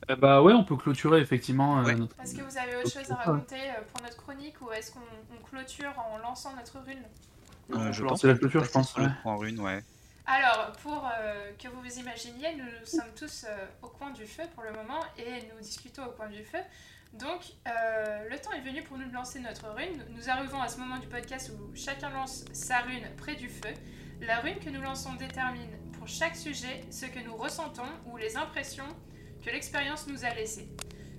Euh, 0.10 0.16
bah 0.16 0.42
ouais, 0.42 0.54
on 0.54 0.64
peut 0.64 0.76
clôturer 0.78 1.20
effectivement. 1.20 1.80
euh, 1.80 1.84
Ouais. 1.84 1.96
notre- 1.96 2.20
Est-ce 2.22 2.36
que 2.36 2.44
vous 2.44 2.58
avez 2.58 2.76
autre 2.78 2.92
chose 2.92 3.12
à 3.12 3.16
raconter 3.16 3.56
euh, 3.72 3.82
pour 3.92 4.02
notre 4.04 4.18
chronique 4.18 4.56
ou 4.62 4.72
est-ce 4.72 4.92
qu'on 4.92 5.00
on 5.00 5.44
clôture 5.44 5.94
en 6.00 6.18
lançant 6.20 6.56
notre 6.56 6.80
rune? 6.80 7.02
Euh, 7.74 7.92
je 7.92 8.04
pense 8.04 8.24
la 8.24 8.34
qu'on 8.34 8.40
peut 8.40 8.50
clôture, 8.50 8.64
je 8.66 8.72
pense. 8.72 8.96
ouais. 8.96 9.08
point 9.24 9.36
rune, 9.36 9.60
ouais. 9.60 9.84
Alors, 10.28 10.72
pour 10.82 11.06
euh, 11.06 11.52
que 11.60 11.68
vous 11.68 11.82
vous 11.82 12.00
imaginiez, 12.00 12.56
nous 12.56 12.86
sommes 12.86 13.14
tous 13.16 13.46
euh, 13.48 13.66
au 13.84 13.88
coin 13.88 14.12
du 14.12 14.26
feu 14.26 14.44
pour 14.56 14.64
le 14.64 14.72
moment 14.72 15.00
et 15.18 15.44
nous 15.54 15.62
discutons 15.62 16.06
au 16.06 16.12
coin 16.12 16.28
du 16.30 16.44
feu. 16.44 16.58
Donc, 17.14 17.54
euh, 17.68 18.28
le 18.30 18.38
temps 18.40 18.52
est 18.52 18.62
venu 18.62 18.82
pour 18.82 18.98
nous 18.98 19.08
de 19.08 19.14
lancer 19.14 19.40
notre 19.40 19.70
rune. 19.70 20.04
Nous 20.10 20.30
arrivons 20.30 20.62
à 20.62 20.68
ce 20.68 20.80
moment 20.80 20.98
du 20.98 21.08
podcast 21.08 21.52
où 21.52 21.76
chacun 21.76 22.10
lance 22.10 22.44
sa 22.54 22.80
rune 22.80 23.08
près 23.18 23.36
du 23.36 23.48
feu. 23.48 23.74
La 24.22 24.40
rune 24.40 24.58
que 24.60 24.70
nous 24.70 24.82
lançons 24.82 25.14
détermine 25.14 25.70
pour 25.94 26.08
chaque 26.08 26.36
sujet 26.36 26.84
ce 26.90 27.06
que 27.06 27.20
nous 27.20 27.36
ressentons 27.36 27.84
ou 28.08 28.18
les 28.18 28.36
impressions 28.36 28.88
que 29.46 29.52
l'expérience 29.52 30.08
nous 30.08 30.26
a 30.26 30.30
laissées. 30.32 30.68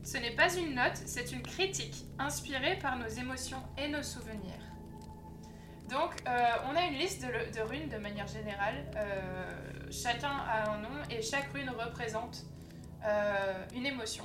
Ce 0.03 0.19
n'est 0.19 0.35
pas 0.35 0.53
une 0.55 0.75
note, 0.75 0.97
c'est 1.07 1.33
une 1.33 1.43
critique 1.43 2.07
inspirée 2.19 2.79
par 2.81 2.97
nos 2.99 3.09
émotions 3.09 3.63
et 3.79 3.89
nos 3.89 4.03
souvenirs. 4.03 4.61
Donc, 5.91 6.15
euh, 6.27 6.31
on 6.71 6.77
a 6.77 6.85
une 6.87 6.99
liste 6.99 7.25
de, 7.25 7.61
runes 7.61 7.89
de 7.89 7.99
manière 7.99 8.27
générale. 8.27 8.91
Euh, 8.97 9.91
chacun 9.91 10.31
a 10.31 10.71
un 10.71 10.79
nom 10.79 11.03
et 11.11 11.23
chaque 11.23 11.53
rune 11.53 11.71
représente 11.71 12.45
euh, 13.05 13.65
une 13.75 13.87
émotion, 13.87 14.25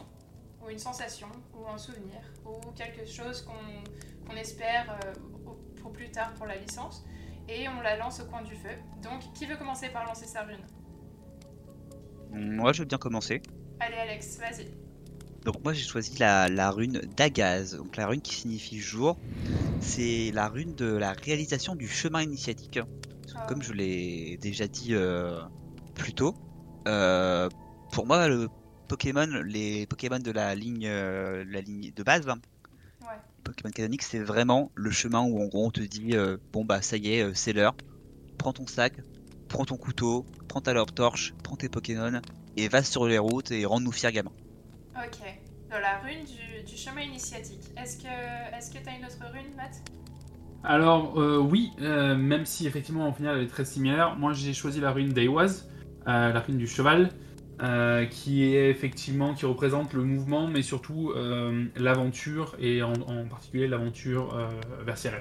ou 0.63 0.69
une 0.69 0.79
sensation, 0.79 1.27
ou 1.53 1.67
un 1.67 1.77
souvenir, 1.77 2.19
ou 2.45 2.71
quelque 2.71 3.05
chose 3.05 3.45
qu'on 3.45 4.35
espère 4.35 4.97
pour 5.81 5.91
plus 5.91 6.09
tard 6.09 6.33
pour 6.33 6.47
la 6.47 6.55
licence. 6.55 7.05
Et 7.47 7.67
on 7.67 7.81
la 7.81 7.97
lance 7.97 8.21
au 8.21 8.25
coin 8.25 8.41
du 8.41 8.55
feu. 8.55 8.69
Donc, 9.01 9.21
qui 9.33 9.45
veut 9.45 9.57
commencer 9.57 9.89
par 9.89 10.05
lancer 10.05 10.25
sa 10.25 10.43
rune? 10.43 10.65
Moi, 12.31 12.71
je 12.71 12.79
veux 12.83 12.87
bien 12.87 12.97
commencer. 12.97 13.41
Allez, 13.79 13.97
Alex, 13.97 14.39
vas-y. 14.39 14.80
Donc 15.45 15.63
moi 15.63 15.73
j'ai 15.73 15.83
choisi 15.83 16.17
la, 16.19 16.49
la 16.49 16.69
rune 16.69 17.01
d'Agaz, 17.17 17.75
donc 17.75 17.97
la 17.97 18.07
rune 18.07 18.21
qui 18.21 18.35
signifie 18.35 18.79
jour. 18.79 19.17
C'est 19.79 20.31
la 20.33 20.47
rune 20.47 20.75
de 20.75 20.85
la 20.85 21.13
réalisation 21.13 21.75
du 21.75 21.87
chemin 21.87 22.21
initiatique. 22.21 22.79
Ah. 23.35 23.45
Comme 23.47 23.63
je 23.63 23.73
l'ai 23.73 24.37
déjà 24.41 24.67
dit 24.67 24.93
euh, 24.93 25.39
plus 25.95 26.13
tôt, 26.13 26.35
euh, 26.87 27.49
pour 27.91 28.05
moi 28.05 28.27
le 28.27 28.49
Pokémon, 28.87 29.27
les 29.45 29.87
Pokémon 29.87 30.19
de 30.19 30.31
la 30.31 30.53
ligne, 30.53 30.85
euh, 30.85 31.43
la 31.49 31.61
ligne 31.61 31.91
de 31.95 32.03
base, 32.03 32.27
hein, 32.29 32.39
Ouais. 33.01 33.17
Pokémon 33.43 33.71
canonique, 33.71 34.03
c'est 34.03 34.19
vraiment 34.19 34.71
le 34.75 34.91
chemin 34.91 35.21
où 35.21 35.41
en 35.41 35.47
gros 35.47 35.65
on 35.65 35.71
te 35.71 35.81
dit 35.81 36.11
euh, 36.15 36.37
bon 36.53 36.65
bah 36.65 36.83
ça 36.83 36.97
y 36.97 37.13
est, 37.13 37.23
euh, 37.23 37.31
c'est 37.33 37.53
l'heure. 37.53 37.75
Prends 38.37 38.53
ton 38.53 38.67
sac, 38.67 38.93
prends 39.47 39.65
ton 39.65 39.77
couteau, 39.77 40.25
prends 40.47 40.61
ta 40.61 40.73
lampe 40.73 40.93
torche, 40.93 41.33
prends 41.43 41.55
tes 41.55 41.67
Pokémon 41.69 42.21
et 42.57 42.67
va 42.67 42.83
sur 42.83 43.07
les 43.07 43.17
routes 43.17 43.49
et 43.51 43.65
rends-nous 43.65 43.91
fiers 43.91 44.11
gamins. 44.11 44.33
Ok. 45.03 45.19
Dans 45.69 45.79
la 45.79 45.99
rune 45.99 46.25
du, 46.25 46.63
du 46.69 46.77
chemin 46.77 47.01
initiatique. 47.01 47.63
Est-ce 47.75 47.97
que 47.97 48.55
est-ce 48.55 48.69
que 48.71 48.77
t'as 48.83 48.91
une 48.97 49.05
autre 49.05 49.17
rune, 49.31 49.55
Matt? 49.55 49.81
Alors 50.63 51.19
euh, 51.19 51.39
oui, 51.39 51.71
euh, 51.81 52.15
même 52.15 52.45
si 52.45 52.67
effectivement 52.67 53.09
au 53.09 53.13
final 53.13 53.37
elle 53.37 53.45
est 53.45 53.49
très 53.49 53.65
similaire, 53.65 54.15
moi 54.15 54.33
j'ai 54.33 54.53
choisi 54.53 54.79
la 54.79 54.91
rune 54.91 55.09
d'Eiwaz, 55.09 55.71
euh, 56.07 56.31
la 56.31 56.39
rune 56.39 56.57
du 56.57 56.67
cheval, 56.67 57.09
euh, 57.63 58.05
qui 58.05 58.43
est 58.43 58.69
effectivement 58.69 59.33
qui 59.33 59.45
représente 59.47 59.93
le 59.93 60.03
mouvement, 60.03 60.45
mais 60.47 60.61
surtout 60.61 61.13
l'aventure 61.75 62.55
et 62.59 62.83
en, 62.83 62.93
en 62.93 63.25
particulier 63.27 63.67
l'aventure 63.67 64.37
vers 64.85 64.97
Sierra. 64.97 65.17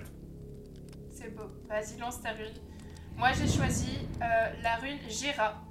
C'est 1.11 1.35
beau. 1.35 1.45
Vas-y, 1.69 1.99
lance 1.99 2.21
ta 2.21 2.33
rune. 2.33 2.53
Moi, 3.17 3.29
j'ai 3.33 3.49
choisi 3.49 3.99
la 4.21 4.77
rune 4.77 4.99
Gira. 5.09 5.63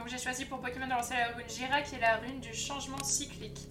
Donc, 0.00 0.08
j'ai 0.08 0.16
choisi 0.16 0.46
pour 0.46 0.60
Pokémon 0.60 0.86
de 0.86 0.92
lancer 0.92 1.12
la 1.12 1.26
rune 1.36 1.46
Gira, 1.46 1.82
qui 1.82 1.96
est 1.96 2.00
la 2.00 2.16
rune 2.16 2.40
du 2.40 2.54
changement 2.54 3.02
cyclique. 3.04 3.68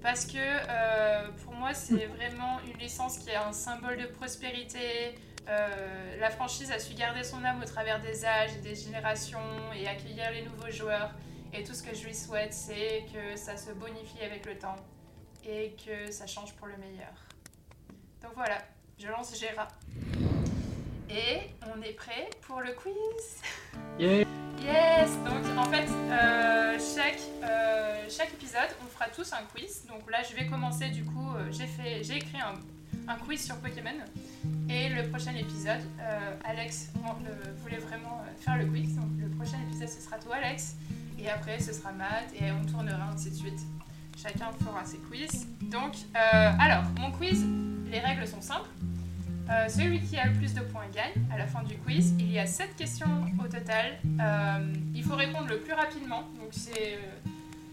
Parce 0.00 0.24
que 0.24 0.38
euh, 0.38 1.28
pour 1.42 1.54
moi, 1.54 1.74
c'est 1.74 2.06
vraiment 2.06 2.60
une 2.60 2.78
licence 2.78 3.18
qui 3.18 3.30
est 3.30 3.34
un 3.34 3.52
symbole 3.52 3.96
de 3.96 4.06
prospérité. 4.06 5.16
Euh, 5.48 6.20
la 6.20 6.30
franchise 6.30 6.70
a 6.70 6.78
su 6.78 6.94
garder 6.94 7.24
son 7.24 7.42
âme 7.44 7.60
au 7.60 7.64
travers 7.64 8.00
des 8.00 8.24
âges 8.24 8.52
et 8.58 8.60
des 8.60 8.76
générations 8.76 9.40
et 9.76 9.88
accueillir 9.88 10.30
les 10.30 10.42
nouveaux 10.42 10.70
joueurs. 10.70 11.10
Et 11.52 11.64
tout 11.64 11.74
ce 11.74 11.82
que 11.82 11.96
je 11.96 12.04
lui 12.06 12.14
souhaite, 12.14 12.54
c'est 12.54 13.04
que 13.12 13.36
ça 13.36 13.56
se 13.56 13.72
bonifie 13.72 14.22
avec 14.22 14.46
le 14.46 14.56
temps 14.56 14.76
et 15.44 15.74
que 15.84 16.12
ça 16.12 16.28
change 16.28 16.54
pour 16.54 16.68
le 16.68 16.76
meilleur. 16.76 17.26
Donc 18.22 18.34
voilà, 18.36 18.58
je 19.00 19.08
lance 19.08 19.36
Gira. 19.36 19.66
Et 21.14 21.40
on 21.66 21.82
est 21.82 21.92
prêt 21.92 22.30
pour 22.40 22.62
le 22.62 22.72
quiz 22.72 22.94
Yeah. 23.98 24.24
Yes 24.62 25.10
Donc 25.26 25.58
en 25.58 25.64
fait, 25.64 25.86
euh, 25.90 26.78
chaque, 26.78 27.20
euh, 27.44 28.06
chaque 28.08 28.32
épisode, 28.32 28.70
on 28.82 28.86
fera 28.86 29.10
tous 29.14 29.30
un 29.34 29.44
quiz. 29.52 29.84
Donc 29.88 30.10
là, 30.10 30.18
je 30.22 30.34
vais 30.34 30.46
commencer 30.46 30.88
du 30.88 31.04
coup, 31.04 31.34
euh, 31.36 31.50
j'ai 31.50 31.66
fait, 31.66 32.02
j'ai 32.02 32.16
écrit 32.16 32.38
un, 32.38 33.12
un 33.12 33.16
quiz 33.16 33.44
sur 33.44 33.56
Pokémon. 33.56 33.90
Et 34.70 34.88
le 34.88 35.06
prochain 35.10 35.34
épisode, 35.34 35.82
euh, 36.00 36.34
Alex 36.44 36.92
on, 37.04 37.12
voulait 37.60 37.76
vraiment 37.76 38.24
faire 38.40 38.56
le 38.56 38.64
quiz. 38.64 38.96
Donc 38.96 39.10
le 39.20 39.28
prochain 39.36 39.58
épisode, 39.68 39.88
ce 39.88 40.00
sera 40.00 40.16
toi, 40.16 40.36
Alex. 40.36 40.76
Et 41.18 41.28
après, 41.28 41.60
ce 41.60 41.74
sera 41.74 41.92
Matt. 41.92 42.32
Et 42.40 42.50
on 42.52 42.64
tournera 42.64 43.10
ainsi 43.12 43.30
de 43.30 43.36
suite. 43.36 43.60
Chacun 44.16 44.50
fera 44.64 44.82
ses 44.86 44.98
quiz. 44.98 45.46
Donc, 45.60 45.94
alors, 46.14 46.84
mon 46.98 47.10
quiz, 47.10 47.44
les 47.90 47.98
règles 47.98 48.26
sont 48.26 48.40
simples. 48.40 48.70
Euh, 49.52 49.68
celui 49.68 50.00
qui 50.00 50.16
a 50.16 50.26
le 50.26 50.32
plus 50.32 50.54
de 50.54 50.60
points 50.60 50.86
gagne 50.94 51.22
à 51.32 51.36
la 51.36 51.46
fin 51.46 51.62
du 51.62 51.76
quiz. 51.76 52.14
Il 52.18 52.32
y 52.32 52.38
a 52.38 52.46
7 52.46 52.74
questions 52.74 53.26
au 53.38 53.48
total. 53.48 53.98
Euh, 54.20 54.72
il 54.94 55.04
faut 55.04 55.14
répondre 55.14 55.46
le 55.48 55.58
plus 55.58 55.74
rapidement. 55.74 56.22
Donc 56.40 56.48
c'est... 56.52 56.94
euh, 56.94 57.30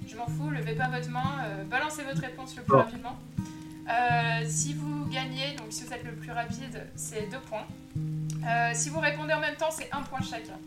je 0.08 0.18
m'en 0.18 0.26
fous, 0.26 0.50
levez 0.50 0.74
pas 0.74 0.90
votre 0.90 1.10
main, 1.12 1.46
balancez 1.70 2.04
votre 2.04 2.22
réponse 2.22 2.56
le 2.58 2.64
plus 2.64 2.76
rapidement. 2.76 3.16
Si 4.48 4.74
vous 4.74 5.06
gagnez, 5.06 5.56
donc 5.56 5.68
si 5.70 5.84
vous 5.86 5.94
êtes 5.94 6.04
le 6.04 6.14
plus 6.14 6.32
rapide, 6.32 6.88
c'est 6.96 7.30
2 7.30 7.38
points. 7.42 7.68
Si 8.74 8.90
vous 8.90 9.00
répondez 9.00 9.34
en 9.34 9.40
même 9.40 9.56
temps, 9.56 9.70
c'est 9.70 9.88
1 9.92 10.02
point 10.02 10.22
chacun. 10.22 10.58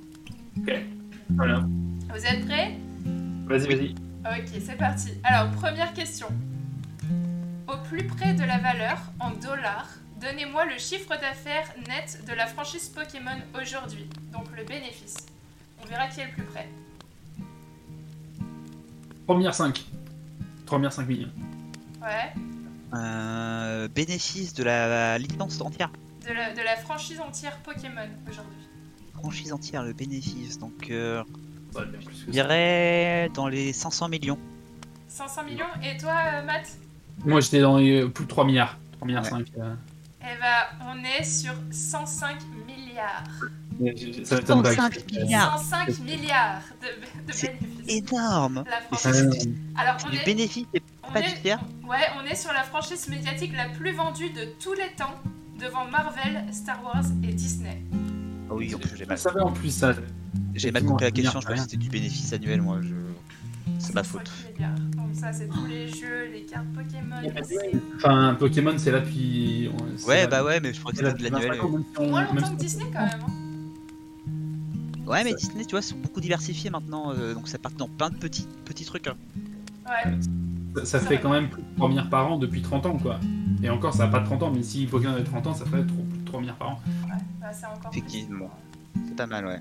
Voilà. 1.31 1.65
Vous 2.09 2.25
êtes 2.25 2.47
prêts? 2.47 2.77
Vas-y, 3.47 3.67
vas-y. 3.67 3.95
Ok, 4.25 4.63
c'est 4.65 4.77
parti. 4.77 5.11
Alors, 5.25 5.51
première 5.51 5.93
question. 5.93 6.29
Au 7.67 7.77
plus 7.89 8.05
près 8.05 8.35
de 8.35 8.45
la 8.45 8.59
valeur, 8.59 8.99
en 9.19 9.33
dollars, 9.33 9.89
donnez-moi 10.23 10.65
le 10.67 10.79
chiffre 10.79 11.11
d'affaires 11.11 11.69
net 11.89 12.23
de 12.27 12.33
la 12.33 12.47
franchise 12.47 12.89
Pokémon 12.89 13.37
aujourd'hui. 13.61 14.09
Donc 14.33 14.47
le 14.57 14.65
bénéfice. 14.65 15.17
On 15.83 15.87
verra 15.87 16.07
qui 16.09 16.21
est 16.21 16.27
le 16.27 16.33
plus 16.33 16.45
près. 16.45 16.69
Première 19.27 19.55
5. 19.55 19.85
Première 20.67 20.93
5 20.93 21.07
millions. 21.09 21.31
Ouais. 22.01 22.33
Euh, 22.95 23.89
bénéfice 23.89 24.55
de 24.55 24.65
la 24.65 25.19
licence 25.19 25.61
entière. 25.61 25.91
De 26.27 26.33
la, 26.33 26.53
de 26.53 26.61
la 26.61 26.77
franchise 26.77 27.21
entière 27.21 27.57
Pokémon 27.59 28.09
aujourd'hui. 28.29 28.69
Franchise 29.15 29.53
entière, 29.53 29.83
le 29.83 29.93
bénéfice. 29.93 30.59
Donc, 30.59 30.91
euh, 30.91 31.23
que 31.75 31.81
Je 32.01 32.25
ça. 32.27 32.31
dirais 32.31 33.29
dans 33.35 33.49
les 33.49 33.73
500 33.73 34.09
millions. 34.09 34.39
500 35.09 35.45
millions. 35.45 35.65
Et 35.83 35.97
toi, 35.97 36.15
euh, 36.35 36.43
Matt? 36.45 36.77
Moi, 37.25 37.41
j'étais 37.41 37.61
dans 37.61 37.77
les 37.79 38.09
plus 38.09 38.25
de 38.25 38.29
3 38.29 38.45
milliards. 38.45 38.79
3 38.93 39.07
milliards 39.07 39.25
Ouais. 39.25 39.31
5. 39.31 39.47
euh. 39.59 39.75
Eh 40.25 40.39
ben, 40.41 40.87
on 40.87 41.03
est 41.05 41.25
sur 41.25 41.55
105 41.71 42.37
milliards. 42.67 43.25
Mais 43.81 43.97
je- 43.97 44.13
je- 44.13 44.23
Ça 44.25 44.37
m'étonne 44.37 44.63
pas. 44.63 44.71
105 44.75 45.11
milliards. 45.11 45.59
105 45.59 45.99
milliards 46.01 46.63
de, 46.81 46.89
bénéfices. 47.27 48.11
Énorme. 48.13 48.65
La 48.69 48.81
franchise. 48.97 49.49
Alors, 49.77 49.97
on 50.07 50.13
est, 50.13 50.25
bénéfice 50.25 50.67
et 50.75 50.83
on 51.03 51.13
pas 51.13 51.21
est- 51.21 51.35
du 51.35 51.41
tiers. 51.41 51.61
Ouais, 51.89 51.99
on 52.21 52.25
est 52.25 52.37
sur 52.37 52.53
la 52.53 52.63
franchise 52.63 53.09
médiatique 53.09 53.53
la 53.57 53.69
plus 53.71 53.93
vendue 53.93 54.31
de 54.31 54.45
tous 54.63 54.75
les 54.75 54.93
temps, 54.97 55.19
devant 55.59 55.87
Marvel, 55.87 56.45
Star 56.53 56.83
Wars 56.85 57.05
et 57.25 57.33
Disney. 57.33 57.83
Ah 58.51 58.55
oui, 58.55 58.75
en 58.75 58.79
plus, 58.79 58.97
j'ai 58.97 59.07
mal, 59.07 59.19
savais 59.19 59.41
en 59.41 59.51
plus 59.53 59.71
ça. 59.75 59.93
j'ai 60.55 60.71
mal 60.71 60.85
compris 60.85 61.07
la 61.07 61.11
question. 61.11 61.41
Je 61.41 61.45
crois 61.47 61.57
que 61.57 61.63
c'était 61.63 61.77
du 61.79 61.89
bénéfice 61.89 62.33
annuel, 62.33 62.61
moi. 62.63 62.79
Je... 62.83 62.95
C'est 63.79 63.95
ma 63.95 64.05
105 64.05 64.29
faute. 64.29 64.31
milliards. 64.55 64.75
Ça, 65.23 65.33
c'est 65.33 65.49
tous 65.49 65.67
les 65.67 65.87
jeux, 65.87 66.27
les 66.33 66.43
cartes 66.43 66.67
Pokémon. 66.75 67.15
Enfin, 67.97 68.35
Pokémon, 68.41 68.73
c'est 68.77 68.91
là 68.91 68.99
depuis. 68.99 69.71
Ouais, 70.09 70.27
bah 70.27 70.43
ouais, 70.43 70.59
mais 70.59 70.73
je 70.75 70.81
crois 70.81 70.91
que 70.91 70.99
c'est 70.99 71.05
de 71.05 71.23
l'annuel. 71.23 71.49
25 71.53 71.65
ans, 71.65 71.69
même 71.71 71.85
si 71.85 72.01
on- 72.01 72.09
Moins 72.09 72.25
longtemps 72.25 72.51
que 72.51 72.57
Disney, 72.61 72.85
quand 72.93 73.01
même. 73.07 73.21
hein. 73.23 73.33
Ouais, 75.07 75.23
mais 75.23 75.35
Disney, 75.35 75.65
tu 75.65 75.71
vois, 75.73 75.83
sont 75.83 75.97
beaucoup 75.97 76.21
diversifiés 76.21 76.71
maintenant. 76.71 77.13
euh, 77.13 77.35
donc 77.35 77.47
ça 77.47 77.59
part 77.59 77.71
dans 77.73 77.87
plein 77.89 78.11
de 78.11 78.17
petits, 78.17 78.49
petits 78.65 78.85
trucs. 78.85 79.07
hein. 79.07 79.15
Ouais. 79.87 80.13
Ça, 80.85 80.99
ça 80.99 81.01
fait 81.07 81.21
quand 81.21 81.31
même 81.31 81.49
plus 81.51 81.63
de 81.63 81.69
3 81.77 81.89
milliards 81.89 82.09
par 82.11 82.33
an 82.33 82.37
depuis 82.39 82.61
30 82.63 82.87
ans, 82.87 82.99
quoi. 82.99 83.21
Et 83.63 83.71
encore, 83.71 83.95
ça 83.95 84.07
n'a 84.07 84.11
pas 84.11 84.21
30 84.21 84.43
ans, 84.43 84.51
mais 84.53 84.63
si 84.65 84.87
Pokémon 84.87 85.13
avait 85.13 85.23
30 85.23 85.47
ans, 85.47 85.55
ça 85.55 85.65
ferait 85.67 85.85
trop- 85.87 86.03
plus 86.03 86.19
de 86.19 86.25
3 86.25 86.41
milliards 86.41 86.57
par 86.57 86.71
an. 86.71 86.81
Ouais, 87.05 87.11
bah, 87.41 87.53
c'est 87.53 87.67
encore 87.67 87.91
plus. 87.91 87.99
Effectivement. 88.01 88.51
C'est 89.07 89.15
pas 89.17 89.27
mal, 89.27 89.47
ouais. 89.47 89.61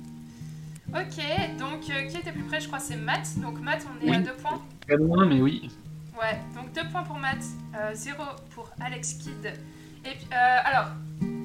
Ok, 0.93 1.57
donc 1.59 1.89
euh, 1.89 2.07
qui 2.09 2.17
était 2.17 2.31
plus 2.33 2.43
près 2.43 2.59
Je 2.59 2.67
crois 2.67 2.79
que 2.79 2.83
c'est 2.85 2.97
Matt. 2.97 3.27
Donc 3.39 3.61
Matt, 3.61 3.85
on 3.87 4.05
est 4.05 4.09
Oui. 4.09 4.15
à 4.17 4.19
2 4.19 4.33
points. 4.41 4.59
Très 4.91 4.97
loin, 4.97 5.25
mais 5.25 5.39
oui. 5.39 5.69
Ouais, 6.19 6.37
donc 6.53 6.73
2 6.73 6.81
points 6.91 7.03
pour 7.03 7.17
Matt, 7.17 7.41
0 7.93 8.17
pour 8.53 8.69
Alex 8.81 9.13
Kidd. 9.13 9.45
Et 10.03 10.09
puis, 10.09 10.27
euh, 10.33 10.57
alors, 10.65 10.87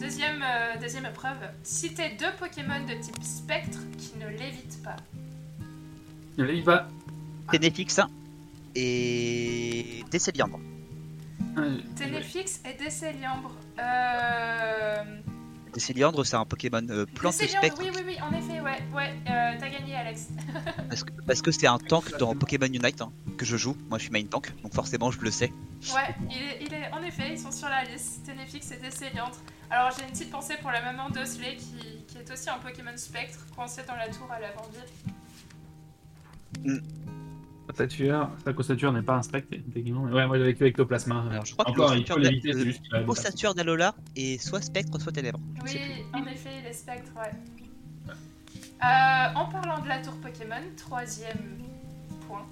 deuxième, 0.00 0.42
euh, 0.42 0.80
deuxième 0.80 1.06
épreuve. 1.06 1.36
Citez 1.62 2.16
deux 2.18 2.32
Pokémon 2.40 2.80
de 2.88 3.00
type 3.00 3.22
spectre 3.22 3.78
qui 3.98 4.18
ne 4.18 4.26
lévitent 4.30 4.82
pas. 4.82 4.96
Là, 6.38 6.52
il 6.52 6.64
va. 6.64 6.88
Ténéfix 7.52 8.00
et 8.74 10.04
Décéliandre. 10.10 10.58
Euh, 11.56 11.78
Ténéfix 11.94 12.60
et 12.68 12.76
Décéliambre. 12.82 13.54
Euh... 13.78 15.04
Décéliandre, 15.76 16.24
c'est 16.24 16.36
un 16.36 16.46
Pokémon 16.46 16.80
euh, 16.88 17.04
plante 17.04 17.36
Décéliambre, 17.36 17.66
spectre 17.66 17.82
oui, 17.82 17.90
oui, 17.94 18.02
oui, 18.06 18.16
en 18.22 18.32
effet, 18.32 18.62
ouais. 18.62 18.78
Ouais, 18.94 19.14
euh, 19.28 19.56
t'as 19.60 19.68
gagné, 19.68 19.94
Alex. 19.94 20.28
parce 20.88 21.04
que 21.04 21.10
parce 21.26 21.42
que 21.42 21.50
c'est 21.50 21.66
un 21.66 21.76
tank 21.76 22.16
dans 22.16 22.34
Pokémon 22.34 22.64
Unite 22.64 23.02
hein, 23.02 23.12
que 23.36 23.44
je 23.44 23.58
joue. 23.58 23.76
Moi, 23.90 23.98
je 23.98 24.04
suis 24.04 24.10
main 24.10 24.24
tank, 24.24 24.54
donc 24.62 24.72
forcément, 24.72 25.10
je 25.10 25.20
le 25.20 25.30
sais. 25.30 25.52
Ouais, 25.94 26.14
il 26.30 26.36
est, 26.38 26.64
il 26.64 26.72
est, 26.72 26.90
en 26.92 27.02
effet, 27.02 27.32
ils 27.32 27.38
sont 27.38 27.52
sur 27.52 27.68
la 27.68 27.84
liste. 27.84 28.24
Ténéfix 28.24 28.70
et 28.70 28.78
Décéliantre. 28.78 29.38
Alors, 29.68 29.90
j'ai 29.94 30.04
une 30.04 30.12
petite 30.12 30.30
pensée 30.30 30.54
pour 30.62 30.70
la 30.70 30.80
maman 30.80 31.10
d'Osley 31.10 31.56
qui, 31.56 32.06
qui 32.06 32.16
est 32.16 32.30
aussi 32.32 32.48
un 32.48 32.56
Pokémon 32.56 32.96
spectre 32.96 33.44
coincé 33.54 33.82
dans 33.86 33.96
la 33.96 34.08
tour 34.08 34.30
à 34.32 34.40
Ossature, 37.68 38.30
sa 38.44 38.50
ossature 38.52 38.92
n'est 38.92 39.02
pas 39.02 39.16
un 39.16 39.22
spectre, 39.22 39.56
techniquement. 39.72 40.02
Ouais, 40.04 40.26
moi 40.26 40.36
j'avais 40.38 40.50
vécu 40.52 40.62
avec 40.62 40.74
Ectoplasma. 40.74 41.24
Alors, 41.30 41.44
je 41.44 41.52
crois 41.52 41.64
que 41.64 41.70
Encore, 41.70 41.94
il 41.96 42.06
faut 42.06 42.18
l'éviter, 42.18 42.52
c'est 42.52 42.64
juste 42.64 42.82
qu'il 42.82 42.94
a- 42.94 43.02
Ossature 43.08 43.54
d'Alola 43.54 43.94
est 44.14 44.40
soit 44.42 44.60
spectre, 44.62 45.00
soit 45.00 45.12
sais 45.14 45.22
Oui, 45.64 46.04
en 46.12 46.26
effet, 46.26 46.50
il 46.62 46.66
est 46.66 46.72
spectre, 46.72 47.10
ouais. 47.16 47.32
Euh, 48.08 49.34
en 49.34 49.46
parlant 49.46 49.80
de 49.82 49.88
la 49.88 49.98
tour 49.98 50.14
Pokémon, 50.22 50.60
troisième 50.76 51.58
point. 52.28 52.44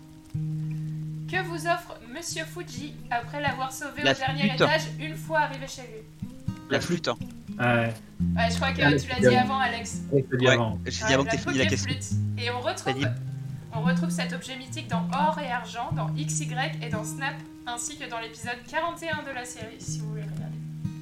Que 1.31 1.43
vous 1.47 1.67
offre 1.67 1.99
Monsieur 2.13 2.45
Fuji 2.45 2.95
après 3.11 3.41
l'avoir 3.41 3.73
sauvé 3.73 4.03
La 4.03 4.13
au 4.13 4.15
dernier 4.15 4.43
flûte. 4.49 4.55
étage 4.55 4.83
une 5.01 5.15
fois 5.17 5.41
arrivé 5.41 5.67
chez 5.67 5.83
lui? 5.83 6.25
La 6.71 6.81
flûte. 6.81 7.09
Hein. 7.09 7.17
Ouais, 7.59 7.95
Ouais, 8.37 8.51
je 8.51 8.57
crois 8.57 8.73
que 8.73 8.81
Ah, 8.83 8.93
tu 8.97 9.09
l'as 9.09 9.21
la- 9.21 9.29
dit 9.31 9.37
avant, 9.37 9.59
Alex. 9.59 10.01
je 10.11 10.15
Ouais. 10.15 10.25
J'ai 10.87 10.91
dit 10.91 11.05
Ouais, 11.05 11.13
avant 11.15 11.25
que 11.25 11.31
t'aies 11.31 11.39
fini 11.39 11.59
la 11.59 11.67
question. 11.67 11.93
Pokéflûte. 11.93 12.19
Et 12.39 12.51
on 12.51 12.61
retrouve, 12.61 12.95
on 13.75 13.83
retrouve 13.83 14.11
cet 14.11 14.33
objet 14.33 14.57
mythique 14.57 14.89
dans 14.89 15.07
Or 15.13 15.39
et 15.39 15.51
Argent, 15.51 15.91
dans 15.93 16.09
XY 16.15 16.55
et 16.83 16.89
dans 16.89 17.05
Snap, 17.05 17.35
ainsi 17.67 17.99
que 17.99 18.09
dans 18.09 18.21
l'épisode 18.21 18.57
41 18.69 19.23
de 19.23 19.31
la 19.35 19.45
série, 19.45 19.77
si 19.79 20.01
vous 20.01 20.11
voulez 20.11 20.23
regarder. 20.23 20.45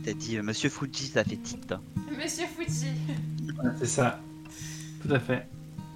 T'as 0.04 0.12
dit 0.14 0.36
euh, 0.36 0.42
Monsieur 0.42 0.68
Fuji, 0.70 1.06
ça 1.08 1.22
fait 1.24 1.36
tilt. 1.36 1.74
Monsieur 2.18 2.46
Fuji. 2.46 2.92
Ouais, 3.62 3.70
c'est 3.78 3.86
ça. 3.86 4.20
Tout 5.02 5.12
à 5.12 5.20
fait. 5.20 5.46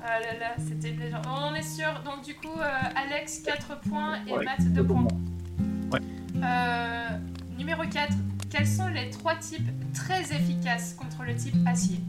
Ah 0.02 0.20
là 0.20 0.38
là, 0.38 0.54
c'était 0.58 0.90
une 0.90 1.00
légende. 1.00 1.24
On 1.26 1.30
en 1.46 1.54
est 1.54 1.62
sûr. 1.62 1.88
Donc 2.04 2.24
du 2.24 2.34
coup, 2.34 2.58
euh, 2.60 2.80
Alex 2.94 3.40
4 3.40 3.80
points 3.80 4.18
et 4.26 4.32
Ouais, 4.32 4.44
Matt 4.44 4.60
2 4.72 4.84
pour 4.84 4.96
points. 4.96 5.08
moi. 5.90 5.98
Euh, 6.44 7.08
numéro 7.58 7.82
4. 7.82 8.12
Quels 8.50 8.66
sont 8.68 8.86
les 8.88 9.10
trois 9.10 9.34
types 9.36 9.68
très 9.92 10.20
efficaces 10.32 10.94
contre 10.94 11.24
le 11.24 11.34
type 11.34 11.56
acier? 11.66 12.00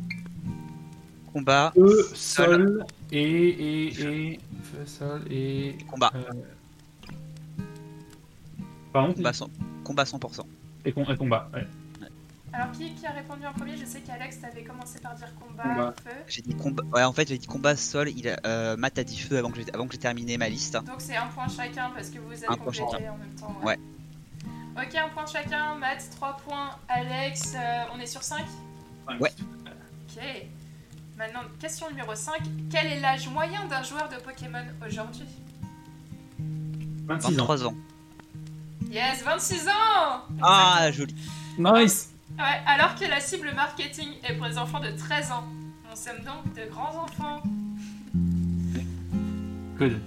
Combat, 1.34 1.72
Feu, 1.76 2.10
sol 2.16 2.86
et. 3.12 3.22
et, 3.22 3.88
et... 4.34 4.40
Feu, 4.64 4.86
sol 4.86 5.22
et. 5.32 5.78
combat, 5.90 6.12
euh, 6.16 6.32
Pardon 8.94 9.14
combat, 9.14 9.34
100, 9.34 9.50
combat 9.84 10.04
100%. 10.04 10.42
et, 10.86 10.92
com- 10.94 11.06
et 11.10 11.16
combat. 11.18 11.50
Ouais. 11.54 11.68
Alors 12.54 12.72
qui, 12.72 12.92
qui 12.96 13.06
a 13.06 13.12
répondu 13.12 13.46
en 13.46 13.54
premier? 13.54 13.76
Je 13.78 13.86
sais 13.86 14.00
qu'Alex 14.02 14.40
t'avait 14.42 14.64
commencé 14.64 15.00
par 15.00 15.14
dire 15.16 15.28
combat, 15.40 15.64
Combat. 15.64 15.94
feu. 16.04 16.12
J'ai 16.28 16.42
dit 16.42 16.56
combat. 16.56 16.84
Ouais, 16.94 17.04
en 17.04 17.14
fait, 17.14 17.28
j'ai 17.28 17.38
dit 17.38 17.46
combat 17.46 17.76
sol. 17.76 18.10
Il 18.10 18.28
a, 18.30 18.40
euh, 18.46 18.78
Matt 18.78 18.98
a 18.98 19.04
dit 19.04 19.20
feu 19.20 19.38
avant 19.38 19.52
que 19.52 19.58
j'ai, 19.58 19.72
avant 19.74 19.86
que 19.86 19.92
j'ai 19.94 20.00
terminé 20.00 20.38
ma 20.38 20.50
liste. 20.50 20.74
Donc 20.86 20.96
c'est 21.00 21.18
un 21.18 21.28
point 21.28 21.48
chacun 21.50 21.92
parce 21.94 22.10
que 22.10 22.20
vous 22.20 22.32
avez 22.32 22.46
Un 22.48 22.56
point 22.56 22.66
complété 22.74 23.10
en 23.10 23.18
même 23.18 23.36
temps. 23.40 23.56
Ouais. 23.64 23.78
Ok, 24.78 24.96
un 24.96 25.10
point 25.10 25.26
chacun. 25.28 25.76
Matt 25.76 26.08
3 26.16 26.38
points. 26.38 26.70
Alex, 26.88 27.54
euh, 27.56 27.84
on 27.96 28.00
est 28.00 28.06
sur 28.08 28.24
5 28.24 28.44
Ouais. 29.20 29.32
Ok. 30.10 30.24
Maintenant, 31.18 31.42
question 31.60 31.90
numéro 31.90 32.14
5. 32.14 32.34
Quel 32.70 32.88
est 32.88 33.00
l'âge 33.00 33.28
moyen 33.30 33.66
d'un 33.66 33.82
joueur 33.84 34.08
de 34.10 34.16
Pokémon 34.22 34.64
aujourd'hui? 34.86 35.26
26 37.08 37.26
ans. 37.28 37.32
23 37.32 37.66
ans. 37.68 37.76
Yes, 38.92 39.24
26 39.24 39.68
ans 39.68 40.22
Ah, 40.42 40.90
joli. 40.92 41.16
Nice 41.58 42.14
Ouais, 42.38 42.62
alors 42.68 42.94
que 42.96 43.06
la 43.06 43.20
cible 43.20 43.52
marketing 43.56 44.10
est 44.24 44.34
pour 44.36 44.46
les 44.46 44.58
enfants 44.58 44.80
de 44.80 44.92
13 44.92 45.32
ans. 45.32 45.44
On 45.92 45.96
sommes 45.96 46.24
donc 46.24 46.54
de 46.54 46.70
grands 46.70 47.04
enfants. 47.04 47.42
Good. 49.80 50.00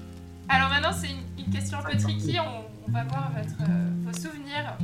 Alors 0.49 0.69
maintenant, 0.69 0.93
c'est 0.93 1.09
une, 1.09 1.45
une 1.45 1.51
question 1.53 1.79
un 1.79 1.83
peu 1.83 1.97
tricky. 1.97 2.39
On, 2.39 2.65
on 2.89 2.93
va 2.93 3.03
voir 3.05 3.33
votre, 3.33 3.63
euh, 3.63 3.91
vos 4.05 4.13
souvenirs. 4.13 4.77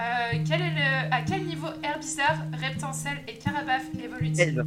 Euh, 0.00 0.38
quel 0.48 0.62
est 0.62 0.74
le, 0.74 1.12
à 1.14 1.22
quel 1.22 1.44
niveau 1.46 1.68
Herbizarre, 1.84 2.38
Reptancel 2.60 3.22
et 3.28 3.34
Carabaf 3.38 3.82
évoluent-ils? 4.02 4.34
16. 4.36 4.64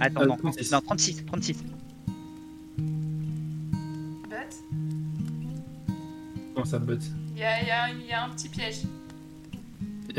Attends, 0.00 0.22
Euh, 0.22 0.26
non, 0.26 0.36
36. 0.36 0.70
non, 0.72 0.80
36. 0.80 1.24
36. 1.26 1.56
But 4.28 4.54
Comment 6.54 6.64
ça, 6.66 6.78
but 6.78 7.00
il 7.34 7.38
y 7.38 7.40
y 7.40 7.44
a 7.44 7.84
un- 7.84 7.88
il 7.90 8.06
y 8.06 8.12
a 8.12 8.24
un 8.24 8.28
petit 8.30 8.48
piège. 8.48 8.82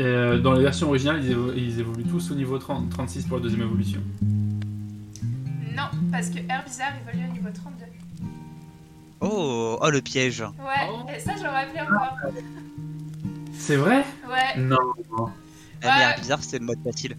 Euh, 0.00 0.40
Dans 0.40 0.54
les 0.54 0.62
versions 0.62 0.88
originales, 0.88 1.24
ils, 1.24 1.30
évo- 1.32 1.52
ils 1.56 1.78
évoluent 1.80 2.04
tous 2.04 2.30
au 2.32 2.34
niveau 2.34 2.58
30 2.58 2.90
36 2.90 3.24
pour 3.26 3.36
la 3.36 3.42
deuxième 3.44 3.62
évolution. 3.62 4.00
Non, 4.22 5.84
parce 6.10 6.28
que 6.30 6.38
Herbizarre 6.38 6.94
évolue 7.06 7.28
au 7.28 7.32
niveau 7.32 7.48
32. 7.54 7.84
Oh, 9.20 9.78
oh, 9.80 9.90
le 9.90 10.00
piège. 10.00 10.40
Ouais, 10.40 10.88
Oh. 10.90 11.06
et 11.14 11.20
ça, 11.20 11.32
je 11.36 11.44
l'aurais 11.44 11.62
appelé 11.64 11.80
encore. 11.80 12.16
C'est 13.52 13.76
vrai? 13.76 14.04
Ouais, 14.28 14.60
Non. 14.60 14.76
Ah, 15.16 15.30
mais 15.82 15.88
Ouais. 16.16 16.20
bizarre, 16.20 16.42
c'est 16.42 16.58
le 16.58 16.64
mode 16.66 16.78
facile. 16.82 17.16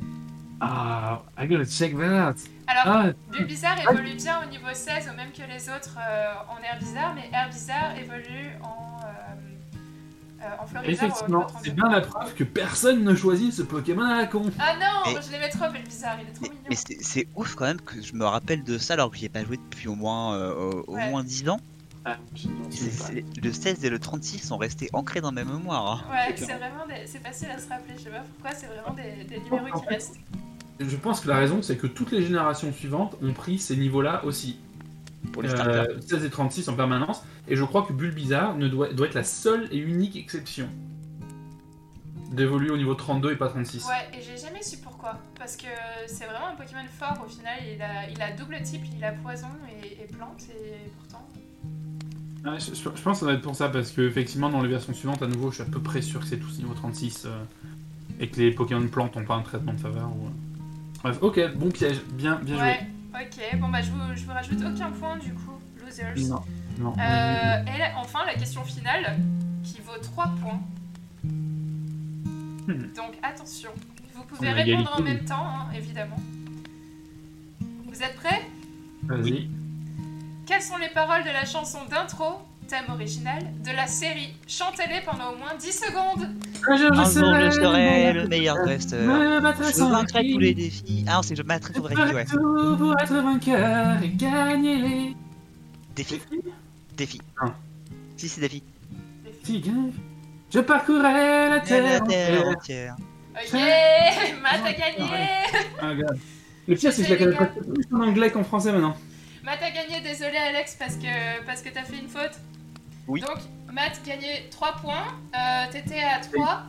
Ah, 0.61 1.22
I 1.38 1.48
gotta 1.48 1.65
check 1.65 1.95
that. 1.98 2.36
alors 2.68 2.84
Ah, 2.86 3.06
Bulbizarre 3.32 3.80
évolue 3.91 4.15
bien 4.15 4.41
au 4.41 4.49
niveau 4.49 4.68
16, 4.73 5.10
au 5.11 5.15
même 5.15 5.32
que 5.32 5.41
les 5.49 5.69
autres 5.69 5.98
euh, 5.99 6.34
en 6.49 6.64
Herbizarre, 6.64 7.14
mais 7.14 7.30
Herbizarre 7.34 7.98
évolue 7.98 8.49
en, 8.64 8.98
euh, 9.03 10.44
euh, 10.44 10.80
en 10.80 10.84
effectivement, 10.84 11.41
32. 11.41 11.60
c'est 11.64 11.72
bien 11.76 11.90
la 11.90 12.02
preuve 12.02 12.34
que 12.36 12.44
personne 12.44 13.03
ne 13.03 13.15
choisit 13.15 13.52
ce 13.53 13.61
Pokémon 13.64 14.03
à 14.06 14.18
la 14.22 14.26
con. 14.27 14.49
Ah 14.60 14.76
non, 14.80 15.14
Mais- 15.14 15.22
je 15.22 15.32
l'aimais 15.32 15.49
trop, 15.49 15.69
Bulbizarre, 15.72 16.18
il 16.22 16.30
est 16.30 16.32
trop 16.32 16.44
Mais, 16.44 16.49
mignon. 16.49 16.64
mais 16.69 16.76
c'est, 17.02 17.27
ouf 17.36 17.56
quand 17.56 17.65
même 17.65 17.82
que 17.82 18.02
je 18.02 18.14
me 18.14 18.26
rappelle 18.26 18.64
de 18.64 18.77
ça 18.77 18.94
alors 18.94 19.11
que 19.11 19.18
j'y 19.18 19.26
ai 19.26 19.30
pas 19.30 19.44
joué 19.44 19.57
depuis 19.57 19.88
au 19.90 19.95
moins, 19.95 20.36
euh, 20.36 20.53
au- 20.53 20.84
au 20.94 20.95
moins 20.98 21.23
10 21.23 21.49
ans. 21.49 21.60
Ah, 22.07 22.18
le 23.41 23.52
16 23.52 23.84
et 23.84 23.90
le 23.90 23.98
36 23.99 24.40
sont 24.40 24.57
restés 24.57 24.90
ancrés 24.94 25.22
dans 25.22 25.32
ma 25.32 25.44
mémoire. 25.44 25.91
hein. 25.91 26.11
Ouais, 26.11 26.36
c'est 26.38 26.45
vraiment 26.53 26.86
des... 26.88 27.07
c'est 27.07 27.19
facile 27.23 27.49
à 27.49 27.57
se 27.60 27.68
rappeler, 27.68 27.95
je 27.98 28.03
sais 28.03 28.10
pas 28.11 28.23
pourquoi, 28.36 28.56
c'est 28.56 28.68
vraiment 28.68 28.94
des, 28.94 29.23
des 29.23 29.40
numéros 29.40 29.80
qui 29.82 29.88
restent. 29.88 30.15
Je 30.80 30.95
pense 30.98 31.22
que 31.22 31.27
la 31.30 31.38
raison, 31.38 31.61
c'est 31.61 31.77
que 31.77 31.88
toutes 31.88 32.11
les 32.11 32.22
générations 32.22 32.72
suivantes 32.73 33.15
ont 33.23 33.34
pris 33.34 33.57
ces 33.57 33.76
niveaux-là 33.76 34.23
aussi. 34.26 34.60
Pour 35.34 35.41
les 35.41 35.49
Euh, 35.49 35.56
starters. 35.56 36.03
16 36.07 36.26
et 36.26 36.30
36 36.30 36.68
en 36.69 36.76
permanence. 36.76 37.23
Et 37.48 37.56
je 37.56 37.64
crois 37.64 37.84
que 37.84 37.94
Bulbizarre 37.94 38.56
ne 38.56 38.68
doit, 38.68 38.94
doit 38.94 39.07
être 39.07 39.15
la 39.15 39.23
seule 39.23 39.68
et 39.72 39.77
unique 39.77 40.15
exception. 40.15 40.69
d'évoluer 42.32 42.69
au 42.69 42.77
niveau 42.77 42.94
32 42.95 43.32
et 43.32 43.36
pas 43.38 43.48
36. 43.48 43.86
Ouais, 43.86 44.18
et 44.18 44.22
j'ai 44.22 44.36
jamais 44.38 44.61
su 44.61 44.77
pourquoi. 44.77 45.18
Parce 45.40 45.56
que 45.56 45.68
c'est 46.07 46.26
vraiment 46.26 46.48
un 46.48 46.56
Pokémon 46.56 46.84
fort 46.99 47.23
au 47.26 47.30
final. 47.30 47.57
Il 47.73 47.82
a, 47.82 48.10
il 48.10 48.22
a 48.22 48.32
double 48.32 48.61
type, 48.61 48.82
il 48.98 49.03
a 49.06 49.14
poison 49.14 49.48
et, 49.82 50.03
et 50.03 50.07
plante, 50.07 50.41
et. 50.49 50.90
Ouais, 52.45 52.59
je, 52.59 52.89
pense 52.89 53.01
que 53.01 53.13
ça 53.13 53.26
va 53.26 53.34
être 53.34 53.41
pour 53.41 53.55
ça, 53.55 53.69
parce 53.69 53.91
que 53.91 54.01
effectivement, 54.01 54.49
dans 54.49 54.61
les 54.61 54.69
versions 54.69 54.93
suivantes, 54.93 55.22
à 55.23 55.27
nouveau, 55.27 55.49
je 55.49 55.55
suis 55.55 55.63
à 55.63 55.65
peu 55.65 55.80
près 55.80 56.01
sûr 56.01 56.19
que 56.19 56.27
c'est 56.27 56.38
tous 56.38 56.59
niveau 56.59 56.76
36 56.76 57.23
euh, 57.26 57.43
et 58.19 58.30
que 58.30 58.39
les 58.39 58.51
Pokémon 58.51 58.88
plantes 58.88 59.15
n'ont 59.15 59.26
pas 59.26 59.34
un 59.34 59.41
traitement 59.41 59.73
de 59.73 59.80
faveur. 59.80 60.09
Ou... 60.15 60.27
euh. 60.27 60.30
Bref, 61.03 61.17
ok, 61.22 61.55
bon 61.55 61.72
piège, 61.72 62.01
bien, 62.11 62.35
bien 62.35 62.55
joué. 62.55 62.63
Ouais, 62.63 62.88
ok. 63.15 63.59
Bon, 63.59 63.69
bah, 63.69 63.81
je 63.81 63.89
vous, 63.89 63.97
je 64.15 64.26
vous 64.26 64.31
rajoute 64.31 64.59
aucun 64.59 64.91
point 64.91 65.17
du 65.17 65.34
coup, 65.34 65.59
losers. 65.84 66.13
Non, 66.30 66.41
non. 66.77 66.93
Euh, 66.93 67.63
et 67.63 67.80
là, 67.80 67.93
enfin, 67.97 68.19
la 68.27 68.35
question 68.35 68.63
finale 68.63 69.17
qui 69.63 69.81
vaut 69.81 69.99
3 69.99 70.35
points. 70.39 70.61
Hmm. 71.23 72.93
Donc 72.95 73.17
attention, 73.23 73.72
vous 74.13 74.23
pouvez 74.23 74.51
répondre 74.51 74.95
en 74.95 75.01
même 75.01 75.26
temps, 75.26 75.45
hein, 75.47 75.67
évidemment. 75.76 76.19
Vous 77.59 78.03
êtes 78.03 78.15
prêts? 78.15 78.41
Vas-y. 79.03 79.49
Quelles 80.45 80.61
sont 80.61 80.77
les 80.77 80.89
paroles 80.89 81.23
de 81.23 81.30
la 81.30 81.45
chanson 81.45 81.80
d'intro, 81.89 82.39
thème 82.67 82.85
original, 82.89 83.39
de 83.63 83.72
la 83.72 83.88
série 83.88 84.34
Chantez-les 84.47 85.01
pendant 85.01 85.31
au 85.34 85.38
moins 85.38 85.55
10 85.59 85.72
secondes 85.72 86.30
Un 86.69 86.77
jour, 86.77 86.91
Un 86.91 87.03
jour, 87.03 87.05
je 87.05 87.49
serai 87.51 88.13
le 88.13 88.22
le 88.22 88.27
meilleur 88.27 88.57
battrai 89.41 89.67
Je 89.72 89.73
sans 89.73 89.89
vaincrai 89.89 90.31
tous 90.31 90.39
les 90.39 90.53
défis. 90.53 91.03
Ah 91.07 91.15
non, 91.15 91.22
c'est 91.23 91.35
je 91.35 91.41
battrai 91.41 91.73
Je 91.76 91.80
tous 91.80 91.88
les 91.88 91.95
défis, 91.95 92.13
ouais. 92.13 92.26
tout 92.26 92.77
pour 92.77 92.93
être 93.01 93.13
vainqueur 93.13 94.03
et 94.03 94.09
gagner 94.09 94.77
les 94.77 95.15
Défi, 95.95 96.22
défi. 96.97 97.22
Ah. 97.41 97.53
Si, 98.17 98.27
c'est 98.27 98.41
défi. 98.41 98.61
Si, 99.43 99.61
gagne. 99.61 99.91
Je 100.53 100.59
parcourrai 100.59 101.49
la 101.49 101.59
terre. 101.61 101.84
La 101.84 101.99
terre 102.01 102.47
entière. 102.49 102.95
Ok, 103.34 103.53
Matt 104.41 104.61
a 104.65 104.73
gagné 104.73 105.09
Ah, 105.81 105.89
regarde. 105.89 106.19
Le 106.67 106.76
pire, 106.76 106.91
c'est 106.91 107.03
que 107.03 107.07
je 107.23 107.30
la 107.30 107.35
connais 107.45 107.61
plus 107.61 107.95
en 107.95 108.01
anglais 108.01 108.31
qu'en 108.31 108.43
français 108.43 108.72
maintenant. 108.72 108.95
Matt 109.45 109.61
a 109.61 109.69
gagné, 109.69 110.01
désolé 110.01 110.38
Alex, 110.38 110.76
parce 110.76 110.95
que, 110.95 111.45
parce 111.45 111.61
que 111.61 111.69
t'as 111.69 111.84
fait 111.84 111.99
une 111.99 112.09
faute. 112.09 112.34
Oui. 113.07 113.22
Donc, 113.22 113.38
Matt 113.72 114.01
gagnait 114.03 114.49
3 114.49 114.73
points, 114.81 115.05
euh, 115.35 115.72
t'étais 115.72 116.01
à 116.01 116.19
3. 116.19 116.63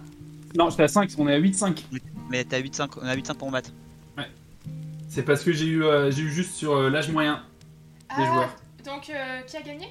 Non, 0.54 0.68
j'étais 0.68 0.82
à 0.82 0.88
5, 0.88 1.10
on 1.16 1.26
est 1.26 1.34
à 1.34 1.38
8-5. 1.40 1.84
Mais 2.28 2.44
t'as 2.44 2.60
8-5, 2.60 2.98
on 3.00 3.06
a 3.06 3.16
8-5 3.16 3.34
pour 3.34 3.50
maths. 3.50 3.72
C'est 5.08 5.22
parce 5.22 5.42
que 5.42 5.52
j'ai 5.52 5.64
eu, 5.66 5.82
euh, 5.84 6.10
j'ai 6.10 6.22
eu 6.22 6.30
juste 6.30 6.54
sur 6.56 6.74
euh, 6.76 6.90
l'âge 6.90 7.08
moyen 7.10 7.36
des 8.16 8.22
Ah, 8.22 8.26
joueurs. 8.26 8.56
donc 8.84 9.08
euh, 9.08 9.40
qui 9.42 9.56
a 9.56 9.62
gagné? 9.62 9.88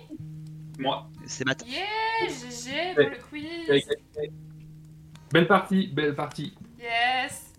Moi. 0.78 1.10
C'est 1.26 1.44
maths. 1.46 1.66
Yeah, 1.66 2.28
GG 2.28 2.94
pour 2.94 3.10
le 3.10 3.18
quiz. 3.30 3.84
Belle 5.32 5.48
partie, 5.48 5.88
belle 5.88 6.14
partie. 6.14 6.54
Yes. 6.78 7.52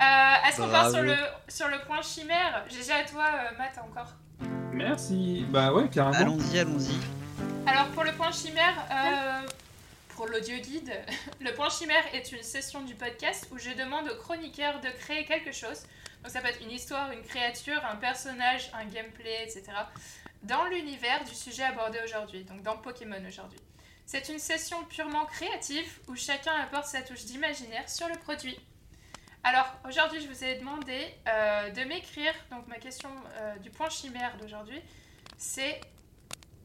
Euh, 0.00 0.48
Est-ce 0.48 0.56
qu'on 0.60 0.68
part 0.68 0.90
sur 0.90 1.02
le, 1.02 1.14
sur 1.46 1.68
le 1.68 1.78
point 1.86 2.02
chimère? 2.02 2.64
GG 2.68 2.90
à 2.90 3.04
toi, 3.04 3.26
euh, 3.32 3.56
Matt, 3.58 3.78
encore. 3.78 4.14
Merci. 4.72 5.44
Bah 5.48 5.72
ouais, 5.72 5.88
carrément. 5.88 6.18
Allons-y, 6.18 6.58
allons-y. 6.58 6.96
Alors 7.66 7.88
pour 7.88 8.04
le 8.04 8.12
point 8.12 8.32
chimère, 8.32 8.74
euh, 8.90 9.48
pour 10.16 10.26
l'audio 10.26 10.56
guide, 10.58 10.92
le 11.40 11.52
point 11.54 11.68
chimère 11.68 12.04
est 12.12 12.32
une 12.32 12.42
session 12.42 12.82
du 12.82 12.94
podcast 12.94 13.48
où 13.52 13.58
je 13.58 13.70
demande 13.70 14.08
aux 14.08 14.16
chroniqueurs 14.16 14.80
de 14.80 14.88
créer 14.88 15.24
quelque 15.24 15.52
chose. 15.52 15.82
Donc 16.22 16.32
ça 16.32 16.40
peut 16.40 16.48
être 16.48 16.62
une 16.62 16.70
histoire, 16.70 17.12
une 17.12 17.22
créature, 17.22 17.80
un 17.84 17.96
personnage, 17.96 18.70
un 18.74 18.84
gameplay, 18.84 19.44
etc. 19.44 19.64
Dans 20.42 20.64
l'univers 20.66 21.24
du 21.24 21.34
sujet 21.34 21.64
abordé 21.64 21.98
aujourd'hui, 22.04 22.44
donc 22.44 22.62
dans 22.62 22.76
Pokémon 22.76 23.22
aujourd'hui. 23.26 23.60
C'est 24.06 24.30
une 24.30 24.38
session 24.38 24.82
purement 24.84 25.26
créative 25.26 25.98
où 26.08 26.16
chacun 26.16 26.54
apporte 26.54 26.86
sa 26.86 27.02
touche 27.02 27.24
d'imaginaire 27.24 27.88
sur 27.88 28.08
le 28.08 28.16
produit. 28.16 28.58
Alors 29.50 29.72
aujourd'hui, 29.88 30.20
je 30.20 30.28
vous 30.28 30.44
ai 30.44 30.58
demandé 30.58 30.92
euh, 31.26 31.70
de 31.70 31.88
m'écrire. 31.88 32.34
Donc 32.50 32.68
ma 32.68 32.76
question 32.76 33.08
euh, 33.40 33.56
du 33.60 33.70
point 33.70 33.88
chimère 33.88 34.36
d'aujourd'hui, 34.38 34.78
c'est 35.38 35.80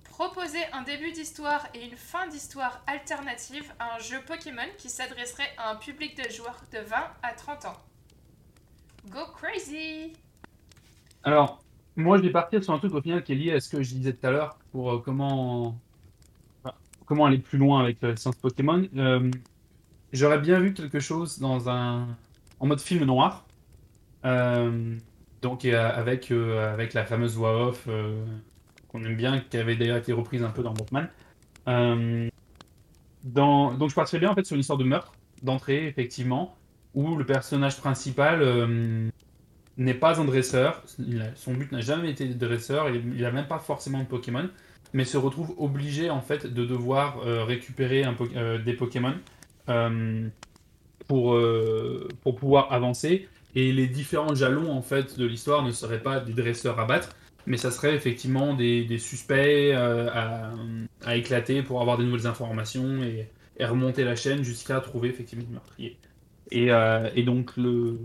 proposer 0.04 0.60
un 0.74 0.82
début 0.82 1.14
d'histoire 1.14 1.66
et 1.74 1.86
une 1.86 1.96
fin 1.96 2.28
d'histoire 2.28 2.84
alternative 2.86 3.72
à 3.80 3.96
un 3.96 4.00
jeu 4.00 4.18
Pokémon 4.28 4.68
qui 4.78 4.90
s'adresserait 4.90 5.50
à 5.58 5.72
un 5.72 5.78
public 5.78 6.18
de 6.18 6.30
joueurs 6.30 6.62
de 6.74 6.80
20 6.80 6.98
à 7.24 7.32
30 7.32 7.66
ans. 7.68 7.78
Go 9.08 9.28
crazy 9.34 10.12
Alors, 11.24 11.64
moi, 11.96 12.18
je 12.18 12.24
vais 12.24 12.32
partir 12.32 12.62
sur 12.62 12.74
un 12.74 12.80
truc 12.80 12.94
au 12.94 13.02
final 13.02 13.24
qui 13.24 13.32
est 13.32 13.36
lié 13.36 13.54
à 13.54 13.62
ce 13.62 13.70
que 13.70 13.82
je 13.82 13.94
disais 13.94 14.12
tout 14.12 14.28
à 14.28 14.32
l'heure 14.32 14.60
pour 14.74 14.92
euh, 14.92 14.98
comment 15.00 15.80
comment 17.06 17.28
aller 17.28 17.38
plus 17.38 17.58
loin 17.58 17.80
avec 17.80 18.02
la 18.02 18.18
science 18.18 18.36
Pokémon. 18.36 18.86
J'aurais 20.12 20.40
bien 20.40 20.60
vu 20.60 20.74
quelque 20.74 21.00
chose 21.00 21.40
dans 21.40 21.70
un 21.70 22.08
en 22.64 22.68
mode 22.68 22.80
film 22.80 23.04
noir, 23.04 23.46
Euh, 24.26 24.96
donc 25.42 25.66
euh, 25.66 25.92
avec 25.94 26.32
euh, 26.32 26.74
avec 26.74 26.94
la 26.94 27.06
fameuse 27.06 27.36
voix 27.36 27.68
off 27.68 27.90
qu'on 28.88 29.04
aime 29.04 29.18
bien, 29.18 29.42
qui 29.42 29.58
avait 29.58 29.76
d'ailleurs 29.76 29.98
été 29.98 30.14
reprise 30.14 30.44
un 30.44 30.50
peu 30.50 30.64
dans 30.64 30.74
Batman. 30.74 31.10
Donc 33.26 33.90
je 33.90 33.96
partirais 33.96 34.22
bien 34.22 34.32
en 34.32 34.36
fait 34.36 34.46
sur 34.46 34.56
une 34.56 34.62
histoire 34.62 34.78
de 34.78 34.86
meurtre 34.86 35.12
d'entrée 35.42 35.88
effectivement, 35.88 36.56
où 36.94 37.18
le 37.18 37.26
personnage 37.26 37.76
principal 37.78 38.40
n'est 39.76 40.00
pas 40.06 40.22
un 40.22 40.26
dresseur. 40.26 40.84
Son 41.36 41.54
but 41.54 41.70
n'a 41.74 41.82
jamais 41.82 42.12
été 42.12 42.30
de 42.30 42.46
dresseur. 42.46 42.90
Il 42.90 43.22
n'a 43.22 43.32
même 43.32 43.48
pas 43.48 43.60
forcément 43.60 44.00
de 44.00 44.06
Pokémon, 44.06 44.50
mais 44.94 45.04
se 45.04 45.18
retrouve 45.18 45.54
obligé 45.58 46.10
en 46.10 46.22
fait 46.22 46.48
de 46.48 46.64
devoir 46.64 47.20
récupérer 47.46 48.06
des 48.66 48.74
Pokémon 48.74 49.16
pour 51.08 51.34
euh, 51.36 52.08
pour 52.22 52.36
pouvoir 52.36 52.72
avancer. 52.72 53.28
Et 53.56 53.72
les 53.72 53.88
différents 53.88 54.34
jalons 54.34 54.72
en 54.72 54.82
fait 54.82 55.18
de 55.20 55.26
l'histoire 55.26 55.64
ne 55.64 55.72
seraient 55.72 56.02
pas 56.02 56.20
des 56.20 56.34
dresseurs 56.34 56.80
à 56.80 56.86
battre, 56.86 57.10
mais 57.46 57.58
ça 57.58 57.70
serait 57.70 57.94
effectivement 57.96 58.54
des, 58.56 58.84
des 58.84 58.98
suspects 58.98 59.34
euh, 59.38 60.10
à, 60.12 60.52
à 61.06 61.16
éclater 61.16 61.62
pour 61.62 61.80
avoir 61.82 61.98
des 61.98 62.04
nouvelles 62.04 62.26
informations 62.28 63.04
et, 63.04 63.30
et 63.58 63.66
remonter 63.66 64.04
la 64.04 64.16
chaîne 64.16 64.44
jusqu'à 64.44 64.80
trouver 64.80 65.10
effectivement 65.10 65.46
le 65.48 65.54
meurtrier. 65.54 65.98
Et, 66.52 66.72
euh, 66.72 67.10
et 67.16 67.22
donc 67.24 67.56
le, 67.58 68.00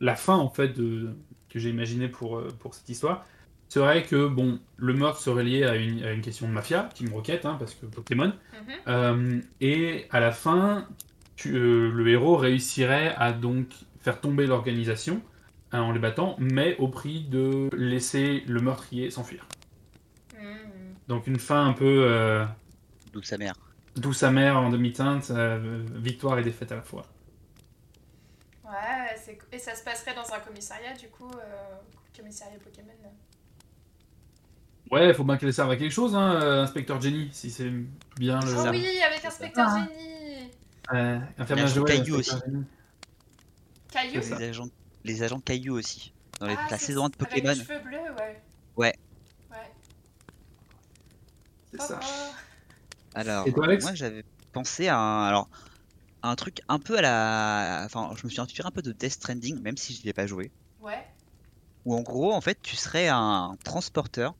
la 0.00 0.16
fin 0.16 0.36
en 0.36 0.48
fait 0.48 0.68
de, 0.76 1.10
que 1.48 1.58
j'ai 1.58 1.70
imaginé 1.70 2.08
pour, 2.08 2.42
pour 2.58 2.74
cette 2.74 2.88
histoire 2.88 3.24
serait 3.68 4.02
que 4.04 4.26
bon 4.28 4.60
le 4.76 4.94
meurtre 4.94 5.20
serait 5.20 5.44
lié 5.44 5.64
à 5.64 5.76
une, 5.76 6.02
à 6.04 6.12
une 6.12 6.20
question 6.20 6.46
de 6.48 6.52
mafia, 6.52 6.88
Team 6.94 7.12
Rocket, 7.12 7.44
hein, 7.44 7.56
parce 7.58 7.74
que 7.74 7.86
Pokémon, 7.86 8.32
Mhm. 8.52 8.74
Euh, 8.88 9.40
et 9.60 10.06
à 10.10 10.20
la 10.20 10.30
fin 10.32 10.86
tu- 11.36 11.54
euh, 11.56 11.90
le 11.92 12.08
héros 12.08 12.36
réussirait 12.36 13.14
à 13.16 13.32
donc 13.32 13.68
faire 14.00 14.20
tomber 14.20 14.46
l'organisation 14.46 15.20
hein, 15.72 15.80
en 15.82 15.92
les 15.92 15.98
battant, 15.98 16.36
mais 16.38 16.76
au 16.78 16.88
prix 16.88 17.22
de 17.24 17.68
laisser 17.76 18.44
le 18.46 18.60
meurtrier 18.60 19.10
s'enfuir. 19.10 19.46
Mhm. 20.38 20.94
Donc 21.08 21.26
une 21.26 21.38
fin 21.38 21.66
un 21.66 21.72
peu 21.72 22.04
euh, 22.08 22.44
D'où 23.12 23.22
sa 23.22 23.38
mère. 23.38 23.54
douce 23.96 24.22
amère 24.22 24.56
en 24.58 24.70
demi-teinte, 24.70 25.30
euh, 25.30 25.82
victoire 25.94 26.38
et 26.38 26.42
défaite 26.42 26.72
à 26.72 26.76
la 26.76 26.82
fois. 26.82 27.06
Ouais, 28.64 29.14
c'est- 29.16 29.38
et 29.52 29.58
ça 29.58 29.74
se 29.74 29.84
passerait 29.84 30.14
dans 30.14 30.32
un 30.34 30.40
commissariat 30.40 30.94
du 30.94 31.08
coup, 31.08 31.30
euh, 31.30 31.76
commissariat 32.16 32.58
Pokémon. 32.62 32.90
Ouais, 34.90 35.12
faut 35.14 35.24
bien 35.24 35.36
qu'elle 35.38 35.52
serve 35.52 35.70
à 35.70 35.76
quelque 35.76 35.90
chose, 35.92 36.14
hein, 36.14 36.60
inspecteur 36.62 37.00
Jenny, 37.00 37.28
si 37.32 37.50
c'est 37.50 37.70
bien 38.18 38.38
le. 38.40 38.52
Oh 38.54 38.68
oui, 38.70 38.86
avec 39.06 39.24
Inspecteur 39.24 39.66
Ah. 39.68 39.78
Jenny 39.78 40.50
Euh, 40.92 41.18
L'agent 41.38 41.66
Joël, 41.66 41.86
Caillou. 41.98 42.20
Caillou 43.90 44.22
ça. 44.22 44.38
Les 44.38 44.48
agents, 44.48 44.68
les 45.04 45.22
agents 45.22 45.40
cailloux 45.40 45.78
aussi. 45.78 46.12
Dans 46.40 46.46
les, 46.46 46.56
Ah, 46.58 46.66
la 46.70 46.78
saison 46.78 47.04
1 47.06 47.08
de 47.10 47.14
Avec 47.14 47.28
Pokémon. 47.30 47.48
les 47.50 47.54
cheveux 47.64 47.78
bleus, 47.80 47.98
ouais. 48.18 48.42
Ouais. 48.76 48.94
Ouais. 49.50 49.72
C'est 51.72 51.80
ça. 51.80 52.00
Alors, 53.14 53.44
toi, 53.52 53.66
moi 53.80 53.94
j'avais 53.94 54.24
pensé 54.52 54.88
à 54.88 54.98
un, 54.98 55.26
alors, 55.28 55.48
à 56.22 56.30
un 56.30 56.34
truc 56.34 56.60
un 56.68 56.78
peu 56.78 56.98
à 56.98 57.02
la. 57.02 57.82
Enfin, 57.86 58.10
je 58.16 58.24
me 58.26 58.30
suis 58.30 58.40
inspiré 58.40 58.66
un 58.66 58.72
peu 58.72 58.82
de 58.82 58.92
Death 58.92 59.12
Stranding, 59.12 59.60
même 59.62 59.76
si 59.76 59.94
je 59.94 60.02
n'y 60.02 60.08
ai 60.08 60.12
pas 60.12 60.26
joué. 60.26 60.50
Ouais. 60.80 61.06
Où 61.84 61.94
en 61.94 62.00
gros, 62.02 62.32
en 62.32 62.40
fait, 62.40 62.58
tu 62.62 62.76
serais 62.76 63.08
un 63.08 63.56
transporteur. 63.62 64.34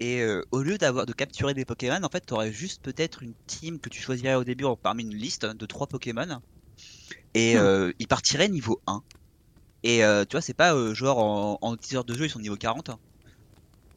Et 0.00 0.20
euh, 0.22 0.42
au 0.50 0.62
lieu 0.62 0.78
d'avoir 0.78 1.06
de 1.06 1.12
capturer 1.12 1.54
des 1.54 1.64
Pokémon, 1.64 2.02
en 2.02 2.08
fait, 2.10 2.26
tu 2.26 2.34
aurais 2.34 2.52
juste 2.52 2.82
peut-être 2.82 3.22
une 3.22 3.34
team 3.46 3.80
que 3.80 3.88
tu 3.88 4.02
choisirais 4.02 4.34
au 4.34 4.44
début 4.44 4.64
parmi 4.82 5.02
une 5.04 5.14
liste 5.14 5.46
de 5.46 5.66
trois 5.66 5.86
Pokémon. 5.86 6.40
Et 7.34 7.56
Hmm. 7.56 7.58
euh, 7.58 7.92
ils 7.98 8.08
partiraient 8.08 8.48
niveau 8.48 8.82
1. 8.86 9.02
Et 9.84 10.04
euh, 10.04 10.24
tu 10.26 10.32
vois, 10.36 10.42
c'est 10.42 10.54
pas 10.54 10.74
euh, 10.74 10.94
genre 10.94 11.18
en, 11.18 11.58
en 11.62 11.76
10 11.76 11.96
heures 11.96 12.04
de 12.04 12.14
jeu, 12.14 12.26
ils 12.26 12.30
sont 12.30 12.40
niveau 12.40 12.56
40. 12.56 12.90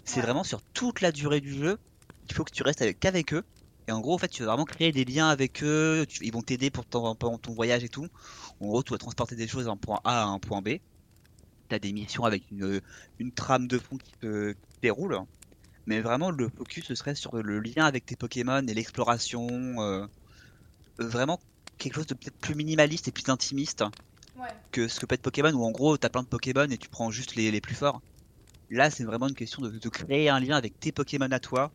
C'est 0.06 0.22
vraiment 0.22 0.44
sur 0.44 0.62
toute 0.74 1.02
la 1.02 1.12
durée 1.12 1.42
du 1.42 1.54
jeu. 1.54 1.78
Il 2.30 2.36
faut 2.36 2.44
que 2.46 2.52
tu 2.54 2.64
restes 2.64 2.82
avec, 2.82 3.00
qu'avec 3.00 3.34
eux. 3.34 3.44
Et 3.88 3.92
en 3.94 4.02
gros, 4.02 4.16
en 4.16 4.18
fait, 4.20 4.30
tu 4.30 4.44
vas 4.44 4.50
vraiment 4.50 4.66
créer 4.66 4.92
des 4.92 5.06
liens 5.06 5.30
avec 5.30 5.64
eux. 5.64 6.06
tu- 6.10 6.26
ils 6.26 6.34
vont 6.34 6.42
t'aider 6.44 6.72
pour 6.72 6.86
ton, 6.88 7.16
pendant 7.16 7.38
ton 7.40 7.54
voyage 7.54 7.84
et 7.84 7.90
tout. 7.90 8.08
En 8.62 8.68
gros, 8.68 8.84
tu 8.84 8.94
vas 8.94 8.98
transporter 9.00 9.36
des 9.36 9.48
choses 9.48 9.66
d'un 9.66 9.78
point 9.78 10.00
A 10.06 10.24
à 10.24 10.26
un 10.28 10.40
point 10.40 10.62
B. 10.62 10.70
T'as 11.70 11.80
des 11.80 11.94
missions 11.94 12.24
avec 12.26 12.50
une, 12.52 12.82
une 13.20 13.34
trame 13.34 13.68
de 13.68 13.78
fond 13.80 13.98
qui 13.98 14.14
te 14.22 14.56
déroule. 14.82 15.20
Mais 15.88 16.02
vraiment, 16.02 16.32
le 16.32 16.50
focus 16.50 16.86
ce 16.88 16.96
serait 16.96 17.16
sur 17.16 17.36
le 17.38 17.60
lien 17.60 17.86
avec 17.86 18.06
tes 18.06 18.16
Pokémon 18.16 18.66
et 18.68 18.74
l'exploration. 18.74 19.48
euh, 19.82 20.06
vraiment 21.00 21.40
quelque 21.78 21.96
chose 21.96 22.08
de 22.08 22.14
peut-être 22.16 22.38
plus 22.40 22.56
minimaliste 22.56 23.08
et 23.08 23.12
plus 23.12 23.30
intimiste 23.30 23.84
Ouais. 24.36 24.54
que 24.72 24.88
ce 24.88 25.00
que 25.00 25.06
peut 25.08 25.16
être 25.16 25.22
Pokémon, 25.24 25.54
où 25.54 25.64
en 25.66 25.72
gros 25.72 25.98
t'as 25.98 26.10
plein 26.10 26.24
de 26.24 26.28
Pokémon 26.30 26.70
et 26.70 26.78
tu 26.78 26.90
prends 26.90 27.12
juste 27.12 27.36
les, 27.36 27.52
les 27.52 27.62
plus 27.62 27.76
forts. 27.76 28.02
Là, 28.70 28.92
c'est 28.92 29.06
vraiment 29.06 29.28
une 29.30 29.36
question 29.36 29.62
de, 29.64 29.72
de 29.72 29.90
créer 29.90 30.30
un 30.30 30.40
lien 30.40 30.58
avec 30.58 30.80
tes 30.80 30.92
Pokémon 30.94 31.32
à 31.32 31.40
toi, 31.40 31.74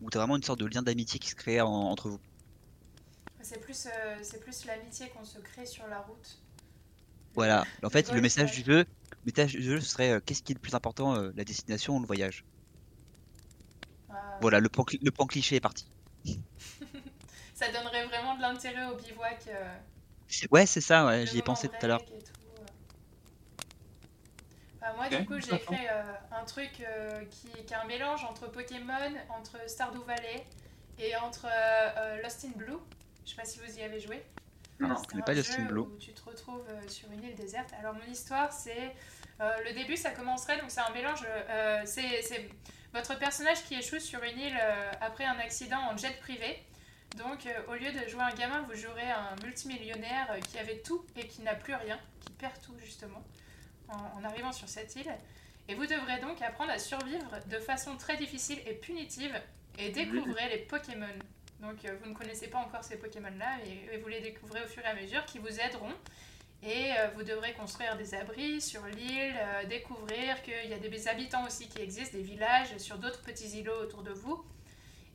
où 0.00 0.10
t'as 0.10 0.20
vraiment 0.20 0.36
une 0.36 0.42
sorte 0.44 0.60
de 0.60 0.66
lien 0.66 0.82
d'amitié 0.82 1.20
qui 1.20 1.30
se 1.30 1.36
crée 1.36 1.60
en- 1.62 1.68
entre 1.70 2.10
vous. 2.10 2.20
C'est 3.40 3.60
plus, 3.60 3.86
euh, 3.86 4.18
c'est 4.22 4.40
plus 4.40 4.66
l'amitié 4.66 5.08
qu'on 5.08 5.24
se 5.24 5.38
crée 5.38 5.64
sur 5.64 5.86
la 5.86 6.00
route. 6.00 6.38
Voilà. 7.34 7.66
En 7.84 7.90
fait, 7.90 8.10
le 8.10 8.20
message 8.20 8.50
du 8.52 8.64
jeu, 8.64 8.78
le 8.78 8.84
message 9.32 9.52
du 9.52 9.62
jeu 9.62 9.80
serait 9.80 10.12
euh, 10.12 10.20
qu'est-ce 10.24 10.42
qui 10.42 10.52
est 10.52 10.54
le 10.54 10.60
plus 10.60 10.74
important, 10.74 11.14
la 11.34 11.44
destination 11.44 11.96
ou 11.96 12.00
le 12.00 12.06
voyage? 12.06 12.44
Voilà, 14.40 14.60
le 14.60 14.68
point 14.68 15.26
cliché 15.26 15.56
est 15.56 15.60
parti. 15.60 15.86
Ça 17.54 17.72
donnerait 17.72 18.04
vraiment 18.06 18.36
de 18.36 18.42
l'intérêt 18.42 18.84
au 18.86 18.96
bivouac. 18.96 19.44
euh, 19.48 19.76
Ouais, 20.50 20.66
c'est 20.66 20.80
ça, 20.80 21.06
ouais, 21.06 21.24
j'y 21.26 21.38
ai 21.38 21.42
pensé 21.42 21.68
tout 21.68 21.76
à 21.80 21.86
l'heure. 21.86 22.02
euh. 24.82 24.92
Moi, 24.96 25.08
du 25.08 25.24
coup, 25.24 25.40
j'ai 25.40 25.58
créé 25.58 25.88
euh, 25.90 26.02
un 26.30 26.44
truc 26.44 26.70
euh, 26.80 27.24
qui, 27.30 27.48
qui 27.64 27.72
est 27.72 27.76
un 27.76 27.84
mélange 27.86 28.24
entre 28.24 28.46
Pokémon, 28.46 29.12
entre 29.30 29.58
Stardew 29.68 30.02
Valley 30.06 30.44
et 30.98 31.16
entre 31.16 31.46
euh, 31.46 31.88
euh, 31.96 32.22
Lost 32.22 32.44
in 32.44 32.56
Blue. 32.56 32.78
Je 33.24 33.30
sais 33.30 33.36
pas 33.36 33.44
si 33.44 33.58
vous 33.58 33.78
y 33.78 33.82
avez 33.82 34.00
joué. 34.00 34.22
Non, 34.78 34.94
C'est 34.96 35.16
je 35.18 35.22
pas 35.22 35.34
Lost 35.34 35.58
in 35.58 35.64
Blue. 35.64 35.80
Où 35.80 35.96
tu 35.98 36.12
te 36.12 36.22
retrouves 36.28 36.62
euh, 36.68 36.88
sur 36.88 37.10
une 37.10 37.24
île 37.24 37.34
déserte. 37.34 37.70
Alors 37.80 37.94
mon 37.94 38.04
histoire, 38.12 38.52
c'est 38.52 38.94
euh, 39.40 39.50
le 39.64 39.72
début, 39.72 39.96
ça 39.96 40.10
commencerait 40.10 40.58
donc 40.60 40.70
c'est 40.70 40.80
un 40.80 40.90
mélange. 40.90 41.24
euh, 41.26 41.82
c'est 41.84 42.48
votre 42.96 43.18
personnage 43.18 43.62
qui 43.64 43.74
échoue 43.74 44.00
sur 44.00 44.22
une 44.22 44.38
île 44.38 44.58
euh, 44.58 44.90
après 45.02 45.24
un 45.24 45.38
accident 45.38 45.78
en 45.90 45.96
jet 45.98 46.18
privé. 46.18 46.58
Donc 47.18 47.44
euh, 47.44 47.52
au 47.68 47.74
lieu 47.74 47.92
de 47.92 48.08
jouer 48.08 48.22
un 48.22 48.34
gamin, 48.34 48.62
vous 48.62 48.74
jouerez 48.74 49.10
un 49.10 49.36
multimillionnaire 49.44 50.28
euh, 50.30 50.40
qui 50.40 50.58
avait 50.58 50.78
tout 50.78 51.04
et 51.14 51.26
qui 51.26 51.42
n'a 51.42 51.54
plus 51.54 51.74
rien, 51.74 51.98
qui 52.20 52.32
perd 52.32 52.54
tout 52.62 52.74
justement 52.82 53.22
en, 53.88 54.24
arrivant 54.24 54.50
sur 54.50 54.68
cette 54.68 54.96
île. 54.96 55.12
Et 55.68 55.74
vous 55.74 55.86
devrez 55.86 56.20
donc 56.20 56.40
apprendre 56.40 56.70
à 56.70 56.78
survivre 56.78 57.38
de 57.46 57.58
façon 57.58 57.96
très 57.98 58.16
difficile 58.16 58.60
et 58.66 58.72
punitive 58.72 59.38
et 59.78 59.90
découvrir 59.90 60.48
les 60.48 60.58
Pokémon. 60.58 61.06
Donc 61.60 61.76
vous 62.00 62.08
ne 62.08 62.14
connaissez 62.14 62.48
pas 62.48 62.58
encore 62.58 62.82
ces 62.82 62.96
Pokémon-là 62.96 63.58
et, 63.66 63.94
et 63.94 63.98
vous 63.98 64.08
les 64.08 64.20
découvrez 64.20 64.62
au 64.62 64.66
fur 64.66 64.82
et 64.82 64.86
à 64.86 64.94
mesure 64.94 65.24
qui 65.26 65.38
vous 65.38 65.60
aideront. 65.60 65.92
Et 66.62 66.92
euh, 66.98 67.08
vous 67.14 67.22
devrez 67.22 67.52
construire 67.52 67.96
des 67.96 68.14
abris 68.14 68.60
sur 68.60 68.84
l'île, 68.86 69.34
euh, 69.38 69.64
découvrir 69.66 70.42
qu'il 70.42 70.68
y 70.68 70.74
a 70.74 70.78
des 70.78 71.08
habitants 71.08 71.44
aussi 71.46 71.68
qui 71.68 71.80
existent, 71.80 72.16
des 72.16 72.24
villages 72.24 72.76
sur 72.78 72.98
d'autres 72.98 73.22
petits 73.22 73.58
îlots 73.60 73.82
autour 73.82 74.02
de 74.02 74.12
vous. 74.12 74.44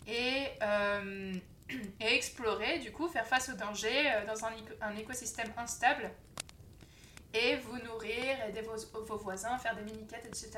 Et, 0.08 0.48
euh, 0.62 1.34
explorer, 2.00 2.80
du 2.80 2.92
coup, 2.92 3.08
faire 3.10 3.28
face 3.28 3.50
aux 3.50 3.56
dangers 3.56 4.12
dans 4.28 4.46
un, 4.46 4.52
éco- 4.52 4.74
un 4.82 4.96
écosystème 4.96 5.52
instable. 5.58 6.12
Et 7.34 7.56
vous 7.58 7.78
nourrir, 7.80 8.44
aider 8.48 8.62
vos, 8.62 9.18
voisins, 9.18 9.58
faire 9.58 9.76
des 9.76 9.84
mini-quêtes, 9.84 10.26
etc. 10.28 10.52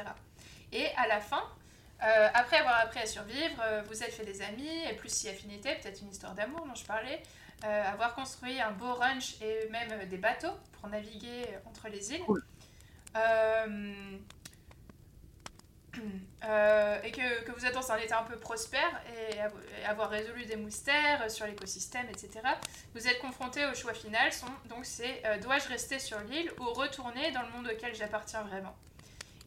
Et 0.71 0.87
à 0.97 1.07
la 1.07 1.21
fin, 1.21 1.43
après 2.33 2.57
avoir 2.57 2.79
appris 2.79 2.99
à 2.99 3.05
survivre, 3.05 3.63
vous 3.85 4.01
êtes 4.03 4.11
fait 4.11 4.25
des 4.25 4.41
amis 4.41 4.83
et 4.89 4.95
plus 4.95 5.13
si 5.13 5.29
affinité, 5.29 5.75
peut-être 5.75 6.01
une 6.01 6.09
histoire 6.09 6.33
d'amour 6.33 6.65
dont 6.65 6.73
je 6.73 6.83
parlais, 6.83 7.21
euh, 7.63 7.83
avoir 7.91 8.15
construit 8.15 8.59
un 8.61 8.71
beau 8.71 8.93
ranch 8.93 9.35
et 9.41 9.69
même 9.69 9.89
euh, 9.91 10.05
des 10.05 10.17
bateaux 10.17 10.53
pour 10.73 10.89
naviguer 10.89 11.45
euh, 11.49 11.57
entre 11.69 11.87
les 11.89 12.13
îles. 12.13 12.23
Cool. 12.25 12.43
Euh, 13.15 14.17
euh, 16.45 17.01
et 17.03 17.11
que, 17.11 17.43
que 17.43 17.51
vous 17.51 17.65
êtes 17.65 17.73
dans 17.73 17.91
un 17.91 17.97
état 17.97 18.19
un 18.19 18.23
peu 18.23 18.35
prospère 18.37 19.01
et, 19.31 19.39
av- 19.39 19.53
et 19.81 19.85
avoir 19.85 20.09
résolu 20.09 20.45
des 20.45 20.55
mystères 20.55 21.29
sur 21.29 21.45
l'écosystème, 21.45 22.07
etc. 22.09 22.41
Vous 22.95 23.07
êtes 23.07 23.19
confronté 23.19 23.65
au 23.65 23.75
choix 23.75 23.93
final, 23.93 24.33
sont- 24.33 24.47
donc 24.69 24.85
c'est 24.85 25.21
dois-je 25.41 25.67
rester 25.69 25.99
sur 25.99 26.19
l'île 26.21 26.51
ou 26.59 26.65
retourner 26.65 27.31
dans 27.31 27.43
le 27.43 27.49
monde 27.49 27.67
auquel 27.71 27.93
j'appartiens 27.95 28.41
vraiment? 28.43 28.75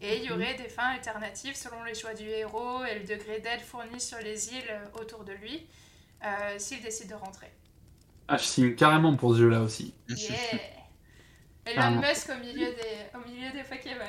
Et 0.00 0.18
il 0.18 0.24
y 0.24 0.30
aurait 0.30 0.54
des 0.54 0.68
fins 0.68 0.90
alternatives 0.90 1.56
selon 1.56 1.82
les 1.82 1.94
choix 1.94 2.14
du 2.14 2.28
héros 2.28 2.84
et 2.84 2.98
le 2.98 3.04
degré 3.04 3.40
d'aide 3.40 3.62
fourni 3.62 3.98
sur 3.98 4.18
les 4.18 4.52
îles 4.54 4.80
autour 5.00 5.24
de 5.24 5.32
lui, 5.32 5.66
euh, 6.22 6.58
s'il 6.58 6.82
décide 6.82 7.08
de 7.08 7.14
rentrer. 7.14 7.50
Ah, 8.28 8.36
je 8.36 8.44
signe 8.44 8.74
carrément 8.74 9.16
pour 9.16 9.34
ce 9.34 9.40
jeu-là 9.40 9.60
aussi. 9.62 9.94
Yeah 10.08 10.76
Elon. 11.66 12.00
Musk 12.00 12.30
au 12.30 12.40
milieu 12.40 12.66
des, 12.66 13.06
au 13.14 13.28
milieu 13.28 13.50
des 13.52 13.64
Pokémon. 13.64 14.04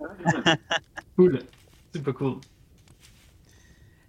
cool. 1.16 1.42
Super 1.94 2.14
cool. 2.14 2.40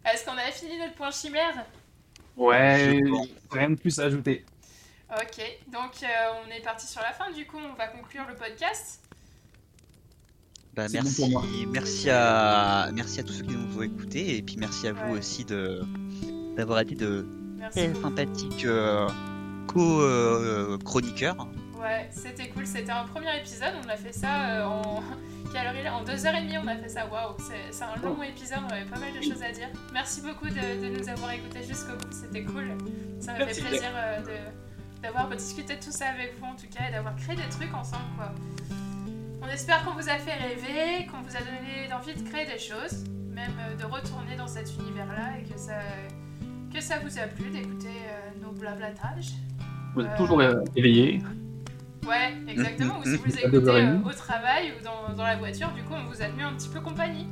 Est-ce 0.05 0.25
qu'on 0.25 0.37
a 0.37 0.51
fini 0.51 0.79
notre 0.79 0.95
point 0.95 1.11
chimère? 1.11 1.65
Ouais, 2.35 2.99
rien 3.51 3.69
de 3.71 3.75
plus 3.75 3.99
à 3.99 4.03
ajouter. 4.05 4.45
Ok, 5.09 5.41
donc 5.71 6.03
euh, 6.03 6.07
on 6.45 6.51
est 6.51 6.61
parti 6.61 6.85
sur 6.85 7.01
la 7.01 7.13
fin, 7.13 7.31
du 7.31 7.47
coup 7.47 7.57
on 7.57 7.73
va 7.75 7.87
conclure 7.87 8.25
le 8.27 8.35
podcast. 8.35 9.01
Bah, 10.73 10.87
C'est 10.87 10.99
bon 10.99 11.03
merci, 11.03 11.65
merci 11.71 12.09
à, 12.09 12.89
merci 12.93 13.19
à 13.21 13.23
tous 13.23 13.33
ceux 13.33 13.43
qui 13.43 13.55
nous 13.55 13.77
ont 13.77 13.81
écoutés 13.81 14.37
et 14.37 14.41
puis 14.41 14.57
merci 14.57 14.87
à 14.87 14.93
vous 14.93 15.15
aussi 15.15 15.45
de 15.45 15.81
d'avoir 16.55 16.79
été 16.79 16.95
de 16.95 17.25
Merci 17.57 17.79
très 17.79 17.87
beaucoup. 17.89 18.01
sympathiques 18.03 18.65
euh, 18.65 19.07
co-chroniqueurs. 19.67 21.47
Ouais, 21.79 22.09
c'était 22.11 22.49
cool, 22.49 22.65
c'était 22.65 22.91
un 22.91 23.03
premier 23.03 23.37
épisode, 23.37 23.73
on 23.85 23.89
a 23.89 23.95
fait 23.95 24.11
ça 24.11 24.49
euh, 24.49 24.65
en... 24.65 25.03
Quelle 25.53 25.67
heure 25.67 25.75
il 25.79 25.85
est? 25.85 25.89
En 25.89 26.03
deux 26.03 26.25
heures 26.25 26.35
et 26.35 26.41
demie 26.41 26.57
on 26.57 26.67
a 26.67 26.75
fait 26.75 26.89
ça, 26.89 27.07
waouh, 27.07 27.35
c'est 27.71 27.83
un 27.83 27.95
long 28.03 28.21
épisode, 28.23 28.59
on 28.67 28.71
avait 28.71 28.85
pas 28.85 28.99
mal 28.99 29.13
de 29.13 29.21
choses 29.21 29.41
à 29.43 29.51
dire. 29.51 29.69
Merci 29.93 30.21
beaucoup 30.21 30.47
de, 30.47 30.81
de 30.81 30.97
nous 30.97 31.07
avoir 31.07 31.31
écoutés 31.31 31.63
jusqu'au 31.63 31.93
bout, 31.93 32.11
c'était 32.11 32.43
cool. 32.43 32.71
Ça 33.19 33.33
m'a 33.33 33.45
fait 33.45 33.61
plaisir 33.61 33.89
euh, 33.95 34.19
d'avoir 35.01 35.29
discuté 35.29 35.75
de 35.75 35.83
tout 35.83 35.91
ça 35.91 36.07
avec 36.07 36.37
vous 36.39 36.45
en 36.45 36.55
tout 36.55 36.67
cas 36.69 36.89
et 36.89 36.91
d'avoir 36.91 37.15
créé 37.15 37.35
des 37.35 37.47
trucs 37.49 37.73
ensemble 37.73 38.03
quoi. 38.17 38.31
On 39.41 39.47
espère 39.47 39.85
qu'on 39.85 39.93
vous 39.93 40.09
a 40.09 40.17
fait 40.17 40.33
rêver, 40.33 41.05
qu'on 41.05 41.21
vous 41.21 41.35
a 41.35 41.39
donné 41.39 41.93
envie 41.93 42.13
de 42.15 42.27
créer 42.27 42.45
des 42.45 42.59
choses, 42.59 43.05
même 43.29 43.53
euh, 43.59 43.75
de 43.75 43.85
retourner 43.85 44.35
dans 44.35 44.47
cet 44.47 44.75
univers-là 44.75 45.39
et 45.39 45.43
que 45.43 45.57
ça, 45.57 45.79
que 46.73 46.81
ça 46.81 46.99
vous 46.99 47.17
a 47.17 47.23
plu 47.23 47.49
d'écouter 47.49 47.87
euh, 47.87 48.41
nos 48.43 48.51
blablatages. 48.51 49.33
Vous 49.95 50.01
êtes 50.01 50.07
Euh, 50.11 50.17
toujours 50.17 50.41
euh, 50.41 50.61
éveillé. 50.75 51.21
Ouais, 52.07 52.33
exactement. 52.47 52.99
Ou 52.99 53.03
si 53.03 53.15
vous 53.17 53.25
les 53.25 53.39
écoutez 53.39 53.57
au 54.05 54.11
travail 54.13 54.73
ou 54.79 54.83
dans, 54.83 55.13
dans 55.15 55.23
la 55.23 55.35
voiture, 55.37 55.69
du 55.71 55.83
coup, 55.83 55.93
on 55.93 56.05
vous 56.07 56.21
a 56.21 56.25
tenu 56.25 56.43
un 56.43 56.53
petit 56.53 56.69
peu 56.69 56.79
compagnie. 56.79 57.27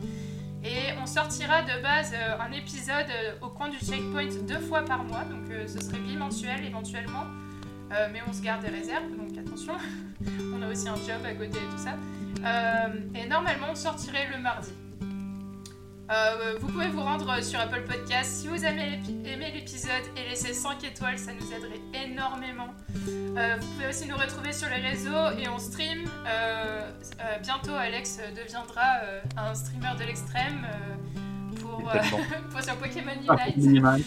Et 0.63 0.97
on 1.01 1.05
sortira 1.05 1.61
de 1.61 1.81
base 1.83 2.13
un 2.39 2.51
épisode 2.51 3.05
au 3.41 3.49
coin 3.49 3.69
du 3.69 3.77
checkpoint 3.77 4.29
deux 4.47 4.57
fois 4.59 4.81
par 4.83 5.03
mois, 5.03 5.23
donc 5.25 5.45
ce 5.67 5.79
serait 5.79 5.99
bimensuel 5.99 6.65
éventuellement. 6.65 7.25
Euh, 7.91 8.07
mais 8.11 8.19
on 8.27 8.33
se 8.33 8.41
garde 8.41 8.61
des 8.63 8.69
réserves, 8.69 9.03
donc 9.15 9.37
attention. 9.37 9.73
on 10.55 10.61
a 10.61 10.67
aussi 10.69 10.87
un 10.89 10.95
job 10.95 11.23
à 11.23 11.33
côté 11.33 11.57
et 11.57 11.71
tout 11.71 11.77
ça. 11.77 11.95
Euh, 12.43 12.87
et 13.13 13.27
normalement, 13.27 13.67
on 13.71 13.75
sortirait 13.75 14.27
le 14.35 14.41
mardi. 14.41 14.71
Euh, 16.11 16.55
vous 16.61 16.67
pouvez 16.67 16.87
vous 16.89 17.01
rendre 17.01 17.41
sur 17.43 17.59
Apple 17.59 17.81
Podcast 17.81 18.41
si 18.41 18.47
vous 18.47 18.63
avez 18.63 18.99
aimé 19.25 19.51
l'épisode 19.55 20.03
et 20.15 20.29
laisser 20.29 20.53
5 20.53 20.83
étoiles, 20.83 21.17
ça 21.17 21.31
nous 21.33 21.51
aiderait 21.51 21.81
énormément. 22.05 22.67
Euh, 23.35 23.55
vous 23.59 23.67
pouvez 23.73 23.87
aussi 23.87 24.07
nous 24.07 24.15
retrouver 24.15 24.53
sur 24.53 24.69
les 24.69 24.75
réseaux 24.87 25.31
et 25.39 25.47
on 25.49 25.57
stream. 25.57 26.05
Euh, 26.27 26.91
euh, 27.21 27.39
bientôt, 27.41 27.73
Alex 27.73 28.19
deviendra 28.35 28.99
euh, 29.03 29.21
un 29.35 29.55
streamer 29.55 29.95
de 29.99 30.03
l'extrême 30.03 30.67
euh, 30.71 31.55
pour, 31.59 31.89
euh, 31.89 31.99
sur 32.61 32.75
Pokémon 32.75 33.11
Ah, 33.27 33.37
Unite. 33.47 33.57
minimal. 33.57 34.01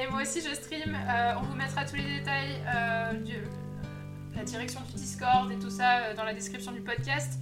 Et 0.00 0.10
moi 0.10 0.22
aussi, 0.22 0.40
je 0.40 0.52
stream. 0.54 0.92
Euh, 0.92 1.34
on 1.38 1.42
vous 1.42 1.54
mettra 1.54 1.84
tous 1.84 1.94
les 1.94 2.18
détails, 2.18 2.56
euh, 2.74 3.12
du- 3.12 3.44
la 4.36 4.42
direction 4.42 4.80
du 4.90 4.94
Discord 5.00 5.52
et 5.52 5.56
tout 5.60 5.70
ça 5.70 5.98
euh, 5.98 6.14
dans 6.16 6.24
la 6.24 6.34
description 6.34 6.72
du 6.72 6.80
podcast. 6.80 7.38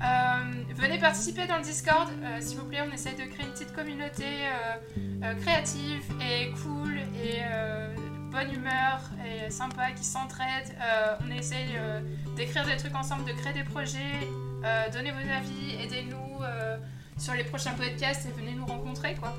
Euh, 0.00 0.64
venez 0.76 0.98
participer 0.98 1.46
dans 1.46 1.56
le 1.56 1.62
Discord, 1.62 2.08
euh, 2.22 2.40
s'il 2.40 2.58
vous 2.58 2.66
plaît. 2.66 2.82
On 2.88 2.92
essaye 2.92 3.16
de 3.16 3.24
créer 3.24 3.46
une 3.46 3.52
petite 3.52 3.74
communauté 3.74 4.24
euh, 5.22 5.34
créative 5.34 6.04
et 6.20 6.50
cool 6.62 6.98
et 6.98 7.42
bonne 8.30 8.52
humeur 8.52 9.00
et 9.26 9.50
sympa 9.50 9.90
qui 9.92 10.04
s'entraide. 10.04 10.76
On 11.26 11.30
essaye 11.30 11.78
d'écrire 12.36 12.64
des 12.66 12.76
trucs 12.76 12.94
ensemble, 12.94 13.24
de 13.24 13.32
créer 13.32 13.52
des 13.52 13.64
projets. 13.64 14.28
Euh, 14.64 14.88
donnez 14.90 15.10
vos 15.10 15.18
avis, 15.18 15.76
aidez-nous 15.82 16.38
sur 17.16 17.34
les 17.34 17.44
prochains 17.44 17.72
podcasts 17.72 18.26
et 18.26 18.32
venez 18.32 18.52
nous 18.52 18.66
rencontrer 18.66 19.14
quoi. 19.16 19.34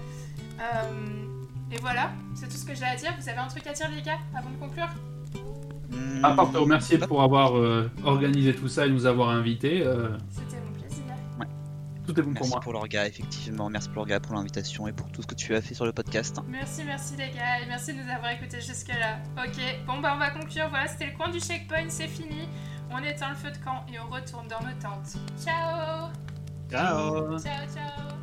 Et 1.71 1.77
voilà, 1.77 2.11
c'est 2.35 2.47
tout 2.47 2.57
ce 2.57 2.65
que 2.65 2.73
j'ai 2.73 2.85
à 2.85 2.95
dire. 2.95 3.13
Vous 3.19 3.29
avez 3.29 3.37
un 3.37 3.47
truc 3.47 3.65
à 3.67 3.73
dire 3.73 3.89
les 3.89 4.01
gars 4.01 4.19
avant 4.35 4.49
de 4.49 4.57
conclure? 4.57 4.89
À 6.23 6.33
part 6.33 6.51
te 6.51 6.57
remercier 6.57 6.97
pour 6.97 7.21
avoir 7.21 7.57
euh, 7.57 7.89
organisé 8.03 8.53
tout 8.55 8.67
ça 8.67 8.85
et 8.85 8.89
nous 8.89 9.05
avoir 9.05 9.29
invités, 9.29 9.81
euh, 9.85 10.09
C'était 10.29 10.57
mon 10.63 10.71
plaisir. 10.79 11.03
tout 12.05 12.19
est 12.19 12.23
bon 12.23 12.33
pour 12.33 12.41
Merci 12.41 12.49
moi. 12.51 12.59
pour 12.59 12.73
l'orga, 12.73 13.07
effectivement. 13.07 13.69
Merci 13.69 13.87
pour 13.89 13.97
l'orga, 13.97 14.19
pour 14.19 14.35
l'invitation 14.35 14.87
et 14.87 14.91
pour 14.91 15.09
tout 15.11 15.21
ce 15.21 15.27
que 15.27 15.35
tu 15.35 15.55
as 15.55 15.61
fait 15.61 15.73
sur 15.73 15.85
le 15.85 15.91
podcast. 15.93 16.39
Merci, 16.47 16.83
merci 16.85 17.13
les 17.17 17.29
gars, 17.31 17.61
et 17.63 17.67
merci 17.67 17.93
de 17.93 18.01
nous 18.03 18.09
avoir 18.09 18.31
écoutés 18.31 18.61
jusque-là. 18.61 19.17
Ok, 19.37 19.57
bon 19.87 19.99
bah 19.99 20.13
on 20.15 20.19
va 20.19 20.29
conclure. 20.31 20.67
Voilà, 20.69 20.87
c'était 20.87 21.07
le 21.07 21.17
coin 21.17 21.29
du 21.29 21.39
checkpoint, 21.39 21.87
c'est 21.89 22.07
fini. 22.07 22.47
On 22.91 22.97
éteint 23.03 23.29
le 23.29 23.35
feu 23.35 23.51
de 23.51 23.57
camp 23.63 23.85
et 23.93 23.99
on 23.99 24.09
retourne 24.13 24.47
dans 24.47 24.61
nos 24.61 24.73
tentes. 24.81 25.15
Ciao 25.43 26.09
Ciao 26.69 27.37
Ciao, 27.39 27.67
ciao 27.73 28.18